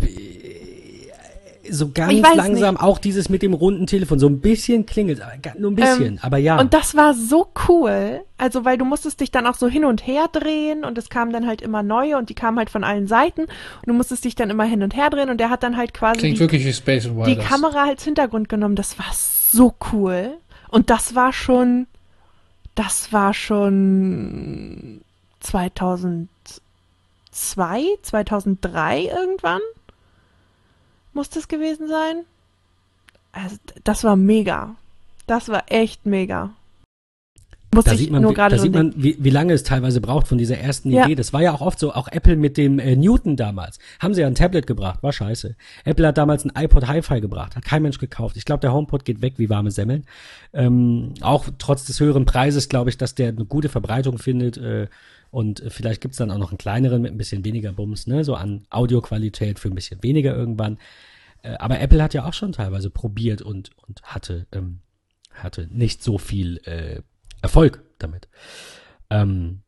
so 1.69 1.89
ganz 1.93 2.11
langsam 2.35 2.77
auch 2.77 2.97
dieses 2.97 3.29
mit 3.29 3.41
dem 3.41 3.53
runden 3.53 3.87
Telefon, 3.87 4.19
so 4.19 4.27
ein 4.27 4.39
bisschen 4.41 4.85
klingelt, 4.85 5.21
aber 5.21 5.37
ga- 5.41 5.53
nur 5.57 5.71
ein 5.71 5.75
bisschen, 5.75 6.19
aber 6.21 6.37
ja. 6.37 6.59
Und 6.59 6.73
das 6.73 6.95
war 6.95 7.13
so 7.13 7.47
cool. 7.69 8.21
Also, 8.37 8.65
weil 8.65 8.77
du 8.77 8.83
musstest 8.85 9.21
dich 9.21 9.31
dann 9.31 9.47
auch 9.47 9.55
so 9.55 9.67
hin 9.67 9.85
und 9.85 10.05
her 10.05 10.25
drehen 10.31 10.83
und 10.83 10.97
es 10.97 11.09
kamen 11.09 11.31
dann 11.31 11.47
halt 11.47 11.61
immer 11.61 11.81
neue 11.81 12.17
und 12.17 12.29
die 12.29 12.33
kamen 12.35 12.57
halt 12.57 12.69
von 12.69 12.83
allen 12.83 13.07
Seiten 13.07 13.41
und 13.43 13.49
du 13.87 13.93
musstest 13.93 14.25
dich 14.25 14.35
dann 14.35 14.49
immer 14.49 14.65
hin 14.65 14.83
und 14.83 14.95
her 14.95 15.09
drehen 15.09 15.29
und 15.29 15.37
der 15.39 15.49
hat 15.49 15.63
dann 15.63 15.77
halt 15.77 15.93
quasi 15.93 16.19
Klingt 16.19 16.35
die, 16.37 16.41
wirklich 16.41 16.65
wie 16.65 16.73
Space 16.73 17.05
and 17.05 17.25
die. 17.25 17.37
Kamera 17.37 17.85
als 17.85 18.03
Hintergrund 18.03 18.49
genommen. 18.49 18.75
Das 18.75 18.99
war 18.99 19.11
so 19.13 19.73
cool. 19.93 20.31
Und 20.69 20.89
das 20.89 21.15
war 21.15 21.31
schon, 21.31 21.87
das 22.75 23.13
war 23.13 23.33
schon 23.33 25.01
2002, 25.39 26.27
2003 28.01 29.01
irgendwann. 29.05 29.61
Muss 31.13 31.29
das 31.29 31.47
gewesen 31.47 31.87
sein? 31.87 32.25
Also, 33.31 33.57
das 33.83 34.03
war 34.03 34.15
mega. 34.15 34.75
Das 35.27 35.49
war 35.49 35.63
echt 35.67 36.05
mega. 36.05 36.51
Muss 37.73 37.85
da 37.85 37.93
ich 37.93 37.99
sieht 37.99 38.11
man, 38.11 38.21
nur 38.21 38.33
gerade 38.33 38.55
da 38.55 38.61
sieht 38.61 38.73
man 38.73 38.93
wie, 38.95 39.17
wie 39.19 39.29
lange 39.29 39.53
es 39.53 39.63
teilweise 39.63 39.99
braucht 39.99 40.27
von 40.27 40.37
dieser 40.37 40.57
ersten 40.57 40.91
Ja. 40.91 41.05
Idee. 41.05 41.15
Das 41.15 41.33
war 41.33 41.41
ja 41.41 41.53
auch 41.53 41.61
oft 41.61 41.79
so, 41.79 41.93
auch 41.93 42.07
Apple 42.07 42.35
mit 42.35 42.57
dem 42.57 42.77
äh, 42.79 42.95
Newton 42.95 43.35
damals. 43.35 43.79
Haben 43.99 44.13
sie 44.13 44.21
ja 44.21 44.27
ein 44.27 44.35
Tablet 44.35 44.67
gebracht, 44.67 45.01
war 45.01 45.11
scheiße. 45.11 45.55
Apple 45.83 46.07
hat 46.07 46.17
damals 46.17 46.45
ein 46.45 46.51
iPod 46.55 46.87
Hi-Fi 46.87 47.21
gebracht, 47.21 47.55
hat 47.55 47.65
kein 47.65 47.81
Mensch 47.81 47.97
gekauft. 47.97 48.37
Ich 48.37 48.45
glaube, 48.45 48.61
der 48.61 48.73
HomePod 48.73 49.05
geht 49.05 49.21
weg 49.21 49.33
wie 49.37 49.49
warme 49.49 49.71
Semmeln. 49.71 50.05
Ähm, 50.53 51.13
auch 51.21 51.45
trotz 51.57 51.85
des 51.85 51.99
höheren 51.99 52.25
Preises 52.25 52.69
glaube 52.69 52.89
ich, 52.89 52.97
dass 52.97 53.15
der 53.15 53.29
eine 53.29 53.45
gute 53.45 53.69
Verbreitung 53.69 54.19
findet. 54.19 54.57
Äh, 54.57 54.87
und 55.33 55.61
äh, 55.61 55.71
vielleicht 55.71 55.99
gibt's 55.99 56.17
dann 56.17 56.29
auch 56.29 56.37
noch 56.37 56.51
einen 56.51 56.59
kleineren 56.59 57.01
mit 57.01 57.11
ein 57.11 57.17
bisschen 57.17 57.43
weniger 57.43 57.73
Bums, 57.73 58.05
ne? 58.05 58.23
so 58.23 58.35
an 58.35 58.67
Audioqualität 58.69 59.57
für 59.57 59.67
ein 59.67 59.73
bisschen 59.73 60.03
weniger 60.03 60.35
irgendwann. 60.35 60.77
Äh, 61.41 61.55
aber 61.55 61.79
Apple 61.79 62.03
hat 62.03 62.13
ja 62.13 62.25
auch 62.25 62.33
schon 62.33 62.51
teilweise 62.51 62.91
probiert 62.91 63.41
und, 63.41 63.71
und 63.87 64.03
hatte, 64.03 64.45
ähm, 64.51 64.81
hatte 65.31 65.67
nicht 65.71 66.03
so 66.03 66.19
viel 66.19 66.57
äh, 66.65 67.01
Erfolg 67.41 67.83
damit. 67.97 68.27
Ähm, 69.09 69.63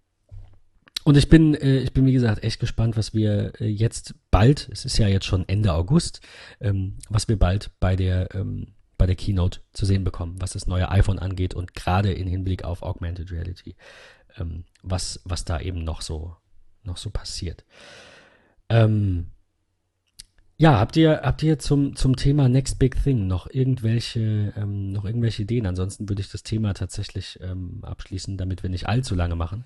und 1.03 1.17
ich 1.17 1.29
bin, 1.29 1.55
äh, 1.55 1.79
ich 1.79 1.93
bin 1.93 2.05
wie 2.05 2.13
gesagt 2.13 2.43
echt 2.43 2.59
gespannt, 2.59 2.95
was 2.95 3.15
wir 3.15 3.59
äh, 3.59 3.65
jetzt 3.65 4.13
bald, 4.29 4.69
es 4.71 4.85
ist 4.85 4.99
ja 4.99 5.07
jetzt 5.07 5.25
schon 5.25 5.49
Ende 5.49 5.73
August, 5.73 6.21
ähm, 6.61 6.99
was 7.09 7.27
wir 7.27 7.39
bald 7.39 7.71
bei 7.79 7.95
der 7.95 8.35
ähm, 8.35 8.75
bei 8.97 9.05
der 9.05 9.15
Keynote 9.15 9.61
zu 9.73 9.85
sehen 9.85 10.03
bekommen, 10.03 10.35
was 10.39 10.53
das 10.53 10.67
neue 10.67 10.89
iPhone 10.89 11.19
angeht 11.19 11.53
und 11.53 11.73
gerade 11.73 12.13
in 12.13 12.27
Hinblick 12.27 12.63
auf 12.63 12.81
Augmented 12.81 13.31
Reality, 13.31 13.75
ähm, 14.37 14.65
was 14.83 15.21
was 15.25 15.45
da 15.45 15.59
eben 15.59 15.83
noch 15.83 16.01
so 16.01 16.35
noch 16.83 16.97
so 16.97 17.09
passiert. 17.09 17.65
Ähm, 18.69 19.27
ja, 20.57 20.79
habt 20.79 20.95
ihr, 20.95 21.21
habt 21.21 21.43
ihr 21.43 21.59
zum, 21.59 21.97
zum 21.97 22.15
Thema 22.15 22.47
Next 22.47 22.79
Big 22.79 23.03
Thing 23.03 23.27
noch 23.27 23.49
irgendwelche, 23.49 24.53
ähm, 24.55 24.93
noch 24.93 25.03
irgendwelche 25.03 25.41
Ideen? 25.41 25.65
Ansonsten 25.65 26.07
würde 26.07 26.21
ich 26.21 26.31
das 26.31 26.43
Thema 26.43 26.73
tatsächlich 26.73 27.39
ähm, 27.41 27.79
abschließen, 27.83 28.37
damit 28.37 28.63
wir 28.63 28.69
nicht 28.69 28.87
allzu 28.87 29.15
lange 29.15 29.35
machen. 29.35 29.65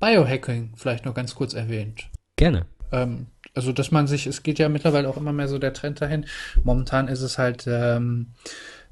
Biohacking 0.00 0.72
vielleicht 0.74 1.04
noch 1.04 1.14
ganz 1.14 1.36
kurz 1.36 1.54
erwähnt. 1.54 2.08
Gerne. 2.34 2.66
Ähm, 2.90 3.26
also, 3.54 3.70
dass 3.70 3.92
man 3.92 4.08
sich, 4.08 4.26
es 4.26 4.42
geht 4.42 4.58
ja 4.58 4.68
mittlerweile 4.68 5.08
auch 5.08 5.16
immer 5.16 5.32
mehr 5.32 5.48
so 5.48 5.58
der 5.58 5.72
Trend 5.72 6.00
dahin. 6.00 6.26
Momentan 6.64 7.06
ist 7.06 7.22
es 7.22 7.38
halt 7.38 7.66
ähm, 7.68 8.32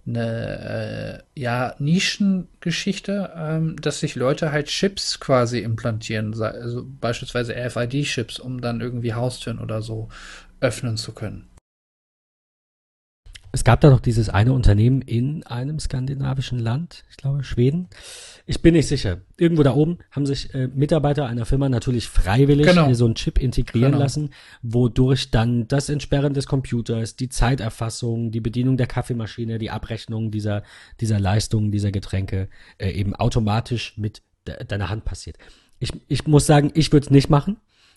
eine 0.06 1.22
äh, 1.34 1.40
ja, 1.40 1.74
Nischengeschichte, 1.78 3.32
ähm, 3.36 3.76
dass 3.80 4.00
sich 4.00 4.14
Leute 4.14 4.52
halt 4.52 4.68
Chips 4.68 5.18
quasi 5.18 5.60
implantieren, 5.60 6.40
also 6.40 6.86
beispielsweise 7.00 7.54
RFID-Chips, 7.54 8.38
um 8.38 8.60
dann 8.60 8.80
irgendwie 8.80 9.14
Haustüren 9.14 9.58
oder 9.58 9.82
so 9.82 10.08
öffnen 10.60 10.96
zu 10.96 11.12
können. 11.12 11.45
Es 13.56 13.64
gab 13.64 13.80
da 13.80 13.88
doch 13.88 14.00
dieses 14.00 14.28
eine 14.28 14.52
Unternehmen 14.52 15.00
in 15.00 15.42
einem 15.44 15.78
skandinavischen 15.78 16.58
Land, 16.58 17.04
ich 17.08 17.16
glaube 17.16 17.42
Schweden. 17.42 17.88
Ich 18.44 18.60
bin 18.60 18.74
nicht 18.74 18.86
sicher. 18.86 19.22
Irgendwo 19.38 19.62
da 19.62 19.72
oben 19.72 19.96
haben 20.10 20.26
sich 20.26 20.52
äh, 20.54 20.66
Mitarbeiter 20.66 21.24
einer 21.24 21.46
Firma 21.46 21.70
natürlich 21.70 22.06
freiwillig 22.06 22.66
genau. 22.66 22.92
so 22.92 23.06
einen 23.06 23.14
Chip 23.14 23.38
integrieren 23.38 23.92
genau. 23.92 24.02
lassen, 24.02 24.28
wodurch 24.60 25.30
dann 25.30 25.66
das 25.68 25.88
Entsperren 25.88 26.34
des 26.34 26.46
Computers, 26.46 27.16
die 27.16 27.30
Zeiterfassung, 27.30 28.30
die 28.30 28.42
Bedienung 28.42 28.76
der 28.76 28.88
Kaffeemaschine, 28.88 29.56
die 29.56 29.70
Abrechnung 29.70 30.30
dieser, 30.30 30.62
dieser 31.00 31.18
Leistungen, 31.18 31.72
dieser 31.72 31.92
Getränke 31.92 32.50
äh, 32.76 32.90
eben 32.90 33.16
automatisch 33.16 33.96
mit 33.96 34.20
de 34.46 34.66
deiner 34.66 34.90
Hand 34.90 35.06
passiert. 35.06 35.38
Ich, 35.78 35.92
ich 36.08 36.26
muss 36.26 36.44
sagen, 36.44 36.72
ich 36.74 36.92
würde 36.92 37.06
es 37.06 37.10
nicht 37.10 37.30
machen. 37.30 37.56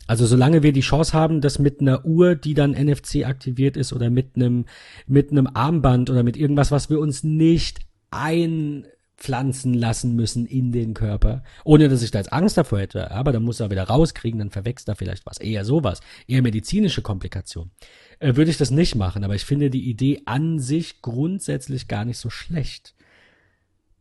Also 0.09 0.25
solange 0.25 0.63
wir 0.63 0.73
die 0.73 0.81
Chance 0.81 1.13
haben, 1.13 1.39
dass 1.39 1.59
mit 1.59 1.81
einer 1.81 2.03
Uhr, 2.03 2.33
die 2.33 2.55
dann 2.55 2.71
NFC 2.71 3.27
aktiviert 3.27 3.77
ist 3.77 3.93
oder 3.93 4.09
mit 4.09 4.35
einem 4.35 4.65
mit 5.05 5.29
einem 5.29 5.45
Armband 5.45 6.09
oder 6.09 6.23
mit 6.23 6.35
irgendwas, 6.35 6.71
was 6.71 6.89
wir 6.89 6.99
uns 6.99 7.23
nicht 7.23 7.81
einpflanzen 8.09 9.75
lassen 9.75 10.15
müssen 10.15 10.47
in 10.47 10.71
den 10.71 10.95
Körper, 10.95 11.43
ohne 11.63 11.89
dass 11.89 12.01
ich 12.01 12.09
da 12.09 12.17
jetzt 12.17 12.33
Angst 12.33 12.57
davor 12.57 12.79
hätte, 12.79 13.11
aber 13.11 13.31
dann 13.31 13.43
muss 13.43 13.59
er 13.59 13.69
wieder 13.69 13.83
rauskriegen, 13.83 14.39
dann 14.39 14.49
verwechselt 14.49 14.87
er 14.87 14.95
vielleicht 14.95 15.27
was, 15.27 15.37
eher 15.37 15.63
sowas, 15.63 16.01
eher 16.25 16.41
medizinische 16.41 17.03
Komplikation. 17.03 17.69
Äh, 18.17 18.35
würde 18.35 18.49
ich 18.49 18.57
das 18.57 18.71
nicht 18.71 18.95
machen, 18.95 19.23
aber 19.23 19.35
ich 19.35 19.45
finde 19.45 19.69
die 19.69 19.87
Idee 19.87 20.23
an 20.25 20.57
sich 20.57 21.03
grundsätzlich 21.03 21.87
gar 21.87 22.03
nicht 22.03 22.17
so 22.17 22.31
schlecht. 22.31 22.95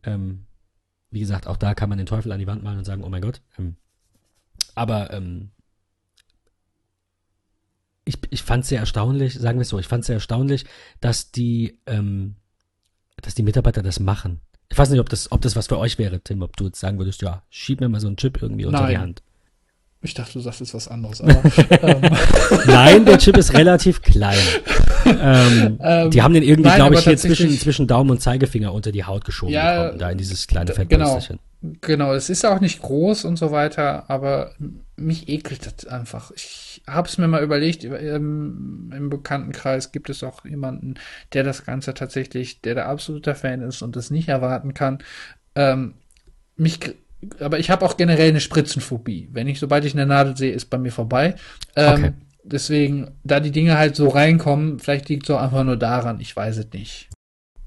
Ähm, 0.01 0.47
wie 1.11 1.19
gesagt, 1.19 1.45
auch 1.45 1.57
da 1.57 1.75
kann 1.75 1.89
man 1.89 1.99
den 1.99 2.07
Teufel 2.07 2.31
an 2.31 2.39
die 2.39 2.47
Wand 2.47 2.63
malen 2.63 2.79
und 2.79 2.85
sagen, 2.85 3.03
oh 3.03 3.09
mein 3.09 3.21
Gott. 3.21 3.41
Ähm, 3.59 3.75
aber 4.73 5.13
ähm, 5.13 5.51
ich, 8.05 8.17
ich 8.29 8.43
fand 8.43 8.63
es 8.63 8.69
sehr 8.69 8.79
erstaunlich, 8.79 9.35
sagen 9.35 9.59
wir 9.59 9.63
es 9.63 9.69
so, 9.69 9.79
ich 9.79 9.87
fand 9.87 10.01
es 10.01 10.07
sehr 10.07 10.15
erstaunlich, 10.15 10.65
dass 11.01 11.31
die, 11.31 11.79
ähm, 11.85 12.35
dass 13.21 13.35
die 13.35 13.43
Mitarbeiter 13.43 13.81
das 13.81 13.99
machen. 13.99 14.41
Ich 14.69 14.77
weiß 14.77 14.89
nicht, 14.89 14.99
ob 14.99 15.09
das, 15.09 15.31
ob 15.31 15.41
das 15.41 15.55
was 15.55 15.67
für 15.67 15.77
euch 15.77 15.97
wäre, 15.97 16.21
Tim, 16.21 16.41
ob 16.41 16.55
du 16.57 16.65
jetzt 16.65 16.79
sagen 16.79 16.97
würdest, 16.99 17.21
ja, 17.21 17.43
schieb 17.49 17.81
mir 17.81 17.89
mal 17.89 17.99
so 17.99 18.07
einen 18.07 18.17
Chip 18.17 18.41
irgendwie 18.41 18.65
unter 18.65 18.81
Nein. 18.81 18.89
die 18.89 18.97
Hand. 18.97 19.23
Ich 20.01 20.13
dachte, 20.13 20.33
du 20.33 20.39
sagst 20.39 20.61
jetzt 20.61 20.73
was 20.73 20.87
anderes. 20.87 21.19
Aber, 21.19 21.43
ähm. 21.83 22.01
Nein, 22.67 23.05
der 23.05 23.17
Chip 23.17 23.35
ist 23.35 23.53
relativ 23.53 24.01
klein. 24.01 24.37
ähm, 25.05 25.77
ähm, 25.81 26.11
die 26.11 26.21
haben 26.21 26.33
den 26.33 26.43
irgendwie, 26.43 26.73
glaube 26.73 26.95
ich, 26.95 27.01
hier 27.01 27.17
zwischen, 27.17 27.49
zwischen 27.57 27.85
Daumen 27.85 28.11
und 28.11 28.21
Zeigefinger 28.21 28.73
unter 28.73 28.93
die 28.93 29.03
Haut 29.03 29.25
geschoben 29.25 29.53
ja, 29.53 29.83
bekommen, 29.83 29.99
da 29.99 30.11
in 30.11 30.17
dieses 30.17 30.47
kleine 30.47 30.73
Fettbürstchen. 30.73 31.39
Genau, 31.61 31.77
genau, 31.81 32.13
es 32.13 32.29
ist 32.29 32.45
auch 32.45 32.61
nicht 32.61 32.81
groß 32.81 33.25
und 33.25 33.37
so 33.37 33.51
weiter, 33.51 34.09
aber 34.09 34.53
mich 34.95 35.27
ekelt 35.27 35.65
das 35.65 35.85
einfach. 35.87 36.31
Ich 36.31 36.68
habe 36.87 37.07
es 37.07 37.17
mir 37.17 37.27
mal 37.27 37.43
überlegt, 37.43 37.83
ähm, 37.83 38.91
im 38.95 39.09
Bekanntenkreis 39.09 39.91
gibt 39.91 40.09
es 40.09 40.23
auch 40.23 40.45
jemanden, 40.45 40.95
der 41.33 41.43
das 41.43 41.65
Ganze 41.65 41.93
tatsächlich, 41.93 42.61
der 42.61 42.75
der 42.75 42.87
absoluter 42.87 43.35
Fan 43.35 43.61
ist 43.61 43.81
und 43.81 43.95
das 43.95 44.11
nicht 44.11 44.29
erwarten 44.29 44.73
kann. 44.73 44.99
Ähm, 45.55 45.95
mich 46.55 46.79
aber 47.39 47.59
ich 47.59 47.69
habe 47.69 47.85
auch 47.85 47.97
generell 47.97 48.29
eine 48.29 48.39
Spritzenphobie. 48.39 49.29
Wenn 49.31 49.47
ich, 49.47 49.59
sobald 49.59 49.83
ich 49.85 49.93
eine 49.93 50.05
Nadel 50.05 50.37
sehe, 50.37 50.53
ist 50.53 50.69
bei 50.69 50.77
mir 50.77 50.91
vorbei. 50.91 51.35
Ähm, 51.75 51.93
okay. 51.93 52.13
Deswegen, 52.43 53.11
da 53.23 53.39
die 53.39 53.51
Dinge 53.51 53.77
halt 53.77 53.95
so 53.95 54.07
reinkommen, 54.07 54.79
vielleicht 54.79 55.09
liegt 55.09 55.23
es 55.23 55.35
auch 55.35 55.41
einfach 55.41 55.63
nur 55.63 55.77
daran, 55.77 56.19
ich 56.19 56.35
weiß 56.35 56.57
es 56.57 56.71
nicht. 56.71 57.09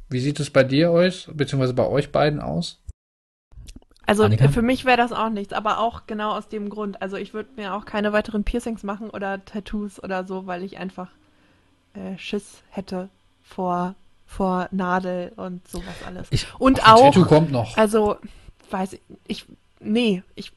Wie 0.08 0.20
sieht 0.20 0.40
es 0.40 0.50
bei 0.50 0.64
dir 0.64 0.90
aus, 0.90 1.30
beziehungsweise 1.32 1.74
bei 1.74 1.86
euch 1.86 2.10
beiden 2.10 2.40
aus? 2.40 2.81
Also 4.06 4.24
Annika? 4.24 4.48
für 4.48 4.62
mich 4.62 4.84
wäre 4.84 4.96
das 4.96 5.12
auch 5.12 5.30
nichts, 5.30 5.52
aber 5.52 5.78
auch 5.78 6.02
genau 6.06 6.32
aus 6.32 6.48
dem 6.48 6.68
Grund. 6.68 7.00
Also 7.00 7.16
ich 7.16 7.34
würde 7.34 7.50
mir 7.56 7.74
auch 7.74 7.84
keine 7.84 8.12
weiteren 8.12 8.44
Piercings 8.44 8.82
machen 8.82 9.10
oder 9.10 9.44
Tattoos 9.44 10.02
oder 10.02 10.26
so, 10.26 10.46
weil 10.46 10.64
ich 10.64 10.78
einfach 10.78 11.08
äh, 11.94 12.18
Schiss 12.18 12.62
hätte 12.70 13.08
vor, 13.42 13.94
vor 14.26 14.68
Nadel 14.70 15.32
und 15.36 15.66
sowas 15.68 15.94
alles. 16.06 16.28
Ich, 16.30 16.46
und 16.58 16.84
auch. 16.86 17.12
Tattoo 17.12 17.26
kommt 17.26 17.52
noch. 17.52 17.76
Also 17.76 18.16
weiß 18.70 18.98
ich, 19.28 19.46
nee, 19.80 20.22
ich, 20.34 20.52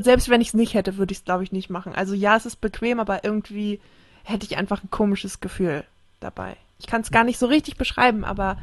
selbst 0.00 0.28
wenn 0.28 0.40
ich 0.40 0.48
es 0.48 0.54
nicht 0.54 0.74
hätte, 0.74 0.96
würde 0.96 1.12
ich 1.12 1.18
es, 1.18 1.24
glaube 1.24 1.44
ich, 1.44 1.52
nicht 1.52 1.70
machen. 1.70 1.94
Also 1.94 2.14
ja, 2.14 2.36
es 2.36 2.46
ist 2.46 2.60
bequem, 2.60 3.00
aber 3.00 3.24
irgendwie 3.24 3.80
hätte 4.24 4.46
ich 4.46 4.56
einfach 4.56 4.82
ein 4.82 4.90
komisches 4.90 5.40
Gefühl 5.40 5.84
dabei. 6.20 6.56
Ich 6.78 6.86
kann 6.86 7.02
es 7.02 7.10
gar 7.10 7.24
nicht 7.24 7.38
so 7.38 7.46
richtig 7.46 7.76
beschreiben, 7.76 8.24
aber 8.24 8.58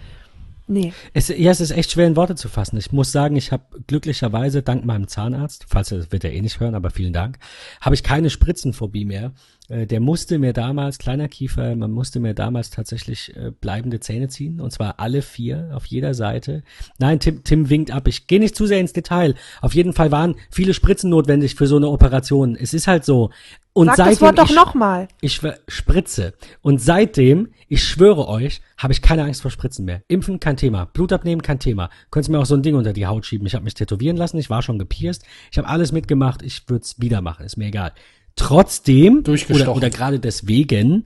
nee. 0.71 0.93
Es, 1.13 1.27
ja, 1.27 1.51
es 1.51 1.61
ist 1.61 1.71
echt 1.71 1.91
schwer 1.91 2.07
in 2.07 2.15
Worte 2.15 2.35
zu 2.35 2.49
fassen. 2.49 2.77
Ich 2.77 2.91
muss 2.91 3.11
sagen, 3.11 3.35
ich 3.35 3.51
habe 3.51 3.63
glücklicherweise 3.87 4.63
dank 4.63 4.85
meinem 4.85 5.07
Zahnarzt, 5.07 5.65
falls 5.67 5.91
er 5.91 5.99
das 5.99 6.11
wird 6.11 6.23
er 6.23 6.33
eh 6.33 6.41
nicht 6.41 6.59
hören, 6.59 6.75
aber 6.75 6.89
vielen 6.89 7.13
Dank, 7.13 7.37
habe 7.81 7.95
ich 7.95 8.03
keine 8.03 8.29
Spritzenphobie 8.29 9.05
mehr. 9.05 9.33
Äh, 9.71 9.87
der 9.87 10.01
musste 10.01 10.37
mir 10.37 10.51
damals, 10.53 10.97
kleiner 10.97 11.29
Kiefer, 11.29 11.75
man 11.75 11.91
musste 11.91 12.19
mir 12.19 12.33
damals 12.33 12.69
tatsächlich 12.69 13.35
äh, 13.35 13.51
bleibende 13.51 13.99
Zähne 14.01 14.27
ziehen. 14.27 14.59
Und 14.59 14.71
zwar 14.71 14.99
alle 14.99 15.21
vier 15.21 15.71
auf 15.73 15.85
jeder 15.85 16.13
Seite. 16.13 16.63
Nein, 16.99 17.19
Tim, 17.19 17.43
Tim 17.43 17.69
winkt 17.69 17.91
ab. 17.91 18.07
Ich 18.07 18.27
gehe 18.27 18.39
nicht 18.39 18.55
zu 18.55 18.65
sehr 18.65 18.79
ins 18.79 18.93
Detail. 18.93 19.35
Auf 19.61 19.73
jeden 19.73 19.93
Fall 19.93 20.11
waren 20.11 20.35
viele 20.49 20.73
Spritzen 20.73 21.09
notwendig 21.09 21.55
für 21.55 21.67
so 21.67 21.77
eine 21.77 21.87
Operation. 21.87 22.55
Es 22.55 22.73
ist 22.73 22.87
halt 22.87 23.05
so. 23.05 23.29
Und 23.73 23.87
Sag 23.87 23.95
seitdem 23.95 24.11
das 24.11 24.21
Wort 24.21 24.39
doch 24.39 24.53
nochmal. 24.53 25.07
Ich 25.21 25.39
spritze. 25.69 26.33
Und 26.61 26.81
seitdem, 26.81 27.53
ich 27.69 27.85
schwöre 27.85 28.27
euch, 28.27 28.61
habe 28.77 28.91
ich 28.91 29.01
keine 29.01 29.23
Angst 29.23 29.41
vor 29.41 29.51
Spritzen 29.51 29.85
mehr. 29.85 30.01
Impfen 30.09 30.41
kein 30.41 30.57
Thema. 30.57 30.85
Blut 30.85 31.13
abnehmen 31.13 31.41
kein 31.41 31.59
Thema. 31.59 31.89
Könntest 32.09 32.29
mir 32.29 32.39
auch 32.39 32.45
so 32.45 32.55
ein 32.55 32.63
Ding 32.63 32.75
unter 32.75 32.91
die 32.91 33.05
Haut 33.07 33.25
schieben. 33.25 33.47
Ich 33.47 33.55
habe 33.55 33.63
mich 33.63 33.75
tätowieren 33.75 34.17
lassen. 34.17 34.37
Ich 34.37 34.49
war 34.49 34.61
schon 34.61 34.77
gepierst. 34.77 35.23
Ich 35.49 35.57
habe 35.57 35.69
alles 35.69 35.93
mitgemacht. 35.93 36.41
Ich 36.41 36.67
würde 36.67 36.83
es 36.83 36.99
wieder 36.99 37.21
machen. 37.21 37.45
Ist 37.45 37.55
mir 37.55 37.67
egal. 37.67 37.93
Trotzdem, 38.35 39.23
oder, 39.49 39.75
oder 39.75 39.89
gerade 39.89 40.19
deswegen, 40.19 41.05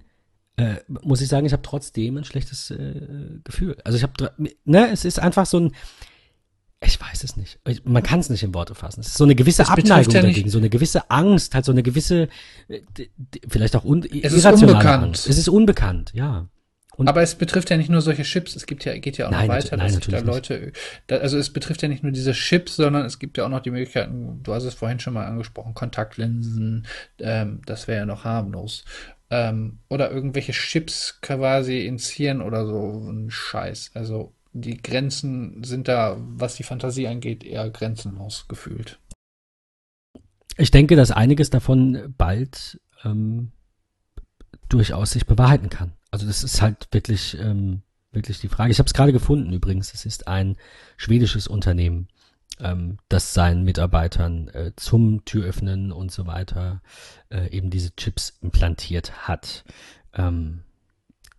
äh, 0.58 0.76
muss 0.88 1.22
ich 1.22 1.28
sagen, 1.28 1.46
ich 1.46 1.54
habe 1.54 1.64
trotzdem 1.64 2.18
ein 2.18 2.24
schlechtes 2.24 2.72
äh, 2.72 3.40
Gefühl. 3.44 3.78
Also 3.84 3.98
ich 3.98 4.04
habe, 4.04 4.32
ne, 4.64 4.90
es 4.92 5.06
ist 5.06 5.20
einfach 5.20 5.46
so 5.46 5.60
ein, 5.60 5.76
ich 6.82 7.00
weiß 7.02 7.24
es 7.24 7.36
nicht. 7.36 7.60
Man 7.84 8.04
kann 8.04 8.20
es 8.20 8.30
nicht 8.30 8.44
in 8.44 8.54
Worte 8.54 8.76
fassen. 8.76 9.00
Es 9.02 9.08
ist 9.08 9.18
so 9.18 9.24
eine 9.24 9.36
gewisse 9.36 9.64
das 9.64 9.70
Abneigung 9.70 10.14
ja 10.14 10.22
dagegen, 10.22 10.50
so 10.50 10.58
eine 10.58 10.70
gewisse 10.70 11.10
Angst, 11.10 11.56
halt 11.56 11.66
so 11.66 11.72
eine 11.72 11.84
gewisse, 11.84 12.30
äh, 12.68 12.82
vielleicht 13.48 13.76
auch 13.76 13.84
un 13.84 14.04
es 14.04 14.34
ist 14.34 14.46
unbekannt. 14.46 15.04
Angst. 15.04 15.28
Es 15.28 15.38
ist 15.38 15.50
unbekannt, 15.50 16.12
ja. 16.14 16.48
Und 16.98 17.08
aber 17.08 17.22
es 17.22 17.36
betrifft 17.36 17.70
ja 17.70 17.78
nicht 17.78 17.90
nur 17.90 18.02
solche 18.02 18.24
Chips, 18.24 18.56
es 18.56 18.66
gibt 18.66 18.86
ja, 18.86 18.98
geht 18.98 19.18
ja 19.18 19.28
auch 19.28 19.32
nein, 19.32 19.48
noch 19.48 19.56
weiter, 19.56 19.78
nein, 19.78 19.88
dass 19.88 19.96
sich 19.96 20.08
da 20.08 20.20
Leute, 20.20 20.72
da, 21.08 21.18
also 21.18 21.38
es 21.38 21.52
betrifft 21.52 21.82
ja 21.82 21.88
nicht 21.88 22.04
nur 22.04 22.12
diese 22.12 22.32
Chips, 22.32 22.76
sondern 22.76 23.06
es 23.06 23.20
gibt 23.20 23.38
ja 23.38 23.46
auch 23.46 23.50
noch 23.50 23.62
die 23.62 23.72
Möglichkeiten, 23.72 24.42
du 24.44 24.54
hast 24.54 24.64
es 24.64 24.74
vorhin 24.74 25.00
schon 25.00 25.14
mal 25.14 25.26
angesprochen, 25.26 25.74
Kontaktlinsen, 25.74 26.88
ähm, 27.20 27.62
das 27.66 27.88
wäre 27.88 28.00
ja 28.00 28.06
noch 28.06 28.24
harmlos. 28.24 28.86
Ähm, 29.30 29.80
oder 29.90 30.12
irgendwelche 30.12 30.52
Chips 30.52 31.20
quasi 31.22 31.86
ins 31.86 32.10
Hirn 32.10 32.42
oder 32.42 32.66
so, 32.66 33.10
ein 33.10 33.32
Scheiß. 33.32 33.92
Also 33.96 34.34
die 34.54 34.78
Grenzen 34.78 35.64
sind 35.64 35.88
da, 35.88 36.16
was 36.18 36.56
die 36.56 36.64
Fantasie 36.64 37.08
angeht, 37.08 37.44
eher 37.44 37.70
grenzenlos 37.70 38.48
gefühlt. 38.48 39.00
Ich 40.58 40.72
denke, 40.72 40.96
dass 40.96 41.12
einiges 41.12 41.50
davon 41.50 42.14
bald 42.18 42.80
ähm, 43.04 43.52
durchaus 44.70 45.12
sich 45.12 45.26
bewahrheiten 45.26 45.70
kann. 45.70 45.92
Also 46.16 46.28
das 46.28 46.46
ist 46.46 46.62
halt 46.62 46.88
wirklich, 46.92 47.38
ähm, 47.38 47.82
wirklich 48.14 48.40
die 48.40 48.48
Frage. 48.48 48.72
Ich 48.72 48.80
habe 48.80 48.88
es 48.88 48.94
gerade 48.94 49.12
gefunden 49.12 49.52
übrigens. 49.52 49.94
Es 49.94 50.06
ist 50.06 50.30
ein 50.30 50.56
schwedisches 50.96 51.46
Unternehmen, 51.46 52.08
ähm, 52.58 53.00
das 53.10 53.34
seinen 53.34 53.66
Mitarbeitern 53.66 54.48
äh, 54.48 54.72
zum 54.78 55.26
Türöffnen 55.26 55.92
und 55.92 56.14
so 56.14 56.26
weiter 56.26 56.82
äh, 57.30 57.50
eben 57.50 57.70
diese 57.70 57.94
Chips 57.98 58.38
implantiert 58.40 59.28
hat. 59.28 59.66
Ähm, 60.14 60.64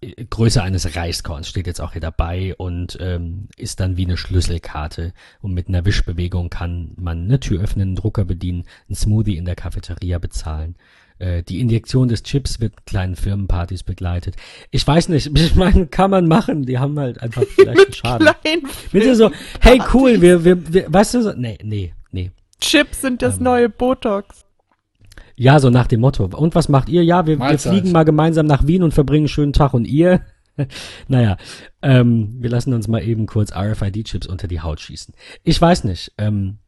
äh, 0.02 0.26
Größe 0.26 0.62
eines 0.62 0.94
Reiskorns 0.94 1.48
steht 1.48 1.66
jetzt 1.66 1.80
auch 1.80 1.92
hier 1.92 2.02
dabei 2.02 2.54
und 2.56 2.98
ähm, 3.00 3.48
ist 3.56 3.80
dann 3.80 3.96
wie 3.96 4.04
eine 4.04 4.18
Schlüsselkarte. 4.18 5.14
Und 5.40 5.54
mit 5.54 5.68
einer 5.68 5.86
Wischbewegung 5.86 6.50
kann 6.50 6.92
man 6.98 7.24
eine 7.24 7.40
Tür 7.40 7.62
öffnen, 7.62 7.88
einen 7.88 7.96
Drucker 7.96 8.26
bedienen, 8.26 8.64
einen 8.88 8.96
Smoothie 8.96 9.38
in 9.38 9.46
der 9.46 9.56
Cafeteria 9.56 10.18
bezahlen 10.18 10.76
die 11.18 11.60
Injektion 11.60 12.08
des 12.08 12.22
Chips 12.22 12.60
wird 12.60 12.86
kleinen 12.86 13.16
Firmenpartys 13.16 13.82
begleitet. 13.82 14.36
Ich 14.70 14.86
weiß 14.86 15.08
nicht, 15.08 15.30
ich 15.38 15.54
meine, 15.54 15.86
kann 15.86 16.10
man 16.10 16.28
machen. 16.28 16.64
Die 16.64 16.78
haben 16.78 16.98
halt 16.98 17.22
einfach 17.22 17.42
vielleicht 17.54 17.78
einen 17.78 17.92
Schaden. 17.92 18.28
Mit 18.92 19.16
so, 19.16 19.30
hey 19.60 19.80
cool, 19.94 20.20
wir, 20.20 20.44
wir, 20.44 20.72
wir, 20.72 20.92
weißt 20.92 21.14
du 21.14 21.22
so, 21.22 21.32
nee, 21.32 21.58
nee, 21.62 21.94
nee. 22.12 22.32
Chips 22.60 23.00
sind 23.02 23.22
das 23.22 23.38
ähm, 23.38 23.44
neue 23.44 23.68
Botox. 23.68 24.44
Ja, 25.36 25.60
so 25.60 25.68
nach 25.68 25.86
dem 25.86 26.00
Motto. 26.00 26.24
Und 26.24 26.54
was 26.54 26.68
macht 26.68 26.88
ihr? 26.88 27.04
Ja, 27.04 27.26
wir, 27.26 27.38
wir 27.38 27.58
fliegen 27.58 27.92
mal 27.92 28.04
gemeinsam 28.04 28.46
nach 28.46 28.66
Wien 28.66 28.82
und 28.82 28.94
verbringen 28.94 29.24
einen 29.24 29.28
schönen 29.28 29.52
Tag. 29.52 29.74
Und 29.74 29.84
ihr? 29.84 30.22
naja, 31.08 31.36
ähm, 31.82 32.36
wir 32.40 32.48
lassen 32.48 32.72
uns 32.72 32.88
mal 32.88 33.02
eben 33.02 33.26
kurz 33.26 33.52
RFID-Chips 33.52 34.26
unter 34.26 34.48
die 34.48 34.60
Haut 34.62 34.80
schießen. 34.80 35.14
Ich 35.44 35.60
weiß 35.60 35.84
nicht. 35.84 36.12
Ähm, 36.16 36.58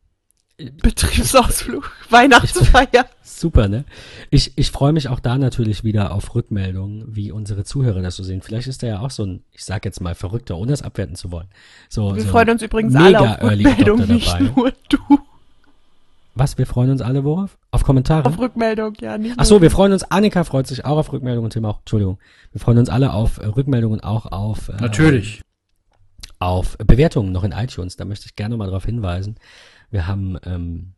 Betriebsausflug, 0.82 1.92
Weihnachtsfeier. 2.10 3.06
Super, 3.22 3.68
ne? 3.68 3.84
Ich, 4.30 4.52
ich 4.56 4.70
freue 4.72 4.92
mich 4.92 5.08
auch 5.08 5.20
da 5.20 5.38
natürlich 5.38 5.84
wieder 5.84 6.12
auf 6.12 6.34
Rückmeldungen, 6.34 7.04
wie 7.14 7.30
unsere 7.30 7.62
Zuhörer 7.62 8.02
das 8.02 8.16
so 8.16 8.24
sehen. 8.24 8.42
Vielleicht 8.42 8.66
ist 8.66 8.82
da 8.82 8.88
ja 8.88 8.98
auch 8.98 9.10
so 9.10 9.24
ein, 9.24 9.44
ich 9.52 9.64
sag 9.64 9.84
jetzt 9.84 10.00
mal, 10.00 10.16
Verrückter, 10.16 10.56
ohne 10.56 10.72
es 10.72 10.82
abwerten 10.82 11.14
zu 11.14 11.30
wollen. 11.30 11.46
So, 11.88 12.16
Wir 12.16 12.22
so 12.22 12.28
freuen 12.28 12.50
uns 12.50 12.62
übrigens 12.62 12.94
alle 12.96 13.20
auf 13.20 13.40
Early 13.40 13.66
Rückmeldung, 13.66 14.00
Adopter 14.00 14.14
nicht 14.14 14.32
dabei. 14.32 14.52
nur 14.56 14.72
du. 14.88 14.98
Was, 16.34 16.58
wir 16.58 16.66
freuen 16.66 16.90
uns 16.90 17.02
alle 17.02 17.22
worauf? 17.24 17.56
Auf 17.70 17.84
Kommentare? 17.84 18.24
Auf 18.26 18.38
Rückmeldung, 18.38 18.94
ja, 19.00 19.18
nicht 19.18 19.34
Ach 19.38 19.44
so, 19.44 19.60
wir 19.62 19.70
freuen 19.70 19.92
uns, 19.92 20.04
Annika 20.04 20.44
freut 20.44 20.66
sich 20.66 20.84
auch 20.84 20.96
auf 20.98 21.12
Rückmeldungen 21.12 21.46
und 21.46 21.52
Tim 21.52 21.64
auch, 21.64 21.80
Entschuldigung. 21.80 22.18
Wir 22.52 22.60
freuen 22.60 22.78
uns 22.78 22.88
alle 22.88 23.12
auf 23.12 23.38
äh, 23.38 23.46
Rückmeldungen, 23.46 24.00
auch 24.00 24.26
auf, 24.26 24.68
äh, 24.68 24.76
Natürlich. 24.80 25.42
auf 26.38 26.76
Bewertungen 26.78 27.32
noch 27.32 27.44
in 27.44 27.52
iTunes. 27.52 27.96
Da 27.96 28.04
möchte 28.04 28.26
ich 28.26 28.36
gerne 28.36 28.56
mal 28.56 28.66
darauf 28.66 28.84
hinweisen. 28.84 29.36
Wir 29.90 30.06
haben 30.06 30.36
ähm, 30.44 30.94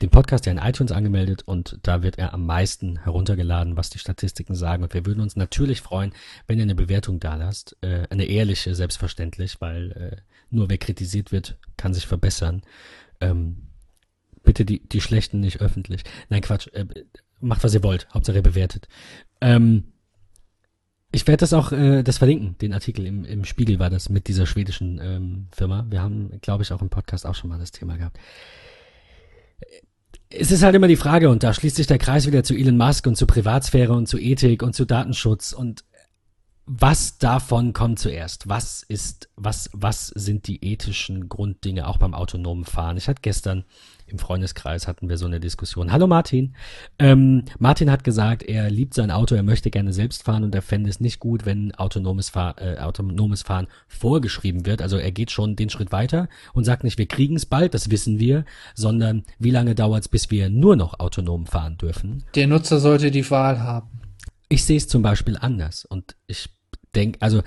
den 0.00 0.10
Podcast 0.10 0.46
ja 0.46 0.52
in 0.52 0.58
iTunes 0.58 0.90
angemeldet 0.92 1.42
und 1.42 1.78
da 1.82 2.02
wird 2.02 2.18
er 2.18 2.34
am 2.34 2.44
meisten 2.44 3.02
heruntergeladen, 3.02 3.76
was 3.76 3.90
die 3.90 3.98
Statistiken 3.98 4.54
sagen. 4.54 4.82
Und 4.82 4.94
wir 4.94 5.06
würden 5.06 5.20
uns 5.20 5.36
natürlich 5.36 5.80
freuen, 5.80 6.12
wenn 6.46 6.58
ihr 6.58 6.64
eine 6.64 6.74
Bewertung 6.74 7.20
da 7.20 7.36
lasst. 7.36 7.76
Äh, 7.82 8.08
eine 8.10 8.24
ehrliche, 8.24 8.74
selbstverständlich, 8.74 9.60
weil 9.60 9.92
äh, 9.92 10.16
nur 10.50 10.68
wer 10.68 10.78
kritisiert 10.78 11.30
wird, 11.30 11.56
kann 11.76 11.94
sich 11.94 12.06
verbessern. 12.06 12.62
Ähm, 13.20 13.68
bitte 14.42 14.64
die, 14.64 14.86
die 14.86 15.00
schlechten 15.00 15.40
nicht 15.40 15.60
öffentlich. 15.60 16.02
Nein, 16.28 16.42
Quatsch. 16.42 16.66
Äh, 16.72 16.86
macht, 17.40 17.62
was 17.62 17.74
ihr 17.74 17.82
wollt. 17.82 18.08
Hauptsache 18.12 18.38
ihr 18.38 18.42
bewertet. 18.42 18.88
Ähm, 19.40 19.91
ich 21.12 21.26
werde 21.26 21.40
das 21.40 21.52
auch, 21.52 21.72
äh, 21.72 22.02
das 22.02 22.18
verlinken, 22.18 22.56
den 22.60 22.72
Artikel 22.72 23.06
im, 23.06 23.24
im 23.24 23.44
Spiegel 23.44 23.78
war 23.78 23.90
das 23.90 24.08
mit 24.08 24.28
dieser 24.28 24.46
schwedischen 24.46 24.98
ähm, 25.02 25.46
Firma. 25.52 25.86
Wir 25.88 26.02
haben, 26.02 26.40
glaube 26.40 26.62
ich, 26.62 26.72
auch 26.72 26.80
im 26.80 26.88
Podcast 26.88 27.26
auch 27.26 27.34
schon 27.34 27.50
mal 27.50 27.58
das 27.58 27.70
Thema 27.70 27.96
gehabt. 27.96 28.18
Es 30.30 30.50
ist 30.50 30.62
halt 30.62 30.74
immer 30.74 30.88
die 30.88 30.96
Frage, 30.96 31.28
und 31.28 31.42
da 31.42 31.52
schließt 31.52 31.76
sich 31.76 31.86
der 31.86 31.98
Kreis 31.98 32.26
wieder 32.26 32.42
zu 32.42 32.54
Elon 32.54 32.78
Musk 32.78 33.06
und 33.06 33.16
zu 33.16 33.26
Privatsphäre 33.26 33.92
und 33.92 34.06
zu 34.06 34.18
Ethik 34.18 34.62
und 34.62 34.74
zu 34.74 34.86
Datenschutz 34.86 35.52
und 35.52 35.84
was 36.64 37.18
davon 37.18 37.72
kommt 37.72 37.98
zuerst? 37.98 38.48
Was 38.48 38.82
ist, 38.82 39.28
was, 39.36 39.68
was 39.72 40.06
sind 40.06 40.46
die 40.46 40.64
ethischen 40.64 41.28
Grunddinge 41.28 41.86
auch 41.86 41.98
beim 41.98 42.14
autonomen 42.14 42.64
Fahren? 42.64 42.96
Ich 42.96 43.08
hatte 43.08 43.20
gestern 43.20 43.64
im 44.12 44.18
Freundeskreis 44.18 44.86
hatten 44.86 45.08
wir 45.08 45.16
so 45.16 45.26
eine 45.26 45.40
Diskussion. 45.40 45.90
Hallo 45.90 46.06
Martin. 46.06 46.54
Ähm, 46.98 47.44
Martin 47.58 47.90
hat 47.90 48.04
gesagt, 48.04 48.42
er 48.42 48.70
liebt 48.70 48.94
sein 48.94 49.10
Auto, 49.10 49.34
er 49.34 49.42
möchte 49.42 49.70
gerne 49.70 49.92
selbst 49.92 50.22
fahren 50.22 50.44
und 50.44 50.54
er 50.54 50.62
fände 50.62 50.90
es 50.90 51.00
nicht 51.00 51.18
gut, 51.18 51.46
wenn 51.46 51.74
autonomes, 51.74 52.28
Fahr 52.28 52.60
äh, 52.60 52.78
autonomes 52.78 53.42
Fahren 53.42 53.66
vorgeschrieben 53.88 54.66
wird. 54.66 54.82
Also 54.82 54.98
er 54.98 55.10
geht 55.10 55.30
schon 55.30 55.56
den 55.56 55.70
Schritt 55.70 55.90
weiter 55.92 56.28
und 56.52 56.64
sagt 56.64 56.84
nicht, 56.84 56.98
wir 56.98 57.06
kriegen 57.06 57.36
es 57.36 57.46
bald, 57.46 57.74
das 57.74 57.90
wissen 57.90 58.20
wir, 58.20 58.44
sondern 58.74 59.24
wie 59.38 59.50
lange 59.50 59.74
dauert 59.74 60.02
es, 60.02 60.08
bis 60.08 60.30
wir 60.30 60.50
nur 60.50 60.76
noch 60.76 61.00
autonom 61.00 61.46
fahren 61.46 61.78
dürfen? 61.78 62.24
Der 62.34 62.46
Nutzer 62.46 62.78
sollte 62.78 63.10
die 63.10 63.28
Wahl 63.30 63.60
haben. 63.60 63.88
Ich 64.48 64.64
sehe 64.64 64.76
es 64.76 64.86
zum 64.86 65.02
Beispiel 65.02 65.38
anders 65.38 65.86
und 65.86 66.14
ich 66.26 66.50
denke, 66.94 67.22
also 67.22 67.42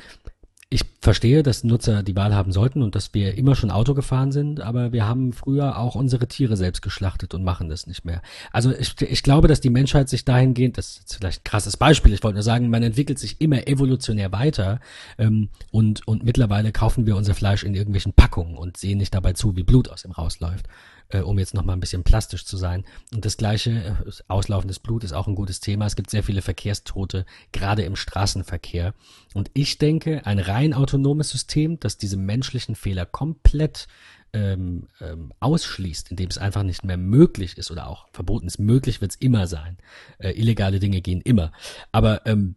ich 0.76 0.84
verstehe, 1.00 1.42
dass 1.42 1.64
Nutzer 1.64 2.04
die 2.04 2.16
Wahl 2.18 2.36
haben 2.36 2.52
sollten 2.52 2.84
und 2.84 2.96
dass 2.96 3.14
wir 3.14 3.38
immer 3.38 3.56
schon 3.56 3.72
Auto 3.72 3.94
gefahren 3.94 4.34
sind, 4.34 4.60
aber 4.60 4.92
wir 4.92 5.08
haben 5.08 5.32
früher 5.32 5.78
auch 5.78 5.96
unsere 5.96 6.28
Tiere 6.28 6.58
selbst 6.58 6.82
geschlachtet 6.82 7.34
und 7.34 7.46
machen 7.46 7.70
das 7.70 7.88
nicht 7.88 8.04
mehr. 8.04 8.22
Also 8.52 8.74
ich, 8.74 9.02
ich 9.02 9.24
glaube, 9.24 9.48
dass 9.48 9.62
die 9.62 9.70
Menschheit 9.70 10.10
sich 10.10 10.26
dahingehend, 10.26 10.78
das 10.78 10.98
ist 10.98 11.16
vielleicht 11.16 11.42
ein 11.42 11.44
krasses 11.46 11.78
Beispiel, 11.78 12.14
ich 12.14 12.24
wollte 12.24 12.36
nur 12.36 12.44
sagen, 12.44 12.70
man 12.70 12.84
entwickelt 12.84 13.18
sich 13.20 13.40
immer 13.40 13.68
evolutionär 13.68 14.34
weiter 14.34 14.82
ähm, 15.18 15.48
und, 15.72 16.06
und 16.08 16.26
mittlerweile 16.26 16.74
kaufen 16.74 17.06
wir 17.06 17.16
unser 17.16 17.36
Fleisch 17.36 17.64
in 17.64 17.74
irgendwelchen 17.74 18.12
Packungen 18.12 18.58
und 18.58 18.76
sehen 18.76 18.98
nicht 18.98 19.14
dabei 19.14 19.32
zu, 19.32 19.56
wie 19.56 19.64
Blut 19.64 19.90
aus 19.90 20.04
ihm 20.04 20.12
rausläuft 20.12 20.68
äh, 21.10 21.20
um 21.20 21.40
jetzt 21.40 21.54
nochmal 21.54 21.76
ein 21.76 21.80
bisschen 21.80 22.04
plastisch 22.04 22.46
zu 22.46 22.58
sein. 22.58 22.84
Und 23.14 23.26
das 23.26 23.38
gleiche, 23.38 23.72
äh, 23.72 24.12
auslaufendes 24.28 24.80
Blut 24.80 25.04
ist 25.04 25.14
auch 25.14 25.28
ein 25.28 25.36
gutes 25.36 25.60
Thema. 25.60 25.86
Es 25.86 25.96
gibt 25.96 26.10
sehr 26.10 26.24
viele 26.24 26.42
Verkehrstote, 26.42 27.26
gerade 27.52 27.84
im 27.84 27.96
Straßenverkehr. 27.96 28.94
Und 29.34 29.52
ich 29.54 29.78
denke, 29.78 30.26
ein 30.26 30.40
rein 30.40 30.74
autonomes 30.74 31.30
System, 31.30 31.80
das 31.80 31.98
diese 31.98 32.18
menschlichen 32.18 32.76
Fehler 32.76 33.06
komplett 33.06 33.88
ähm, 34.34 34.88
ähm, 35.00 35.32
ausschließt, 35.40 36.12
indem 36.12 36.30
es 36.30 36.38
einfach 36.38 36.64
nicht 36.64 36.84
mehr 36.84 36.98
möglich 36.98 37.58
ist 37.58 37.72
oder 37.72 37.88
auch 37.88 38.08
verboten 38.12 38.48
ist. 38.48 38.60
Möglich 38.60 39.00
wird 39.00 39.12
es 39.12 39.18
immer 39.18 39.48
sein. 39.48 39.78
Äh, 40.18 40.32
illegale 40.32 40.80
Dinge 40.80 41.02
gehen 41.02 41.22
immer. 41.22 41.52
Aber 41.92 42.26
ähm, 42.26 42.56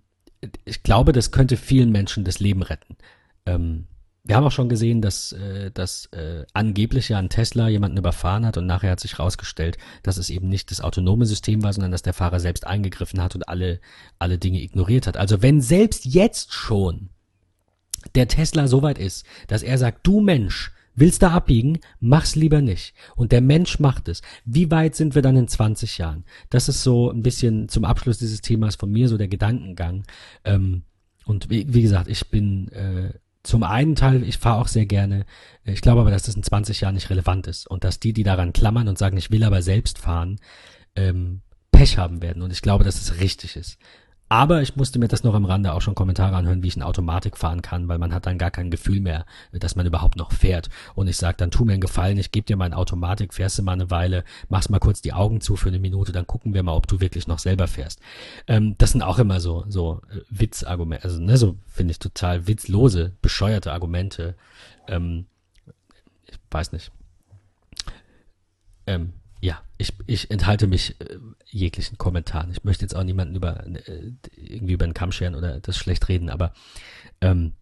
ich 0.65 0.83
glaube, 0.83 1.13
das 1.13 1.31
könnte 1.31 1.57
vielen 1.57 1.91
Menschen 1.91 2.25
das 2.25 2.41
Leben 2.41 2.63
retten. 2.63 2.97
Ähm, 3.47 3.87
wir 4.29 4.37
haben 4.37 4.45
auch 4.45 4.53
schon 4.53 4.69
gesehen, 4.69 5.01
dass, 5.01 5.33
äh, 5.33 5.71
dass 5.71 6.07
äh, 6.13 6.45
angeblich 6.53 7.09
ja 7.09 7.19
ein 7.19 7.31
Tesla 7.31 7.69
jemanden 7.69 7.97
überfahren 7.97 8.45
hat 8.45 8.59
und 8.59 8.67
nachher 8.67 8.91
hat 8.91 9.01
sich 9.01 9.19
rausgestellt, 9.19 9.79
dass 10.03 10.19
es 10.19 10.29
eben 10.29 10.51
nicht 10.51 10.71
das 10.71 10.83
autonome 10.83 11.25
System 11.25 11.63
war, 11.63 11.73
sondern 11.73 11.93
dass 11.93 12.03
der 12.03 12.13
Fahrer 12.13 12.39
selbst 12.39 12.67
eingegriffen 12.67 13.23
hat 13.23 13.35
und 13.35 13.49
alle, 13.49 13.81
alle 14.19 14.37
Dinge 14.37 14.61
ignoriert 14.61 15.07
hat. 15.07 15.17
Also 15.17 15.41
wenn 15.41 15.63
selbst 15.63 16.05
jetzt 16.05 16.53
schon 16.53 17.09
der 18.15 18.29
Tesla 18.29 18.69
so 18.69 18.83
weit 18.83 18.99
ist, 18.99 19.25
dass 19.47 19.63
er 19.63 19.79
sagt, 19.79 20.07
du 20.07 20.21
Mensch, 20.21 20.73
willst 20.95 21.23
da 21.23 21.31
abbiegen, 21.31 21.79
mach's 21.99 22.37
lieber 22.37 22.61
nicht. 22.61 22.93
Und 23.17 23.33
der 23.33 23.41
Mensch 23.41 23.79
macht 23.79 24.09
es. 24.09 24.21
Wie 24.45 24.71
weit 24.71 24.95
sind 24.95 25.15
wir 25.15 25.23
dann 25.23 25.37
in 25.37 25.49
20 25.49 25.97
Jahren? 25.97 26.25
Das 26.51 26.69
ist 26.69 26.83
so 26.83 27.11
ein 27.11 27.23
bisschen 27.23 27.71
zum 27.71 27.87
Abschluss 27.87 28.19
dieses 28.19 28.43
Themas 28.43 28.77
von 28.77 28.91
mir 28.91 29.09
so 29.09 29.17
der 29.17 29.29
Gedankengang. 29.29 30.05
Ähm, 30.45 30.83
und 31.25 31.49
wie, 31.49 31.73
wie 31.73 31.83
gesagt, 31.83 32.09
ich 32.09 32.29
bin 32.29 32.69
äh, 32.73 33.13
zum 33.49 33.63
einen 33.63 33.95
Teil, 33.95 34.25
ich 34.25 34.37
fahre 34.37 34.61
auch 34.61 34.69
sehr 34.69 34.85
gerne. 34.85 35.25
Ich 35.65 35.81
glaube 35.81 36.03
aber, 36.03 36.11
dass 36.11 36.25
das 36.25 36.35
in 36.35 36.43
20 36.43 36.83
Jahren 36.83 36.95
nicht 36.95 37.09
relevant 37.09 37.47
ist 37.47 37.67
und 37.67 37.83
dass 37.83 37.99
die, 37.99 38.13
die 38.13 38.23
daran 38.23 38.53
klammern 38.53 38.89
und 38.89 38.99
sagen, 38.99 39.17
ich 39.17 39.31
will 39.31 39.43
aber 39.43 39.63
selbst 39.63 39.99
fahren, 39.99 40.39
ähm, 40.95 41.41
Pech 41.73 41.97
haben 41.97 42.21
werden. 42.21 42.43
Und 42.43 42.53
ich 42.53 42.61
glaube, 42.61 42.85
dass 42.85 43.01
es 43.01 43.21
richtig 43.21 43.57
ist. 43.57 43.79
Aber 44.29 44.61
ich 44.61 44.77
musste 44.77 44.99
mir 44.99 45.09
das 45.09 45.25
noch 45.25 45.35
am 45.35 45.47
Rande 45.47 45.73
auch 45.73 45.81
schon 45.81 45.95
Kommentare 45.95 46.37
anhören, 46.37 46.63
wie 46.63 46.69
ich 46.69 46.77
in 46.77 46.83
Automatik 46.83 47.37
fahren 47.37 47.63
kann, 47.63 47.89
weil 47.89 47.99
man 47.99 48.13
hat 48.13 48.27
dann 48.27 48.37
gar 48.37 48.51
kein 48.51 48.71
Gefühl 48.71 49.01
mehr, 49.01 49.25
dass 49.53 49.75
man 49.75 49.87
überhaupt 49.87 50.17
noch 50.17 50.33
fährt. 50.33 50.69
Und 50.95 51.09
ich 51.09 51.17
sage, 51.17 51.37
dann 51.39 51.51
tu 51.51 51.65
mir 51.65 51.73
einen 51.73 51.81
Gefallen, 51.81 52.19
ich 52.19 52.31
gebe 52.31 52.47
dir 52.47 52.57
meine 52.57 52.77
Automatik, 52.77 53.33
fährst 53.33 53.59
du 53.59 53.63
mal 53.63 53.73
eine 53.73 53.91
Weile, 53.91 54.25
machst 54.49 54.71
mal 54.71 54.81
kurz 54.81 55.01
die 55.01 55.15
Augen 55.15 55.41
zu 55.41 55.57
für 55.57 55.69
eine 55.69 55.79
Minute, 55.79 56.13
dann 56.13 56.27
gucken 56.27 56.53
wir 56.53 56.63
mal, 56.63 56.75
ob 56.75 56.87
du 56.87 57.01
wirklich 57.01 57.27
noch 57.27 57.39
selber 57.39 57.69
fährst. 57.69 58.01
Ähm, 58.47 58.77
das 58.79 58.93
sind 58.93 59.03
auch 59.03 59.19
immer 59.19 59.41
so, 59.41 59.65
so 59.69 60.03
äh, 60.11 60.21
Witzargumente, 60.29 61.05
also 61.05 61.21
ne, 61.21 61.37
so 61.39 61.57
finde 61.67 61.93
ich 61.93 61.99
total 61.99 62.47
witzlose, 62.47 63.13
bescheuerte 63.23 63.73
Argumente. 63.73 64.35
Ähm, 64.89 65.27
ich 66.27 66.39
weiß 66.51 66.73
nicht. 66.73 66.93
Ähm, 68.87 69.13
ja, 69.41 69.63
ich, 69.77 69.93
ich 70.07 70.31
enthalte 70.31 70.67
mich 70.67 71.01
äh, 71.01 71.19
jeglichen 71.47 71.99
Kommentaren. 71.99 72.51
Ich 72.51 72.65
möchte 72.65 72.83
jetzt 72.83 72.95
auch 72.95 73.05
niemanden 73.05 73.37
über 73.37 73.67
äh, 73.67 74.13
irgendwie 74.37 74.75
über 74.75 74.87
den 74.87 74.95
Kamm 74.95 75.13
scheren 75.13 75.35
oder 75.35 75.61
das 75.61 75.77
schlecht 75.77 76.09
reden, 76.09 76.31
aber 76.31 76.53
ähm, 77.21 77.53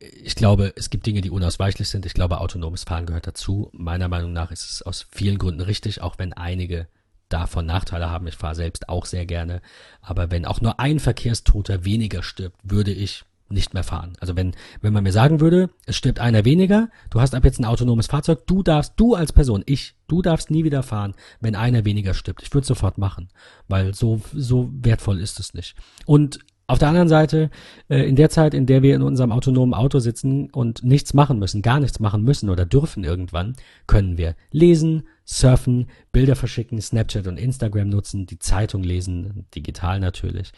ich 0.00 0.34
glaube, 0.34 0.72
es 0.76 0.90
gibt 0.90 1.06
Dinge, 1.06 1.20
die 1.20 1.30
unausweichlich 1.30 1.88
sind. 1.88 2.06
Ich 2.06 2.14
glaube, 2.14 2.40
autonomes 2.40 2.84
Fahren 2.84 3.06
gehört 3.06 3.26
dazu. 3.26 3.70
Meiner 3.72 4.08
Meinung 4.08 4.32
nach 4.32 4.50
ist 4.50 4.70
es 4.70 4.82
aus 4.82 5.06
vielen 5.10 5.36
Gründen 5.38 5.60
richtig, 5.60 6.00
auch 6.00 6.18
wenn 6.18 6.32
einige 6.32 6.88
davon 7.28 7.66
Nachteile 7.66 8.10
haben. 8.10 8.26
Ich 8.26 8.36
fahre 8.36 8.54
selbst 8.54 8.88
auch 8.88 9.04
sehr 9.04 9.26
gerne. 9.26 9.60
Aber 10.00 10.30
wenn 10.30 10.46
auch 10.46 10.60
nur 10.60 10.80
ein 10.80 11.00
Verkehrstoter 11.00 11.84
weniger 11.84 12.22
stirbt, 12.22 12.58
würde 12.62 12.92
ich 12.92 13.24
nicht 13.54 13.72
mehr 13.72 13.84
fahren. 13.84 14.12
Also 14.20 14.36
wenn, 14.36 14.52
wenn 14.80 14.92
man 14.92 15.04
mir 15.04 15.12
sagen 15.12 15.40
würde, 15.40 15.70
es 15.86 15.96
stirbt 15.96 16.20
einer 16.20 16.44
weniger, 16.44 16.88
du 17.10 17.20
hast 17.20 17.34
ab 17.34 17.44
jetzt 17.44 17.58
ein 17.58 17.64
autonomes 17.64 18.08
Fahrzeug, 18.08 18.46
du 18.46 18.62
darfst, 18.62 18.94
du 18.96 19.14
als 19.14 19.32
Person, 19.32 19.62
ich, 19.66 19.94
du 20.08 20.20
darfst 20.20 20.50
nie 20.50 20.64
wieder 20.64 20.82
fahren, 20.82 21.14
wenn 21.40 21.56
einer 21.56 21.84
weniger 21.84 22.14
stirbt. 22.14 22.42
Ich 22.42 22.52
würde 22.52 22.66
sofort 22.66 22.98
machen, 22.98 23.28
weil 23.68 23.94
so, 23.94 24.20
so 24.34 24.70
wertvoll 24.74 25.20
ist 25.20 25.40
es 25.40 25.54
nicht. 25.54 25.74
Und 26.04 26.40
auf 26.66 26.78
der 26.78 26.88
anderen 26.88 27.08
Seite, 27.08 27.50
äh, 27.88 28.08
in 28.08 28.16
der 28.16 28.30
Zeit, 28.30 28.54
in 28.54 28.66
der 28.66 28.82
wir 28.82 28.94
in 28.94 29.02
unserem 29.02 29.32
autonomen 29.32 29.74
Auto 29.74 29.98
sitzen 29.98 30.50
und 30.50 30.82
nichts 30.82 31.12
machen 31.12 31.38
müssen, 31.38 31.60
gar 31.60 31.78
nichts 31.78 32.00
machen 32.00 32.22
müssen 32.22 32.48
oder 32.48 32.64
dürfen 32.64 33.04
irgendwann, 33.04 33.54
können 33.86 34.16
wir 34.16 34.34
lesen, 34.50 35.06
surfen, 35.26 35.88
Bilder 36.10 36.36
verschicken, 36.36 36.80
Snapchat 36.80 37.26
und 37.26 37.38
Instagram 37.38 37.88
nutzen, 37.88 38.26
die 38.26 38.38
Zeitung 38.38 38.82
lesen, 38.82 39.46
digital 39.54 40.00
natürlich. 40.00 40.52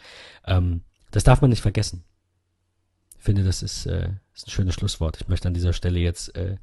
Ähm, 0.45 0.81
das 1.11 1.25
darf 1.25 1.41
man 1.41 1.49
nicht 1.49 1.61
vergessen. 1.61 2.03
Ich 3.27 3.29
finde, 3.29 3.43
das 3.43 3.61
ist, 3.61 3.85
äh, 3.87 4.11
ist 4.33 4.47
ein 4.47 4.51
schönes 4.51 4.75
Schlusswort. 4.75 5.17
Ich 5.19 5.27
möchte 5.27 5.49
an 5.49 5.53
dieser 5.53 5.73
Stelle 5.73 5.99
jetzt 5.99 6.33
äh, 6.37 6.55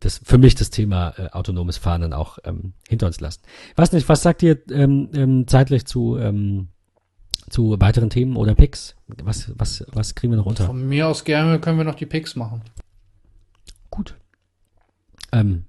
das 0.00 0.20
für 0.24 0.38
mich 0.38 0.56
das 0.56 0.70
Thema 0.70 1.14
äh, 1.16 1.28
autonomes 1.30 1.76
Fahren 1.76 2.00
dann 2.00 2.12
auch 2.12 2.40
ähm, 2.42 2.72
hinter 2.88 3.06
uns 3.06 3.20
lassen. 3.20 3.42
Ich 3.70 3.78
weiß 3.78 3.92
nicht, 3.92 4.08
was 4.08 4.20
sagt 4.20 4.42
ihr 4.42 4.58
ähm, 4.72 5.08
ähm, 5.14 5.46
zeitlich 5.46 5.86
zu 5.86 6.18
ähm, 6.18 6.66
zu 7.48 7.76
weiteren 7.78 8.10
Themen 8.10 8.34
oder 8.34 8.56
Picks? 8.56 8.96
Was 9.06 9.52
was 9.56 9.86
was 9.92 10.16
kriegen 10.16 10.32
wir 10.32 10.36
noch 10.36 10.46
unter? 10.46 10.66
Von 10.66 10.88
mir 10.88 11.06
aus 11.06 11.22
gerne 11.22 11.60
können 11.60 11.78
wir 11.78 11.84
noch 11.84 11.94
die 11.94 12.06
Picks 12.06 12.34
machen. 12.34 12.62
Gut. 13.88 14.16
Ähm, 15.30 15.66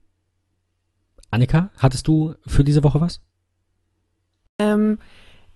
Annika, 1.30 1.70
hattest 1.78 2.08
du 2.08 2.34
für 2.48 2.64
diese 2.64 2.84
Woche 2.84 3.00
was? 3.00 3.22
Ähm, 4.58 4.98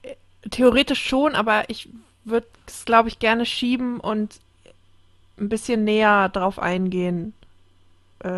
äh, 0.03 0.14
theoretisch 0.51 1.03
schon, 1.03 1.33
aber 1.33 1.67
ich 1.72 1.89
würde 2.23 2.45
es, 2.67 2.85
glaube 2.85 3.09
ich, 3.09 3.17
gerne 3.17 3.48
schieben 3.48 3.99
und 3.99 4.39
ein 5.39 5.49
bisschen 5.49 5.83
näher 5.83 6.29
drauf 6.29 6.59
eingehen 6.59 7.33
äh, 8.19 8.29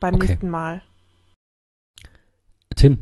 beim 0.00 0.14
Okay. 0.14 0.26
nächsten 0.26 0.48
Mal. 0.50 0.82
Tim. 2.76 2.98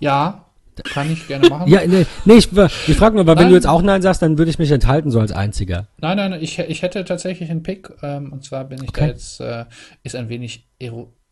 Ja, 0.00 0.44
kann 0.92 1.10
ich 1.10 1.26
gerne 1.26 1.48
machen. 1.48 1.68
Ja, 1.70 1.86
nee, 1.86 2.04
nee 2.24 2.34
ich, 2.34 2.50
ich 2.52 2.96
frage 2.96 3.14
nur, 3.16 3.26
weil 3.26 3.38
wenn 3.38 3.48
du 3.48 3.54
jetzt 3.54 3.66
auch 3.66 3.80
Nein 3.80 4.02
sagst, 4.02 4.20
dann 4.22 4.36
würde 4.38 4.50
ich 4.50 4.58
mich 4.58 4.70
enthalten, 4.70 5.10
so 5.10 5.20
als 5.20 5.32
einziger. 5.32 5.86
Nein, 5.98 6.16
nein, 6.16 6.32
ich, 6.34 6.58
ich 6.58 6.82
hätte 6.82 7.04
tatsächlich 7.04 7.50
einen 7.50 7.62
Pick. 7.62 7.90
Ähm, 8.02 8.32
und 8.32 8.44
zwar 8.44 8.64
bin 8.64 8.82
ich 8.82 8.88
Okay. 8.90 9.00
da 9.00 9.06
jetzt, 9.06 9.40
äh, 9.40 9.64
ist 10.02 10.16
ein 10.16 10.28
wenig 10.28 10.66
ero, 10.78 11.12
er- 11.22 11.23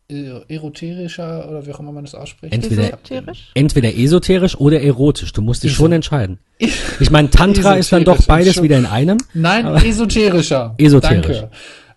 eroterischer 0.47 1.49
oder 1.49 1.65
wie 1.65 1.71
auch 1.73 1.79
immer 1.79 1.91
man 1.91 2.03
das 2.05 2.15
ausspricht. 2.15 2.53
Entweder- 2.53 2.87
Esoterisch? 2.87 3.51
Entweder 3.53 3.95
esoterisch 3.97 4.55
oder 4.57 4.81
erotisch. 4.81 5.33
Du 5.33 5.41
musst 5.41 5.63
dich 5.63 5.71
Iso- 5.71 5.75
schon 5.77 5.91
entscheiden. 5.91 6.39
Ich 6.99 7.11
meine, 7.11 7.29
Tantra 7.29 7.73
ist 7.75 7.91
dann 7.91 8.03
doch 8.05 8.21
beides 8.25 8.61
wieder 8.61 8.77
in 8.77 8.85
einem. 8.85 9.17
Nein, 9.33 9.65
esoterischer. 9.83 10.75
Esoterisch. 10.77 11.39
Danke. 11.39 11.51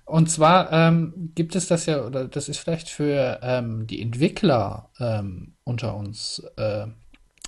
Und 0.04 0.30
zwar 0.30 0.72
ähm, 0.72 1.32
gibt 1.34 1.56
es 1.56 1.66
das 1.66 1.86
ja, 1.86 2.04
oder 2.04 2.26
das 2.28 2.48
ist 2.48 2.58
vielleicht 2.58 2.88
für 2.88 3.40
ähm, 3.42 3.86
die 3.88 4.00
Entwickler 4.00 4.90
ähm, 5.00 5.54
unter 5.64 5.96
uns 5.96 6.42
äh, 6.56 6.86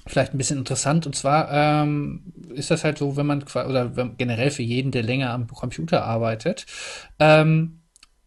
vielleicht 0.07 0.35
ein 0.35 0.39
bisschen 0.39 0.59
interessant. 0.59 1.07
Und 1.07 1.15
zwar 1.15 1.49
ähm, 1.53 2.33
ist 2.55 2.71
das 2.71 2.83
halt 2.83 2.99
so, 2.99 3.17
wenn 3.17 3.27
man 3.27 3.43
oder 3.45 3.97
wenn, 3.97 4.17
generell 4.17 4.51
für 4.51 4.63
jeden, 4.63 4.91
der 4.91 5.03
länger 5.05 5.31
am 5.31 5.47
Computer 5.47 6.05
arbeitet, 6.05 6.67
ähm, 7.21 7.78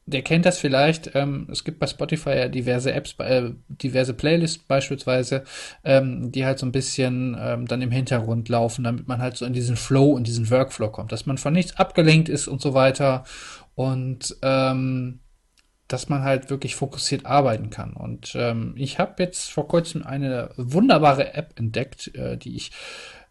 der 0.05 0.21
kennt 0.23 0.45
das 0.45 0.57
vielleicht. 0.57 1.11
Ähm, 1.15 1.47
es 1.51 1.63
gibt 1.63 1.79
bei 1.79 1.87
Spotify 1.87 2.31
ja 2.31 2.47
diverse 2.47 2.91
Apps, 2.93 3.15
äh, 3.19 3.51
diverse 3.67 4.13
Playlists 4.13 4.63
beispielsweise, 4.63 5.43
ähm, 5.83 6.31
die 6.31 6.45
halt 6.45 6.59
so 6.59 6.65
ein 6.65 6.71
bisschen 6.71 7.37
ähm, 7.39 7.67
dann 7.67 7.81
im 7.81 7.91
Hintergrund 7.91 8.49
laufen, 8.49 8.83
damit 8.83 9.07
man 9.07 9.21
halt 9.21 9.37
so 9.37 9.45
in 9.45 9.53
diesen 9.53 9.75
Flow, 9.75 10.17
in 10.17 10.23
diesen 10.23 10.49
Workflow 10.49 10.89
kommt, 10.89 11.11
dass 11.11 11.25
man 11.25 11.37
von 11.37 11.53
nichts 11.53 11.77
abgelenkt 11.77 12.29
ist 12.29 12.47
und 12.47 12.61
so 12.61 12.73
weiter 12.73 13.23
und 13.75 14.35
ähm, 14.41 15.19
dass 15.87 16.09
man 16.09 16.23
halt 16.23 16.49
wirklich 16.49 16.75
fokussiert 16.75 17.25
arbeiten 17.25 17.69
kann. 17.69 17.93
Und 17.93 18.33
ähm, 18.35 18.73
ich 18.77 18.97
habe 18.97 19.21
jetzt 19.21 19.51
vor 19.51 19.67
kurzem 19.67 20.03
eine 20.03 20.51
wunderbare 20.55 21.33
App 21.33 21.53
entdeckt, 21.57 22.15
äh, 22.15 22.37
die 22.37 22.55
ich 22.55 22.71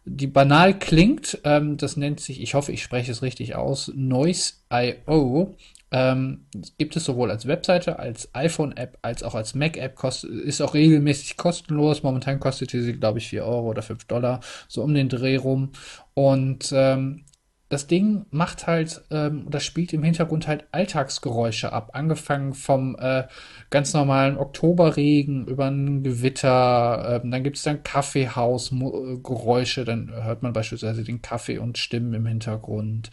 die 0.05 0.27
banal 0.27 0.77
klingt. 0.77 1.39
Ähm, 1.43 1.77
das 1.77 1.97
nennt 1.97 2.19
sich, 2.19 2.41
ich 2.41 2.53
hoffe, 2.53 2.71
ich 2.71 2.81
spreche 2.83 3.11
es 3.11 3.21
richtig 3.21 3.55
aus, 3.55 3.91
Noise.io. 3.95 5.55
Ähm, 5.91 6.45
gibt 6.77 6.95
es 6.95 7.03
sowohl 7.03 7.31
als 7.31 7.47
Webseite, 7.47 7.99
als 7.99 8.33
iPhone-App, 8.33 8.97
als 9.01 9.23
auch 9.23 9.35
als 9.35 9.55
Mac-App. 9.55 10.01
Ist 10.45 10.61
auch 10.61 10.73
regelmäßig 10.73 11.37
kostenlos. 11.37 12.03
Momentan 12.03 12.39
kostet 12.39 12.71
sie, 12.71 12.93
glaube 12.93 13.19
ich, 13.19 13.27
4 13.27 13.45
Euro 13.45 13.69
oder 13.69 13.81
5 13.81 14.05
Dollar, 14.05 14.39
so 14.67 14.83
um 14.83 14.93
den 14.93 15.09
Dreh 15.09 15.35
rum. 15.35 15.71
Und 16.13 16.71
ähm, 16.73 17.25
das 17.71 17.87
Ding 17.87 18.25
macht 18.31 18.67
halt 18.67 19.01
ähm, 19.11 19.47
oder 19.47 19.61
spielt 19.61 19.93
im 19.93 20.03
Hintergrund 20.03 20.45
halt 20.45 20.65
Alltagsgeräusche 20.73 21.71
ab, 21.71 21.91
angefangen 21.93 22.53
vom 22.53 22.97
äh, 22.99 23.23
ganz 23.69 23.93
normalen 23.93 24.37
Oktoberregen 24.37 25.47
über 25.47 25.67
ein 25.67 26.03
Gewitter, 26.03 27.21
ähm, 27.23 27.31
dann 27.31 27.43
gibt 27.43 27.55
es 27.55 27.63
dann 27.63 27.81
Kaffeehausgeräusche, 27.81 29.85
dann 29.85 30.11
hört 30.13 30.43
man 30.43 30.51
beispielsweise 30.51 31.05
den 31.05 31.21
Kaffee 31.21 31.59
und 31.59 31.77
Stimmen 31.77 32.13
im 32.13 32.25
Hintergrund, 32.25 33.09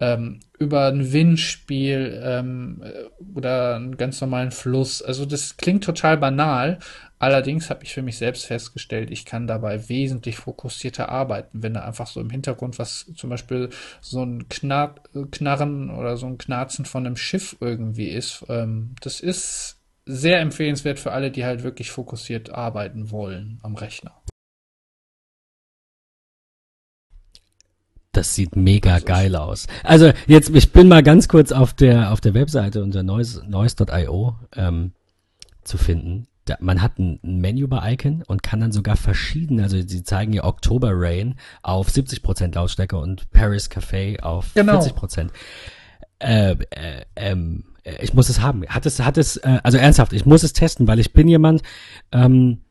ähm, 0.00 0.40
über 0.58 0.88
ein 0.88 1.14
Windspiel 1.14 2.20
ähm, 2.22 2.82
äh, 2.84 3.04
oder 3.34 3.76
einen 3.76 3.96
ganz 3.96 4.20
normalen 4.20 4.50
Fluss. 4.50 5.00
Also 5.00 5.24
das 5.24 5.56
klingt 5.56 5.82
total 5.82 6.18
banal, 6.18 6.78
Allerdings 7.24 7.70
habe 7.70 7.84
ich 7.84 7.94
für 7.94 8.02
mich 8.02 8.18
selbst 8.18 8.44
festgestellt, 8.44 9.10
ich 9.10 9.24
kann 9.24 9.46
dabei 9.46 9.88
wesentlich 9.88 10.36
fokussierter 10.36 11.08
arbeiten, 11.08 11.62
wenn 11.62 11.72
da 11.72 11.80
einfach 11.80 12.06
so 12.06 12.20
im 12.20 12.28
Hintergrund 12.28 12.78
was, 12.78 13.10
zum 13.16 13.30
Beispiel 13.30 13.70
so 14.02 14.22
ein 14.22 14.50
Knar 14.50 14.96
Knarren 15.30 15.88
oder 15.88 16.18
so 16.18 16.26
ein 16.26 16.36
Knarzen 16.36 16.84
von 16.84 17.06
einem 17.06 17.16
Schiff 17.16 17.56
irgendwie 17.60 18.10
ist. 18.10 18.44
Ähm, 18.50 18.94
das 19.00 19.20
ist 19.20 19.80
sehr 20.04 20.40
empfehlenswert 20.40 20.98
für 20.98 21.12
alle, 21.12 21.30
die 21.30 21.46
halt 21.46 21.62
wirklich 21.62 21.90
fokussiert 21.90 22.50
arbeiten 22.50 23.10
wollen 23.10 23.58
am 23.62 23.74
Rechner. 23.74 24.12
Das 28.12 28.34
sieht 28.34 28.54
mega 28.54 28.98
geil 28.98 29.34
aus. 29.34 29.66
Also 29.82 30.12
jetzt, 30.26 30.54
ich 30.54 30.72
bin 30.72 30.88
mal 30.88 31.02
ganz 31.02 31.26
kurz 31.26 31.52
auf 31.52 31.72
der 31.72 32.12
auf 32.12 32.20
der 32.20 32.34
Webseite 32.34 32.82
unter 32.82 33.02
noise- 33.02 33.42
noise.io 33.48 34.36
ähm, 34.54 34.92
zu 35.62 35.78
finden. 35.78 36.26
Da, 36.46 36.56
man 36.60 36.82
hat 36.82 36.98
ein, 36.98 37.20
ein 37.24 37.38
Menübar-Icon 37.40 38.22
und 38.26 38.42
kann 38.42 38.60
dann 38.60 38.72
sogar 38.72 38.96
verschiedene, 38.96 39.62
also 39.62 39.80
sie 39.80 40.02
zeigen 40.02 40.32
ja 40.34 40.44
Oktober 40.44 40.90
Rain 40.92 41.36
auf 41.62 41.88
70% 41.88 42.54
Lautstärke 42.54 42.96
und 42.98 43.30
Paris 43.30 43.70
Café 43.70 44.20
auf 44.20 44.52
Genau. 44.54 44.78
40%. 44.80 45.30
Äh, 46.18 46.52
äh, 46.52 46.56
ähm, 47.16 47.64
äh, 47.82 48.02
ich 48.02 48.14
muss 48.14 48.28
es 48.28 48.40
haben. 48.40 48.66
Hat 48.66 48.86
es, 48.86 49.00
hat 49.00 49.16
es, 49.18 49.36
äh, 49.38 49.58
also 49.62 49.78
ernsthaft, 49.78 50.12
ich 50.12 50.26
muss 50.26 50.42
es 50.42 50.52
testen, 50.52 50.86
weil 50.86 50.98
ich 50.98 51.12
bin 51.12 51.28
jemand, 51.28 51.62
ähm, 52.12 52.62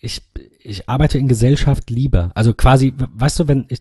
ich, 0.00 0.22
ich 0.60 0.88
arbeite 0.88 1.18
in 1.18 1.28
Gesellschaft 1.28 1.90
lieber. 1.90 2.30
Also 2.34 2.54
quasi, 2.54 2.94
weißt 2.96 3.40
du, 3.40 3.48
wenn 3.48 3.66
ich, 3.68 3.80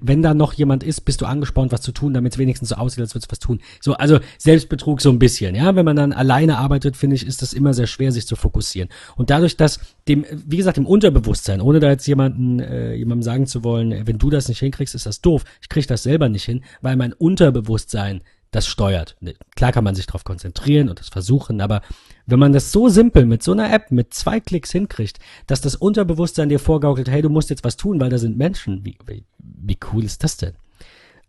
wenn- 0.00 0.22
da 0.22 0.34
noch 0.34 0.52
jemand 0.54 0.82
ist, 0.82 1.02
bist 1.02 1.20
du 1.20 1.26
angespornt, 1.26 1.72
was 1.72 1.82
zu 1.82 1.92
tun, 1.92 2.14
damit 2.14 2.32
es 2.32 2.38
wenigstens 2.38 2.70
so 2.70 2.76
aussieht, 2.76 3.00
als 3.00 3.14
würdest 3.14 3.30
du 3.30 3.32
was 3.32 3.38
tun. 3.38 3.60
So, 3.80 3.94
also 3.94 4.18
Selbstbetrug 4.38 5.00
so 5.00 5.10
ein 5.10 5.18
bisschen, 5.18 5.54
ja. 5.54 5.74
Wenn 5.76 5.84
man 5.84 5.96
dann 5.96 6.12
alleine 6.12 6.58
arbeitet, 6.58 6.96
finde 6.96 7.16
ich, 7.16 7.26
ist 7.26 7.42
das 7.42 7.52
immer 7.52 7.74
sehr 7.74 7.86
schwer, 7.86 8.12
sich 8.12 8.26
zu 8.26 8.36
fokussieren. 8.36 8.88
Und 9.16 9.30
dadurch, 9.30 9.56
dass 9.56 9.80
dem, 10.08 10.24
wie 10.46 10.56
gesagt, 10.56 10.78
im 10.78 10.86
Unterbewusstsein, 10.86 11.60
ohne 11.60 11.80
da 11.80 11.90
jetzt 11.90 12.06
jemanden, 12.06 12.60
äh, 12.60 12.94
jemandem 12.94 13.22
sagen 13.22 13.46
zu 13.46 13.64
wollen, 13.64 14.06
wenn 14.06 14.18
du 14.18 14.30
das 14.30 14.48
nicht 14.48 14.60
hinkriegst, 14.60 14.94
ist 14.94 15.06
das 15.06 15.20
doof. 15.20 15.44
Ich 15.60 15.68
krieg 15.68 15.86
das 15.86 16.02
selber 16.02 16.28
nicht 16.28 16.44
hin, 16.44 16.62
weil 16.80 16.96
mein 16.96 17.12
Unterbewusstsein 17.12 18.22
das 18.50 18.66
steuert. 18.66 19.16
Ne, 19.20 19.34
Klar 19.56 19.72
kann 19.72 19.84
man 19.84 19.94
sich 19.96 20.06
darauf 20.06 20.24
konzentrieren 20.24 20.88
und 20.88 21.00
das 21.00 21.08
versuchen, 21.08 21.60
aber 21.60 21.82
wenn 22.26 22.38
man 22.38 22.52
das 22.52 22.72
so 22.72 22.88
simpel 22.88 23.26
mit 23.26 23.42
so 23.42 23.52
einer 23.52 23.72
App 23.72 23.90
mit 23.90 24.14
zwei 24.14 24.40
Klicks 24.40 24.72
hinkriegt, 24.72 25.18
dass 25.46 25.60
das 25.60 25.76
Unterbewusstsein 25.76 26.48
dir 26.48 26.58
vorgaukelt, 26.58 27.08
hey, 27.08 27.22
du 27.22 27.28
musst 27.28 27.50
jetzt 27.50 27.64
was 27.64 27.76
tun, 27.76 28.00
weil 28.00 28.10
da 28.10 28.18
sind 28.18 28.38
Menschen. 28.38 28.84
Wie, 28.84 28.96
wie, 29.06 29.24
wie 29.38 29.78
cool 29.92 30.04
ist 30.04 30.24
das 30.24 30.36
denn? 30.36 30.54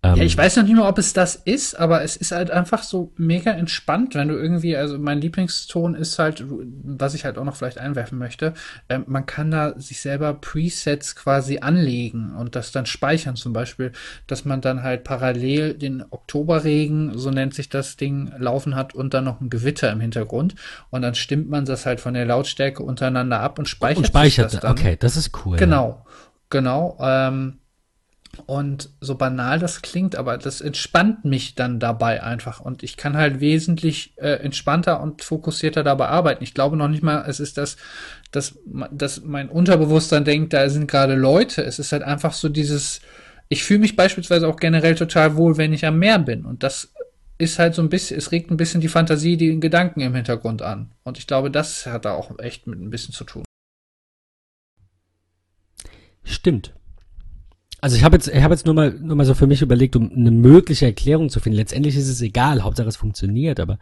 Ähm, 0.03 0.15
Ja, 0.15 0.23
ich 0.23 0.37
weiß 0.37 0.57
noch 0.57 0.63
nicht 0.63 0.75
mal, 0.75 0.87
ob 0.87 0.97
es 0.97 1.13
das 1.13 1.35
ist, 1.35 1.79
aber 1.79 2.03
es 2.03 2.15
ist 2.15 2.31
halt 2.31 2.51
einfach 2.51 2.83
so 2.83 3.11
mega 3.17 3.51
entspannt, 3.51 4.15
wenn 4.15 4.27
du 4.27 4.35
irgendwie, 4.35 4.75
also 4.75 4.97
mein 4.97 5.19
Lieblingston 5.19 5.95
ist 5.95 6.19
halt, 6.19 6.43
was 6.47 7.13
ich 7.13 7.25
halt 7.25 7.37
auch 7.37 7.43
noch 7.43 7.55
vielleicht 7.55 7.77
einwerfen 7.79 8.17
möchte, 8.17 8.53
ähm, 8.89 9.05
man 9.07 9.25
kann 9.25 9.51
da 9.51 9.79
sich 9.79 10.01
selber 10.01 10.33
Presets 10.33 11.15
quasi 11.15 11.59
anlegen 11.59 12.35
und 12.35 12.55
das 12.55 12.71
dann 12.71 12.85
speichern, 12.85 13.35
zum 13.35 13.53
Beispiel, 13.53 13.91
dass 14.27 14.45
man 14.45 14.61
dann 14.61 14.83
halt 14.83 15.03
parallel 15.03 15.73
den 15.73 16.03
Oktoberregen, 16.09 17.17
so 17.17 17.31
nennt 17.31 17.53
sich 17.53 17.69
das 17.69 17.97
Ding, 17.97 18.31
laufen 18.37 18.75
hat 18.75 18.93
und 18.93 19.13
dann 19.13 19.23
noch 19.23 19.41
ein 19.41 19.49
Gewitter 19.49 19.91
im 19.91 19.99
Hintergrund 20.01 20.55
und 20.89 21.01
dann 21.01 21.15
stimmt 21.15 21.49
man 21.49 21.65
das 21.65 21.85
halt 21.85 21.99
von 21.99 22.13
der 22.13 22.25
Lautstärke 22.25 22.83
untereinander 22.83 23.39
ab 23.39 23.59
und 23.59 23.67
speichert, 23.67 23.97
und 23.97 24.07
speichert, 24.07 24.53
das 24.53 24.61
dann. 24.61 24.71
okay, 24.71 24.97
das 24.99 25.17
ist 25.17 25.31
cool. 25.45 25.57
Genau, 25.57 26.05
genau. 26.49 26.97
Ähm, 27.01 27.59
und 28.45 28.89
so 29.01 29.15
banal 29.15 29.59
das 29.59 29.81
klingt, 29.81 30.15
aber 30.15 30.37
das 30.37 30.61
entspannt 30.61 31.25
mich 31.25 31.55
dann 31.55 31.79
dabei 31.79 32.23
einfach. 32.23 32.59
Und 32.59 32.83
ich 32.83 32.97
kann 32.97 33.17
halt 33.17 33.39
wesentlich 33.39 34.13
äh, 34.17 34.41
entspannter 34.43 35.01
und 35.01 35.23
fokussierter 35.23 35.83
dabei 35.83 36.07
arbeiten. 36.07 36.43
Ich 36.43 36.53
glaube 36.53 36.77
noch 36.77 36.87
nicht 36.87 37.03
mal, 37.03 37.25
es 37.27 37.39
ist 37.39 37.57
das, 37.57 37.77
dass, 38.31 38.57
dass 38.91 39.23
mein 39.23 39.49
Unterbewusstsein 39.49 40.25
denkt, 40.25 40.53
da 40.53 40.69
sind 40.69 40.87
gerade 40.89 41.15
Leute. 41.15 41.63
Es 41.63 41.79
ist 41.79 41.91
halt 41.91 42.03
einfach 42.03 42.33
so 42.33 42.49
dieses, 42.49 43.01
ich 43.49 43.63
fühle 43.63 43.79
mich 43.79 43.95
beispielsweise 43.95 44.47
auch 44.47 44.57
generell 44.57 44.95
total 44.95 45.35
wohl, 45.37 45.57
wenn 45.57 45.73
ich 45.73 45.85
am 45.85 45.99
Meer 45.99 46.19
bin. 46.19 46.45
Und 46.45 46.63
das 46.63 46.93
ist 47.37 47.59
halt 47.59 47.75
so 47.75 47.81
ein 47.81 47.89
bisschen, 47.89 48.17
es 48.17 48.31
regt 48.31 48.51
ein 48.51 48.57
bisschen 48.57 48.81
die 48.81 48.87
Fantasie, 48.87 49.37
die 49.37 49.59
Gedanken 49.59 50.01
im 50.01 50.15
Hintergrund 50.15 50.61
an. 50.61 50.91
Und 51.03 51.17
ich 51.17 51.27
glaube, 51.27 51.51
das 51.51 51.85
hat 51.85 52.05
da 52.05 52.13
auch 52.13 52.37
echt 52.39 52.67
mit 52.67 52.79
ein 52.79 52.89
bisschen 52.89 53.13
zu 53.13 53.23
tun. 53.23 53.43
Stimmt. 56.23 56.74
Also 57.85 57.97
ich 57.97 58.03
habe 58.03 58.15
jetzt, 58.15 58.27
ich 58.29 58.41
habe 58.41 58.51
jetzt 58.55 58.65
nur 58.65 58.73
mal, 58.73 58.95
nur 58.99 59.15
mal 59.15 59.25
so 59.27 59.35
für 59.35 59.45
mich 59.45 59.61
überlegt, 59.61 59.95
um 59.95 60.11
eine 60.11 60.31
mögliche 60.31 60.87
Erklärung 60.87 61.29
zu 61.29 61.39
finden. 61.39 61.57
Letztendlich 61.57 61.95
ist 61.95 62.07
es 62.07 62.19
egal, 62.19 62.63
Hauptsache 62.63 62.87
es 62.87 62.95
funktioniert, 62.95 63.59
aber 63.59 63.77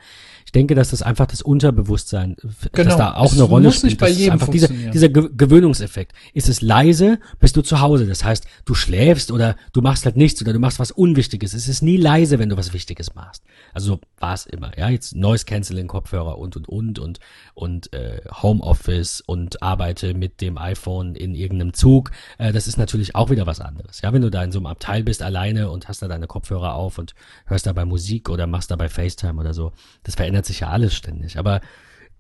ich 0.46 0.52
denke, 0.52 0.76
dass 0.76 0.90
das 0.90 1.02
einfach 1.02 1.26
das 1.26 1.42
Unterbewusstsein, 1.42 2.36
dass 2.44 2.70
Genau. 2.74 2.98
da 2.98 3.14
auch 3.14 3.28
Es 3.32 3.34
eine 3.36 3.44
Rolle 3.44 3.68
muss 3.68 3.78
spielt. 3.78 3.92
nicht 3.92 4.00
bei 4.02 4.10
jedem 4.10 4.34
einfach 4.34 4.50
dieser, 4.50 4.68
dieser 4.68 5.08
Ge 5.08 5.30
Gewöhnungseffekt. 5.38 6.12
Ist 6.34 6.50
es 6.50 6.60
leise, 6.60 7.18
bist 7.40 7.56
du 7.56 7.62
zu 7.62 7.80
Hause. 7.80 8.06
Das 8.06 8.26
heißt, 8.26 8.46
du 8.66 8.74
schläfst 8.76 9.32
oder 9.32 9.56
du 9.72 9.82
machst 9.82 10.04
halt 10.04 10.18
nichts 10.18 10.42
oder 10.42 10.52
du 10.52 10.60
machst 10.60 10.80
was 10.80 10.92
Unwichtiges. 10.92 11.54
Es 11.54 11.70
ist 11.70 11.82
nie 11.82 11.96
leise, 11.96 12.40
wenn 12.40 12.50
du 12.50 12.58
was 12.58 12.74
Wichtiges 12.74 13.16
machst. 13.16 13.42
Also 13.74 13.88
so 13.94 14.00
war 14.20 14.34
es 14.34 14.46
immer. 14.46 14.78
Ja, 14.78 14.90
jetzt 14.90 15.16
Noise 15.16 15.46
Canceling 15.46 15.88
Kopfhörer 15.88 16.38
und 16.38 16.58
und 16.58 16.68
und 16.68 17.00
und 17.00 17.20
und 17.54 17.94
äh, 17.94 18.20
Homeoffice 18.42 19.22
und 19.26 19.64
arbeite 19.64 20.14
mit 20.14 20.42
dem 20.42 20.58
iPhone 20.58 21.16
in 21.16 21.36
irgendeinem 21.36 21.74
Zug. 21.74 22.12
Äh, 22.38 22.52
das 22.52 22.68
ist 22.68 22.78
natürlich 22.78 23.16
auch 23.16 23.30
wieder 23.30 23.48
was 23.48 23.62
anderes. 23.62 23.93
Ja, 24.02 24.14
wenn 24.14 24.22
du 24.22 24.32
da 24.32 24.44
in 24.44 24.52
so 24.52 24.60
einem 24.60 24.66
Abteil 24.66 25.04
bist 25.04 25.22
alleine 25.22 25.70
und 25.70 25.88
hast 25.88 26.02
da 26.02 26.08
deine 26.08 26.28
Kopfhörer 26.28 26.74
auf 26.74 26.98
und 26.98 27.14
hörst 27.46 27.66
dabei 27.66 27.86
Musik 27.86 28.30
oder 28.30 28.48
machst 28.48 28.72
dabei 28.72 28.90
FaceTime 28.90 29.40
oder 29.40 29.54
so, 29.54 29.72
das 30.04 30.16
verändert 30.16 30.46
sich 30.46 30.62
ja 30.62 30.70
alles 30.70 30.96
ständig. 30.96 31.38
Aber 31.38 31.62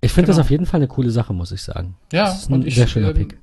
ich 0.01 0.11
finde 0.11 0.27
das 0.27 0.35
Genau. 0.35 0.45
auf 0.45 0.51
jeden 0.51 0.65
Fall 0.65 0.79
eine 0.79 0.87
coole 0.87 1.11
Sache, 1.11 1.33
muss 1.33 1.51
ich 1.51 1.61
sagen. 1.61 1.95
Ja, 2.11 2.25
das 2.25 2.43
ist 2.43 2.49
ein 2.49 2.53
und 2.53 2.67
ich, 2.67 2.75
sehr 2.75 2.87
schöner 2.87 3.09
ähm, 3.09 3.15
Pick. 3.15 3.37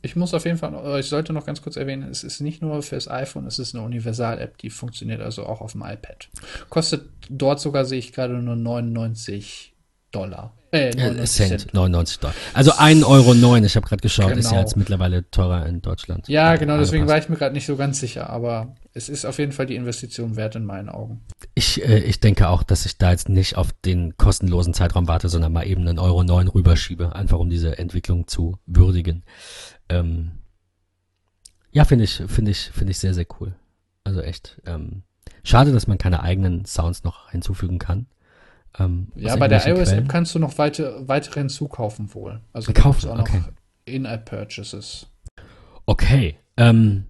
Ich 0.00 0.14
muss 0.14 0.32
auf 0.32 0.44
jeden 0.44 0.58
Fall, 0.58 1.00
ich 1.00 1.06
sollte 1.06 1.32
noch 1.32 1.44
ganz 1.44 1.60
kurz 1.60 1.76
erwähnen, 1.76 2.08
es 2.08 2.22
ist 2.22 2.40
nicht 2.40 2.62
nur 2.62 2.82
fürs 2.82 3.08
iPhone, 3.08 3.46
es 3.46 3.58
ist 3.58 3.74
eine 3.74 3.84
Universal-App, 3.84 4.56
die 4.58 4.70
funktioniert 4.70 5.20
also 5.20 5.44
auch 5.44 5.60
auf 5.60 5.72
dem 5.72 5.82
iPad. 5.82 6.28
Kostet 6.68 7.08
dort 7.28 7.58
sogar, 7.58 7.84
sehe 7.84 7.98
ich 7.98 8.12
gerade, 8.12 8.34
nur 8.34 8.54
99 8.54 9.74
Dollar. 10.12 10.52
Äh, 10.70 10.90
99 10.90 11.20
äh, 11.20 11.24
Cent, 11.24 11.60
Cent, 11.60 11.74
99 11.74 12.18
Dollar. 12.18 12.34
Also 12.52 12.72
1,09 12.72 13.06
Euro. 13.06 13.56
Ich 13.64 13.76
habe 13.76 13.86
gerade 13.86 14.02
geschaut, 14.02 14.28
genau. 14.28 14.38
ist 14.38 14.44
ja 14.46 14.50
genau. 14.50 14.60
jetzt 14.60 14.76
mittlerweile 14.76 15.30
teurer 15.30 15.66
in 15.66 15.80
Deutschland. 15.80 16.28
Ja, 16.28 16.56
genau, 16.56 16.76
deswegen 16.76 17.06
war 17.06 17.16
ich 17.16 17.28
mir 17.28 17.36
gerade 17.36 17.54
nicht 17.54 17.66
so 17.66 17.76
ganz 17.76 18.00
sicher, 18.00 18.28
aber 18.28 18.74
es 18.92 19.08
ist 19.08 19.24
auf 19.24 19.38
jeden 19.38 19.52
Fall 19.52 19.66
die 19.66 19.76
Investition 19.76 20.36
wert 20.36 20.56
in 20.56 20.64
meinen 20.64 20.88
Augen. 20.88 21.22
Ich, 21.54 21.82
äh, 21.82 22.00
ich 22.00 22.20
denke 22.20 22.48
auch, 22.48 22.62
dass 22.62 22.84
ich 22.84 22.98
da 22.98 23.12
jetzt 23.12 23.28
nicht 23.28 23.56
auf 23.56 23.72
den 23.84 24.16
kostenlosen 24.16 24.74
Zeitraum 24.74 25.08
warte, 25.08 25.28
sondern 25.28 25.52
mal 25.52 25.66
eben 25.66 25.86
einen 25.86 25.98
Euro 25.98 26.22
9 26.22 26.48
rüberschiebe, 26.48 27.14
einfach 27.14 27.38
um 27.38 27.48
diese 27.48 27.78
Entwicklung 27.78 28.26
zu 28.26 28.58
würdigen. 28.66 29.24
Ähm, 29.88 30.32
ja, 31.70 31.84
finde 31.84 32.04
ich, 32.04 32.22
finde 32.26 32.50
ich, 32.50 32.70
finde 32.72 32.90
ich 32.90 32.98
sehr, 32.98 33.14
sehr 33.14 33.26
cool. 33.40 33.54
Also 34.04 34.20
echt. 34.20 34.60
Ähm, 34.66 35.02
schade, 35.44 35.72
dass 35.72 35.86
man 35.86 35.98
keine 35.98 36.22
eigenen 36.22 36.64
Sounds 36.64 37.04
noch 37.04 37.30
hinzufügen 37.30 37.78
kann. 37.78 38.06
Ähm, 38.78 39.08
ja, 39.16 39.36
bei 39.36 39.48
der 39.48 39.66
iOS-App 39.66 40.08
kannst 40.08 40.34
du 40.34 40.38
noch 40.38 40.58
weite, 40.58 41.02
weitere 41.06 41.40
hinzukaufen 41.40 42.14
wohl. 42.14 42.40
Also 42.52 42.72
kaufen, 42.72 43.10
auch 43.10 43.20
okay. 43.20 43.38
noch 43.38 43.48
In-App-Purchases. 43.84 45.06
Okay. 45.86 46.36
Ähm, 46.56 47.06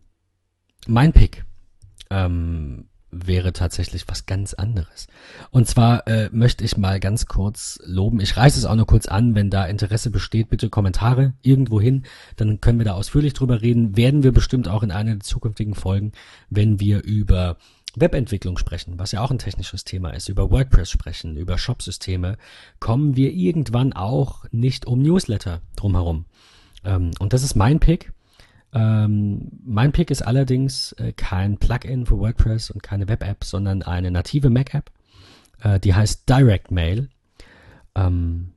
mein 0.86 1.12
Pick 1.12 1.44
ähm, 2.10 2.88
wäre 3.10 3.52
tatsächlich 3.52 4.06
was 4.06 4.26
ganz 4.26 4.54
anderes. 4.54 5.06
Und 5.50 5.66
zwar 5.66 6.06
äh, 6.06 6.28
möchte 6.32 6.64
ich 6.64 6.76
mal 6.76 7.00
ganz 7.00 7.26
kurz 7.26 7.80
loben. 7.84 8.20
Ich 8.20 8.36
reiße 8.36 8.58
es 8.58 8.64
auch 8.64 8.74
nur 8.74 8.86
kurz 8.86 9.06
an, 9.06 9.34
wenn 9.34 9.50
da 9.50 9.64
Interesse 9.64 10.10
besteht, 10.10 10.50
bitte 10.50 10.68
Kommentare 10.68 11.34
irgendwo 11.42 11.80
hin, 11.80 12.04
dann 12.36 12.60
können 12.60 12.78
wir 12.78 12.84
da 12.84 12.92
ausführlich 12.92 13.32
drüber 13.32 13.62
reden. 13.62 13.96
Werden 13.96 14.22
wir 14.22 14.32
bestimmt 14.32 14.68
auch 14.68 14.82
in 14.82 14.90
einer 14.90 15.12
der 15.12 15.20
zukünftigen 15.20 15.74
Folgen, 15.74 16.12
wenn 16.50 16.80
wir 16.80 17.02
über 17.02 17.56
Webentwicklung 18.00 18.58
sprechen, 18.58 18.98
was 18.98 19.12
ja 19.12 19.22
auch 19.22 19.30
ein 19.30 19.38
technisches 19.38 19.84
Thema 19.84 20.10
ist, 20.10 20.28
über 20.28 20.50
WordPress 20.50 20.90
sprechen, 20.90 21.36
über 21.36 21.58
Shopsysteme, 21.58 22.36
kommen 22.80 23.16
wir 23.16 23.32
irgendwann 23.32 23.92
auch 23.92 24.44
nicht 24.50 24.86
um 24.86 25.00
Newsletter 25.00 25.60
drumherum. 25.76 26.24
Ähm, 26.84 27.10
und 27.18 27.32
das 27.32 27.42
ist 27.42 27.54
mein 27.54 27.80
Pick. 27.80 28.12
Ähm, 28.72 29.50
mein 29.64 29.92
Pick 29.92 30.10
ist 30.10 30.22
allerdings 30.22 30.92
äh, 30.92 31.12
kein 31.12 31.58
Plugin 31.58 32.06
für 32.06 32.18
WordPress 32.18 32.70
und 32.70 32.82
keine 32.82 33.08
Web-App, 33.08 33.44
sondern 33.44 33.82
eine 33.82 34.10
native 34.10 34.50
Mac-App. 34.50 34.90
Äh, 35.62 35.80
die 35.80 35.94
heißt 35.94 36.28
Direct 36.28 36.70
Mail. 36.70 37.08
Ähm, 37.94 38.52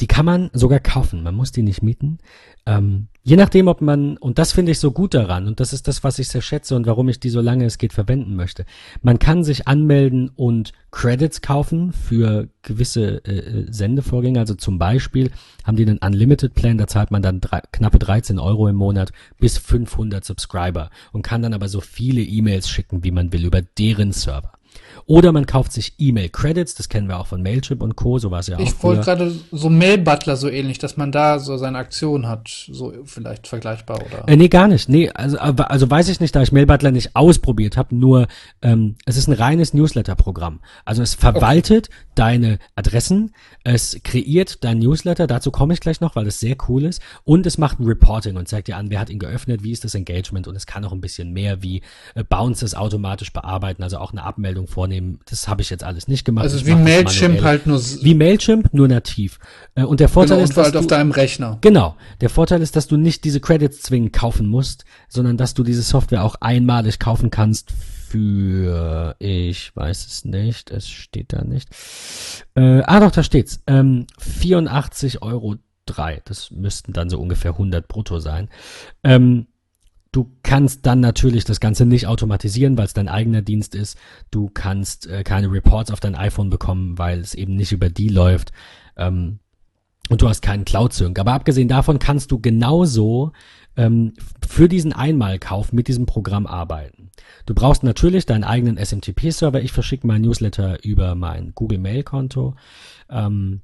die 0.00 0.06
kann 0.06 0.26
man 0.26 0.50
sogar 0.52 0.80
kaufen, 0.80 1.22
man 1.22 1.34
muss 1.34 1.52
die 1.52 1.62
nicht 1.62 1.82
mieten. 1.82 2.18
Ähm, 2.66 3.08
je 3.22 3.36
nachdem, 3.36 3.68
ob 3.68 3.80
man, 3.80 4.16
und 4.16 4.38
das 4.38 4.52
finde 4.52 4.72
ich 4.72 4.78
so 4.78 4.90
gut 4.90 5.14
daran, 5.14 5.46
und 5.46 5.60
das 5.60 5.72
ist 5.72 5.88
das, 5.88 6.02
was 6.02 6.18
ich 6.18 6.28
sehr 6.28 6.42
schätze 6.42 6.74
und 6.74 6.86
warum 6.86 7.08
ich 7.08 7.20
die 7.20 7.30
so 7.30 7.40
lange 7.40 7.64
es 7.64 7.78
geht 7.78 7.92
verwenden 7.92 8.34
möchte. 8.34 8.64
Man 9.00 9.18
kann 9.18 9.44
sich 9.44 9.68
anmelden 9.68 10.30
und 10.34 10.72
Credits 10.90 11.40
kaufen 11.40 11.92
für 11.92 12.48
gewisse 12.62 13.24
äh, 13.24 13.38
äh 13.38 13.66
Sendevorgänge. 13.72 14.40
Also 14.40 14.54
zum 14.54 14.78
Beispiel 14.78 15.30
haben 15.64 15.76
die 15.76 15.86
einen 15.86 15.98
Unlimited 15.98 16.54
Plan, 16.54 16.78
da 16.78 16.86
zahlt 16.86 17.10
man 17.10 17.22
dann 17.22 17.40
drei, 17.40 17.60
knappe 17.72 17.98
13 17.98 18.38
Euro 18.38 18.68
im 18.68 18.76
Monat 18.76 19.12
bis 19.38 19.58
500 19.58 20.24
Subscriber 20.24 20.90
und 21.12 21.22
kann 21.22 21.42
dann 21.42 21.54
aber 21.54 21.68
so 21.68 21.80
viele 21.80 22.22
E-Mails 22.22 22.68
schicken, 22.68 23.04
wie 23.04 23.10
man 23.10 23.32
will, 23.32 23.44
über 23.44 23.62
deren 23.62 24.12
Server. 24.12 24.52
Oder 25.06 25.32
man 25.32 25.46
kauft 25.46 25.72
sich 25.72 25.94
E-Mail-Credits, 25.98 26.74
das 26.74 26.88
kennen 26.88 27.08
wir 27.08 27.18
auch 27.18 27.26
von 27.26 27.42
Mailchimp 27.42 27.82
und 27.82 27.96
Co., 27.96 28.18
so 28.18 28.30
war 28.30 28.40
es 28.40 28.46
ja 28.46 28.56
auch. 28.56 28.60
Ich 28.60 28.82
wollte 28.82 29.02
gerade 29.02 29.34
so 29.50 29.68
Mail-Butler 29.68 30.36
so 30.36 30.48
ähnlich, 30.48 30.78
dass 30.78 30.96
man 30.96 31.12
da 31.12 31.38
so 31.38 31.56
seine 31.56 31.78
Aktion 31.78 32.28
hat, 32.28 32.48
so 32.48 32.92
vielleicht 33.04 33.46
vergleichbar, 33.46 33.98
oder? 34.04 34.28
Äh, 34.28 34.36
nee, 34.36 34.48
gar 34.48 34.68
nicht. 34.68 34.88
Nee, 34.88 35.10
also, 35.10 35.38
also 35.38 35.90
weiß 35.90 36.08
ich 36.08 36.20
nicht, 36.20 36.34
da 36.34 36.42
ich 36.42 36.52
Mail-Butler 36.52 36.90
nicht 36.90 37.16
ausprobiert 37.16 37.76
habe, 37.76 37.94
nur 37.94 38.26
ähm, 38.62 38.96
es 39.04 39.16
ist 39.16 39.28
ein 39.28 39.34
reines 39.34 39.74
Newsletter-Programm. 39.74 40.60
Also 40.84 41.02
es 41.02 41.14
verwaltet 41.14 41.88
okay. 41.88 41.96
Deine 42.14 42.58
Adressen, 42.74 43.32
es 43.64 43.98
kreiert 44.02 44.64
dein 44.64 44.78
Newsletter, 44.78 45.26
dazu 45.26 45.50
komme 45.50 45.74
ich 45.74 45.80
gleich 45.80 46.00
noch, 46.00 46.16
weil 46.16 46.24
das 46.24 46.40
sehr 46.40 46.56
cool 46.68 46.84
ist, 46.84 47.00
und 47.24 47.46
es 47.46 47.58
macht 47.58 47.80
ein 47.80 47.84
Reporting 47.84 48.36
und 48.36 48.48
zeigt 48.48 48.68
dir 48.68 48.76
an, 48.76 48.90
wer 48.90 49.00
hat 49.00 49.10
ihn 49.10 49.18
geöffnet, 49.18 49.62
wie 49.62 49.72
ist 49.72 49.84
das 49.84 49.94
Engagement 49.94 50.48
und 50.48 50.56
es 50.56 50.66
kann 50.66 50.84
auch 50.84 50.92
ein 50.92 51.00
bisschen 51.00 51.32
mehr 51.32 51.62
wie 51.62 51.82
äh, 52.14 52.24
Bounces 52.24 52.74
automatisch 52.74 53.32
bearbeiten, 53.32 53.82
also 53.82 53.98
auch 53.98 54.12
eine 54.12 54.22
Abmeldung 54.22 54.66
vornehmen. 54.66 55.20
Das 55.28 55.48
habe 55.48 55.62
ich 55.62 55.70
jetzt 55.70 55.84
alles 55.84 56.08
nicht 56.08 56.24
gemacht. 56.24 56.44
Also 56.44 56.66
wie 56.66 56.74
Mailchimp 56.74 57.42
halt 57.42 57.66
nur 57.66 57.80
wie 57.80 58.14
Mailchimp 58.14 58.72
nur 58.72 58.88
nativ. 58.88 59.38
Äh, 59.74 59.84
und 59.84 60.00
der 60.00 60.08
Vorteil 60.08 60.38
genau, 60.38 60.48
ist, 60.48 60.56
dass 60.56 60.66
halt 60.66 60.74
du, 60.74 60.78
auf 60.80 60.86
deinem 60.86 61.10
Rechner. 61.10 61.58
Genau. 61.60 61.96
Der 62.20 62.30
Vorteil 62.30 62.62
ist, 62.62 62.76
dass 62.76 62.86
du 62.86 62.96
nicht 62.96 63.24
diese 63.24 63.40
Credits 63.40 63.82
zwingend 63.82 64.12
kaufen 64.12 64.46
musst, 64.46 64.84
sondern 65.08 65.36
dass 65.36 65.54
du 65.54 65.62
diese 65.62 65.82
Software 65.82 66.24
auch 66.24 66.36
einmalig 66.40 66.98
kaufen 66.98 67.30
kannst 67.30 67.72
für 68.12 69.16
ich 69.18 69.74
weiß 69.74 70.06
es 70.06 70.24
nicht. 70.26 70.70
Es 70.70 70.88
steht 70.88 71.32
da 71.32 71.44
nicht. 71.44 71.70
Äh, 72.54 72.82
ah 72.82 73.00
doch, 73.00 73.10
da 73.10 73.22
steht's. 73.22 73.62
Ähm, 73.66 74.06
84 74.18 75.22
Euro 75.22 75.56
3. 75.86 76.20
Das 76.26 76.50
müssten 76.50 76.92
dann 76.92 77.08
so 77.08 77.18
ungefähr 77.18 77.52
100 77.52 77.88
brutto 77.88 78.18
sein. 78.18 78.50
Ähm, 79.02 79.46
Du 80.14 80.30
kannst 80.42 80.84
dann 80.84 81.00
natürlich 81.00 81.46
das 81.46 81.58
Ganze 81.58 81.86
nicht 81.86 82.06
automatisieren, 82.06 82.76
weil 82.76 82.84
es 82.84 82.92
dein 82.92 83.08
eigener 83.08 83.40
Dienst 83.40 83.74
ist. 83.74 83.96
Du 84.30 84.50
kannst 84.52 85.06
äh, 85.06 85.22
keine 85.22 85.50
Reports 85.50 85.90
auf 85.90 86.00
dein 86.00 86.14
iPhone 86.14 86.50
bekommen, 86.50 86.98
weil 86.98 87.20
es 87.20 87.32
eben 87.32 87.56
nicht 87.56 87.72
über 87.72 87.88
die 87.88 88.08
läuft. 88.08 88.52
Ähm, 88.98 89.38
und 90.10 90.20
du 90.20 90.28
hast 90.28 90.42
keinen 90.42 90.66
Cloud-Sync. 90.66 91.18
Aber 91.18 91.32
abgesehen 91.32 91.68
davon 91.68 91.98
kannst 91.98 92.30
du 92.30 92.38
genauso 92.38 93.32
ähm, 93.76 94.14
für 94.46 94.68
diesen 94.68 94.92
Einmalkauf 94.92 95.72
mit 95.72 95.88
diesem 95.88 96.06
Programm 96.06 96.46
arbeiten. 96.46 97.10
Du 97.46 97.54
brauchst 97.54 97.82
natürlich 97.82 98.26
deinen 98.26 98.44
eigenen 98.44 98.76
SMTP-Server. 98.76 99.60
Ich 99.60 99.72
verschicke 99.72 100.06
mein 100.06 100.22
Newsletter 100.22 100.84
über 100.84 101.14
mein 101.14 101.52
Google 101.54 101.78
Mail-Konto. 101.78 102.54
Ähm, 103.08 103.62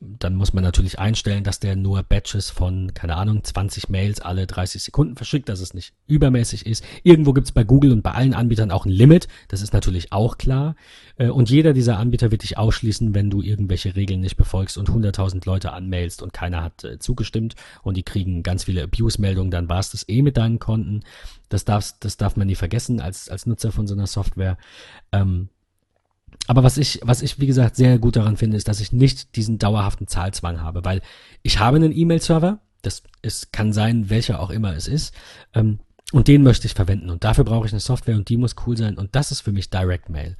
dann 0.00 0.34
muss 0.34 0.52
man 0.52 0.64
natürlich 0.64 0.98
einstellen, 0.98 1.44
dass 1.44 1.60
der 1.60 1.76
nur 1.76 2.02
Batches 2.02 2.50
von, 2.50 2.92
keine 2.94 3.16
Ahnung, 3.16 3.44
20 3.44 3.88
Mails 3.88 4.20
alle 4.20 4.46
30 4.46 4.82
Sekunden 4.82 5.16
verschickt, 5.16 5.48
dass 5.48 5.60
es 5.60 5.74
nicht 5.74 5.94
übermäßig 6.06 6.66
ist. 6.66 6.84
Irgendwo 7.02 7.32
gibt 7.32 7.46
es 7.46 7.52
bei 7.52 7.62
Google 7.64 7.92
und 7.92 8.02
bei 8.02 8.12
allen 8.12 8.34
Anbietern 8.34 8.70
auch 8.70 8.84
ein 8.84 8.90
Limit, 8.90 9.28
das 9.48 9.62
ist 9.62 9.72
natürlich 9.72 10.12
auch 10.12 10.38
klar. 10.38 10.74
Äh, 11.16 11.28
und 11.28 11.50
jeder 11.50 11.72
dieser 11.72 11.98
Anbieter 11.98 12.30
wird 12.30 12.42
dich 12.42 12.58
ausschließen, 12.58 13.14
wenn 13.14 13.30
du 13.30 13.42
irgendwelche 13.42 13.94
Regeln 13.94 14.20
nicht 14.20 14.36
befolgst 14.36 14.76
und 14.76 14.88
100.000 14.88 15.46
Leute 15.46 15.72
anmailst 15.72 16.22
und 16.22 16.32
keiner 16.32 16.62
hat 16.62 16.84
äh, 16.84 16.98
zugestimmt 16.98 17.54
und 17.82 17.96
die 17.96 18.02
kriegen 18.02 18.42
ganz 18.42 18.64
viele 18.64 18.82
Abuse-Meldungen, 18.82 19.50
dann 19.50 19.68
war 19.68 19.78
es 19.78 19.90
das 19.90 20.08
eh 20.08 20.22
mit 20.22 20.36
deinen 20.36 20.58
Konten. 20.58 21.00
Das, 21.48 21.64
darfst, 21.64 22.04
das 22.04 22.16
darf 22.16 22.36
man 22.36 22.46
nie 22.46 22.54
vergessen 22.54 23.00
als, 23.00 23.28
als 23.28 23.46
Nutzer 23.46 23.72
von 23.72 23.86
so 23.86 23.94
einer 23.94 24.06
Software. 24.06 24.56
Ähm, 25.12 25.48
aber 26.48 26.62
was 26.64 26.76
ich, 26.76 27.00
was 27.02 27.22
ich, 27.22 27.38
wie 27.38 27.46
gesagt, 27.46 27.76
sehr 27.76 27.98
gut 27.98 28.16
daran 28.16 28.36
finde, 28.36 28.56
ist, 28.56 28.68
dass 28.68 28.80
ich 28.80 28.92
nicht 28.92 29.36
diesen 29.36 29.58
dauerhaften 29.58 30.06
Zahlzwang 30.06 30.60
habe, 30.60 30.84
weil 30.84 31.00
ich 31.42 31.58
habe 31.58 31.76
einen 31.76 31.96
E-Mail-Server, 31.96 32.58
das 32.82 33.02
es 33.22 33.52
kann 33.52 33.72
sein, 33.72 34.10
welcher 34.10 34.40
auch 34.40 34.50
immer 34.50 34.74
es 34.74 34.88
ist, 34.88 35.14
ähm, 35.54 35.78
und 36.12 36.28
den 36.28 36.42
möchte 36.42 36.66
ich 36.66 36.74
verwenden. 36.74 37.10
Und 37.10 37.24
dafür 37.24 37.44
brauche 37.44 37.66
ich 37.66 37.72
eine 37.72 37.80
Software 37.80 38.16
und 38.16 38.28
die 38.28 38.36
muss 38.36 38.56
cool 38.66 38.76
sein. 38.76 38.98
Und 38.98 39.16
das 39.16 39.30
ist 39.30 39.40
für 39.40 39.52
mich 39.52 39.70
Direct 39.70 40.10
Mail. 40.10 40.36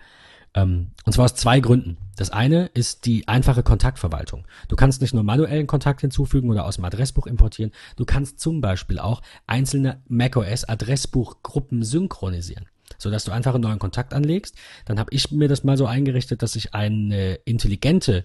Ähm, 0.55 0.91
und 1.07 1.15
zwar 1.15 1.25
aus 1.25 1.35
zwei 1.35 1.61
Gründen. 1.61 1.97
Das 2.17 2.29
eine 2.29 2.67
ist 2.75 3.07
die 3.07 3.27
einfache 3.27 3.63
Kontaktverwaltung. 3.63 4.47
Du 4.69 4.77
kannst 4.77 5.01
nicht 5.01 5.15
nur 5.15 5.23
manuellen 5.23 5.67
Kontakt 5.67 6.03
hinzufügen 6.03 6.51
oder 6.51 6.67
aus 6.67 6.77
dem 6.77 6.85
Adressbuch 6.85 7.27
importieren. 7.27 7.73
Du 7.97 8.05
kannst 8.05 8.39
zum 8.39 8.61
Beispiel 8.61 8.99
auch 8.99 9.23
einzelne 9.47 10.03
macOS 10.09 10.65
Adressbuchgruppen 10.65 11.83
synchronisieren 11.85 12.67
sodass 13.03 13.25
du 13.25 13.33
einfach 13.33 13.55
einen 13.55 13.65
neuen 13.65 13.79
Kontakt 13.79 14.15
anlegst. 14.15 14.57
Dann 14.85 14.99
habe 14.99 15.13
ich 15.13 15.31
mir 15.31 15.49
das 15.49 15.65
mal 15.65 15.77
so 15.77 15.87
eingerichtet, 15.87 16.43
dass 16.43 16.57
ich 16.57 16.75
eine 16.75 17.35
intelligente 17.45 18.25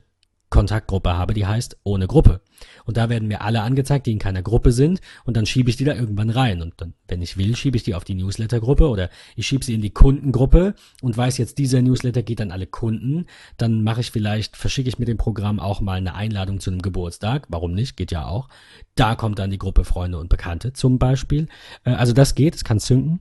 Kontaktgruppe 0.49 1.17
habe, 1.17 1.33
die 1.33 1.45
heißt 1.45 1.77
ohne 1.83 2.07
Gruppe. 2.07 2.39
Und 2.85 2.95
da 2.95 3.09
werden 3.09 3.27
mir 3.27 3.41
alle 3.41 3.61
angezeigt, 3.61 4.07
die 4.07 4.14
in 4.14 4.19
keiner 4.19 4.41
Gruppe 4.41 4.72
sind 4.72 5.01
und 5.25 5.35
dann 5.35 5.45
schiebe 5.45 5.69
ich 5.69 5.75
die 5.75 5.83
da 5.83 5.93
irgendwann 5.93 6.30
rein. 6.30 6.61
Und 6.61 6.75
dann, 6.77 6.93
wenn 7.07 7.22
ich 7.22 7.38
will, 7.38 7.56
schiebe 7.56 7.75
ich 7.75 7.83
die 7.83 7.95
auf 7.95 8.06
die 8.06 8.15
Newsletter-Gruppe 8.15 8.88
oder 8.88 9.09
ich 9.35 9.45
schiebe 9.45 9.65
sie 9.65 9.73
in 9.73 9.81
die 9.81 9.89
Kundengruppe 9.89 10.73
und 11.01 11.17
weiß 11.17 11.38
jetzt, 11.38 11.57
dieser 11.57 11.81
Newsletter 11.81 12.23
geht 12.23 12.39
an 12.39 12.51
alle 12.51 12.65
Kunden. 12.65 13.25
Dann 13.57 13.83
mache 13.83 14.01
ich 14.01 14.11
vielleicht, 14.11 14.56
verschicke 14.56 14.88
ich 14.88 14.99
mit 14.99 15.09
dem 15.09 15.17
Programm 15.17 15.59
auch 15.59 15.81
mal 15.81 15.97
eine 15.97 16.15
Einladung 16.15 16.61
zu 16.61 16.72
einem 16.72 16.81
Geburtstag. 16.81 17.47
Warum 17.49 17.73
nicht? 17.73 17.97
Geht 17.97 18.11
ja 18.11 18.25
auch. 18.25 18.47
Da 18.95 19.15
kommt 19.15 19.39
dann 19.39 19.51
die 19.51 19.59
Gruppe 19.59 19.83
Freunde 19.83 20.17
und 20.17 20.30
Bekannte 20.30 20.72
zum 20.72 20.97
Beispiel. 20.97 21.47
Äh, 21.83 21.91
also 21.91 22.14
das 22.14 22.35
geht, 22.35 22.56
es 22.56 22.64
kann 22.64 22.80
zünden. 22.80 23.19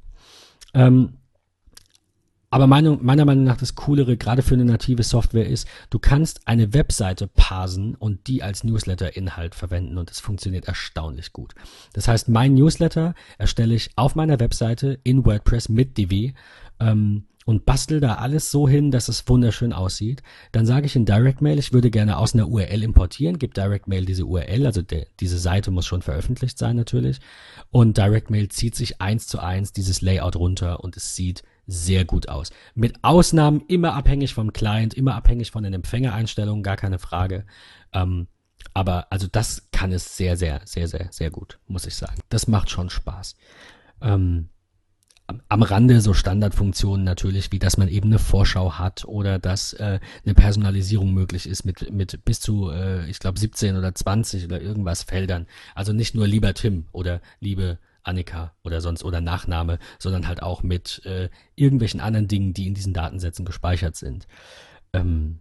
Ähm, 0.74 1.15
aber 2.50 2.66
meine, 2.66 2.92
meiner 3.00 3.24
Meinung 3.24 3.44
nach 3.44 3.56
das 3.56 3.74
Coolere, 3.74 4.16
gerade 4.16 4.42
für 4.42 4.54
eine 4.54 4.64
native 4.64 5.02
Software 5.02 5.46
ist, 5.46 5.66
du 5.90 5.98
kannst 5.98 6.46
eine 6.46 6.72
Webseite 6.74 7.26
parsen 7.26 7.94
und 7.94 8.28
die 8.28 8.42
als 8.42 8.62
Newsletter-Inhalt 8.62 9.54
verwenden 9.54 9.98
und 9.98 10.10
es 10.10 10.20
funktioniert 10.20 10.66
erstaunlich 10.66 11.32
gut. 11.32 11.54
Das 11.92 12.08
heißt, 12.08 12.28
mein 12.28 12.54
Newsletter 12.54 13.14
erstelle 13.38 13.74
ich 13.74 13.90
auf 13.96 14.14
meiner 14.14 14.38
Webseite 14.38 14.98
in 15.02 15.24
WordPress 15.24 15.68
mit 15.68 15.98
Divi 15.98 16.34
ähm, 16.78 17.24
und 17.46 17.64
bastel 17.64 18.00
da 18.00 18.16
alles 18.16 18.50
so 18.50 18.68
hin, 18.68 18.90
dass 18.90 19.08
es 19.08 19.28
wunderschön 19.28 19.72
aussieht. 19.72 20.22
Dann 20.52 20.66
sage 20.66 20.86
ich 20.86 20.96
in 20.96 21.04
Direct 21.04 21.40
Mail, 21.40 21.58
ich 21.58 21.72
würde 21.72 21.90
gerne 21.90 22.18
aus 22.18 22.34
einer 22.34 22.48
URL 22.48 22.82
importieren, 22.82 23.38
gib 23.38 23.54
Direct 23.54 23.88
Mail 23.88 24.04
diese 24.04 24.24
URL, 24.24 24.66
also 24.66 24.82
der, 24.82 25.06
diese 25.20 25.38
Seite 25.38 25.70
muss 25.70 25.86
schon 25.86 26.02
veröffentlicht 26.02 26.58
sein 26.58 26.76
natürlich. 26.76 27.18
Und 27.70 27.96
Direct 27.96 28.30
Mail 28.30 28.48
zieht 28.48 28.74
sich 28.74 29.00
eins 29.00 29.26
zu 29.26 29.38
eins 29.40 29.72
dieses 29.72 30.00
Layout 30.00 30.36
runter 30.36 30.82
und 30.82 30.96
es 30.96 31.14
sieht 31.14 31.44
sehr 31.66 32.04
gut 32.04 32.28
aus. 32.28 32.50
Mit 32.74 33.02
Ausnahmen 33.02 33.62
immer 33.68 33.94
abhängig 33.94 34.34
vom 34.34 34.52
Client, 34.52 34.94
immer 34.94 35.14
abhängig 35.14 35.50
von 35.50 35.64
den 35.64 35.74
Empfängereinstellungen, 35.74 36.62
gar 36.62 36.76
keine 36.76 36.98
Frage. 36.98 37.44
Ähm, 37.92 38.28
aber 38.74 39.06
also 39.10 39.26
das 39.26 39.68
kann 39.72 39.92
es 39.92 40.16
sehr, 40.16 40.36
sehr, 40.36 40.60
sehr, 40.64 40.88
sehr, 40.88 41.08
sehr 41.10 41.30
gut, 41.30 41.58
muss 41.66 41.86
ich 41.86 41.94
sagen. 41.94 42.20
Das 42.28 42.46
macht 42.46 42.70
schon 42.70 42.90
Spaß. 42.90 43.36
Ähm, 44.00 44.48
am 45.48 45.62
Rande 45.62 46.00
so 46.00 46.14
Standardfunktionen 46.14 47.04
natürlich, 47.04 47.50
wie 47.50 47.58
dass 47.58 47.78
man 47.78 47.88
eben 47.88 48.08
eine 48.08 48.18
Vorschau 48.18 48.74
hat 48.74 49.04
oder 49.04 49.38
dass 49.38 49.72
äh, 49.72 49.98
eine 50.24 50.34
Personalisierung 50.34 51.12
möglich 51.12 51.48
ist 51.48 51.64
mit, 51.64 51.92
mit 51.92 52.24
bis 52.24 52.40
zu, 52.40 52.70
äh, 52.70 53.08
ich 53.10 53.18
glaube, 53.18 53.38
17 53.38 53.76
oder 53.76 53.94
20 53.94 54.44
oder 54.44 54.60
irgendwas 54.60 55.02
Feldern. 55.02 55.46
Also 55.74 55.92
nicht 55.92 56.14
nur 56.14 56.28
lieber 56.28 56.54
Tim 56.54 56.86
oder 56.92 57.20
liebe 57.40 57.78
Annika 58.06 58.54
oder 58.62 58.80
sonst 58.80 59.04
oder 59.04 59.20
Nachname, 59.20 59.78
sondern 59.98 60.28
halt 60.28 60.42
auch 60.42 60.62
mit 60.62 61.04
äh, 61.04 61.28
irgendwelchen 61.54 62.00
anderen 62.00 62.28
Dingen, 62.28 62.54
die 62.54 62.66
in 62.66 62.74
diesen 62.74 62.94
Datensätzen 62.94 63.44
gespeichert 63.44 63.96
sind. 63.96 64.26
Ähm, 64.92 65.40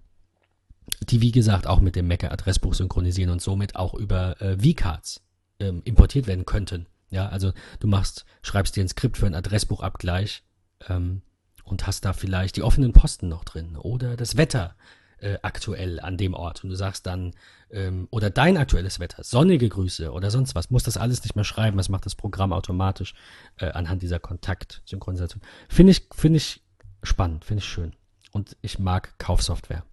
die, 1.09 1.21
wie 1.21 1.31
gesagt, 1.31 1.67
auch 1.67 1.79
mit 1.79 1.95
dem 1.95 2.07
Mac-Adressbuch 2.07 2.73
synchronisieren 2.73 3.31
und 3.31 3.41
somit 3.41 3.75
auch 3.75 3.93
über 3.93 4.39
äh, 4.41 4.57
V-Cards 4.57 5.21
ähm, 5.59 5.81
importiert 5.83 6.27
werden 6.27 6.45
könnten. 6.45 6.87
Ja, 7.09 7.27
also 7.29 7.53
du 7.79 7.87
machst, 7.87 8.25
schreibst 8.41 8.75
dir 8.75 8.83
ein 8.83 8.89
Skript 8.89 9.17
für 9.17 9.25
einen 9.25 9.35
Adressbuchabgleich 9.35 10.43
ähm, 10.89 11.21
und 11.63 11.87
hast 11.87 12.05
da 12.05 12.13
vielleicht 12.13 12.57
die 12.57 12.63
offenen 12.63 12.93
Posten 12.93 13.27
noch 13.27 13.43
drin 13.43 13.77
oder 13.77 14.15
das 14.15 14.37
Wetter 14.37 14.75
äh, 15.19 15.37
aktuell 15.41 15.99
an 15.99 16.17
dem 16.17 16.33
Ort. 16.33 16.63
Und 16.63 16.69
du 16.69 16.75
sagst 16.75 17.05
dann, 17.05 17.33
ähm, 17.71 18.07
oder 18.11 18.29
dein 18.29 18.57
aktuelles 18.57 18.99
Wetter, 18.99 19.23
sonnige 19.23 19.69
Grüße 19.69 20.11
oder 20.11 20.31
sonst 20.31 20.55
was, 20.55 20.69
muss 20.69 20.83
das 20.83 20.97
alles 20.97 21.23
nicht 21.23 21.35
mehr 21.35 21.45
schreiben, 21.45 21.77
das 21.77 21.89
macht 21.89 22.05
das 22.05 22.15
Programm 22.15 22.53
automatisch 22.53 23.13
äh, 23.57 23.67
anhand 23.71 24.01
dieser 24.01 24.19
Kontaktsynchronisation. 24.19 25.41
Finde 25.69 25.91
ich, 25.91 26.07
finde 26.13 26.37
ich 26.37 26.61
spannend, 27.03 27.45
finde 27.45 27.59
ich 27.59 27.69
schön. 27.69 27.93
Und 28.31 28.57
ich 28.61 28.79
mag 28.79 29.17
Kaufsoftware. 29.17 29.83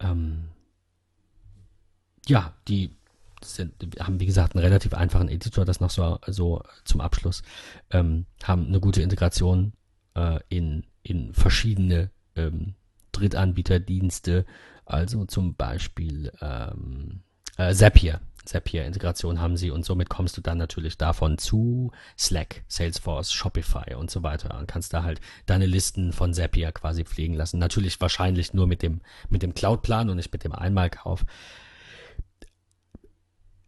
Ähm, 0.00 0.48
ja, 2.26 2.54
die 2.66 2.96
sind, 3.42 3.74
haben, 4.00 4.20
wie 4.20 4.26
gesagt, 4.26 4.54
einen 4.54 4.64
relativ 4.64 4.94
einfachen 4.94 5.28
Editor, 5.28 5.64
das 5.64 5.80
noch 5.80 5.90
so, 5.90 6.18
so 6.26 6.62
zum 6.84 7.00
Abschluss, 7.00 7.42
ähm, 7.90 8.26
haben 8.42 8.66
eine 8.66 8.80
gute 8.80 9.02
Integration 9.02 9.72
äh, 10.14 10.40
in, 10.48 10.84
in 11.02 11.32
verschiedene 11.34 12.10
ähm, 12.34 12.74
Drittanbieterdienste, 13.18 14.44
also 14.84 15.24
zum 15.24 15.54
Beispiel 15.54 16.32
ähm, 16.40 17.20
äh, 17.56 17.74
Zapier. 17.74 18.20
Zapier-Integration 18.46 19.40
haben 19.40 19.56
sie 19.56 19.70
und 19.70 19.84
somit 19.84 20.08
kommst 20.08 20.36
du 20.36 20.40
dann 20.40 20.56
natürlich 20.56 20.96
davon 20.96 21.36
zu 21.36 21.90
Slack, 22.16 22.62
Salesforce, 22.68 23.32
Shopify 23.32 23.94
und 23.94 24.10
so 24.10 24.22
weiter 24.22 24.56
und 24.56 24.68
kannst 24.68 24.94
da 24.94 25.02
halt 25.02 25.20
deine 25.46 25.66
Listen 25.66 26.12
von 26.12 26.32
Zapier 26.32 26.70
quasi 26.72 27.04
pflegen 27.04 27.34
lassen. 27.34 27.58
Natürlich 27.58 28.00
wahrscheinlich 28.00 28.54
nur 28.54 28.68
mit 28.68 28.82
dem, 28.82 29.00
mit 29.28 29.42
dem 29.42 29.52
Cloud-Plan 29.52 30.08
und 30.08 30.16
nicht 30.16 30.32
mit 30.32 30.44
dem 30.44 30.52
Einmalkauf. 30.52 31.24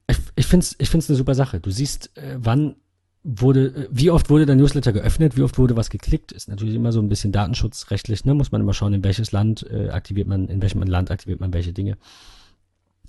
Ich, 0.07 0.19
ich 0.37 0.47
finde 0.47 0.65
es 0.65 0.77
ich 0.79 0.89
find's 0.89 1.11
eine 1.11 1.17
super 1.17 1.35
Sache. 1.35 1.61
Du 1.61 1.71
siehst, 1.71 2.17
äh, 2.17 2.37
wann 2.39 2.77
wurde, 3.29 3.67
äh, 3.67 3.89
wie 3.91 4.11
oft 4.11 4.31
wurde 4.31 4.47
der 4.47 4.57
Newsletter 4.57 4.93
geöffnet, 4.93 5.37
wie 5.37 5.43
oft 5.43 5.59
wurde 5.59 5.77
was 5.77 5.91
geklickt, 5.91 6.33
ist 6.33 6.49
natürlich 6.49 6.75
immer 6.75 6.93
so 6.93 7.01
ein 7.01 7.09
bisschen 7.09 7.33
datenschutzrechtlich, 7.33 8.25
ne? 8.25 8.35
Muss 8.35 8.53
man 8.53 8.63
immer 8.63 8.75
schauen, 8.75 8.95
in 8.95 9.05
welches 9.05 9.33
Land 9.33 9.67
äh, 9.71 9.91
aktiviert 9.91 10.27
man, 10.27 10.49
in 10.49 10.63
welchem 10.63 10.83
Land 10.83 11.11
aktiviert 11.11 11.41
man 11.41 11.53
welche 11.53 11.73
Dinge. 11.73 11.99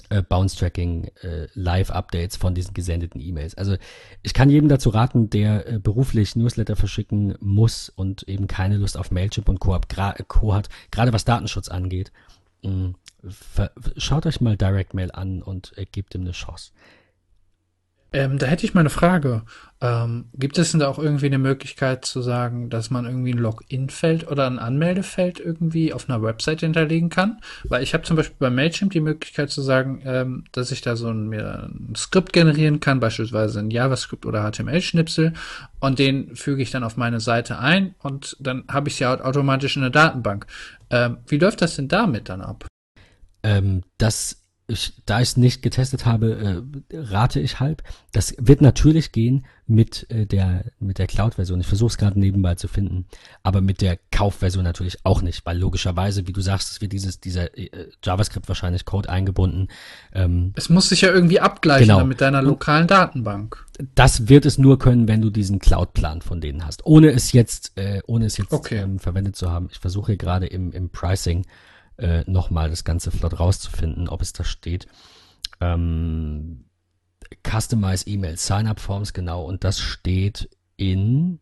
Äh, 0.09 0.23
Bounce-Tracking, 0.23 1.11
äh, 1.21 1.47
Live-Updates 1.53 2.35
von 2.35 2.55
diesen 2.55 2.73
gesendeten 2.73 3.21
E-Mails. 3.21 3.55
Also 3.55 3.75
ich 4.23 4.33
kann 4.33 4.49
jedem 4.49 4.67
dazu 4.67 4.89
raten, 4.89 5.29
der 5.29 5.67
äh, 5.67 5.79
beruflich 5.79 6.35
Newsletter 6.35 6.75
verschicken 6.75 7.35
muss 7.39 7.89
und 7.89 8.23
eben 8.23 8.47
keine 8.47 8.77
Lust 8.77 8.97
auf 8.97 9.11
Mailchimp 9.11 9.47
und 9.47 9.59
Co. 9.59 9.79
Co 10.27 10.53
hat, 10.53 10.69
gerade 10.91 11.13
was 11.13 11.25
Datenschutz 11.25 11.69
angeht. 11.69 12.11
Mh, 12.63 12.93
schaut 13.97 14.25
euch 14.25 14.41
mal 14.41 14.57
Direct 14.57 14.93
Mail 14.93 15.11
an 15.11 15.41
und 15.41 15.77
äh, 15.77 15.85
gebt 15.85 16.15
ihm 16.15 16.21
eine 16.21 16.31
Chance. 16.31 16.71
Ähm, 18.11 18.39
da 18.39 18.47
hätte 18.47 18.65
ich 18.65 18.73
mal 18.73 18.81
eine 18.81 18.89
Frage. 18.89 19.43
Ähm, 19.81 20.25
gibt 20.33 20.57
es 20.57 20.71
denn 20.71 20.79
da 20.79 20.87
auch 20.87 20.97
irgendwie 20.97 21.27
eine 21.27 21.37
Möglichkeit 21.37 22.03
zu 22.03 22.21
sagen, 22.21 22.69
dass 22.69 22.89
man 22.89 23.05
irgendwie 23.05 23.33
ein 23.33 23.37
Login-Feld 23.37 24.29
oder 24.29 24.47
ein 24.47 24.59
Anmeldefeld 24.59 25.39
irgendwie 25.39 25.93
auf 25.93 26.09
einer 26.09 26.21
Website 26.21 26.61
hinterlegen 26.61 27.09
kann? 27.09 27.39
Weil 27.63 27.83
ich 27.83 27.93
habe 27.93 28.03
zum 28.03 28.17
Beispiel 28.17 28.35
bei 28.39 28.49
Mailchimp 28.49 28.91
die 28.91 28.99
Möglichkeit 28.99 29.51
zu 29.51 29.61
sagen, 29.61 30.01
ähm, 30.05 30.45
dass 30.51 30.71
ich 30.71 30.81
da 30.81 30.95
so 30.95 31.09
ein, 31.09 31.29
mir 31.29 31.69
ein 31.69 31.93
Skript 31.95 32.33
generieren 32.33 32.79
kann, 32.79 32.99
beispielsweise 32.99 33.59
ein 33.59 33.71
JavaScript 33.71 34.25
oder 34.25 34.49
HTML-Schnipsel 34.49 35.33
und 35.79 35.99
den 35.99 36.35
füge 36.35 36.63
ich 36.63 36.71
dann 36.71 36.83
auf 36.83 36.97
meine 36.97 37.19
Seite 37.19 37.59
ein 37.59 37.95
und 37.99 38.35
dann 38.39 38.63
habe 38.69 38.89
ich 38.89 38.95
es 38.95 38.99
ja 38.99 39.19
automatisch 39.23 39.75
in 39.75 39.83
der 39.83 39.91
Datenbank. 39.91 40.47
Ähm, 40.89 41.17
wie 41.27 41.37
läuft 41.37 41.61
das 41.61 41.75
denn 41.75 41.87
damit 41.87 42.27
dann 42.27 42.41
ab? 42.41 42.65
Ähm, 43.43 43.83
das 43.97 44.41
ich, 44.69 44.93
da 45.05 45.21
ich 45.21 45.29
es 45.29 45.37
nicht 45.37 45.61
getestet 45.61 46.05
habe, 46.05 46.63
äh, 46.91 46.95
rate 46.95 47.39
ich 47.39 47.59
halb. 47.59 47.83
Das 48.11 48.35
wird 48.37 48.61
natürlich 48.61 49.11
gehen 49.11 49.45
mit 49.65 50.09
äh, 50.09 50.25
der 50.25 50.65
mit 50.79 50.97
der 50.97 51.07
Cloud-Version. 51.07 51.61
Ich 51.61 51.67
versuche 51.67 51.89
es 51.89 51.97
gerade 51.97 52.19
nebenbei 52.19 52.55
zu 52.55 52.67
finden, 52.67 53.05
aber 53.43 53.61
mit 53.61 53.81
der 53.81 53.99
Kaufversion 54.11 54.63
natürlich 54.63 54.97
auch 55.03 55.21
nicht, 55.21 55.45
weil 55.45 55.57
logischerweise, 55.57 56.27
wie 56.27 56.33
du 56.33 56.41
sagst, 56.41 56.71
es 56.71 56.81
wird 56.81 56.91
dieses 56.91 57.19
dieser 57.19 57.57
äh, 57.57 57.69
JavaScript 58.03 58.47
wahrscheinlich 58.47 58.85
Code 58.85 59.09
eingebunden. 59.09 59.67
Ähm, 60.13 60.53
es 60.55 60.69
muss 60.69 60.89
sich 60.89 61.01
ja 61.01 61.11
irgendwie 61.11 61.39
abgleichen 61.39 61.87
genau. 61.87 62.05
mit 62.05 62.21
deiner 62.21 62.41
lokalen 62.41 62.87
Datenbank. 62.87 63.65
Das 63.95 64.27
wird 64.27 64.45
es 64.45 64.57
nur 64.57 64.77
können, 64.79 65.07
wenn 65.07 65.21
du 65.21 65.29
diesen 65.29 65.59
Cloud-Plan 65.59 66.21
von 66.21 66.41
denen 66.41 66.65
hast, 66.65 66.85
ohne 66.85 67.11
es 67.11 67.31
jetzt 67.31 67.77
äh, 67.77 68.01
ohne 68.07 68.25
es 68.25 68.37
jetzt 68.37 68.53
okay. 68.53 68.79
ähm, 68.79 68.99
verwendet 68.99 69.35
zu 69.35 69.51
haben. 69.51 69.69
Ich 69.71 69.79
versuche 69.79 70.17
gerade 70.17 70.47
im 70.47 70.71
im 70.71 70.89
Pricing 70.89 71.45
äh, 71.99 72.23
nochmal 72.27 72.69
das 72.69 72.83
Ganze 72.83 73.11
flott 73.11 73.39
rauszufinden, 73.39 74.07
ob 74.07 74.21
es 74.21 74.33
da 74.33 74.43
steht. 74.43 74.87
Ähm, 75.61 76.65
Customize 77.47 78.07
E-Mail 78.07 78.37
Sign-up 78.37 78.79
Forms, 78.79 79.13
genau, 79.13 79.43
und 79.43 79.63
das 79.63 79.79
steht 79.79 80.49
in. 80.77 81.39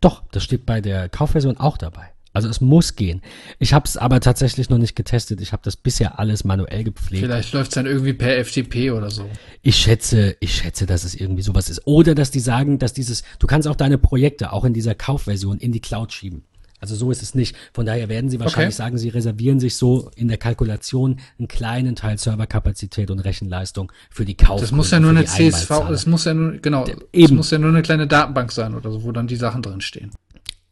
Doch, 0.00 0.22
das 0.30 0.44
steht 0.44 0.66
bei 0.66 0.80
der 0.80 1.08
Kaufversion 1.08 1.56
auch 1.56 1.78
dabei. 1.78 2.12
Also 2.36 2.50
es 2.50 2.60
muss 2.60 2.96
gehen. 2.96 3.22
Ich 3.58 3.72
habe 3.72 3.86
es 3.86 3.96
aber 3.96 4.20
tatsächlich 4.20 4.68
noch 4.68 4.76
nicht 4.76 4.94
getestet. 4.94 5.40
Ich 5.40 5.52
habe 5.52 5.62
das 5.64 5.74
bisher 5.74 6.18
alles 6.18 6.44
manuell 6.44 6.84
gepflegt. 6.84 7.24
Vielleicht 7.24 7.54
läuft 7.54 7.70
es 7.70 7.74
dann 7.76 7.86
irgendwie 7.86 8.12
per 8.12 8.44
FTP 8.44 8.90
oder 8.90 9.10
so. 9.10 9.26
Ich 9.62 9.76
schätze, 9.76 10.36
ich 10.40 10.54
schätze, 10.54 10.84
dass 10.84 11.04
es 11.04 11.14
irgendwie 11.14 11.40
sowas 11.40 11.70
ist. 11.70 11.86
Oder 11.86 12.14
dass 12.14 12.30
die 12.30 12.40
sagen, 12.40 12.78
dass 12.78 12.92
dieses, 12.92 13.22
du 13.38 13.46
kannst 13.46 13.66
auch 13.66 13.74
deine 13.74 13.96
Projekte 13.96 14.52
auch 14.52 14.66
in 14.66 14.74
dieser 14.74 14.94
Kaufversion 14.94 15.56
in 15.56 15.72
die 15.72 15.80
Cloud 15.80 16.12
schieben. 16.12 16.44
Also 16.80 16.94
so 16.94 17.10
ist 17.10 17.22
es 17.22 17.34
nicht. 17.34 17.56
Von 17.72 17.86
daher 17.86 18.08
werden 18.08 18.28
sie 18.28 18.38
wahrscheinlich 18.38 18.74
okay. 18.74 18.84
sagen, 18.84 18.98
sie 18.98 19.08
reservieren 19.08 19.60
sich 19.60 19.76
so 19.76 20.10
in 20.14 20.28
der 20.28 20.36
Kalkulation 20.36 21.20
einen 21.38 21.48
kleinen 21.48 21.96
Teil 21.96 22.18
Serverkapazität 22.18 23.10
und 23.10 23.20
Rechenleistung 23.20 23.90
für 24.10 24.24
die 24.24 24.36
Kauf. 24.36 24.60
Das 24.60 24.72
muss 24.72 24.90
ja 24.90 25.00
nur 25.00 25.10
eine 25.10 25.24
CSV, 25.24 25.68
das 25.88 26.06
muss 26.06 26.24
ja 26.24 26.34
nur, 26.34 26.58
genau, 26.58 26.84
es 27.12 27.30
muss 27.30 27.50
ja 27.50 27.58
nur 27.58 27.70
eine 27.70 27.82
kleine 27.82 28.06
Datenbank 28.06 28.52
sein 28.52 28.74
oder 28.74 28.90
so, 28.90 29.04
wo 29.04 29.12
dann 29.12 29.26
die 29.26 29.36
Sachen 29.36 29.62
drin 29.62 29.80
stehen. 29.80 30.10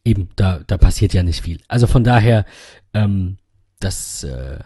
Eben, 0.05 0.28
da, 0.36 0.60
da 0.66 0.76
passiert 0.76 1.15
ja 1.15 1.23
nicht 1.23 1.41
viel. 1.41 1.60
Also 1.68 1.86
von 1.86 2.05
daher, 2.05 2.44
ähm, 2.92 3.39
das, 3.81 4.24
äh, 4.24 4.58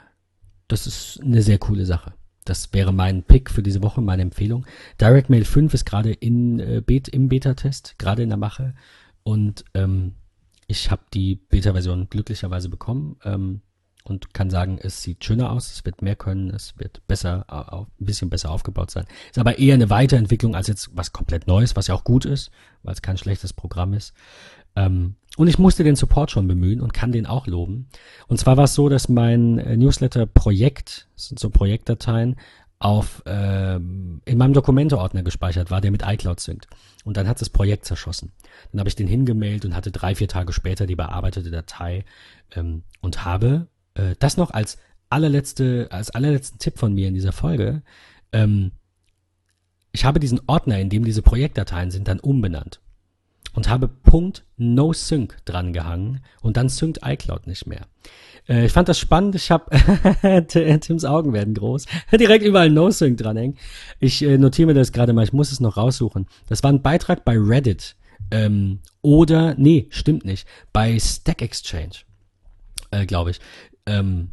das 0.67 0.89
ist 0.89 1.21
eine 1.23 1.43
sehr 1.43 1.59
coole 1.59 1.87
Sache. 1.87 2.15
Das 2.45 2.73
wäre 2.73 2.93
mein 2.93 3.23
Pick 3.23 3.51
für 3.51 3.63
diese 3.63 3.83
Woche, 3.83 4.01
meine 4.01 4.23
Empfehlung. 4.23 4.67
Direct 5.01 5.31
Mail 5.31 5.45
5 5.45 5.75
ist 5.75 5.85
gerade 5.85 6.13
in, 6.13 6.59
äh, 6.59 6.83
Bet 6.85 7.09
im 7.09 7.29
Beta-Test, 7.29 7.97
gerade 7.99 8.23
in 8.23 8.31
der 8.31 8.39
Mache. 8.39 8.75
Und 9.23 9.65
ähm, 9.75 10.15
ich 10.69 10.91
habe 10.91 11.03
die 11.13 11.35
Beta-Version 11.35 12.09
glücklicherweise 12.11 12.69
bekommen 12.69 13.17
ähm, 13.25 13.63
und 14.05 14.33
kann 14.35 14.51
sagen, 14.51 14.79
es 14.81 15.03
sieht 15.03 15.25
schöner 15.25 15.51
aus, 15.51 15.73
es 15.73 15.85
wird 15.85 16.03
mehr 16.03 16.15
können, 16.15 16.51
es 16.51 16.79
wird 16.79 17.07
besser, 17.09 17.45
ein 17.49 17.87
bisschen 17.99 18.31
besser 18.31 18.51
aufgebaut 18.51 18.91
sein. 18.91 19.07
Ist 19.31 19.39
aber 19.39 19.59
eher 19.59 19.75
eine 19.75 19.91
Weiterentwicklung 19.91 20.55
als 20.55 20.69
jetzt 20.69 20.91
was 20.95 21.13
komplett 21.13 21.47
Neues, 21.47 21.75
was 21.75 21.89
ja 21.89 21.95
auch 21.95 22.05
gut 22.05 22.27
ist, 22.27 22.51
weil 22.83 22.93
es 22.93 23.03
kein 23.03 23.19
schlechtes 23.19 23.53
Programm 23.53 23.95
ist. 23.95 24.13
Ähm, 24.77 25.17
und 25.39 25.49
ich 25.49 25.59
musste 25.59 25.85
den 25.85 25.97
Support 25.97 26.31
schon 26.31 26.49
bemühen 26.49 26.81
und 26.81 26.93
kann 26.93 27.13
den 27.13 27.27
auch 27.27 27.47
loben. 27.47 27.89
Und 28.27 28.39
zwar 28.39 28.57
war 28.57 28.65
es 28.65 28.75
so, 28.75 28.91
dass 28.91 29.09
mein 29.09 29.59
äh, 29.59 29.77
Newsletter-Projekt, 29.77 31.09
so 31.15 31.49
Projektdateien, 31.49 32.37
auf 32.81 33.23
ähm, 33.27 34.23
in 34.25 34.39
meinem 34.39 34.53
Dokumente-Ordner 34.53 35.23
gespeichert 35.23 35.71
war, 35.71 35.81
der 35.81 35.91
mit 35.91 36.03
iCloud 36.07 36.39
synkt. 36.39 36.69
Und 37.05 37.17
dann 37.17 37.27
hat 37.27 37.41
das 37.41 37.51
Projekt 37.51 37.85
zerschossen. 37.85 38.33
Dann 38.71 38.81
habe 38.81 38.89
ich 38.89 38.95
den 38.95 39.09
hingemailt 39.09 39.65
und 39.65 39.75
hatte 39.75 39.91
drei, 39.91 40.15
vier 40.15 40.29
Tage 40.29 40.53
später 40.53 40.87
die 40.87 40.95
bearbeitete 40.95 41.51
Datei 41.51 42.05
ähm, 42.55 42.85
und 43.01 43.25
habe 43.25 43.67
äh, 43.95 44.15
das 44.19 44.37
noch 44.37 44.53
als 44.53 44.79
allerletzte, 45.11 45.89
als 45.91 46.11
allerletzten 46.11 46.59
Tipp 46.59 46.79
von 46.79 46.95
mir 46.95 47.09
in 47.09 47.15
dieser 47.15 47.33
Folge. 47.33 47.83
Ähm, 48.33 48.73
ich 49.91 50.05
habe 50.05 50.21
diesen 50.21 50.41
Ordner, 50.47 50.79
in 50.79 50.91
dem 50.91 51.05
diese 51.05 51.23
Projektdateien 51.23 51.91
sind, 51.91 52.07
dann 52.07 52.21
umbenannt 52.21 52.81
und 53.55 53.69
habe 53.69 53.89
Punkt 53.89 54.45
No 54.57 54.93
Sync 54.93 55.37
dran 55.45 55.73
gehangen 55.73 56.21
und 56.43 56.57
dann 56.57 56.69
synkt 56.69 57.01
iCloud 57.05 57.47
nicht 57.47 57.67
mehr. 57.67 57.87
Äh, 58.49 58.67
ich 58.67 58.73
fand 58.73 58.89
das 58.89 58.99
spannend. 58.99 59.35
Ich 59.35 59.51
habe 59.51 59.71
Tims 60.81 61.05
Augen 61.05 61.33
werden 61.33 61.55
groß. 61.55 61.87
Direkt 62.13 62.45
überall 62.45 62.71
No 62.71 62.91
Sync 62.91 63.19
dranhängen. 63.19 63.57
Ich 64.01 64.23
äh, 64.23 64.39
notiere 64.39 64.69
mir 64.69 64.75
das 64.75 64.93
gerade 64.93 65.13
mal. 65.13 65.25
Ich 65.25 65.33
muss 65.33 65.53
es 65.53 65.61
noch 65.61 65.77
raussuchen. 65.77 66.27
Das 66.49 66.63
war 66.63 66.73
ein 66.73 66.83
Beitrag 66.83 67.25
bei 67.25 67.37
Reddit 67.37 67.97
Ähm, 68.31 68.81
oder, 69.03 69.55
nee, 69.57 69.87
stimmt 69.91 70.25
nicht, 70.25 70.47
bei 70.73 70.99
Stack 70.99 71.41
Exchange, 71.41 72.05
äh, 72.91 73.07
glaube 73.07 73.31
ich. 73.31 73.41
Ähm, 73.87 74.31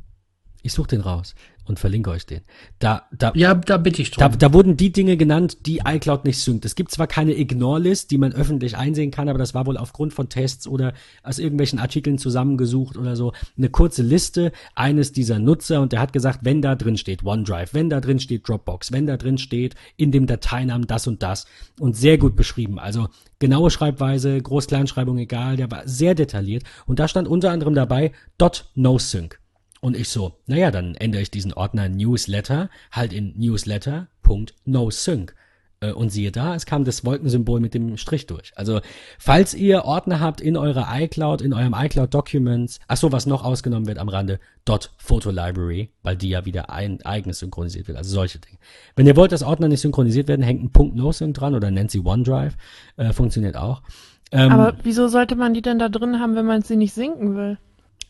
ich 0.64 0.74
suche 0.74 0.88
den 0.88 1.02
raus 1.02 1.36
und 1.66 1.80
verlinke 1.80 2.10
euch 2.12 2.26
den. 2.26 2.42
Da, 2.80 3.04
da, 3.12 3.32
ja, 3.36 3.54
da 3.54 3.78
bitte 3.78 4.02
ich 4.02 4.12
drum. 4.12 4.22
Da, 4.22 4.30
da 4.30 4.54
wurden 4.54 4.78
die 4.78 4.92
Dinge 4.92 5.18
genannt, 5.18 5.66
die 5.66 5.82
iCloud 5.86 6.26
nicht 6.26 6.40
synkt. 6.40 6.66
Es 6.66 6.76
gibt 6.76 6.92
zwar 6.92 7.08
keine 7.08 7.38
Ignore-List, 7.38 8.12
die 8.12 8.18
man 8.18 8.34
öffentlich 8.34 8.78
einsehen 8.78 9.12
kann, 9.12 9.30
aber 9.30 9.40
das 9.40 9.54
war 9.54 9.66
wohl 9.66 9.78
aufgrund 9.78 10.14
von 10.14 10.30
Tests 10.30 10.68
oder 10.68 10.94
aus 11.24 11.40
irgendwelchen 11.40 11.80
Artikeln 11.80 12.18
zusammengesucht 12.18 12.98
oder 12.98 13.16
so 13.16 13.34
eine 13.58 13.70
kurze 13.70 14.04
Liste 14.04 14.52
eines 14.76 15.12
dieser 15.12 15.40
Nutzer 15.40 15.82
und 15.82 15.92
der 15.92 16.00
hat 16.00 16.14
gesagt, 16.14 16.40
wenn 16.44 16.62
da 16.62 16.76
drin 16.76 16.98
steht 16.98 17.26
OneDrive, 17.26 17.74
wenn 17.74 17.90
da 17.90 18.00
drin 18.00 18.20
steht 18.20 18.48
Dropbox, 18.48 18.92
wenn 18.92 19.08
da 19.08 19.18
drin 19.18 19.38
steht 19.38 19.76
in 19.98 20.12
dem 20.12 20.28
Dateinamen 20.28 20.88
das 20.88 21.08
und 21.08 21.24
das 21.24 21.46
und 21.80 21.96
sehr 21.96 22.18
gut 22.18 22.36
beschrieben. 22.36 22.80
Also 22.80 23.08
genaue 23.40 23.72
Schreibweise, 23.72 24.42
Groß-Kleinschreibung 24.42 25.18
egal, 25.18 25.58
der 25.58 25.72
war 25.72 25.88
sehr 25.88 26.16
detailliert 26.16 26.64
und 26.86 27.00
da 27.00 27.08
stand 27.08 27.28
unter 27.28 27.52
anderem 27.52 27.76
dabei 27.76 28.12
dot 28.38 28.70
no 28.76 28.98
sync. 28.98 29.40
Und 29.86 29.96
ich 29.96 30.10
so, 30.10 30.34
naja, 30.48 30.72
dann 30.72 30.96
ändere 30.96 31.22
ich 31.22 31.30
diesen 31.30 31.54
Ordner 31.54 31.88
Newsletter 31.90 32.72
halt 32.92 33.14
in 33.14 33.38
newsletter.nosync. 33.38 35.36
Äh, 35.80 35.92
und 35.92 36.10
siehe 36.10 36.32
da, 36.32 36.56
es 36.56 36.66
kam 36.66 36.86
das 36.86 37.06
Wolkensymbol 37.06 37.60
mit 37.60 37.76
dem 37.76 37.96
Strich 37.98 38.26
durch. 38.26 38.52
Also, 38.56 38.82
falls 39.20 39.54
ihr 39.54 39.86
Ordner 39.86 40.20
habt 40.20 40.42
in 40.42 40.58
eurer 40.58 40.88
iCloud, 40.92 41.44
in 41.44 41.54
eurem 41.54 41.76
iCloud 41.78 42.12
Documents, 42.12 42.80
ach 42.88 42.98
so, 42.98 43.12
was 43.12 43.28
noch 43.28 43.46
ausgenommen 43.46 43.86
wird 43.86 44.00
am 44.00 44.10
Rande, 44.10 44.40
dot 44.66 44.92
Photo 44.98 45.30
Library, 45.30 45.92
weil 46.02 46.16
die 46.18 46.30
ja 46.30 46.46
wieder 46.46 46.72
ein 46.72 47.04
eigenes 47.04 47.38
synchronisiert 47.38 47.88
wird, 47.88 48.00
also 48.00 48.12
solche 48.12 48.40
Dinge. 48.40 48.58
Wenn 48.96 49.06
ihr 49.06 49.16
wollt, 49.16 49.34
dass 49.34 49.44
Ordner 49.44 49.68
nicht 49.68 49.82
synchronisiert 49.82 50.28
werden, 50.28 50.42
hängt 50.42 50.64
ein 50.64 50.72
Punkt 50.72 50.96
NoSync 50.96 51.36
dran 51.36 51.54
oder 51.54 51.70
nennt 51.70 51.92
sie 51.92 52.00
OneDrive, 52.00 52.58
äh, 52.98 53.14
funktioniert 53.14 53.56
auch. 53.56 53.84
Ähm, 54.32 54.52
Aber 54.52 54.74
wieso 54.82 55.10
sollte 55.10 55.36
man 55.36 55.54
die 55.54 55.62
denn 55.62 55.78
da 55.78 55.90
drin 55.90 56.20
haben, 56.20 56.34
wenn 56.36 56.48
man 56.48 56.64
sie 56.64 56.76
nicht 56.76 56.96
sinken 56.96 57.36
will? 57.36 57.60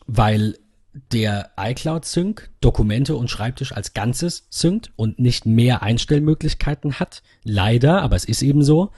Weil 0.06 0.54
der 1.12 1.50
iCloud 1.58 2.04
Sync 2.04 2.50
Dokumente 2.60 3.16
und 3.16 3.30
Schreibtisch 3.30 3.72
als 3.72 3.94
Ganzes 3.94 4.46
synkt 4.50 4.90
und 4.96 5.18
nicht 5.18 5.46
mehr 5.46 5.82
Einstellmöglichkeiten 5.82 6.94
hat. 7.00 7.22
Leider, 7.44 8.02
aber 8.02 8.16
es 8.16 8.24
ist 8.24 8.42
eben 8.42 8.62
so. 8.62 8.90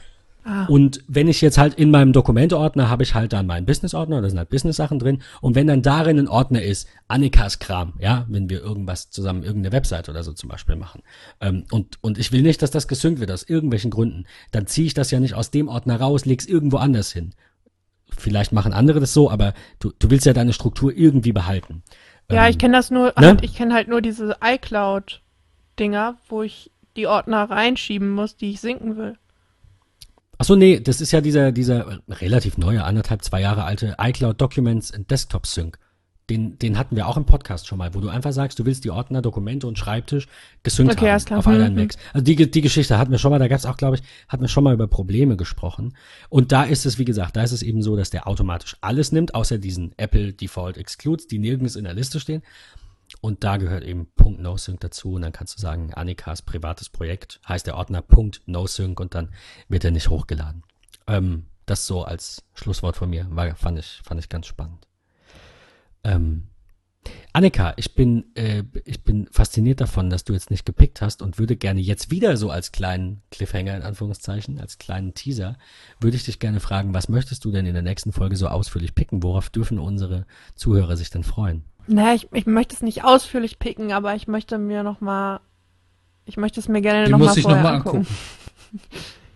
Ah. 0.44 0.64
Und 0.66 1.04
wenn 1.08 1.28
ich 1.28 1.42
jetzt 1.42 1.58
halt 1.58 1.74
in 1.74 1.90
meinem 1.90 2.12
Dokumente-Ordner 2.14 2.88
habe 2.88 3.02
ich 3.02 3.14
halt 3.14 3.34
dann 3.34 3.46
meinen 3.46 3.66
Business-Ordner, 3.66 4.22
da 4.22 4.28
sind 4.30 4.38
halt 4.38 4.48
Business-Sachen 4.48 4.98
drin. 4.98 5.22
Und 5.40 5.54
wenn 5.54 5.66
dann 5.66 5.82
darin 5.82 6.18
ein 6.18 6.28
Ordner 6.28 6.62
ist, 6.62 6.88
Annikas 7.06 7.58
Kram, 7.58 7.92
ja, 7.98 8.24
wenn 8.28 8.48
wir 8.48 8.60
irgendwas 8.60 9.10
zusammen, 9.10 9.42
irgendeine 9.42 9.72
Webseite 9.72 10.10
oder 10.10 10.22
so 10.22 10.32
zum 10.32 10.48
Beispiel 10.48 10.76
machen. 10.76 11.02
Ähm, 11.40 11.64
und, 11.70 12.02
und 12.02 12.18
ich 12.18 12.32
will 12.32 12.42
nicht, 12.42 12.62
dass 12.62 12.70
das 12.70 12.88
gesynkt 12.88 13.20
wird 13.20 13.30
aus 13.30 13.42
irgendwelchen 13.42 13.90
Gründen. 13.90 14.24
Dann 14.50 14.66
ziehe 14.66 14.86
ich 14.86 14.94
das 14.94 15.10
ja 15.10 15.20
nicht 15.20 15.34
aus 15.34 15.50
dem 15.50 15.68
Ordner 15.68 16.00
raus, 16.00 16.24
leg's 16.24 16.46
irgendwo 16.46 16.78
anders 16.78 17.12
hin 17.12 17.34
vielleicht 18.20 18.52
machen 18.52 18.72
andere 18.72 19.00
das 19.00 19.14
so, 19.14 19.30
aber 19.30 19.54
du, 19.78 19.92
du 19.98 20.10
willst 20.10 20.26
ja 20.26 20.32
deine 20.32 20.52
Struktur 20.52 20.92
irgendwie 20.94 21.32
behalten. 21.32 21.82
Ja, 22.30 22.44
ähm, 22.44 22.50
ich 22.50 22.58
kenne 22.58 22.76
das 22.76 22.90
nur, 22.90 23.06
ne? 23.06 23.14
halt, 23.16 23.44
ich 23.44 23.54
kenne 23.54 23.74
halt 23.74 23.88
nur 23.88 24.02
diese 24.02 24.36
iCloud-Dinger, 24.42 26.16
wo 26.28 26.42
ich 26.42 26.70
die 26.96 27.06
Ordner 27.06 27.48
reinschieben 27.50 28.10
muss, 28.10 28.36
die 28.36 28.50
ich 28.50 28.60
sinken 28.60 28.96
will. 28.96 29.16
Achso, 30.38 30.54
nee, 30.54 30.78
das 30.78 31.00
ist 31.00 31.12
ja 31.12 31.20
dieser, 31.20 31.50
dieser 31.50 31.98
relativ 32.08 32.58
neue, 32.58 32.84
anderthalb, 32.84 33.24
zwei 33.24 33.40
Jahre 33.40 33.64
alte 33.64 33.96
iCloud 34.00 34.40
Documents 34.40 34.92
and 34.92 35.10
Desktop 35.10 35.46
Sync 35.46 35.78
den, 36.30 36.58
den 36.58 36.78
hatten 36.78 36.96
wir 36.96 37.08
auch 37.08 37.16
im 37.16 37.24
Podcast 37.24 37.66
schon 37.66 37.78
mal, 37.78 37.94
wo 37.94 38.00
du 38.00 38.08
einfach 38.08 38.32
sagst, 38.32 38.58
du 38.58 38.66
willst 38.66 38.84
die 38.84 38.90
Ordner, 38.90 39.22
Dokumente 39.22 39.66
und 39.66 39.78
Schreibtisch 39.78 40.28
gesynkt 40.62 40.92
okay, 40.92 41.10
haben 41.10 41.34
auf 41.34 41.46
all 41.46 41.58
deinen 41.58 41.74
mhm. 41.74 41.82
Macs. 41.82 41.96
Also 42.12 42.24
die, 42.24 42.50
die 42.50 42.60
Geschichte 42.60 42.98
hatten 42.98 43.10
wir 43.10 43.18
schon 43.18 43.30
mal, 43.30 43.38
da 43.38 43.48
gab 43.48 43.58
es 43.58 43.66
auch, 43.66 43.76
glaube 43.76 43.96
ich, 43.96 44.02
hatten 44.28 44.42
wir 44.42 44.48
schon 44.48 44.64
mal 44.64 44.74
über 44.74 44.86
Probleme 44.88 45.36
gesprochen. 45.36 45.96
Und 46.28 46.52
da 46.52 46.64
ist 46.64 46.84
es, 46.84 46.98
wie 46.98 47.04
gesagt, 47.04 47.36
da 47.36 47.42
ist 47.42 47.52
es 47.52 47.62
eben 47.62 47.82
so, 47.82 47.96
dass 47.96 48.10
der 48.10 48.26
automatisch 48.28 48.76
alles 48.80 49.10
nimmt, 49.10 49.34
außer 49.34 49.58
diesen 49.58 49.92
Apple 49.96 50.32
Default 50.32 50.76
Excludes, 50.76 51.26
die 51.26 51.38
nirgends 51.38 51.76
in 51.76 51.84
der 51.84 51.94
Liste 51.94 52.20
stehen. 52.20 52.42
Und 53.22 53.42
da 53.42 53.56
gehört 53.56 53.84
eben 53.84 54.06
Punkt 54.16 54.40
NoSync 54.40 54.80
dazu. 54.80 55.14
Und 55.14 55.22
dann 55.22 55.32
kannst 55.32 55.56
du 55.56 55.60
sagen, 55.60 55.94
Annikas 55.94 56.42
privates 56.42 56.90
Projekt 56.90 57.40
heißt 57.48 57.66
der 57.66 57.76
Ordner 57.76 58.02
Punkt 58.02 58.42
NoSync 58.46 59.00
und 59.00 59.14
dann 59.14 59.30
wird 59.68 59.84
er 59.84 59.92
nicht 59.92 60.10
hochgeladen. 60.10 60.62
Ähm, 61.06 61.46
das 61.64 61.86
so 61.86 62.04
als 62.04 62.42
Schlusswort 62.54 62.96
von 62.96 63.08
mir, 63.10 63.26
war, 63.30 63.54
fand 63.54 63.78
ich, 63.78 64.00
fand 64.04 64.20
ich 64.20 64.28
ganz 64.28 64.46
spannend. 64.46 64.87
Ähm, 66.08 66.42
Annika, 67.32 67.74
ich 67.76 67.94
bin, 67.94 68.24
äh, 68.34 68.64
ich 68.84 69.04
bin 69.04 69.28
fasziniert 69.30 69.80
davon, 69.80 70.10
dass 70.10 70.24
du 70.24 70.32
jetzt 70.32 70.50
nicht 70.50 70.66
gepickt 70.66 71.00
hast 71.00 71.22
und 71.22 71.38
würde 71.38 71.56
gerne 71.56 71.80
jetzt 71.80 72.10
wieder 72.10 72.36
so 72.36 72.50
als 72.50 72.72
kleinen 72.72 73.22
Cliffhanger 73.30 73.76
in 73.76 73.82
Anführungszeichen, 73.82 74.60
als 74.60 74.78
kleinen 74.78 75.14
Teaser, 75.14 75.56
würde 76.00 76.16
ich 76.16 76.24
dich 76.24 76.38
gerne 76.40 76.60
fragen, 76.60 76.94
was 76.94 77.08
möchtest 77.08 77.44
du 77.44 77.52
denn 77.52 77.66
in 77.66 77.74
der 77.74 77.82
nächsten 77.82 78.12
Folge 78.12 78.36
so 78.36 78.48
ausführlich 78.48 78.94
picken? 78.94 79.22
Worauf 79.22 79.50
dürfen 79.50 79.78
unsere 79.78 80.26
Zuhörer 80.54 80.96
sich 80.96 81.10
denn 81.10 81.22
freuen? 81.22 81.64
Naja, 81.86 82.14
ich, 82.14 82.28
ich 82.32 82.46
möchte 82.46 82.74
es 82.74 82.82
nicht 82.82 83.04
ausführlich 83.04 83.58
picken, 83.58 83.92
aber 83.92 84.14
ich 84.14 84.26
möchte 84.26 84.58
mir 84.58 84.82
noch 84.82 85.00
mal, 85.00 85.40
ich 86.24 86.36
möchte 86.36 86.60
es 86.60 86.68
mir 86.68 86.82
gerne 86.82 87.08
noch 87.08 87.18
mal 87.18 87.34
vorher 87.34 87.56
noch 87.56 87.62
mal 87.62 87.74
angucken. 87.76 87.98
angucken. 87.98 88.08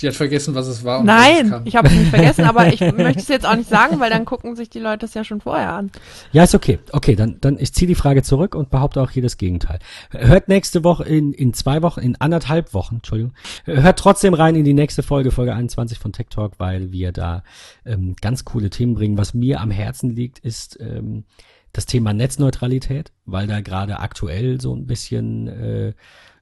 Sie 0.00 0.08
hat 0.08 0.14
vergessen, 0.14 0.54
was 0.54 0.66
es 0.66 0.82
war. 0.82 1.04
Nein, 1.04 1.60
ich 1.66 1.76
habe 1.76 1.88
es 1.88 1.94
nicht 1.94 2.08
vergessen, 2.08 2.46
aber 2.46 2.72
ich 2.72 2.80
möchte 2.96 3.20
es 3.20 3.28
jetzt 3.28 3.44
auch 3.44 3.54
nicht 3.54 3.68
sagen, 3.68 4.00
weil 4.00 4.08
dann 4.08 4.24
gucken 4.24 4.56
sich 4.56 4.70
die 4.70 4.78
Leute 4.78 5.04
es 5.04 5.12
ja 5.12 5.24
schon 5.24 5.42
vorher 5.42 5.74
an. 5.74 5.90
Ja, 6.32 6.42
ist 6.42 6.54
okay. 6.54 6.78
Okay, 6.92 7.16
dann, 7.16 7.36
dann 7.42 7.58
ich 7.58 7.74
ziehe 7.74 7.86
die 7.86 7.94
Frage 7.94 8.22
zurück 8.22 8.54
und 8.54 8.70
behaupte 8.70 9.02
auch 9.02 9.10
hier 9.10 9.22
das 9.22 9.36
Gegenteil. 9.36 9.78
Hört 10.10 10.48
nächste 10.48 10.84
Woche 10.84 11.04
in, 11.04 11.34
in 11.34 11.52
zwei 11.52 11.82
Wochen, 11.82 12.00
in 12.00 12.18
anderthalb 12.18 12.72
Wochen, 12.72 12.96
Entschuldigung, 12.96 13.34
hört 13.66 13.98
trotzdem 13.98 14.32
rein 14.32 14.54
in 14.54 14.64
die 14.64 14.72
nächste 14.72 15.02
Folge, 15.02 15.32
Folge 15.32 15.52
21 15.52 15.98
von 15.98 16.12
Tech 16.14 16.28
Talk, 16.30 16.54
weil 16.56 16.92
wir 16.92 17.12
da 17.12 17.42
ähm, 17.84 18.16
ganz 18.22 18.46
coole 18.46 18.70
Themen 18.70 18.94
bringen. 18.94 19.18
Was 19.18 19.34
mir 19.34 19.60
am 19.60 19.70
Herzen 19.70 20.08
liegt, 20.08 20.38
ist 20.38 20.78
ähm, 20.80 21.24
das 21.72 21.84
Thema 21.84 22.14
Netzneutralität, 22.14 23.12
weil 23.26 23.46
da 23.46 23.60
gerade 23.60 24.00
aktuell 24.00 24.62
so 24.62 24.74
ein 24.74 24.86
bisschen 24.86 25.46
äh, 25.48 25.92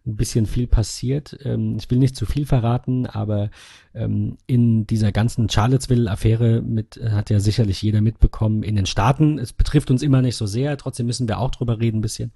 ein 0.09 0.17
bisschen 0.17 0.47
viel 0.47 0.67
passiert. 0.67 1.39
Ähm, 1.45 1.77
ich 1.79 1.91
will 1.91 1.99
nicht 1.99 2.17
zu 2.17 2.27
viel 2.27 2.47
verraten, 2.47 3.07
aber 3.07 3.51
ähm, 3.95 4.39
in 4.47 4.87
dieser 4.87 5.13
ganzen 5.13 5.49
Charlottesville-Affäre 5.49 6.63
mit 6.63 6.97
äh, 6.97 7.11
hat 7.11 7.31
ja 7.31 7.41
sicherlich 7.41 7.83
jeder 7.83 8.01
mitbekommen 8.01 8.63
in 8.63 8.77
den 8.77 8.87
Staaten. 8.87 9.39
Es 9.39 9.53
betrifft 9.53 9.91
uns 9.91 10.03
immer 10.03 10.23
nicht 10.23 10.37
so 10.37 10.47
sehr, 10.47 10.77
trotzdem 10.77 11.07
müssen 11.07 11.29
wir 11.29 11.39
auch 11.39 11.51
drüber 11.51 11.79
reden 11.79 11.99
ein 11.99 12.03
bisschen. 12.03 12.33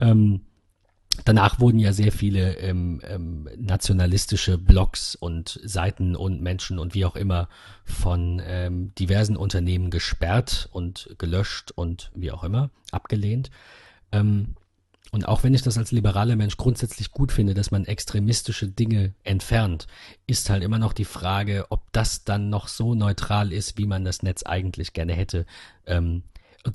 Ähm, 0.00 0.42
danach 1.24 1.60
wurden 1.60 1.78
ja 1.78 1.92
sehr 1.92 2.12
viele 2.12 2.56
ähm, 2.58 3.00
ähm, 3.04 3.48
nationalistische 3.56 4.58
Blogs 4.58 5.14
und 5.14 5.60
Seiten 5.62 6.16
und 6.16 6.42
Menschen 6.42 6.78
und 6.78 6.94
wie 6.94 7.04
auch 7.04 7.16
immer 7.16 7.48
von 7.84 8.42
ähm, 8.44 8.94
diversen 8.96 9.36
Unternehmen 9.36 9.90
gesperrt 9.90 10.68
und 10.72 11.14
gelöscht 11.18 11.70
und 11.70 12.10
wie 12.14 12.32
auch 12.32 12.44
immer 12.44 12.70
abgelehnt. 12.90 13.50
Ähm, 14.10 14.56
und 15.14 15.28
auch 15.28 15.44
wenn 15.44 15.54
ich 15.54 15.62
das 15.62 15.78
als 15.78 15.92
liberaler 15.92 16.34
Mensch 16.34 16.56
grundsätzlich 16.56 17.12
gut 17.12 17.30
finde, 17.30 17.54
dass 17.54 17.70
man 17.70 17.84
extremistische 17.84 18.66
Dinge 18.66 19.14
entfernt, 19.22 19.86
ist 20.26 20.50
halt 20.50 20.64
immer 20.64 20.80
noch 20.80 20.92
die 20.92 21.04
Frage, 21.04 21.66
ob 21.68 21.82
das 21.92 22.24
dann 22.24 22.50
noch 22.50 22.66
so 22.66 22.96
neutral 22.96 23.52
ist, 23.52 23.78
wie 23.78 23.86
man 23.86 24.04
das 24.04 24.24
Netz 24.24 24.42
eigentlich 24.42 24.92
gerne 24.92 25.12
hätte. 25.12 25.46
Ähm, 25.86 26.24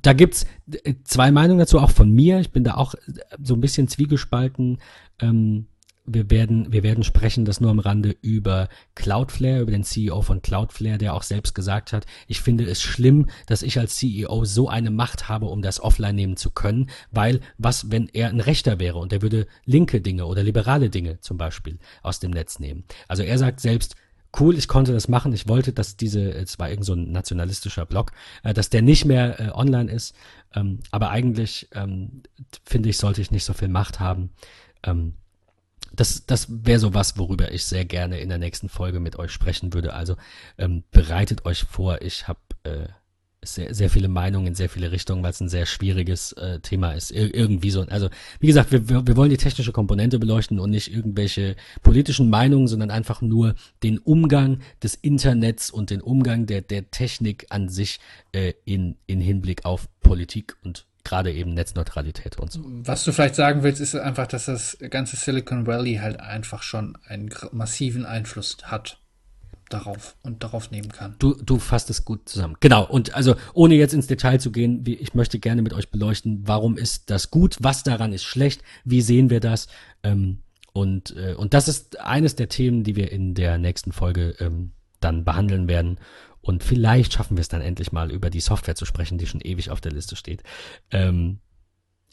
da 0.04 0.14
gibt's 0.14 0.46
äh, 0.72 0.94
zwei 1.04 1.32
Meinungen 1.32 1.60
dazu, 1.60 1.80
auch 1.80 1.92
von 1.92 2.14
mir. 2.14 2.40
Ich 2.40 2.52
bin 2.52 2.64
da 2.64 2.76
auch 2.76 2.96
so 3.44 3.56
ein 3.56 3.60
bisschen 3.62 3.90
zwiegespalten. 3.90 4.78
Ähm, 5.20 5.66
wir 6.14 6.30
werden, 6.30 6.72
wir 6.72 6.84
werden 6.84 7.04
sprechen, 7.04 7.46
das 7.46 7.62
nur 7.62 7.72
am 7.72 7.80
Rande 7.80 8.16
über 8.22 8.70
Cloudflare, 8.96 9.62
über 9.62 9.72
den 9.72 9.84
CEO 9.84 10.22
von 10.22 10.42
Cloudflare, 10.42 10.98
der 10.98 11.14
auch 11.14 11.24
selbst 11.24 11.54
gesagt 11.54 11.94
hat, 11.94 12.06
ich 12.28 12.42
finde 12.42 12.66
es 12.66 12.82
schlimm, 12.82 13.28
dass 13.46 13.62
ich 13.62 13.80
als 13.80 13.98
CEO 13.98 14.46
so 14.46 14.70
eine 14.70 14.92
Macht 14.92 15.30
habe, 15.30 15.46
um 15.46 15.62
das 15.62 15.80
offline 15.80 16.16
nehmen 16.16 16.38
zu 16.38 16.52
können, 16.52 16.90
weil 17.12 17.42
was, 17.58 17.92
wenn 17.92 18.08
er 18.10 18.30
ein 18.30 18.40
Rechter 18.40 18.80
wäre 18.80 18.98
und 18.98 19.14
er 19.14 19.22
würde 19.22 19.48
linke 19.66 20.02
Dinge 20.02 20.26
oder 20.26 20.44
liberale 20.44 20.90
Dinge 20.90 21.20
zum 21.20 21.38
Beispiel 21.38 21.80
aus 22.02 22.20
dem 22.20 22.32
Netz 22.32 22.60
nehmen. 22.60 22.84
Also 23.08 23.24
er 23.24 23.38
sagt 23.38 23.60
selbst, 23.60 23.96
cool, 24.40 24.58
ich 24.58 24.68
konnte 24.68 24.94
das 24.94 25.08
machen, 25.08 25.34
ich 25.34 25.48
wollte, 25.48 25.74
dass 25.74 25.98
diese, 25.98 26.32
es 26.32 26.60
war 26.60 26.70
irgend 26.70 26.86
so 26.86 26.94
ein 26.94 27.12
nationalistischer 27.12 27.86
Blog, 27.86 28.12
äh, 28.44 28.54
dass 28.54 28.70
der 28.70 28.82
nicht 28.82 29.06
mehr 29.06 29.40
äh, 29.40 29.50
online 29.52 29.92
ist, 29.92 30.16
ähm, 30.54 30.80
aber 30.92 31.10
eigentlich 31.10 31.68
ähm, 31.74 32.24
finde 32.64 32.90
ich, 32.90 32.98
sollte 32.98 33.22
ich 33.22 33.32
nicht 33.32 33.46
so 33.46 33.54
viel 33.54 33.68
Macht 33.70 34.00
haben. 34.00 34.32
Ähm, 34.84 35.14
das, 35.96 36.26
das 36.26 36.48
wäre 36.50 36.80
so 36.80 36.94
was, 36.94 37.18
worüber 37.18 37.52
ich 37.52 37.66
sehr 37.66 37.86
gerne 37.86 38.20
in 38.20 38.30
der 38.30 38.38
nächsten 38.38 38.70
Folge 38.70 39.00
mit 39.00 39.18
euch 39.18 39.32
sprechen 39.32 39.74
würde. 39.74 39.94
Also 39.94 40.16
ähm, 40.58 40.84
bereitet 40.92 41.46
euch 41.46 41.64
vor. 41.64 42.02
Ich 42.02 42.28
habe 42.28 42.40
äh, 42.64 42.88
sehr, 43.42 43.74
sehr 43.74 43.90
viele 43.90 44.08
Meinungen 44.08 44.48
in 44.48 44.56
sehr 44.56 44.70
viele 44.70 44.92
Richtungen, 44.92 45.24
weil 45.24 45.32
es 45.32 45.40
ein 45.40 45.50
sehr 45.50 45.66
schwieriges 45.66 46.34
äh, 46.34 46.60
Thema 46.60 46.92
ist. 46.92 47.12
Ir 47.12 47.34
irgendwie 47.34 47.72
so. 47.72 47.82
Also 47.82 48.10
wie 48.40 48.48
gesagt, 48.48 48.72
wir, 48.72 48.90
wir, 48.90 49.08
wir 49.08 49.16
wollen 49.16 49.30
die 49.30 49.38
technische 49.38 49.72
Komponente 49.72 50.20
beleuchten 50.20 50.60
und 50.60 50.70
nicht 50.70 50.94
irgendwelche 50.94 51.56
politischen 51.82 52.30
Meinungen, 52.30 52.68
sondern 52.68 52.92
einfach 52.92 53.22
nur 53.22 53.56
den 53.84 53.98
Umgang 54.00 54.60
des 54.84 54.96
Internets 54.96 55.72
und 55.72 55.90
den 55.90 56.02
Umgang 56.02 56.46
der, 56.48 56.62
der 56.62 56.92
Technik 56.92 57.46
an 57.50 57.70
sich 57.70 58.00
äh, 58.34 58.54
in, 58.66 58.98
in 59.08 59.22
Hinblick 59.22 59.66
auf 59.66 59.88
Politik 60.02 60.58
und 60.64 60.86
gerade 61.10 61.34
eben 61.34 61.54
Netzneutralität 61.54 62.38
und 62.40 62.52
so. 62.52 62.62
Was 62.64 63.04
du 63.04 63.12
vielleicht 63.12 63.36
sagen 63.36 63.64
willst, 63.64 63.82
ist 63.82 63.96
einfach, 63.96 64.28
dass 64.28 64.46
das 64.46 64.78
ganze 64.90 65.16
Silicon 65.18 65.66
Valley 65.66 65.96
halt 65.96 66.20
einfach 66.20 66.62
schon 66.64 66.98
einen 67.08 67.30
massiven 67.52 68.06
Einfluss 68.06 68.58
hat. 68.64 69.00
darauf 69.70 70.16
und 70.24 70.44
darauf 70.44 70.72
nehmen 70.72 70.90
kann. 70.90 71.16
Du, 71.20 71.36
du 71.36 71.60
fasst 71.60 71.90
es 71.92 72.04
gut 72.04 72.28
zusammen. 72.28 72.56
Genau. 72.60 72.86
Und 72.86 73.14
also, 73.14 73.36
ohne 73.54 73.76
jetzt 73.76 73.94
ins 73.94 74.08
Detail 74.08 74.40
zu 74.40 74.52
gehen, 74.52 74.86
wie, 74.86 74.96
ich 74.96 75.14
möchte 75.14 75.38
gerne 75.38 75.62
mit 75.62 75.74
euch 75.74 75.92
beleuchten, 75.92 76.42
warum 76.46 76.76
ist 76.76 77.10
das 77.12 77.30
gut, 77.30 77.58
was 77.60 77.84
daran 77.84 78.12
ist 78.12 78.24
schlecht, 78.24 78.64
wie 78.84 79.02
sehen 79.02 79.30
wir 79.30 79.40
das? 79.40 79.68
Ähm, 80.04 80.40
und, 80.74 81.16
äh, 81.16 81.36
und 81.36 81.54
das 81.54 81.68
ist 81.68 82.00
eines 82.00 82.36
der 82.36 82.50
Themen, 82.50 82.84
die 82.84 82.96
wir 82.96 83.12
in 83.12 83.36
der 83.36 83.58
nächsten 83.58 83.92
Folge 83.92 84.36
ähm, 84.40 84.72
dann 85.02 85.24
behandeln 85.24 85.68
werden. 85.68 86.00
Und 86.42 86.64
vielleicht 86.64 87.14
schaffen 87.14 87.38
wir 87.38 87.42
es 87.42 87.50
dann 87.50 87.62
endlich 87.62 87.92
mal 87.92 88.12
über 88.12 88.30
die 88.30 88.40
Software 88.40 88.76
zu 88.76 88.86
sprechen, 88.86 89.18
die 89.18 89.28
schon 89.28 89.42
ewig 89.42 89.70
auf 89.70 89.82
der 89.82 89.92
Liste 89.92 90.16
steht. 90.16 90.44
Ähm, 90.92 91.40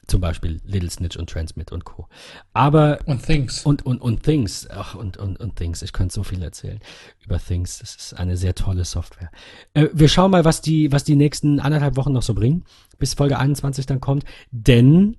zum 0.06 0.20
Beispiel 0.20 0.60
Little 0.64 0.90
Snitch 0.90 1.16
und 1.16 1.28
Transmit 1.28 1.72
und 1.72 1.84
Co. 1.84 2.08
Aber 2.52 3.00
und 3.06 3.24
Things 3.24 3.64
und 3.64 3.84
und 3.84 4.00
und 4.00 4.22
Things 4.22 4.68
ach, 4.70 4.94
und 4.94 5.16
und 5.16 5.38
und 5.40 5.56
Things. 5.56 5.82
Ich 5.82 5.92
könnte 5.92 6.14
so 6.14 6.22
viel 6.22 6.42
erzählen 6.42 6.78
über 7.24 7.38
Things. 7.38 7.78
Das 7.80 7.96
ist 7.96 8.14
eine 8.14 8.36
sehr 8.36 8.54
tolle 8.54 8.84
Software. 8.84 9.30
Äh, 9.74 9.88
wir 9.92 10.08
schauen 10.08 10.30
mal, 10.30 10.44
was 10.44 10.60
die 10.60 10.92
was 10.92 11.04
die 11.04 11.16
nächsten 11.16 11.58
anderthalb 11.58 11.96
Wochen 11.96 12.12
noch 12.12 12.22
so 12.22 12.34
bringen, 12.34 12.64
bis 12.98 13.14
Folge 13.14 13.38
21 13.38 13.86
dann 13.86 14.00
kommt. 14.00 14.24
Denn 14.52 15.16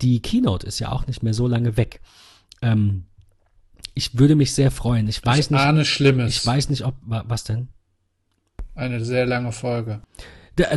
die 0.00 0.22
Keynote 0.22 0.66
ist 0.66 0.78
ja 0.78 0.92
auch 0.92 1.06
nicht 1.06 1.22
mehr 1.22 1.34
so 1.34 1.48
lange 1.48 1.76
weg. 1.76 2.00
Ähm, 2.62 3.06
ich 3.94 4.18
würde 4.18 4.36
mich 4.36 4.54
sehr 4.54 4.70
freuen. 4.70 5.08
Ich 5.08 5.24
weiß 5.24 5.46
ich 5.46 5.50
nicht. 5.50 5.60
Ahne 5.60 5.84
Schlimmes. 5.84 6.36
Ich 6.36 6.46
weiß 6.46 6.68
nicht, 6.68 6.84
ob 6.84 6.94
was 7.02 7.42
denn. 7.42 7.68
Eine 8.78 9.04
sehr 9.04 9.26
lange 9.26 9.50
Folge. 9.50 10.00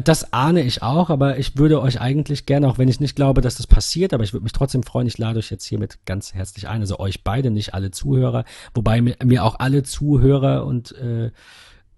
Das 0.03 0.33
ahne 0.33 0.63
ich 0.63 0.81
auch, 0.81 1.11
aber 1.11 1.38
ich 1.38 1.57
würde 1.57 1.81
euch 1.81 2.01
eigentlich 2.01 2.47
gerne, 2.47 2.67
auch 2.67 2.80
wenn 2.80 2.88
ich 2.88 2.99
nicht 2.99 3.15
glaube, 3.15 3.41
dass 3.41 3.57
das 3.57 3.67
passiert, 3.67 4.11
aber 4.13 4.23
ich 4.23 4.33
würde 4.33 4.43
mich 4.43 4.53
trotzdem 4.53 4.81
freuen, 4.81 5.05
ich 5.05 5.19
lade 5.19 5.38
euch 5.38 5.51
jetzt 5.51 5.65
hiermit 5.65 5.99
ganz 6.05 6.33
herzlich 6.33 6.67
ein. 6.67 6.81
Also 6.81 6.99
euch 6.99 7.23
beide, 7.23 7.51
nicht 7.51 7.75
alle 7.75 7.91
Zuhörer, 7.91 8.45
wobei 8.73 9.01
mir, 9.01 9.43
auch 9.43 9.59
alle 9.59 9.83
Zuhörer 9.83 10.65
und, 10.65 10.93
äh, 10.97 11.31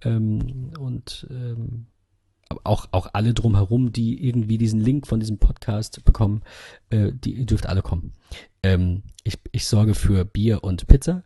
ähm, 0.03 0.71
und 0.77 1.25
ähm, 1.29 1.85
auch, 2.65 2.87
auch 2.91 3.07
alle 3.13 3.33
drumherum, 3.33 3.93
die 3.93 4.27
irgendwie 4.27 4.57
diesen 4.57 4.81
Link 4.81 5.07
von 5.07 5.21
diesem 5.21 5.37
Podcast 5.37 6.03
bekommen, 6.03 6.41
äh, 6.89 7.11
die 7.13 7.33
ihr 7.33 7.45
dürft 7.45 7.65
alle 7.65 7.81
kommen. 7.81 8.11
Ähm, 8.61 9.03
ich, 9.23 9.39
ich 9.51 9.67
sorge 9.67 9.93
für 9.93 10.25
Bier 10.25 10.63
und 10.63 10.87
Pizza. 10.87 11.23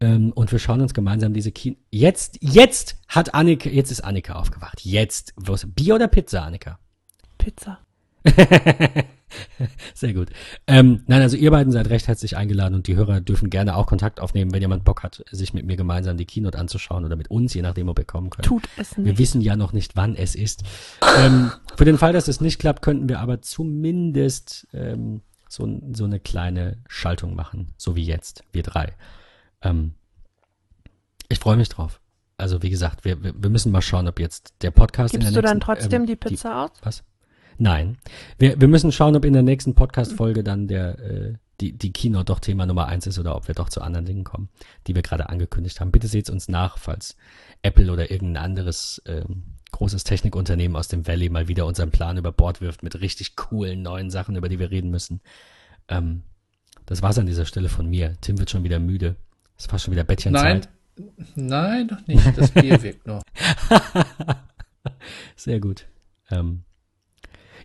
Ähm, 0.00 0.32
und 0.32 0.50
wir 0.50 0.58
schauen 0.58 0.80
uns 0.80 0.94
gemeinsam 0.94 1.34
diese 1.34 1.52
Kino. 1.52 1.76
Jetzt, 1.90 2.38
jetzt 2.40 2.96
hat 3.08 3.34
Annika, 3.34 3.68
jetzt 3.68 3.90
ist 3.90 4.00
Annika 4.02 4.34
aufgewacht. 4.34 4.80
Jetzt. 4.84 5.34
Was, 5.36 5.66
Bier 5.66 5.96
oder 5.96 6.08
Pizza, 6.08 6.42
Annika? 6.42 6.78
Pizza. 7.36 7.78
Sehr 9.94 10.12
gut. 10.12 10.28
Ähm, 10.66 11.02
nein, 11.06 11.22
also 11.22 11.36
ihr 11.36 11.50
beiden 11.50 11.72
seid 11.72 11.88
recht 11.90 12.08
herzlich 12.08 12.36
eingeladen 12.36 12.74
und 12.74 12.86
die 12.86 12.96
Hörer 12.96 13.20
dürfen 13.20 13.50
gerne 13.50 13.76
auch 13.76 13.86
Kontakt 13.86 14.20
aufnehmen, 14.20 14.52
wenn 14.52 14.60
jemand 14.60 14.84
Bock 14.84 15.02
hat, 15.02 15.24
sich 15.30 15.54
mit 15.54 15.66
mir 15.66 15.76
gemeinsam 15.76 16.16
die 16.16 16.24
Keynote 16.24 16.58
anzuschauen 16.58 17.04
oder 17.04 17.16
mit 17.16 17.30
uns, 17.30 17.54
je 17.54 17.62
nachdem, 17.62 17.88
ob 17.88 17.98
ihr 17.98 18.04
kommen 18.04 18.30
könnt. 18.30 18.46
Tut 18.46 18.68
es 18.76 18.96
nicht. 18.96 19.06
Wir 19.06 19.18
wissen 19.18 19.40
ja 19.40 19.56
noch 19.56 19.72
nicht, 19.72 19.96
wann 19.96 20.16
es 20.16 20.34
ist. 20.34 20.64
Ähm, 21.18 21.52
für 21.76 21.84
den 21.84 21.98
Fall, 21.98 22.12
dass 22.12 22.28
es 22.28 22.40
nicht 22.40 22.58
klappt, 22.58 22.82
könnten 22.82 23.08
wir 23.08 23.20
aber 23.20 23.42
zumindest 23.42 24.66
ähm, 24.72 25.20
so, 25.48 25.80
so 25.92 26.04
eine 26.04 26.20
kleine 26.20 26.78
Schaltung 26.88 27.34
machen, 27.34 27.68
so 27.76 27.96
wie 27.96 28.04
jetzt, 28.04 28.44
wir 28.52 28.62
drei. 28.62 28.94
Ähm, 29.62 29.94
ich 31.28 31.38
freue 31.38 31.56
mich 31.56 31.68
drauf. 31.68 32.00
Also 32.36 32.62
wie 32.62 32.70
gesagt, 32.70 33.04
wir, 33.04 33.22
wir, 33.22 33.50
müssen 33.50 33.70
mal 33.70 33.82
schauen, 33.82 34.08
ob 34.08 34.18
jetzt 34.18 34.54
der 34.62 34.70
Podcast. 34.70 35.12
Gibst 35.12 35.28
in 35.28 35.34
du 35.34 35.42
der 35.42 35.50
dann 35.50 35.58
nächsten, 35.58 35.72
trotzdem 35.72 36.02
ähm, 36.02 36.06
die 36.06 36.16
Pizza 36.16 36.64
aus? 36.64 36.70
Was? 36.82 37.04
Nein. 37.58 37.98
Wir, 38.38 38.58
wir 38.58 38.68
müssen 38.68 38.90
schauen, 38.90 39.14
ob 39.14 39.26
in 39.26 39.34
der 39.34 39.42
nächsten 39.42 39.74
Podcast-Folge 39.74 40.42
dann 40.42 40.66
der, 40.66 40.98
äh, 40.98 41.34
die, 41.60 41.76
die 41.76 41.92
Keynote 41.92 42.24
doch 42.24 42.40
Thema 42.40 42.64
Nummer 42.64 42.86
eins 42.86 43.06
ist 43.06 43.18
oder 43.18 43.36
ob 43.36 43.48
wir 43.48 43.54
doch 43.54 43.68
zu 43.68 43.82
anderen 43.82 44.06
Dingen 44.06 44.24
kommen, 44.24 44.48
die 44.86 44.94
wir 44.94 45.02
gerade 45.02 45.28
angekündigt 45.28 45.78
haben. 45.80 45.92
Bitte 45.92 46.08
seht 46.08 46.30
uns 46.30 46.48
nach, 46.48 46.78
falls 46.78 47.16
Apple 47.60 47.92
oder 47.92 48.10
irgendein 48.10 48.42
anderes 48.42 49.02
ähm, 49.04 49.42
großes 49.72 50.04
Technikunternehmen 50.04 50.76
aus 50.76 50.88
dem 50.88 51.06
Valley 51.06 51.28
mal 51.28 51.48
wieder 51.48 51.66
unseren 51.66 51.90
Plan 51.90 52.16
über 52.16 52.32
Bord 52.32 52.62
wirft 52.62 52.82
mit 52.82 53.00
richtig 53.00 53.36
coolen 53.36 53.82
neuen 53.82 54.10
Sachen, 54.10 54.36
über 54.36 54.48
die 54.48 54.58
wir 54.58 54.70
reden 54.70 54.90
müssen. 54.90 55.20
Ähm, 55.88 56.22
das 56.86 57.02
war's 57.02 57.18
an 57.18 57.26
dieser 57.26 57.44
Stelle 57.44 57.68
von 57.68 57.86
mir. 57.86 58.16
Tim 58.22 58.38
wird 58.38 58.50
schon 58.50 58.64
wieder 58.64 58.78
müde. 58.78 59.16
Es 59.60 59.70
war 59.70 59.78
schon 59.78 59.92
wieder 59.92 60.04
Bettchenzeit. 60.04 60.70
Nein, 60.96 61.28
nein, 61.34 61.88
doch 61.88 62.06
nicht. 62.06 62.38
Das 62.38 62.50
Bier 62.54 62.82
wirkt 62.82 63.06
nur. 63.06 63.20
Sehr 65.36 65.60
gut. 65.60 65.86
Ähm, 66.30 66.62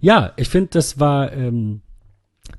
ja, 0.02 0.34
ich 0.36 0.50
finde, 0.50 0.72
das 0.72 1.00
war, 1.00 1.32
ähm, 1.32 1.84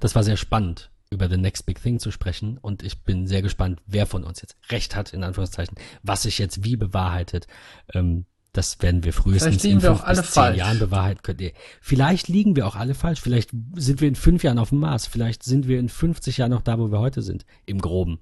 das 0.00 0.14
war 0.14 0.24
sehr 0.24 0.38
spannend, 0.38 0.90
über 1.10 1.28
The 1.28 1.36
Next 1.36 1.66
Big 1.66 1.82
Thing 1.82 1.98
zu 1.98 2.10
sprechen. 2.10 2.56
Und 2.56 2.82
ich 2.82 3.02
bin 3.02 3.26
sehr 3.26 3.42
gespannt, 3.42 3.82
wer 3.84 4.06
von 4.06 4.24
uns 4.24 4.40
jetzt 4.40 4.56
recht 4.70 4.96
hat, 4.96 5.12
in 5.12 5.22
Anführungszeichen, 5.22 5.76
was 6.02 6.22
sich 6.22 6.38
jetzt 6.38 6.64
wie 6.64 6.76
bewahrheitet. 6.76 7.46
Ähm, 7.92 8.24
das 8.54 8.80
werden 8.80 9.04
wir 9.04 9.12
frühestens 9.12 9.62
in 9.66 9.82
fünf 9.82 10.02
bis 10.02 10.30
zehn. 10.30 10.54
Jahren 10.54 10.78
bewahrheiten 10.78 11.20
können. 11.22 11.50
Vielleicht 11.82 12.28
liegen 12.28 12.56
wir 12.56 12.66
auch 12.66 12.74
alle 12.74 12.94
falsch. 12.94 13.20
Vielleicht 13.20 13.50
sind 13.74 14.00
wir 14.00 14.08
in 14.08 14.14
fünf 14.14 14.42
Jahren 14.42 14.58
auf 14.58 14.70
dem 14.70 14.78
Mars. 14.78 15.06
Vielleicht 15.06 15.42
sind 15.42 15.68
wir 15.68 15.78
in 15.78 15.90
50 15.90 16.38
Jahren 16.38 16.52
noch 16.52 16.62
da, 16.62 16.78
wo 16.78 16.90
wir 16.90 17.00
heute 17.00 17.20
sind. 17.20 17.44
Im 17.66 17.82
Groben. 17.82 18.18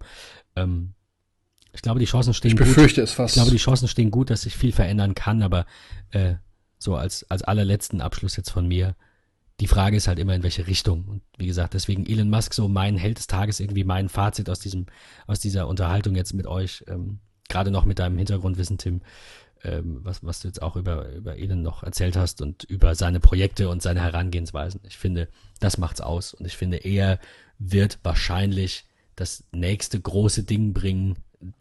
Ähm, 0.56 0.94
ich 1.74 1.82
glaube, 1.82 1.98
die 2.00 2.06
Chancen 2.06 2.32
stehen 2.34 2.52
Ich 2.52 2.56
gut. 2.56 2.66
befürchte 2.66 3.02
es 3.02 3.12
fast. 3.12 3.34
Ich 3.36 3.42
glaube, 3.42 3.50
die 3.50 3.62
Chancen 3.62 3.88
stehen 3.88 4.10
gut, 4.10 4.30
dass 4.30 4.42
sich 4.42 4.56
viel 4.56 4.72
verändern 4.72 5.14
kann, 5.14 5.42
aber 5.42 5.66
äh, 6.10 6.34
so 6.78 6.94
als, 6.94 7.28
als 7.30 7.42
allerletzten 7.42 8.00
Abschluss 8.00 8.36
jetzt 8.36 8.50
von 8.50 8.66
mir, 8.66 8.94
die 9.60 9.66
Frage 9.66 9.96
ist 9.96 10.08
halt 10.08 10.18
immer, 10.18 10.34
in 10.34 10.42
welche 10.42 10.66
Richtung. 10.66 11.04
Und 11.06 11.22
wie 11.36 11.46
gesagt, 11.46 11.74
deswegen 11.74 12.06
Elon 12.06 12.30
Musk 12.30 12.54
so 12.54 12.68
mein 12.68 12.96
Held 12.96 13.18
des 13.18 13.26
Tages, 13.26 13.60
irgendwie 13.60 13.84
mein 13.84 14.08
Fazit 14.08 14.48
aus 14.48 14.60
diesem, 14.60 14.86
aus 15.26 15.40
dieser 15.40 15.66
Unterhaltung 15.68 16.14
jetzt 16.14 16.32
mit 16.32 16.46
euch, 16.46 16.84
ähm, 16.86 17.18
gerade 17.48 17.70
noch 17.70 17.84
mit 17.84 17.98
deinem 17.98 18.18
Hintergrundwissen, 18.18 18.78
Tim, 18.78 19.00
ähm, 19.64 20.00
was, 20.02 20.22
was 20.24 20.40
du 20.40 20.48
jetzt 20.48 20.62
auch 20.62 20.76
über, 20.76 21.10
über 21.12 21.36
Elon 21.38 21.62
noch 21.62 21.82
erzählt 21.82 22.16
hast 22.16 22.40
und 22.40 22.64
über 22.64 22.94
seine 22.94 23.18
Projekte 23.20 23.68
und 23.68 23.82
seine 23.82 24.00
Herangehensweisen. 24.00 24.80
Ich 24.84 24.96
finde, 24.96 25.28
das 25.58 25.78
macht's 25.78 26.00
aus. 26.00 26.34
Und 26.34 26.46
ich 26.46 26.56
finde, 26.56 26.78
er 26.78 27.18
wird 27.58 27.98
wahrscheinlich 28.02 28.84
das 29.16 29.44
nächste 29.52 30.00
große 30.00 30.42
Ding 30.44 30.72
bringen, 30.72 31.16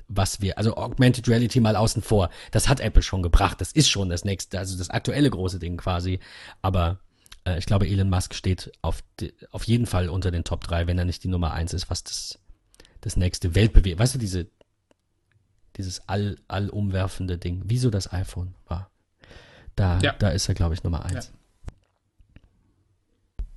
was 0.08 0.42
wir, 0.42 0.58
also 0.58 0.76
Augmented 0.78 1.28
Reality 1.28 1.60
mal 1.60 1.76
außen 1.76 2.02
vor. 2.02 2.30
Das 2.52 2.70
hat 2.70 2.80
Apple 2.80 3.02
schon 3.04 3.22
gebracht. 3.24 3.60
Das 3.62 3.72
ist 3.72 3.90
schon 3.90 4.10
das 4.10 4.24
nächste, 4.26 4.60
also 4.60 4.78
das 4.78 4.90
aktuelle 4.90 5.30
große 5.30 5.60
Ding 5.60 5.78
quasi. 5.78 6.20
Aber 6.62 7.00
äh, 7.46 7.58
ich 7.60 7.66
glaube, 7.66 7.88
Elon 7.88 8.10
Musk 8.10 8.34
steht 8.34 8.72
auf, 8.82 9.04
auf 9.52 9.64
jeden 9.66 9.86
Fall 9.86 10.10
unter 10.10 10.32
den 10.32 10.44
Top 10.44 10.64
3, 10.64 10.88
wenn 10.88 10.98
er 10.98 11.06
nicht 11.06 11.24
die 11.24 11.28
Nummer 11.30 11.54
1 11.54 11.74
ist, 11.74 11.90
was 11.90 12.04
das, 12.04 12.40
das 13.02 13.18
nächste 13.18 13.56
Weltbewegung, 13.56 14.00
weißt 14.00 14.16
du, 14.16 14.20
diese, 14.20 14.48
dieses 15.78 16.08
all, 16.08 16.38
allumwerfende 16.48 17.38
Ding, 17.38 17.64
wie 17.66 17.78
so 17.78 17.90
das 17.90 18.12
iPhone 18.14 18.54
war. 18.68 18.90
Da, 19.76 20.00
Ja. 20.00 20.14
da 20.14 20.30
ist 20.30 20.48
er, 20.48 20.54
glaube 20.56 20.76
ich, 20.76 20.84
Nummer 20.84 21.04
1. 21.06 21.32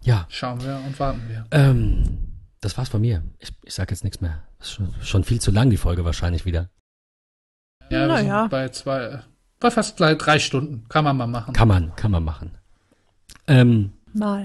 Ja, 0.02 0.26
Schauen 0.28 0.62
wir 0.62 0.76
und 0.86 0.98
warten 1.00 1.22
wir. 1.28 1.46
ähm, 1.50 2.18
das 2.60 2.76
war's 2.78 2.88
von 2.88 3.00
mir. 3.00 3.22
Ich, 3.38 3.50
ich 3.64 3.74
sag 3.74 3.90
jetzt 3.90 4.04
nichts 4.04 4.20
mehr. 4.20 4.42
Ist 4.60 4.72
schon, 4.72 4.94
schon 5.02 5.24
viel 5.24 5.40
zu 5.40 5.50
lang, 5.50 5.70
die 5.70 5.76
Folge 5.76 6.04
wahrscheinlich 6.04 6.44
wieder. 6.44 6.68
Ja, 7.90 8.00
wir 8.00 8.06
Naja. 8.08 8.40
sind 8.42 8.50
bei 8.50 8.68
zwei, 8.70 9.22
bei 9.60 9.70
fast 9.70 9.96
gleich 9.96 10.18
drei 10.18 10.38
Stunden. 10.38 10.84
Kann 10.88 11.04
man 11.04 11.16
mal 11.16 11.26
machen. 11.26 11.52
Kann 11.54 11.68
man, 11.68 11.94
kann 11.96 12.10
man 12.10 12.24
machen. 12.24 12.52
Ähm, 13.46 13.92
Mal. 14.12 14.44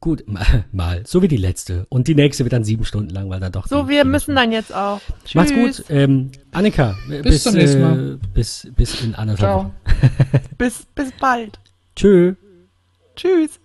gut, 0.00 0.28
mal, 0.28 0.64
mal. 0.70 1.04
So 1.06 1.22
wie 1.22 1.28
die 1.28 1.36
letzte. 1.36 1.86
Und 1.88 2.06
die 2.06 2.14
nächste 2.14 2.44
wird 2.44 2.52
dann 2.52 2.62
sieben 2.64 2.84
Stunden 2.84 3.10
lang, 3.10 3.28
weil 3.30 3.40
dann 3.40 3.50
doch. 3.52 3.66
So, 3.66 3.82
die- 3.84 3.88
wir 3.88 4.04
die- 4.04 4.10
müssen 4.10 4.36
dann 4.36 4.52
jetzt 4.52 4.72
auch. 4.74 5.00
Tschüss. 5.24 5.34
Macht's 5.34 5.52
gut. 5.52 5.84
Ähm, 5.88 6.30
Annika, 6.52 6.94
äh, 7.10 7.22
bis, 7.22 7.42
zum 7.42 7.54
nächsten 7.54 7.80
äh, 7.80 7.84
Mal. 7.84 8.18
bis, 8.34 8.68
bis 8.76 9.02
in 9.02 9.14
anderthalb 9.14 9.50
Ciao. 9.50 9.58
Wochen. 9.64 9.74
Bis, 10.58 10.86
bis 10.94 11.12
bald. 11.12 11.58
Tschö. 11.96 12.34
Tschüss. 13.16 13.58